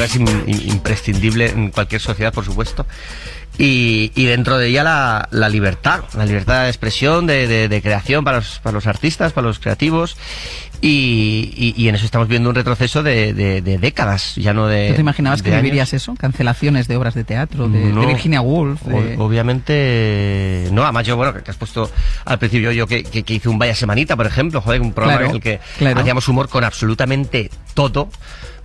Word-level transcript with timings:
cultura 0.00 0.46
es 0.46 0.66
imprescindible 0.66 1.50
en 1.50 1.70
cualquier 1.70 2.00
sociedad, 2.00 2.32
por 2.32 2.44
supuesto. 2.44 2.86
Y, 3.58 4.08
dentro 4.24 4.56
de 4.56 4.68
ella 4.68 4.82
la, 5.30 5.48
libertad, 5.50 6.04
la 6.16 6.24
libertad 6.24 6.62
de 6.62 6.68
expresión, 6.68 7.26
de, 7.26 7.80
creación 7.82 8.24
para 8.24 8.38
los, 8.38 8.58
para 8.60 8.74
los 8.74 8.86
artistas, 8.86 9.32
para 9.32 9.46
los 9.46 9.58
creativos. 9.58 10.16
Y, 10.80 11.86
en 11.88 11.94
eso 11.94 12.06
estamos 12.06 12.26
viendo 12.26 12.48
un 12.48 12.54
retroceso 12.54 13.02
de, 13.02 13.60
décadas, 13.80 14.36
ya 14.36 14.54
no 14.54 14.66
de. 14.66 14.92
te 14.94 15.00
imaginabas 15.00 15.42
que 15.42 15.50
vivirías 15.50 15.92
eso? 15.92 16.14
Cancelaciones 16.14 16.88
de 16.88 16.96
obras 16.96 17.14
de 17.14 17.24
teatro, 17.24 17.68
de, 17.68 17.92
Virginia 18.06 18.40
Woolf. 18.40 18.80
Obviamente, 19.18 20.68
no. 20.72 20.84
Además, 20.84 21.06
yo, 21.06 21.16
bueno, 21.16 21.34
que 21.34 21.50
has 21.50 21.56
puesto 21.56 21.90
al 22.24 22.38
principio 22.38 22.72
yo 22.72 22.86
que, 22.86 23.04
hice 23.26 23.48
un 23.50 23.58
Vaya 23.58 23.74
Semanita, 23.74 24.16
por 24.16 24.26
ejemplo, 24.26 24.62
joder, 24.62 24.80
un 24.80 24.94
programa 24.94 25.26
en 25.26 25.32
el 25.32 25.40
que 25.40 25.60
hacíamos 25.94 26.26
humor 26.28 26.48
con 26.48 26.64
absolutamente 26.64 27.50
todo. 27.74 28.08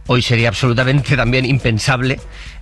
Hoy 0.08 0.22
sería 0.22 0.50
absolutamente 0.50 1.16
también 1.18 1.46
impensable 1.46 2.20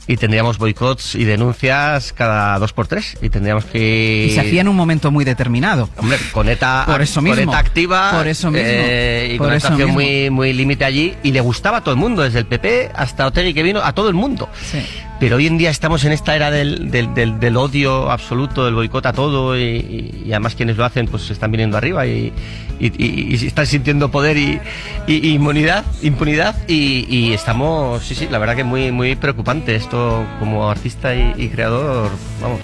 y 0.07 0.17
tendríamos 0.17 0.57
boicots 0.57 1.15
y 1.15 1.23
denuncias 1.23 2.13
cada 2.13 2.57
dos 2.59 2.73
por 2.73 2.87
tres 2.87 3.17
y 3.21 3.29
tendríamos 3.29 3.65
que 3.65 4.27
y 4.29 4.33
se 4.33 4.41
hacía 4.41 4.61
en 4.61 4.67
un 4.67 4.75
momento 4.75 5.11
muy 5.11 5.25
determinado. 5.25 5.89
Hombre 5.97 6.17
con 6.31 6.49
ETA 6.49 6.83
por 6.87 7.01
eso 7.01 7.21
mismo 7.21 7.53
activa 7.53 8.11
por 8.11 8.27
eso 8.27 8.51
mismo 8.51 8.67
eh, 8.67 9.31
y 9.33 9.37
con 9.37 9.51
una 9.53 9.87
muy 9.87 10.29
muy 10.29 10.53
límite 10.53 10.85
allí 10.85 11.15
y 11.23 11.31
le 11.31 11.41
gustaba 11.41 11.77
a 11.77 11.81
todo 11.81 11.93
el 11.93 11.99
mundo 11.99 12.21
desde 12.21 12.39
el 12.39 12.45
PP 12.45 12.91
hasta 12.93 13.27
Otegi 13.27 13.53
que 13.53 13.63
vino 13.63 13.81
a 13.81 13.93
todo 13.93 14.09
el 14.09 14.15
mundo. 14.15 14.49
Sí. 14.69 14.79
Pero 15.19 15.37
hoy 15.37 15.47
en 15.47 15.57
día 15.57 15.69
estamos 15.69 16.03
en 16.05 16.11
esta 16.11 16.35
era 16.35 16.51
del, 16.51 16.91
del, 16.91 17.39
del, 17.39 17.57
odio 17.57 18.11
absoluto 18.11 18.65
del 18.65 18.75
boicot 18.75 19.05
a 19.05 19.13
todo 19.13 19.57
y, 19.57 20.25
además 20.29 20.55
quienes 20.55 20.77
lo 20.77 20.85
hacen 20.85 21.07
pues 21.07 21.29
están 21.29 21.51
viniendo 21.51 21.77
arriba 21.77 22.05
y, 22.05 22.33
y, 22.79 23.45
están 23.45 23.65
sintiendo 23.65 24.09
poder 24.11 24.37
y, 24.37 24.59
inmunidad 25.07 25.85
impunidad 26.01 26.55
y, 26.67 27.33
estamos 27.33 28.03
sí 28.03 28.15
sí 28.15 28.27
la 28.29 28.39
verdad 28.39 28.55
que 28.55 28.63
muy 28.63 28.91
muy 28.91 29.15
preocupante 29.15 29.75
esto 29.75 30.25
como 30.39 30.69
artista 30.69 31.15
y, 31.15 31.49
creador, 31.49 32.09
vamos. 32.41 32.59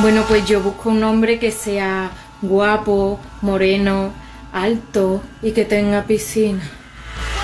Bueno, 0.00 0.24
pues 0.28 0.46
yo 0.46 0.60
busco 0.60 0.90
un 0.90 1.02
hombre 1.02 1.38
que 1.38 1.50
sea 1.50 2.12
guapo, 2.40 3.18
moreno, 3.42 4.12
alto 4.52 5.22
y 5.42 5.50
que 5.52 5.64
tenga 5.64 6.04
piscina. 6.04 6.62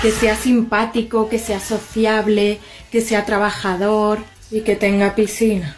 Que 0.01 0.11
sea 0.11 0.35
simpático, 0.35 1.27
que 1.27 1.37
sea 1.37 1.59
sociable, 1.59 2.59
que 2.91 3.01
sea 3.01 3.25
trabajador, 3.25 4.19
y 4.51 4.61
que 4.61 4.75
tenga 4.75 5.15
piscina. 5.15 5.75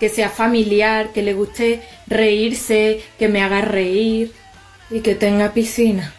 Que 0.00 0.08
sea 0.08 0.30
familiar, 0.30 1.12
que 1.12 1.22
le 1.22 1.34
guste 1.34 1.82
reírse, 2.06 3.02
que 3.18 3.28
me 3.28 3.42
haga 3.42 3.60
reír 3.60 4.32
y 4.90 5.00
que 5.00 5.14
tenga 5.14 5.52
piscina. 5.52 6.12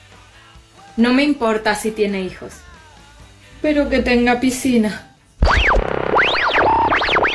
No 0.98 1.14
me 1.14 1.24
importa 1.24 1.76
si 1.76 1.92
tiene 1.92 2.22
hijos, 2.22 2.54
pero 3.62 3.90
que 3.90 4.00
tenga 4.00 4.40
piscina. 4.40 5.12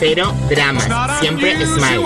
pero 0.00 0.32
dramas. 0.48 0.88
Siempre 1.20 1.54
smile. 1.66 1.98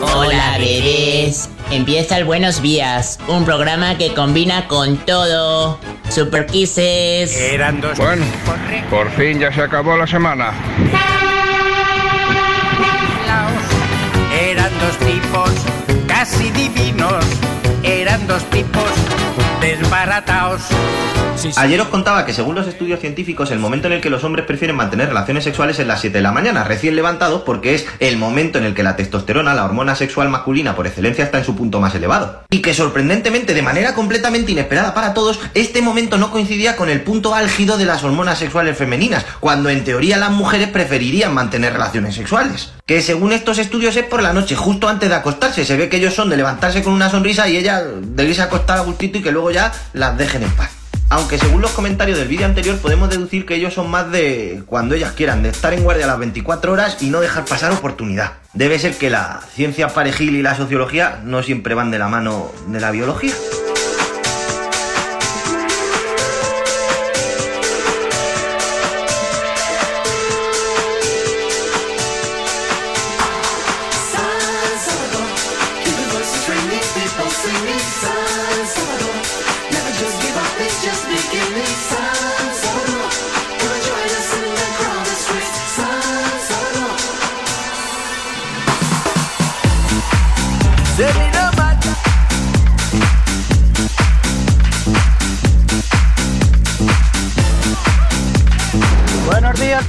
Hola 0.00 0.56
bebés, 0.58 1.50
empieza 1.70 2.16
el 2.16 2.24
Buenos 2.24 2.62
Días, 2.62 3.18
un 3.26 3.44
programa 3.44 3.98
que 3.98 4.14
combina 4.14 4.68
con 4.68 4.96
todo. 4.98 5.80
Super 6.08 6.46
Kisses. 6.46 7.36
Eran 7.36 7.80
dos. 7.80 7.98
Bueno, 7.98 8.24
por 8.88 9.10
fin 9.10 9.40
ya 9.40 9.52
se 9.52 9.60
acabó 9.60 9.96
la 9.96 10.06
semana. 10.06 10.52
Casi 16.26 16.50
divinos, 16.50 17.24
eran 17.84 18.26
dos 18.26 18.42
tipos 18.50 18.82
desbaratados. 19.60 20.62
Ayer 21.56 21.80
os 21.80 21.86
contaba 21.86 22.26
que 22.26 22.32
según 22.32 22.56
los 22.56 22.66
estudios 22.66 22.98
científicos 22.98 23.52
el 23.52 23.60
momento 23.60 23.86
en 23.86 23.92
el 23.92 24.00
que 24.00 24.10
los 24.10 24.24
hombres 24.24 24.44
prefieren 24.44 24.74
mantener 24.74 25.08
relaciones 25.08 25.44
sexuales 25.44 25.78
es 25.78 25.86
las 25.86 26.00
7 26.00 26.18
de 26.18 26.22
la 26.22 26.32
mañana, 26.32 26.64
recién 26.64 26.96
levantados 26.96 27.42
porque 27.42 27.76
es 27.76 27.86
el 28.00 28.16
momento 28.16 28.58
en 28.58 28.64
el 28.64 28.74
que 28.74 28.82
la 28.82 28.96
testosterona, 28.96 29.54
la 29.54 29.64
hormona 29.64 29.94
sexual 29.94 30.28
masculina 30.28 30.74
por 30.74 30.88
excelencia, 30.88 31.24
está 31.24 31.38
en 31.38 31.44
su 31.44 31.54
punto 31.54 31.80
más 31.80 31.94
elevado. 31.94 32.42
Y 32.50 32.60
que 32.60 32.74
sorprendentemente, 32.74 33.54
de 33.54 33.62
manera 33.62 33.94
completamente 33.94 34.50
inesperada 34.50 34.94
para 34.94 35.14
todos, 35.14 35.38
este 35.54 35.80
momento 35.80 36.18
no 36.18 36.32
coincidía 36.32 36.74
con 36.74 36.88
el 36.88 37.02
punto 37.02 37.36
álgido 37.36 37.78
de 37.78 37.84
las 37.84 38.02
hormonas 38.02 38.38
sexuales 38.38 38.76
femeninas, 38.76 39.24
cuando 39.38 39.68
en 39.68 39.84
teoría 39.84 40.16
las 40.16 40.32
mujeres 40.32 40.70
preferirían 40.70 41.32
mantener 41.32 41.74
relaciones 41.74 42.16
sexuales. 42.16 42.72
Que 42.86 43.02
según 43.02 43.32
estos 43.32 43.58
estudios 43.58 43.96
es 43.96 44.04
por 44.04 44.22
la 44.22 44.32
noche, 44.32 44.54
justo 44.54 44.88
antes 44.88 45.08
de 45.08 45.16
acostarse. 45.16 45.64
Se 45.64 45.76
ve 45.76 45.88
que 45.88 45.96
ellos 45.96 46.14
son 46.14 46.30
de 46.30 46.36
levantarse 46.36 46.84
con 46.84 46.92
una 46.92 47.10
sonrisa 47.10 47.48
y 47.48 47.56
ella 47.56 47.82
de 47.82 48.24
irse 48.24 48.42
a 48.42 48.44
acostar 48.44 48.78
a 48.78 48.82
gustito 48.82 49.18
y 49.18 49.22
que 49.22 49.32
luego 49.32 49.50
ya 49.50 49.72
las 49.92 50.16
dejen 50.16 50.44
en 50.44 50.52
paz. 50.52 50.70
Aunque 51.08 51.36
según 51.36 51.62
los 51.62 51.72
comentarios 51.72 52.16
del 52.16 52.28
vídeo 52.28 52.46
anterior 52.46 52.78
podemos 52.78 53.10
deducir 53.10 53.44
que 53.44 53.56
ellos 53.56 53.74
son 53.74 53.90
más 53.90 54.12
de 54.12 54.62
cuando 54.66 54.94
ellas 54.94 55.14
quieran, 55.16 55.42
de 55.42 55.48
estar 55.48 55.74
en 55.74 55.82
guardia 55.82 56.06
las 56.06 56.20
24 56.20 56.70
horas 56.70 56.98
y 57.00 57.10
no 57.10 57.20
dejar 57.20 57.44
pasar 57.44 57.72
oportunidad. 57.72 58.34
Debe 58.52 58.78
ser 58.78 58.96
que 58.96 59.10
la 59.10 59.40
ciencia 59.52 59.88
parejil 59.88 60.36
y 60.36 60.42
la 60.42 60.54
sociología 60.54 61.20
no 61.24 61.42
siempre 61.42 61.74
van 61.74 61.90
de 61.90 61.98
la 61.98 62.06
mano 62.06 62.52
de 62.68 62.78
la 62.78 62.92
biología. 62.92 63.34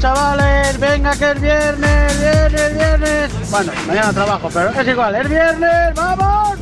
Chavales, 0.08 0.80
venga 0.80 1.12
que 1.18 1.32
es 1.32 1.42
viernes, 1.42 2.20
viernes, 2.20 2.74
viernes. 2.74 3.52
Bueno, 3.52 3.72
mañana 3.88 4.14
trabajo, 4.14 4.50
pero 4.54 4.70
es 4.70 4.88
igual, 4.88 5.16
es 5.16 5.30
viernes, 5.30 5.94
vamos. 5.96 6.58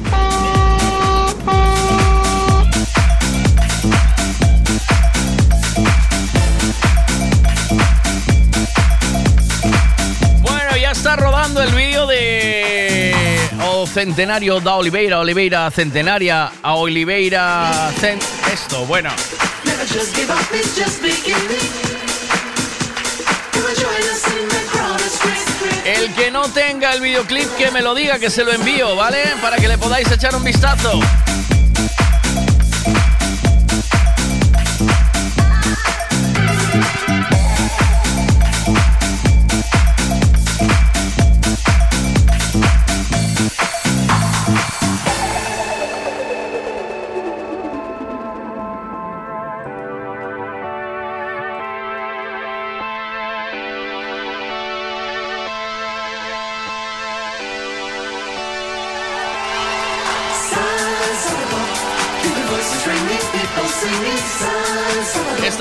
Bueno, 10.42 10.78
ya 10.82 10.92
está 10.92 11.16
rodando 11.16 11.62
el 11.62 11.76
vídeo 11.76 12.08
de 12.08 13.14
o 13.64 13.86
Centenario 13.86 14.60
da 14.60 14.76
Oliveira, 14.76 15.20
Oliveira 15.20 15.70
Centenaria, 15.70 16.52
a 16.64 16.74
Oliveira 16.74 17.92
esto, 18.52 18.86
bueno. 18.88 19.12
El 25.86 26.14
que 26.14 26.32
no 26.32 26.44
tenga 26.50 26.94
el 26.94 27.02
videoclip 27.02 27.56
que 27.56 27.72
me 27.72 27.82
lo 27.82 27.96
diga, 27.96 28.20
que 28.20 28.30
se 28.30 28.44
lo 28.44 28.52
envío, 28.52 28.96
¿vale? 28.96 29.24
Para 29.42 29.58
que 29.58 29.68
le 29.68 29.78
podáis 29.78 30.12
echar 30.12 30.36
un 30.36 30.44
vistazo. 30.44 31.00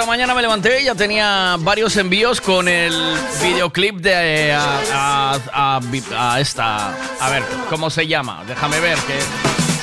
Mañana 0.06 0.34
me 0.34 0.42
levanté 0.42 0.82
y 0.82 0.84
ya 0.84 0.94
tenía 0.94 1.56
varios 1.58 1.96
envíos 1.96 2.40
con 2.40 2.68
el 2.68 2.92
videoclip 3.42 3.96
de 3.96 4.50
eh, 4.50 4.52
a, 4.54 5.38
a, 5.52 6.40
esta. 6.40 6.94
A 7.20 7.30
ver, 7.30 7.42
¿cómo 7.70 7.88
se 7.88 8.06
llama? 8.06 8.44
Déjame 8.46 8.80
ver 8.80 8.98
que. 8.98 9.18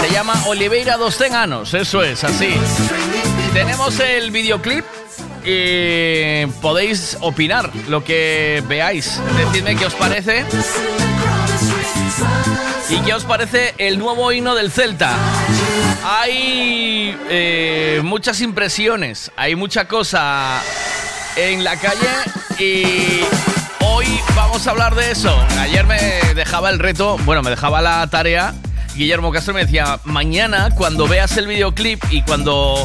Se 0.06 0.12
llama 0.12 0.34
Oliveira 0.48 0.98
dos 0.98 1.18
Tenanos, 1.18 1.74
eso 1.74 2.04
es, 2.04 2.24
así. 2.24 2.54
Tenemos 3.54 4.00
el 4.00 4.32
videoclip 4.32 4.86
y 5.44 6.46
podéis 6.62 7.18
opinar 7.22 7.70
lo 7.88 8.04
que 8.04 8.64
veáis. 8.68 9.20
Decidme 9.38 9.76
qué 9.76 9.88
os 9.88 9.94
parece. 9.96 10.46
¿Y 12.92 13.00
qué 13.04 13.14
os 13.14 13.24
parece 13.24 13.74
el 13.78 13.98
nuevo 13.98 14.34
himno 14.34 14.54
del 14.54 14.70
Celta? 14.70 15.16
Hay 16.04 17.18
eh, 17.30 18.02
muchas 18.04 18.42
impresiones, 18.42 19.32
hay 19.38 19.56
mucha 19.56 19.88
cosa 19.88 20.62
en 21.38 21.64
la 21.64 21.78
calle 21.78 22.10
y 22.60 23.22
hoy 23.80 24.06
vamos 24.36 24.68
a 24.68 24.72
hablar 24.72 24.96
de 24.96 25.10
eso. 25.10 25.34
Ayer 25.58 25.86
me 25.86 26.00
dejaba 26.36 26.70
el 26.70 26.80
reto, 26.80 27.18
bueno, 27.20 27.42
me 27.42 27.50
dejaba 27.50 27.82
la 27.82 28.06
tarea. 28.08 28.54
Guillermo 28.94 29.32
Castro 29.32 29.54
me 29.54 29.64
decía, 29.64 30.02
mañana 30.04 30.72
cuando 30.76 31.08
veas 31.08 31.38
el 31.38 31.48
videoclip 31.48 32.04
y 32.12 32.24
cuando 32.24 32.76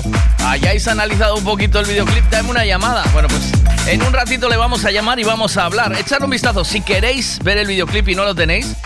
hayáis 0.46 0.86
analizado 0.86 1.34
un 1.34 1.42
poquito 1.42 1.80
el 1.80 1.86
videoclip, 1.86 2.24
dame 2.30 2.50
una 2.50 2.64
llamada. 2.64 3.02
Bueno, 3.12 3.26
pues 3.26 3.50
en 3.88 4.02
un 4.02 4.12
ratito 4.12 4.48
le 4.48 4.56
vamos 4.56 4.84
a 4.84 4.92
llamar 4.92 5.18
y 5.18 5.24
vamos 5.24 5.56
a 5.56 5.64
hablar. 5.64 5.96
Echad 5.98 6.22
un 6.22 6.30
vistazo, 6.30 6.64
si 6.64 6.80
queréis 6.80 7.40
ver 7.42 7.58
el 7.58 7.66
videoclip 7.66 8.08
y 8.08 8.14
no 8.14 8.24
lo 8.24 8.36
tenéis, 8.36 8.76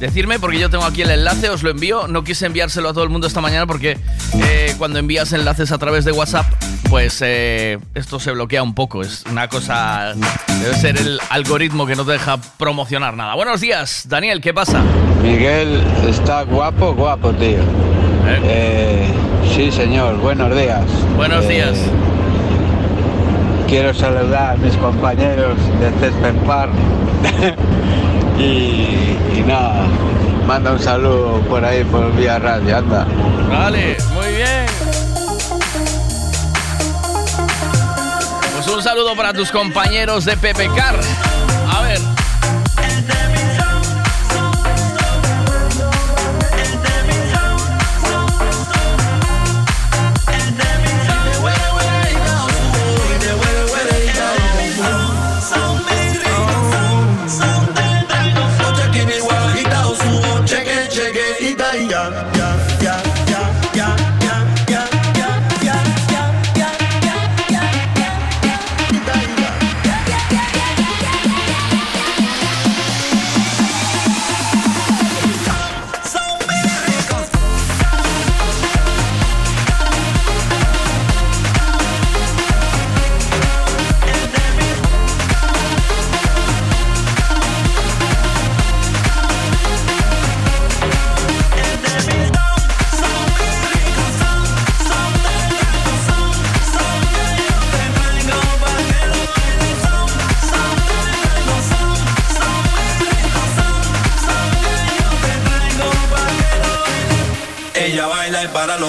Decirme, 0.00 0.38
porque 0.38 0.58
yo 0.58 0.70
tengo 0.70 0.84
aquí 0.84 1.02
el 1.02 1.10
enlace, 1.10 1.50
os 1.50 1.62
lo 1.62 1.68
envío. 1.68 2.08
No 2.08 2.24
quise 2.24 2.46
enviárselo 2.46 2.88
a 2.88 2.94
todo 2.94 3.04
el 3.04 3.10
mundo 3.10 3.26
esta 3.26 3.42
mañana 3.42 3.66
porque 3.66 3.98
eh, 4.42 4.74
cuando 4.78 4.98
envías 4.98 5.30
enlaces 5.34 5.72
a 5.72 5.78
través 5.78 6.06
de 6.06 6.12
WhatsApp, 6.12 6.46
pues 6.88 7.20
eh, 7.20 7.78
esto 7.94 8.18
se 8.18 8.30
bloquea 8.32 8.62
un 8.62 8.74
poco. 8.74 9.02
Es 9.02 9.24
una 9.30 9.48
cosa. 9.48 10.14
Debe 10.62 10.74
ser 10.74 10.96
el 10.96 11.20
algoritmo 11.28 11.86
que 11.86 11.96
no 11.96 12.06
te 12.06 12.12
deja 12.12 12.38
promocionar 12.56 13.14
nada. 13.14 13.34
Buenos 13.34 13.60
días, 13.60 14.06
Daniel, 14.08 14.40
¿qué 14.40 14.54
pasa? 14.54 14.82
Miguel 15.22 15.82
está 16.08 16.44
guapo, 16.44 16.94
guapo, 16.94 17.34
tío. 17.34 17.58
¿Eh? 18.26 19.06
sí, 19.54 19.70
señor, 19.70 20.16
buenos 20.16 20.56
días. 20.56 20.84
Buenos 21.14 21.46
días. 21.46 21.76
Quiero 23.68 23.92
saludar 23.92 24.54
a 24.54 24.56
mis 24.56 24.74
compañeros 24.78 25.58
de 25.78 25.90
Césped 26.00 26.36
Park. 26.46 26.72
Y, 28.40 29.42
nada, 29.46 29.86
manda 30.46 30.72
un 30.72 30.80
saludo 30.80 31.40
por 31.42 31.62
ahí 31.62 31.84
por 31.84 32.14
vía 32.16 32.38
radio, 32.38 32.78
anda. 32.78 33.06
Vale, 33.50 33.98
muy 34.14 34.28
bien. 34.28 34.66
Pues 38.54 38.66
un 38.68 38.82
saludo 38.82 39.14
para 39.14 39.34
tus 39.34 39.50
compañeros 39.50 40.24
de 40.24 40.36
Car. 40.74 41.29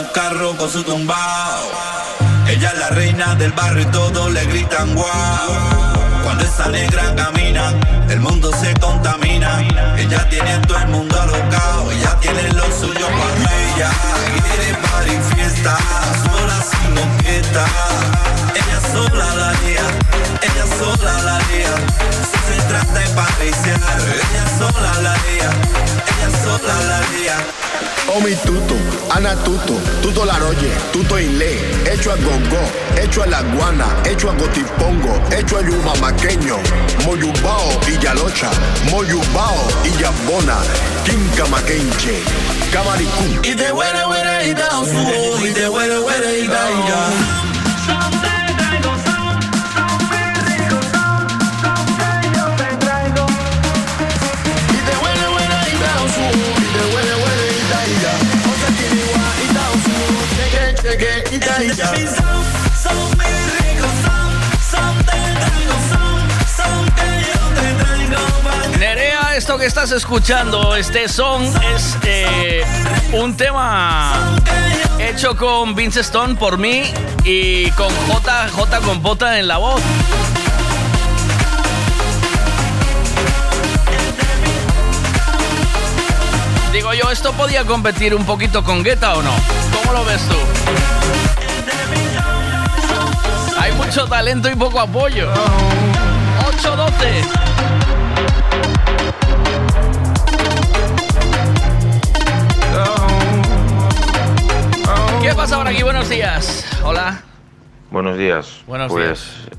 Los 0.01 0.12
carros 0.12 0.56
con 0.56 0.69
su 0.69 0.83
tumbao. 0.83 1.71
Ella 2.48 2.69
es 2.74 2.80
la 2.80 2.89
reina 2.89 3.36
del 3.36 3.51
barrio 3.51 3.83
y 3.83 3.86
todos 3.86 4.31
le 4.31 4.45
gritan 4.45 4.95
guau. 4.95 5.51
Cuando 6.24 6.44
esa 6.44 6.68
negra 6.69 7.13
camina, 7.15 7.74
el 8.09 8.19
mundo 8.19 8.51
se 8.62 8.74
contamina. 8.75 9.59
Ella 9.98 10.27
tiene 10.30 10.57
todo 10.68 10.77
el 10.77 10.88
mundo 10.88 11.21
alocado, 11.21 11.92
ella 11.92 12.18
tiene 12.19 12.51
lo 12.53 12.65
suyo 12.71 13.07
para 13.07 13.51
ella. 13.65 13.89
Quiere 14.48 14.74
par 14.75 15.06
fiesta, 15.36 15.77
sola 16.24 16.57
sin 16.69 16.94
moqueta. 16.95 17.65
Ella 18.56 18.79
sola 18.93 19.36
la 19.36 19.51
lía, 19.63 19.88
ella 20.41 20.65
sola 20.79 21.13
la 21.24 21.38
lía. 21.50 21.74
Si 22.29 22.38
se 22.48 22.62
trata 22.67 22.93
de 22.93 23.10
patriciar, 23.10 24.01
ella 24.25 24.46
sola 24.58 24.93
la 25.01 25.13
lía, 25.25 25.50
ella 26.12 26.29
sola 26.43 26.75
la 26.89 27.00
lía. 27.12 27.71
Omi 28.08 28.36
tuto, 28.46 28.75
Ana 29.10 29.36
tuto, 29.43 29.74
tuto 30.01 30.25
la 30.25 30.38
roye, 30.38 30.70
tuto 30.91 31.17
inle, 31.17 31.58
hecho 31.86 32.12
a 32.12 32.15
gogo, 32.17 32.60
hecho 32.98 33.24
a 33.24 33.27
la 33.27 33.41
guana, 33.41 33.86
hecho 34.03 34.29
a 34.29 34.34
gotipongo, 34.34 35.22
hecho 35.31 35.58
a 35.58 35.62
yuma 35.62 35.93
maqueño, 36.01 36.58
moyubao 37.05 37.70
y 37.88 37.98
yalocha, 38.03 38.50
moyubao 38.89 39.67
y 39.86 40.01
yabona, 40.01 40.58
kinka 41.05 41.46
maquenche, 41.46 42.22
camaricú. 42.74 43.39
Y 43.43 43.53
de 43.53 43.72
huele 43.72 44.05
huele 44.05 44.48
y 44.50 44.53
da 44.53 44.70
y 45.39 45.50
de 45.53 45.70
huele 45.70 46.00
huele 46.00 46.39
y 46.39 46.48
da 46.48 46.70
ya. 46.88 47.40
Nerea, 68.79 69.36
esto 69.36 69.58
que 69.58 69.65
estás 69.65 69.91
escuchando, 69.91 70.75
este 70.75 71.08
son, 71.10 71.43
es 71.75 71.98
eh, 72.03 72.63
un 73.13 73.36
tema 73.36 74.38
hecho 75.00 75.36
con 75.36 75.75
Vince 75.75 76.01
Stone 76.01 76.36
por 76.36 76.58
mí 76.58 76.84
y 77.24 77.70
con 77.72 77.89
J, 78.08 78.50
J 78.50 78.79
con 78.79 79.01
Bota 79.01 79.38
en 79.38 79.48
la 79.48 79.58
voz. 79.58 79.81
Digo 86.72 86.93
yo, 86.93 87.12
¿esto 87.12 87.34
podía 87.34 87.65
competir 87.65 88.15
un 88.15 88.25
poquito 88.25 88.63
con 88.63 88.84
Guetta 88.84 89.15
o 89.15 89.22
no? 89.22 89.34
¿Cómo 89.74 89.93
lo 89.93 90.05
ves 90.05 90.22
tú? 90.22 91.31
Mucho 93.91 94.07
talento 94.07 94.50
y 94.50 94.55
poco 94.55 94.79
apoyo. 94.79 95.29
8-12. 95.33 96.91
¿Qué 105.21 105.33
pasa 105.36 105.57
ahora 105.57 105.71
aquí? 105.71 105.83
Buenos 105.83 106.07
días. 106.07 106.65
Hola. 106.86 107.19
Buenos 107.89 108.17
días. 108.17 108.63
Buenos 108.65 108.89
pues, 108.93 109.50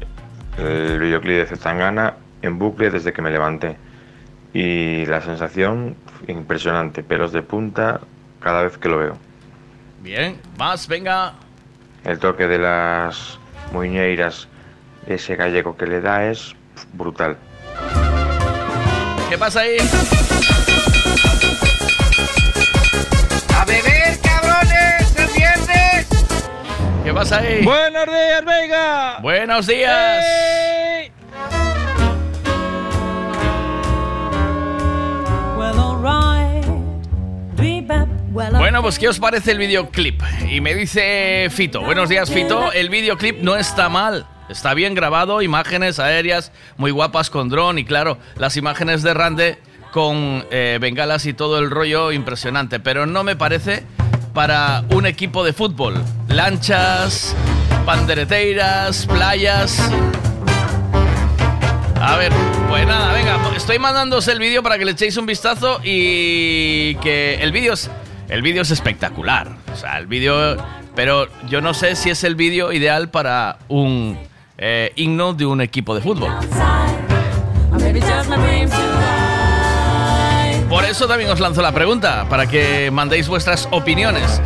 El 0.56 0.98
videoclip 0.98 1.36
de 1.36 1.46
Zetangana 1.48 2.14
en 2.40 2.58
bucle 2.58 2.88
desde 2.88 3.12
que 3.12 3.20
me 3.20 3.30
levanté. 3.30 3.76
Y 4.54 5.04
la 5.04 5.20
sensación 5.20 5.94
impresionante, 6.26 7.02
pelos 7.02 7.32
de 7.32 7.42
punta 7.42 8.00
cada 8.40 8.62
vez 8.62 8.78
que 8.78 8.88
lo 8.88 8.96
veo. 8.96 9.18
Bien, 10.00 10.40
más, 10.56 10.88
venga. 10.88 11.34
El 12.02 12.18
toque 12.18 12.48
de 12.48 12.56
las 12.56 13.41
muñeiras, 13.72 14.48
ese 15.06 15.36
gallego 15.36 15.76
que 15.76 15.86
le 15.86 16.00
da 16.00 16.26
es 16.26 16.54
brutal. 16.92 17.36
¿Qué 19.28 19.38
pasa 19.38 19.60
ahí? 19.60 19.76
¡A 23.56 23.64
beber, 23.64 24.18
cabrones! 24.22 25.16
¡El 25.16 25.28
viernes! 25.36 26.06
¿Qué 27.04 27.12
pasa 27.14 27.38
ahí? 27.38 27.64
Buenos 27.64 28.06
días, 28.06 28.44
Vega. 28.44 29.18
Buenos 29.20 29.66
días. 29.66 30.61
Bueno, 38.32 38.80
pues 38.80 38.98
¿qué 38.98 39.08
os 39.08 39.18
parece 39.18 39.52
el 39.52 39.58
videoclip? 39.58 40.22
Y 40.50 40.62
me 40.62 40.74
dice 40.74 41.48
Fito, 41.50 41.82
buenos 41.82 42.08
días 42.08 42.30
Fito, 42.30 42.72
el 42.72 42.88
videoclip 42.88 43.42
no 43.42 43.56
está 43.56 43.90
mal, 43.90 44.26
está 44.48 44.72
bien 44.72 44.94
grabado, 44.94 45.42
imágenes 45.42 45.98
aéreas 45.98 46.50
muy 46.78 46.90
guapas 46.92 47.28
con 47.28 47.50
dron 47.50 47.78
y 47.78 47.84
claro, 47.84 48.16
las 48.36 48.56
imágenes 48.56 49.02
de 49.02 49.12
Rande 49.12 49.58
con 49.90 50.46
eh, 50.50 50.78
bengalas 50.80 51.26
y 51.26 51.34
todo 51.34 51.58
el 51.58 51.70
rollo 51.70 52.10
impresionante, 52.10 52.80
pero 52.80 53.04
no 53.04 53.22
me 53.22 53.36
parece 53.36 53.82
para 54.32 54.82
un 54.94 55.04
equipo 55.04 55.44
de 55.44 55.52
fútbol. 55.52 56.02
Lanchas, 56.28 57.36
pandereteiras, 57.84 59.04
playas. 59.04 59.90
A 62.00 62.16
ver, 62.16 62.32
pues 62.70 62.86
nada, 62.86 63.12
venga, 63.12 63.38
estoy 63.54 63.78
mandándoos 63.78 64.26
el 64.28 64.38
vídeo 64.38 64.62
para 64.62 64.78
que 64.78 64.86
le 64.86 64.92
echéis 64.92 65.18
un 65.18 65.26
vistazo 65.26 65.80
y 65.84 66.94
que 66.96 67.34
el 67.34 67.52
vídeo 67.52 67.74
es, 67.74 67.90
el 68.32 68.40
vídeo 68.40 68.62
es 68.62 68.70
espectacular. 68.70 69.48
O 69.72 69.76
sea, 69.76 69.98
el 69.98 70.06
vídeo, 70.06 70.56
pero 70.94 71.28
yo 71.48 71.60
no 71.60 71.74
sé 71.74 71.96
si 71.96 72.08
es 72.08 72.24
el 72.24 72.34
vídeo 72.34 72.72
ideal 72.72 73.10
para 73.10 73.58
un 73.68 74.18
eh, 74.56 74.90
himno 74.96 75.34
de 75.34 75.44
un 75.44 75.60
equipo 75.60 75.94
de 75.94 76.00
fútbol. 76.00 76.32
Por 80.70 80.84
eso 80.86 81.06
también 81.06 81.30
os 81.30 81.40
lanzo 81.40 81.60
la 81.60 81.72
pregunta, 81.72 82.26
para 82.30 82.46
que 82.46 82.90
mandéis 82.90 83.28
vuestras 83.28 83.68
opiniones. 83.70 84.40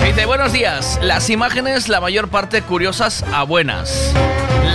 Me 0.00 0.26
buenos 0.26 0.52
días, 0.52 0.98
las 1.02 1.30
imágenes 1.30 1.88
la 1.88 2.02
mayor 2.02 2.28
parte 2.28 2.60
curiosas 2.60 3.24
a 3.32 3.44
buenas. 3.44 4.12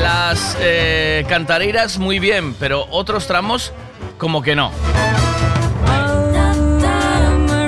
Las 0.01 0.57
eh, 0.59 1.23
cantareiras 1.29 1.99
muy 1.99 2.17
bien, 2.17 2.55
pero 2.55 2.87
otros 2.89 3.27
tramos 3.27 3.73
como 4.17 4.41
que 4.41 4.55
no. 4.55 4.71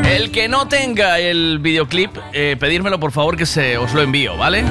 El 0.08 0.32
que 0.32 0.48
no 0.48 0.68
tenga 0.68 1.20
el 1.20 1.60
videoclip, 1.60 2.12
eh, 2.34 2.56
pedírmelo 2.60 3.00
por 3.00 3.12
favor 3.12 3.36
que 3.36 3.46
se 3.46 3.78
os 3.78 3.94
lo 3.94 4.02
envío, 4.02 4.38
¿vale? 4.38 4.64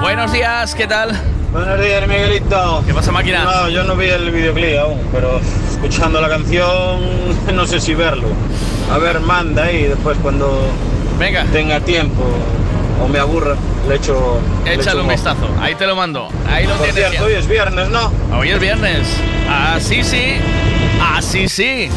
Buenos 0.00 0.32
días, 0.32 0.74
¿qué 0.74 0.86
tal? 0.86 1.10
Buenos 1.52 1.80
días, 1.80 2.06
Miguelito. 2.06 2.82
¿Qué 2.86 2.94
pasa, 2.94 3.10
máquina? 3.10 3.42
No, 3.44 3.68
yo 3.68 3.82
no 3.84 3.96
vi 3.96 4.06
el 4.06 4.30
videoclip 4.30 4.78
aún, 4.78 5.00
pero 5.12 5.40
escuchando 5.70 6.20
la 6.20 6.28
canción, 6.28 7.00
no 7.54 7.66
sé 7.66 7.80
si 7.80 7.94
verlo. 7.94 8.28
A 8.92 8.98
ver, 8.98 9.20
manda 9.20 9.64
ahí, 9.64 9.82
después 9.84 10.16
cuando 10.22 10.62
Venga. 11.18 11.44
tenga 11.52 11.80
tiempo 11.80 12.22
o 13.02 13.08
me 13.08 13.18
aburra, 13.18 13.56
le 13.88 13.96
echo. 13.96 14.40
le 14.64 14.74
echo 14.74 14.82
Échale 14.82 15.00
un 15.00 15.08
vistazo, 15.08 15.48
ahí 15.60 15.74
te 15.74 15.86
lo 15.86 15.96
mando. 15.96 16.28
Ahí 16.48 16.66
lo 16.66 16.74
Por 16.76 16.86
tienes. 16.88 17.08
cierto, 17.08 17.26
hoy 17.26 17.32
es 17.34 17.48
viernes, 17.48 17.88
¿no? 17.88 18.12
Hoy 18.36 18.50
es 18.50 18.60
viernes. 18.60 19.08
Así 19.48 20.04
sí. 20.04 20.36
Así 21.02 21.48
sí. 21.48 21.88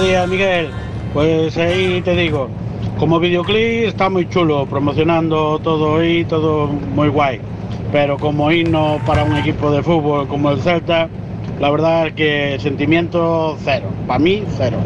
Buenos 0.00 0.12
días, 0.14 0.28
Miguel. 0.28 0.70
Pues 1.12 1.58
ahí 1.58 2.00
te 2.00 2.16
digo, 2.16 2.48
como 2.98 3.20
videoclip 3.20 3.86
está 3.86 4.08
muy 4.08 4.26
chulo, 4.30 4.64
promocionando 4.64 5.58
todo 5.58 5.98
ahí, 5.98 6.24
todo 6.24 6.68
muy 6.68 7.08
guay. 7.08 7.38
Pero 7.92 8.16
como 8.16 8.50
himno 8.50 8.98
para 9.04 9.24
un 9.24 9.36
equipo 9.36 9.70
de 9.70 9.82
fútbol 9.82 10.26
como 10.26 10.52
el 10.52 10.62
Celta, 10.62 11.06
la 11.58 11.70
verdad 11.70 12.06
es 12.06 12.14
que 12.14 12.58
sentimiento 12.60 13.58
cero. 13.62 13.92
Para 14.06 14.18
mí, 14.20 14.42
cero. 14.56 14.78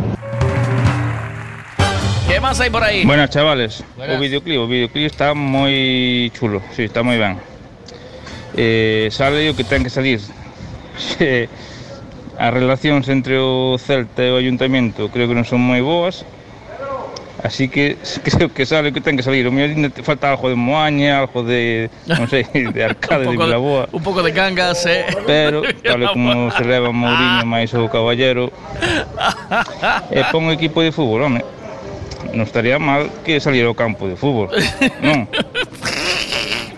¿Qué 2.27 2.41
más 2.41 2.59
hay 2.59 2.71
por 2.71 2.83
ahí? 2.83 3.05
Buenas, 3.07 3.31
chavales. 3.31 3.85
Buenas. 3.97 4.17
O 4.17 4.21
videoclip, 4.21 4.59
o 4.59 4.67
videoclip 4.67 5.07
está 5.07 5.33
moi 5.33 6.33
chulo, 6.35 6.61
sí, 6.75 6.91
está 6.91 7.05
moi 7.05 7.19
ben. 7.19 7.39
Eh, 8.57 9.07
sale 9.13 9.49
o 9.51 9.55
que 9.55 9.63
ten 9.63 9.85
que 9.85 9.91
salir. 9.91 10.19
As 12.35 12.51
relacións 12.51 13.07
entre 13.09 13.39
o 13.39 13.79
Celta 13.79 14.27
e 14.27 14.31
o 14.35 14.37
Ayuntamento 14.37 15.07
creo 15.09 15.31
que 15.31 15.37
non 15.39 15.47
son 15.47 15.63
moi 15.63 15.79
boas, 15.79 16.27
así 17.47 17.71
que 17.71 17.95
creo 18.27 18.51
que 18.51 18.67
sale 18.67 18.91
o 18.91 18.95
que 18.95 18.99
ten 18.99 19.15
que 19.15 19.23
salir. 19.23 19.47
O 19.47 19.55
mellor 19.55 19.71
ainda 19.71 19.91
falta 20.03 20.35
algo 20.35 20.51
de 20.51 20.59
Moaña, 20.59 21.23
algo 21.23 21.47
de, 21.47 21.87
non 22.11 22.27
sei, 22.27 22.43
de 22.75 22.81
Arcade, 22.83 23.31
de 23.31 23.39
Vilaboa. 23.39 23.87
Un 23.95 24.03
poco 24.03 24.19
de 24.27 24.35
cangas, 24.35 24.83
eh. 24.91 25.07
Pero, 25.31 25.63
tal 25.87 26.03
e 26.03 26.07
como 26.11 26.51
se 26.51 26.65
leva 26.67 26.91
Mourinho 26.91 27.47
máis 27.47 27.71
o 27.71 27.87
Caballero, 27.87 28.51
e 30.11 30.21
pon 30.35 30.51
un 30.51 30.53
equipo 30.53 30.83
de 30.83 30.91
fútbol, 30.91 31.31
home. 31.31 31.43
Non 32.35 32.51
estaría 32.51 32.83
mal 32.83 33.15
que 33.23 33.39
saliera 33.39 33.71
ao 33.71 33.79
campo 33.79 34.11
de 34.11 34.19
fútbol, 34.19 34.51
non? 35.07 35.31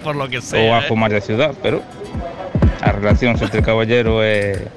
Por 0.04 0.20
lo 0.20 0.28
que 0.28 0.38
Ou 0.38 0.44
sea. 0.44 0.84
algo 0.84 0.94
máis 1.00 1.16
da 1.16 1.24
ciudad, 1.24 1.56
pero 1.64 1.80
as 2.84 2.92
relacións 2.92 3.40
entre 3.40 3.64
Caballero 3.64 4.20
e, 4.20 4.68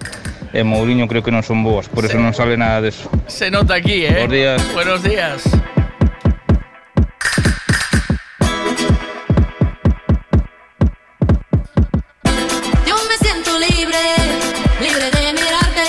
e 0.53 0.63
Mourinho 0.63 1.07
creo 1.07 1.21
que 1.21 1.31
non 1.31 1.43
son 1.45 1.61
boas, 1.61 1.87
por 1.87 2.05
eso 2.05 2.17
non 2.17 2.33
sale 2.33 2.57
nada 2.57 2.81
deso. 2.81 3.09
Se 3.27 3.49
nota 3.49 3.75
aquí, 3.77 4.05
eh. 4.05 4.25
Buenos 4.25 4.33
días. 4.33 4.59
Buenos 4.73 5.03
días. 5.03 5.39
Yo 12.85 12.95
me 13.07 13.15
siento 13.21 13.51
libre, 13.59 14.01
libre 14.81 15.07
de 15.11 15.33
mirarte 15.33 15.85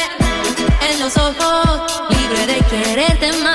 en 0.90 1.00
los 1.00 1.16
ojos, 1.16 2.02
libre 2.10 2.46
de 2.46 2.58
quererte 2.68 3.32
más. 3.42 3.49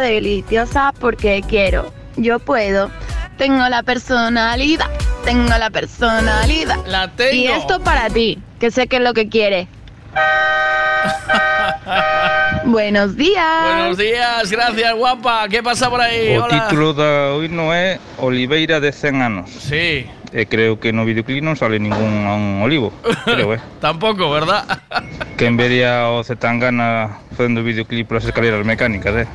Deliciosa 0.00 0.92
porque 0.98 1.42
quiero. 1.46 1.92
Yo 2.16 2.38
puedo. 2.38 2.90
Tengo 3.38 3.68
la 3.68 3.82
personalidad. 3.82 4.86
Tengo 5.24 5.56
la 5.56 5.70
personalidad. 5.70 6.76
La 6.86 7.08
tengo. 7.12 7.34
Y 7.34 7.46
esto 7.46 7.80
para 7.80 8.08
ti, 8.10 8.38
que 8.58 8.70
sé 8.70 8.86
que 8.86 8.96
es 8.96 9.02
lo 9.02 9.14
que 9.14 9.28
quieres. 9.28 9.68
Buenos 12.64 13.16
días. 13.16 13.64
Buenos 13.64 13.98
días, 13.98 14.50
gracias 14.50 14.94
guapa. 14.94 15.48
¿Qué 15.48 15.62
pasa 15.62 15.88
por 15.88 16.00
ahí? 16.00 16.36
O 16.36 16.44
Hola. 16.44 16.68
título 16.68 16.92
da 16.92 17.34
hoy 17.34 17.48
no 17.48 17.74
é 17.74 17.98
Oliveira 18.18 18.80
de 18.80 18.92
100 18.92 19.22
anos. 19.22 19.50
Sí. 19.50 20.06
E 20.32 20.46
creo 20.46 20.78
que 20.78 20.92
no 20.92 21.02
videoclip 21.02 21.42
non 21.42 21.58
sale 21.58 21.82
ningún 21.82 22.22
un 22.22 22.62
olivo. 22.62 22.94
Creo, 23.26 23.54
eh. 23.54 23.60
Tampoco, 23.82 24.30
¿verdad? 24.30 24.62
Quen 25.34 25.58
vería 25.58 26.06
o 26.06 26.22
Zetangana 26.22 27.18
facendo 27.34 27.66
videoclip 27.66 28.06
polas 28.06 28.24
escaleras 28.24 28.62
mecánicas, 28.64 29.26
eh. 29.26 29.28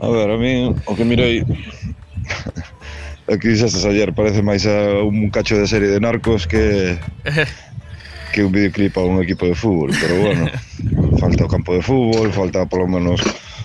A 0.00 0.08
ver, 0.08 0.30
a 0.30 0.36
mí 0.36 0.74
o 0.86 0.96
que 0.96 1.04
mirei 1.04 1.44
aquí 3.28 3.38
que 3.38 3.48
dixestes 3.52 3.84
ayer 3.84 4.12
parece 4.16 4.42
máis 4.42 4.64
a 4.66 5.04
un 5.04 5.28
cacho 5.30 5.56
de 5.56 5.68
serie 5.68 5.88
de 5.92 6.00
narcos 6.00 6.48
que 6.48 6.96
que 8.32 8.44
un 8.44 8.52
videoclip 8.52 8.96
a 8.96 9.04
un 9.04 9.20
equipo 9.20 9.44
de 9.44 9.54
fútbol, 9.54 9.92
pero 10.00 10.16
bueno, 10.24 10.48
falta 11.20 11.44
o 11.44 11.52
campo 11.52 11.76
de 11.76 11.84
fútbol, 11.84 12.32
falta 12.32 12.64
polo 12.64 12.88
menos 12.88 13.20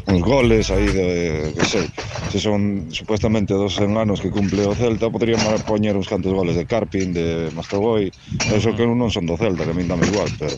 uns 0.07 0.23
goles 0.23 0.71
aí 0.71 0.87
de, 0.87 1.51
que 1.55 1.65
sei, 1.65 1.87
se 2.31 2.39
son 2.39 2.87
supuestamente 2.91 3.53
dos 3.55 3.79
anos 3.79 4.19
que 4.19 4.31
cumple 4.31 4.67
o 4.67 4.75
Celta, 4.75 5.09
podrían 5.11 5.39
poñer 5.67 5.95
uns 5.95 6.07
cantos 6.07 6.31
goles 6.31 6.55
de 6.55 6.67
Carpin, 6.67 7.11
de 7.11 7.51
Mastroboi, 7.55 8.11
eso 8.51 8.75
que 8.75 8.87
non 8.87 9.11
son 9.11 9.27
do 9.27 9.39
Celta, 9.39 9.67
que 9.67 9.71
a 9.71 9.75
min 9.75 9.87
dame 9.87 10.07
igual, 10.07 10.31
pero 10.39 10.55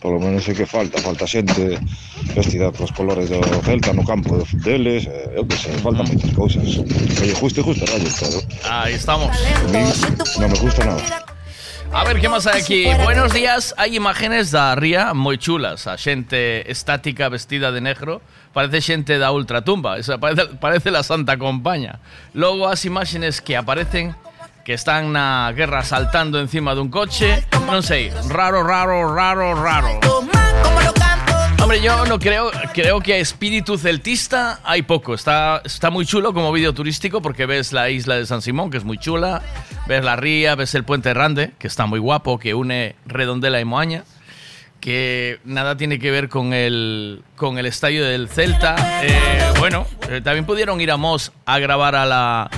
polo 0.00 0.20
menos 0.20 0.44
é 0.48 0.52
que 0.52 0.68
falta, 0.68 1.00
falta 1.00 1.24
xente 1.24 1.80
vestida 2.36 2.68
cos 2.72 2.92
colores 2.92 3.28
do 3.32 3.40
Celta 3.64 3.92
no 3.96 4.04
campo 4.04 4.36
de- 4.36 4.46
deles, 4.60 5.06
eh, 5.08 5.32
eu 5.40 5.44
que 5.48 5.56
sei, 5.56 5.72
faltan 5.80 6.04
moitas 6.04 6.30
cousas. 6.36 6.62
Oye, 7.20 7.32
justo 7.34 7.60
e 7.60 7.64
justo, 7.64 7.82
rayos, 7.88 8.14
pero 8.20 8.38
Ahí 8.68 8.94
estamos. 8.94 9.32
a 9.32 9.68
mí 9.72 9.80
non 10.38 10.48
me 10.52 10.58
gusta 10.60 10.84
nada. 10.84 11.02
A 11.94 12.02
ver, 12.04 12.20
¿qué 12.20 12.28
más 12.28 12.44
hay 12.46 12.60
aquí? 12.60 12.84
Buenos 13.04 13.32
días. 13.32 13.72
Hay 13.78 13.94
imágenes 13.96 14.50
da 14.50 14.74
ría 14.74 15.14
moi 15.14 15.38
chulas. 15.38 15.86
A 15.86 15.94
xente 15.96 16.66
estática 16.70 17.30
vestida 17.30 17.70
de 17.72 17.80
negro. 17.80 18.20
Parece 18.52 18.82
xente 18.82 19.16
da 19.22 19.30
ultratumba. 19.30 19.96
Esa 19.96 20.18
parece, 20.18 20.50
parece 20.58 20.90
la 20.90 21.06
Santa 21.06 21.38
Compaña. 21.38 22.02
Logo 22.34 22.66
as 22.68 22.84
imágenes 22.84 23.38
que 23.40 23.54
aparecen 23.56 24.12
que 24.66 24.74
están 24.74 25.14
na 25.14 25.46
guerra 25.54 25.86
saltando 25.86 26.42
encima 26.42 26.74
dun 26.74 26.90
coche. 26.90 27.46
Non 27.70 27.86
sei, 27.86 28.10
raro, 28.34 28.66
raro, 28.66 29.06
raro, 29.14 29.54
raro. 29.54 30.02
Hombre, 31.66 31.80
yo 31.80 32.06
no 32.06 32.20
creo, 32.20 32.52
creo 32.72 33.00
que 33.00 33.18
espíritu 33.18 33.76
celtista 33.76 34.60
hay 34.62 34.82
poco. 34.82 35.14
Está, 35.14 35.62
está 35.64 35.90
muy 35.90 36.06
chulo 36.06 36.32
como 36.32 36.52
vídeo 36.52 36.72
turístico 36.72 37.20
porque 37.20 37.44
ves 37.44 37.72
la 37.72 37.90
isla 37.90 38.14
de 38.14 38.24
San 38.24 38.40
Simón, 38.40 38.70
que 38.70 38.76
es 38.76 38.84
muy 38.84 38.98
chula, 38.98 39.42
ves 39.88 40.04
la 40.04 40.14
ría, 40.14 40.54
ves 40.54 40.76
el 40.76 40.84
puente 40.84 41.12
Rande, 41.12 41.54
que 41.58 41.66
está 41.66 41.86
muy 41.86 41.98
guapo, 41.98 42.38
que 42.38 42.54
une 42.54 42.94
Redondela 43.04 43.60
y 43.60 43.64
Moaña, 43.64 44.04
que 44.78 45.40
nada 45.44 45.76
tiene 45.76 45.98
que 45.98 46.12
ver 46.12 46.28
con 46.28 46.52
el, 46.52 47.24
con 47.34 47.58
el 47.58 47.66
estadio 47.66 48.04
del 48.04 48.28
Celta. 48.28 48.76
Eh, 49.02 49.52
bueno, 49.58 49.88
eh, 50.08 50.20
también 50.22 50.46
pudieron 50.46 50.80
ir 50.80 50.92
a 50.92 50.96
Mos 50.96 51.32
a 51.46 51.58
grabar 51.58 51.96
a 51.96 52.06
la, 52.06 52.48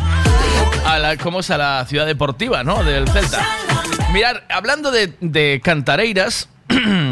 a 0.84 0.98
la, 0.98 1.16
¿cómo 1.16 1.40
es? 1.40 1.50
A 1.50 1.56
la 1.56 1.86
ciudad 1.86 2.04
deportiva, 2.04 2.62
¿no? 2.62 2.84
Del 2.84 3.08
Celta. 3.08 3.38
Mirar, 4.12 4.44
hablando 4.50 4.90
de 4.90 5.62
cantareiras, 5.64 6.50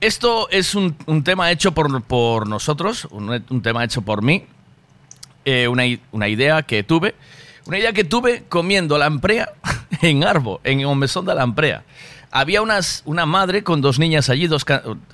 esto 0.00 0.48
es 0.50 0.74
un, 0.74 0.96
un 1.06 1.22
tema 1.24 1.50
hecho 1.50 1.72
por, 1.72 2.02
por 2.02 2.46
nosotros, 2.48 3.06
un, 3.10 3.44
un 3.48 3.62
tema 3.62 3.84
hecho 3.84 4.02
por 4.02 4.22
mí, 4.22 4.44
eh, 5.44 5.68
una, 5.68 5.84
una 6.12 6.28
idea 6.28 6.62
que 6.62 6.82
tuve, 6.82 7.14
una 7.66 7.78
idea 7.78 7.92
que 7.92 8.04
tuve 8.04 8.44
comiendo 8.48 8.96
lamprea 8.98 9.50
en 10.02 10.24
Arbo, 10.24 10.60
en 10.64 10.80
el 10.80 10.96
mesón 10.96 11.26
de 11.26 11.34
lamprea. 11.34 11.84
Había 12.32 12.62
unas, 12.62 13.02
una 13.06 13.26
madre 13.26 13.64
con 13.64 13.80
dos 13.80 13.98
niñas 13.98 14.28
allí, 14.30 14.46
dos 14.46 14.64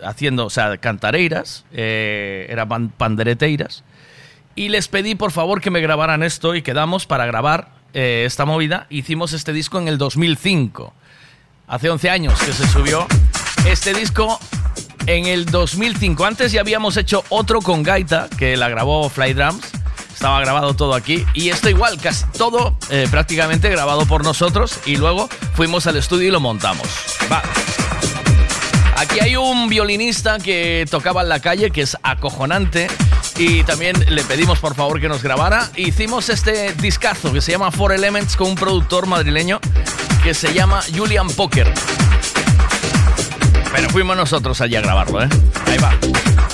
haciendo, 0.05 0.47
o 0.47 0.51
sea, 0.51 0.77
cantareiras, 0.77 1.65
eh, 1.73 2.47
eran 2.51 2.69
pan- 2.69 2.93
pandereteiras, 2.97 3.85
y 4.55 4.69
les 4.69 4.89
pedí 4.89 5.15
por 5.15 5.33
favor 5.33 5.61
que 5.61 5.71
me 5.71 5.81
grabaran 5.81 6.23
esto 6.23 6.55
y 6.55 6.63
quedamos 6.63 7.07
para 7.07 7.27
grabar 7.27 7.71
eh, 7.95 8.25
esta 8.27 8.45
movida. 8.45 8.87
Hicimos 8.91 9.33
este 9.33 9.53
disco 9.53 9.79
en 9.79 9.89
el 9.89 9.99
2005. 9.99 10.93
Hace 11.69 11.91
11 11.91 12.11
años 12.11 12.39
que 12.43 12.53
se 12.53 12.67
subió 12.69 13.07
este 13.67 13.93
disco 13.93 14.39
en 15.07 15.27
el 15.27 15.47
2005. 15.47 16.25
Antes 16.25 16.53
ya 16.53 16.61
habíamos 16.61 16.97
hecho 16.97 17.25
otro 17.29 17.61
con 17.61 17.83
gaita 17.83 18.29
que 18.39 18.57
la 18.57 18.69
grabó 18.69 19.09
Fly 19.09 19.35
Drums. 19.35 19.65
Estaba 20.13 20.41
grabado 20.41 20.75
todo 20.75 20.95
aquí. 20.95 21.25
Y 21.35 21.51
esto 21.51 21.69
igual, 21.69 21.99
casi 22.01 22.25
todo 22.39 22.77
eh, 22.91 23.07
prácticamente 23.11 23.69
grabado 23.69 24.07
por 24.07 24.25
nosotros. 24.25 24.79
Y 24.87 24.97
luego 24.97 25.29
fuimos 25.55 25.87
al 25.87 25.97
estudio 25.97 26.29
y 26.29 26.31
lo 26.31 26.41
montamos. 26.41 26.89
Aquí 28.97 29.21
hay 29.21 29.37
un 29.37 29.69
violinista 29.69 30.39
que 30.39 30.87
tocaba 30.91 31.23
en 31.23 31.29
la 31.29 31.41
calle 31.41 31.71
que 31.71 31.83
es 31.83 31.99
acojonante 32.03 32.89
y 33.37 33.63
también 33.65 33.95
le 34.09 34.25
pedimos 34.25 34.59
por 34.59 34.75
favor 34.75 35.01
que 35.01 35.09
nos 35.09 35.23
grabara. 35.23 35.71
Hicimos 35.77 36.31
este 36.31 36.73
discazo 36.73 37.31
que 37.33 37.43
se 37.43 37.53
llama 37.53 37.71
Four 37.71 37.93
Elements 37.93 38.37
con 38.37 38.49
un 38.49 38.55
productor 38.55 39.07
madrileño 39.07 39.61
que 40.25 40.33
se 40.33 40.55
llama 40.55 40.81
Julian 40.95 41.29
Poker. 41.29 41.73
Fuimos 43.97 44.15
nosotros 44.15 44.61
allí 44.61 44.77
a 44.77 44.83
grabarlo, 44.83 45.23
¿eh? 45.23 45.29
Ahí 45.65 45.79
va. 45.79 46.46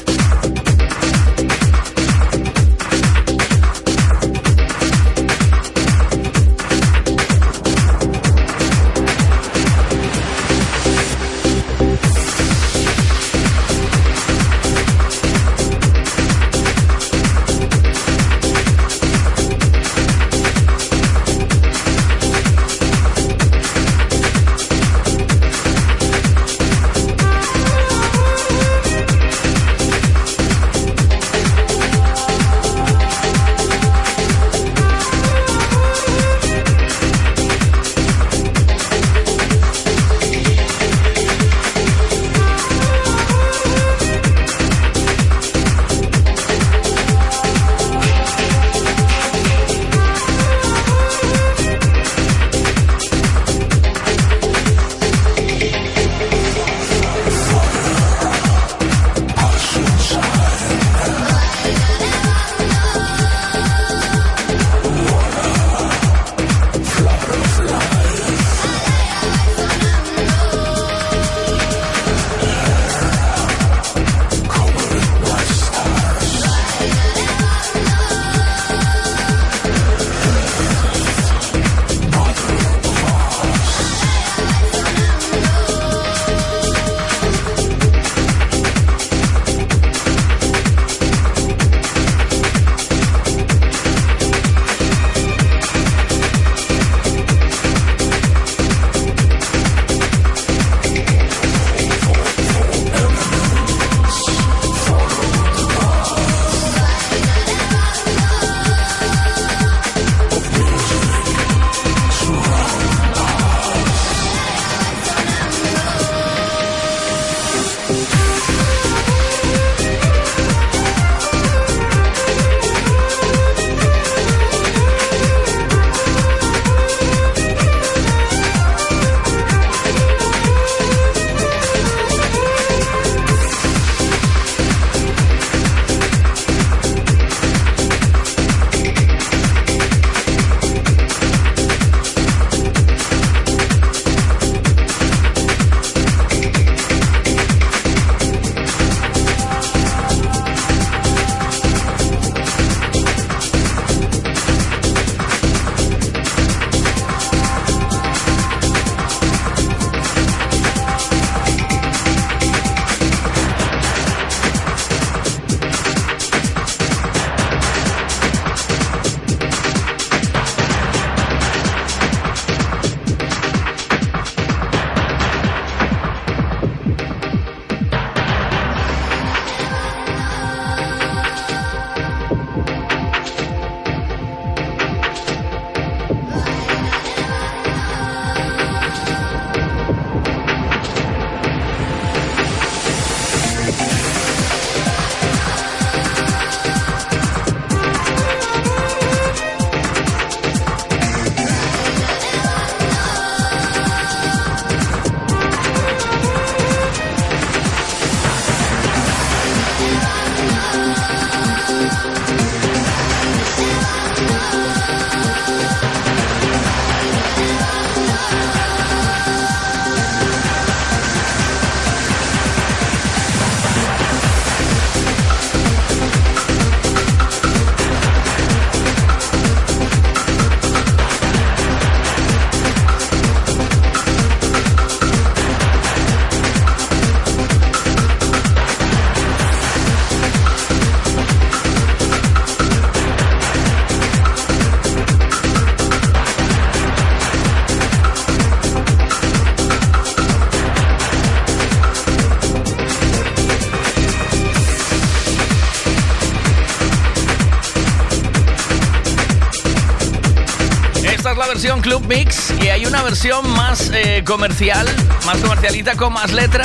Versión 261.53 261.83
Club 261.83 262.07
Mix 262.07 262.51
y 262.63 262.69
hay 262.69 262.87
una 262.87 263.03
versión 263.03 263.47
más 263.51 263.91
eh, 263.93 264.25
comercial, 264.27 264.89
más 265.27 265.37
comercialita, 265.37 265.97
con 265.97 266.15
más 266.15 266.33
letra 266.33 266.65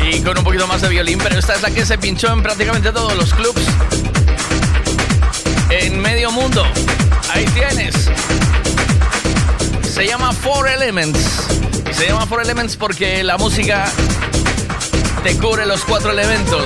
y 0.00 0.20
con 0.20 0.38
un 0.38 0.44
poquito 0.44 0.64
más 0.68 0.80
de 0.80 0.88
violín, 0.88 1.18
pero 1.20 1.36
esta 1.36 1.56
es 1.56 1.62
la 1.62 1.72
que 1.72 1.84
se 1.84 1.98
pinchó 1.98 2.32
en 2.32 2.40
prácticamente 2.40 2.92
todos 2.92 3.16
los 3.16 3.34
clubs 3.34 3.60
en 5.70 6.00
medio 6.00 6.30
mundo. 6.30 6.64
Ahí 7.30 7.46
tienes. 7.46 8.08
Se 9.82 10.06
llama 10.06 10.32
Four 10.32 10.68
Elements. 10.68 11.18
Se 11.90 12.06
llama 12.06 12.26
Four 12.26 12.42
Elements 12.42 12.76
porque 12.76 13.24
la 13.24 13.36
música 13.36 13.90
te 15.24 15.36
cubre 15.36 15.66
los 15.66 15.84
cuatro 15.84 16.12
elementos. 16.12 16.64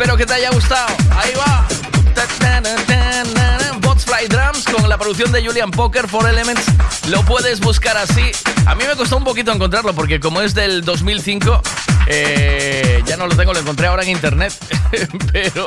Espero 0.00 0.16
que 0.16 0.24
te 0.24 0.32
haya 0.32 0.50
gustado. 0.50 0.86
Ahí 1.14 1.32
va. 1.38 1.68
Bots 3.80 4.06
Fly 4.06 4.28
Drums 4.28 4.64
con 4.64 4.88
la 4.88 4.96
producción 4.96 5.30
de 5.30 5.44
Julian 5.44 5.70
Poker, 5.70 6.08
Four 6.08 6.26
Elements. 6.26 6.62
Lo 7.08 7.22
puedes 7.22 7.60
buscar 7.60 7.98
así. 7.98 8.32
A 8.64 8.74
mí 8.74 8.84
me 8.88 8.96
costó 8.96 9.18
un 9.18 9.24
poquito 9.24 9.52
encontrarlo 9.52 9.92
porque 9.94 10.18
como 10.18 10.40
es 10.40 10.54
del 10.54 10.82
2005, 10.86 11.60
eh, 12.06 13.02
ya 13.04 13.18
no 13.18 13.26
lo 13.26 13.36
tengo, 13.36 13.52
lo 13.52 13.58
encontré 13.60 13.88
ahora 13.88 14.02
en 14.02 14.08
internet. 14.08 14.54
Pero 15.32 15.66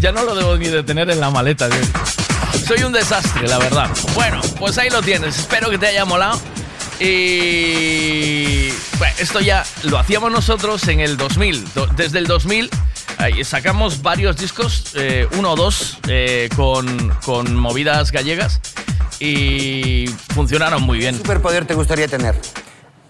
ya 0.00 0.10
no 0.10 0.24
lo 0.24 0.34
debo 0.34 0.56
ni 0.56 0.66
de 0.66 0.82
tener 0.82 1.08
en 1.10 1.20
la 1.20 1.30
maleta. 1.30 1.68
Soy 2.66 2.82
un 2.82 2.92
desastre, 2.92 3.46
la 3.46 3.58
verdad. 3.58 3.88
Bueno, 4.14 4.40
pues 4.58 4.76
ahí 4.78 4.90
lo 4.90 5.02
tienes. 5.02 5.38
Espero 5.38 5.70
que 5.70 5.78
te 5.78 5.86
haya 5.86 6.04
molado. 6.04 6.40
Y 7.00 8.70
esto 9.18 9.38
ya 9.40 9.64
lo 9.84 9.98
hacíamos 10.00 10.32
nosotros 10.32 10.88
en 10.88 10.98
el 10.98 11.16
2000. 11.16 11.72
Do- 11.74 11.86
Desde 11.94 12.18
el 12.18 12.26
2000 12.26 12.68
ahí 13.18 13.44
sacamos 13.44 14.02
varios 14.02 14.36
discos, 14.36 14.92
eh, 14.94 15.26
uno 15.38 15.52
o 15.52 15.56
dos, 15.56 15.98
eh, 16.08 16.48
con, 16.56 17.10
con 17.24 17.54
movidas 17.56 18.12
gallegas 18.12 18.60
y 19.20 20.06
funcionaron 20.34 20.82
muy 20.82 20.98
bien. 20.98 21.16
superpoder 21.16 21.64
te 21.66 21.74
gustaría 21.74 22.08
tener? 22.08 22.34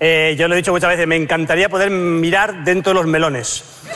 Eh, 0.00 0.36
yo 0.38 0.48
lo 0.48 0.54
he 0.54 0.58
dicho 0.58 0.72
muchas 0.72 0.90
veces, 0.90 1.06
me 1.06 1.16
encantaría 1.16 1.68
poder 1.68 1.90
mirar 1.90 2.64
dentro 2.64 2.90
de 2.90 2.94
los 2.94 3.06
melones. 3.06 3.64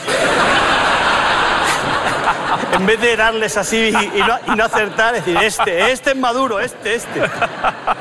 en 2.73 2.85
vez 2.85 2.99
de 2.99 3.15
darles 3.15 3.55
así 3.55 3.77
y, 3.77 3.89
y 3.89 4.21
no, 4.21 4.53
y 4.53 4.57
no 4.57 4.65
acertar, 4.65 5.13
decir, 5.13 5.37
este, 5.37 5.91
este 5.91 6.11
es 6.11 6.17
maduro, 6.17 6.59
este, 6.59 6.95
este. 6.95 7.21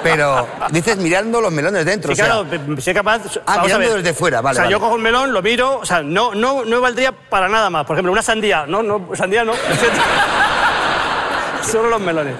Pero 0.03 0.48
dices 0.70 0.96
mirando 0.96 1.40
los 1.40 1.53
melones 1.53 1.85
dentro. 1.85 2.14
Sí, 2.14 2.20
o 2.20 2.25
sea, 2.25 2.35
claro, 2.44 2.75
pe- 2.75 2.81
soy 2.81 2.94
capaz. 2.94 3.22
Ah, 3.46 3.62
mirando 3.64 3.94
desde 3.96 4.14
fuera, 4.14 4.40
vale, 4.40 4.53
O 4.53 4.57
sea, 4.57 4.64
vale. 4.64 4.72
yo 4.72 4.81
cojo 4.81 4.94
un 4.94 5.03
melón, 5.03 5.33
lo 5.33 5.42
miro, 5.42 5.79
o 5.79 5.87
sea, 5.87 6.03
no, 6.03 6.35
no, 6.35 6.64
no 6.64 6.81
valdría 6.81 7.12
para 7.32 7.48
nada 7.48 7.70
más. 7.70 7.86
Por 7.86 7.96
ejemplo, 7.96 8.12
una 8.12 8.20
sandía. 8.20 8.66
No, 8.68 8.82
no, 8.82 9.08
sandía 9.14 9.42
no. 9.42 9.54
Solo 11.62 11.88
los 11.88 12.00
melones. 12.02 12.34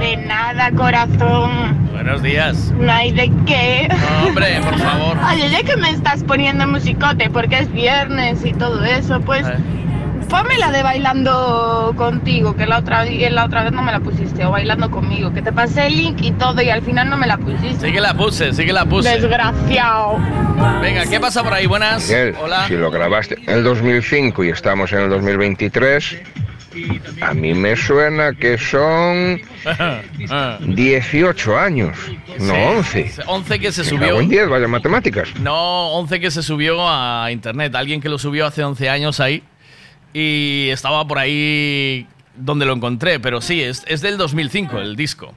De 0.00 0.16
nada, 0.16 0.72
corazón. 0.72 1.88
Buenos 1.92 2.20
días. 2.22 2.72
No 2.72 2.90
hay 2.90 3.12
de 3.12 3.30
qué. 3.46 3.88
Hombre, 4.26 4.60
por 4.60 4.76
favor. 4.80 5.16
Oye, 5.32 5.50
ya 5.50 5.62
que 5.62 5.76
me 5.76 5.90
estás 5.90 6.24
poniendo 6.24 6.66
musicote 6.66 7.30
porque 7.30 7.60
es 7.60 7.72
viernes 7.72 8.44
y 8.44 8.52
todo 8.52 8.84
eso, 8.84 9.20
pues. 9.20 9.46
Ponme 10.28 10.58
la 10.58 10.70
de 10.70 10.82
bailando 10.82 11.92
contigo, 11.96 12.54
que 12.54 12.64
la 12.64 12.78
otra, 12.78 13.04
la 13.04 13.44
otra 13.44 13.64
vez 13.64 13.72
no 13.72 13.82
me 13.82 13.90
la 13.90 13.98
pusiste, 13.98 14.44
o 14.44 14.52
bailando 14.52 14.88
conmigo, 14.88 15.32
que 15.32 15.42
te 15.42 15.52
pasé 15.52 15.88
el 15.88 15.96
link 15.96 16.18
y 16.22 16.30
todo 16.30 16.62
y 16.62 16.70
al 16.70 16.82
final 16.82 17.10
no 17.10 17.16
me 17.16 17.26
la 17.26 17.36
pusiste. 17.36 17.86
Sí 17.86 17.92
que 17.92 18.00
la 18.00 18.14
puse, 18.14 18.52
sí 18.52 18.64
que 18.64 18.72
la 18.72 18.84
puse. 18.84 19.10
Desgraciado. 19.10 20.18
Venga, 20.82 21.06
¿qué 21.06 21.20
pasa 21.20 21.42
por 21.42 21.52
ahí? 21.54 21.66
Buenas. 21.66 22.02
Miguel, 22.08 22.34
Hola. 22.40 22.66
si 22.66 22.74
lo 22.74 22.90
grabaste 22.90 23.36
en 23.46 23.48
el 23.58 23.64
2005 23.64 24.44
y 24.44 24.48
estamos 24.50 24.92
en 24.92 25.00
el 25.00 25.10
2023, 25.10 26.18
a 27.20 27.34
mí 27.34 27.54
me 27.54 27.76
suena 27.76 28.32
que 28.34 28.58
son 28.58 29.40
18 30.60 31.58
años, 31.58 31.96
no 32.38 32.54
11. 32.54 33.12
11 33.26 33.58
que 33.60 33.72
se 33.72 33.84
subió. 33.84 34.08
cago 34.08 34.20
en 34.20 34.28
10, 34.28 34.48
vaya 34.48 34.68
matemáticas. 34.68 35.28
No, 35.40 35.92
11 35.94 36.20
que 36.20 36.30
se 36.30 36.42
subió 36.42 36.86
a 36.88 37.30
internet. 37.32 37.74
Alguien 37.74 38.00
que 38.00 38.08
lo 38.08 38.18
subió 38.18 38.46
hace 38.46 38.62
11 38.62 38.88
años 38.88 39.20
ahí. 39.20 39.42
Y 40.12 40.68
estaba 40.70 41.06
por 41.06 41.18
ahí 41.18 42.06
donde 42.36 42.66
lo 42.66 42.72
encontré. 42.72 43.20
Pero 43.20 43.40
sí, 43.40 43.62
es, 43.62 43.84
es 43.86 44.00
del 44.00 44.16
2005 44.18 44.78
el 44.80 44.96
disco. 44.96 45.34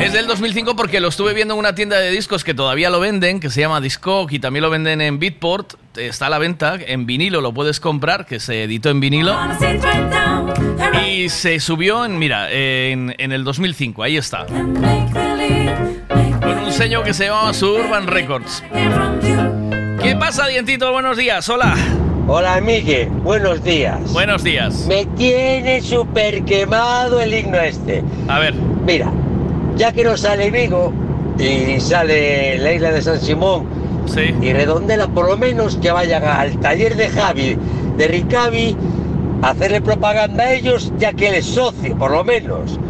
Es 0.00 0.12
del 0.12 0.26
2005 0.26 0.76
porque 0.76 1.00
lo 1.00 1.08
estuve 1.08 1.34
viendo 1.34 1.54
en 1.54 1.60
una 1.60 1.74
tienda 1.74 1.98
de 1.98 2.10
discos 2.10 2.44
que 2.44 2.54
todavía 2.54 2.88
lo 2.88 3.00
venden, 3.00 3.40
que 3.40 3.50
se 3.50 3.60
llama 3.60 3.80
Discog 3.80 4.32
y 4.32 4.38
también 4.38 4.62
lo 4.62 4.70
venden 4.70 5.00
en 5.00 5.18
Beatport. 5.18 5.74
Está 5.96 6.26
a 6.26 6.30
la 6.30 6.38
venta, 6.38 6.78
en 6.78 7.06
vinilo 7.06 7.40
lo 7.40 7.52
puedes 7.52 7.80
comprar, 7.80 8.24
que 8.24 8.38
se 8.38 8.64
editó 8.64 8.90
en 8.90 9.00
vinilo. 9.00 9.36
Y 11.06 11.28
se 11.28 11.58
subió 11.58 12.04
en, 12.04 12.18
mira, 12.18 12.50
en, 12.52 13.14
en 13.18 13.32
el 13.32 13.44
2005, 13.44 14.02
ahí 14.02 14.16
está. 14.16 14.46
Con 14.46 14.76
un 16.64 16.72
sello 16.72 17.02
que 17.02 17.12
se 17.12 17.26
llamaba 17.26 17.52
Suburban 17.52 18.06
Records. 18.06 18.62
¿Qué 20.02 20.16
pasa, 20.16 20.46
Dientito? 20.46 20.92
Buenos 20.92 21.16
días, 21.16 21.48
hola. 21.48 21.74
Hola, 22.28 22.60
Miguel. 22.60 23.08
Buenos 23.08 23.64
días. 23.64 24.12
Buenos 24.12 24.44
días. 24.44 24.86
Me 24.86 25.06
tiene 25.06 25.80
súper 25.80 26.44
quemado 26.44 27.20
el 27.20 27.34
himno 27.34 27.58
este. 27.58 28.04
A 28.28 28.38
ver. 28.38 28.54
Mira, 28.88 29.12
ya 29.76 29.92
que 29.92 30.02
no 30.02 30.16
sale 30.16 30.50
Vigo 30.50 30.94
y 31.38 31.78
sale 31.78 32.56
la 32.58 32.72
isla 32.72 32.90
de 32.90 33.02
San 33.02 33.20
Simón 33.20 33.66
y 34.40 34.50
Redondela, 34.54 35.08
por 35.08 35.28
lo 35.28 35.36
menos 35.36 35.76
que 35.76 35.92
vayan 35.92 36.24
al 36.24 36.58
taller 36.58 36.96
de 36.96 37.10
Javi, 37.10 37.58
de 37.98 38.08
Ricavi, 38.08 38.74
a 39.42 39.50
hacerle 39.50 39.82
propaganda 39.82 40.44
a 40.44 40.54
ellos, 40.54 40.90
ya 40.98 41.12
que 41.12 41.28
él 41.28 41.34
es 41.34 41.44
socio, 41.44 41.98
por 41.98 42.12
lo 42.12 42.24
menos. 42.24 42.80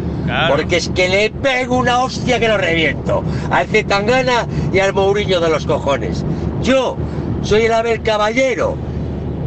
Porque 0.47 0.77
es 0.77 0.87
que 0.87 1.09
le 1.09 1.31
pego 1.31 1.75
una 1.75 2.01
hostia 2.01 2.39
que 2.39 2.47
lo 2.47 2.57
reviento. 2.57 3.21
Al 3.51 3.67
Zetangana 3.67 4.47
y 4.71 4.79
al 4.79 4.93
Mourinho 4.93 5.41
de 5.41 5.49
los 5.49 5.65
cojones. 5.65 6.23
Yo 6.63 6.95
soy 7.41 7.63
el 7.63 7.73
Abel 7.73 8.03
Caballero 8.03 8.77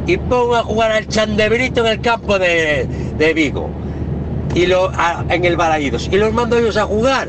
y 0.06 0.18
pongo 0.18 0.56
a 0.56 0.64
jugar 0.64 0.92
al 0.92 1.08
Chandebrito 1.08 1.80
en 1.80 1.92
el 1.92 2.00
campo 2.02 2.38
de, 2.38 2.86
de 3.16 3.32
Vigo 3.32 3.70
y 4.54 4.66
lo, 4.66 4.90
a- 4.94 5.24
en 5.28 5.44
el 5.44 5.56
Balaídos 5.56 6.08
y 6.12 6.16
los 6.16 6.32
mando 6.32 6.56
ellos 6.58 6.76
a 6.76 6.84
jugar. 6.84 7.28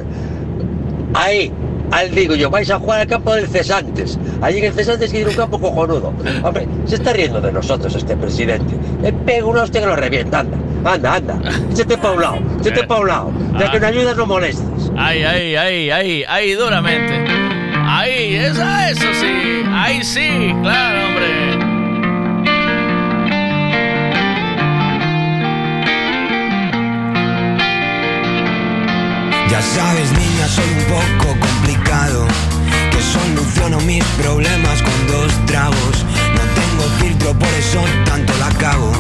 Ahí 1.14 1.52
al 1.92 2.10
digo 2.16 2.34
yo 2.34 2.50
vais 2.50 2.70
a 2.72 2.80
jugar 2.80 3.02
al 3.02 3.08
campo 3.08 3.34
del 3.36 3.48
Cesantes. 3.48 4.18
Allí 4.42 4.58
en 4.60 4.66
el 4.66 4.74
Cesantes 4.74 5.12
tiene 5.12 5.30
un 5.30 5.36
campo 5.36 5.60
cojonudo. 5.60 6.12
Hombre 6.44 6.68
se 6.86 6.96
está 6.96 7.14
riendo 7.14 7.40
de 7.40 7.52
nosotros 7.52 7.94
este 7.96 8.16
presidente. 8.18 8.74
Le 9.02 9.14
pego 9.14 9.50
una 9.52 9.64
hostia 9.64 9.82
que 9.82 9.88
lo 9.88 9.96
revienta 9.96 10.40
anda 10.40 10.58
anda 10.86 11.14
anda. 11.16 11.38
Échate 11.72 11.98
pa' 11.98 12.12
un 12.12 12.22
lado 12.22 12.38
échate 12.62 12.84
pa' 12.86 13.00
un 13.00 13.08
lado. 13.08 13.32
Ya 13.60 13.72
que 13.72 13.80
no 13.80 13.88
ayudas 13.88 14.18
no 14.18 14.26
molestes 14.26 14.92
Ahí, 14.98 15.24
ahí, 15.24 15.56
ahí, 15.56 15.90
ahí, 15.92 16.24
ahí, 16.28 16.52
duramente. 16.54 17.14
Ahí, 17.86 18.36
esa, 18.36 18.90
eso 18.90 19.08
sí. 19.14 19.64
Ahí 19.72 20.04
sí, 20.04 20.54
claro, 20.62 21.08
hombre. 21.08 21.53
Ya 29.54 29.62
sabes, 29.62 30.12
niña, 30.13 30.48
soy 30.48 30.68
un 30.80 30.84
poco 30.86 31.39
complicado. 31.39 32.26
Que 32.89 33.00
soluciono 33.00 33.80
mis 33.82 34.04
problemas 34.20 34.82
con 34.82 35.08
dos 35.08 35.32
tragos. 35.46 36.06
No 36.34 36.42
tengo 36.60 36.84
filtro, 37.00 37.38
por 37.38 37.50
eso 37.50 37.80
tanto 38.04 38.34
la 38.39 38.50
cago. 38.58 38.92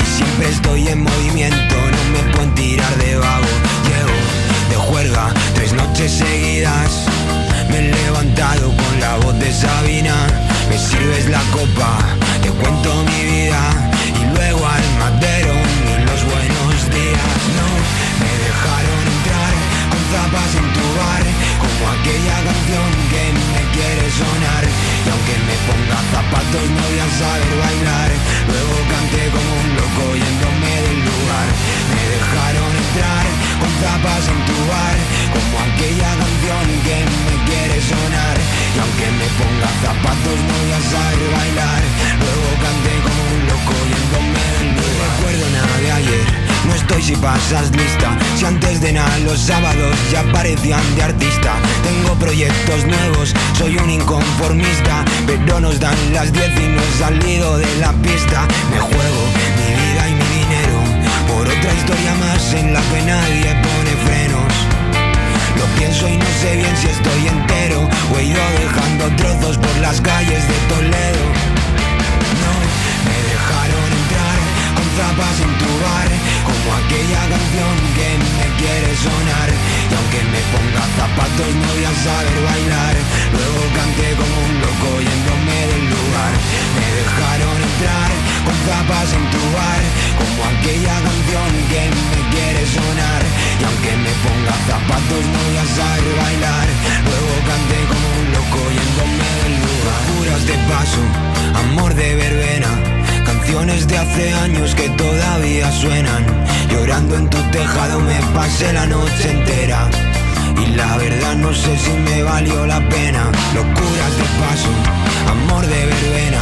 Y 0.00 0.06
siempre 0.16 0.50
estoy 0.50 0.86
en 0.86 1.02
movimiento, 1.02 1.74
no 1.74 2.02
me 2.12 2.32
pueden 2.32 2.54
tirar 2.54 2.96
de 2.98 3.16
vago. 3.16 3.52
Llevo 3.88 4.16
de 4.70 4.76
juerga 4.76 5.34
tres 5.56 5.72
noches 5.72 6.12
seguidas. 6.18 7.06
Me 7.68 7.78
he 7.78 7.90
levantado 7.90 8.68
con 8.76 9.00
la 9.00 9.16
voz 9.16 9.36
de 9.40 9.52
Sabina. 9.52 10.14
Me 10.70 10.78
sirves 10.78 11.28
la 11.28 11.42
copa, 11.50 11.98
te 12.40 12.48
cuento 12.50 13.02
mi 13.10 13.24
vida. 13.24 13.90
Y 14.22 14.36
luego 14.36 14.64
al 14.68 14.84
madero, 15.00 15.53
con 20.14 20.22
zapas 20.22 20.54
en 20.54 20.68
tu 20.72 20.86
bar. 20.98 21.24
Como 21.58 21.82
aquella 21.90 22.36
canción 22.46 22.88
que 23.10 23.24
me 23.34 23.62
quiere 23.74 24.06
sonar. 24.10 24.64
Y 24.64 25.08
aunque 25.10 25.34
me 25.46 25.56
ponga 25.66 25.98
zapatos, 26.14 26.64
no 26.70 26.82
voy 26.86 26.98
a 27.02 27.08
saber 27.18 27.52
bailar. 27.58 28.10
Luego 28.48 28.76
canté 28.94 29.22
como 29.34 29.52
un 29.62 29.68
loco 29.74 30.04
yéndome 30.14 30.72
del 30.86 31.00
lugar. 31.08 31.48
Me 31.90 32.02
dejaron 32.14 32.70
entrar 32.84 33.26
con 33.60 33.70
zapas 33.82 34.24
en 34.30 34.40
tu 34.48 34.58
bar. 34.70 34.96
Como 35.34 35.54
aquella 35.66 36.10
canción 36.20 36.64
que 36.86 36.98
me 37.26 37.34
quiere 37.48 37.76
sonar. 37.82 38.36
Y 38.38 38.78
aunque 38.82 39.06
me 39.18 39.28
ponga 39.38 39.70
zapatos, 39.82 40.36
no 40.46 40.54
voy 40.62 40.72
a 40.78 40.82
saber 40.94 41.22
bailar. 41.38 41.82
Luego 42.22 42.48
canté 42.62 42.92
como 43.02 43.22
un 43.34 43.40
loco 43.50 43.74
yéndome 43.90 44.42
del 44.54 44.68
lugar. 44.78 44.94
No 44.94 45.02
recuerdo 45.10 45.44
nada 45.58 45.76
de 45.82 45.90
ayer. 45.98 46.53
No 46.66 46.74
estoy 46.74 47.02
si 47.02 47.16
pa' 47.16 47.34
cosas 47.34 47.70
lista. 47.72 48.16
Si 48.36 48.44
antes 48.44 48.80
de 48.80 48.92
nada 48.92 49.18
los 49.18 49.38
sábados 49.38 49.94
ya 50.10 50.22
parecían 50.32 50.82
de 50.96 51.02
artista. 51.02 51.52
Tengo 51.82 52.14
proyectos 52.14 52.86
nuevos, 52.86 53.34
soy 53.58 53.76
un 53.76 53.90
inconformista. 53.90 55.04
Pero 55.26 55.60
nos 55.60 55.78
dan 55.78 55.96
las 56.12 56.32
10 56.32 56.44
y 56.56 56.68
no 56.68 56.80
he 56.82 56.98
salido 56.98 57.58
de 57.58 57.76
la 57.76 57.92
pista. 57.92 58.46
Me 58.70 58.80
juego 58.80 59.22
mi 59.58 59.70
vida 59.82 60.08
y 60.08 60.12
mi 60.12 60.28
dinero 60.38 60.78
por 61.28 61.46
otra 61.46 61.72
historia 61.74 62.14
más 62.14 62.54
en 62.54 62.72
la 62.72 62.80
que 62.80 63.02
nadie 63.02 63.54
pone 63.66 63.92
frenos. 64.06 64.52
Lo 65.58 65.66
pienso 65.78 66.08
y 66.08 66.16
no 66.16 66.26
sé 66.40 66.56
bien 66.56 66.76
si 66.76 66.88
estoy 66.88 67.28
entero 67.28 67.88
o 68.12 68.18
he 68.18 68.24
ido 68.24 68.40
dejando 68.58 69.14
trozos 69.16 69.58
por 69.58 69.76
las 69.78 70.00
calles 70.00 70.42
de 70.48 70.54
Toledo. 70.74 71.53
Con 74.94 75.06
zapas 75.06 75.40
en 75.40 75.52
tu 75.58 75.70
bar, 75.82 76.08
como 76.46 76.68
aquella 76.74 77.22
canción 77.26 77.74
que 77.98 78.08
me 78.38 78.46
quiere 78.58 78.90
sonar. 78.96 79.48
Y 79.90 79.94
aunque 79.94 80.20
me 80.30 80.40
ponga 80.54 80.84
zapatos 80.98 81.50
no 81.54 81.66
voy 81.74 81.84
a 81.84 81.94
saber 82.04 82.36
bailar. 82.46 82.94
Luego 83.34 83.62
canté 83.74 84.08
como 84.14 84.36
un 84.46 84.54
loco 84.62 84.90
yéndome 85.02 85.58
del 85.70 85.84
lugar. 85.90 86.32
Me 86.78 86.86
dejaron 87.00 87.56
entrar 87.70 88.10
con 88.46 88.56
zapas 88.66 89.10
en 89.18 89.24
tu 89.34 89.42
bar, 89.54 89.82
como 90.20 90.40
aquella 90.54 90.96
canción 91.06 91.50
que 91.70 91.82
me 91.90 92.20
quiere 92.30 92.62
sonar. 92.66 93.22
Y 93.60 93.62
aunque 93.66 93.92
me 93.98 94.12
ponga 94.22 94.54
zapatos 94.70 95.22
no 95.32 95.38
voy 95.42 95.58
a 95.58 95.66
saber 95.74 96.06
bailar. 96.22 96.66
Luego 97.08 97.34
canté 97.50 97.78
como 97.90 98.06
un 98.20 98.26
loco 98.36 98.60
yéndome 98.78 99.30
del 99.42 99.54
lugar. 99.64 100.00
Curas 100.06 100.42
de 100.46 100.56
paso, 100.70 101.02
amor 101.62 101.94
de 101.94 102.08
verbena. 102.14 102.93
Canciones 103.44 103.86
de 103.86 103.98
hace 103.98 104.32
años 104.32 104.74
que 104.74 104.88
todavía 104.88 105.70
suenan. 105.70 106.24
Llorando 106.70 107.14
en 107.14 107.28
tu 107.28 107.36
tejado 107.50 108.00
me 108.00 108.18
pasé 108.34 108.72
la 108.72 108.86
noche 108.86 109.32
entera. 109.32 109.86
Y 110.56 110.74
la 110.74 110.96
verdad 110.96 111.36
no 111.36 111.52
sé 111.52 111.76
si 111.76 111.90
me 111.90 112.22
valió 112.22 112.64
la 112.64 112.80
pena. 112.88 113.30
Locuras 113.54 114.16
de 114.16 114.24
paso, 114.40 114.72
amor 115.30 115.66
de 115.66 115.76
verbena. 115.76 116.40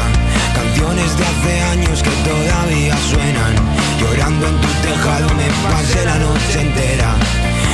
Canciones 0.55 1.19
de 1.19 1.25
hace 1.25 1.61
años 1.73 2.03
que 2.05 2.11
todavía 2.31 2.97
suenan. 3.11 3.55
Llorando 3.99 4.47
en 4.47 4.61
tu 4.61 4.69
tejado 4.69 5.29
me 5.35 5.49
pasé 5.73 6.05
la 6.05 6.19
noche 6.21 6.61
entera. 6.61 7.17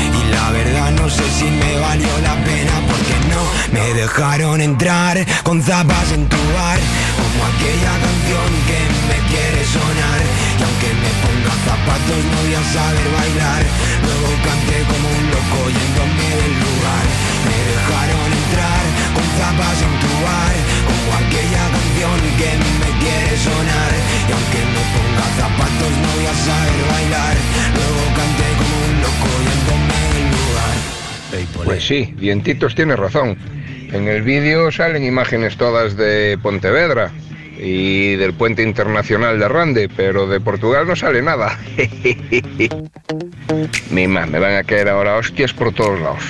Y 0.08 0.22
la 0.32 0.50
verdad 0.50 0.90
no 0.92 1.08
sé 1.10 1.24
si 1.38 1.44
me 1.44 1.78
valió 1.78 2.12
la 2.22 2.34
pena 2.44 2.74
porque 2.88 3.16
no 3.28 3.42
me 3.72 3.94
dejaron 3.94 4.60
entrar 4.60 5.16
con 5.42 5.62
zapas 5.62 6.12
en 6.12 6.26
tu 6.28 6.40
bar. 6.56 6.80
Como 7.18 7.40
aquella 7.52 7.92
canción 8.06 8.50
que 8.68 8.80
me 9.08 9.18
quiere 9.28 9.62
sonar. 9.64 10.20
Y 10.58 10.62
aunque 10.64 10.90
me 11.02 11.10
ponga 11.22 11.52
zapatos 11.68 12.20
no 12.30 12.36
voy 12.42 12.54
a 12.54 12.64
saber 12.72 13.08
bailar. 13.18 13.62
Luego 14.06 14.30
canté 14.48 14.78
como 14.90 15.06
un 15.18 15.24
loco 15.34 15.60
yéndome 15.76 16.28
del 16.40 16.54
lugar. 16.64 17.04
Me 17.48 17.58
dejaron 17.72 18.28
entrar 18.42 18.84
con 19.14 19.26
zapas 19.38 19.78
en 19.84 19.94
tu 20.02 20.12
bar. 20.24 20.56
Como 20.88 21.08
aquella 21.20 21.64
canción 21.74 22.18
que 22.40 22.50
me 22.80 22.90
quiere 23.02 23.34
sonar. 23.36 23.92
Y 24.28 24.30
aunque 24.32 24.60
me 24.72 24.82
ponga 24.96 25.26
zapatos 25.36 25.92
no 26.02 26.08
voy 26.16 26.26
a 26.32 26.36
saber 26.48 26.80
bailar. 26.92 27.36
Luego 27.76 28.02
canté 28.16 28.48
como 28.56 28.76
un 28.88 28.96
loco. 29.04 29.47
Pues 31.64 31.86
sí, 31.86 32.14
Dientitos 32.16 32.74
tiene 32.74 32.96
razón. 32.96 33.36
En 33.92 34.08
el 34.08 34.22
vídeo 34.22 34.70
salen 34.70 35.04
imágenes 35.04 35.56
todas 35.56 35.96
de 35.96 36.38
Pontevedra 36.42 37.10
y 37.58 38.16
del 38.16 38.34
puente 38.34 38.62
internacional 38.62 39.38
de 39.38 39.48
Rande, 39.48 39.88
pero 39.88 40.26
de 40.26 40.40
Portugal 40.40 40.86
no 40.86 40.94
sale 40.94 41.22
nada. 41.22 41.58
Mima, 43.90 44.26
me 44.26 44.38
van 44.38 44.56
a 44.56 44.64
caer 44.64 44.88
ahora 44.88 45.16
hostias 45.16 45.52
por 45.52 45.72
todos 45.72 46.00
lados. 46.00 46.24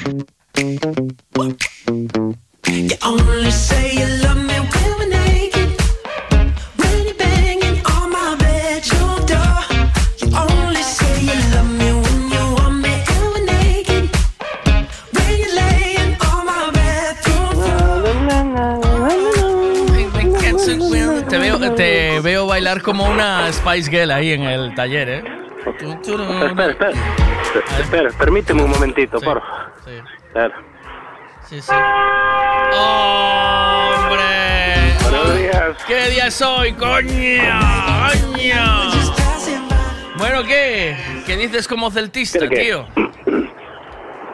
Bailar 22.69 22.83
como 22.83 23.05
una 23.09 23.51
Spice 23.51 23.91
Girl 23.91 24.11
ahí 24.11 24.33
en 24.33 24.43
el 24.43 24.75
taller, 24.75 25.09
¿eh? 25.09 25.25
Espera, 25.67 26.67
espera. 26.71 26.91
Espera, 27.79 28.11
permíteme 28.19 28.63
un 28.63 28.71
momentito, 28.71 29.19
por 29.21 29.41
favor. 29.41 29.73
Espera. 30.27 30.53
Sí, 31.47 31.63
sí. 31.63 31.73
¡Hombre! 32.75 34.27
Buenos 35.03 35.37
días. 35.39 35.85
¿Qué 35.87 36.11
día 36.11 36.27
es 36.27 36.43
hoy, 36.43 36.73
coño? 36.75 37.09
¡Coño! 38.11 38.91
Bueno, 40.19 40.45
¿qué? 40.45 40.95
¿Qué 41.25 41.37
dices 41.37 41.67
como 41.67 41.91
celtista, 41.91 42.47
tío? 42.49 42.87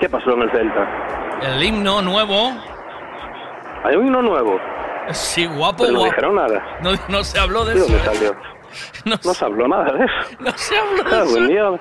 ¿Qué 0.00 0.08
pasó 0.08 0.32
en 0.32 0.42
el 0.42 0.50
Celta? 0.50 1.38
El 1.40 1.62
himno 1.62 2.02
nuevo. 2.02 2.52
¿Hay 3.84 3.94
un 3.94 4.06
himno 4.06 4.22
nuevo? 4.22 4.58
Sí, 5.12 5.46
guapo, 5.46 5.84
Pero 5.84 5.92
no 5.98 6.04
dijeron 6.04 6.34
nada. 6.36 6.78
No, 6.82 6.90
no 7.08 7.24
se 7.24 7.38
habló 7.38 7.64
de 7.64 7.74
¿De 7.74 7.80
eso. 7.80 7.88
dónde 7.92 8.04
salió? 8.04 8.36
No, 9.04 9.16
se 9.18 9.44
habló 9.44 9.68
nada 9.68 9.92
de 9.92 10.04
eso. 10.04 10.14
No 10.40 10.50
se 10.56 10.76
habló 10.78 11.02
de 11.04 11.16
Ah, 11.16 11.24
buen 11.30 11.44
eso. 11.44 11.78
día. 11.78 11.80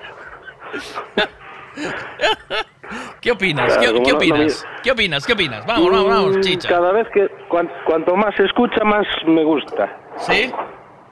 ¿Qué 3.22 3.32
opinas? 3.32 3.78
Claro, 3.78 4.04
¿Qué, 4.04 4.12
no 4.12 4.18
opinas? 4.18 4.66
¿Qué 4.84 4.92
opinas? 4.92 5.26
¿Qué 5.26 5.34
opinas? 5.34 5.66
Vamos, 5.66 5.90
vamos, 5.90 6.08
vamos, 6.08 6.38
Mm, 6.38 6.42
chicha. 6.42 6.70
Cada 6.70 6.92
vez 6.92 7.08
que, 7.14 7.28
cuan- 7.50 7.72
cuanto 7.86 8.16
más 8.16 8.36
se 8.36 8.44
escucha, 8.46 8.84
más 8.84 9.06
me 9.26 9.44
gusta. 9.44 9.98
¿Sí? 10.18 10.52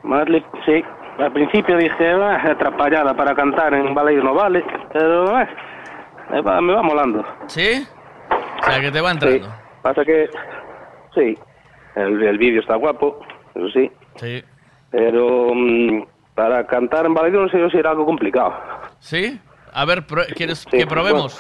Más 0.04 0.28
le- 0.30 0.46
sí. 0.66 0.84
Al 1.18 1.32
principio 1.32 1.78
dije, 1.78 2.12
ah, 2.12 2.42
atrapallada 2.52 3.14
para 3.16 3.34
cantar 3.36 3.74
en 3.74 3.94
Baleir 3.94 4.24
no 4.24 4.34
vale, 4.34 4.64
pero 4.94 5.40
eh, 5.40 5.48
me, 6.32 6.42
va, 6.42 6.62
me 6.62 6.74
va 6.74 6.82
molando. 6.84 7.24
¿Sí? 7.48 7.88
O 8.62 8.64
sea, 8.64 8.80
que 8.82 8.92
te 8.92 9.02
va 9.02 9.12
entrando. 9.12 9.46
Sí. 9.48 9.54
Pasa 9.82 10.06
que, 10.06 10.30
sí, 11.16 11.38
el, 11.96 12.22
el 12.24 12.38
vídeo 12.38 12.62
está 12.62 12.76
guapo, 12.76 13.20
eso 13.56 13.70
sí, 13.70 13.92
Sí. 14.16 14.44
pero 14.90 15.50
mm, 15.54 16.04
para 16.36 16.66
cantar 16.68 17.06
en 17.06 17.14
Baleir 17.14 17.36
no 17.36 17.50
sé 17.50 17.60
yo 17.60 17.70
si 17.70 17.78
era 17.78 17.92
algo 17.92 18.06
complicado. 18.06 18.54
¿Sí? 19.00 19.40
A 19.74 19.86
ver, 19.86 20.06
pro- 20.06 20.26
¿quieres 20.36 20.66
que 20.66 20.86
probemos? 20.86 21.40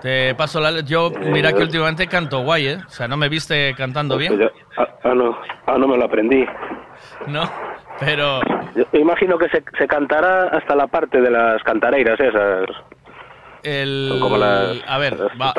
Te 0.00 0.32
paso 0.36 0.60
la... 0.60 0.80
Yo, 0.82 1.10
mira 1.10 1.52
que 1.52 1.62
últimamente 1.62 2.06
canto 2.06 2.42
guay, 2.44 2.66
¿eh? 2.68 2.78
O 2.86 2.90
sea, 2.90 3.08
no 3.08 3.16
me 3.16 3.28
viste 3.28 3.74
cantando 3.76 4.16
bien, 4.16 4.36
Pues 4.36 4.48
yo- 4.48 4.82
ah, 4.82 4.88
ah, 5.02 5.14
no, 5.14 5.36
ah, 5.66 5.76
no 5.78 5.88
me 5.88 5.96
lo 5.96 6.04
aprendí. 6.04 6.44
¿no? 7.26 7.42
Pero... 7.98 8.40
Yo 8.76 8.84
imagino 8.92 9.36
que 9.38 9.48
se, 9.48 9.64
se 9.76 9.88
cantará 9.88 10.44
hasta 10.56 10.76
la 10.76 10.86
parte 10.86 11.20
de 11.20 11.30
las 11.30 11.60
cantareiras 11.64 12.18
esas. 12.20 12.66
El... 13.64 14.06
Son 14.10 14.20
como 14.20 14.36
las- 14.38 14.76
A 14.86 14.98
ver, 14.98 15.18
las 15.18 15.32
va... 15.32 15.52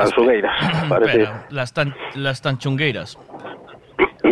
las, 1.50 1.72
tan, 1.74 1.94
las 2.14 2.40
tanchungueiras. 2.40 3.18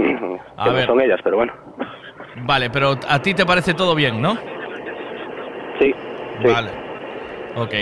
Que 0.02 0.40
A 0.56 0.66
no 0.66 0.72
ver. 0.72 0.86
son 0.86 1.00
ellas, 1.00 1.20
pero 1.22 1.36
bueno. 1.36 1.52
Vale, 2.42 2.70
pero 2.70 2.98
a 3.08 3.20
ti 3.20 3.34
te 3.34 3.44
parece 3.46 3.74
todo 3.74 3.94
bien, 3.94 4.20
¿no? 4.22 4.36
Sí. 5.80 5.94
Vale. 6.44 6.70
Ok. 7.56 7.74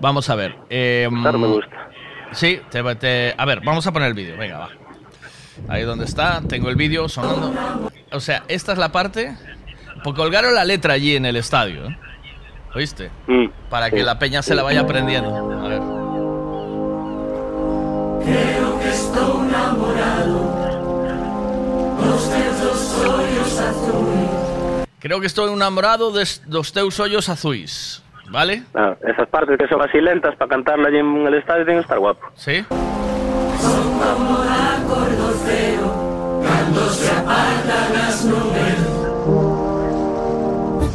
Vamos 0.00 0.28
a 0.30 0.34
ver. 0.34 0.54
Eh, 0.70 1.08
Claro, 1.22 1.38
me 1.38 1.46
gusta. 1.48 1.88
Sí, 2.32 2.60
te, 2.70 2.82
te- 2.96 3.34
a 3.36 3.44
ver, 3.44 3.60
vamos 3.64 3.86
a 3.86 3.92
poner 3.92 4.08
el 4.08 4.14
vídeo. 4.14 4.36
Venga, 4.38 4.58
va. 4.58 4.68
Ahí 5.68 5.82
donde 5.82 6.06
está, 6.06 6.40
tengo 6.48 6.70
el 6.70 6.76
vídeo 6.76 7.08
sonando. 7.08 7.52
O 8.10 8.20
sea, 8.20 8.42
esta 8.48 8.72
es 8.72 8.78
la 8.78 8.90
parte. 8.90 9.36
Porque 10.02 10.18
colgaron 10.20 10.54
la 10.54 10.64
letra 10.64 10.94
allí 10.94 11.14
en 11.14 11.26
el 11.26 11.36
estadio. 11.36 11.86
¿eh? 11.88 11.96
¿Oíste? 12.74 13.10
Mm, 13.26 13.46
Para 13.68 13.90
que 13.90 14.02
la 14.02 14.18
peña 14.18 14.42
se 14.42 14.54
la 14.54 14.62
vaya 14.62 14.80
aprendiendo. 14.80 15.30
A 15.60 15.68
ver. 15.68 15.80
Creo 18.24 18.78
que 18.80 18.88
estou 18.88 19.42
namorado 19.44 20.51
Dos 22.12 22.28
teus 22.28 23.08
ollos 23.08 23.58
azuis 23.58 24.30
Creo 25.00 25.18
que 25.18 25.26
estou 25.26 25.48
enamorado 25.48 26.12
des, 26.12 26.42
dos 26.46 26.70
teus 26.70 27.00
ollos 27.00 27.28
azuis. 27.30 28.02
¿Vale? 28.30 28.62
Ah, 28.74 28.94
esas 29.02 29.28
partes 29.28 29.56
que 29.58 29.66
son 29.66 29.80
así 29.80 29.98
lentas 29.98 30.36
para 30.36 30.50
cantarla 30.50 30.88
allí 30.88 30.98
en 30.98 31.26
el 31.26 31.34
estadio 31.34 31.64
tienen 31.64 31.80
que 31.82 31.86
estar 31.86 31.98
guapo. 31.98 32.20
¿Sí? 32.36 32.64
Son 32.68 33.98
como 33.98 34.36
a 34.42 34.78
cor 34.86 35.10
do 35.20 35.32
ceo 35.44 35.88
Cando 36.44 36.88
se 36.90 37.10
apartan 37.10 37.96
as 38.06 38.24
nubes 38.26 38.80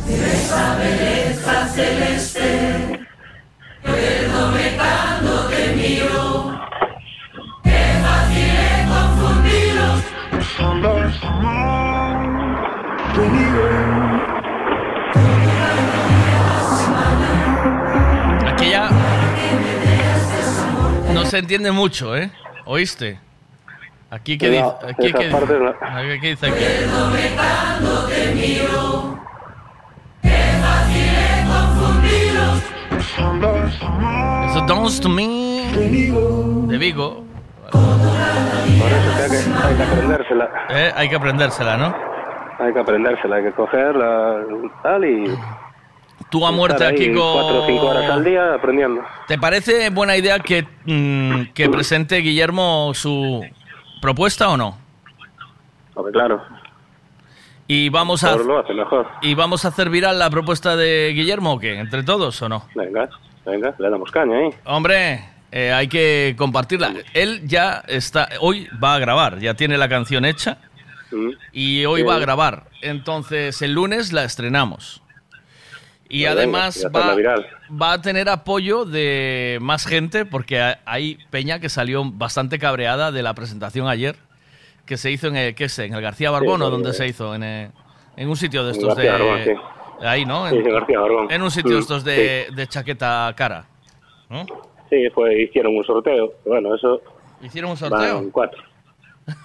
Esa 0.08 0.76
beleza 0.78 1.66
celeste 1.76 3.08
Perdome 3.82 4.78
cando 4.78 5.48
te 5.50 5.76
miro 5.76 6.08
Que 6.22 6.27
Aquí 18.48 18.70
ya 18.72 18.90
no 21.14 21.26
se 21.26 21.38
entiende 21.38 21.72
mucho, 21.72 22.18
¿eh? 22.18 22.32
¿Oíste? 22.66 23.20
Aquí 24.10 24.38
que 24.38 24.50
dice. 24.50 24.64
Aquí 24.64 25.14
que 25.14 25.26
dice. 25.26 25.38
Aquí 25.82 26.20
que 26.22 26.30
dice. 26.30 26.48
Eso 34.50 34.66
Dance 34.68 35.02
to 35.02 35.10
Me 35.10 35.72
de 35.74 36.78
Vigo. 36.80 37.27
Por 37.72 38.92
eso 38.92 39.18
que 39.18 39.24
hay 39.24 39.30
que, 39.30 39.68
hay 39.68 39.76
que 39.76 39.84
aprendérsela. 39.84 40.50
Eh, 40.70 40.92
hay 40.96 41.10
que 41.10 41.16
aprendérsela, 41.16 41.78
¿no? 41.78 41.96
Hay 42.60 42.74
que 42.74 42.80
aprendérsela, 42.80 43.36
hay 43.38 43.44
que 43.44 43.52
cogerla 43.52 44.38
tal 44.84 45.06
y... 45.06 45.38
Tú 46.30 46.46
a 46.46 46.52
muerte 46.52 46.86
aquí 46.86 47.14
con... 47.14 47.34
Cuatro 47.34 47.64
o 47.64 47.68
cinco 47.68 47.88
horas 47.88 48.10
al 48.10 48.24
día 48.24 48.56
aprendiendo. 48.56 49.02
¿Te 49.28 49.38
parece 49.38 49.90
buena 49.92 50.18
idea 50.18 50.40
que, 50.40 50.68
mm, 50.86 51.54
que 51.54 51.70
presente 51.70 52.18
Guillermo 52.18 52.92
su 52.94 53.46
propuesta 54.02 54.50
o 54.50 54.58
no? 54.58 54.78
Claro. 56.12 56.42
Y 57.68 57.90
vamos 57.90 58.24
a 58.24 58.36
lo 58.38 58.60
hace 58.60 58.74
mejor. 58.74 59.08
y 59.22 59.36
vamos 59.36 59.66
a 59.66 59.70
hacer 59.70 59.90
viral 59.90 60.18
la 60.18 60.30
propuesta 60.30 60.76
de 60.76 61.12
Guillermo 61.14 61.54
o 61.54 61.60
qué, 61.60 61.80
entre 61.80 62.04
todos 62.04 62.42
o 62.42 62.48
no? 62.48 62.64
Venga, 62.76 63.10
venga, 63.46 63.76
le 63.78 63.90
damos 63.90 64.10
caña 64.12 64.38
ahí. 64.38 64.50
Hombre, 64.66 65.37
eh, 65.52 65.72
hay 65.72 65.88
que 65.88 66.36
compartirla. 66.38 66.94
Él 67.14 67.42
ya 67.46 67.84
está, 67.88 68.30
hoy 68.42 68.68
va 68.84 68.96
a 68.96 69.00
grabar, 69.00 69.40
ya 69.40 69.54
tiene 69.54 69.78
la 69.78 69.88
canción 69.90 70.26
hecha 70.26 70.58
Mm. 71.10 71.30
y 71.54 71.86
hoy 71.86 72.04
va 72.04 72.16
a 72.16 72.20
grabar. 72.20 72.66
Entonces 72.82 73.62
el 73.62 73.72
lunes 73.74 74.12
la 74.12 74.26
estrenamos. 74.26 75.02
Y 76.10 76.26
además 76.26 76.86
va, 76.94 77.92
a 77.94 78.02
tener 78.02 78.30
apoyo 78.30 78.86
de 78.86 79.58
más 79.62 79.86
gente 79.86 80.26
porque 80.26 80.62
ha- 80.62 80.80
hay 80.86 81.18
Peña 81.30 81.60
que 81.60 81.68
salió 81.70 82.04
bastante 82.06 82.60
cabreada 82.60 83.12
de 83.12 83.24
la 83.24 83.34
presentación 83.34 83.88
ayer 83.90 84.16
que 84.86 84.96
se 84.98 85.12
hizo 85.12 85.28
en 85.28 85.36
el, 85.36 85.54
¿qué 85.56 85.66
es? 85.66 85.80
En 85.80 85.94
el 85.94 86.02
García 86.02 86.32
Barbón 86.32 86.62
o 86.62 86.66
Sí, 86.66 86.72
donde 86.72 86.90
eh, 86.92 86.94
se 86.94 87.08
hizo 87.08 87.36
en, 87.36 87.44
eh, 87.44 87.72
en 88.16 88.30
un 88.30 88.38
sitio 88.38 88.64
de 88.64 88.70
en 88.72 88.76
estos 88.78 88.96
de 88.96 89.06
García 89.06 89.26
Barbón, 89.26 89.44
sí. 89.44 90.06
ahí, 90.06 90.26
¿no? 90.26 90.48
En, 90.48 90.64
sí, 90.64 90.72
García 90.72 91.00
Barbón. 91.00 91.28
en 91.30 91.42
un 91.42 91.52
sitio 91.52 91.72
de 91.72 91.78
Mm, 91.78 91.82
estos 91.82 92.04
de, 92.06 92.48
de 92.56 92.68
chaqueta 92.68 93.34
cara. 93.36 93.66
¿no? 94.30 94.46
Sí, 94.90 95.10
fue, 95.14 95.42
hicieron 95.44 95.76
un 95.76 95.84
sorteo. 95.84 96.34
Bueno, 96.46 96.76
eso 96.76 97.02
Hicieron 97.42 97.72
un 97.72 97.78
sorteo. 97.78 98.30
cuatro. 98.32 98.62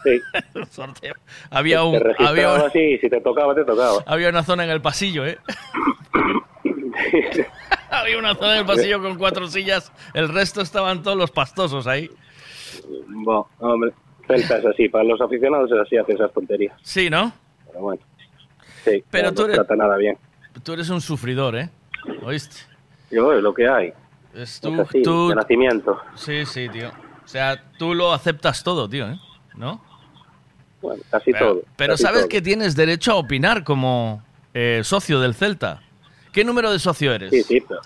Sí. 0.04 0.20
Un 0.54 0.66
sorteo. 0.66 1.14
Había 1.50 1.78
Te 1.78 1.82
un 1.82 2.14
había, 2.26 2.54
así 2.54 2.78
y 2.78 2.98
si 2.98 3.10
te 3.10 3.20
tocaba, 3.20 3.52
te 3.54 3.64
tocaba. 3.64 3.98
había 4.06 4.28
una 4.28 4.44
zona 4.44 4.62
en 4.64 4.70
el 4.70 4.80
pasillo, 4.80 5.26
¿eh? 5.26 5.38
había 7.90 8.18
una 8.18 8.34
zona 8.34 8.54
en 8.54 8.58
el 8.60 8.66
pasillo 8.66 9.00
con 9.02 9.16
cuatro 9.18 9.46
sillas, 9.48 9.92
el 10.14 10.28
resto 10.28 10.60
estaban 10.60 11.02
todos 11.02 11.16
los 11.16 11.30
pastosos 11.30 11.86
ahí. 11.86 12.10
Bueno, 13.08 13.48
hombre, 13.58 13.92
Celta 14.26 14.58
es 14.58 14.66
así, 14.66 14.88
para 14.88 15.04
los 15.04 15.20
aficionados 15.20 15.70
es 15.72 15.78
así, 15.78 15.96
hace 15.96 16.12
esas 16.12 16.32
tonterías. 16.32 16.74
Sí, 16.82 17.10
¿no? 17.10 17.32
Pero 17.66 17.80
bueno. 17.80 18.02
Sí, 18.84 19.04
Pero 19.10 19.28
no 19.28 19.34
tú 19.34 19.44
eres- 19.44 19.56
trata 19.56 19.76
nada 19.76 19.96
bien. 19.96 20.16
Tú 20.62 20.72
eres 20.74 20.90
un 20.90 21.00
sufridor, 21.00 21.56
¿eh? 21.56 21.70
¿Oíste? 22.22 22.56
Yo, 23.10 23.32
es 23.32 23.42
lo 23.42 23.54
que 23.54 23.68
hay. 23.68 23.92
Es 24.34 24.54
Es 24.54 24.60
tú, 24.60 24.80
así, 24.80 25.02
tú- 25.02 25.28
de 25.28 25.34
nacimiento. 25.34 26.00
Sí, 26.14 26.44
sí, 26.46 26.68
tío. 26.68 26.88
O 27.24 27.28
sea, 27.28 27.62
tú 27.78 27.94
lo 27.94 28.12
aceptas 28.12 28.62
todo, 28.64 28.88
tío, 28.88 29.08
¿eh? 29.08 29.18
¿No? 29.54 29.80
Bueno, 30.80 31.02
casi 31.10 31.32
Pero, 31.32 31.46
todo. 31.54 31.62
pero 31.76 31.92
casi 31.94 32.02
sabes 32.02 32.20
todo. 32.22 32.28
que 32.28 32.42
tienes 32.42 32.74
derecho 32.74 33.12
a 33.12 33.16
opinar 33.16 33.62
como 33.64 34.22
eh, 34.54 34.80
socio 34.84 35.20
del 35.20 35.34
Celta. 35.34 35.80
¿Qué 36.32 36.44
número 36.44 36.72
de 36.72 36.78
socio 36.78 37.12
eres? 37.12 37.30
Sí, 37.30 37.42
sí, 37.42 37.62
pero... 37.66 37.80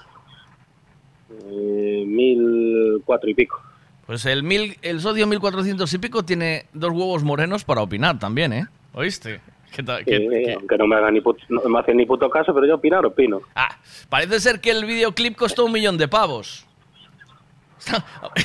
Eh, 1.49 2.05
mil 2.07 3.03
cuatro 3.05 3.29
y 3.29 3.35
pico. 3.35 3.61
Pues 4.07 4.25
el, 4.27 4.43
mil, 4.45 4.79
el 4.83 5.01
socio 5.01 5.27
1400 5.27 5.93
y 5.93 5.99
pico 5.99 6.25
tiene 6.25 6.67
dos 6.73 6.91
huevos 6.93 7.25
morenos 7.25 7.65
para 7.65 7.83
opinar 7.83 8.19
también, 8.19 8.53
¿eh? 8.53 8.67
¿Oíste? 8.95 9.41
¿Qué 9.77 9.83
ta- 9.83 9.99
Sí, 9.99 10.05
qué- 10.07 10.18
sí, 10.18 10.29
qué- 10.31 10.53
aunque 10.55 10.79
no 10.79 10.87
me 10.87 10.97
hagan 10.97 11.12
ni 11.12 11.20
puto, 11.20 11.45
no 11.51 11.61
me 11.68 11.79
hacen 11.79 11.99
ni 11.99 12.07
puto 12.07 12.31
caso, 12.31 12.55
pero 12.55 12.66
yo 12.66 12.77
opinar, 12.77 13.05
opino. 13.05 13.43
Ah, 13.55 13.77
parece 14.09 14.41
ser 14.41 14.59
que 14.59 14.70
el 14.70 14.87
videoclip 14.87 15.37
costó 15.37 15.66
un 15.66 15.72
millón 15.72 15.99
de 15.99 16.09
pavos. 16.09 16.64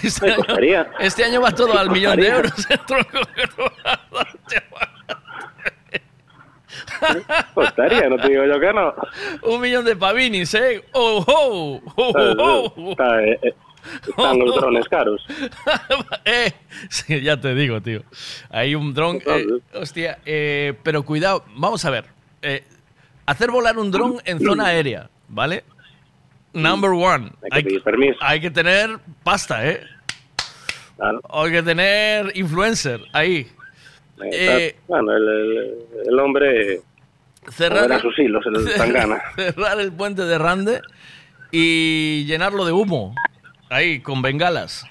Este 0.04 0.26
Me 0.26 0.34
año, 0.34 0.44
costaría. 0.44 0.92
este 1.00 1.24
año 1.24 1.40
va 1.42 1.52
todo 1.56 1.78
al 1.80 1.90
millón 1.90 2.18
de 2.20 2.28
euros. 2.28 2.52
Costaría, 7.54 8.08
no 8.10 8.18
te 8.18 8.30
digo 8.30 8.46
yo 8.46 8.60
que 8.60 8.74
no. 8.74 8.94
Un 9.44 9.62
millón 9.62 9.86
de 9.86 9.96
pavinis, 9.96 10.54
¿eh? 10.54 10.84
¡Oh, 10.94 11.24
oh! 11.28 11.82
¡Oh, 11.96 12.14
oh, 12.16 12.74
oh! 12.78 12.92
Está, 12.92 13.24
eh, 13.24 13.40
eh, 13.42 13.54
están 14.08 14.40
los 14.40 14.56
drones 14.56 14.88
caros. 14.90 15.26
Eh, 16.26 16.52
sí, 16.90 17.22
ya 17.22 17.40
te 17.40 17.54
digo, 17.56 17.82
tío. 17.82 18.04
Hay 18.50 18.76
un 18.76 18.94
dron. 18.94 19.20
eh, 19.26 19.46
hostia, 19.74 20.20
eh, 20.26 20.74
pero 20.84 21.04
cuidado, 21.04 21.44
vamos 21.56 21.84
a 21.86 21.90
ver. 21.90 22.06
eh, 22.42 22.64
hacer 23.26 23.50
volar 23.52 23.78
un 23.78 23.92
dron 23.92 24.18
en 24.26 24.40
zona 24.40 24.68
aérea, 24.68 25.10
¿vale? 25.28 25.64
Number 26.54 26.92
one. 26.92 27.32
Hay 27.52 27.62
que 27.64 27.70
pedir 27.70 27.84
permiso. 27.84 28.18
hay 28.22 28.42
que 28.42 28.52
tener 28.52 28.98
pasta, 29.24 29.68
¿eh? 29.68 29.82
Hay 31.30 31.52
que 31.52 31.64
tener 31.64 32.32
influencer 32.36 33.02
ahí. 33.14 33.48
Eh, 34.32 34.76
bueno, 34.88 35.14
el, 35.16 35.28
el- 35.28 35.78
el 36.10 36.20
hombre 36.20 36.82
cerrar, 37.50 37.84
moverá 37.84 38.00
sus 38.02 38.20
hilos, 38.20 38.46
el 38.46 38.68
cerrar 39.36 39.80
el 39.80 39.92
puente 39.94 40.24
de 40.24 40.38
Rande 40.38 40.82
y 41.52 42.26
llenarlo 42.26 42.66
de 42.66 42.72
humo. 42.72 43.16
Ahí, 43.72 44.02
con 44.02 44.22
bengalas. 44.22 44.86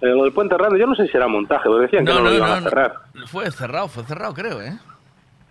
Eh, 0.00 0.06
Lo 0.06 0.24
del 0.24 0.32
puente 0.32 0.56
Rando, 0.56 0.76
yo 0.78 0.86
no 0.86 0.94
sé 0.94 1.06
si 1.06 1.16
era 1.16 1.28
montaje, 1.28 1.68
porque 1.68 1.82
decían 1.82 2.04
que 2.06 2.12
no, 2.12 2.20
lo 2.20 2.34
iban 2.34 2.50
a 2.50 2.60
cerrar. 2.62 2.94
Fue 3.26 3.50
cerrado, 3.50 3.86
fue 3.88 4.02
cerrado, 4.04 4.32
creo, 4.34 4.60
¿eh? 4.62 4.72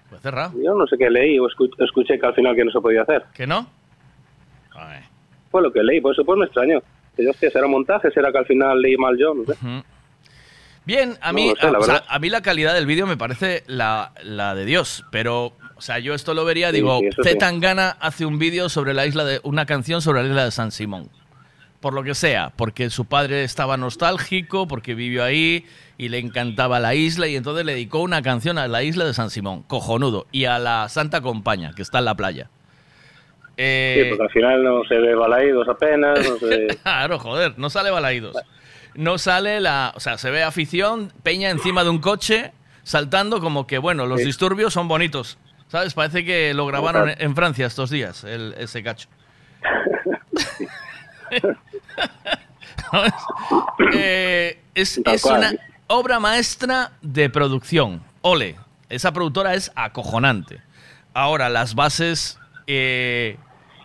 Fue 0.10 0.18
cerrado. 0.20 0.52
Yo 0.62 0.74
no 0.74 0.86
sé 0.88 0.98
qué 0.98 1.10
leí 1.10 1.38
o 1.40 1.46
escu- 1.48 1.72
escuché 1.78 2.20
que 2.20 2.26
al 2.26 2.34
final 2.34 2.56
que 2.56 2.66
no 2.66 2.72
se 2.72 2.82
podía 2.82 3.04
hacer. 3.04 3.26
¿Que 3.34 3.46
no? 3.48 3.68
Fue 5.52 5.62
lo 5.62 5.72
que 5.72 5.84
leí, 5.84 6.02
por 6.02 6.14
eso 6.14 6.24
pues 6.26 6.40
me 6.40 6.46
extrañó. 6.46 6.80
Que 7.16 7.24
yo, 7.26 7.30
hostia, 7.32 7.52
¿será 7.52 7.68
montaje? 7.68 8.10
¿Será 8.12 8.32
que 8.32 8.38
al 8.40 8.46
final 8.46 8.82
leí 8.82 8.98
mal 8.98 9.16
yo? 9.18 9.34
No 9.34 9.46
sé. 9.46 9.58
Bien, 10.86 11.16
a 11.22 11.28
No 11.28 11.34
mí, 11.34 11.50
lo 11.50 11.56
sé, 11.58 11.72
la 11.72 11.78
o 11.80 11.84
sea, 11.84 11.94
verdad. 11.96 12.08
a 12.10 12.20
mí 12.20 12.30
la 12.30 12.42
calidad 12.42 12.74
del 12.74 12.86
vídeo 12.88 13.06
me 13.06 13.18
parece 13.18 13.64
la, 13.68 14.14
la 14.24 14.56
de 14.56 14.66
Dios, 14.66 15.06
pero, 15.12 15.54
o 15.76 15.82
sea, 15.82 16.00
yo 16.00 16.14
esto 16.16 16.34
lo 16.34 16.44
vería, 16.44 16.72
digo, 16.72 17.00
sí, 17.00 17.06
eso 17.08 17.22
C. 17.24 17.34
sí. 17.34 17.38
Tangana 17.38 17.98
hace 18.00 18.26
un 18.26 18.40
vídeo 18.40 18.68
sobre 18.70 18.94
la 18.94 19.06
isla 19.06 19.24
de, 19.26 19.40
una 19.44 19.66
canción 19.66 20.02
sobre 20.02 20.24
la 20.24 20.30
isla 20.30 20.46
de 20.46 20.52
San 20.52 20.72
Simón. 20.72 21.10
Por 21.82 21.94
lo 21.94 22.04
que 22.04 22.14
sea, 22.16 22.54
porque 22.56 22.90
su 22.92 23.06
padre 23.06 23.44
estaba 23.44 23.76
nostálgico, 23.76 24.68
porque 24.68 24.94
vivió 24.94 25.24
ahí 25.24 25.66
y 25.98 26.10
le 26.10 26.20
encantaba 26.20 26.80
la 26.80 26.94
isla 26.96 27.28
y 27.28 27.36
entonces 27.36 27.66
le 27.66 27.74
dedicó 27.74 28.00
una 28.00 28.22
canción 28.22 28.58
a 28.60 28.68
la 28.68 28.84
isla 28.84 29.04
de 29.04 29.14
San 29.16 29.32
Simón, 29.32 29.64
cojonudo, 29.64 30.28
y 30.32 30.46
a 30.46 30.60
la 30.60 30.88
Santa 30.90 31.22
Compaña, 31.22 31.72
que 31.76 31.82
está 31.82 31.98
en 32.00 32.06
la 32.06 32.16
playa. 32.16 32.50
Eh, 33.58 34.02
Sí, 34.04 34.10
porque 34.10 34.24
al 34.24 34.30
final 34.30 34.64
no 34.64 34.84
se 34.88 34.96
ve 34.96 35.16
balaídos 35.16 35.68
apenas, 35.68 36.20
no 36.30 36.38
se... 36.38 36.68
Claro, 36.84 37.20
joder, 37.20 37.54
no 37.58 37.70
sale 37.70 37.90
balaídos. 37.92 38.36
No 38.94 39.18
sale 39.18 39.62
la. 39.62 39.94
O 39.96 40.00
sea, 40.00 40.18
se 40.18 40.30
ve 40.32 40.44
afición, 40.44 41.12
Peña 41.24 41.50
encima 41.50 41.84
de 41.84 41.90
un 41.90 42.00
coche, 42.00 42.52
saltando 42.84 43.40
como 43.40 43.66
que, 43.66 43.78
bueno, 43.78 44.06
los 44.06 44.20
Sí. 44.20 44.26
disturbios 44.28 44.74
son 44.74 44.88
bonitos. 44.88 45.38
¿Sabes? 45.70 45.94
Parece 45.94 46.26
que 46.26 46.54
lo 46.54 46.66
grabaron 46.66 47.12
en 47.18 47.36
Francia 47.36 47.66
estos 47.66 47.90
días, 47.90 48.26
el- 48.26 48.54
ese 48.58 48.84
cacho. 48.84 49.08
Eh, 53.94 54.60
es 54.76 55.00
es 55.06 55.24
una 55.24 55.54
obra 55.88 56.20
maestra 56.20 56.92
de 57.02 57.30
producción. 57.30 58.04
Ole, 58.22 58.58
esa 58.90 59.14
productora 59.14 59.54
es 59.54 59.72
acojonante. 59.76 60.62
Ahora, 61.14 61.50
las 61.50 61.74
bases 61.76 62.38
eh, 62.68 63.38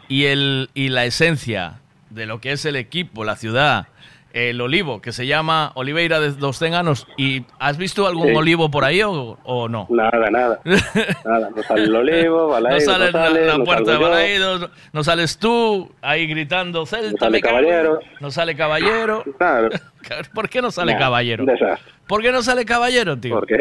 y, 0.08 0.24
el, 0.24 0.70
y 0.74 0.88
la 0.88 1.04
esencia 1.04 1.80
de 2.10 2.26
lo 2.26 2.40
que 2.40 2.52
es 2.52 2.64
el 2.64 2.76
equipo, 2.76 3.24
la 3.24 3.36
ciudad, 3.36 3.88
el 4.36 4.60
olivo, 4.60 5.00
que 5.00 5.12
se 5.12 5.26
llama 5.26 5.72
Oliveira 5.76 6.20
de 6.20 6.32
dos 6.32 6.58
Tenganos. 6.58 7.06
¿Y 7.16 7.44
has 7.58 7.78
visto 7.78 8.06
algún 8.06 8.28
Sí. 8.28 8.34
olivo 8.34 8.70
por 8.70 8.84
ahí 8.84 9.00
o, 9.02 9.38
o 9.42 9.68
no? 9.68 9.86
Nada, 9.88 10.30
nada. 10.30 10.60
Nada, 11.24 11.48
no 11.56 11.62
sale 11.62 11.84
el 11.84 11.96
olivo, 11.96 12.48
No 12.60 12.80
sale 12.80 13.06
no 13.06 13.12
sale, 13.12 13.12
la, 13.12 13.52
la 13.52 13.58
no 13.58 13.64
puerta 13.64 13.92
de 13.98 14.68
no 14.92 15.04
sales 15.04 15.38
tú 15.38 15.90
ahí 16.02 16.26
gritando 16.26 16.84
Celta, 16.84 17.10
No 17.12 17.16
sale 17.18 17.30
me 17.32 17.40
cago 17.40 17.58
en-". 17.58 17.64
Caballero. 17.64 17.98
No 18.20 18.30
sale 18.30 18.54
Caballero. 18.56 19.24
Claro. 19.38 19.68
¿Por 20.34 20.48
qué 20.50 20.60
no 20.60 20.70
sale 20.70 20.92
Nah, 20.92 20.98
Caballero? 20.98 21.44
desastre. 21.46 21.92
¿Por 22.06 22.20
qué 22.20 22.30
no 22.30 22.42
sale 22.42 22.64
Caballero, 22.66 23.16
tío? 23.18 23.34
Porque, 23.34 23.56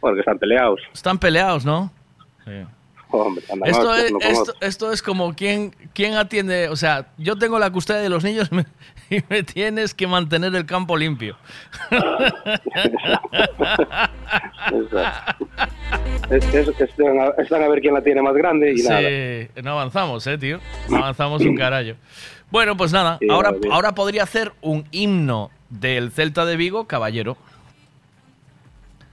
porque 0.00 0.20
están 0.20 0.38
peleados. 0.38 0.80
Están 0.92 1.18
peleados, 1.18 1.64
¿no? 1.64 1.92
Sí. 2.44 2.50
Hombre, 3.10 3.42
Esto 3.64 3.94
es, 3.94 4.12
esto, 4.20 4.54
esto 4.60 4.92
es 4.92 5.02
como 5.02 5.34
quién, 5.34 5.74
quién 5.94 6.14
atiende, 6.14 6.68
o 6.68 6.76
sea, 6.76 7.08
yo 7.16 7.36
tengo 7.36 7.58
la 7.58 7.70
custodia 7.70 8.00
de 8.00 8.08
los 8.10 8.22
niños 8.22 8.50
y 9.10 9.20
me 9.28 9.42
tienes 9.42 9.94
que 9.94 10.06
mantener 10.06 10.54
el 10.54 10.66
campo 10.66 10.96
limpio. 10.96 11.36
Exacto. 14.72 15.46
Es, 16.30 16.44
es- 16.54 16.68
es- 16.68 16.80
están, 17.38 17.62
a, 17.62 17.68
ver 17.68 17.80
quién 17.80 17.94
la 17.94 18.02
tiene 18.02 18.20
más 18.22 18.34
grande 18.34 18.74
y 18.76 18.82
nada. 18.82 19.00
Sí, 19.00 19.62
no 19.62 19.72
avanzamos, 19.72 20.26
eh, 20.26 20.36
tío. 20.36 20.60
No 20.88 20.98
avanzamos 20.98 21.42
un 21.42 21.56
carajo. 21.56 21.92
Bueno, 22.50 22.76
pues 22.76 22.92
nada, 22.92 23.18
Sí, 23.20 23.26
ahora, 23.30 23.54
ahora 23.70 23.94
podría 23.94 24.22
hacer 24.22 24.52
un 24.60 24.84
himno 24.90 25.50
del 25.70 26.10
Celta 26.12 26.44
de 26.44 26.56
Vigo, 26.56 26.86
caballero. 26.86 27.36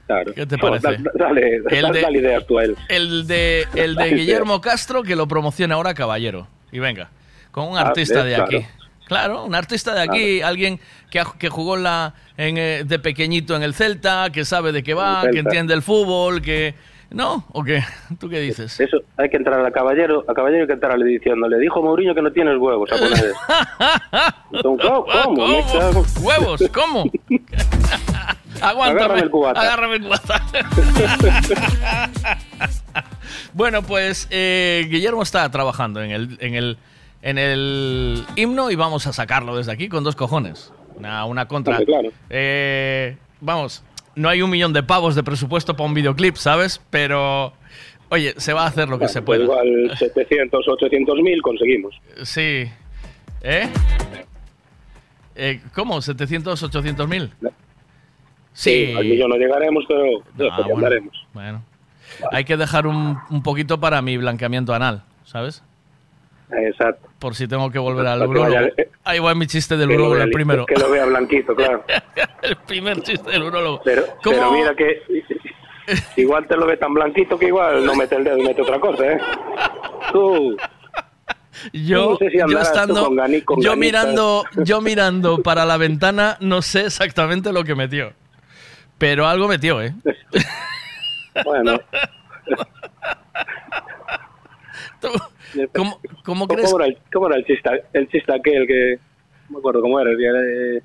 Claro. 0.07 0.33
¿Qué 0.35 0.45
te 0.45 0.57
parece? 0.57 0.87
da- 0.97 1.11
dale, 1.15 1.55
El 1.55 1.63
dale, 1.81 1.91
de- 1.93 2.01
dale 2.01 2.17
ideas 2.19 2.45
tú 2.45 2.59
a 2.59 2.63
él. 2.65 2.75
El 2.89 3.25
de, 3.27 3.65
el 3.75 3.95
de 3.95 4.09
Guillermo 4.13 4.61
Castro 4.61 5.01
que 5.03 5.15
lo 5.15 5.27
promociona 5.27 5.75
ahora 5.75 5.93
Caballero. 5.93 6.47
Y 6.71 6.79
venga, 6.79 7.09
con 7.51 7.67
un 7.69 7.77
Ah, 7.77 7.81
artista 7.81 8.23
de 8.23 8.35
aquí. 8.35 8.65
Claro, 9.07 9.45
un 9.45 9.53
artista 9.53 9.93
de 9.93 10.01
aquí, 10.01 10.41
alguien 10.41 10.79
que, 11.11 11.21
que 11.37 11.49
jugó 11.49 11.77
la, 11.77 12.15
en, 12.37 12.57
eh, 12.57 12.83
de 12.85 12.97
pequeñito 12.99 13.55
en 13.55 13.61
el 13.61 13.73
Celta, 13.75 14.29
que 14.31 14.43
sabe 14.45 14.71
de 14.71 14.81
qué 14.81 14.93
va, 14.95 15.25
que 15.31 15.39
entiende 15.39 15.73
el 15.75 15.81
fútbol, 15.83 16.41
que... 16.41 16.73
¿No? 17.11 17.45
¿O 17.51 17.63
qué? 17.63 17.83
¿Tú 18.19 18.27
qué 18.29 18.39
dices? 18.39 18.79
Eso, 18.79 18.97
hay 19.15 19.29
que 19.29 19.37
entrar 19.37 19.63
a 19.63 19.71
caballero, 19.71 20.25
a 20.27 20.33
caballero 20.33 20.63
hay 20.63 20.67
que 20.67 20.73
entrar 20.73 20.97
diciendo, 20.97 21.47
le 21.47 21.59
dijo 21.59 21.81
Mourinho 21.83 22.15
que 22.15 22.21
no 22.23 22.31
tienes 22.31 22.57
huevos 22.57 22.91
a 22.91 22.95
poner 22.97 23.13
eso. 23.13 24.63
¿Cómo? 24.63 25.05
¿Cómo? 25.05 26.05
¿Huevos? 26.21 26.63
¿Cómo? 26.73 27.03
Aguántame. 28.61 28.99
Agárrame 29.01 29.21
el 29.21 29.29
cubata. 29.29 29.61
Agárrame 29.61 29.95
el 29.95 30.03
cubata. 30.03 30.41
bueno, 33.53 33.81
pues 33.83 34.27
eh, 34.31 34.85
Guillermo 34.89 35.23
está 35.23 35.49
trabajando 35.51 36.01
en 36.01 36.11
el, 36.11 36.37
en, 36.39 36.55
el, 36.55 36.77
en 37.21 37.37
el 37.37 38.25
himno 38.35 38.71
y 38.71 38.75
vamos 38.75 39.07
a 39.07 39.13
sacarlo 39.13 39.55
desde 39.55 39.71
aquí 39.71 39.89
con 39.89 40.03
dos 40.03 40.15
cojones. 40.15 40.71
Una, 40.95 41.25
una 41.25 41.47
contra. 41.47 41.77
Claro. 41.83 42.09
Eh, 42.29 43.17
vamos, 43.41 43.83
no 44.15 44.29
hay 44.29 44.41
un 44.41 44.49
millón 44.49 44.73
de 44.73 44.83
pavos 44.83 45.15
de 45.15 45.23
presupuesto 45.23 45.75
para 45.75 45.87
un 45.87 45.93
videoclip, 45.93 46.35
¿sabes? 46.37 46.81
Pero, 46.89 47.53
oye, 48.09 48.33
se 48.37 48.53
va 48.53 48.63
a 48.63 48.67
hacer 48.67 48.87
lo 48.87 48.97
que 48.97 49.07
se 49.07 49.21
pueda. 49.21 49.43
igual 49.43 49.91
700, 49.97 50.67
800 50.67 51.19
mil 51.21 51.41
conseguimos. 51.41 51.95
Sí. 52.23 52.69
¿Eh? 53.41 53.69
Eh, 55.35 55.61
¿Cómo? 55.73 55.97
¿700, 55.97 56.63
800 56.63 57.07
mil? 57.07 57.31
Sí. 58.55 58.93
Al 58.97 59.03
millón 59.05 59.29
no 59.29 59.35
llegaremos, 59.35 59.83
pero 59.87 60.01
Ah, 60.03 60.23
después 60.35 60.55
bueno. 60.63 60.75
andaremos. 60.77 61.27
Bueno. 61.33 61.63
Hay 62.31 62.45
que 62.45 62.55
dejar 62.57 62.87
un, 62.87 63.17
un 63.29 63.43
poquito 63.43 63.79
para 63.79 64.01
mi 64.01 64.15
blanqueamiento 64.17 64.73
anal, 64.73 65.03
¿sabes? 65.25 65.61
Exacto. 66.51 67.09
Por 67.19 67.35
si 67.35 67.47
tengo 67.47 67.69
que 67.71 67.79
volver 67.79 68.07
al 68.07 68.21
urólogo. 68.25 68.45
vaya- 68.55 68.71
eh, 68.77 68.89
Ahí 69.03 69.19
va 69.19 69.35
mi 69.35 69.45
chiste 69.47 69.75
del 69.75 69.89
urólogo, 69.91 70.15
el 70.17 70.29
primero. 70.31 70.65
Que 70.65 70.75
lo 70.75 70.89
vea 70.89 71.05
blanquito, 71.05 71.53
claro. 71.55 71.83
el 72.43 72.55
primer 72.55 73.01
chiste 73.01 73.29
del 73.29 73.43
urólogo. 73.43 73.81
Pero, 73.83 74.03
¿Cómo? 74.23 74.35
pero 74.37 74.51
mira 74.51 74.73
que 74.75 75.01
igual 76.15 76.47
te 76.47 76.55
lo 76.55 76.65
ve 76.65 76.77
tan 76.77 76.93
blanquito 76.93 77.37
que 77.37 77.47
igual 77.47 77.85
no 77.85 77.93
mete 77.95 78.15
el 78.15 78.23
dedo 78.23 78.37
y 78.37 78.43
mete 78.43 78.61
otra 78.61 78.79
cosa, 78.79 79.05
¿eh? 79.05 79.17
Tú, 80.13 80.55
Yo, 81.73 82.11
no 82.11 82.17
sé 82.17 82.29
si 82.29 82.37
yo 82.37 82.59
estando, 82.59 83.05
con 83.05 83.15
gani- 83.17 83.43
con 83.43 83.61
yo 83.61 83.75
mirando, 83.75 84.43
yo 84.63 84.81
mirando 84.81 85.37
para 85.43 85.65
la 85.65 85.77
ventana, 85.77 86.37
no 86.39 86.61
sé 86.61 86.85
exactamente 86.85 87.51
lo 87.51 87.63
que 87.63 87.75
metió. 87.75 88.13
Pero 88.97 89.27
algo 89.27 89.47
metió, 89.47 89.81
¿eh? 89.81 89.93
bueno. 91.45 91.79
Tú, 95.01 95.09
¿Cómo, 95.73 95.99
cómo 96.23 96.47
crees? 96.47 96.71
¿Cómo 96.71 96.83
era 96.83 96.93
el, 96.93 96.97
cómo 97.11 97.27
era 97.27 97.37
el 97.37 97.45
chiste, 97.45 97.69
el 97.93 98.07
chiste 98.09 98.33
aquel 98.33 98.67
que... 98.67 98.99
No 99.49 99.53
me 99.53 99.57
acuerdo 99.59 99.81
cómo 99.81 99.99
era. 99.99 100.11
eh, 100.11 100.81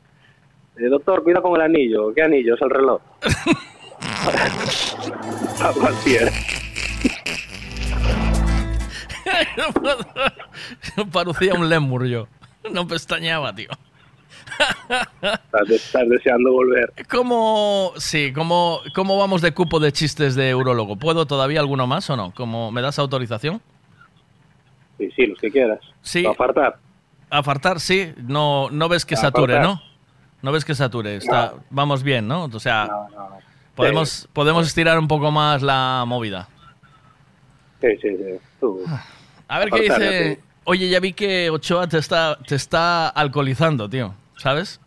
eh, 0.76 0.88
doctor, 0.88 1.22
cuida 1.22 1.40
con 1.40 1.54
el 1.56 1.62
anillo. 1.62 2.12
¿Qué 2.14 2.22
anillo? 2.22 2.54
Es 2.54 2.62
el 2.62 2.70
reloj. 2.70 3.00
Algo 5.62 5.86
así 5.86 6.16
era. 6.16 6.30
Parecía 11.12 11.54
un 11.54 11.68
lemur 11.68 12.06
yo. 12.06 12.28
No 12.70 12.86
pestañeaba, 12.86 13.54
tío. 13.54 13.68
Estás, 15.22 15.68
de- 15.68 15.76
estás 15.76 16.08
deseando 16.08 16.52
volver. 16.52 16.92
¿Cómo, 17.10 17.92
sí, 17.96 18.32
cómo, 18.32 18.80
¿Cómo 18.94 19.18
vamos 19.18 19.40
de 19.42 19.52
cupo 19.52 19.80
de 19.80 19.92
chistes 19.92 20.34
de 20.34 20.54
urologo? 20.54 20.96
¿Puedo 20.96 21.26
todavía 21.26 21.60
alguno 21.60 21.86
más 21.86 22.08
o 22.10 22.16
no? 22.16 22.32
¿Cómo, 22.34 22.70
¿Me 22.72 22.82
das 22.82 22.98
autorización? 22.98 23.60
Sí, 24.98 25.10
sí, 25.16 25.26
los 25.26 25.38
que 25.38 25.50
quieras. 25.50 25.80
Sí. 26.02 26.22
Para 26.22 26.34
apartar. 26.34 26.78
Apartar, 27.30 27.80
sí. 27.80 28.12
No, 28.18 28.68
no 28.70 28.88
ves 28.88 29.04
que 29.06 29.14
A 29.14 29.18
sature. 29.18 29.60
¿no? 29.60 29.80
No 30.42 30.52
ves 30.52 30.64
que 30.64 30.74
sature. 30.74 31.16
Está, 31.16 31.54
Vamos 31.70 32.02
bien, 32.02 32.26
¿no? 32.28 32.44
O 32.44 32.60
sea, 32.60 32.88
podemos, 33.74 34.28
podemos 34.32 34.66
estirar 34.66 34.98
un 34.98 35.08
poco 35.08 35.30
más 35.30 35.62
la 35.62 36.04
movida. 36.06 36.48
Sí, 37.80 37.88
sí, 38.02 38.08
sí. 38.16 38.38
Tú. 38.60 38.80
A 39.48 39.58
ver 39.58 39.70
qué 39.70 39.86
Apartar, 39.86 40.00
dice. 40.00 40.40
Oye, 40.64 40.88
ya 40.90 41.00
vi 41.00 41.14
que 41.14 41.48
Ochoa 41.50 41.88
te 41.88 41.98
está, 41.98 42.38
te 42.46 42.54
está 42.54 43.08
alcoholizando, 43.08 43.88
tío. 43.88 44.14
¿Sabes? 44.40 44.80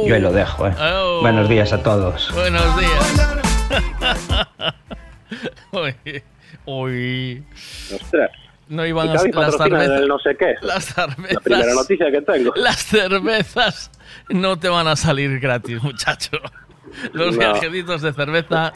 Yo 0.05 0.13
ahí 0.13 0.22
lo 0.22 0.32
dejo, 0.32 0.68
¿eh? 0.68 0.76
Oh. 0.80 1.22
Buenos 1.22 1.49
días 1.49 1.74
a 1.74 1.82
todos. 1.82 2.32
Buenos 2.36 2.80
días. 2.80 3.34
Uy, 5.72 5.95
uy. 6.66 7.43
Ostras. 7.95 8.30
No 8.68 8.86
iban 8.86 9.09
a 9.09 9.13
las 9.13 9.22
cervezas. 9.24 10.01
el 10.01 10.07
no 10.07 10.18
sé 10.20 10.36
qué. 10.38 10.55
Las 10.61 10.86
cervezas. 10.86 11.34
La 11.34 11.39
primera 11.39 11.74
noticia 11.74 12.11
que 12.11 12.22
tengo. 12.22 12.51
Las 12.55 12.78
cervezas 12.84 13.91
no 14.30 14.57
te 14.57 14.70
van 14.70 14.88
a 14.88 14.95
salir 14.95 15.39
gratis, 15.39 15.82
muchacho. 15.84 16.38
Los 17.13 17.34
No. 17.34 17.39
viajecitos 17.39 18.01
de 18.01 18.13
cerveza. 18.13 18.74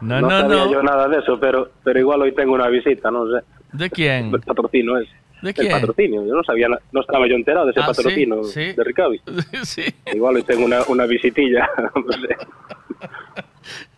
No, 0.00 0.20
no 0.20 0.28
no, 0.28 0.40
sabía 0.40 0.56
no. 0.66 0.72
yo 0.72 0.82
nada 0.82 1.08
de 1.08 1.18
eso, 1.20 1.38
pero, 1.40 1.70
pero 1.82 1.98
igual 1.98 2.20
hoy 2.22 2.32
tengo 2.34 2.52
una 2.54 2.68
visita, 2.68 3.10
no 3.10 3.24
sé. 3.30 3.44
¿De 3.72 3.88
quién? 3.90 4.34
El 4.34 4.40
patrocinio 4.40 4.98
ese. 4.98 5.10
¿De 5.42 5.50
El 5.50 5.54
quién? 5.54 5.70
patrocinio. 5.72 6.26
Yo 6.26 6.34
no 6.34 6.42
sabía, 6.44 6.66
no 6.92 7.00
estaba 7.00 7.26
yo 7.28 7.34
enterado 7.34 7.66
de 7.66 7.72
ese 7.72 7.80
Ah, 7.80 7.86
patrocinio 7.86 8.44
Sí. 8.44 8.72
de 8.72 8.84
Ricavi. 8.84 9.20
Sí. 9.64 9.84
Igual 10.12 10.36
hoy 10.36 10.42
tengo 10.42 10.64
una, 10.66 10.80
una 10.88 11.06
visitilla. 11.06 11.66
no 11.94 12.12
sé. 12.12 12.36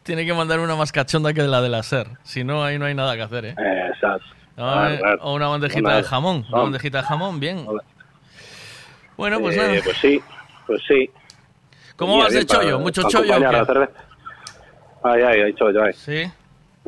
Tiene 0.04 0.24
que 0.24 0.32
mandar 0.32 0.60
una 0.60 0.74
más 0.76 0.92
cachonda 0.92 1.32
que 1.34 1.42
la 1.42 1.60
de 1.60 1.68
la 1.68 1.82
SER. 1.82 2.06
Si 2.22 2.42
no, 2.44 2.64
ahí 2.64 2.78
no 2.78 2.86
hay 2.86 2.94
nada 2.94 3.14
que 3.16 3.22
hacer. 3.22 3.44
Eh, 3.46 3.54
Exacto. 3.92 4.24
Ah. 4.58 5.16
O 5.20 5.34
una 5.34 5.48
bandejita 5.48 5.96
de 5.96 6.02
jamón. 6.02 6.44
Una 6.50 6.62
bandejita 6.62 6.98
de 6.98 7.04
jamón, 7.04 7.38
bien. 7.40 7.66
Bueno, 9.16 9.40
pues 9.40 9.56
Eh, 9.56 9.60
nada. 9.60 9.80
Pues 9.84 9.96
sí, 9.98 10.20
pues 10.66 10.82
sí. 10.86 11.10
¿Cómo 11.96 12.18
vas 12.18 12.32
de 12.32 12.44
chollo? 12.46 12.78
¿Mucho 12.78 13.02
chollo. 13.08 13.34
Ay, 15.04 15.22
ay, 15.22 15.40
hay 15.42 15.54
chollo, 15.54 15.82
ay. 15.84 15.92
Sí. 15.94 16.24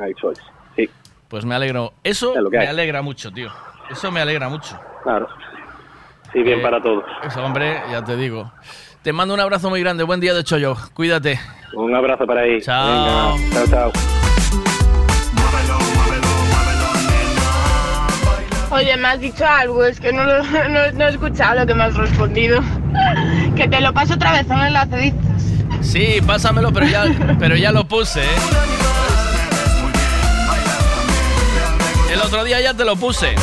Hay 0.00 0.14
chollo, 0.14 0.40
sí. 0.76 0.88
Pues 1.28 1.44
me 1.44 1.54
alegro. 1.54 1.92
Eso 2.02 2.34
me 2.50 2.66
alegra 2.66 3.02
mucho, 3.02 3.30
tío. 3.32 3.50
Eso 3.90 4.10
me 4.10 4.20
alegra 4.20 4.48
mucho. 4.48 4.78
Claro. 5.02 5.28
Sí, 6.32 6.42
bien 6.42 6.60
Eh, 6.60 6.62
para 6.62 6.80
todos. 6.82 7.04
Eso, 7.24 7.44
hombre, 7.44 7.80
ya 7.90 8.04
te 8.04 8.16
digo. 8.16 8.52
Te 9.02 9.12
mando 9.12 9.34
un 9.34 9.40
abrazo 9.40 9.68
muy 9.70 9.80
grande. 9.80 10.04
Buen 10.04 10.20
día 10.20 10.34
de 10.34 10.44
chollo. 10.44 10.76
Cuídate. 10.94 11.40
Un 11.74 11.94
abrazo 11.94 12.26
para 12.26 12.42
ahí. 12.42 12.60
Chao. 12.60 13.36
Venga, 13.36 13.66
chao, 13.66 13.90
chao. 13.92 14.19
Oye, 18.70 18.96
me 18.96 19.08
has 19.08 19.20
dicho 19.20 19.44
algo, 19.44 19.84
es 19.84 19.98
que 19.98 20.12
no, 20.12 20.24
no, 20.24 21.04
he 21.04 21.10
escuchado 21.10 21.60
lo 21.60 21.66
que 21.66 21.74
me 21.74 21.84
has 21.84 21.94
respondido. 21.96 22.60
Que 23.56 23.68
te 23.68 23.80
lo 23.80 23.92
paso 23.92 24.14
otra 24.14 24.32
vez, 24.32 24.46
un 24.48 24.60
enlace, 24.60 24.96
dices. 24.96 25.20
Sí, 25.82 26.20
pásamelo, 26.26 26.72
pero 26.72 26.86
ya, 26.86 27.04
pero 27.38 27.56
ya 27.56 27.72
lo 27.72 27.84
puse, 27.84 28.22
¿eh? 28.22 28.38
El 32.12 32.20
otro 32.20 32.44
día 32.44 32.60
ya 32.60 32.72
te 32.72 32.84
lo 32.84 32.96
puse. 32.96 33.34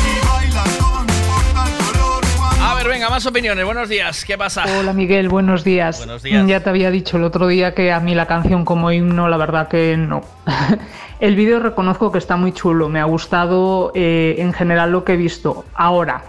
Venga, 2.98 3.12
más 3.12 3.28
opiniones. 3.28 3.64
Buenos 3.64 3.90
días. 3.90 4.26
¿Qué 4.26 4.40
pasa? 4.40 4.66
Hola 4.80 4.92
Miguel, 4.92 5.30
buenos 5.30 5.64
días. 5.64 6.00
Buenos 6.00 6.24
días. 6.24 6.48
Ya 6.48 6.62
te 6.62 6.72
había 6.72 6.90
dicho 6.90 7.18
el 7.18 7.26
otro 7.26 7.46
día 7.46 7.76
que 7.76 7.92
a 7.92 8.00
mí 8.00 8.16
la 8.16 8.26
canción 8.26 8.66
como 8.66 8.92
himno, 8.92 9.28
la 9.28 9.38
verdad 9.38 9.68
que 9.68 9.96
no. 9.96 10.24
el 11.20 11.36
vídeo 11.36 11.60
reconozco 11.60 12.12
que 12.12 12.18
está 12.18 12.38
muy 12.38 12.54
chulo, 12.54 12.90
me 12.90 13.00
ha 13.00 13.04
gustado 13.04 13.92
eh, 13.94 14.38
en 14.40 14.52
general 14.52 14.92
lo 14.92 15.04
que 15.04 15.14
he 15.14 15.16
visto. 15.16 15.64
Ahora, 15.76 16.24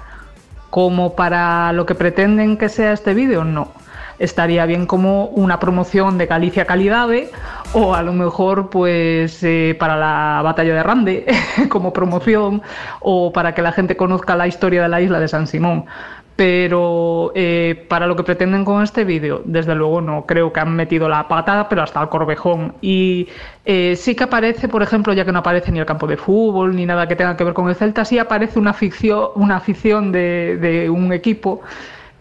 como 0.69 1.17
para 1.17 1.73
lo 1.73 1.87
que 1.87 1.95
pretenden 1.95 2.59
que 2.59 2.69
sea 2.69 2.93
este 2.93 3.15
vídeo, 3.15 3.45
no. 3.45 3.73
Estaría 4.19 4.67
bien 4.67 4.85
como 4.85 5.27
una 5.27 5.61
promoción 5.61 6.19
de 6.19 6.27
Galicia 6.27 6.67
Calidade 6.67 7.31
o 7.73 7.95
a 7.95 8.03
lo 8.03 8.13
mejor 8.13 8.69
pues 8.69 9.43
eh, 9.43 9.77
para 9.79 9.97
la 9.97 10.43
batalla 10.43 10.75
de 10.75 10.83
Rande 10.83 11.27
como 11.71 11.93
promoción 11.93 12.61
o 13.01 13.33
para 13.33 13.55
que 13.55 13.63
la 13.63 13.73
gente 13.73 13.97
conozca 13.97 14.35
la 14.35 14.49
historia 14.49 14.83
de 14.83 14.89
la 14.89 15.01
isla 15.01 15.21
de 15.21 15.29
San 15.29 15.47
Simón 15.47 15.87
pero 16.39 17.33
eh, 17.35 17.85
para 17.89 18.07
lo 18.07 18.15
que 18.15 18.23
pretenden 18.23 18.65
con 18.65 18.81
este 18.85 19.03
vídeo, 19.03 19.43
desde 19.45 19.75
luego 19.75 20.01
no 20.01 20.25
creo 20.25 20.53
que 20.53 20.61
han 20.61 20.73
metido 20.77 21.09
la 21.09 21.27
patada, 21.27 21.69
pero 21.69 21.83
hasta 21.83 22.01
el 22.01 22.09
corvejón. 22.09 22.77
Y 22.81 23.27
eh, 23.65 23.97
sí 23.97 24.15
que 24.15 24.23
aparece, 24.23 24.69
por 24.69 24.81
ejemplo, 24.85 25.13
ya 25.15 25.25
que 25.25 25.33
no 25.33 25.41
aparece 25.41 25.73
ni 25.73 25.81
el 25.81 25.85
campo 25.87 26.07
de 26.07 26.17
fútbol 26.17 26.77
ni 26.77 26.87
nada 26.87 27.09
que 27.09 27.17
tenga 27.17 27.37
que 27.37 27.43
ver 27.43 27.55
con 27.55 27.69
el 27.69 27.75
Celta, 27.75 28.05
sí 28.05 28.21
aparece 28.21 28.61
una 28.61 28.71
afición, 28.71 29.31
una 29.35 29.57
afición 29.57 30.13
de, 30.13 30.57
de 30.59 30.89
un 30.89 31.13
equipo 31.13 31.61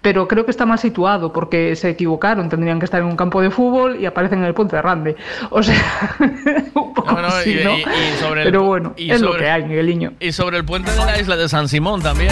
pero 0.01 0.27
creo 0.27 0.45
que 0.45 0.51
está 0.51 0.65
más 0.65 0.79
situado 0.79 1.33
porque 1.33 1.75
se 1.75 1.89
equivocaron, 1.89 2.47
tendrían 2.49 2.79
que 2.79 2.85
estar 2.85 3.01
en 3.01 3.07
un 3.07 3.17
campo 3.17 3.41
de 3.41 3.49
fútbol 3.51 3.97
y 3.99 4.05
aparecen 4.05 4.39
en 4.39 4.45
el 4.45 4.53
Ponte 4.53 4.75
de 4.77 4.81
Rande. 4.81 5.15
O 5.49 5.61
sea, 5.61 5.75
un 6.75 6.93
poco 6.93 7.11
No, 7.11 7.21
no, 7.21 7.27
así, 7.27 7.51
y- 7.59 7.63
¿no? 7.63 7.77
y- 7.77 7.81
y 7.81 8.17
sobre 8.19 8.41
el 8.43 8.47
pero 8.47 8.63
bueno, 8.63 8.93
y 8.95 9.11
es 9.11 9.21
lo 9.21 9.35
que 9.35 9.49
hay, 9.49 9.63
Migueliño. 9.65 10.13
Y 10.19 10.31
sobre 10.31 10.57
el 10.57 10.65
puente 10.65 10.91
de 10.91 10.97
la 11.05 11.19
isla 11.19 11.35
de 11.35 11.47
San 11.49 11.67
Simón 11.67 12.01
también. 12.01 12.31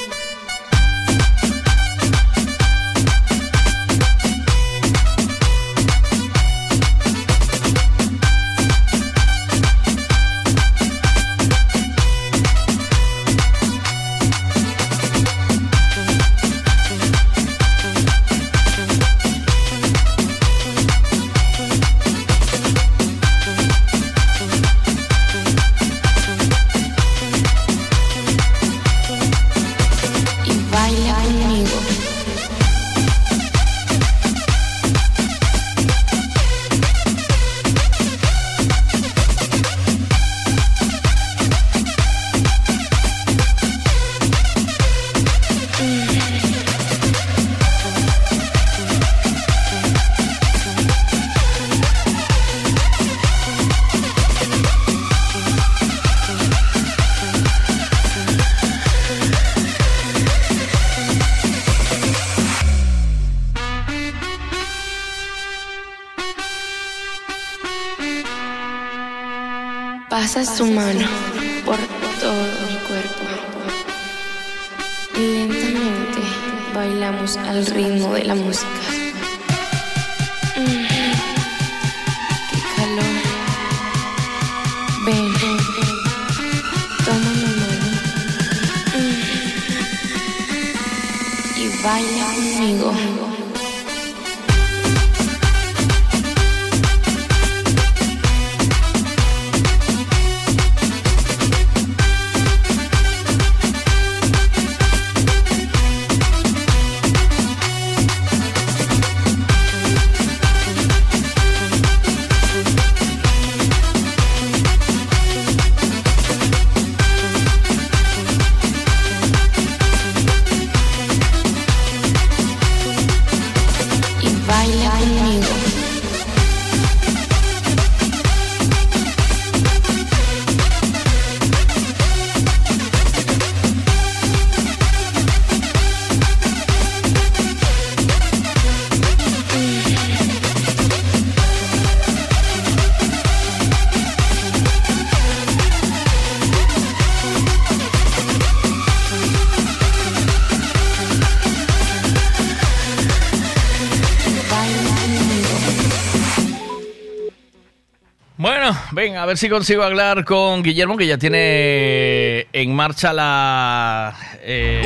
Venga, 159.01 159.23
a 159.23 159.25
ver 159.25 159.35
si 159.35 159.49
consigo 159.49 159.81
hablar 159.81 160.23
con 160.25 160.61
Guillermo, 160.61 160.95
que 160.95 161.07
ya 161.07 161.17
tiene 161.17 162.45
en 162.53 162.75
marcha 162.75 163.11
la. 163.11 164.15
eh, 164.43 164.83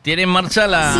tiene 0.00 0.22
en 0.22 0.30
marcha 0.30 0.66
la. 0.66 0.94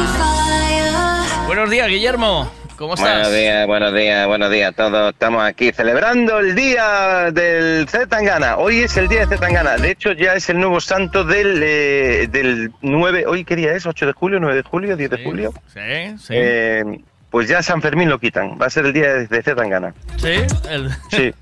Buenos 1.46 1.70
días, 1.70 1.88
Guillermo. 1.88 2.52
¿Cómo 2.76 2.96
estás? 2.96 3.14
Buenos 3.14 3.32
días, 3.32 3.66
buenos 3.66 3.94
días, 3.94 4.26
buenos 4.26 4.50
días 4.50 4.68
a 4.68 4.72
todos. 4.72 5.14
Estamos 5.14 5.42
aquí 5.42 5.72
celebrando 5.72 6.38
el 6.38 6.54
día 6.54 7.30
del 7.32 7.88
Zetangana. 7.88 8.58
Hoy 8.58 8.80
es 8.80 8.94
el 8.98 9.08
día 9.08 9.20
de 9.20 9.28
Zetangana. 9.28 9.78
De 9.78 9.92
hecho, 9.92 10.12
ya 10.12 10.34
es 10.34 10.50
el 10.50 10.58
nuevo 10.60 10.82
santo 10.82 11.24
del, 11.24 11.62
eh, 11.62 12.28
del 12.30 12.72
9. 12.82 13.24
¿Hoy 13.26 13.46
qué 13.46 13.56
día 13.56 13.72
es? 13.72 13.86
¿8 13.86 14.04
de 14.04 14.12
julio, 14.12 14.38
9 14.38 14.56
de 14.56 14.62
julio, 14.62 14.98
10 14.98 15.10
de 15.10 15.24
julio? 15.24 15.54
Sí, 15.72 16.18
sí. 16.18 16.34
Eh, 16.36 16.84
pues 17.33 17.49
ya 17.49 17.61
San 17.62 17.83
Fermín 17.83 18.09
lo 18.09 18.20
quitan. 18.20 18.57
Va 18.61 18.66
a 18.66 18.70
ser 18.70 18.87
el 18.87 18.93
día 18.93 19.12
de, 19.14 19.26
de 19.26 19.43
Zetangana. 19.43 19.93
Sí, 20.18 20.35
el- 20.70 20.91
Sí. 21.11 21.35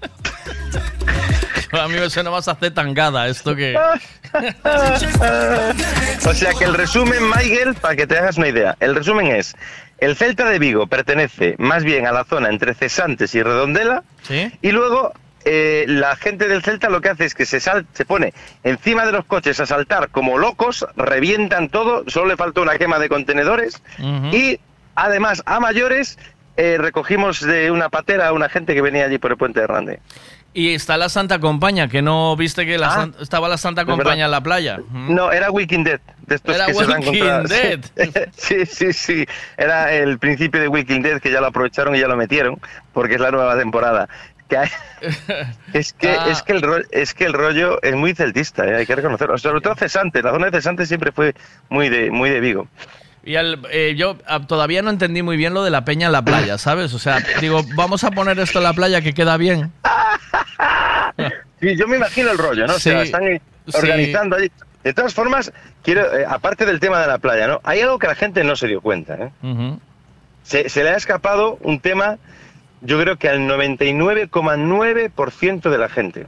a 1.73 1.89
mí 1.89 1.95
me 1.95 2.09
suena 2.09 2.31
más 2.31 2.49
a 2.49 2.53
hacer 2.53 2.73
tangada 2.73 3.29
esto 3.29 3.55
que. 3.55 3.77
o 6.27 6.35
sea 6.35 6.53
que 6.59 6.65
el 6.65 6.75
resumen, 6.75 7.19
Miguel, 7.37 7.75
para 7.75 7.97
que 7.97 8.07
te 8.07 8.19
hagas 8.19 8.39
una 8.39 8.49
idea, 8.49 8.77
el 8.81 8.95
resumen 8.95 9.27
es, 9.29 9.55
el 9.99 10.17
Celta 10.17 10.49
de 10.49 10.59
Vigo 10.59 10.87
pertenece 10.87 11.55
más 11.59 11.85
bien 11.85 12.07
a 12.07 12.13
la 12.13 12.25
zona 12.25 12.49
entre 12.49 12.75
Cesantes 12.75 13.35
y 13.35 13.43
Redondela, 13.43 14.03
Sí. 14.23 14.51
y 14.63 14.71
luego 14.73 15.13
eh, 15.45 15.85
la 15.89 16.17
gente 16.17 16.49
del 16.49 16.63
Celta 16.63 16.89
lo 16.91 17.01
que 17.01 17.09
hace 17.11 17.25
es 17.25 17.35
que 17.35 17.47
se, 17.47 17.61
sal, 17.61 17.87
se 17.95 18.05
pone 18.05 18.35
encima 18.63 19.07
de 19.07 19.13
los 19.13 19.25
coches 19.25 19.59
a 19.61 19.67
saltar 19.67 20.11
como 20.11 20.39
locos, 20.39 20.87
revientan 20.97 21.69
todo, 21.71 22.05
solo 22.09 22.27
le 22.29 22.37
falta 22.37 22.61
una 22.61 22.77
quema 22.79 22.99
de 22.99 23.09
contenedores 23.09 23.83
y 24.33 24.61
además 25.05 25.43
a 25.47 25.61
mayores 25.61 26.19
eh, 26.57 26.77
recogimos 26.79 27.41
de 27.41 27.71
una 27.71 27.89
patera 27.89 28.29
a 28.29 28.33
una 28.33 28.49
gente 28.49 28.75
que 28.75 28.83
venía 28.83 29.05
allí 29.07 29.19
por 29.19 29.31
el 29.31 29.37
puente 29.37 29.61
de 29.61 29.67
Rande. 29.67 30.01
Y 30.53 30.75
está 30.75 30.97
la 30.97 31.09
Santa 31.09 31.39
Compañía, 31.39 31.87
que 31.87 32.03
no 32.03 32.35
viste 32.37 32.67
que 32.67 32.77
la 32.77 32.89
Ah. 32.89 32.95
san- 32.97 33.15
estaba 33.21 33.49
la 33.49 33.57
Santa. 33.57 33.85
Compañía 33.85 34.25
en 34.25 34.31
la 34.33 34.41
playa. 34.41 34.81
No, 34.93 35.31
era 35.31 35.51
Walking 35.53 35.85
Dead. 35.85 36.01
De 36.27 36.35
estos 36.35 36.57
Era 36.57 36.67
que 36.67 36.75
se 36.75 36.85
van 36.87 37.01
Dead. 37.47 37.81
Sí, 38.37 38.67
sí, 38.67 38.93
sí. 38.93 39.25
Era 39.57 39.93
el 39.93 40.19
principio 40.19 40.61
de 40.61 40.67
Walking 40.67 41.03
Dead 41.03 41.21
que 41.21 41.31
ya 41.31 41.41
lo 41.41 41.47
aprovecharon 41.47 41.95
y 41.95 42.01
ya 42.01 42.09
lo 42.09 42.17
metieron, 42.17 42.61
porque 42.93 43.15
es 43.15 43.21
la 43.21 43.31
nueva 43.31 43.57
temporada. 43.57 44.09
Es, 45.73 45.93
que, 45.93 46.09
Ah. 46.11 46.27
es, 46.29 46.43
que 46.43 46.53
el 46.53 46.63
ro- 46.63 46.83
es 46.91 47.15
que 47.15 47.25
el 47.25 47.33
rollo 47.33 47.81
es 47.83 47.95
muy 47.95 48.15
celtista, 48.15 48.67
¿eh? 48.67 48.75
hay 48.77 48.87
que 48.87 48.97
reconocerlo. 48.97 49.39
Sobre 49.39 49.61
todo 49.61 49.77
Cesante, 49.77 50.21
la 50.23 50.33
zona 50.33 50.47
de 50.47 50.59
Cesante 50.59 50.87
siempre 50.87 51.13
fue 51.13 51.35
muy 51.69 51.89
de, 51.89 52.11
muy 52.11 52.31
de 52.31 52.41
Vigo. 52.41 52.67
Y 53.23 53.37
al- 53.37 53.61
eh, 53.71 53.95
yo 53.97 54.17
ah, 54.27 54.41
todavía 54.47 54.81
no 54.83 54.89
entendí 54.91 55.23
muy 55.23 55.37
bien 55.37 55.53
lo 55.55 55.63
de 55.63 55.71
la 55.71 55.85
peña 55.85 56.07
en 56.07 56.13
la 56.13 56.23
playa, 56.23 56.57
¿sabes? 56.59 56.95
O 56.95 56.99
sea, 56.99 57.19
digo, 57.41 57.63
vamos 57.75 58.03
a 58.05 58.11
poner 58.11 58.39
esto 58.39 58.59
en 58.59 58.65
la 58.65 58.73
playa 58.73 59.03
que 59.03 59.13
queda 59.13 59.37
bien. 59.37 59.71
Sí, 61.61 61.77
yo 61.77 61.87
me 61.87 61.97
imagino 61.99 62.31
el 62.31 62.39
rollo, 62.39 62.67
¿no? 62.67 62.77
O 62.77 62.79
sea, 62.79 63.01
Sí, 63.03 63.07
están 63.07 63.25
eh, 63.25 63.43
sí. 63.67 63.77
organizando 63.77 64.37
allí. 64.37 64.51
De 64.83 64.95
todas 64.95 65.13
formas, 65.13 65.53
quiero, 65.83 66.17
eh, 66.19 66.25
aparte 66.27 66.65
del 66.65 66.81
tema 66.81 66.99
de 67.01 67.07
la 67.07 67.19
playa, 67.19 67.47
¿no? 67.47 67.61
Hay 67.65 67.83
algo 67.83 67.99
que 67.99 68.07
la 68.07 68.15
gente 68.15 68.43
no 68.45 68.57
se 68.57 68.67
dio 68.67 68.81
cuenta, 68.81 69.15
¿eh? 69.17 69.31
Se, 70.43 70.71
se 70.71 70.83
le 70.83 70.89
ha 70.91 70.97
escapado 70.97 71.59
un 71.61 71.81
tema, 71.81 72.17
yo 72.81 72.99
creo 72.99 73.19
que 73.19 73.29
al 73.29 73.41
99,9% 73.41 75.69
de 75.71 75.79
la 75.79 75.91
gente. 75.91 76.27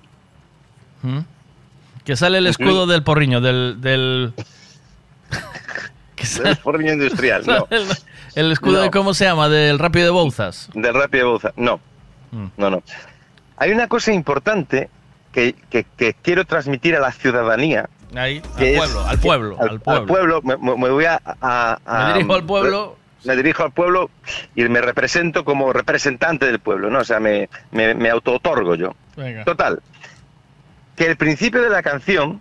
Que 2.05 2.15
sale 2.17 2.37
el 2.39 2.47
escudo 2.47 2.87
del 2.87 3.03
porriño, 3.03 3.41
del... 3.41 3.81
del... 3.81 4.35
industrial, 6.93 7.45
no. 7.47 7.67
el, 7.71 7.87
el 8.35 8.53
escudo 8.53 8.77
No. 8.79 8.81
de 8.83 8.91
cómo 8.91 9.15
se 9.15 9.25
llama, 9.25 9.49
del 9.49 9.79
rápido 9.79 10.07
de 10.07 10.11
Bouzas. 10.11 10.71
Del 10.75 10.95
rápido 10.95 11.29
Bauza. 11.31 11.53
No. 11.57 11.81
Mm. 12.31 12.47
No, 12.57 12.71
no. 12.71 12.83
Hay 13.57 13.71
una 13.73 13.89
cosa 13.89 14.13
importante 14.13 14.89
que, 15.33 15.55
que- 15.71 15.87
que 15.97 16.15
quiero 16.15 16.45
transmitir 16.45 16.97
a 16.97 17.01
la 17.01 17.13
ciudadanía. 17.13 17.89
Ahí, 18.15 18.43
al 18.45 18.57
que 18.59 18.73
es- 18.75 18.79
pueblo, 18.79 19.07
al 19.09 19.19
pueblo, 19.19 19.57
al, 19.61 19.69
al 19.71 19.81
pueblo. 19.81 20.41
pueblo. 20.43 20.59
Me, 20.77 20.91
voy 20.91 21.05
a, 21.05 21.21
a- 21.41 21.79
a- 21.87 22.07
Me 22.09 22.15
dirijo 22.15 22.35
al 22.35 22.45
pueblo. 22.45 22.97
Me 23.25 23.37
dirijo 23.37 23.63
al 23.63 23.71
pueblo 23.71 24.11
y 24.57 24.65
me 24.65 24.81
represento 24.81 25.45
como 25.45 25.73
representante 25.73 26.45
del 26.47 26.59
pueblo, 26.59 26.91
¿no? 26.91 26.99
O 26.99 27.05
sea, 27.05 27.21
me, 27.21 27.49
me, 27.71 27.95
me 27.95 28.11
auto-otorgo 28.11 28.75
yo. 28.75 28.97
Venga. 29.17 29.45
Total. 29.45 29.81
Que 30.97 31.07
el 31.07 31.17
principio 31.17 31.63
de 31.63 31.71
la 31.71 31.83
canción, 31.83 32.41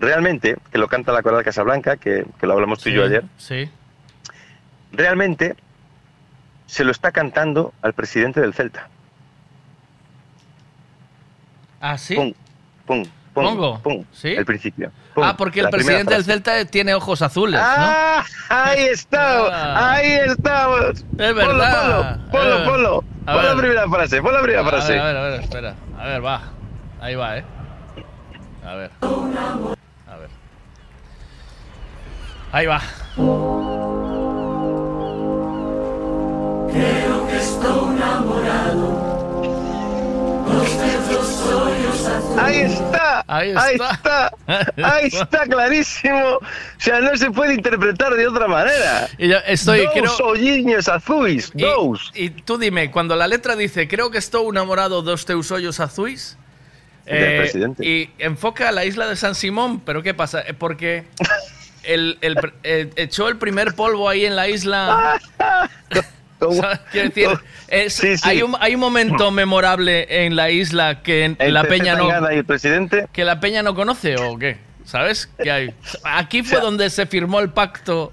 realmente, 0.00 0.56
que 0.70 0.78
lo 0.78 0.88
canta 0.88 1.12
la 1.12 1.22
Coral 1.22 1.42
Casablanca, 1.44 1.96
que, 1.96 2.26
que 2.38 2.46
lo 2.46 2.52
hablamos 2.52 2.80
tú 2.80 2.88
y 2.90 2.94
yo 2.94 3.04
ayer, 3.04 3.24
Sí. 3.38 3.70
realmente 4.92 5.56
se 6.66 6.84
lo 6.84 6.90
está 6.90 7.12
cantando 7.12 7.72
al 7.82 7.92
presidente 7.92 8.40
del 8.40 8.52
Celta. 8.54 8.88
¿Ah, 11.80 11.96
sí? 11.98 12.14
Pum, 12.16 12.32
pum, 12.86 13.04
pum, 13.34 13.44
Pongo. 13.44 13.78
pum. 13.80 14.04
¿Sí? 14.12 14.28
El 14.28 14.44
principio. 14.44 14.90
Pum, 15.14 15.24
Ah, 15.24 15.36
porque 15.36 15.60
el 15.60 15.68
presidente 15.68 16.14
del. 16.14 16.24
Celta 16.24 16.64
tiene 16.64 16.94
ojos 16.94 17.22
azules, 17.22 17.60
¿no? 17.60 17.66
¡Ah! 17.66 18.24
Ahí 18.48 18.84
estamos, 18.90 19.50
Ah. 19.52 19.92
ahí 19.94 20.10
estamos. 20.26 20.90
Es 21.18 21.34
verdad. 21.34 22.18
Ponlo, 22.30 22.30
ponlo, 22.30 22.56
Eh. 22.56 22.64
ponlo. 22.66 23.04
A 23.26 23.32
Pon 23.34 23.44
la 23.44 23.56
primera 23.56 23.88
frase, 23.88 24.22
pon 24.22 24.32
la 24.32 24.40
primera 24.40 24.62
A 24.62 24.68
frase. 24.68 24.92
ver, 24.92 25.00
a 25.00 25.04
ver, 25.06 25.16
a 25.16 25.22
ver, 25.22 25.40
espera. 25.40 25.74
A 25.98 26.04
ver, 26.06 26.24
va. 26.24 26.42
Ahí 27.00 27.14
va, 27.16 27.38
¿eh? 27.38 27.44
A 28.64 28.74
ver. 28.74 28.90
Ahí 32.56 32.64
va. 32.64 32.80
Creo 36.72 37.26
que 37.28 37.36
estoy 37.36 37.96
enamorado. 37.96 38.86
Los 40.48 40.70
hoyos 41.52 42.06
azules. 42.06 42.38
Ahí 42.42 42.58
está, 42.60 43.24
Ahí 43.26 43.52
ahí 43.54 43.74
está. 43.74 43.90
está, 43.92 44.32
ahí 44.82 45.06
está 45.12 45.46
clarísimo. 45.46 46.36
O 46.36 46.40
sea, 46.78 47.00
no 47.02 47.14
se 47.18 47.30
puede 47.30 47.52
interpretar 47.52 48.14
de 48.14 48.26
otra 48.26 48.48
manera. 48.48 49.06
Y 49.18 49.28
yo 49.28 49.36
estoy, 49.46 49.82
Dos 49.84 49.92
creo- 49.92 50.94
azuis, 50.94 51.52
Y, 51.54 51.60
dos. 51.62 52.10
y 52.14 52.30
tú 52.30 52.56
dime, 52.56 52.90
cuando 52.90 53.16
la 53.16 53.28
letra 53.28 53.54
dice, 53.54 53.86
creo 53.86 54.10
que 54.10 54.16
estoy 54.16 54.46
enamorado 54.48 55.02
dos 55.02 55.26
teus 55.26 55.50
ollos 55.50 55.78
azuis, 55.78 56.38
eh, 57.04 57.50
y 57.80 58.08
enfoca 58.18 58.70
a 58.70 58.72
la 58.72 58.86
isla 58.86 59.06
de 59.06 59.16
San 59.16 59.34
Simón, 59.34 59.80
pero 59.80 60.02
¿qué 60.02 60.14
pasa? 60.14 60.40
Eh, 60.40 60.54
Porque 60.54 61.04
el, 61.86 62.18
el 62.20 62.36
pr- 62.36 62.52
eh, 62.64 62.90
echó 62.96 63.28
el 63.28 63.36
primer 63.36 63.74
polvo 63.74 64.08
ahí 64.08 64.24
en 64.26 64.36
la 64.36 64.48
isla. 64.48 65.18
Decir, 66.92 67.28
es- 67.68 67.94
Sí, 67.94 68.16
sí. 68.18 68.28
Hay, 68.28 68.42
un, 68.42 68.54
hay 68.60 68.74
un 68.74 68.80
momento 68.80 69.30
memorable 69.30 70.24
en 70.26 70.36
la 70.36 70.50
isla 70.50 71.02
que 71.02 71.34
la 71.38 71.64
peña 71.64 71.96
no 71.96 72.08
y 72.32 72.36
el 72.36 72.44
presidente. 72.44 73.06
que 73.12 73.24
la 73.24 73.40
peña 73.40 73.62
no 73.62 73.74
conoce 73.74 74.16
o 74.16 74.38
qué, 74.38 74.58
¿sabes? 74.84 75.28
Que 75.42 75.50
hay. 75.50 75.74
Aquí 76.04 76.42
fue 76.42 76.60
donde 76.62 76.90
se 76.90 77.06
firmó 77.06 77.40
el 77.40 77.50
pacto. 77.50 78.12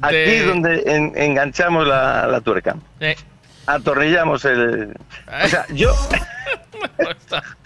Aquí 0.00 0.14
de- 0.14 0.38
es 0.38 0.46
donde 0.46 0.82
en- 0.86 1.12
enganchamos 1.16 1.86
la, 1.86 2.26
la 2.26 2.40
tuerca. 2.40 2.76
Eh, 3.00 3.14
Atornillamos 3.66 4.44
el. 4.46 4.96
O 5.44 5.48
sea, 5.48 5.66
yo. 5.70 5.94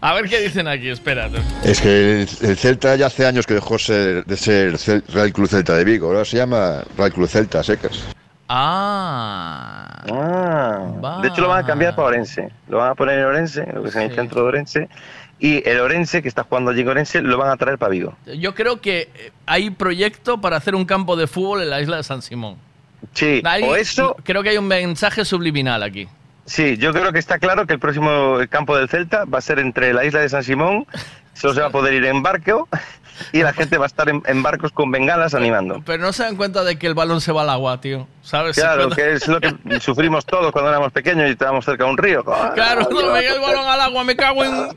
a 0.00 0.14
ver 0.14 0.28
qué 0.28 0.40
dicen 0.40 0.66
aquí, 0.68 0.88
espérate. 0.88 1.38
Es 1.64 1.80
que 1.80 2.22
el, 2.22 2.28
el 2.42 2.56
Celta 2.56 2.96
ya 2.96 3.06
hace 3.06 3.26
años 3.26 3.46
que 3.46 3.54
dejó 3.54 3.78
ser- 3.78 4.24
de 4.24 4.36
ser 4.36 4.74
Cel- 4.74 5.04
Real 5.08 5.32
Club 5.32 5.48
Celta 5.48 5.74
de 5.74 5.84
Vigo, 5.84 6.06
ahora 6.08 6.24
se 6.24 6.36
llama 6.36 6.82
Real 6.96 7.12
Club 7.12 7.28
Celta 7.28 7.62
Secas. 7.62 8.04
Ah. 8.48 10.02
Ah, 10.10 11.18
de 11.22 11.28
hecho 11.28 11.42
lo 11.42 11.48
van 11.48 11.64
a 11.64 11.66
cambiar 11.66 11.94
para 11.94 12.08
Orense. 12.08 12.48
Lo 12.68 12.78
van 12.78 12.90
a 12.90 12.94
poner 12.94 13.18
en 13.18 13.24
Orense, 13.26 13.66
lo 13.72 13.82
que 13.82 13.88
es 13.90 13.96
en 13.96 14.02
el 14.02 14.14
centro 14.14 14.42
de 14.42 14.48
Orense. 14.48 14.88
Y 15.38 15.68
el 15.68 15.78
Orense, 15.80 16.22
que 16.22 16.28
está 16.28 16.42
jugando 16.44 16.70
allí 16.70 16.80
en 16.80 16.88
Orense, 16.88 17.20
lo 17.22 17.36
van 17.38 17.50
a 17.50 17.56
traer 17.56 17.78
para 17.78 17.90
Vigo. 17.90 18.16
Yo 18.38 18.54
creo 18.54 18.80
que 18.80 19.10
eh, 19.14 19.32
hay 19.46 19.70
proyecto 19.70 20.40
para 20.40 20.56
hacer 20.56 20.74
un 20.74 20.84
campo 20.84 21.14
de 21.16 21.26
fútbol 21.26 21.62
en 21.62 21.70
la 21.70 21.80
isla 21.80 21.98
de 21.98 22.02
San 22.02 22.22
Simón. 22.22 22.56
Sí, 23.12 23.40
Hay- 23.44 23.62
o 23.62 23.76
eso. 23.76 24.16
Creo 24.24 24.42
que 24.42 24.48
hay 24.50 24.56
un 24.58 24.66
mensaje 24.66 25.24
subliminal 25.24 25.82
aquí. 25.82 26.08
Sí, 26.48 26.78
yo 26.78 26.94
creo 26.94 27.12
que 27.12 27.18
está 27.18 27.38
claro 27.38 27.66
que 27.66 27.74
el 27.74 27.78
próximo 27.78 28.38
campo 28.48 28.74
del 28.74 28.88
Celta 28.88 29.26
va 29.26 29.36
a 29.36 29.42
ser 29.42 29.58
entre 29.58 29.92
la 29.92 30.06
isla 30.06 30.20
de 30.20 30.30
San 30.30 30.42
Simón, 30.42 30.86
solo 31.34 31.52
se 31.52 31.60
va 31.60 31.66
a 31.66 31.70
poder 31.70 31.92
ir 31.92 32.06
en 32.06 32.22
barco 32.22 32.66
y 33.32 33.42
la 33.42 33.52
gente 33.52 33.78
va 33.78 33.84
a 33.84 33.88
estar 33.88 34.08
en, 34.08 34.22
en 34.26 34.42
barcos 34.42 34.72
con 34.72 34.90
bengalas 34.90 35.34
animando. 35.34 35.82
Pero 35.84 36.02
no 36.02 36.12
se 36.12 36.22
dan 36.24 36.36
cuenta 36.36 36.64
de 36.64 36.78
que 36.78 36.86
el 36.86 36.94
balón 36.94 37.20
se 37.20 37.32
va 37.32 37.42
al 37.42 37.50
agua, 37.50 37.80
tío. 37.80 38.06
¿Sabes? 38.22 38.56
Claro, 38.56 38.90
que 38.90 39.12
es 39.14 39.26
lo 39.28 39.40
que 39.40 39.54
sufrimos 39.80 40.26
todos 40.26 40.52
cuando 40.52 40.70
éramos 40.70 40.92
pequeños 40.92 41.28
y 41.28 41.32
estábamos 41.32 41.64
cerca 41.64 41.84
de 41.84 41.90
un 41.90 41.96
río. 41.98 42.22
Claro, 42.54 42.86
no 42.90 43.12
me 43.12 43.26
el 43.26 43.40
balón 43.40 43.66
al 43.66 43.80
agua, 43.80 44.04
me 44.04 44.14
cago 44.16 44.44
en, 44.44 44.68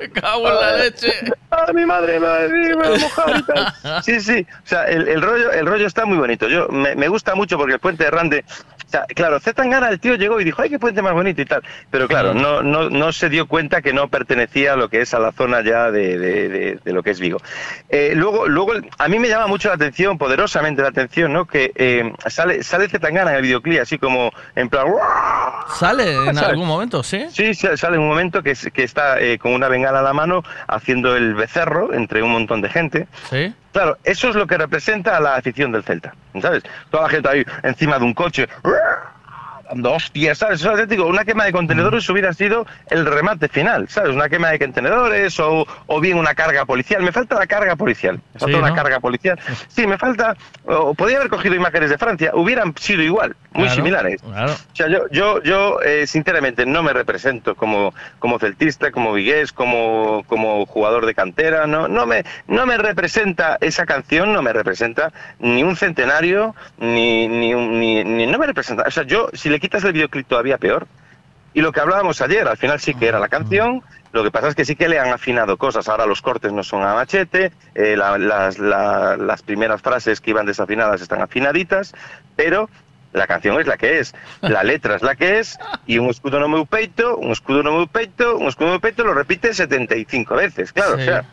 me 0.00 0.10
cago 0.10 0.48
en 0.48 0.54
la 0.54 0.76
leche. 0.78 1.12
¡Ah, 1.50 1.70
mi 1.72 1.86
madre, 1.86 2.18
madre, 2.18 2.48
me 2.48 2.74
voy 2.74 2.96
a 2.96 2.98
mojar 2.98 3.36
y 3.38 3.42
tal! 3.42 4.02
Sí, 4.02 4.20
sí, 4.20 4.44
o 4.64 4.66
sea, 4.66 4.84
el, 4.86 5.06
el 5.08 5.22
rollo, 5.22 5.52
el 5.52 5.66
rollo 5.66 5.86
está 5.86 6.04
muy 6.04 6.18
bonito. 6.18 6.48
Yo 6.48 6.68
me, 6.68 6.94
me 6.96 7.06
gusta 7.08 7.34
mucho 7.34 7.56
porque 7.56 7.74
el 7.74 7.78
puente 7.80 8.04
de 8.04 8.10
Rande, 8.10 8.44
o 8.86 8.88
sea, 8.88 9.04
claro, 9.14 9.38
Zetangana 9.38 9.88
el 9.88 10.00
tío 10.00 10.16
llegó 10.16 10.40
y 10.40 10.44
dijo, 10.44 10.62
¡ay, 10.62 10.70
qué 10.70 10.78
puente 10.80 11.00
más 11.00 11.12
bonito 11.12 11.40
y 11.42 11.44
tal! 11.44 11.62
Pero 11.90 12.08
claro, 12.08 12.34
no, 12.34 12.62
no, 12.62 12.90
no 12.90 13.12
se 13.12 13.28
dio 13.28 13.46
cuenta 13.46 13.82
que 13.82 13.92
no 13.92 14.08
pertenecía 14.08 14.72
a 14.72 14.76
lo 14.76 14.88
que 14.88 15.00
es 15.00 15.14
a 15.14 15.18
la 15.20 15.30
zona 15.32 15.62
ya 15.62 15.90
de, 15.92 16.18
de- 16.18 16.48
de- 16.48 16.78
de 16.84 16.92
lo 16.92 17.02
que 17.04 17.10
es 17.10 17.20
Vigo. 17.20 17.38
Eh, 17.88 18.12
luego, 18.14 18.48
luego, 18.48 18.72
a 18.98 19.08
mí 19.08 19.18
me 19.18 19.28
llama 19.28 19.46
mucho 19.46 19.68
la 19.68 19.74
atención, 19.74 20.18
poderosamente 20.18 20.82
la 20.82 20.88
atención, 20.88 21.32
¿no? 21.32 21.46
Que 21.46 21.72
eh, 21.74 22.12
sale, 22.26 22.62
sale 22.62 22.88
Zetangana 22.88 23.30
en 23.30 23.36
el 23.36 23.42
videoclip 23.42 23.80
así 23.80 23.98
como 23.98 24.32
en 24.54 24.68
plan... 24.68 24.86
¿Sale 25.78 26.14
en 26.14 26.34
¿Sabes? 26.34 26.50
algún 26.50 26.68
momento? 26.68 27.02
¿Sí? 27.02 27.26
Sí, 27.30 27.54
sale 27.54 27.96
en 27.96 28.02
un 28.02 28.08
momento 28.08 28.42
que, 28.42 28.54
que 28.72 28.82
está 28.82 29.20
eh, 29.20 29.38
con 29.38 29.52
una 29.52 29.68
bengala 29.68 30.00
a 30.00 30.02
la 30.02 30.12
mano 30.12 30.42
haciendo 30.66 31.16
el 31.16 31.34
becerro 31.34 31.92
entre 31.92 32.22
un 32.22 32.32
montón 32.32 32.60
de 32.60 32.68
gente. 32.68 33.08
Sí. 33.30 33.54
Claro, 33.72 33.98
eso 34.04 34.28
es 34.28 34.36
lo 34.36 34.46
que 34.46 34.56
representa 34.56 35.16
a 35.16 35.20
la 35.20 35.34
afición 35.34 35.72
del 35.72 35.82
Celta, 35.82 36.14
¿sabes? 36.40 36.62
Toda 36.90 37.04
la 37.04 37.08
gente 37.08 37.28
ahí 37.28 37.44
encima 37.64 37.98
de 37.98 38.04
un 38.04 38.14
coche, 38.14 38.48
dando 39.68 39.92
hostias, 39.92 40.38
¿sabes? 40.38 40.62
Digo, 40.88 41.06
una 41.06 41.24
quema 41.24 41.44
de 41.44 41.52
contenedores 41.52 42.08
hubiera 42.10 42.32
sido 42.32 42.66
el 42.90 43.06
remate 43.06 43.48
final, 43.48 43.88
¿sabes? 43.88 44.14
Una 44.14 44.28
quema 44.28 44.50
de 44.50 44.58
contenedores 44.58 45.38
o, 45.40 45.66
o 45.86 46.00
bien 46.00 46.18
una 46.18 46.34
carga 46.34 46.64
policial. 46.64 47.02
Me 47.02 47.12
falta 47.12 47.36
la 47.38 47.46
carga 47.46 47.76
policial, 47.76 48.20
me 48.34 48.40
falta 48.40 48.46
Sí, 48.46 48.54
una 48.60 48.68
¿no? 48.70 48.74
carga 48.74 49.00
policial. 49.00 49.38
Sí, 49.68 49.86
me 49.86 49.98
falta, 49.98 50.36
o 50.66 50.94
podía 50.94 51.16
haber 51.18 51.28
cogido 51.28 51.54
imágenes 51.54 51.90
de 51.90 51.98
Francia, 51.98 52.30
hubieran 52.34 52.74
sido 52.78 53.02
igual, 53.02 53.36
muy 53.52 53.64
Claro, 53.64 53.74
similares. 53.76 54.20
Claro. 54.22 54.52
O 54.52 54.76
sea, 54.76 54.88
yo, 54.88 55.08
yo, 55.10 55.42
yo 55.42 55.80
eh, 55.82 56.06
sinceramente 56.06 56.66
no 56.66 56.82
me 56.82 56.92
represento 56.92 57.54
como, 57.54 57.94
como 58.18 58.38
celtista, 58.38 58.90
como 58.90 59.12
vigués, 59.12 59.52
como, 59.52 60.24
como 60.26 60.66
jugador 60.66 61.06
de 61.06 61.14
cantera. 61.14 61.66
No, 61.66 61.88
no, 61.88 62.06
me, 62.06 62.24
no 62.48 62.66
me 62.66 62.76
representa 62.76 63.56
esa 63.60 63.86
canción, 63.86 64.32
no 64.32 64.42
me 64.42 64.52
representa 64.52 65.12
ni 65.38 65.62
un 65.62 65.76
centenario, 65.76 66.54
ni, 66.78 67.28
ni, 67.28 67.54
un- 67.54 67.78
ni, 67.80 68.04
ni- 68.04 68.26
no 68.26 68.38
me 68.38 68.46
representa. 68.46 68.84
O 68.86 68.90
sea, 68.90 69.04
yo, 69.04 69.28
si 69.32 69.48
le 69.54 69.60
quitas 69.60 69.84
el 69.84 69.92
videoclip 69.92 70.26
todavía 70.26 70.58
peor, 70.58 70.86
Y 71.56 71.60
lo 71.62 71.70
que 71.70 71.78
hablábamos 71.78 72.20
ayer, 72.20 72.48
al 72.48 72.56
final 72.56 72.80
sí 72.80 72.94
que 72.94 73.06
era 73.06 73.20
la 73.20 73.28
canción, 73.28 73.80
lo 74.12 74.24
que 74.24 74.32
pasa 74.32 74.48
es 74.48 74.56
que 74.56 74.64
sí 74.64 74.74
que 74.74 74.88
le 74.88 74.98
han 74.98 75.12
afinado 75.12 75.56
cosas. 75.56 75.88
Ahora 75.88 76.04
los 76.04 76.20
cortes 76.20 76.52
no 76.52 76.64
son 76.64 76.82
a 76.82 76.94
machete, 76.94 77.52
eh, 77.76 77.96
la- 77.96 78.18
las, 78.18 78.58
la- 78.58 79.16
las 79.16 79.42
primeras 79.42 79.80
frases 79.80 80.20
que 80.20 80.30
iban 80.30 80.46
desafinadas 80.46 81.00
están 81.00 81.22
afinaditas, 81.22 81.94
pero 82.34 82.68
la 83.12 83.28
canción 83.28 83.60
es 83.60 83.68
la 83.68 83.76
que 83.76 84.00
es, 84.00 84.16
la 84.42 84.64
letra 84.64 84.96
es 84.96 85.02
la 85.02 85.14
que 85.14 85.38
es, 85.38 85.56
y 85.86 85.98
un 85.98 86.08
escudo 86.10 86.40
no 86.40 86.48
meu 86.48 86.66
peito, 86.66 87.16
un 87.16 87.30
escudo 87.30 87.62
no 87.62 87.70
meu 87.70 87.86
peito, 87.86 88.36
un 88.36 88.48
escudo 88.48 88.66
no 88.66 88.72
meu 88.74 88.80
peito 88.80 89.04
lo 89.04 89.14
repite 89.14 89.54
75 89.54 90.34
veces, 90.34 90.72
claro, 90.72 90.96
Sí. 90.96 91.02
o 91.02 91.04
sea, 91.04 91.24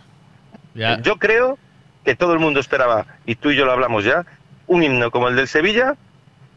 yo 1.01 1.17
creo 1.17 1.57
que 2.05 2.15
todo 2.15 2.33
el 2.33 2.39
mundo 2.39 2.59
esperaba, 2.59 3.07
y 3.25 3.33
tú 3.41 3.49
y 3.49 3.55
yo 3.55 3.65
lo 3.65 3.71
hablamos 3.71 4.03
ya, 4.03 4.23
un 4.67 4.83
himno 4.83 5.09
como 5.09 5.29
el 5.29 5.35
del 5.35 5.47
Sevilla, 5.47 5.95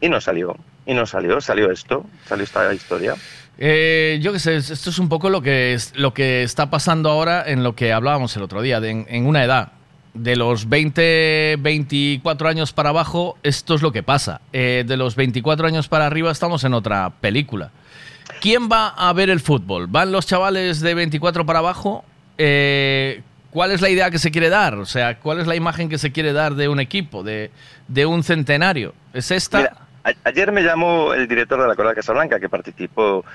y 0.01 0.09
no 0.09 0.21
salió, 0.21 0.55
y 0.85 0.93
no 0.93 1.05
salió, 1.05 1.41
salió 1.41 1.71
esto, 1.71 2.05
salió 2.27 2.43
esta 2.43 2.73
historia. 2.73 3.15
Eh, 3.57 4.19
yo 4.21 4.33
qué 4.33 4.39
sé, 4.39 4.57
esto 4.57 4.89
es 4.89 4.99
un 4.99 5.07
poco 5.09 5.29
lo 5.29 5.41
que, 5.41 5.73
es, 5.73 5.93
lo 5.95 6.13
que 6.13 6.43
está 6.43 6.69
pasando 6.69 7.09
ahora 7.09 7.43
en 7.47 7.63
lo 7.63 7.75
que 7.75 7.93
hablábamos 7.93 8.35
el 8.35 8.43
otro 8.43 8.61
día, 8.61 8.79
de 8.79 8.89
en, 8.91 9.05
en 9.09 9.25
una 9.25 9.43
edad. 9.43 9.71
De 10.13 10.37
los 10.37 10.69
20, 10.69 11.57
24 11.59 12.47
años 12.47 12.71
para 12.71 12.89
abajo, 12.89 13.37
esto 13.43 13.75
es 13.75 13.81
lo 13.81 13.91
que 13.91 14.01
pasa. 14.01 14.39
Eh, 14.53 14.85
de 14.87 14.95
los 14.95 15.15
24 15.15 15.67
años 15.67 15.89
para 15.89 16.05
arriba 16.05 16.31
estamos 16.31 16.63
en 16.63 16.73
otra 16.73 17.09
película. 17.19 17.71
¿Quién 18.39 18.69
va 18.71 18.89
a 18.89 19.11
ver 19.13 19.29
el 19.29 19.39
fútbol? 19.39 19.87
¿Van 19.87 20.11
los 20.11 20.25
chavales 20.25 20.79
de 20.79 20.93
24 20.93 21.45
para 21.45 21.59
abajo? 21.59 22.05
Eh, 22.37 23.21
¿Cuál 23.51 23.71
es 23.71 23.81
la 23.81 23.89
idea 23.89 24.09
que 24.09 24.19
se 24.19 24.31
quiere 24.31 24.49
dar? 24.49 24.75
O 24.75 24.85
sea, 24.85 25.19
¿cuál 25.19 25.39
es 25.39 25.47
la 25.47 25.55
imagen 25.55 25.89
que 25.89 25.97
se 25.97 26.11
quiere 26.11 26.33
dar 26.33 26.55
de 26.55 26.67
un 26.67 26.79
equipo, 26.79 27.23
de, 27.23 27.51
de 27.87 28.05
un 28.05 28.23
centenario? 28.23 28.93
¿Es 29.13 29.31
esta? 29.31 29.59
Mira, 29.59 29.77
a- 30.05 30.13
ayer 30.29 30.51
me 30.51 30.61
llamó 30.63 31.13
el 31.13 31.27
director 31.27 31.61
de 31.61 31.67
la 31.67 31.75
Coral 31.75 31.95
Casablanca 31.95 32.39
que 32.39 32.47
participó, 32.49 33.25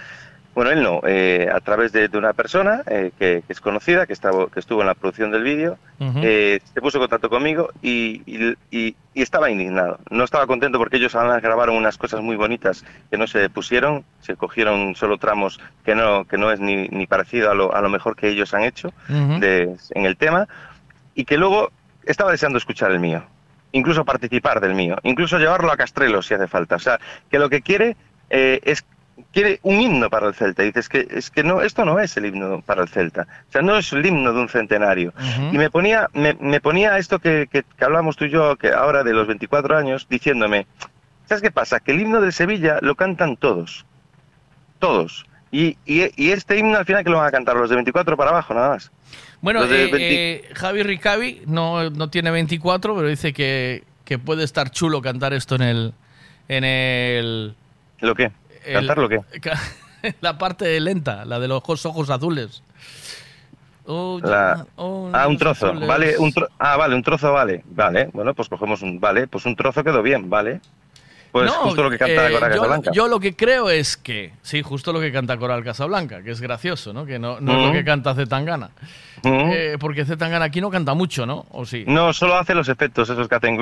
bueno, 0.55 0.71
él 0.71 0.83
no, 0.83 1.01
eh, 1.07 1.49
a 1.53 1.61
través 1.61 1.93
de, 1.93 2.09
de 2.09 2.18
una 2.18 2.33
persona 2.33 2.83
eh, 2.87 3.12
que, 3.18 3.43
que 3.47 3.53
es 3.53 3.61
conocida, 3.61 4.07
que, 4.07 4.12
estaba, 4.12 4.47
que 4.49 4.59
estuvo 4.61 4.81
en 4.81 4.89
la 4.89 4.95
producción 4.95 5.31
del 5.31 5.43
vídeo, 5.45 5.79
eh, 6.23 6.61
se 6.75 6.81
puso 6.81 6.99
en 6.99 7.03
contacto 7.03 7.29
conmigo 7.29 7.71
y, 7.83 8.23
y- 8.27 8.55
y- 8.71 8.97
y 9.14 9.23
estaba 9.23 9.51
indignado. 9.51 9.99
No 10.11 10.25
estaba 10.25 10.47
contento 10.47 10.79
porque 10.79 10.97
ellos 10.97 11.14
además 11.14 11.43
grabaron 11.43 11.77
unas 11.77 11.97
cosas 11.99 12.21
muy 12.21 12.37
bonitas 12.37 12.85
que 13.11 13.18
no 13.18 13.27
se 13.27 13.49
pusieron, 13.51 14.05
se 14.21 14.35
cogieron 14.37 14.95
solo 14.97 15.18
tramos 15.18 15.61
que 15.85 15.95
no, 15.95 16.25
que 16.25 16.39
no 16.39 16.51
es 16.51 16.59
ni, 16.61 16.89
ni 16.89 17.07
parecido 17.07 17.51
a 17.51 17.55
lo, 17.55 17.75
a 17.75 17.81
lo 17.81 17.89
mejor 17.89 18.16
que 18.16 18.29
ellos 18.29 18.53
han 18.55 18.62
hecho 18.62 18.93
de- 19.41 19.77
en 19.95 20.05
el 20.07 20.16
tema 20.16 20.49
y 21.14 21.25
que 21.25 21.37
luego 21.37 21.71
estaba 22.05 22.31
deseando 22.33 22.59
escuchar 22.59 22.91
el 22.93 22.99
mío, 23.01 23.23
incluso 23.73 24.05
participar 24.05 24.61
del 24.61 24.75
mío, 24.75 24.97
incluso 25.03 25.39
llevarlo 25.39 25.73
a 25.73 25.77
Castrelo 25.77 26.23
si 26.23 26.35
hace 26.35 26.49
falta. 26.49 26.77
O 26.77 26.81
sea, 26.81 26.99
que 27.31 27.39
lo 27.39 27.49
que 27.49 27.62
quiere 27.62 27.97
eh, 28.31 28.61
es 28.64 28.85
quiere 29.33 29.61
un 29.62 29.81
himno 29.81 30.11
para 30.11 30.29
el 30.29 30.35
Celta. 30.35 30.62
Y 30.62 30.66
dices 30.66 30.89
que 30.89 31.07
es 31.11 31.31
que 31.31 31.43
no, 31.43 31.61
esto 31.62 31.85
no 31.85 31.99
es 31.99 32.16
el 32.16 32.27
himno 32.27 32.62
para 32.62 32.83
el 32.83 32.89
Celta. 32.89 33.27
O 33.49 33.53
sea, 33.53 33.62
no 33.62 33.77
es 33.77 33.93
el 33.93 34.05
himno 34.05 34.33
de 34.33 34.41
un 34.41 34.49
centenario. 34.49 35.12
Y 35.53 35.59
me 35.59 35.71
ponía, 35.71 36.09
me, 36.12 36.35
me 36.35 36.61
ponía 36.61 36.99
esto 36.99 37.18
que, 37.18 37.49
que, 37.51 37.64
que 37.77 37.85
hablamos 37.85 38.16
tú 38.16 38.25
y 38.25 38.31
yo, 38.31 38.57
que 38.57 38.73
ahora 38.73 39.05
de 39.05 39.12
los 39.12 39.27
24 39.27 39.77
años, 39.77 40.07
diciéndome, 40.09 40.66
¿sabes 41.27 41.43
qué 41.43 41.51
pasa? 41.51 41.81
Que 41.81 41.93
el 41.93 42.01
himno 42.01 42.21
de 42.21 42.33
Sevilla 42.33 42.79
lo 42.81 42.95
cantan 42.95 43.37
todos. 43.37 43.85
Todos. 44.79 45.27
Y, 45.53 45.77
y, 45.85 46.11
y 46.16 46.31
este 46.31 46.59
himno 46.59 46.79
al 46.79 46.85
final 46.85 47.05
que 47.05 47.11
lo 47.11 47.18
van 47.18 47.29
a 47.29 47.33
cantar 47.33 47.57
los 47.57 47.68
de 47.68 47.77
24 47.77 48.16
para 48.16 48.31
abajo, 48.31 48.55
nada 48.55 48.71
más. 48.71 48.91
Bueno, 49.43 49.64
eh, 49.64 49.88
20 49.91 49.91
eh, 49.99 50.45
Javi 50.55 50.82
Ricavi 50.82 51.43
no, 51.47 51.88
no 51.91 52.11
tiene 52.11 52.30
24, 52.30 52.95
pero 52.95 53.09
dice 53.09 53.32
que, 53.32 53.84
que 54.05 54.18
puede 54.18 54.45
estar 54.45 54.70
chulo 54.70 55.01
cantar 55.01 55.32
esto 55.32 55.55
en 55.55 55.62
el... 55.62 55.95
En 56.49 56.64
el 56.64 57.55
¿Lo 58.01 58.14
qué? 58.14 58.32
el- 58.64 58.74
¿Cantar 58.74 58.99
lo 58.99 59.09
qué? 59.09 59.20
la 60.20 60.36
parte 60.36 60.78
lenta, 60.80 61.24
la 61.24 61.38
de 61.41 61.49
los 61.49 61.59
ojos, 61.59 61.86
ojos 61.86 62.11
azules. 62.11 62.62
Oh, 63.86 64.20
La- 64.22 64.66
oh, 64.76 65.11
ah, 65.12 65.26
un 65.26 65.36
trozo, 65.38 65.66
azules. 65.68 65.88
vale, 65.88 66.18
un 66.18 66.32
tro- 66.32 66.49
ah, 66.59 66.76
vale, 66.76 66.95
un 66.95 67.03
trozo 67.03 67.32
vale, 67.32 67.62
vale, 67.66 68.09
bueno, 68.12 68.34
pues 68.34 68.49
cogemos 68.49 68.82
un, 68.82 69.01
vale, 69.01 69.26
pues 69.26 69.47
un 69.47 69.57
trozo 69.57 69.82
quedó 69.82 70.03
bien, 70.03 70.28
vale, 70.30 70.61
pues 71.33 71.47
No, 71.47 71.53
justo 71.53 71.83
lo 71.83 71.91
que 71.91 71.99
canta 71.99 72.28
eh, 72.28 72.33
Coral 72.33 72.51
yo, 72.53 72.61
Casablanca. 72.61 72.91
yo 72.93 73.09
lo 73.09 73.20
que 73.20 73.37
creo 73.37 73.70
es 73.70 73.97
que, 73.97 74.33
sí, 74.43 74.62
justo 74.62 74.93
lo 74.93 75.01
que 75.01 75.12
canta 75.12 75.37
Coral 75.37 75.62
Casablanca, 75.64 76.22
que 76.22 76.31
es 76.33 76.41
gracioso, 76.41 76.93
¿no? 76.93 77.07
Que 77.07 77.18
no, 77.18 77.41
no 77.41 77.53
es 77.53 77.59
lo 77.59 77.64
Ujú. 77.66 77.72
que 77.72 77.85
canta 77.85 78.14
Zetangana. 78.14 78.70
Ujú. 79.22 79.35
Eh, 79.53 79.76
porque 79.78 80.05
Zetangana 80.05 80.47
aquí 80.47 80.61
no 80.61 80.70
canta 80.70 80.95
mucho, 80.95 81.26
¿no? 81.26 81.47
¿O 81.51 81.66
sí? 81.66 81.85
No, 81.87 82.12
solo 82.12 82.37
hace 82.37 82.55
los 82.55 82.68
efectos 82.68 83.09
esos 83.11 83.28
que 83.28 83.35
hacen 83.35 83.57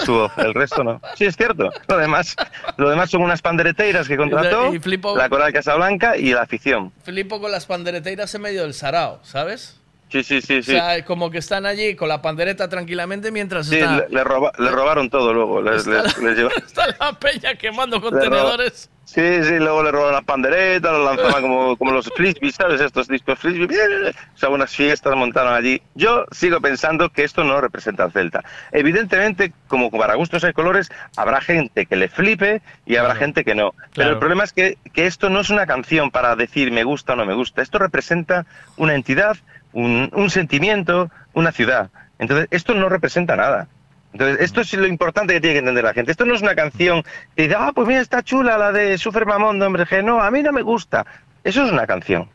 su 0.00 0.12
voz, 0.14 0.32
el 0.38 0.54
resto 0.54 0.82
no. 0.82 1.00
Sí, 1.16 1.26
es 1.26 1.36
cierto. 1.36 1.70
Lo 1.88 1.98
demás, 1.98 2.34
lo 2.76 2.88
demás 2.90 3.10
son 3.10 3.22
unas 3.22 3.42
pandereteiras 3.42 4.08
que 4.08 4.16
contrató 4.16 4.72
Y 4.74 4.78
flipo- 4.78 5.16
la 5.16 5.28
Coral 5.28 5.52
Casablanca 5.52 6.16
y 6.16 6.32
la 6.32 6.42
afición. 6.42 6.92
Flipo 7.04 7.40
con 7.40 7.52
las 7.52 7.66
pandereteiras 7.66 8.34
en 8.34 8.42
medio 8.42 8.62
del 8.62 8.74
sarao, 8.74 9.20
¿sabes? 9.22 9.78
Sí, 10.12 10.22
sí, 10.22 10.42
sí, 10.42 10.62
sí. 10.62 10.72
O 10.72 10.74
sea, 10.74 11.02
como 11.06 11.30
que 11.30 11.38
están 11.38 11.64
allí 11.64 11.96
con 11.96 12.06
la 12.08 12.20
pandereta 12.20 12.68
tranquilamente 12.68 13.30
mientras 13.32 13.66
Sí, 13.66 13.76
está, 13.78 13.96
le, 13.96 14.08
le 14.10 14.22
roba- 14.24 14.52
le 14.58 14.70
robaron 14.70 15.08
todo 15.08 15.32
luego. 15.32 15.62
Lleva- 15.62 16.50
está 16.66 16.86
la 17.00 17.18
peña 17.18 17.54
quemando 17.54 17.96
le 17.96 18.02
roba- 18.02 18.10
contenedores. 18.20 18.90
Sí, 19.04 19.20
sí, 19.44 19.58
luego 19.58 19.82
le 19.82 19.90
robaron 19.90 20.12
las 20.14 20.24
panderetas, 20.24 20.90
lo 20.92 21.04
lanzaban 21.04 21.42
como, 21.42 21.76
como 21.76 21.90
los 21.92 22.08
frisbees, 22.14 22.54
¿sabes? 22.54 22.80
Estos 22.80 23.08
discos 23.08 23.38
frisbee. 23.38 24.10
O 24.34 24.38
sea, 24.38 24.48
unas 24.48 24.74
fiestas 24.74 25.14
montaron 25.16 25.52
allí. 25.54 25.82
Yo 25.94 26.24
sigo 26.30 26.60
pensando 26.60 27.10
que 27.10 27.24
esto 27.24 27.42
no 27.44 27.60
representa 27.60 28.04
al 28.04 28.12
Celta. 28.12 28.42
Evidentemente, 28.70 29.52
como 29.68 29.90
para 29.90 30.14
gustos 30.14 30.44
hay 30.44 30.52
colores, 30.52 30.90
habrá 31.16 31.40
gente 31.40 31.86
que 31.86 31.96
le 31.96 32.08
flipe 32.08 32.62
y 32.86 32.96
habrá 32.96 33.14
gente 33.14 33.44
que 33.44 33.54
no. 33.54 33.72
Pero 33.72 33.90
Claro. 33.92 34.12
el 34.12 34.18
problema 34.18 34.44
es 34.44 34.52
que, 34.52 34.76
que 34.92 35.06
esto 35.06 35.30
no 35.30 35.40
es 35.40 35.50
una 35.50 35.66
canción 35.66 36.10
para 36.10 36.34
decir 36.36 36.70
me 36.72 36.84
gusta 36.84 37.12
o 37.14 37.16
no 37.16 37.24
me 37.26 37.34
gusta. 37.34 37.62
Esto 37.62 37.78
representa 37.78 38.44
una 38.76 38.94
entidad, 38.94 39.36
un, 39.72 40.10
un 40.12 40.30
sentimiento, 40.30 41.10
una 41.34 41.52
ciudad. 41.52 41.90
Entonces, 42.18 42.48
esto 42.50 42.74
no 42.74 42.88
representa 42.88 43.36
nada. 43.36 43.68
Entonces, 44.12 44.40
esto 44.40 44.60
es 44.60 44.72
lo 44.74 44.86
importante 44.86 45.32
que 45.34 45.40
tiene 45.40 45.54
que 45.54 45.58
entender 45.60 45.84
la 45.84 45.94
gente. 45.94 46.10
Esto 46.10 46.26
no 46.26 46.34
es 46.34 46.42
una 46.42 46.54
canción 46.54 47.02
que 47.34 47.44
dice, 47.44 47.56
ah, 47.58 47.72
pues 47.74 47.88
mira, 47.88 48.00
está 48.00 48.22
chula 48.22 48.58
la 48.58 48.70
de 48.70 48.98
Super 48.98 49.24
Mamón 49.26 49.58
de 49.58 49.66
Hombre 49.66 49.86
G. 49.86 50.04
No, 50.04 50.20
a 50.22 50.30
mí 50.30 50.42
no 50.42 50.52
me 50.52 50.62
gusta. 50.62 51.06
Eso 51.44 51.64
es 51.64 51.72
una 51.72 51.86
canción. 51.86 52.28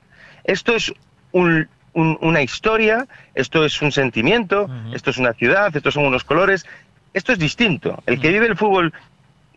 Esto 0.44 0.76
es 0.76 0.92
un- 1.32 1.68
un- 1.94 2.18
una 2.22 2.42
historia, 2.42 3.06
esto 3.36 3.64
es 3.64 3.80
un 3.82 3.92
sentimiento, 3.92 4.70
esto 4.94 5.10
es 5.12 5.18
una 5.18 5.34
ciudad, 5.34 5.76
estos 5.76 5.94
son 5.94 6.06
unos 6.06 6.24
colores. 6.24 6.66
Esto 7.14 7.32
es 7.32 7.40
distinto. 7.40 8.02
El 8.06 8.20
que 8.20 8.30
vive 8.30 8.48
el 8.48 8.58
fútbol 8.58 8.94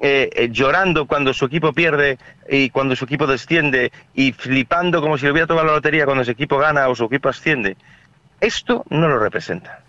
eh, 0.01 0.31
eh, 0.35 0.49
llorando 0.51 1.07
cuando 1.07 1.33
su 1.35 1.45
equipo 1.45 1.73
pierde 1.73 2.19
y 2.49 2.71
cuando 2.71 2.97
su 2.97 3.05
equipo 3.05 3.27
desciende 3.27 3.93
y 4.15 4.33
flipando 4.33 5.01
como 5.01 5.19
si 5.19 5.27
le 5.27 5.33
hubiera 5.33 5.47
tomado 5.47 5.67
la 5.67 5.73
lotería 5.75 6.07
cuando 6.07 6.25
su 6.25 6.31
equipo 6.31 6.59
gana 6.59 6.89
o 6.89 6.95
su 6.95 7.05
equipo 7.05 7.29
asciende, 7.29 7.77
esto 8.41 8.85
no 8.89 9.09
lo 9.09 9.19
representa. 9.19 9.81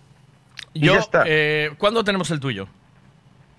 Y 0.74 0.82
Yo, 0.82 0.93
ya 0.93 0.99
está. 0.99 1.24
eh, 1.26 1.72
¿Cuándo 1.78 2.03
tenemos 2.03 2.30
el 2.32 2.39
tuyo? 2.39 2.68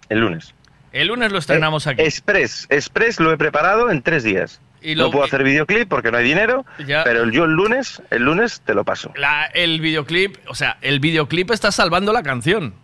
El 0.09 0.21
lunes. 0.21 0.55
El 0.93 1.09
lunes 1.09 1.33
lo 1.33 1.39
estrenamos 1.39 1.87
aquí. 1.87 2.03
Express, 2.03 2.67
Express 2.69 3.19
lo 3.19 3.33
he 3.33 3.39
preparado 3.39 3.91
en 3.91 4.03
tres 4.03 4.23
días. 4.25 4.61
Y 4.83 4.95
lo- 4.95 5.05
no 5.05 5.11
puedo 5.13 5.25
hacer 5.25 5.45
videoclip 5.45 5.89
porque 5.89 6.11
no 6.11 6.19
hay 6.19 6.25
dinero, 6.25 6.67
Ya. 6.87 7.05
pero 7.05 7.31
yo 7.31 7.45
el 7.45 7.53
lunes, 7.53 8.03
el 8.11 8.25
lunes 8.25 8.61
te 8.67 8.75
lo 8.75 8.85
paso. 8.85 9.13
La- 9.17 9.47
el 9.47 9.81
videoclip, 9.81 10.37
o 10.49 10.55
sea, 10.55 10.77
el 10.83 11.01
videoclip 11.01 11.51
está 11.53 11.71
salvando 11.73 12.13
la 12.13 12.23
canción. 12.23 12.75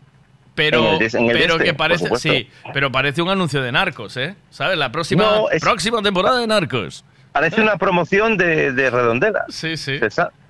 Pero, 0.59 0.79
En 0.81 0.87
el 0.95 0.99
de- 0.99 1.19
en 1.19 1.25
el 1.27 1.29
de 1.35 1.41
pero 1.41 1.53
este, 1.55 1.65
que 1.67 1.71
por 1.73 1.77
parece, 1.79 2.17
sí, 2.17 2.51
pero 2.75 2.91
parece 2.91 3.23
un 3.23 3.29
anuncio 3.29 3.63
de 3.63 3.71
Narcos, 3.71 4.17
¿eh? 4.17 4.35
¿Sabes? 4.51 4.77
La 4.77 4.91
próxima, 4.91 5.23
No, 5.23 5.51
es- 5.51 5.63
próxima 5.63 6.03
temporada 6.03 6.41
de 6.41 6.49
Narcos. 6.49 7.05
Parece 7.31 7.61
una 7.61 7.77
promoción 7.77 8.37
de, 8.37 8.73
de 8.73 8.91
Redondela. 8.91 9.45
Sí, 9.49 9.77
sí. 9.77 10.01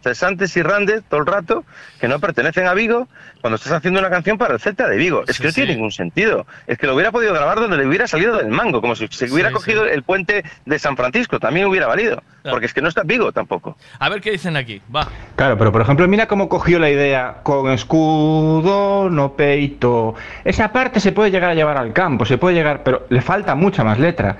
Cesantes 0.02 0.56
y 0.56 0.62
Randes 0.62 1.02
todo 1.08 1.20
el 1.20 1.26
rato, 1.26 1.64
que 2.00 2.08
no 2.08 2.18
pertenecen 2.20 2.66
a 2.66 2.74
Vigo, 2.74 3.08
cuando 3.40 3.56
estás 3.56 3.72
haciendo 3.72 4.00
una 4.00 4.10
canción 4.10 4.38
para 4.38 4.54
el 4.54 4.60
Celta 4.60 4.88
de 4.88 4.96
Vigo. 4.96 5.24
Es 5.26 5.38
que 5.38 5.48
no 5.48 5.52
tiene 5.52 5.74
ningún 5.74 5.92
sentido. 5.92 6.46
Es 6.66 6.78
que 6.78 6.86
lo 6.86 6.94
hubiera 6.94 7.12
podido 7.12 7.32
grabar 7.34 7.60
donde 7.60 7.76
le 7.76 7.86
hubiera 7.86 8.06
salido 8.06 8.36
del 8.36 8.48
mango, 8.48 8.80
como 8.80 8.96
si 8.96 9.06
se 9.08 9.30
hubiera 9.32 9.48
Sí, 9.50 9.54
cogido 9.54 9.84
el 9.86 10.02
puente 10.02 10.44
de 10.64 10.78
San 10.78 10.96
Francisco, 10.96 11.38
también 11.38 11.66
hubiera 11.66 11.86
valido. 11.86 12.22
Porque 12.48 12.66
es 12.66 12.74
que 12.74 12.80
no 12.80 12.88
está 12.88 13.02
Vigo 13.02 13.32
tampoco. 13.32 13.76
A 13.98 14.08
ver 14.08 14.20
qué 14.20 14.30
dicen 14.30 14.56
aquí. 14.56 14.80
Va. 14.94 15.06
Claro, 15.36 15.58
pero 15.58 15.70
por 15.70 15.82
ejemplo, 15.82 16.08
mira 16.08 16.26
cómo 16.26 16.48
cogió 16.48 16.78
la 16.78 16.88
idea 16.90 17.38
con 17.42 17.70
escudo, 17.70 19.10
no 19.10 19.34
peito. 19.34 20.14
Esa 20.44 20.72
parte 20.72 21.00
se 21.00 21.12
puede 21.12 21.30
llegar 21.30 21.50
a 21.50 21.54
llevar 21.54 21.76
al 21.76 21.92
campo, 21.92 22.24
se 22.24 22.38
puede 22.38 22.54
llegar, 22.54 22.82
pero 22.82 23.06
le 23.10 23.20
falta 23.20 23.54
mucha 23.54 23.84
más 23.84 23.98
letra. 23.98 24.38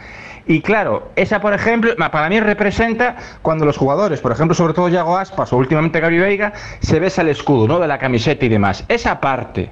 Y 0.48 0.62
claro, 0.62 1.10
esa 1.14 1.40
por 1.40 1.52
ejemplo, 1.52 1.94
para 1.96 2.30
mí 2.30 2.40
representa 2.40 3.16
cuando 3.42 3.66
los 3.66 3.76
jugadores, 3.76 4.20
por 4.22 4.32
ejemplo, 4.32 4.54
sobre 4.54 4.72
todo 4.72 4.88
Yago 4.88 5.18
Aspas 5.18 5.52
o 5.52 5.58
últimamente 5.58 6.00
Gaby 6.00 6.18
Veiga, 6.18 6.54
se 6.80 6.98
besa 6.98 7.20
el 7.20 7.28
escudo, 7.28 7.68
¿no? 7.68 7.78
De 7.78 7.86
la 7.86 7.98
camiseta 7.98 8.46
y 8.46 8.48
demás. 8.48 8.82
Esa 8.88 9.20
parte, 9.20 9.68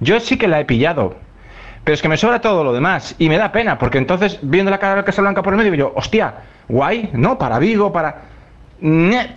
yo 0.00 0.18
sí 0.18 0.36
que 0.36 0.48
la 0.48 0.58
he 0.58 0.64
pillado. 0.64 1.14
Pero 1.84 1.94
es 1.94 2.02
que 2.02 2.08
me 2.08 2.16
sobra 2.16 2.40
todo 2.40 2.64
lo 2.64 2.72
demás 2.72 3.14
y 3.18 3.28
me 3.28 3.38
da 3.38 3.52
pena, 3.52 3.78
porque 3.78 3.98
entonces, 3.98 4.40
viendo 4.42 4.72
la 4.72 4.78
cara 4.78 4.96
del 4.96 5.04
Casablanca 5.04 5.40
por 5.40 5.52
el 5.52 5.56
medio, 5.56 5.70
digo 5.70 5.90
yo, 5.90 5.92
hostia, 5.94 6.34
guay, 6.68 7.10
¿no? 7.12 7.38
Para 7.38 7.60
Vigo, 7.60 7.92
para... 7.92 8.22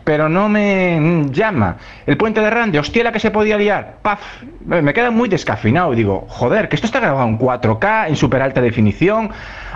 pero 0.03 0.29
no 0.29 0.47
me 0.49 0.99
mm, 0.99 1.31
llama. 1.31 1.77
El 2.05 2.17
puente 2.17 2.41
de 2.41 2.49
Rande, 2.49 2.79
hostia, 2.79 3.03
la 3.03 3.11
que 3.11 3.19
se 3.19 3.31
podía 3.31 3.57
liar. 3.57 3.95
Paf, 4.01 4.21
me 4.65 4.93
queda 4.93 5.09
muy 5.09 5.29
descafinado. 5.29 5.91
Digo, 5.93 6.25
joder, 6.29 6.69
que 6.69 6.75
esto 6.75 6.85
está 6.85 6.99
grabado 6.99 7.27
en 7.27 7.39
4K, 7.39 8.07
en 8.09 8.15
super 8.15 8.41
alta 8.41 8.61
definición. 8.61 9.31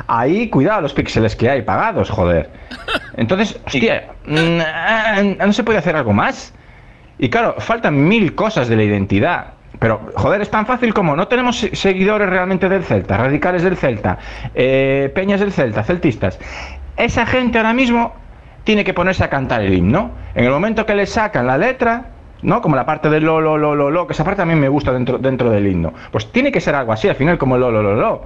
Ahí, 0.08 0.50
cuidado 0.50 0.82
los 0.82 0.94
píxeles 0.94 1.36
que 1.36 1.50
hay 1.50 1.64
pagados, 1.64 2.10
joder. 2.10 2.52
Entonces, 3.18 3.60
hostia, 3.66 4.04
mm, 4.26 4.60
ah, 4.66 5.22
¿no 5.46 5.54
se 5.54 5.64
puede 5.64 5.80
hacer 5.80 5.96
algo 5.96 6.14
más? 6.14 6.54
Y 7.18 7.30
claro, 7.30 7.56
faltan 7.60 8.08
mil 8.08 8.36
cosas 8.36 8.68
de 8.68 8.76
la 8.76 8.84
identidad. 8.84 9.54
Pero, 9.80 10.10
joder, 10.16 10.42
es 10.42 10.50
tan 10.50 10.66
fácil 10.66 10.94
como 10.94 11.16
no 11.16 11.28
tenemos 11.28 11.58
se- 11.60 11.76
seguidores 11.76 12.30
realmente 12.30 12.70
del 12.70 12.84
Celta, 12.84 13.18
radicales 13.18 13.62
del 13.64 13.76
Celta, 13.76 14.18
eh, 14.54 15.12
peñas 15.14 15.40
del 15.42 15.52
Celta, 15.52 15.84
celtistas. 15.84 16.40
Esa 16.96 17.26
gente 17.26 17.58
ahora 17.58 17.74
mismo 17.74 18.14
tiene 18.66 18.84
que 18.84 18.94
ponerse 18.94 19.24
a 19.24 19.30
cantar 19.30 19.62
el 19.62 19.74
himno. 19.74 20.12
En 20.36 20.44
el 20.44 20.52
momento 20.52 20.86
que 20.86 20.94
le 20.96 21.06
sacan 21.06 21.48
la 21.48 21.58
letra, 21.58 22.08
¿no? 22.42 22.62
Como 22.62 22.76
la 22.76 22.86
parte 22.86 23.10
del 23.10 23.24
lo, 23.24 23.40
lo, 23.40 23.58
lo, 23.58 23.74
lo, 23.76 23.90
lo, 23.90 24.06
que 24.08 24.12
esa 24.14 24.26
parte 24.26 24.40
también 24.40 24.60
me 24.60 24.68
gusta 24.68 24.92
dentro, 24.92 25.18
dentro 25.18 25.50
del 25.50 25.66
himno. 25.68 25.94
Pues 26.12 26.30
tiene 26.32 26.52
que 26.52 26.60
ser 26.60 26.76
algo 26.76 26.92
así, 26.92 27.08
al 27.08 27.16
final 27.16 27.38
como 27.38 27.58
lo, 27.58 27.72
lo, 27.72 27.82
lo, 27.82 27.96
lo. 27.96 28.24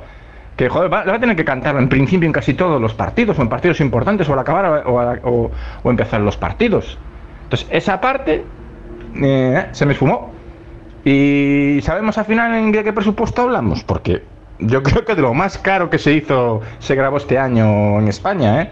Que, 0.58 0.68
joder, 0.68 0.92
va, 0.92 1.02
a 1.02 1.20
tener 1.20 1.36
que 1.36 1.46
cantarlo 1.46 1.80
en 1.80 1.88
principio 1.88 2.26
en 2.26 2.34
casi 2.34 2.54
todos 2.54 2.82
los 2.82 2.94
partidos, 2.94 3.38
o 3.38 3.42
en 3.42 3.48
partidos 3.50 3.80
importantes, 3.80 4.28
o 4.28 4.34
al 4.34 4.40
acabar 4.40 4.84
o, 4.88 5.00
a- 5.00 5.20
o- 5.24 5.52
empezar 5.90 6.20
los 6.22 6.36
partidos. 6.36 6.98
Entonces, 7.44 7.68
esa 7.72 8.02
parte 8.02 8.44
eh, 9.22 9.66
se 9.72 9.86
me 9.86 9.94
esfumó. 9.94 10.32
¿Y 11.06 11.80
sabemos 11.82 12.18
al 12.18 12.26
final 12.26 12.54
en 12.56 12.72
qué 12.74 12.92
presupuesto 12.94 13.42
hablamos? 13.44 13.84
Porque 13.84 14.24
yo 14.60 14.84
creo 14.84 15.06
que 15.06 15.16
de 15.16 15.22
lo 15.22 15.34
más 15.34 15.58
caro 15.58 15.90
que 15.90 15.98
se 15.98 16.12
hizo, 16.14 16.62
se 16.80 16.96
grabó 16.96 17.18
este 17.18 17.38
año 17.40 18.00
en 18.00 18.08
España, 18.10 18.62
¿eh? 18.64 18.70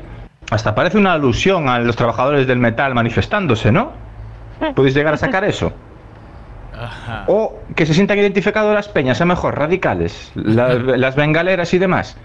Hasta 0.50 0.74
parece 0.76 0.98
una 0.98 1.14
alusión 1.14 1.68
a 1.68 1.80
los 1.80 1.96
trabajadores 1.96 2.48
del 2.48 2.60
metal 2.60 2.94
manifestándose, 2.96 3.72
¿no? 3.72 3.92
¿Podéis 4.76 4.96
llegar 4.96 5.14
a 5.14 5.18
sacar 5.18 5.44
eso? 5.44 5.74
O 7.28 7.60
que 7.76 7.86
se 7.86 7.94
sientan 7.94 8.18
identificados 8.20 8.74
las 8.74 8.88
peñas, 8.88 9.20
a 9.20 9.26
lo 9.26 9.30
mejor 9.30 9.58
radicales, 9.58 10.32
las, 10.36 10.82
las 10.82 11.16
bengaleras 11.16 11.74
y 11.74 11.80
demás. 11.80 12.16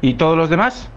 ¿Y 0.00 0.14
todos 0.14 0.36
los 0.36 0.48
demás? 0.48 0.88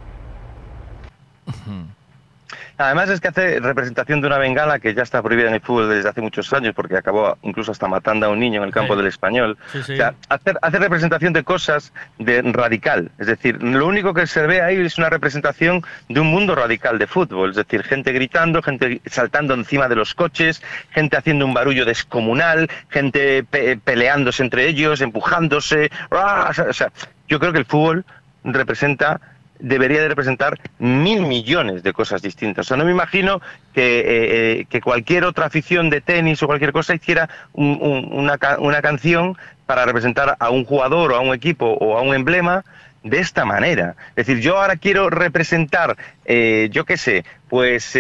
Además 2.78 3.10
es 3.10 3.20
que 3.20 3.30
hace 3.30 3.60
representación 3.60 4.22
de 4.22 4.28
una 4.28 4.38
bengala 4.38 4.78
que 4.80 4.94
ya 4.94 5.02
está 5.02 5.22
prohibida 5.24 5.48
en 5.48 5.56
el 5.56 5.62
fútbol 5.62 5.90
desde 5.90 6.10
hace 6.10 6.22
muchos 6.22 6.52
años 6.54 6.74
porque 6.76 6.96
acabó 6.96 7.38
incluso 7.42 7.72
hasta 7.72 7.88
matando 7.88 8.28
a 8.28 8.30
un 8.30 8.40
niño 8.40 8.62
en 8.62 8.68
el 8.68 8.74
campo 8.74 8.94
Sí. 8.94 8.98
del 8.98 9.08
español. 9.08 9.58
Sí, 9.72 9.82
sí. 9.84 9.94
O 9.94 9.96
sea, 9.96 10.14
hace, 10.30 10.54
hace 10.62 10.78
representación 10.80 11.34
de 11.34 11.44
cosas 11.44 11.92
de 12.20 12.42
radical. 12.44 13.10
Es 13.18 13.28
decir, 13.28 13.62
lo 13.64 13.88
único 13.88 14.14
que 14.14 14.28
se 14.28 14.46
ve 14.46 14.62
ahí 14.62 14.76
es 14.78 14.98
una 15.00 15.10
representación 15.10 15.84
de 16.08 16.20
un 16.20 16.28
mundo 16.28 16.54
radical 16.56 17.00
de 17.00 17.08
fútbol. 17.08 17.50
Es 17.50 17.56
decir, 17.56 17.84
gente 17.84 18.12
gritando, 18.12 18.62
gente 18.62 19.02
saltando 19.08 19.56
encima 19.56 19.88
de 19.88 19.96
los 19.96 20.14
coches, 20.14 20.62
gente 20.92 21.18
haciendo 21.18 21.46
un 21.46 21.54
barullo 21.56 21.84
descomunal, 21.86 22.70
gente 22.90 23.44
pe- 23.44 23.78
peleándose 23.84 24.44
entre 24.44 24.68
ellos, 24.68 25.02
empujándose. 25.02 25.90
¡Ah! 26.12 26.52
O 26.70 26.74
sea, 26.74 26.92
yo 27.28 27.40
creo 27.40 27.52
que 27.54 27.60
el 27.60 27.66
fútbol 27.66 28.06
representa 28.44 29.20
debería 29.60 30.02
de 30.02 30.08
representar 30.10 30.60
mil 30.80 31.22
millones 31.22 31.84
de 31.84 31.94
cosas 31.94 32.22
distintas. 32.22 32.66
O 32.66 32.68
sea, 32.68 32.78
no 32.78 32.86
me 32.86 32.92
imagino 32.92 33.42
que, 33.74 34.00
eh, 34.00 34.68
eh, 34.72 34.82
cualquier 34.82 35.24
otra 35.26 35.46
afición 35.46 35.90
de 35.90 36.02
tenis 36.02 36.42
o 36.44 36.48
cualquier 36.48 36.72
cosa 36.72 36.96
hiciera 36.96 37.30
un- 37.54 37.78
un- 37.82 38.10
una, 38.12 38.38
una 38.60 38.82
canción 38.82 39.38
para 39.66 39.86
representar 39.86 40.36
a 40.40 40.50
un 40.50 40.64
jugador 40.66 41.12
o 41.12 41.16
a 41.16 41.20
un 41.22 41.34
equipo 41.34 41.66
o 41.66 41.98
a 41.98 42.02
un 42.02 42.14
emblema 42.16 42.64
de 43.04 43.20
esta 43.20 43.46
manera. 43.46 43.96
Es 44.16 44.28
decir, 44.28 44.42
yo 44.42 44.58
ahora 44.58 44.76
quiero 44.76 45.10
representar, 45.10 45.96
eh, 46.26 46.70
yo 46.72 46.86
qué 46.86 46.98
sé, 46.98 47.26
pues 47.50 47.98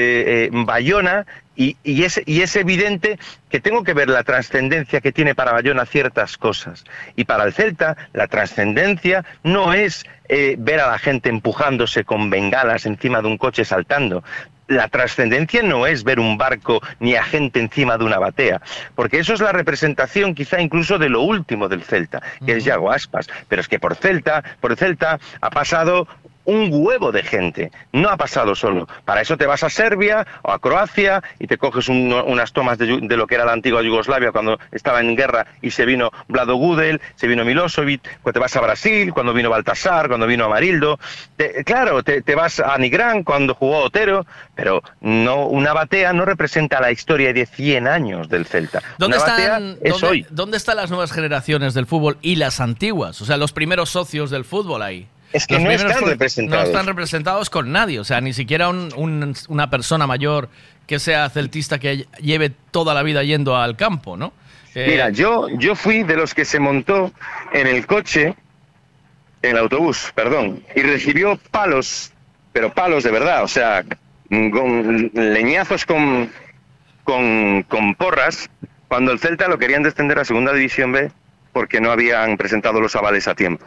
Bayona 0.51 1.25
y, 1.57 1.75
y 1.83 2.03
es, 2.03 2.21
y 2.25 2.41
es 2.41 2.55
evidente 2.55 3.17
que 3.49 3.59
tengo 3.59 3.83
que 3.83 3.93
ver 3.93 4.09
la 4.09 4.23
trascendencia 4.23 5.01
que 5.01 5.11
tiene 5.11 5.35
para 5.35 5.51
Bayona 5.51 5.85
ciertas 5.85 6.37
cosas. 6.37 6.85
Y 7.15 7.25
para 7.25 7.43
el 7.45 7.53
Celta, 7.53 7.97
la 8.13 8.27
trascendencia 8.27 9.25
no 9.43 9.73
es 9.73 10.05
eh, 10.29 10.55
ver 10.59 10.79
a 10.79 10.91
la 10.91 10.99
gente 10.99 11.29
empujándose 11.29 12.03
con 12.03 12.29
bengalas 12.29 12.85
encima 12.85 13.21
de 13.21 13.27
un 13.27 13.37
coche 13.37 13.65
saltando. 13.65 14.23
La 14.67 14.87
trascendencia 14.89 15.63
no 15.63 15.87
es 15.87 16.03
ver 16.03 16.19
un 16.19 16.37
barco 16.37 16.81
ni 16.99 17.15
a 17.15 17.23
gente 17.23 17.59
encima 17.59 17.97
de 17.97 18.03
una 18.03 18.19
batea, 18.19 18.61
porque 18.95 19.19
eso 19.19 19.33
es 19.33 19.39
la 19.39 19.53
representación 19.53 20.35
quizá 20.35 20.59
incluso 20.59 20.99
de 20.99 21.07
lo 21.07 21.21
último 21.21 21.69
del 21.69 21.83
Celta, 21.83 22.21
que 22.45 22.57
es 22.57 22.65
Yago 22.65 22.91
Aspas. 22.91 23.29
Pero 23.47 23.61
es 23.61 23.67
que 23.69 23.79
por 23.79 23.95
Celta, 23.95 24.43
por 24.59 24.71
el 24.71 24.77
Celta 24.77 25.19
ha 25.39 25.49
pasado 25.49 26.07
un 26.47 26.69
huevo 26.71 27.11
de 27.11 27.21
gente. 27.23 27.71
No 27.91 28.09
ha 28.09 28.17
pasado 28.17 28.55
solo. 28.55 28.87
Para 29.05 29.21
eso 29.21 29.37
te 29.37 29.45
vas 29.45 29.63
a 29.63 29.69
Serbia 29.69 30.25
o 30.41 30.51
a 30.51 30.59
Croacia 30.59 31.21
y 31.39 31.45
te 31.47 31.57
coges 31.57 31.87
un- 31.89 32.11
unas 32.13 32.51
tomas 32.53 32.77
de, 32.77 32.99
de 33.01 33.17
lo 33.17 33.27
que 33.27 33.35
era 33.35 33.45
la 33.45 33.51
antigua 33.53 33.83
Yugoslavia 33.83 34.31
cuando 34.31 34.57
estaba 34.71 35.01
en 35.01 35.15
guerra 35.15 35.45
y 35.61 35.71
se 35.71 35.85
vino 35.85 36.09
Vlado 36.27 36.55
Gudel, 36.55 37.01
se 37.15 37.27
vino 37.27 37.45
Milosevic, 37.45 38.01
cuando 38.21 38.33
te 38.33 38.39
vas 38.39 38.55
a 38.55 38.61
Brasil, 38.61 39.13
cuando 39.13 39.33
vino 39.33 39.49
Baltasar, 39.49 40.07
cuando 40.07 40.25
vino 40.25 40.45
Amarildo. 40.45 40.99
Te- 41.35 41.63
claro, 41.63 42.01
te, 42.01 42.21
te 42.21 42.33
vas 42.33 42.59
a 42.59 42.77
Nigrán 42.77 43.23
cuando 43.23 43.53
jugó 43.53 43.79
Otero, 43.83 44.25
pero 44.55 44.81
no 45.01 45.47
una 45.47 45.73
batea 45.73 46.13
no 46.13 46.25
representa 46.25 46.79
la 46.81 46.91
historia 46.91 47.33
de 47.33 47.45
100 47.45 47.87
años 47.87 48.29
del 48.29 48.45
Celta. 48.45 48.81
¿Dónde 48.97 49.17
una 49.17 49.25
batea 49.25 49.45
están, 49.45 49.77
es 49.83 49.91
dónde, 49.91 50.07
hoy. 50.07 50.25
dónde 50.29 50.57
están 50.57 50.77
las 50.77 50.89
nuevas 50.89 51.11
generaciones 51.11 51.73
del 51.73 51.85
fútbol 51.87 52.17
y 52.21 52.37
las 52.37 52.59
antiguas? 52.61 53.21
O 53.21 53.25
sea, 53.25 53.35
los 53.37 53.51
primeros 53.51 53.89
socios 53.89 54.29
del 54.31 54.45
fútbol 54.45 54.81
ahí. 54.81 55.07
Es 55.33 55.45
que 55.45 55.55
Los 55.55 55.63
no 55.63 55.71
están 55.71 56.05
representados. 56.05 56.63
No 56.63 56.69
están 56.71 56.85
representados 56.87 57.49
con 57.49 57.71
nadie. 57.71 57.99
O 57.99 58.03
sea, 58.03 58.21
ni 58.21 58.33
siquiera 58.33 58.69
un- 58.69 58.91
un- 58.95 59.35
una 59.49 59.69
persona 59.69 60.07
mayor 60.07 60.49
que 60.87 60.99
sea 60.99 61.29
celtista 61.29 61.79
que 61.79 62.05
lleve 62.21 62.51
toda 62.71 62.93
la 62.93 63.03
vida 63.03 63.23
yendo 63.23 63.55
al 63.57 63.75
campo, 63.75 64.15
¿no? 64.15 64.31
Eh, 64.73 64.85
Mira, 64.89 65.09
yo, 65.09 65.47
yo 65.57 65.75
fui 65.75 66.03
de 66.03 66.15
los 66.15 66.33
que 66.33 66.45
se 66.45 66.59
montó 66.59 67.11
en 67.51 67.67
el 67.67 67.85
coche, 67.87 68.35
en 69.41 69.51
el 69.51 69.57
autobús, 69.57 70.11
perdón, 70.15 70.63
y 70.75 70.81
recibió 70.81 71.37
palos, 71.51 72.11
pero 72.53 72.73
palos 72.73 73.03
de 73.03 73.11
verdad, 73.11 73.43
o 73.43 73.47
sea, 73.47 73.83
con 74.29 75.11
leñazos 75.13 75.85
con, 75.85 76.29
con, 77.03 77.63
con 77.63 77.95
porras, 77.95 78.49
cuando 78.87 79.11
el 79.11 79.19
Celta 79.19 79.47
lo 79.47 79.57
querían 79.57 79.83
descender 79.83 80.19
a 80.19 80.25
Segunda 80.25 80.53
División 80.53 80.91
B 80.91 81.11
porque 81.53 81.81
no 81.81 81.91
habían 81.91 82.37
presentado 82.37 82.79
los 82.79 82.95
avales 82.95 83.27
a 83.27 83.35
tiempo. 83.35 83.65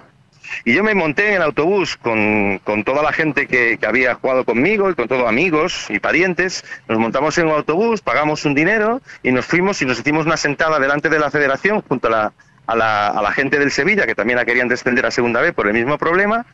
Y 0.65 0.75
yo 0.75 0.83
me 0.83 0.95
monté 0.95 1.29
en 1.29 1.35
el 1.35 1.43
autobús 1.43 1.97
con, 1.97 2.59
con 2.65 2.85
toda 2.85 3.03
la 3.03 3.13
gente 3.13 3.47
que, 3.47 3.79
había 3.87 4.15
jugado 4.15 4.45
conmigo 4.45 4.91
y 4.91 4.95
con 4.95 5.09
todos 5.09 5.29
amigos 5.29 5.87
y 5.89 5.99
parientes. 5.99 6.65
Nos 6.89 6.99
montamos 6.99 7.37
en 7.39 7.47
un 7.47 7.53
autobús, 7.53 8.01
pagamos 8.01 8.45
un 8.45 8.55
dinero 8.55 9.01
y 9.23 9.33
nos 9.33 9.47
fuimos 9.47 9.81
y 9.83 9.87
nos 9.87 9.99
hicimos 9.99 10.27
una 10.27 10.37
sentada 10.37 10.79
delante 10.79 11.09
de 11.09 11.19
la 11.19 11.31
federación 11.31 11.83
junto 11.83 12.09
a 12.09 12.11
la, 12.11 12.33
a 12.67 12.77
la, 12.77 13.09
a 13.09 13.23
la 13.23 13.33
gente 13.33 13.59
del 13.59 13.71
Sevilla, 13.71 14.07
que 14.07 14.15
también 14.15 14.39
la 14.39 14.45
querían 14.45 14.69
descender 14.69 15.07
a 15.07 15.11
segunda 15.11 15.41
B 15.41 15.53
por 15.53 15.67
el 15.67 15.75
mismo 15.75 15.99
problema, 15.99 16.47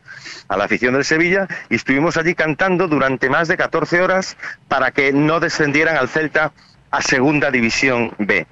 a 0.47 0.57
la 0.57 0.65
afición 0.65 0.93
del 0.93 1.05
Sevilla, 1.05 1.47
y 1.69 1.75
estuvimos 1.75 2.17
allí 2.17 2.33
cantando 2.33 2.87
durante 2.87 3.29
más 3.29 3.47
de 3.47 3.57
14 3.57 4.01
horas 4.01 4.37
para 4.67 4.91
que 4.91 5.13
no 5.13 5.39
descendieran 5.39 5.97
al 5.97 6.09
Celta 6.09 6.53
a 6.91 7.01
segunda 7.01 7.51
división 7.51 8.13
B. 8.17 8.47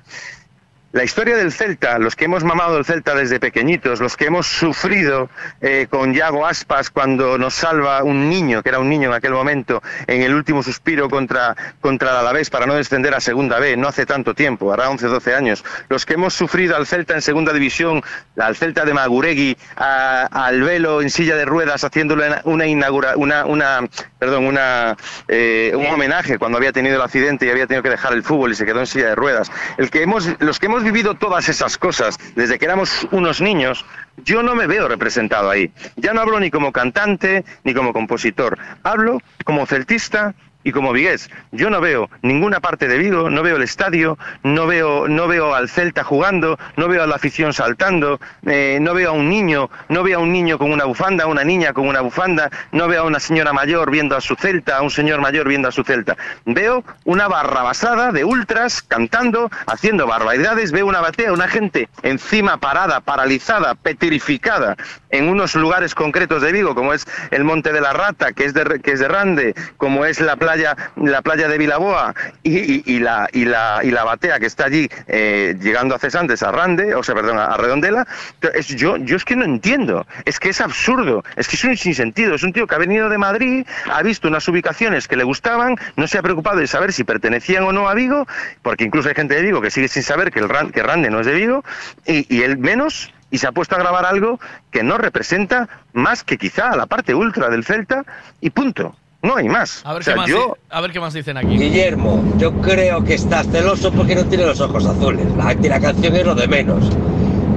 La 0.96 1.04
historia 1.04 1.36
del 1.36 1.52
Celta, 1.52 2.00
los 2.00 2.16
que 2.16 2.24
hemos 2.24 2.46
mamado 2.46 2.78
el 2.78 2.86
Celta 2.86 3.14
desde 3.16 3.38
pequeñitos, 3.38 4.00
los 4.00 4.16
que 4.16 4.28
hemos 4.28 4.48
sufrido 4.48 5.30
eh, 5.60 5.88
con 5.90 6.14
Yago 6.14 6.46
Aspas 6.48 6.90
cuando 6.90 7.38
nos 7.38 7.54
salva 7.54 8.02
un 8.02 8.30
niño, 8.30 8.64
que 8.64 8.70
era 8.70 8.80
un 8.80 8.88
niño 8.88 9.10
en 9.10 9.14
aquel 9.14 9.34
momento, 9.34 9.84
en 10.08 10.22
el 10.22 10.34
último 10.34 10.64
suspiro 10.64 11.10
contra, 11.10 11.54
contra 11.82 12.12
el 12.12 12.16
Alavés 12.16 12.50
para 12.50 12.66
no 12.66 12.76
descender 12.76 13.14
a 13.14 13.20
Segunda 13.20 13.60
B, 13.60 13.76
no 13.76 13.90
hace 13.90 14.06
tanto 14.06 14.34
tiempo, 14.34 14.72
hará 14.72 14.90
11 14.90 15.08
12 15.08 15.36
años. 15.36 15.66
Los 15.90 16.06
que 16.06 16.14
hemos 16.14 16.34
sufrido 16.34 16.78
al 16.78 16.88
Celta 16.88 17.14
en 17.14 17.22
Segunda 17.22 17.52
División, 17.52 18.02
al 18.38 18.56
Celta 18.56 18.86
de 18.86 18.94
Maguregui, 18.94 19.58
a- 19.76 20.30
al 20.32 20.62
Velo 20.64 21.02
en 21.02 21.10
silla 21.10 21.36
de 21.36 21.44
ruedas, 21.44 21.84
haciéndole 21.84 22.38
una 22.46 22.68
inaugura, 22.68 23.18
una, 23.18 23.46
una, 23.46 23.82
perdón, 24.18 24.46
una, 24.46 24.96
eh, 25.28 25.74
un 25.76 25.88
homenaje 25.88 26.40
cuando 26.40 26.58
había 26.58 26.72
tenido 26.72 26.96
el 26.96 27.02
accidente 27.02 27.46
y 27.46 27.50
había 27.50 27.68
tenido 27.68 27.84
que 27.84 27.90
dejar 27.90 28.14
el 28.14 28.24
fútbol 28.24 28.54
y 28.54 28.56
se 28.56 28.66
quedó 28.66 28.80
en 28.80 28.88
silla 28.88 29.08
de 29.08 29.16
ruedas. 29.16 29.52
El 29.78 29.90
que 29.92 30.02
hemos, 30.02 30.30
los 30.40 30.58
que 30.58 30.68
hemos 30.68 30.85
vivido 30.86 31.16
todas 31.16 31.50
esas 31.50 31.78
cosas 31.78 32.18
desde 32.36 32.58
que 32.58 32.66
éramos 32.66 33.08
unos 33.12 33.42
niños, 33.42 33.86
yo 34.24 34.42
no 34.44 34.56
me 34.56 34.68
veo 34.68 34.88
representado 34.88 35.50
ahí. 35.50 35.72
Ya 35.98 36.14
no 36.14 36.22
hablo 36.22 36.40
ni 36.40 36.50
como 36.50 36.72
cantante 36.72 37.44
ni 37.64 37.74
como 37.74 37.92
compositor. 37.92 38.58
Hablo 38.84 39.22
como 39.44 39.66
celtista 39.66 40.36
y 40.66 40.72
como 40.72 40.92
vigués. 40.92 41.30
Yo 41.52 41.70
no 41.70 41.80
veo 41.80 42.10
ninguna 42.24 42.60
parte 42.60 42.88
de 42.88 42.98
Vigo, 42.98 43.30
no 43.30 43.44
veo 43.44 43.56
el 43.56 43.62
estadio, 43.62 44.18
no 44.44 44.66
veo, 44.66 45.08
no 45.08 45.28
veo 45.28 45.54
al 45.54 45.70
Celta 45.70 46.04
jugando, 46.04 46.58
no 46.76 46.88
veo 46.88 47.04
a 47.04 47.08
la 47.08 47.16
afición 47.16 47.54
saltando, 47.54 48.20
eh, 48.48 48.80
no 48.82 48.96
veo 48.96 49.12
a 49.12 49.14
un 49.14 49.30
niño, 49.30 49.70
no 49.90 50.02
veo 50.02 50.18
a 50.18 50.22
un 50.22 50.34
niño 50.34 50.58
con 50.58 50.72
una 50.72 50.86
bufanda, 50.86 51.26
a 51.26 51.28
una 51.28 51.44
niña 51.44 51.72
con 51.72 51.88
una 51.88 52.02
bufanda, 52.02 52.50
no 52.72 52.88
veo 52.88 53.04
a 53.04 53.06
una 53.06 53.20
señora 53.20 53.54
mayor 53.54 53.92
viendo 53.92 54.18
a 54.18 54.22
su 54.22 54.36
Celta, 54.36 54.78
a 54.78 54.82
un 54.82 54.90
señor 54.90 55.22
mayor 55.22 55.48
viendo 55.48 55.68
a 55.68 55.72
su 55.72 55.84
Celta. 55.84 56.18
Veo 56.46 56.84
una 57.04 57.28
barrabasada 57.28 58.12
de 58.12 58.26
ultras 58.26 58.82
cantando, 58.82 59.52
haciendo 59.68 60.08
barbaridades, 60.08 60.72
veo 60.72 60.88
una 60.88 61.00
batea, 61.00 61.32
una 61.32 61.48
gente 61.48 61.90
encima 62.02 62.58
parada, 62.58 63.02
paralizada, 63.02 63.76
petrificada 63.76 64.76
en 65.12 65.30
unos 65.30 65.54
lugares 65.54 65.94
concretos 65.94 66.42
de 66.42 66.52
Vigo, 66.52 66.74
como 66.74 66.92
es 66.92 67.06
el 67.30 67.44
Monte 67.44 67.72
de 67.72 67.82
la 67.82 67.94
Rata, 67.94 68.34
que 68.34 68.46
es 68.46 68.56
de, 68.56 68.82
que 68.84 68.94
es 68.94 69.00
de 69.00 69.08
Rande, 69.08 69.54
como 69.78 70.06
es 70.06 70.20
la 70.20 70.36
playa 70.38 70.55
la 70.96 71.22
playa 71.22 71.48
de 71.48 71.58
Vilaboa 71.58 72.14
y, 72.44 73.00
la, 73.00 73.30
y, 73.32 73.46
la, 73.46 74.04
batea 74.04 74.40
que 74.40 74.46
está 74.46 74.66
allí 74.66 74.90
eh, 75.08 75.56
llegando 75.60 75.96
a 75.96 76.00
Cesantes, 76.00 76.44
a 76.44 76.52
Rande, 76.52 76.96
o 76.96 77.04
sea, 77.04 77.16
perdón, 77.16 77.40
a 77.40 77.58
Redondela, 77.58 78.08
es, 78.54 78.68
yo, 78.68 78.98
yo 78.98 79.16
es 79.16 79.26
que 79.26 79.36
no 79.36 79.46
entiendo, 79.46 80.06
es 80.26 80.40
que 80.40 80.50
es 80.50 80.62
absurdo, 80.62 81.24
es 81.36 81.48
que 81.48 81.56
es 81.56 81.64
un 81.64 81.78
sinsentido, 81.78 82.36
es 82.36 82.44
un 82.44 82.54
tío 82.54 82.68
que 82.68 82.76
ha 82.76 82.80
venido 82.80 83.10
de 83.10 83.18
Madrid, 83.18 83.66
ha 83.92 84.02
visto 84.04 84.28
unas 84.28 84.48
ubicaciones 84.48 85.08
que 85.08 85.16
le 85.16 85.24
gustaban, 85.24 85.76
no 85.96 86.08
se 86.08 86.18
ha 86.18 86.22
preocupado 86.22 86.60
de 86.60 86.68
saber 86.68 86.94
si 86.94 87.04
pertenecían 87.04 87.64
o 87.64 87.72
no 87.72 87.90
a 87.90 87.94
Vigo, 87.94 88.28
porque 88.62 88.84
incluso 88.84 89.10
hay 89.10 89.16
gente 89.16 89.36
de 89.36 89.42
Vigo 89.42 89.62
que 89.62 89.72
sigue 89.72 89.88
sin 89.88 90.04
saber 90.04 90.32
que, 90.32 90.40
el 90.40 90.72
que 90.72 90.84
Rande 90.84 91.10
no 91.10 91.20
es 91.20 91.26
de 91.26 91.34
Vigo, 91.34 91.64
y, 92.06 92.42
él 92.44 92.58
menos, 92.58 93.14
y 93.32 93.38
se 93.38 93.48
ha 93.48 93.52
puesto 93.52 93.76
a 93.76 93.80
grabar 93.80 94.06
algo 94.06 94.40
que 94.72 94.84
no 94.84 94.98
representa 94.98 95.68
más 95.94 96.24
que 96.24 96.38
quizá 96.38 96.76
la 96.76 96.86
parte 96.86 97.14
ultra 97.14 97.50
del 97.50 97.66
Celta, 97.66 98.04
y 98.42 98.50
punto. 98.50 98.96
No 99.26 99.36
hay 99.38 99.48
más. 99.50 99.82
A 99.86 99.94
ver, 99.94 100.02
O 100.02 100.04
sea, 100.04 100.14
qué 100.14 100.20
más 100.20 100.30
yo, 100.30 100.56
di- 100.58 100.62
a 100.70 100.82
ver 100.82 100.92
qué 100.92 101.00
más 101.00 101.14
dicen 101.14 101.38
aquí. 101.38 101.58
Guillermo, 101.58 102.24
yo 102.38 102.54
creo 102.62 103.04
que 103.04 103.16
estás 103.16 103.48
celoso 103.48 103.92
porque 103.92 104.16
no 104.16 104.24
tienes 104.26 104.46
los 104.48 104.62
ojos 104.62 104.86
azules. 104.86 105.26
La, 105.36 105.54
la 105.54 105.80
canción 105.80 106.16
es 106.16 106.26
lo 106.26 106.36
de 106.36 106.48
menos. 106.48 106.90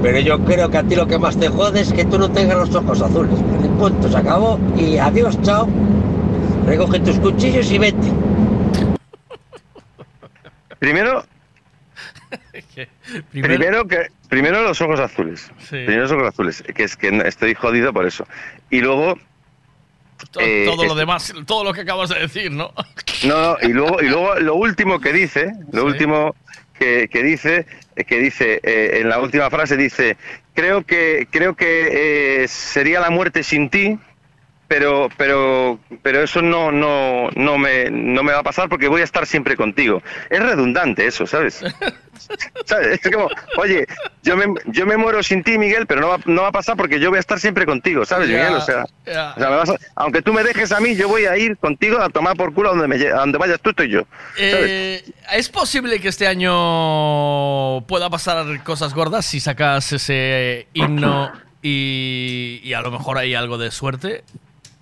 Pero 0.01 0.19
yo 0.19 0.39
creo 0.45 0.69
que 0.69 0.77
a 0.77 0.83
ti 0.83 0.95
lo 0.95 1.05
que 1.07 1.19
más 1.19 1.37
te 1.37 1.49
jode 1.49 1.81
es 1.81 1.91
que 1.93 2.05
tú 2.05 2.17
no 2.17 2.31
tengas 2.31 2.57
los 2.57 2.73
ojos 2.73 3.01
azules. 3.01 3.33
Y 3.63 3.67
punto, 3.79 4.09
se 4.09 4.17
acabó. 4.17 4.59
Y 4.77 4.97
adiós, 4.97 5.39
chao. 5.41 5.67
Recoge 6.65 6.99
tus 7.01 7.19
cuchillos 7.19 7.69
y 7.71 7.77
vete. 7.77 8.11
primero, 10.79 11.23
Primero- 13.31 13.55
Primero 13.55 13.87
que 13.87 14.07
primero 14.29 14.61
los 14.63 14.79
ojos 14.81 14.99
azules. 14.99 15.51
Sí. 15.59 15.77
Primero 15.85 16.03
los 16.03 16.11
ojos 16.11 16.27
azules, 16.29 16.63
que 16.75 16.83
es 16.83 16.95
que 16.95 17.09
estoy 17.25 17.53
jodido 17.55 17.91
por 17.91 18.05
eso. 18.05 18.25
Y 18.69 18.81
luego 18.81 19.15
Eh, 20.39 20.63
todo 20.65 20.83
lo 20.85 20.91
es- 20.93 20.97
demás, 20.97 21.33
todo 21.45 21.63
lo 21.63 21.73
que 21.73 21.81
acabas 21.81 22.09
de 22.09 22.19
decir, 22.19 22.51
¿no? 22.51 22.71
no, 23.25 23.57
y 23.61 23.69
luego 23.69 24.01
y 24.01 24.07
luego 24.09 24.35
lo 24.35 24.55
último 24.55 24.99
que 24.99 25.13
dice, 25.13 25.51
lo 25.71 25.85
último 25.85 26.35
que, 26.77 27.09
que 27.11 27.23
dice 27.23 27.65
eh, 27.95 28.03
que 28.03 28.19
dice 28.19 28.59
eh, 28.63 28.99
en 29.01 29.09
la 29.09 29.19
última 29.19 29.49
frase 29.49 29.75
dice, 29.77 30.17
creo 30.53 30.85
que 30.85 31.27
creo 31.31 31.55
que 31.55 32.43
eh, 32.43 32.47
sería 32.47 32.99
la 32.99 33.09
muerte 33.09 33.43
sin 33.43 33.69
ti. 33.69 33.97
Pero, 34.69 35.09
pero, 35.17 35.79
pero 36.03 36.21
eso 36.23 36.43
no, 36.43 36.71
no, 36.71 37.29
no 37.35 37.57
me, 37.57 37.89
no 37.89 38.21
me 38.23 38.31
va 38.33 38.39
a 38.39 38.43
pasar 38.43 38.69
porque 38.69 38.87
voy 38.87 39.01
a 39.01 39.03
estar 39.03 39.25
siempre 39.25 39.57
contigo. 39.57 40.01
Es 40.29 40.39
redundante 40.39 41.07
eso, 41.07 41.25
¿sabes? 41.25 41.59
¿Sabes? 42.65 42.99
Es 43.03 43.11
como, 43.11 43.29
oye, 43.57 43.87
yo 44.21 44.37
me, 44.37 44.45
yo 44.67 44.85
me 44.85 44.95
muero 44.95 45.23
sin 45.23 45.41
ti, 45.43 45.57
Miguel, 45.57 45.87
pero 45.87 46.01
no 46.01 46.09
va, 46.09 46.19
no 46.25 46.43
va 46.43 46.49
a 46.49 46.51
pasar 46.51 46.77
porque 46.77 46.99
yo 46.99 47.09
voy 47.09 47.17
a 47.17 47.19
estar 47.19 47.39
siempre 47.39 47.65
contigo, 47.65 48.05
¿sabes, 48.05 48.27
Miguel? 48.29 48.53
O 48.53 48.61
sea, 48.61 48.85
ya. 49.07 49.33
o 49.35 49.39
sea, 49.39 49.49
me 49.49 49.55
vas 49.55 49.69
a- 49.71 49.77
aunque 49.95 50.21
tú 50.21 50.33
me 50.33 50.43
dejes 50.43 50.71
a 50.71 50.79
mí, 50.79 50.95
yo 50.95 51.07
voy 51.07 51.25
a 51.25 51.35
ir 51.35 51.57
contigo 51.57 51.99
a 51.99 52.09
tomar 52.09 52.37
por 52.37 52.53
culo 52.53 52.69
a 52.69 52.75
donde, 52.75 52.87
me, 52.87 53.03
a 53.07 53.15
donde 53.21 53.39
vayas 53.39 53.59
tú, 53.61 53.71
estoy 53.71 53.89
yo. 53.89 54.03
¿sabes? 54.35 54.69
Eh, 54.69 55.03
¿Es 55.33 55.49
posible 55.49 55.99
que 55.99 56.09
este 56.09 56.27
año 56.27 57.81
pueda 57.87 58.07
pasar 58.11 58.61
cosas 58.63 58.93
gordas 58.93 59.25
si 59.25 59.39
sacas 59.39 59.91
ese 59.93 60.67
himno 60.73 61.31
y, 61.63 62.61
y 62.63 62.73
a 62.73 62.81
lo 62.81 62.91
mejor 62.91 63.17
hay 63.17 63.33
algo 63.33 63.57
de 63.57 63.71
suerte? 63.71 64.23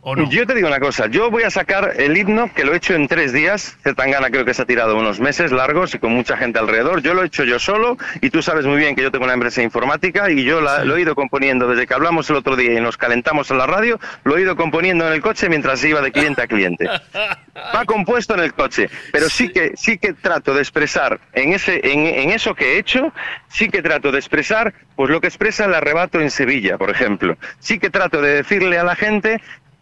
¿O 0.09 0.15
no? 0.15 0.29
Yo 0.29 0.47
te 0.47 0.55
digo 0.55 0.69
una 0.69 0.79
cosa, 0.79 1.07
yo 1.07 1.29
voy 1.29 1.43
a 1.43 1.49
sacar 1.49 1.91
el 1.97 2.15
himno 2.15 2.49
que 2.53 2.63
lo 2.63 2.71
he 2.73 2.77
hecho 2.77 2.93
en 2.95 3.09
tres 3.09 3.33
días. 3.33 3.77
Zetangana 3.83 4.29
creo 4.29 4.45
que 4.45 4.53
se 4.53 4.61
ha 4.61 4.65
tirado 4.65 4.95
unos 4.95 5.19
meses 5.19 5.51
largos 5.51 5.93
y 5.95 5.99
con 5.99 6.13
mucha 6.13 6.37
gente 6.37 6.59
alrededor. 6.59 7.01
Yo 7.01 7.13
lo 7.13 7.23
he 7.23 7.25
hecho 7.25 7.43
yo 7.43 7.59
solo 7.59 7.97
y 8.21 8.29
tú 8.29 8.41
sabes 8.41 8.65
muy 8.65 8.77
bien 8.77 8.95
que 8.95 9.01
yo 9.01 9.11
tengo 9.11 9.25
una 9.25 9.33
empresa 9.33 9.61
informática 9.61 10.31
y 10.31 10.45
yo 10.45 10.61
la- 10.61 10.85
lo 10.85 10.95
he 10.95 11.01
ido 11.01 11.13
componiendo 11.13 11.67
desde 11.67 11.85
que 11.87 11.93
hablamos 11.93 12.29
el 12.29 12.37
otro 12.37 12.55
día 12.55 12.71
y 12.71 12.79
nos 12.79 12.95
calentamos 12.95 13.51
en 13.51 13.57
la 13.57 13.67
radio, 13.67 13.99
lo 14.23 14.37
he 14.37 14.41
ido 14.43 14.55
componiendo 14.55 15.05
en 15.05 15.11
el 15.11 15.21
coche 15.21 15.49
mientras 15.49 15.83
iba 15.83 15.99
de 15.99 16.13
cliente 16.13 16.41
a 16.41 16.47
cliente. 16.47 16.87
Va 17.75 17.83
compuesto 17.83 18.33
en 18.33 18.39
el 18.39 18.53
coche, 18.53 18.89
pero 19.11 19.27
sí 19.29 19.49
que 19.49 19.73
sí 19.75 19.97
que 19.97 20.13
trato 20.13 20.53
de 20.53 20.61
expresar 20.61 21.19
en 21.33 21.51
ese 21.51 21.81
en, 21.83 22.05
en 22.05 22.29
eso 22.29 22.55
que 22.55 22.75
he 22.75 22.77
hecho, 22.79 23.11
sí 23.49 23.67
que 23.67 23.81
trato 23.81 24.13
de 24.13 24.19
expresar 24.19 24.73
pues 24.95 25.09
lo 25.09 25.19
que 25.19 25.27
expresa 25.27 25.65
el 25.65 25.73
arrebato 25.73 26.21
en 26.21 26.31
Sevilla, 26.31 26.77
por 26.77 26.91
ejemplo. 26.91 27.35
Sí 27.59 27.77
que 27.77 27.89
trato 27.89 28.21
de 28.21 28.35
decirle 28.35 28.77
a 28.79 28.85
la 28.85 28.95
gente 28.95 29.41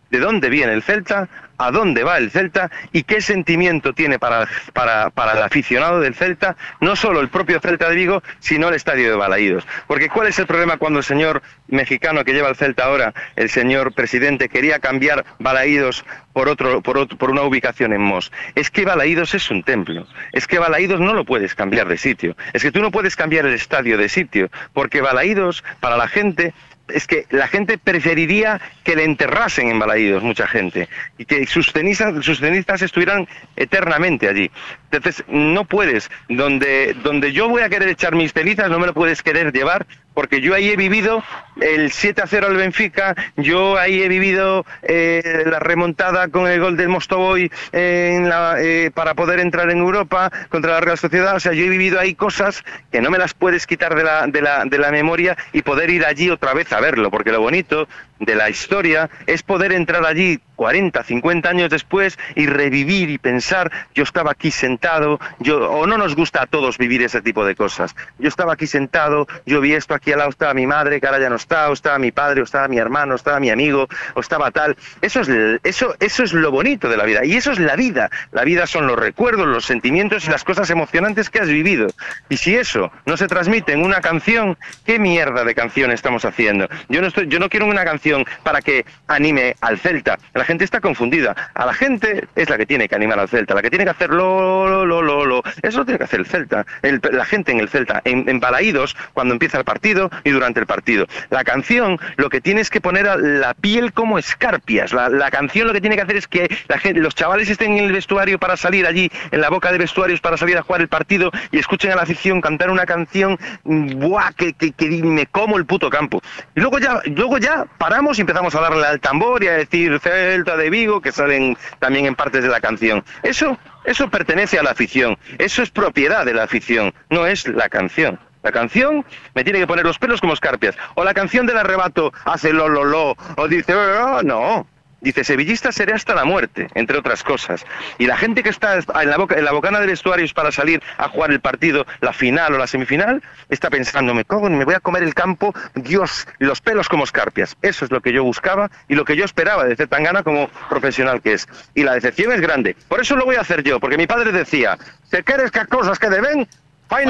de 0.09 0.19
dónde 0.19 0.49
viene 0.49 0.73
el 0.73 0.83
Celta, 0.83 1.27
a 1.57 1.71
dónde 1.71 2.03
va 2.03 2.17
el 2.17 2.31
Celta 2.31 2.69
y 2.91 3.03
qué 3.03 3.21
sentimiento 3.21 3.93
tiene 3.93 4.19
para, 4.19 4.47
para, 4.73 5.09
para 5.09 5.33
el 5.33 5.41
aficionado 5.41 6.01
del 6.01 6.13
Celta, 6.13 6.57
no 6.81 6.95
solo 6.97 7.21
el 7.21 7.29
propio 7.29 7.59
Celta 7.61 7.89
de 7.89 7.95
Vigo, 7.95 8.21
sino 8.39 8.67
el 8.67 8.75
estadio 8.75 9.09
de 9.09 9.15
Balaídos. 9.15 9.65
Porque 9.87 10.09
¿cuál 10.09 10.27
es 10.27 10.37
el 10.37 10.47
problema 10.47 10.77
cuando 10.77 10.99
el 10.99 11.05
señor 11.05 11.41
mexicano 11.67 12.23
que 12.25 12.33
lleva 12.33 12.49
el 12.49 12.55
Celta 12.57 12.83
ahora, 12.85 13.13
el 13.37 13.49
señor 13.49 13.93
presidente, 13.93 14.49
quería 14.49 14.79
cambiar 14.79 15.25
Balaídos 15.39 16.03
por, 16.33 16.49
otro, 16.49 16.81
por, 16.81 16.97
otro- 16.97 17.17
por 17.17 17.31
una 17.31 17.43
ubicación 17.43 17.93
en 17.93 18.01
Mos? 18.01 18.33
Es 18.55 18.69
que 18.69 18.83
Balaídos 18.83 19.33
es 19.33 19.49
un 19.49 19.63
templo, 19.63 20.05
es 20.33 20.47
que 20.47 20.59
Balaídos 20.59 20.99
no 20.99 21.13
lo 21.13 21.23
puedes 21.23 21.55
cambiar 21.55 21.87
de 21.87 21.97
sitio, 21.97 22.35
es 22.53 22.61
que 22.63 22.71
tú 22.71 22.81
no 22.81 22.91
puedes 22.91 23.15
cambiar 23.15 23.45
el 23.45 23.53
estadio 23.53 23.97
de 23.97 24.09
sitio, 24.09 24.49
porque 24.73 24.99
Balaídos, 24.99 25.63
para 25.79 25.95
la 25.95 26.09
gente, 26.09 26.53
es 26.87 27.07
que 27.07 27.25
la 27.29 27.47
gente 27.47 27.77
preferiría 27.77 28.61
que 28.83 28.95
le 28.95 29.03
enterrasen 29.03 29.69
en 29.69 29.79
Balaídos, 29.79 30.23
mucha 30.23 30.47
gente, 30.47 30.87
y 31.17 31.25
que 31.25 31.45
sus 31.47 31.71
cenizas, 31.71 32.23
sus 32.23 32.39
cenizas 32.39 32.81
estuvieran 32.81 33.27
eternamente 33.55 34.29
allí. 34.29 34.51
Entonces, 34.91 35.23
no 35.27 35.65
puedes, 35.65 36.09
donde, 36.29 36.95
donde 37.03 37.33
yo 37.33 37.49
voy 37.49 37.63
a 37.63 37.69
querer 37.69 37.89
echar 37.89 38.15
mis 38.15 38.33
cenizas, 38.33 38.69
no 38.69 38.79
me 38.79 38.87
lo 38.87 38.93
puedes 38.93 39.23
querer 39.23 39.51
llevar, 39.51 39.85
porque 40.15 40.41
yo 40.41 40.55
ahí 40.55 40.69
he 40.69 40.75
vivido 40.75 41.23
el 41.61 41.91
7 41.91 42.23
a 42.23 42.27
0 42.27 42.47
al 42.47 42.55
Benfica, 42.55 43.15
yo 43.35 43.77
ahí 43.77 44.01
he 44.01 44.07
vivido 44.07 44.65
eh, 44.81 45.43
la 45.45 45.59
remontada 45.59 46.29
con 46.29 46.47
el 46.47 46.59
gol 46.59 46.77
del 46.77 46.89
Mostovoy 46.89 47.51
en 47.71 48.27
la, 48.27 48.55
eh, 48.59 48.89
para 48.93 49.13
poder 49.13 49.39
entrar 49.39 49.69
en 49.69 49.77
Europa 49.77 50.31
contra 50.49 50.71
la 50.71 50.81
Real 50.81 50.97
Sociedad, 50.97 51.35
o 51.35 51.39
sea, 51.39 51.53
yo 51.53 51.65
he 51.65 51.69
vivido 51.69 51.99
ahí 51.99 52.15
cosas 52.15 52.63
que 52.91 53.01
no 53.01 53.11
me 53.11 53.19
las 53.19 53.33
puedes 53.33 53.67
quitar 53.67 53.93
de 53.95 54.03
la, 54.03 54.25
de 54.25 54.41
la, 54.41 54.65
de 54.65 54.77
la 54.79 54.89
memoria 54.89 55.37
y 55.53 55.61
poder 55.61 55.89
ir 55.89 56.05
allí 56.05 56.29
otra 56.29 56.53
vez 56.53 56.71
a 56.73 56.79
verlo, 56.79 57.11
porque 57.11 57.31
lo 57.31 57.41
bonito 57.41 57.87
de 58.19 58.35
la 58.35 58.49
historia 58.49 59.09
es 59.27 59.43
poder 59.43 59.73
entrar 59.73 60.05
allí 60.05 60.39
40, 60.55 61.03
50 61.03 61.49
años 61.49 61.69
después 61.69 62.17
y 62.35 62.45
revivir 62.45 63.09
y 63.09 63.17
pensar, 63.17 63.71
yo 63.93 64.03
estaba 64.03 64.31
aquí 64.31 64.51
sentado, 64.51 65.19
yo 65.39 65.69
o 65.69 65.85
no 65.85 65.97
nos 65.97 66.15
gusta 66.15 66.43
a 66.43 66.45
todos 66.45 66.77
vivir 66.77 67.01
ese 67.01 67.21
tipo 67.21 67.45
de 67.45 67.55
cosas. 67.55 67.95
Yo 68.19 68.29
estaba 68.29 68.53
aquí 68.53 68.67
sentado, 68.67 69.27
yo 69.45 69.59
vi 69.61 69.73
esto 69.73 69.93
aquí 69.93 70.04
al 70.13 70.19
lado, 70.19 70.29
estaba 70.29 70.53
mi 70.53 70.67
madre, 70.67 70.99
que 70.99 71.07
ahora 71.07 71.19
ya 71.19 71.29
no 71.29 71.35
está, 71.35 71.69
o 71.69 71.73
estaba 71.73 71.97
mi 71.99 72.11
padre, 72.11 72.41
o 72.41 72.43
estaba 72.43 72.67
mi 72.67 72.77
hermano, 72.77 73.13
o 73.13 73.15
estaba 73.15 73.39
mi 73.39 73.49
amigo, 73.49 73.87
o 74.13 74.19
estaba 74.19 74.51
tal. 74.51 74.75
Eso 75.01 75.21
es 75.21 75.29
eso 75.63 75.95
eso 75.99 76.23
es 76.23 76.33
lo 76.33 76.51
bonito 76.51 76.89
de 76.89 76.97
la 76.97 77.05
vida 77.05 77.25
y 77.25 77.35
eso 77.35 77.51
es 77.51 77.59
la 77.59 77.75
vida. 77.75 78.09
La 78.31 78.43
vida 78.43 78.67
son 78.67 78.87
los 78.87 78.97
recuerdos, 78.97 79.47
los 79.47 79.65
sentimientos 79.65 80.25
y 80.27 80.31
las 80.31 80.43
cosas 80.43 80.69
emocionantes 80.69 81.29
que 81.29 81.39
has 81.39 81.47
vivido. 81.47 81.87
Y 82.29 82.37
si 82.37 82.55
eso 82.55 82.91
no 83.05 83.17
se 83.17 83.27
transmite 83.27 83.73
en 83.73 83.83
una 83.83 84.01
canción, 84.01 84.57
¿qué 84.85 84.99
mierda 84.99 85.43
de 85.43 85.55
canción 85.55 85.91
estamos 85.91 86.25
haciendo? 86.25 86.67
Yo 86.89 87.01
no 87.01 87.07
estoy 87.07 87.27
yo 87.27 87.39
no 87.39 87.49
quiero 87.49 87.65
una 87.65 87.83
canción 87.85 88.25
para 88.43 88.61
que 88.61 88.85
anime 89.07 89.55
al 89.61 89.79
Celta. 89.79 90.17
La 90.33 90.43
gente 90.45 90.63
está 90.63 90.81
confundida. 90.81 91.35
A 91.53 91.65
la 91.65 91.73
gente 91.73 92.27
es 92.35 92.49
la 92.49 92.57
que 92.57 92.65
tiene 92.65 92.87
que 92.87 92.95
animar 92.95 93.19
al 93.19 93.29
Celta, 93.29 93.53
la 93.55 93.61
que 93.61 93.69
tiene 93.69 93.85
que 93.85 93.91
hacer 93.91 94.09
lo, 94.09 94.85
lo, 94.85 95.01
lo, 95.01 95.25
lo. 95.25 95.43
Eso 95.61 95.79
lo 95.79 95.85
tiene 95.85 95.97
que 95.97 96.03
hacer 96.03 96.19
el 96.19 96.25
Celta, 96.25 96.65
el- 96.81 97.01
la 97.11 97.25
gente 97.25 97.51
en 97.51 97.59
el 97.59 97.69
Celta, 97.69 98.01
en, 98.05 98.27
en 98.29 98.39
Balaídos, 98.39 98.95
cuando 99.13 99.33
empieza 99.33 99.57
el 99.57 99.63
partido 99.63 99.94
y 100.23 100.31
durante 100.31 100.59
el 100.59 100.65
partido. 100.65 101.07
La 101.29 101.43
canción 101.43 101.99
lo 102.17 102.29
que 102.29 102.41
tiene 102.41 102.61
es 102.61 102.69
que 102.69 102.81
poner 102.81 103.07
a 103.07 103.17
la 103.17 103.53
piel 103.53 103.93
como 103.93 104.17
escarpias. 104.17 104.93
La, 104.93 105.09
la 105.09 105.31
canción 105.31 105.67
lo 105.67 105.73
que 105.73 105.81
tiene 105.81 105.95
que 105.95 106.01
hacer 106.01 106.17
es 106.17 106.27
que 106.27 106.55
la 106.67 106.77
gente, 106.77 106.99
los 106.99 107.15
chavales 107.15 107.49
estén 107.49 107.77
en 107.77 107.85
el 107.85 107.91
vestuario 107.91 108.39
para 108.39 108.57
salir 108.57 108.85
allí, 108.85 109.11
en 109.31 109.41
la 109.41 109.49
boca 109.49 109.71
de 109.71 109.77
vestuarios 109.77 110.21
para 110.21 110.37
salir 110.37 110.57
a 110.57 110.63
jugar 110.63 110.81
el 110.81 110.87
partido 110.87 111.31
y 111.51 111.57
escuchen 111.57 111.91
a 111.91 111.95
la 111.95 112.03
afición 112.03 112.41
cantar 112.41 112.69
una 112.69 112.85
canción, 112.85 113.37
mm, 113.63 113.99
¡buah! 113.99 114.31
Que, 114.33 114.53
que, 114.53 114.71
que 114.71 114.89
me 115.03 115.25
como 115.27 115.57
el 115.57 115.65
puto 115.65 115.89
campo. 115.89 116.21
Y 116.55 116.59
luego 116.59 116.79
ya, 116.79 117.01
luego 117.05 117.37
ya 117.37 117.65
paramos 117.77 118.17
y 118.17 118.21
empezamos 118.21 118.55
a 118.55 118.61
darle 118.61 118.85
al 118.85 118.99
tambor 118.99 119.43
y 119.43 119.47
a 119.47 119.53
decir 119.53 119.99
Celta 119.99 120.57
de 120.57 120.69
Vigo, 120.69 121.01
que 121.01 121.11
salen 121.11 121.57
también 121.79 122.05
en 122.05 122.15
partes 122.15 122.43
de 122.43 122.49
la 122.49 122.59
canción. 122.59 123.03
Eso, 123.23 123.57
eso 123.83 124.09
pertenece 124.09 124.59
a 124.59 124.63
la 124.63 124.71
afición, 124.71 125.17
eso 125.37 125.61
es 125.61 125.69
propiedad 125.69 126.25
de 126.25 126.33
la 126.33 126.43
afición, 126.43 126.93
no 127.09 127.25
es 127.25 127.47
la 127.47 127.69
canción. 127.69 128.19
La 128.45 128.51
canción 128.51 129.03
me 129.33 129.43
tiene 129.43 129.57
que 129.57 129.65
poner 129.65 129.83
los 129.83 129.97
pelos 129.97 130.21
como 130.21 130.33
escarpias. 130.33 130.77
O 130.93 131.03
la 131.03 131.15
canción 131.15 131.47
del 131.47 131.57
arrebato 131.57 132.13
hace 132.25 132.53
lo, 132.53 132.69
lo, 132.69 132.83
lo. 132.83 133.17
O 133.37 133.47
dice, 133.47 133.73
"Oh, 133.73 134.21
no. 134.21 134.67
Dice, 135.01 135.23
sevillista 135.23 135.71
seré 135.71 135.93
hasta 135.93 136.13
la 136.13 136.25
muerte, 136.25 136.67
entre 136.75 136.97
otras 136.99 137.23
cosas. 137.23 137.65
Y 137.97 138.05
la 138.05 138.17
gente 138.17 138.43
que 138.43 138.49
está 138.49 138.75
en 138.75 139.09
la, 139.09 139.17
boca, 139.17 139.35
en 139.35 139.45
la 139.45 139.51
bocana 139.51 139.79
de 139.79 139.87
vestuarios 139.87 140.33
para 140.33 140.51
salir 140.51 140.81
a 140.99 141.09
jugar 141.09 141.31
el 141.31 141.39
partido, 141.39 141.87
la 142.01 142.13
final 142.13 142.53
o 142.53 142.57
la 142.59 142.67
semifinal, 142.67 143.23
está 143.49 143.71
pensando, 143.71 144.13
me 144.13 144.25
cago, 144.25 144.47
me 144.47 144.63
voy 144.63 144.75
a 144.75 144.79
comer 144.79 145.01
el 145.01 145.15
campo, 145.15 145.53
Dios, 145.73 146.27
los 146.37 146.61
pelos 146.61 146.87
como 146.87 147.03
escarpias. 147.03 147.57
Eso 147.63 147.85
es 147.85 147.91
lo 147.91 148.01
que 148.01 148.13
yo 148.13 148.23
buscaba 148.23 148.69
y 148.87 148.93
lo 148.93 149.05
que 149.05 149.15
yo 149.15 149.25
esperaba 149.25 149.65
de 149.65 149.75
Zetangana 149.75 150.21
como 150.21 150.49
profesional 150.69 151.19
que 151.21 151.33
es. 151.33 151.47
Y 151.73 151.81
la 151.83 151.93
decepción 151.93 152.31
es 152.31 152.41
grande. 152.41 152.75
Por 152.87 153.01
eso 153.01 153.15
lo 153.15 153.25
voy 153.25 153.37
a 153.37 153.41
hacer 153.41 153.63
yo, 153.63 153.79
porque 153.79 153.97
mi 153.97 154.05
padre 154.05 154.31
decía, 154.31 154.77
si 155.11 155.17
quieres 155.23 155.49
que 155.49 155.65
cosas 155.65 155.97
que 155.97 156.09
deben, 156.09 156.47
Pues 156.87 157.05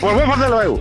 voy 0.00 0.22
a 0.22 0.34
hacerlo 0.34 0.62
eu. 0.62 0.80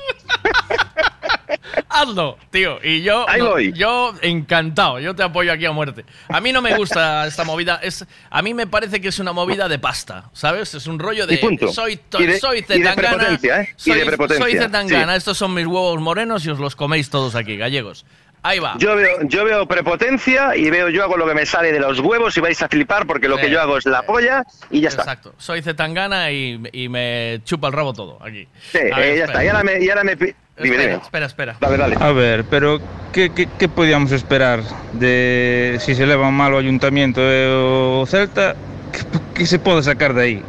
Hazlo, 1.89 2.37
tío. 2.51 2.79
Y 2.83 3.01
yo, 3.03 3.27
Ahí 3.29 3.39
no, 3.39 3.51
voy. 3.51 3.71
yo 3.73 4.13
encantado. 4.21 4.99
Yo 4.99 5.15
te 5.15 5.23
apoyo 5.23 5.51
aquí 5.51 5.65
a 5.65 5.71
muerte. 5.71 6.03
A 6.27 6.41
mí 6.41 6.51
no 6.51 6.61
me 6.61 6.75
gusta 6.75 7.25
esta 7.27 7.43
movida. 7.43 7.79
Es, 7.81 8.05
a 8.29 8.41
mí 8.41 8.53
me 8.53 8.67
parece 8.67 8.99
que 8.99 9.07
es 9.09 9.19
una 9.19 9.31
movida 9.33 9.67
de 9.69 9.79
pasta, 9.79 10.29
¿sabes? 10.33 10.73
Es 10.73 10.87
un 10.87 10.99
rollo 10.99 11.25
de 11.27 11.35
Y 11.35 11.37
punto. 11.37 11.71
soy 11.71 11.99
Y 12.19 12.25
de- 12.25 12.39
soy 12.39 12.65
y 12.67 12.81
de 12.81 12.91
prepotencia, 12.93 13.61
¿eh? 13.61 13.69
Y 13.85 13.89
de 13.91 13.95
Soy, 13.99 14.05
prepotencia, 14.05 14.43
soy 14.45 14.53
Zetangana. 14.57 15.13
sí. 15.13 15.17
Estos 15.17 15.37
son 15.37 15.53
mis 15.53 15.65
huevos 15.67 15.99
morenos 16.01 16.45
y 16.45 16.49
os 16.49 16.59
los 16.59 16.75
coméis 16.75 17.09
todos 17.09 17.35
aquí, 17.35 17.55
gallegos. 17.57 18.05
Ahí 18.47 18.59
va. 18.59 18.75
Yo 18.77 18.95
veo, 18.95 19.23
yo 19.23 19.43
veo 19.43 19.65
prepotencia 19.67 20.55
y 20.55 20.69
veo 20.69 20.89
yo 20.89 21.03
hago 21.03 21.17
lo 21.17 21.25
que 21.27 21.33
me 21.33 21.47
sale 21.47 21.71
de 21.71 21.79
los 21.79 21.99
huevos 21.99 22.37
y 22.37 22.41
vais 22.41 22.61
a 22.61 22.67
flipar 22.69 23.07
porque 23.07 23.27
lo 23.27 23.37
que 23.37 23.49
yo 23.49 23.59
hago 23.59 23.77
es 23.77 23.85
la 23.87 24.03
polla 24.03 24.43
y 24.69 24.81
ya 24.81 24.89
está. 24.89 25.01
Exacto. 25.01 25.33
Soy 25.37 25.63
Zetangana 25.63 26.29
y, 26.31 26.61
y 26.71 26.87
me 26.87 27.41
chupa 27.43 27.67
el 27.67 27.73
rabo 27.73 27.93
todo 27.93 28.19
aquí. 28.23 28.47
Sí, 28.71 28.77
ver, 28.77 28.85
eh, 28.99 29.17
ya 29.17 29.23
espera. 29.25 29.25
está. 29.25 29.43
Y 29.43 29.47
ahora 29.47 29.63
me, 29.63 29.83
y 29.83 29.89
ahora 29.89 30.03
me 30.03 30.11
Espera, 30.11 30.35
dime. 30.83 30.93
espera, 30.93 31.25
espera. 31.25 31.57
Dale, 31.59 31.77
dale. 31.77 31.97
A 31.99 32.11
ver, 32.11 32.45
pero 32.45 32.79
¿qué, 33.11 33.31
qué, 33.33 33.49
qué 33.57 33.67
podíamos 33.67 34.11
esperar 34.11 34.61
de 34.93 35.77
si 35.81 35.95
se 35.95 36.05
leva 36.05 36.29
mal 36.29 36.53
o 36.53 36.59
Ayuntamiento 36.59 37.21
e 37.21 37.47
o 37.49 38.05
Celta? 38.05 38.55
¿Qué, 38.91 38.99
qué 39.33 39.45
se 39.47 39.57
pode 39.59 39.81
sacar 39.83 40.13
de 40.13 40.21
aí? 40.23 40.43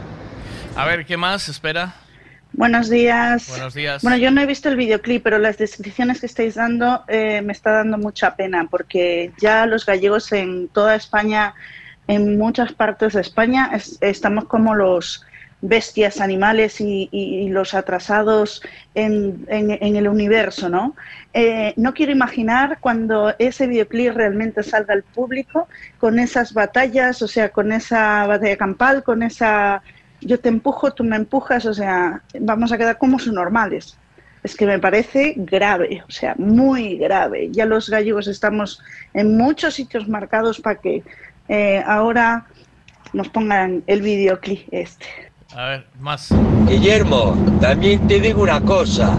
A 0.76 0.84
ver, 0.84 1.06
¿qué 1.06 1.16
más? 1.16 1.48
Espera. 1.48 1.94
Buenos 2.56 2.88
días. 2.88 3.48
Buenos 3.50 3.74
días. 3.74 4.02
Bueno, 4.02 4.16
yo 4.16 4.30
no 4.30 4.40
he 4.40 4.46
visto 4.46 4.68
el 4.70 4.76
videoclip, 4.76 5.22
pero 5.22 5.38
las 5.38 5.58
descripciones 5.58 6.20
que 6.20 6.26
estáis 6.26 6.54
dando 6.54 7.04
eh, 7.06 7.42
me 7.42 7.52
está 7.52 7.70
dando 7.72 7.98
mucha 7.98 8.34
pena 8.34 8.66
porque 8.70 9.32
ya 9.36 9.66
los 9.66 9.84
gallegos 9.84 10.32
en 10.32 10.68
toda 10.68 10.94
España, 10.94 11.54
en 12.06 12.38
muchas 12.38 12.72
partes 12.72 13.12
de 13.12 13.20
España, 13.20 13.70
es- 13.74 13.98
estamos 14.00 14.46
como 14.46 14.74
los 14.74 15.22
bestias 15.60 16.20
animales 16.20 16.80
y, 16.80 17.08
y- 17.12 17.40
y 17.44 17.48
los 17.50 17.74
atrasados 17.74 18.62
en, 18.94 19.44
en- 19.48 19.76
en 19.80 19.96
el 19.96 20.08
universo, 20.08 20.68
¿no? 20.70 20.94
Eh, 21.34 21.74
no 21.76 21.92
quiero 21.92 22.12
imaginar 22.12 22.78
cuando 22.80 23.34
ese 23.38 23.66
videoclip 23.66 24.14
realmente 24.14 24.62
salga 24.62 24.94
al 24.94 25.02
público 25.02 25.68
con 25.98 26.18
esas 26.18 26.54
batallas, 26.54 27.20
o 27.20 27.28
sea, 27.28 27.50
con 27.50 27.72
esa 27.72 28.26
batalla 28.26 28.56
campal, 28.56 29.02
con 29.02 29.22
esa 29.22 29.82
yo 30.20 30.40
te 30.40 30.48
empujo, 30.48 30.92
tú 30.92 31.04
me 31.04 31.16
empujas, 31.16 31.66
o 31.66 31.74
sea, 31.74 32.22
vamos 32.40 32.72
a 32.72 32.78
quedar 32.78 32.98
como 32.98 33.18
subnormales. 33.18 33.96
Es 34.42 34.54
que 34.54 34.66
me 34.66 34.78
parece 34.78 35.34
grave, 35.36 36.04
o 36.08 36.10
sea, 36.10 36.34
muy 36.38 36.96
grave. 36.98 37.48
Ya 37.50 37.66
los 37.66 37.90
gallegos 37.90 38.28
estamos 38.28 38.80
en 39.12 39.36
muchos 39.36 39.74
sitios 39.74 40.06
marcados 40.08 40.60
para 40.60 40.76
que 40.76 41.02
eh, 41.48 41.82
ahora 41.84 42.46
nos 43.12 43.28
pongan 43.28 43.82
el 43.86 44.02
videoclip 44.02 44.68
este. 44.70 45.06
A 45.54 45.68
ver, 45.68 45.86
más. 46.00 46.34
Guillermo, 46.68 47.36
también 47.60 48.06
te 48.06 48.20
digo 48.20 48.42
una 48.42 48.60
cosa. 48.60 49.16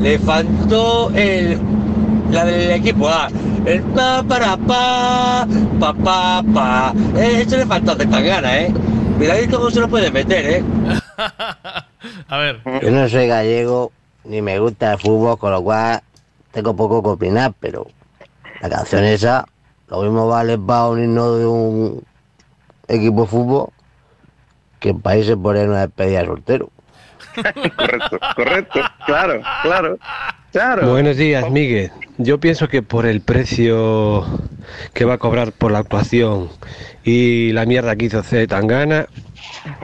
Le 0.00 0.18
faltó 0.18 1.10
el. 1.14 1.58
La 2.30 2.44
del 2.44 2.72
equipo 2.72 3.08
A. 3.08 3.28
El 3.64 3.82
pa 3.82 4.22
para 4.22 4.56
pa, 4.56 5.46
pa 5.80 5.94
pa 5.94 6.42
pa. 6.52 6.94
Eh, 7.16 7.44
Eso 7.46 7.56
le 7.56 7.66
faltó 7.66 7.92
a 7.92 7.96
Zetangana, 7.96 8.58
¿eh? 8.58 8.72
Miradito 9.18 9.58
cómo 9.58 9.70
se 9.70 9.80
lo 9.80 9.88
puede 9.88 10.10
meter, 10.10 10.46
¿eh? 10.46 10.64
A 12.28 12.38
ver. 12.38 12.60
Yo 12.82 12.90
no 12.90 13.08
soy 13.08 13.28
gallego 13.28 13.92
ni 14.24 14.42
me 14.42 14.58
gusta 14.58 14.92
el 14.92 14.98
fútbol, 14.98 15.38
con 15.38 15.52
lo 15.52 15.62
cual 15.62 16.00
tengo 16.50 16.74
poco 16.74 17.02
que 17.02 17.08
opinar, 17.10 17.54
pero 17.60 17.86
la 18.60 18.68
canción 18.68 19.04
esa, 19.04 19.46
lo 19.88 20.02
mismo 20.02 20.26
vale 20.26 20.58
para 20.58 20.88
un 20.88 21.04
himno 21.04 21.34
de 21.36 21.46
un 21.46 22.02
equipo 22.88 23.22
de 23.22 23.28
fútbol 23.28 23.68
que 24.80 24.90
en 24.90 25.00
países 25.00 25.36
por 25.36 25.56
ahí 25.56 25.64
una 25.66 25.86
despedida 25.86 26.20
de 26.20 26.26
soltero. 26.26 26.70
Correcto, 27.76 28.18
correcto. 28.36 28.80
Claro, 29.06 29.42
claro, 29.62 29.98
claro. 30.52 30.90
Buenos 30.90 31.16
días, 31.16 31.50
Miguel. 31.50 31.90
Yo 32.18 32.38
pienso 32.38 32.68
que 32.68 32.82
por 32.82 33.06
el 33.06 33.20
precio 33.20 34.24
que 34.92 35.04
va 35.04 35.14
a 35.14 35.18
cobrar 35.18 35.52
por 35.52 35.72
la 35.72 35.80
actuación 35.80 36.48
y 37.02 37.52
la 37.52 37.66
mierda 37.66 37.96
que 37.96 38.06
hizo 38.06 38.22
C. 38.22 38.46
Tangana, 38.46 39.06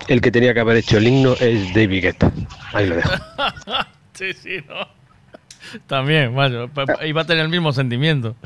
el 0.09 0.20
que 0.20 0.31
tenía 0.31 0.55
que 0.55 0.60
haber 0.60 0.77
hecho 0.77 0.98
el 0.98 1.09
himno 1.09 1.35
es 1.40 1.74
David 1.74 2.02
Guetta. 2.02 2.31
Ahí 2.72 2.86
lo 2.86 2.97
dejo. 2.97 3.10
sí, 4.14 4.32
sí, 4.32 4.64
¿no? 4.68 5.01
También, 5.86 6.35
macho. 6.35 6.70
Iba 7.05 7.22
a 7.22 7.27
tener 7.27 7.44
el 7.44 7.51
mismo 7.51 7.72
sentimiento. 7.72 8.36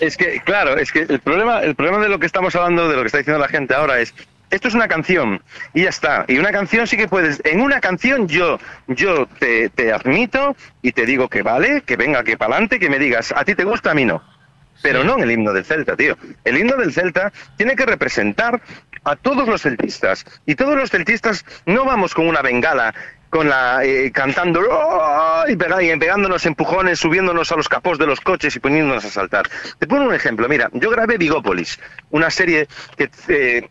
Es 0.00 0.16
que, 0.16 0.40
claro, 0.40 0.76
es 0.76 0.90
que 0.90 1.00
el 1.02 1.20
problema, 1.20 1.60
el 1.60 1.74
problema 1.74 1.98
de 1.98 2.08
lo 2.08 2.18
que 2.18 2.26
estamos 2.26 2.54
hablando, 2.54 2.88
de 2.88 2.96
lo 2.96 3.02
que 3.02 3.06
está 3.06 3.18
diciendo 3.18 3.40
la 3.40 3.48
gente 3.48 3.74
ahora 3.74 4.00
es, 4.00 4.14
esto 4.54 4.68
es 4.68 4.74
una 4.74 4.88
canción 4.88 5.42
y 5.72 5.82
ya 5.82 5.88
está. 5.88 6.24
Y 6.28 6.38
una 6.38 6.52
canción 6.52 6.86
sí 6.86 6.96
que 6.96 7.08
puedes, 7.08 7.40
en 7.44 7.60
una 7.60 7.80
canción 7.80 8.28
yo, 8.28 8.58
yo 8.86 9.26
te, 9.38 9.68
te 9.70 9.92
admito 9.92 10.56
y 10.80 10.92
te 10.92 11.06
digo 11.06 11.28
que 11.28 11.42
vale, 11.42 11.82
que 11.82 11.96
venga, 11.96 12.22
que 12.22 12.36
para 12.36 12.52
adelante, 12.52 12.78
que 12.78 12.88
me 12.88 12.98
digas, 12.98 13.32
a 13.36 13.44
ti 13.44 13.54
te 13.54 13.64
gusta, 13.64 13.90
a 13.90 13.94
mí 13.94 14.04
no. 14.04 14.22
Pero 14.82 15.02
no 15.02 15.16
en 15.16 15.22
el 15.22 15.30
himno 15.30 15.52
del 15.52 15.64
Celta, 15.64 15.96
tío. 15.96 16.16
El 16.44 16.58
himno 16.58 16.76
del 16.76 16.92
Celta 16.92 17.32
tiene 17.56 17.74
que 17.74 17.86
representar 17.86 18.60
a 19.04 19.16
todos 19.16 19.48
los 19.48 19.62
celtistas. 19.62 20.24
Y 20.46 20.54
todos 20.54 20.76
los 20.76 20.90
celtistas 20.90 21.44
no 21.66 21.84
vamos 21.84 22.14
con 22.14 22.26
una 22.26 22.42
bengala, 22.42 22.94
con 23.30 23.48
la 23.48 23.84
eh, 23.84 24.12
cantando 24.12 24.60
¡oh! 24.70 25.44
y, 25.48 25.52
y 25.52 25.56
pegándonos 25.56 26.46
empujones, 26.46 27.00
subiéndonos 27.00 27.50
a 27.50 27.56
los 27.56 27.68
capós 27.68 27.98
de 27.98 28.06
los 28.06 28.20
coches 28.20 28.54
y 28.56 28.60
poniéndonos 28.60 29.04
a 29.04 29.10
saltar. 29.10 29.48
Te 29.78 29.86
pongo 29.86 30.04
un 30.04 30.14
ejemplo. 30.14 30.48
Mira, 30.48 30.68
yo 30.72 30.90
grabé 30.90 31.18
Vigópolis, 31.18 31.80
una 32.10 32.30
serie 32.30 32.68
que 32.96 33.10
eh, 33.28 33.68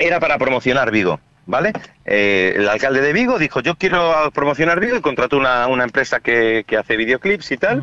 era 0.00 0.18
para 0.20 0.38
promocionar 0.38 0.90
Vigo. 0.90 1.20
¿Vale? 1.46 1.72
Eh, 2.04 2.52
el 2.56 2.68
alcalde 2.68 3.00
de 3.00 3.12
Vigo 3.12 3.38
dijo, 3.38 3.60
yo 3.60 3.74
quiero 3.74 4.30
promocionar 4.32 4.78
Vigo 4.78 4.96
y 4.96 5.00
contrató 5.00 5.36
una, 5.36 5.66
una 5.66 5.82
empresa 5.84 6.20
que, 6.20 6.64
que 6.66 6.76
hace 6.76 6.96
videoclips 6.96 7.50
y 7.50 7.56
tal. 7.56 7.82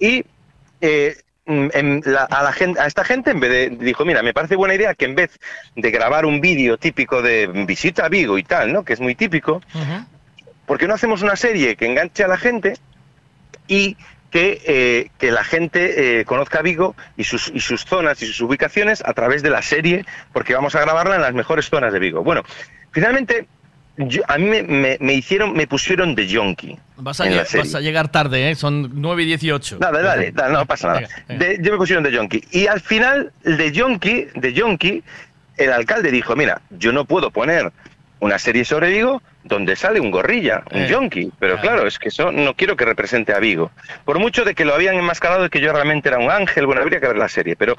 Y 0.00 0.24
eh, 0.80 1.16
mm, 1.46 1.68
en 1.74 2.02
la- 2.06 2.24
a, 2.24 2.42
la 2.42 2.52
gente, 2.52 2.80
a 2.80 2.86
esta 2.86 3.04
gente 3.04 3.30
en 3.30 3.38
vez 3.40 3.50
de, 3.50 3.70
dijo, 3.84 4.04
mira, 4.04 4.22
me 4.22 4.34
parece 4.34 4.56
buena 4.56 4.74
idea 4.74 4.94
que 4.94 5.04
en 5.04 5.14
vez 5.14 5.38
de 5.76 5.90
grabar 5.92 6.26
un 6.26 6.40
vídeo 6.40 6.76
típico 6.76 7.22
de 7.22 7.46
visita 7.66 8.06
a 8.06 8.08
Vigo 8.08 8.36
y 8.36 8.42
tal, 8.42 8.72
¿no? 8.72 8.84
Que 8.84 8.94
es 8.94 9.00
muy 9.00 9.14
típico, 9.14 9.60
¿por 10.66 10.78
qué 10.78 10.88
no 10.88 10.94
hacemos 10.94 11.22
una 11.22 11.36
serie 11.36 11.76
que 11.76 11.86
enganche 11.86 12.24
a 12.24 12.28
la 12.28 12.36
gente 12.38 12.74
y 13.68 13.96
que, 14.30 14.60
eh, 14.66 15.10
que 15.18 15.30
la 15.30 15.44
gente 15.44 16.20
eh, 16.20 16.24
conozca 16.24 16.62
Vigo 16.62 16.94
y 17.16 17.24
sus, 17.24 17.48
y 17.54 17.60
sus 17.60 17.84
zonas 17.84 18.20
y 18.22 18.26
sus 18.26 18.40
ubicaciones 18.42 19.02
a 19.04 19.12
través 19.14 19.42
de 19.42 19.50
la 19.50 19.62
serie, 19.62 20.04
porque 20.32 20.54
vamos 20.54 20.74
a 20.74 20.80
grabarla 20.80 21.16
en 21.16 21.22
las 21.22 21.34
mejores 21.34 21.68
zonas 21.68 21.92
de 21.92 21.98
Vigo? 21.98 22.22
Bueno, 22.22 22.42
finalmente... 22.92 23.46
yo- 23.96 24.22
a 24.28 24.38
mí 24.38 24.44
me, 24.46 24.62
me- 24.62 24.96
me 25.00 25.14
hicieron, 25.14 25.54
me 25.54 25.66
pusieron 25.66 26.14
de 26.14 26.26
yonki. 26.28 26.78
Vas 26.98 27.18
vas 27.18 27.74
a 27.74 27.80
llegar 27.80 28.08
tarde, 28.12 28.50
¿eh? 28.50 28.54
Son 28.54 28.90
9 28.94 29.22
y 29.24 29.26
18. 29.26 29.78
Dale, 29.78 30.02
dale, 30.02 30.30
dale, 30.34 30.52
no 30.54 30.66
pasa 30.66 30.88
nada. 30.88 31.08
De- 31.28 31.58
yo 31.60 31.72
me 31.72 31.78
pusieron 31.78 32.04
de 32.04 32.12
yonki. 32.12 32.42
Y 32.52 32.66
al 32.68 32.80
final, 32.80 33.32
de 33.42 33.72
yonki, 33.72 34.26
de 34.36 34.52
yonki, 34.52 35.02
el 35.56 35.72
alcalde 35.72 36.12
dijo, 36.12 36.36
mira, 36.36 36.60
yo 36.70 36.92
no 36.92 37.06
puedo 37.06 37.30
poner 37.32 37.72
una 38.20 38.38
serie 38.38 38.64
sobre 38.64 38.90
Vigo 38.90 39.22
donde 39.44 39.76
sale 39.76 40.00
un 40.00 40.10
gorrilla, 40.10 40.62
un 40.72 40.82
Eh, 40.82 40.88
yonki. 40.88 41.30
Pero 41.38 41.58
claro, 41.60 41.86
es 41.86 41.98
que 41.98 42.08
eso 42.08 42.32
no 42.32 42.54
quiero 42.54 42.76
que 42.76 42.84
represente 42.84 43.32
a 43.32 43.38
Vigo. 43.38 43.70
Por 44.04 44.18
mucho 44.18 44.44
de 44.44 44.54
que 44.54 44.64
lo 44.64 44.74
habían 44.74 44.96
enmascarado 44.96 45.44
de 45.44 45.50
que 45.50 45.60
yo 45.60 45.72
realmente 45.72 46.08
era 46.08 46.18
un 46.18 46.30
ángel, 46.30 46.66
bueno, 46.66 46.82
habría 46.82 47.00
que 47.00 47.06
ver 47.06 47.16
la 47.16 47.28
serie. 47.28 47.56
Pero 47.56 47.76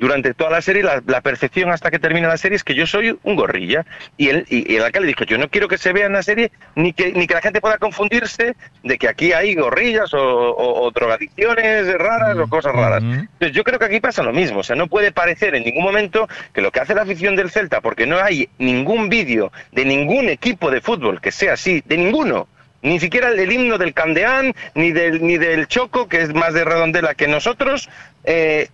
durante 0.00 0.34
toda 0.34 0.50
la 0.50 0.62
serie, 0.62 0.82
la, 0.82 1.00
la 1.06 1.20
percepción 1.20 1.70
hasta 1.70 1.90
que 1.92 1.98
termina 2.00 2.26
la 2.26 2.36
serie 2.36 2.56
es 2.56 2.64
que 2.64 2.74
yo 2.74 2.86
soy 2.86 3.16
un 3.22 3.36
gorrilla. 3.36 3.86
Y 4.16 4.30
el, 4.30 4.46
y, 4.48 4.72
y 4.72 4.76
el 4.76 4.82
alcalde 4.82 5.06
dijo, 5.08 5.22
yo 5.24 5.38
no 5.38 5.48
quiero 5.48 5.68
que 5.68 5.78
se 5.78 5.92
vea 5.92 6.06
en 6.06 6.14
la 6.14 6.22
serie 6.24 6.50
ni 6.74 6.92
que, 6.92 7.12
ni 7.12 7.26
que 7.28 7.34
la 7.34 7.42
gente 7.42 7.60
pueda 7.60 7.78
confundirse 7.78 8.56
de 8.82 8.98
que 8.98 9.06
aquí 9.08 9.32
hay 9.32 9.54
gorrillas 9.54 10.12
o, 10.14 10.18
o- 10.20 10.82
o 10.86 10.90
drogadicciones 10.90 11.92
raras 11.98 12.36
o 12.38 12.48
cosas 12.48 12.74
raras. 12.74 13.02
Entonces 13.02 13.52
yo 13.52 13.62
creo 13.62 13.78
que 13.78 13.84
aquí 13.84 14.00
pasa 14.00 14.22
lo 14.22 14.32
mismo. 14.32 14.60
O 14.60 14.62
sea, 14.62 14.74
no 14.74 14.86
puede 14.88 15.12
parecer 15.12 15.54
en 15.54 15.64
ningún 15.64 15.84
momento 15.84 16.28
que 16.52 16.60
lo 16.62 16.72
que 16.72 16.80
hace 16.80 16.94
la 16.94 17.02
afición 17.02 17.36
del 17.36 17.50
Celta, 17.50 17.80
porque 17.80 18.06
no 18.06 18.18
hay 18.18 18.48
ningún 18.58 19.08
vídeo 19.08 19.52
de 19.72 19.84
ningún 19.84 20.28
equipo 20.28 20.70
de 20.70 20.80
fútbol 20.80 21.20
que 21.20 21.30
sea 21.30 21.52
así, 21.52 21.82
de 21.84 21.96
ninguno. 21.98 22.48
Ni 22.82 22.98
siquiera 22.98 23.28
el 23.28 23.52
himno 23.52 23.76
del 23.76 23.92
Candeán, 23.92 24.54
ni 24.74 24.92
del, 24.92 25.22
ni 25.22 25.36
del 25.36 25.68
Choco, 25.68 26.08
que 26.08 26.22
es 26.22 26.32
más 26.32 26.54
de 26.54 26.64
redondela 26.64 27.14
que 27.14 27.28
nosotros, 27.28 27.90
eh, 28.24 28.68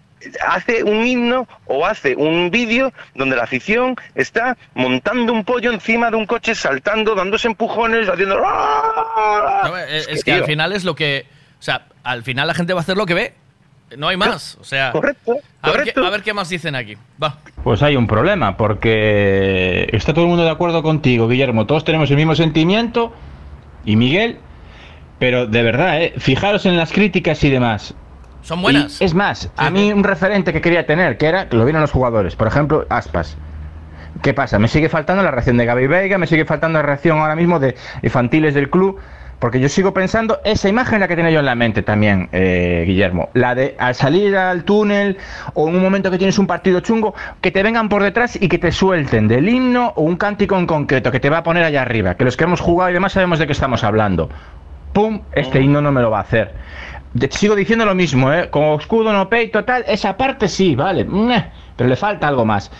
hace 0.47 0.82
un 0.82 1.06
himno 1.06 1.47
o 1.66 1.86
hace 1.86 2.16
un 2.16 2.51
vídeo 2.51 2.93
donde 3.14 3.36
la 3.36 3.44
afición 3.44 3.97
está 4.14 4.56
montando 4.74 5.32
un 5.32 5.44
pollo 5.44 5.72
encima 5.72 6.10
de 6.10 6.16
un 6.16 6.26
coche, 6.26 6.55
saltando, 6.55 7.14
dándose 7.14 7.48
empujones, 7.48 8.09
haciendo... 8.09 8.38
No, 8.38 9.78
eh, 9.78 9.98
es, 10.09 10.24
que, 10.24 10.32
que 10.32 10.38
al 10.38 10.44
final 10.44 10.72
es 10.72 10.84
lo 10.84 10.94
que. 10.94 11.26
O 11.59 11.62
sea, 11.62 11.86
al 12.02 12.22
final 12.22 12.47
la 12.47 12.55
gente 12.55 12.72
va 12.72 12.80
a 12.80 12.82
hacer 12.82 12.97
lo 12.97 13.06
que 13.06 13.14
ve. 13.14 13.34
No 13.97 14.09
hay 14.09 14.16
más. 14.16 14.59
O 14.60 14.64
sea. 14.64 14.90
Correcto. 14.93 15.36
A 15.62 15.70
ver, 15.70 15.84
qué, 15.84 16.01
a 16.01 16.10
ver 16.10 16.22
qué 16.22 16.34
más 16.34 16.48
dicen 16.48 16.74
aquí. 16.74 16.97
Va. 17.22 17.38
Pues 17.62 17.82
hay 17.82 17.97
un 17.97 18.06
problema, 18.06 18.56
porque 18.56 19.88
está 19.93 20.12
todo 20.12 20.24
el 20.24 20.28
mundo 20.28 20.44
de 20.44 20.51
acuerdo 20.51 20.82
contigo, 20.82 21.28
Guillermo. 21.28 21.66
Todos 21.66 21.84
tenemos 21.84 22.10
el 22.10 22.16
mismo 22.16 22.34
sentimiento, 22.34 23.12
y 23.84 23.97
Miguel, 23.97 24.38
pero 25.18 25.47
de 25.47 25.62
verdad, 25.62 26.02
¿eh? 26.02 26.14
fijaros 26.18 26.66
en 26.66 26.76
las 26.76 26.93
críticas 26.93 27.43
y 27.44 27.51
demás. 27.51 27.94
Son 28.47 28.62
buenas. 28.62 29.01
Y 29.01 29.05
es 29.05 29.12
más, 29.12 29.51
a 29.56 29.70
mí 29.70 29.93
un 29.93 30.05
referente 30.05 30.52
que 30.52 30.60
quería 30.60 30.86
tener, 30.86 31.18
que 31.18 31.27
era, 31.27 31.48
que 31.48 31.56
lo 31.56 31.64
vieron 31.64 31.82
los 31.82 31.90
jugadores, 31.90 32.36
por 32.36 32.47
ejemplo, 32.47 32.86
Aspas. 32.89 33.36
¿Qué 34.23 34.35
pasa? 34.35 34.60
Me 34.60 34.68
sigue 34.68 34.89
faltando 34.89 35.24
la 35.24 35.32
reacción 35.32 35.56
de 35.56 35.66
Gaby 35.66 35.89
Veiga, 35.89 36.16
me 36.16 36.28
sigue 36.28 36.44
faltando 36.44 36.78
la 36.78 36.86
reacción 36.86 37.18
ahora 37.18 37.35
mismo 37.35 37.59
de 37.59 37.74
infantiles 38.05 38.55
del 38.55 38.70
club. 38.70 39.01
Porque 39.40 39.59
yo 39.59 39.68
sigo 39.68 39.93
pensando, 39.93 40.40
esa 40.44 40.68
imagen 40.68 41.01
la 41.01 41.09
que 41.09 41.16
tenía 41.16 41.32
yo 41.32 41.40
en 41.40 41.44
la 41.47 41.56
mente 41.56 41.82
también, 41.82 42.28
eh, 42.32 42.85
Guillermo. 42.86 43.31
La 43.35 43.56
de 43.56 43.74
al 43.78 43.97
salir 43.97 44.36
al 44.36 44.62
túnel 44.62 45.18
o 45.52 45.68
en 45.68 45.74
un 45.74 45.82
momento 45.82 46.10
que 46.10 46.16
tienes 46.16 46.39
un 46.39 46.47
partido 46.47 46.78
chungo, 46.81 47.14
que 47.40 47.51
te 47.51 47.64
vengan 47.64 47.89
por 47.89 48.02
detrás 48.02 48.40
y 48.40 48.48
que 48.48 48.59
te 48.59 48.70
suelten 48.70 49.27
del 49.27 49.48
himno 49.48 49.93
o 49.97 50.02
un 50.02 50.16
cántico 50.16 50.56
en 50.56 50.66
concreto 50.66 51.10
que 51.10 51.20
te 51.20 51.31
va 51.31 51.39
a 51.39 51.43
poner 51.43 51.64
allá 51.64 51.82
arriba. 51.82 52.14
Que 52.14 52.24
los 52.24 52.36
que 52.36 52.44
hemos 52.44 52.60
jugado 52.60 52.90
y 52.90 52.94
demás 52.94 53.12
sabemos 53.12 53.40
de 53.40 53.47
qué 53.47 53.52
estamos 53.52 53.82
hablando. 53.82 54.31
¡Pum! 54.94 55.20
Este 55.32 55.60
himno 55.60 55.82
no 55.82 55.93
me 55.93 56.01
lo 56.01 56.10
va 56.10 56.18
a 56.18 56.23
hacer. 56.23 56.55
Sigo 57.30 57.55
diciendo 57.55 57.84
lo 57.84 57.94
mismo, 57.94 58.32
¿eh? 58.32 58.51
Con 58.51 58.80
escudo, 58.80 59.12
no 59.12 59.28
peito, 59.28 59.64
tal. 59.64 59.84
Esa 59.86 60.16
parte 60.16 60.48
sí, 60.48 60.74
vale. 60.74 61.06
Pero 61.76 61.88
le 61.88 61.97
falta 61.97 62.28
algo 62.28 62.44
más. 62.44 62.70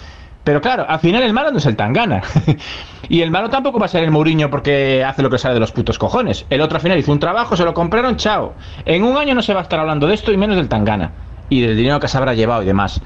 Pero 0.47 0.61
claro, 0.61 0.87
al 0.89 1.01
final 1.01 1.25
el 1.25 1.33
malo 1.33 1.51
no 1.51 1.59
es 1.59 1.67
el 1.67 1.75
Tangana. 1.75 2.23
y 3.09 3.21
el 3.21 3.33
malo 3.33 3.51
tampoco 3.51 3.81
va 3.81 3.87
a 3.87 3.89
ser 3.89 4.05
el 4.05 4.13
Mourinho 4.13 4.49
porque 4.49 5.03
hace 5.05 5.23
lo 5.23 5.29
que 5.29 5.39
sale 5.39 5.55
de 5.55 5.61
los 5.61 5.73
putos 5.73 5.99
cojones. 5.99 6.47
El 6.51 6.61
otro 6.61 6.77
al 6.77 6.83
final 6.83 6.99
hizo 6.99 7.11
un 7.11 7.19
trabajo, 7.19 7.57
se 7.57 7.65
lo 7.65 7.75
compraron, 7.75 8.17
chao. 8.17 8.55
En 8.85 9.03
un 9.03 9.17
año 9.17 9.35
no 9.35 9.43
se 9.43 9.55
va 9.55 9.61
a 9.61 9.63
estar 9.65 9.81
hablando 9.81 10.07
de 10.07 10.15
esto 10.15 10.33
y 10.33 10.37
menos 10.37 10.57
del 10.57 10.69
Tangana. 10.69 11.11
Y 11.49 11.63
del 11.63 11.77
dinero 11.77 11.99
que 11.99 12.07
se 12.07 12.17
habrá 12.17 12.35
llevado 12.35 12.63
y 12.63 12.67
demás. 12.67 13.01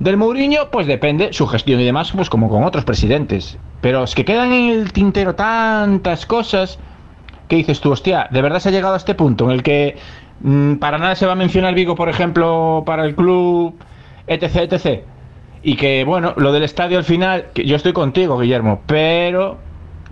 Del 0.00 0.16
Mourinho, 0.16 0.70
pues 0.72 0.88
depende, 0.88 1.32
su 1.32 1.46
gestión 1.46 1.80
y 1.80 1.84
demás, 1.84 2.10
pues 2.10 2.28
como 2.28 2.48
con 2.48 2.64
otros 2.64 2.84
presidentes. 2.84 3.58
Pero 3.80 4.02
es 4.02 4.16
que 4.16 4.24
quedan 4.24 4.52
en 4.52 4.70
el 4.70 4.92
tintero 4.92 5.36
tantas 5.36 6.26
cosas 6.26 6.80
que 7.46 7.54
dices 7.54 7.80
tú, 7.80 7.92
hostia, 7.92 8.26
¿de 8.32 8.42
verdad 8.42 8.58
se 8.58 8.70
ha 8.70 8.72
llegado 8.72 8.94
a 8.94 8.96
este 8.96 9.14
punto 9.14 9.44
en 9.44 9.50
el 9.52 9.62
que 9.62 9.96
para 10.80 10.98
nada 10.98 11.14
se 11.14 11.26
va 11.26 11.32
a 11.32 11.36
mencionar 11.36 11.74
Vigo, 11.74 11.94
por 11.94 12.08
ejemplo, 12.08 12.82
para 12.84 13.04
el 13.04 13.14
club, 13.14 13.74
etc, 14.26 14.72
etc? 14.72 15.02
Y 15.62 15.76
que, 15.76 16.04
bueno, 16.04 16.34
lo 16.36 16.52
del 16.52 16.64
estadio 16.64 16.98
al 16.98 17.04
final, 17.04 17.46
que 17.54 17.64
yo 17.64 17.76
estoy 17.76 17.92
contigo, 17.92 18.38
Guillermo, 18.38 18.82
pero 18.86 19.58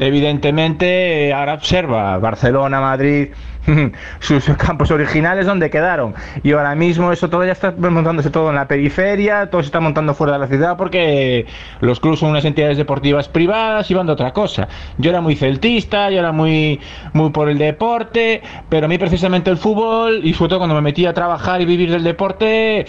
evidentemente 0.01 1.29
eh, 1.29 1.33
ahora 1.33 1.55
observa 1.55 2.19
Barcelona, 2.19 2.81
Madrid, 2.81 3.29
sus 4.21 4.45
campos 4.57 4.91
originales 4.91 5.47
donde 5.47 5.71
quedaron. 5.71 6.15
Y 6.43 6.53
ahora 6.53 6.75
mismo 6.75 7.13
eso 7.13 7.29
todo 7.29 7.45
ya 7.45 7.53
está 7.53 7.73
montándose 7.73 8.31
todo 8.31 8.49
en 8.49 8.57
la 8.57 8.67
periferia, 8.67 9.51
todo 9.51 9.63
se 9.63 9.67
está 9.67 9.81
montando 9.81 10.15
fuera 10.15 10.33
de 10.33 10.39
la 10.39 10.47
ciudad 10.49 10.77
porque 10.77 11.47
los 11.81 12.01
clubes 12.01 12.21
son 12.21 12.31
unas 12.31 12.45
entidades 12.45 12.79
deportivas 12.79 13.29
privadas 13.29 13.91
y 13.91 13.95
van 13.95 14.07
de 14.07 14.13
otra 14.13 14.33
cosa. 14.33 14.69
Yo 14.99 15.11
era 15.11 15.21
muy 15.21 15.37
celtista, 15.37 16.11
yo 16.11 16.19
era 16.19 16.33
muy, 16.33 16.81
muy 17.13 17.31
por 17.31 17.49
el 17.51 17.59
deporte, 17.59 18.43
pero 18.69 18.87
a 18.87 18.89
mí 18.89 18.99
precisamente 18.99 19.51
el 19.51 19.59
fútbol, 19.59 20.21
y 20.25 20.33
sobre 20.33 20.49
todo 20.49 20.61
cuando 20.61 20.75
me 20.75 20.81
metí 20.81 21.05
a 21.07 21.13
trabajar 21.13 21.61
y 21.61 21.67
vivir 21.67 21.91
del 21.91 22.03
deporte, 22.03 22.87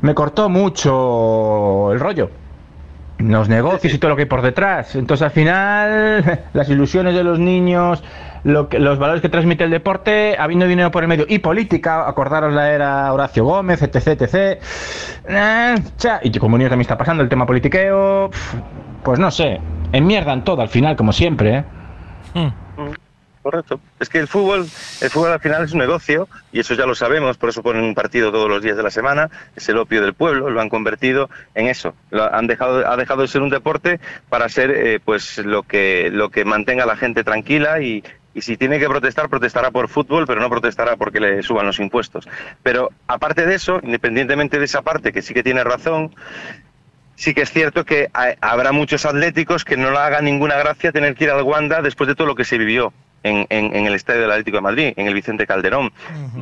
me 0.00 0.14
cortó 0.14 0.48
mucho 0.48 1.92
el 1.92 2.00
rollo 2.00 2.30
los 3.18 3.48
negocios 3.48 3.92
y 3.92 3.98
todo 3.98 4.10
lo 4.10 4.16
que 4.16 4.22
hay 4.22 4.28
por 4.28 4.42
detrás. 4.42 4.94
Entonces, 4.94 5.24
al 5.24 5.30
final, 5.30 6.40
las 6.52 6.68
ilusiones 6.68 7.14
de 7.14 7.24
los 7.24 7.38
niños, 7.38 8.02
lo 8.44 8.68
que, 8.68 8.78
los 8.78 8.98
valores 8.98 9.22
que 9.22 9.28
transmite 9.28 9.64
el 9.64 9.70
deporte, 9.70 10.36
habiendo 10.38 10.66
dinero 10.66 10.90
por 10.90 11.02
el 11.02 11.08
medio 11.08 11.26
y 11.28 11.38
política, 11.38 12.08
acordaros 12.08 12.52
la 12.52 12.72
era 12.72 13.12
Horacio 13.12 13.44
Gómez, 13.44 13.82
etc, 13.82 14.20
etc. 14.22 14.62
Eh, 15.28 15.74
y 16.22 16.38
como 16.38 16.56
niño 16.58 16.70
también 16.70 16.82
está 16.82 16.96
pasando 16.96 17.22
el 17.22 17.28
tema 17.28 17.46
politiqueo, 17.46 18.30
pues 19.02 19.18
no 19.18 19.30
sé, 19.30 19.60
enmierdan 19.92 20.44
todo 20.44 20.62
al 20.62 20.68
final, 20.68 20.96
como 20.96 21.12
siempre, 21.12 21.64
¿eh? 22.34 22.52
Correcto. 23.50 23.80
Es 23.98 24.10
que 24.10 24.18
el 24.18 24.28
fútbol, 24.28 24.66
el 25.00 25.08
fútbol 25.10 25.32
al 25.32 25.40
final 25.40 25.64
es 25.64 25.72
un 25.72 25.78
negocio 25.78 26.28
y 26.52 26.60
eso 26.60 26.74
ya 26.74 26.84
lo 26.84 26.94
sabemos, 26.94 27.38
por 27.38 27.48
eso 27.48 27.62
ponen 27.62 27.82
un 27.82 27.94
partido 27.94 28.30
todos 28.30 28.46
los 28.46 28.62
días 28.62 28.76
de 28.76 28.82
la 28.82 28.90
semana, 28.90 29.30
es 29.56 29.66
el 29.70 29.78
opio 29.78 30.02
del 30.02 30.12
pueblo, 30.12 30.50
lo 30.50 30.60
han 30.60 30.68
convertido 30.68 31.30
en 31.54 31.66
eso. 31.66 31.94
Lo 32.10 32.30
han 32.30 32.46
dejado, 32.46 32.86
ha 32.86 32.94
dejado 32.98 33.22
de 33.22 33.28
ser 33.28 33.40
un 33.40 33.48
deporte 33.48 34.00
para 34.28 34.50
ser 34.50 34.70
eh, 34.70 35.00
pues 35.02 35.38
lo 35.38 35.62
que, 35.62 36.10
lo 36.12 36.28
que 36.28 36.44
mantenga 36.44 36.84
a 36.84 36.86
la 36.86 36.96
gente 36.96 37.24
tranquila 37.24 37.80
y, 37.80 38.04
si 38.36 38.58
tiene 38.58 38.78
que 38.78 38.86
protestar, 38.86 39.30
protestará 39.30 39.70
por 39.70 39.88
fútbol, 39.88 40.26
pero 40.26 40.42
no 40.42 40.50
protestará 40.50 40.96
porque 40.96 41.18
le 41.18 41.42
suban 41.42 41.64
los 41.64 41.80
impuestos. 41.80 42.28
Pero 42.62 42.90
aparte 43.06 43.46
de 43.46 43.54
eso, 43.54 43.80
independientemente 43.82 44.58
de 44.58 44.66
esa 44.66 44.82
parte, 44.82 45.10
que 45.10 45.22
sí 45.22 45.32
que 45.32 45.42
tiene 45.42 45.64
razón, 45.64 46.14
sí 47.16 47.34
que 47.34 47.42
es 47.42 47.50
cierto 47.50 47.84
que 47.84 48.08
ha- 48.14 48.34
habrá 48.40 48.70
muchos 48.72 49.04
atléticos 49.06 49.64
que 49.64 49.76
no 49.76 49.90
le 49.90 49.98
haga 49.98 50.20
ninguna 50.20 50.56
gracia 50.56 50.92
tener 50.92 51.14
que 51.16 51.24
ir 51.24 51.30
al 51.30 51.42
Wanda 51.42 51.82
después 51.82 52.06
de 52.06 52.14
todo 52.14 52.28
lo 52.28 52.34
que 52.36 52.44
se 52.44 52.58
vivió 52.58 52.92
en, 53.28 53.46
en- 53.50 53.76
en 53.76 53.86
el 53.86 53.94
estadio 53.94 54.22
del 54.22 54.30
Atlético 54.32 54.56
de 54.58 54.62
Madrid, 54.62 54.92
en 54.96 55.06
el 55.06 55.14
Vicente 55.14 55.46
Calderón. 55.46 55.92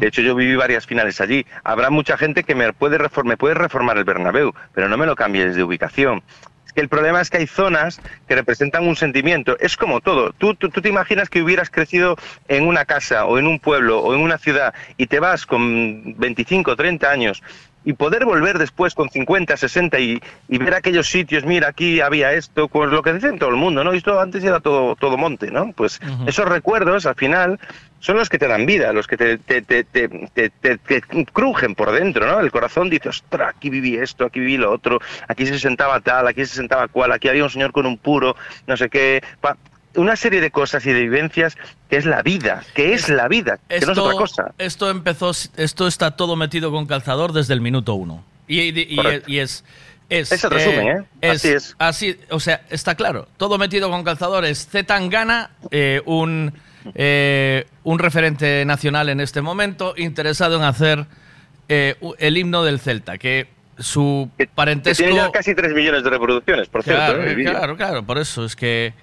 De 0.00 0.06
hecho, 0.06 0.22
yo 0.22 0.34
viví 0.34 0.56
varias 0.56 0.86
finales 0.86 1.20
allí. 1.20 1.44
Habrá 1.64 1.90
mucha 1.90 2.16
gente 2.16 2.44
que 2.44 2.54
me 2.54 2.72
puede, 2.72 2.98
reform- 2.98 3.24
me 3.28 3.36
puede 3.36 3.54
reformar 3.54 3.98
el 3.98 4.04
Bernabéu, 4.04 4.54
pero 4.74 4.88
no 4.88 4.96
me 4.96 5.06
lo 5.06 5.16
cambies 5.16 5.54
de 5.56 5.62
ubicación. 5.62 6.22
Es 6.66 6.72
que 6.72 6.80
el 6.80 6.88
problema 6.88 7.20
es 7.20 7.30
que 7.30 7.38
hay 7.38 7.46
zonas 7.46 8.00
que 8.28 8.34
representan 8.34 8.86
un 8.86 8.96
sentimiento. 8.96 9.56
Es 9.60 9.76
como 9.76 10.00
todo. 10.00 10.32
Tú, 10.32 10.54
tú, 10.54 10.68
tú 10.68 10.82
te 10.82 10.88
imaginas 10.90 11.30
que 11.30 11.40
hubieras 11.42 11.70
crecido 11.70 12.16
en 12.48 12.66
una 12.66 12.84
casa 12.84 13.24
o 13.24 13.38
en 13.38 13.46
un 13.46 13.58
pueblo 13.60 14.00
o 14.00 14.14
en 14.14 14.20
una 14.20 14.36
ciudad 14.36 14.74
y 14.98 15.06
te 15.06 15.18
vas 15.20 15.46
con 15.46 16.14
25 16.18 16.72
o 16.72 16.76
30 16.76 17.10
años 17.10 17.42
y 17.86 17.92
poder 17.94 18.24
volver 18.24 18.58
después 18.58 18.94
con 18.94 19.08
50, 19.08 19.56
60 19.56 19.98
y, 20.00 20.20
y 20.48 20.58
ver 20.58 20.74
aquellos 20.74 21.08
sitios, 21.08 21.44
mira, 21.44 21.68
aquí 21.68 22.00
había 22.00 22.32
esto, 22.32 22.68
pues 22.68 22.90
lo 22.90 23.00
que 23.00 23.12
dicen 23.14 23.38
todo 23.38 23.50
el 23.50 23.56
mundo, 23.56 23.84
¿no? 23.84 23.92
Esto 23.92 24.20
antes 24.20 24.42
era 24.44 24.58
todo, 24.60 24.96
todo 24.96 25.16
monte, 25.16 25.50
¿no? 25.52 25.72
Pues 25.72 26.00
esos 26.26 26.46
recuerdos, 26.48 27.06
al 27.06 27.14
final, 27.14 27.60
son 28.00 28.16
los 28.16 28.28
que 28.28 28.38
te 28.38 28.48
dan 28.48 28.66
vida, 28.66 28.92
los 28.92 29.06
que 29.06 29.16
te, 29.16 29.38
te, 29.38 29.62
te, 29.62 29.84
te, 29.84 30.08
te- 30.08 30.50
te- 30.50 30.78
te 30.78 31.00
crujen 31.32 31.76
por 31.76 31.92
dentro, 31.92 32.26
¿no? 32.26 32.40
El 32.40 32.50
corazón 32.50 32.90
dice, 32.90 33.08
ostras, 33.08 33.54
aquí 33.56 33.70
viví 33.70 33.96
esto, 33.96 34.24
aquí 34.26 34.40
viví 34.40 34.56
lo 34.56 34.72
otro, 34.72 34.98
aquí 35.28 35.46
se 35.46 35.58
sentaba 35.58 36.00
tal, 36.00 36.26
aquí 36.26 36.44
se 36.44 36.56
sentaba 36.56 36.88
cual, 36.88 37.12
aquí 37.12 37.28
había 37.28 37.44
un 37.44 37.50
señor 37.50 37.70
con 37.70 37.86
un 37.86 37.98
puro, 37.98 38.34
no 38.66 38.76
sé 38.76 38.88
qué... 38.90 39.22
pa- 39.40 39.56
una 39.96 40.16
serie 40.16 40.40
de 40.40 40.50
cosas 40.50 40.84
y 40.86 40.92
de 40.92 41.00
vivencias 41.00 41.56
que 41.90 41.96
es 41.96 42.04
la 42.06 42.22
vida, 42.22 42.62
que 42.74 42.94
es 42.94 43.08
la 43.08 43.28
vida, 43.28 43.58
que 43.68 43.80
no 43.80 43.92
es 43.92 43.98
otra 43.98 44.14
cosa. 44.16 44.52
Esto 44.58 44.90
empezó, 44.90 45.30
esto 45.56 45.86
está 45.86 46.12
todo 46.12 46.36
metido 46.36 46.70
con 46.70 46.86
calzador 46.86 47.32
desde 47.32 47.54
el 47.54 47.60
minuto 47.60 47.94
uno. 47.94 48.24
Y, 48.48 48.60
y- 48.60 48.96
y- 49.26 49.38
es, 49.38 49.64
es. 50.08 50.30
Es 50.32 50.44
el 50.44 50.50
resumen, 50.50 51.06
¿eh? 51.20 51.28
Así 51.30 51.48
es. 51.48 51.74
Así, 51.78 52.16
o 52.30 52.38
sea, 52.40 52.62
está 52.70 52.94
claro. 52.94 53.26
Todo 53.36 53.58
metido 53.58 53.90
con 53.90 54.04
calzador 54.04 54.44
es 54.44 54.68
Zetangana, 54.68 55.50
eh, 55.72 56.00
un, 56.04 56.52
eh, 56.94 57.66
un 57.82 57.98
referente 57.98 58.64
nacional 58.64 59.08
en 59.08 59.20
este 59.20 59.42
momento, 59.42 59.94
interesado 59.96 60.56
en 60.56 60.62
hacer 60.62 61.06
eh, 61.68 61.96
el 62.18 62.36
himno 62.36 62.62
del 62.62 62.78
Celta, 62.78 63.18
que 63.18 63.48
su 63.78 64.30
Que 64.38 64.46
parentesco. 64.46 65.02
tiene 65.04 65.16
ya 65.18 65.30
casi 65.32 65.54
3 65.54 65.74
millones 65.74 66.04
de 66.04 66.10
reproducciones, 66.10 66.68
por 66.68 66.84
claro, 66.84 67.22
cierto. 67.22 67.40
¿eh? 67.40 67.44
claro, 67.44 67.76
claro, 67.76 68.02
por 68.06 68.18
eso 68.18 68.44
es 68.44 68.54
que 68.56 68.94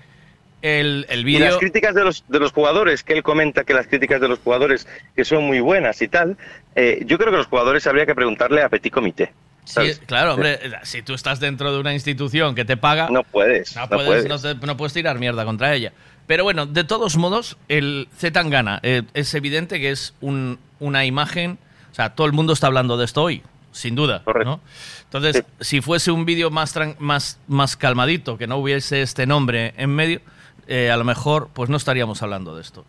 el, 0.64 1.06
el 1.10 1.28
Y 1.28 1.34
las 1.38 1.42
vídeo. 1.50 1.60
críticas 1.60 1.94
de 1.94 2.04
los, 2.04 2.24
de 2.28 2.40
los 2.40 2.52
jugadores, 2.52 3.04
que 3.04 3.14
él 3.14 3.22
comenta 3.22 3.64
que 3.66 3.74
las 3.76 3.86
críticas 3.86 4.20
de 4.22 4.28
los 4.30 4.40
jugadores 4.40 4.88
que 5.16 5.24
son 5.26 5.44
muy 5.44 5.60
buenas 5.60 6.02
y 6.02 6.08
tal, 6.08 6.38
eh, 6.76 7.04
yo 7.06 7.18
creo 7.20 7.30
que 7.32 7.38
los 7.38 7.48
jugadores 7.48 7.86
habría 7.86 8.06
que 8.06 8.16
preguntarle 8.16 8.64
a 8.64 8.70
Petit 8.70 8.92
Comité. 8.92 9.32
Sí, 9.66 9.82
claro, 10.08 10.34
hombre, 10.34 10.60
si 10.84 11.02
tú 11.04 11.14
estás 11.14 11.40
dentro 11.40 11.72
de 11.72 11.80
una 11.80 11.94
institución 11.94 12.56
que 12.56 12.66
te 12.66 12.76
paga, 12.78 13.10
No 13.10 13.24
puedes, 13.24 13.76
no 13.76 13.84
no 13.84 13.90
puedes, 13.90 14.06
puedes. 14.26 14.30
no 14.30 14.40
te- 14.60 14.66
no 14.66 14.76
puedes 14.78 14.94
tirar 14.94 15.20
mierda 15.20 15.46
contra 15.46 15.74
ella. 15.74 15.94
Pero 16.28 16.44
bueno, 16.46 16.66
de 16.66 16.84
todos 16.86 17.18
modos, 17.18 17.58
el 17.68 18.08
Zetangana 18.18 18.80
eh, 18.84 19.04
es 19.14 19.34
evidente 19.36 19.80
que 19.80 19.92
es 19.92 20.16
un- 20.22 20.60
una 20.80 21.06
imagen, 21.06 21.58
o 21.92 21.96
sea, 21.96 22.10
todo 22.16 22.26
el 22.28 22.34
mundo 22.34 22.54
está 22.54 22.68
hablando 22.68 22.98
de 22.98 23.06
esto 23.06 23.22
hoy, 23.24 23.42
sin 23.74 23.96
duda, 23.96 24.24
¿no? 24.46 24.60
Entonces, 25.06 25.44
si 25.60 25.82
fuese 25.82 26.12
un 26.12 26.26
vídeo 26.26 26.50
más, 26.50 26.74
más, 27.00 27.40
más 27.48 27.76
calmadito, 27.78 28.38
que 28.38 28.48
no 28.48 28.58
hubiese 28.58 29.02
este 29.02 29.26
nombre 29.28 29.74
en 29.78 29.90
medio, 29.96 30.22
eh, 30.68 30.92
a 30.92 30.98
lo 30.98 31.04
mejor 31.04 31.50
pues 31.54 31.70
no 31.70 31.78
estaríamos 31.78 32.22
hablando 32.24 32.56
de 32.56 32.62
esto. 32.62 32.86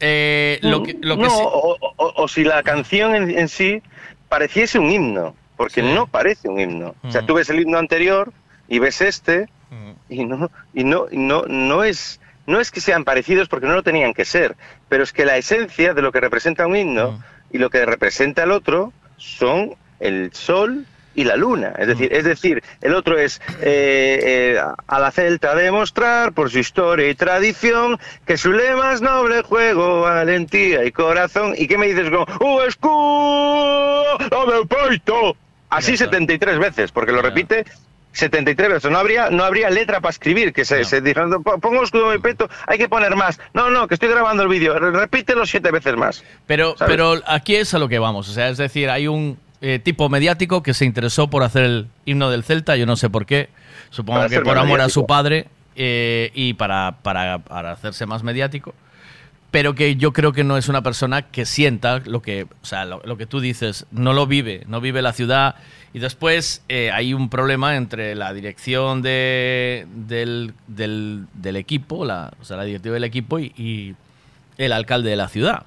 Eh, 0.00 0.58
lo 0.62 0.82
que, 0.82 0.96
lo 1.00 1.16
que 1.16 1.22
no, 1.24 1.30
sí- 1.30 1.42
o, 1.42 1.76
o- 1.96 2.22
o 2.22 2.28
si 2.28 2.44
la 2.44 2.62
canción 2.62 3.14
en, 3.14 3.30
en 3.36 3.48
sí 3.48 3.82
pareciese 4.28 4.78
un 4.78 4.90
himno, 4.92 5.34
porque 5.56 5.82
no 5.82 6.06
parece 6.06 6.48
un 6.48 6.60
himno. 6.60 6.94
O 7.02 7.10
sea, 7.10 7.22
Mm. 7.22 7.26
tú 7.26 7.34
ves 7.34 7.50
el 7.50 7.60
himno 7.60 7.78
anterior 7.78 8.32
y 8.68 8.78
ves 8.78 9.00
este 9.00 9.48
y 10.08 10.24
no 10.24 10.50
y 10.72 10.84
no 10.84 11.06
y 11.10 11.16
no 11.18 11.44
no 11.46 11.84
es 11.84 12.20
no 12.46 12.60
es 12.60 12.70
que 12.70 12.80
sean 12.80 13.04
parecidos 13.04 13.48
porque 13.48 13.66
no 13.66 13.74
lo 13.74 13.82
tenían 13.82 14.14
que 14.14 14.24
ser, 14.24 14.56
pero 14.88 15.02
es 15.02 15.12
que 15.12 15.24
la 15.26 15.36
esencia 15.36 15.92
de 15.94 16.00
lo 16.02 16.12
que 16.12 16.20
representa 16.20 16.66
un 16.66 16.76
himno 16.76 17.12
Mm. 17.12 17.22
y 17.54 17.58
lo 17.58 17.68
que 17.70 17.84
representa 17.84 18.44
el 18.44 18.52
otro 18.52 18.92
son 19.16 19.74
el 20.00 20.32
sol 20.32 20.86
y 21.20 21.24
la 21.24 21.36
luna. 21.36 21.72
Es 21.78 21.86
decir, 21.88 22.12
es 22.12 22.24
decir, 22.24 22.62
el 22.80 22.94
otro 22.94 23.18
es 23.18 23.40
eh, 23.60 24.20
eh, 24.56 24.60
a 24.86 24.98
la 25.00 25.10
Celta 25.10 25.54
demostrar 25.54 26.32
por 26.32 26.50
su 26.50 26.58
historia 26.58 27.08
y 27.08 27.14
tradición 27.14 27.98
que 28.26 28.36
su 28.36 28.52
lema 28.52 28.92
es 28.92 29.00
noble 29.00 29.42
juego, 29.42 30.02
valentía 30.02 30.84
y 30.84 30.92
corazón. 30.92 31.54
¿Y 31.56 31.66
qué 31.66 31.76
me 31.78 31.86
dices 31.86 32.10
con 32.10 32.22
¡Uh, 32.40 32.60
escudo 32.62 34.18
de 34.18 34.66
peito! 34.66 35.36
Así 35.70 35.96
73 35.96 36.58
veces, 36.58 36.92
porque 36.92 37.12
lo 37.12 37.20
repite 37.20 37.64
73 38.12 38.68
veces. 38.70 38.90
No 38.90 38.98
habría, 38.98 39.28
no 39.30 39.44
habría 39.44 39.68
letra 39.70 40.00
para 40.00 40.10
escribir, 40.10 40.52
que 40.52 40.64
se, 40.64 40.84
se 40.84 41.00
dijeron, 41.02 41.42
"Po- 41.42 41.58
pongo 41.58 41.82
escudo 41.84 42.10
de 42.10 42.18
peito, 42.18 42.48
hay 42.66 42.78
que 42.78 42.88
poner 42.88 43.14
más. 43.16 43.38
No, 43.52 43.68
no, 43.70 43.86
que 43.86 43.94
estoy 43.94 44.08
grabando 44.08 44.42
el 44.42 44.48
vídeo, 44.48 44.78
re- 44.78 44.92
repítelo 44.92 45.44
siete 45.46 45.70
veces 45.70 45.94
más. 45.96 46.24
Pero, 46.46 46.74
¿sabes? 46.76 46.90
pero 46.96 47.14
aquí 47.26 47.56
es 47.56 47.74
a 47.74 47.78
lo 47.78 47.88
que 47.88 47.98
vamos. 47.98 48.28
O 48.28 48.32
sea, 48.32 48.48
es 48.48 48.56
decir, 48.56 48.88
hay 48.88 49.08
un 49.08 49.38
eh, 49.60 49.78
tipo 49.78 50.08
mediático 50.08 50.62
que 50.62 50.74
se 50.74 50.84
interesó 50.84 51.28
por 51.28 51.42
hacer 51.42 51.64
el 51.64 51.86
himno 52.04 52.30
del 52.30 52.44
Celta, 52.44 52.76
yo 52.76 52.86
no 52.86 52.96
sé 52.96 53.10
por 53.10 53.26
qué. 53.26 53.48
Supongo 53.90 54.18
Para 54.20 54.28
que 54.28 54.40
por 54.40 54.56
amor 54.58 54.80
a 54.80 54.88
su 54.88 55.06
padre 55.06 55.46
eh, 55.76 56.30
y 56.34 56.54
para, 56.54 56.96
para, 57.02 57.38
para 57.38 57.72
hacerse 57.72 58.06
más 58.06 58.22
mediático. 58.22 58.74
pero 59.50 59.74
que 59.74 59.96
yo 59.96 60.12
creo 60.12 60.32
que 60.32 60.44
no 60.44 60.58
es 60.58 60.68
una 60.68 60.82
persona 60.82 61.22
que 61.22 61.46
sienta 61.46 62.00
lo 62.04 62.20
que, 62.20 62.42
o 62.62 62.66
sea, 62.66 62.84
lo, 62.84 63.00
lo 63.04 63.16
que 63.16 63.24
tú 63.26 63.40
dices, 63.40 63.86
no 63.90 64.12
lo 64.12 64.26
vive, 64.26 64.64
no 64.68 64.80
vive 64.82 65.00
la 65.00 65.12
ciudad. 65.14 65.54
Y 65.94 66.00
después 66.00 66.62
eh, 66.68 66.90
hay 66.92 67.14
un 67.14 67.30
problema 67.30 67.74
entre 67.76 68.14
la 68.14 68.34
dirección 68.34 69.00
de, 69.00 69.86
del, 69.94 70.52
del- 70.66 71.24
del 71.32 71.56
equipo, 71.56 72.04
la, 72.04 72.30
o 72.40 72.44
sea, 72.44 72.58
la 72.58 72.64
directiva 72.64 72.92
del 72.94 73.04
equipo 73.04 73.38
y, 73.38 73.54
y 73.56 73.94
el 74.58 74.72
alcalde 74.72 75.08
de 75.08 75.16
la 75.16 75.28
ciudad. 75.28 75.62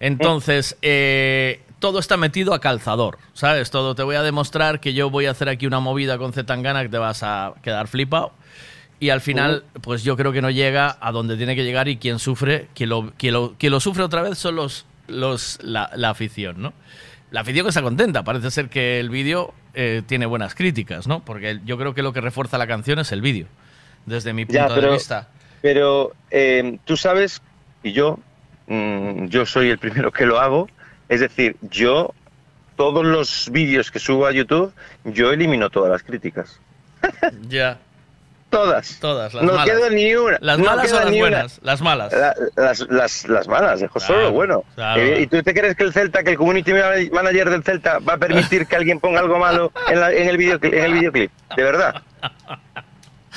Entonces, 0.00 0.76
eh, 0.82 1.60
todo 1.82 1.98
está 1.98 2.16
metido 2.16 2.54
a 2.54 2.60
calzador, 2.60 3.18
¿sabes? 3.34 3.70
Todo 3.70 3.94
te 3.94 4.02
voy 4.04 4.16
a 4.16 4.22
demostrar 4.22 4.80
que 4.80 4.94
yo 4.94 5.10
voy 5.10 5.26
a 5.26 5.32
hacer 5.32 5.50
aquí 5.50 5.66
una 5.66 5.80
movida 5.80 6.16
con 6.16 6.32
Zetangana 6.32 6.82
que 6.82 6.88
te 6.88 6.96
vas 6.96 7.22
a 7.22 7.52
quedar 7.62 7.88
flipado. 7.88 8.32
Y 9.00 9.10
al 9.10 9.20
final, 9.20 9.64
pues 9.82 10.04
yo 10.04 10.16
creo 10.16 10.30
que 10.32 10.40
no 10.40 10.48
llega 10.48 10.96
a 11.00 11.10
donde 11.10 11.36
tiene 11.36 11.56
que 11.56 11.64
llegar 11.64 11.88
y 11.88 11.96
quien 11.96 12.20
sufre, 12.20 12.68
quien 12.72 12.88
lo, 12.88 13.12
quien 13.18 13.34
lo, 13.34 13.54
quien 13.58 13.72
lo 13.72 13.80
sufre 13.80 14.04
otra 14.04 14.22
vez 14.22 14.38
son 14.38 14.54
los, 14.54 14.86
los, 15.08 15.58
la, 15.60 15.90
la 15.96 16.10
afición, 16.10 16.62
¿no? 16.62 16.72
La 17.32 17.40
afición 17.40 17.64
que 17.64 17.70
está 17.70 17.82
contenta. 17.82 18.22
Parece 18.22 18.52
ser 18.52 18.68
que 18.68 19.00
el 19.00 19.10
vídeo 19.10 19.52
eh, 19.74 20.02
tiene 20.06 20.24
buenas 20.26 20.54
críticas, 20.54 21.08
¿no? 21.08 21.24
Porque 21.24 21.58
yo 21.64 21.76
creo 21.78 21.94
que 21.94 22.02
lo 22.02 22.12
que 22.12 22.20
refuerza 22.20 22.58
la 22.58 22.68
canción 22.68 23.00
es 23.00 23.10
el 23.10 23.22
vídeo, 23.22 23.48
desde 24.06 24.32
mi 24.32 24.44
punto 24.44 24.68
Ya, 24.68 24.80
de 24.80 24.90
vista. 24.92 25.28
pero 25.60 26.12
eh, 26.30 26.78
tú 26.84 26.96
sabes, 26.96 27.42
y 27.82 27.90
yo, 27.90 28.20
mm, 28.68 29.26
yo 29.26 29.46
soy 29.46 29.70
el 29.70 29.78
primero 29.78 30.12
que 30.12 30.26
lo 30.26 30.38
hago, 30.38 30.68
es 31.08 31.20
decir, 31.20 31.56
yo, 31.62 32.14
todos 32.76 33.04
los 33.04 33.48
vídeos 33.50 33.90
que 33.90 33.98
subo 33.98 34.26
a 34.26 34.32
YouTube, 34.32 34.72
yo 35.04 35.32
elimino 35.32 35.70
todas 35.70 35.90
las 35.90 36.02
críticas. 36.02 36.58
Ya. 37.48 37.78
Todas. 38.50 38.98
Todas, 39.00 39.32
las 39.32 39.42
no 39.44 39.54
malas. 39.54 39.64
queda 39.66 39.88
ni 39.88 40.14
una. 40.14 40.36
¿Las 40.42 40.58
no 40.58 40.66
malas 40.66 40.92
o 40.92 40.96
las 40.96 41.06
una. 41.06 41.16
buenas? 41.18 41.60
Las 41.62 41.80
malas. 41.80 42.12
La- 42.12 42.34
las, 42.54 42.80
las, 42.90 43.26
las 43.28 43.48
malas, 43.48 43.80
dejo 43.80 43.98
solo 43.98 44.24
lo 44.24 44.32
bueno. 44.32 44.62
claro. 44.74 45.00
Eh, 45.00 45.22
¿Y 45.22 45.26
tú 45.26 45.42
te 45.42 45.54
crees 45.54 45.74
que 45.74 45.84
el 45.84 45.92
Celta, 45.94 46.22
que 46.22 46.32
el 46.32 46.36
community 46.36 46.70
manager 47.10 47.48
del 47.48 47.62
Celta 47.64 47.98
va 48.00 48.12
a 48.14 48.18
permitir 48.18 48.66
que 48.66 48.76
alguien 48.76 49.00
ponga 49.00 49.20
algo 49.20 49.38
malo 49.38 49.72
en, 49.88 50.00
la- 50.00 50.12
en 50.12 50.28
el, 50.28 50.38
en 50.42 50.84
el 50.84 50.92
videoclip? 50.92 51.30
De 51.56 51.62
verdad. 51.62 52.02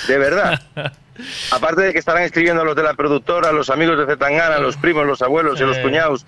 De 0.08 0.18
verdad. 0.18 0.62
Aparte 1.52 1.82
de 1.82 1.94
que 1.94 2.00
estarán 2.00 2.24
escribiendo 2.24 2.64
los 2.66 2.76
de 2.76 2.84
la 2.84 2.94
productora, 2.94 3.52
los 3.52 3.70
amigos 3.70 3.98
de 3.98 4.06
Zetangana, 4.06 4.58
los 4.60 4.78
primos, 4.78 5.06
los 5.06 5.22
abuelos 5.22 5.60
y 5.60 5.64
los 5.64 5.78
Sí, 5.78 5.82
cuñados, 5.82 6.26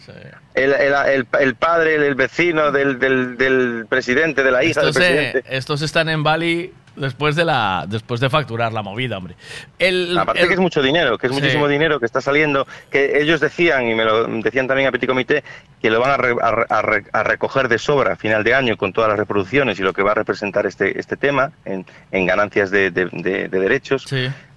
el, 0.53 0.73
el, 0.73 0.93
el- 1.07 1.27
el 1.39 1.55
padre, 1.55 1.95
el, 1.95 2.15
vecino 2.15 2.71
del, 2.71 2.99
del, 2.99 3.37
del 3.37 3.85
presidente, 3.89 4.43
de 4.43 4.51
la 4.51 4.63
hija 4.63 4.81
Estos, 4.81 4.95
del 4.95 5.03
eh, 5.03 5.07
presidente. 5.31 5.57
estos 5.57 5.81
están 5.81 6.09
en 6.09 6.23
Bali 6.23 6.73
después 6.95 7.35
de 7.35 7.45
la 7.45 7.85
después 7.87 8.19
de 8.19 8.27
facturar 8.27 8.73
la 8.73 8.81
movida, 8.81 9.17
hombre. 9.19 9.35
El, 9.77 10.17
Aparte 10.17 10.41
el- 10.41 10.47
que 10.47 10.55
es 10.55 10.59
mucho 10.59 10.81
dinero, 10.81 11.17
que 11.19 11.27
es 11.27 11.33
Sí. 11.33 11.39
muchísimo 11.39 11.67
dinero 11.67 11.99
que 11.99 12.07
está 12.07 12.21
saliendo, 12.21 12.65
que 12.89 13.21
ellos 13.21 13.39
decían, 13.39 13.87
y 13.87 13.93
me 13.93 14.03
lo 14.03 14.25
decían 14.27 14.65
también 14.67 14.87
a 14.87 14.91
Petit 14.91 15.07
Comité, 15.07 15.43
que 15.79 15.91
lo 15.91 15.99
van 15.99 16.09
a, 16.11 16.17
re- 16.17 16.35
a 16.41 16.51
re- 16.51 16.65
a 16.69 16.81
re- 16.81 17.03
a 17.13 17.23
recoger 17.23 17.67
de 17.67 17.77
sobra 17.77 18.13
a 18.13 18.15
final 18.15 18.43
de 18.43 18.55
año 18.55 18.77
con 18.77 18.93
todas 18.93 19.09
las 19.11 19.19
reproducciones 19.19 19.79
y 19.79 19.83
lo 19.83 19.93
que 19.93 20.01
va 20.01 20.13
a 20.13 20.15
representar 20.15 20.65
este, 20.65 20.99
este 20.99 21.17
tema 21.17 21.51
en, 21.65 21.85
en 22.11 22.25
ganancias 22.25 22.71
de, 22.71 22.89
de- 22.89 23.09
de- 23.11 23.47
de 23.47 23.59
derechos, 23.59 24.07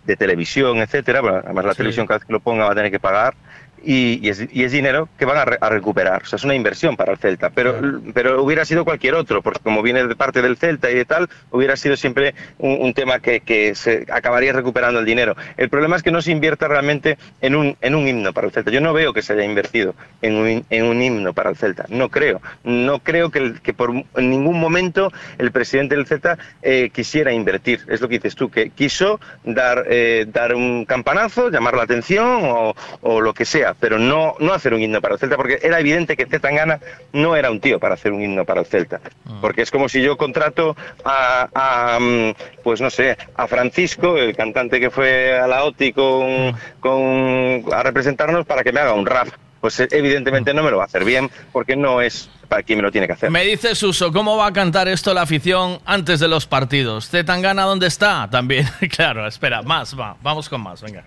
de 0.04 0.16
televisión, 0.16 0.78
etcétera. 0.78 1.20
Bueno, 1.20 1.40
además 1.44 1.64
la 1.64 1.72
Sí. 1.72 1.78
televisión 1.78 2.06
cada 2.06 2.18
vez 2.18 2.26
que 2.26 2.32
lo 2.32 2.40
ponga 2.40 2.64
va 2.66 2.72
a 2.72 2.74
tener 2.74 2.90
que 2.90 3.00
pagar. 3.00 3.34
Y, 3.82 4.20
y 4.22 4.28
es, 4.28 4.46
y 4.52 4.64
es 4.64 4.72
dinero 4.72 5.08
que 5.18 5.24
van 5.24 5.38
a, 5.38 5.44
re- 5.46 5.58
a 5.60 5.68
recuperar, 5.70 6.22
o 6.22 6.26
sea, 6.26 6.36
es 6.36 6.44
una 6.44 6.54
inversión 6.54 6.96
para 6.98 7.12
el 7.12 7.18
Celta, 7.18 7.48
pero, 7.48 7.80
pero 8.12 8.42
hubiera 8.42 8.64
sido 8.66 8.84
cualquier 8.84 9.14
otro, 9.14 9.40
porque 9.40 9.60
como 9.62 9.80
viene 9.82 10.06
de 10.06 10.14
parte 10.16 10.42
del 10.42 10.58
Celta 10.58 10.90
y 10.90 10.94
de 10.94 11.04
tal, 11.06 11.30
hubiera 11.50 11.76
sido 11.76 11.96
siempre 11.96 12.34
un, 12.58 12.76
un 12.80 12.92
tema 12.92 13.20
que, 13.20 13.40
que 13.40 13.74
se 13.74 14.04
acabaría 14.12 14.52
recuperando 14.52 15.00
el 15.00 15.06
dinero. 15.06 15.34
El 15.56 15.70
problema 15.70 15.96
es 15.96 16.02
que 16.02 16.10
no 16.10 16.20
se 16.20 16.30
invierta 16.30 16.68
realmente 16.68 17.16
en 17.40 17.54
un, 17.54 17.74
en 17.80 17.94
un 17.94 18.06
himno 18.06 18.34
para 18.34 18.46
el 18.48 18.52
Celta. 18.52 18.70
Yo 18.70 18.82
no 18.82 18.92
veo 18.92 19.14
que 19.14 19.22
se 19.22 19.32
haya 19.32 19.44
invertido 19.44 19.94
en 20.20 20.36
un, 20.36 20.64
en 20.68 20.84
un 20.84 21.00
himno 21.02 21.32
para 21.32 21.48
el 21.48 21.56
Celta, 21.56 21.86
no 21.88 22.10
creo. 22.10 22.42
No 22.64 22.98
creo 22.98 23.30
que, 23.30 23.38
el- 23.38 23.60
que 23.62 23.72
por 23.72 23.90
en 23.90 24.30
ningún 24.30 24.60
momento 24.60 25.10
el 25.38 25.52
presidente 25.52 25.96
del 25.96 26.06
Celta 26.06 26.36
eh, 26.60 26.90
quisiera 26.92 27.32
invertir, 27.32 27.80
es 27.88 28.02
lo 28.02 28.08
que 28.08 28.16
dices 28.16 28.34
tú, 28.34 28.50
que 28.50 28.68
quiso 28.70 29.20
dar, 29.44 29.84
eh, 29.88 30.26
dar 30.30 30.54
un 30.54 30.84
campanazo, 30.84 31.48
llamar 31.48 31.74
la 31.76 31.84
atención 31.84 32.40
o, 32.42 32.74
o 33.00 33.20
lo 33.22 33.32
que 33.32 33.46
sea, 33.46 33.69
pero 33.78 33.98
no, 33.98 34.34
no 34.38 34.52
hacer 34.52 34.74
un 34.74 34.80
himno 34.80 35.00
para 35.00 35.14
el 35.14 35.20
Celta, 35.20 35.36
porque 35.36 35.58
era 35.62 35.78
evidente 35.80 36.16
que 36.16 36.26
Zetangana 36.26 36.80
no 37.12 37.36
era 37.36 37.50
un 37.50 37.60
tío 37.60 37.78
para 37.78 37.94
hacer 37.94 38.12
un 38.12 38.22
himno 38.22 38.44
para 38.44 38.60
el 38.60 38.66
Celta. 38.66 39.00
Porque 39.40 39.62
es 39.62 39.70
como 39.70 39.88
si 39.88 40.02
yo 40.02 40.16
contrato 40.16 40.76
a, 41.04 41.48
a, 41.54 41.98
mm, 42.00 42.34
pues 42.62 42.80
no 42.80 42.90
sé, 42.90 43.16
a 43.34 43.46
Francisco, 43.46 44.16
el 44.16 44.36
cantante 44.36 44.80
que 44.80 44.90
fue 44.90 45.38
a 45.38 45.46
la 45.46 45.64
OTI 45.64 45.92
con, 45.92 46.56
con, 46.80 47.64
a 47.72 47.82
representarnos 47.82 48.46
para 48.46 48.62
que 48.62 48.72
me 48.72 48.80
haga 48.80 48.94
un 48.94 49.06
rap. 49.06 49.28
Pues 49.60 49.78
eh, 49.80 49.88
evidentemente 49.90 50.54
no 50.54 50.62
me 50.62 50.70
lo 50.70 50.78
va 50.78 50.84
a 50.84 50.86
hacer 50.86 51.04
bien, 51.04 51.30
porque 51.52 51.76
no 51.76 52.00
es 52.00 52.30
para 52.48 52.62
quien 52.62 52.78
me 52.78 52.82
lo 52.82 52.90
tiene 52.90 53.06
que 53.06 53.12
hacer. 53.12 53.30
Me 53.30 53.44
dice 53.44 53.74
Suso, 53.74 54.12
¿cómo 54.12 54.36
va 54.36 54.48
a 54.48 54.52
cantar 54.52 54.88
esto 54.88 55.14
la 55.14 55.22
afición 55.22 55.78
antes 55.84 56.18
de 56.20 56.28
los 56.28 56.46
partidos? 56.46 57.08
¿Zetangana 57.08 57.62
dónde 57.62 57.86
está? 57.86 58.28
También, 58.30 58.66
claro, 58.96 59.26
espera, 59.26 59.62
más, 59.62 59.98
va, 59.98 60.16
vamos 60.22 60.48
con 60.48 60.60
más, 60.60 60.82
venga. 60.82 61.04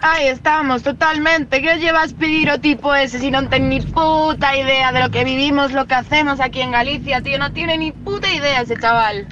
Ahí 0.00 0.28
estamos, 0.28 0.82
totalmente. 0.82 1.60
¿Qué 1.60 1.72
os 1.72 1.80
llevas 1.80 2.12
pedir 2.12 2.50
o 2.50 2.60
tipo 2.60 2.94
ese 2.94 3.18
si 3.18 3.30
no 3.30 3.48
ten 3.48 3.68
ni 3.68 3.80
puta 3.80 4.56
idea 4.56 4.92
de 4.92 5.00
lo 5.00 5.10
que 5.10 5.24
vivimos, 5.24 5.72
lo 5.72 5.86
que 5.86 5.94
hacemos 5.94 6.40
aquí 6.40 6.60
en 6.60 6.70
Galicia, 6.70 7.20
tío? 7.20 7.38
No 7.38 7.52
tiene 7.52 7.76
ni 7.78 7.90
puta 7.90 8.32
idea 8.32 8.60
ese 8.60 8.76
chaval. 8.76 9.26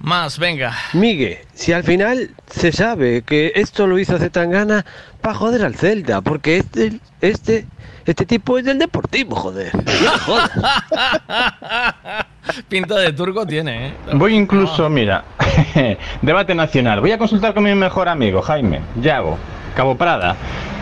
Más, 0.00 0.38
venga. 0.38 0.72
Migue, 0.92 1.44
si 1.54 1.72
al 1.72 1.84
final 1.84 2.30
se 2.48 2.72
sabe 2.72 3.22
que 3.22 3.52
esto 3.54 3.86
lo 3.86 3.98
hizo 3.98 4.18
Zetangana 4.18 4.84
para 5.20 5.34
joder 5.34 5.64
al 5.64 5.74
Celta, 5.74 6.20
porque 6.20 6.58
este, 6.58 7.00
este, 7.20 7.66
este 8.04 8.26
tipo 8.26 8.58
es 8.58 8.64
del 8.64 8.78
Deportivo, 8.78 9.36
joder. 9.36 9.72
No 9.74 10.10
jodas. 10.18 10.50
Pinta 12.68 12.96
de 12.96 13.12
turco 13.12 13.46
tiene, 13.46 13.88
¿eh? 13.88 13.94
Voy 14.12 14.34
incluso, 14.34 14.88
mira, 14.88 15.24
debate 16.22 16.54
nacional. 16.54 17.00
Voy 17.00 17.12
a 17.12 17.18
consultar 17.18 17.54
con 17.54 17.64
mi 17.64 17.74
mejor 17.74 18.08
amigo, 18.08 18.42
Jaime, 18.42 18.82
Yago, 19.00 19.38
Cabo 19.76 19.94
Prada, 19.94 20.36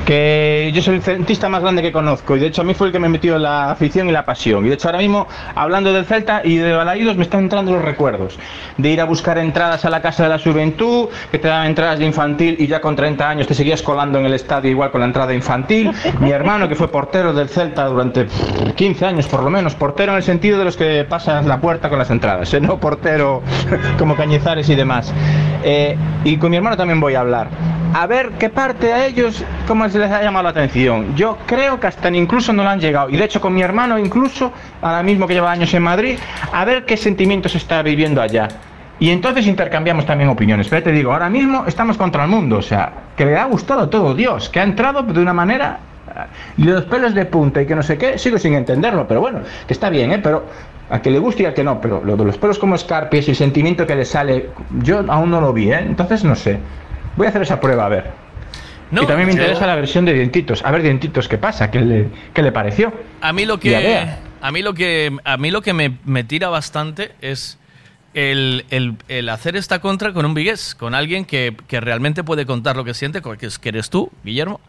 que 0.06 0.70
yo 0.72 0.80
soy 0.80 0.96
el 0.96 1.02
celtista 1.02 1.48
más 1.48 1.62
grande 1.62 1.82
que 1.82 1.90
conozco 1.90 2.36
y 2.36 2.38
de 2.38 2.46
hecho 2.46 2.62
a 2.62 2.64
mí 2.64 2.74
fue 2.74 2.86
el 2.86 2.92
que 2.92 3.00
me 3.00 3.08
metió 3.08 3.38
la 3.38 3.72
afición 3.72 4.08
y 4.08 4.12
la 4.12 4.24
pasión. 4.24 4.64
Y 4.64 4.68
de 4.68 4.74
hecho 4.74 4.86
ahora 4.86 4.98
mismo, 4.98 5.26
hablando 5.56 5.92
del 5.92 6.04
Celta 6.04 6.42
y 6.44 6.58
de 6.58 6.72
Balaídos, 6.72 7.16
me 7.16 7.24
están 7.24 7.40
entrando 7.40 7.72
los 7.72 7.82
recuerdos 7.82 8.38
de 8.78 8.90
ir 8.90 9.00
a 9.00 9.04
buscar 9.04 9.38
entradas 9.38 9.84
a 9.84 9.90
la 9.90 10.00
Casa 10.00 10.22
de 10.22 10.28
la 10.28 10.38
Juventud, 10.38 11.08
que 11.32 11.40
te 11.40 11.48
daban 11.48 11.66
entradas 11.66 11.98
de 11.98 12.06
infantil 12.06 12.54
y 12.58 12.68
ya 12.68 12.80
con 12.80 12.94
30 12.94 13.28
años 13.28 13.48
te 13.48 13.54
seguías 13.54 13.82
colando 13.82 14.20
en 14.20 14.26
el 14.26 14.34
estadio 14.34 14.70
igual 14.70 14.92
con 14.92 15.00
la 15.00 15.08
entrada 15.08 15.34
infantil. 15.34 15.90
Mi 16.20 16.30
hermano, 16.30 16.68
que 16.68 16.76
fue 16.76 16.86
portero 16.86 17.32
del 17.32 17.48
Celta 17.48 17.86
durante 17.86 18.26
pff, 18.26 18.74
15 18.76 19.06
años 19.06 19.26
por 19.26 19.42
lo 19.42 19.50
menos, 19.50 19.74
portero 19.74 20.12
en 20.12 20.18
el 20.18 20.22
sentido 20.22 20.56
de 20.56 20.66
los 20.66 20.76
que 20.76 21.04
pasas 21.04 21.44
la 21.46 21.60
puerta 21.60 21.88
con 21.88 21.98
las 21.98 22.10
entradas, 22.10 22.54
¿eh? 22.54 22.60
no 22.60 22.78
portero 22.78 23.42
como 23.98 24.14
Cañizares 24.14 24.68
y 24.68 24.76
demás. 24.76 25.12
Eh, 25.64 25.96
y 26.22 26.36
con 26.36 26.50
mi 26.50 26.58
hermano 26.58 26.76
también 26.76 27.00
voy 27.00 27.14
a 27.14 27.20
hablar. 27.20 27.48
A 27.96 28.08
ver 28.08 28.30
qué 28.40 28.50
parte 28.50 28.92
a 28.92 29.06
ellos, 29.06 29.44
cómo 29.68 29.88
se 29.88 30.00
les 30.00 30.10
ha 30.10 30.20
llamado 30.20 30.42
la 30.42 30.48
atención. 30.48 31.14
Yo 31.14 31.38
creo 31.46 31.78
que 31.78 31.86
hasta 31.86 32.08
incluso 32.10 32.52
no 32.52 32.64
lo 32.64 32.70
han 32.70 32.80
llegado. 32.80 33.08
Y 33.08 33.16
de 33.16 33.24
hecho 33.24 33.40
con 33.40 33.54
mi 33.54 33.62
hermano 33.62 34.00
incluso, 34.00 34.52
ahora 34.82 35.04
mismo 35.04 35.28
que 35.28 35.34
lleva 35.34 35.52
años 35.52 35.72
en 35.74 35.84
Madrid, 35.84 36.18
a 36.52 36.64
ver 36.64 36.86
qué 36.86 36.96
sentimientos 36.96 37.54
está 37.54 37.82
viviendo 37.82 38.20
allá. 38.20 38.48
Y 38.98 39.10
entonces 39.10 39.46
intercambiamos 39.46 40.06
también 40.06 40.28
opiniones. 40.28 40.66
Pero 40.66 40.82
te 40.82 40.90
digo, 40.90 41.12
ahora 41.12 41.30
mismo 41.30 41.66
estamos 41.68 41.96
contra 41.96 42.24
el 42.24 42.30
mundo. 42.30 42.58
O 42.58 42.62
sea, 42.62 42.92
que 43.16 43.26
le 43.26 43.36
ha 43.36 43.44
gustado 43.44 43.88
todo 43.88 44.12
Dios, 44.12 44.48
que 44.48 44.58
ha 44.58 44.64
entrado 44.64 45.04
de 45.04 45.20
una 45.20 45.32
manera... 45.32 45.78
Y 46.56 46.64
los 46.64 46.84
pelos 46.86 47.14
de 47.14 47.26
punta 47.26 47.62
y 47.62 47.66
que 47.66 47.76
no 47.76 47.82
sé 47.84 47.96
qué, 47.96 48.18
sigo 48.18 48.38
sin 48.38 48.54
entenderlo. 48.54 49.06
Pero 49.06 49.20
bueno, 49.20 49.40
que 49.68 49.72
está 49.72 49.88
bien, 49.88 50.10
¿eh? 50.10 50.18
Pero 50.18 50.46
a 50.90 51.00
que 51.00 51.12
le 51.12 51.20
guste 51.20 51.44
y 51.44 51.46
a 51.46 51.54
que 51.54 51.62
no. 51.62 51.80
Pero 51.80 52.02
lo 52.04 52.16
de 52.16 52.24
los 52.24 52.38
pelos 52.38 52.58
como 52.58 52.74
escarpias 52.74 53.28
y 53.28 53.30
el 53.30 53.36
sentimiento 53.36 53.86
que 53.86 53.94
le 53.94 54.04
sale, 54.04 54.50
yo 54.82 55.04
aún 55.06 55.30
no 55.30 55.40
lo 55.40 55.52
vi, 55.52 55.70
¿eh? 55.70 55.78
Entonces 55.78 56.24
no 56.24 56.34
sé. 56.34 56.58
Voy 57.16 57.26
a 57.26 57.30
hacer 57.30 57.42
esa 57.42 57.60
prueba, 57.60 57.86
a 57.86 57.88
ver. 57.88 58.10
y 58.90 59.06
también 59.06 59.26
me 59.28 59.34
yo- 59.34 59.40
interesa 59.40 59.66
la 59.66 59.74
versión 59.76 60.04
de 60.04 60.12
Dientitos. 60.14 60.64
A 60.64 60.70
ver, 60.70 60.82
Dientitos, 60.82 61.28
¿qué 61.28 61.38
pasa? 61.38 61.70
¿Qué 61.70 61.80
le, 61.80 62.08
qué 62.32 62.42
le 62.42 62.52
pareció? 62.52 62.92
A 63.20 63.32
mí 63.32 63.44
lo 63.44 63.58
que 63.58 64.08
a 64.40 64.50
mí 64.52 64.62
lo 64.62 64.74
que 64.74 65.16
a 65.24 65.36
mí 65.36 65.50
lo 65.50 65.62
que 65.62 65.72
me, 65.72 65.96
me 66.04 66.22
tira 66.24 66.48
bastante 66.48 67.12
es 67.20 67.58
el, 68.12 68.64
el- 68.70 68.96
el 69.08 69.28
hacer 69.30 69.56
esta 69.56 69.80
contra 69.80 70.12
con 70.12 70.24
un 70.26 70.34
vigués, 70.34 70.74
con 70.74 70.94
alguien 70.94 71.24
que, 71.24 71.56
que 71.66 71.80
realmente 71.80 72.22
puede 72.22 72.46
contar 72.46 72.76
lo 72.76 72.84
que 72.84 72.94
siente, 72.94 73.20
que 73.38 73.46
es- 73.46 73.58
que 73.58 73.70
eres 73.70 73.90
tú, 73.90 74.10
Guillermo. 74.22 74.60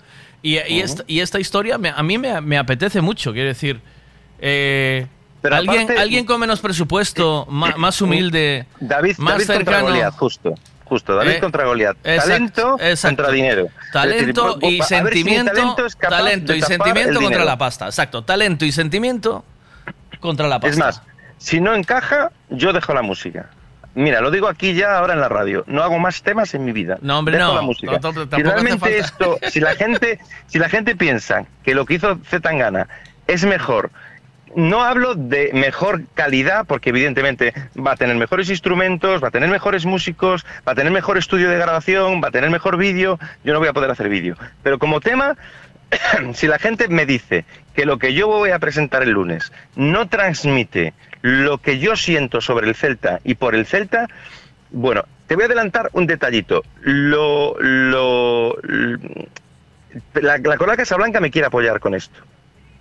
Y, 0.42 0.58
y 0.68 0.80
esta, 0.82 1.04
y 1.08 1.20
esta 1.20 1.40
historia 1.40 1.78
me- 1.78 1.90
a 1.90 2.02
mí 2.04 2.18
me, 2.18 2.40
me 2.42 2.58
apetece 2.58 3.02
mucho, 3.02 3.34
quiero 3.34 3.48
decir. 3.50 3.80
eh, 4.40 5.08
Pero 5.42 5.56
alguien, 5.58 5.84
aparte- 5.84 6.02
alguien 6.02 6.26
con 6.26 6.40
menos 6.40 6.60
presupuesto, 6.60 7.46
ma- 7.50 7.76
más, 7.78 8.02
humilde, 8.02 8.66
David, 8.80 9.16
más 9.18 9.34
David 9.36 9.48
contra 9.48 9.56
cercano. 9.74 9.88
Goliat, 9.88 10.14
justo. 10.16 10.56
Justo, 10.86 11.16
David 11.16 11.32
Eh, 11.32 11.40
contra 11.40 11.66
Goliat. 11.66 11.98
talento 11.98 12.78
exacto. 12.80 13.18
contra 13.24 13.32
dinero. 13.34 13.68
Talento 13.91 14.56
decir, 14.56 14.74
y 14.78 14.82
si 14.82 14.88
sentimiento. 14.88 15.52
talento 15.99 16.53
y 16.56 16.62
sentimiento 16.62 17.14
contra 17.14 17.30
dinero. 17.30 17.44
la 17.45 17.57
pasta. 17.57 17.86
Exacto. 17.88 18.24
Talento 18.24 18.66
y 18.66 18.72
sentimiento 18.72 19.44
contra 20.20 20.48
la 20.48 20.60
pasta. 20.60 20.70
Es 20.70 20.78
más, 20.78 21.02
si 21.38 21.60
no 21.60 21.74
encaja, 21.76 22.32
yo 22.49 22.72
dejo 22.72 22.94
la 22.94 23.02
música. 23.02 23.49
Mira, 23.95 24.20
lo 24.20 24.30
digo 24.30 24.48
aquí 24.49 24.74
ya 24.74 24.98
ahora 24.98 25.14
en 25.14 25.22
la 25.22 25.30
radio. 25.30 25.64
No 25.68 25.82
hago 25.82 25.98
más 25.99 26.22
temas 26.22 26.53
en 26.53 26.66
mi 26.66 26.74
vida. 26.74 26.98
No, 27.02 27.18
hombre, 27.20 27.38
Dejo 27.38 27.49
no. 27.49 27.56
la 27.56 27.62
música. 27.62 27.98
No, 28.02 28.12
si 28.14 28.44
realmente 28.44 28.98
esto, 28.98 29.38
si 29.49 29.62
la 29.62 29.74
gente, 29.76 30.20
si 30.48 30.60
la 30.60 30.68
gente 30.70 30.95
piensa 30.98 31.45
que 31.64 31.74
lo 31.74 31.86
que 31.86 31.94
hizo 31.95 32.20
Zetangana 32.30 32.90
es 33.28 33.45
mejor, 33.45 33.91
no 34.56 34.84
hablo 34.84 35.15
de 35.15 35.52
mejor 35.53 36.03
calidad, 36.14 36.65
porque 36.65 36.90
evidentemente 36.90 37.53
va 37.77 37.91
a 37.91 37.95
tener 37.95 38.15
mejores 38.15 38.49
instrumentos, 38.49 39.23
va 39.23 39.27
a 39.27 39.32
tener 39.32 39.49
mejores 39.49 39.86
músicos, 39.86 40.45
va 40.68 40.72
a 40.72 40.76
tener 40.76 40.91
mejor 40.91 41.18
estudio 41.18 41.49
de 41.49 41.57
grabación, 41.57 42.22
va 42.23 42.30
a 42.30 42.32
tener 42.32 42.49
mejor 42.49 42.77
vídeo. 42.77 43.19
Yo 43.44 43.53
no 43.53 43.60
voy 43.60 43.68
a 43.68 43.73
poder 43.73 43.91
hacer 43.91 44.10
vídeo. 44.10 44.36
Pero 44.64 44.80
como 44.80 45.02
tema, 45.02 45.36
si 46.34 46.48
la 46.48 46.60
gente 46.60 46.88
me 46.88 47.06
dice 47.06 47.45
que 47.73 47.86
lo 47.86 47.99
que 47.99 48.14
yo 48.14 48.27
voy 48.27 48.52
a 48.52 48.60
presentar 48.60 49.03
el 49.03 49.11
lunes 49.11 49.52
no 49.76 50.07
transmite 50.07 50.94
lo 51.22 51.57
que 51.57 51.80
yo 51.80 51.95
siento 51.95 52.41
sobre 52.41 52.68
el 52.68 52.76
Celta 52.76 53.19
y 53.23 53.36
por 53.36 53.56
el 53.56 53.65
Celta, 53.65 54.07
bueno, 54.72 55.03
te 55.27 55.36
voy 55.36 55.44
a 55.44 55.45
adelantar 55.48 55.90
un 55.94 56.07
detallito. 56.07 56.64
Lo, 56.82 57.56
lo, 57.60 58.57
la, 60.14 60.38
la 60.38 60.57
Coral 60.57 60.77
Casablanca 60.77 61.19
me 61.19 61.32
quiere 61.32 61.48
apoyar 61.48 61.80
con 61.80 61.95
esto. 61.95 62.22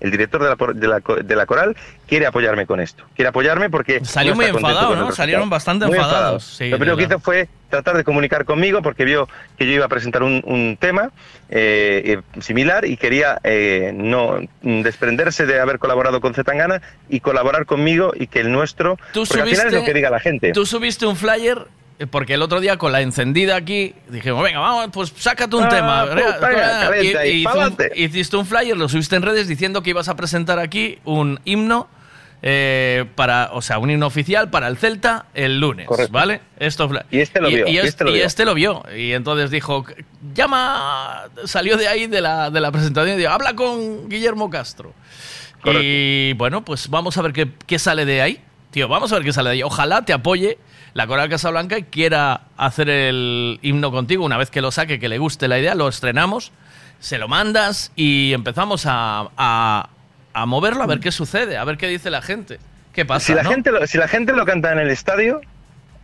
El 0.01 0.11
director 0.11 0.43
de 0.43 0.49
la, 0.49 0.73
de 0.73 0.89
la 0.89 1.23
de 1.23 1.37
la 1.37 1.47
coral 1.47 1.77
quiere 2.07 2.27
apoyarme 2.27 2.67
con 2.67 2.81
esto. 2.81 3.05
Quiere 3.15 3.29
apoyarme 3.29 3.71
porque... 3.71 4.05
Salió 4.05 4.35
muy 4.35 4.47
enfadado, 4.47 4.97
¿no? 4.97 5.13
Salieron 5.13 5.49
bastante 5.49 5.87
Muy 5.87 5.97
enfadados, 5.97 6.45
sí, 6.45 6.69
Lo 6.69 6.79
primero 6.79 6.97
que 6.97 7.05
hizo 7.05 7.19
fue 7.19 7.49
tratar 7.71 7.97
de 7.97 8.05
comunicar 8.05 8.45
conmigo 8.45 8.83
porque 8.83 9.05
vio 9.05 9.29
que 9.57 9.67
yo 9.67 9.73
iba 9.73 9.87
a 9.87 9.89
presentar 9.89 10.23
un, 10.23 10.43
un 10.45 10.77
tema 10.79 11.11
eh, 11.49 12.19
eh, 12.37 12.41
similar 12.41 12.85
y 12.85 12.97
quería 12.97 13.41
eh, 13.43 13.93
no 13.95 14.39
mm, 14.63 14.83
desprenderse 14.83 15.47
de 15.47 15.59
haber 15.61 15.79
colaborado 15.79 16.21
con 16.21 16.35
Zetangana 16.35 16.83
y 17.09 17.21
colaborar 17.21 17.67
conmigo 17.67 18.13
y 18.15 18.27
que 18.27 18.41
el 18.41 18.53
nuestro... 18.53 18.97
Tú 19.13 19.25
porque 19.27 19.43
al 19.43 19.49
final 19.49 19.67
es 19.69 19.73
lo 19.73 19.85
que 19.85 19.95
diga 19.95 20.11
la 20.11 20.21
gente. 20.21 20.53
Tú 20.53 20.67
subiste 20.67 21.07
un 21.07 21.17
flyer 21.17 21.67
porque 22.11 22.35
el 22.35 22.43
otro 22.43 22.61
día 22.61 22.77
con 22.77 22.93
la 22.93 23.01
encendida 23.01 23.57
aquí 23.57 23.95
dijimos, 24.09 24.43
venga, 24.43 24.59
vamos, 24.59 24.89
pues 24.93 25.13
sácate 25.17 25.55
un 25.57 25.65
Ah, 25.65 25.69
tema. 25.69 26.07
y- 27.03 27.15
ahí, 27.15 27.45
un- 27.47 27.77
hiciste 27.95 28.37
un 28.37 28.47
flyer, 28.47 28.77
lo 28.77 28.89
subiste 28.89 29.17
en 29.17 29.23
redes 29.23 29.47
diciendo 29.49 29.83
que 29.83 29.91
ibas 29.91 30.09
a 30.09 30.17
presentar 30.17 30.59
aquí 30.59 30.99
un 31.05 31.39
himno 31.45 31.89
eh, 32.47 33.07
para, 33.15 33.51
o 33.55 33.63
sea, 33.63 33.79
un 33.79 33.91
himno 33.91 34.07
oficial 34.07 34.51
para 34.51 34.69
el 34.69 34.77
Celta 34.77 35.27
el 35.33 35.61
lunes, 35.61 35.89
¿vale? 36.11 36.43
Esto 36.59 36.91
Y 37.11 37.21
este 37.21 37.41
lo 37.41 37.49
vio, 37.49 37.67
Y, 37.67 37.71
y 37.71 37.79
es- 37.79 37.87
este 37.87 38.05
lo 38.05 38.11
y 38.11 38.15
vio. 38.15 38.27
este 38.27 38.45
lo 38.45 38.55
vio. 38.55 38.83
Y 38.95 39.13
entonces 39.13 39.51
dijo, 39.51 39.87
llama, 40.35 41.23
salió 41.47 41.79
de 41.79 41.89
ahí 41.89 42.07
de 42.07 42.21
la, 42.21 42.51
de 42.51 42.61
la 42.61 42.71
presentación 42.71 43.17
y 43.17 43.21
dijo, 43.21 43.31
habla 43.33 43.55
con 43.55 44.11
Guillermo 44.11 44.51
Castro. 44.51 44.93
Y 45.65 46.35
bueno, 46.35 46.63
pues 46.63 46.89
vamos 46.91 47.17
a 47.17 47.23
ver 47.23 47.33
qué, 47.33 47.49
qué 47.67 47.79
sale 47.79 48.05
de 48.05 48.21
ahí. 48.21 48.41
Tío, 48.71 48.89
vamos 48.89 49.11
a 49.13 49.15
ver 49.15 49.25
qué 49.25 49.33
sale 49.33 49.49
de 49.51 49.55
ahí. 49.55 49.63
Ojalá 49.63 50.05
te 50.05 50.13
apoye 50.13 50.59
la 50.95 51.07
Coral 51.07 51.29
Casablanca 51.29 51.77
y 51.79 51.83
quiera 51.85 52.43
hacer 52.57 52.89
el 52.89 53.59
himno 53.63 53.91
contigo 53.91 54.25
una 54.25 54.37
vez 54.39 54.51
que 54.51 54.61
lo 54.61 54.71
saque, 54.71 54.99
que 54.99 55.09
le 55.09 55.19
guste 55.19 55.49
la 55.49 55.59
idea, 55.59 55.75
lo 55.75 55.89
estrenamos, 55.89 56.53
se 57.01 57.19
lo 57.19 57.29
mandas 57.29 57.93
y 57.97 58.33
empezamos 58.33 58.87
a, 58.87 59.29
a- 59.37 59.89
a 60.33 60.47
moverlo 60.47 60.83
a 60.83 60.87
ver 60.87 61.01
qué 61.01 61.13
sucede, 61.13 61.57
a 61.57 61.65
ver 61.65 61.77
qué 61.79 61.87
dice 61.89 62.11
la 62.11 62.23
gente. 62.23 62.59
¿Qué 62.93 63.05
pasa? 63.05 63.27
si, 63.27 63.35
la 63.35 63.43
no? 63.43 63.51
gente 63.51 63.71
lo, 63.73 63.87
si 63.87 63.99
la 63.99 64.09
gente 64.09 64.33
lo 64.33 64.45
canta 64.47 64.73
en 64.73 64.79
el 64.79 64.91
estadio, 64.91 65.41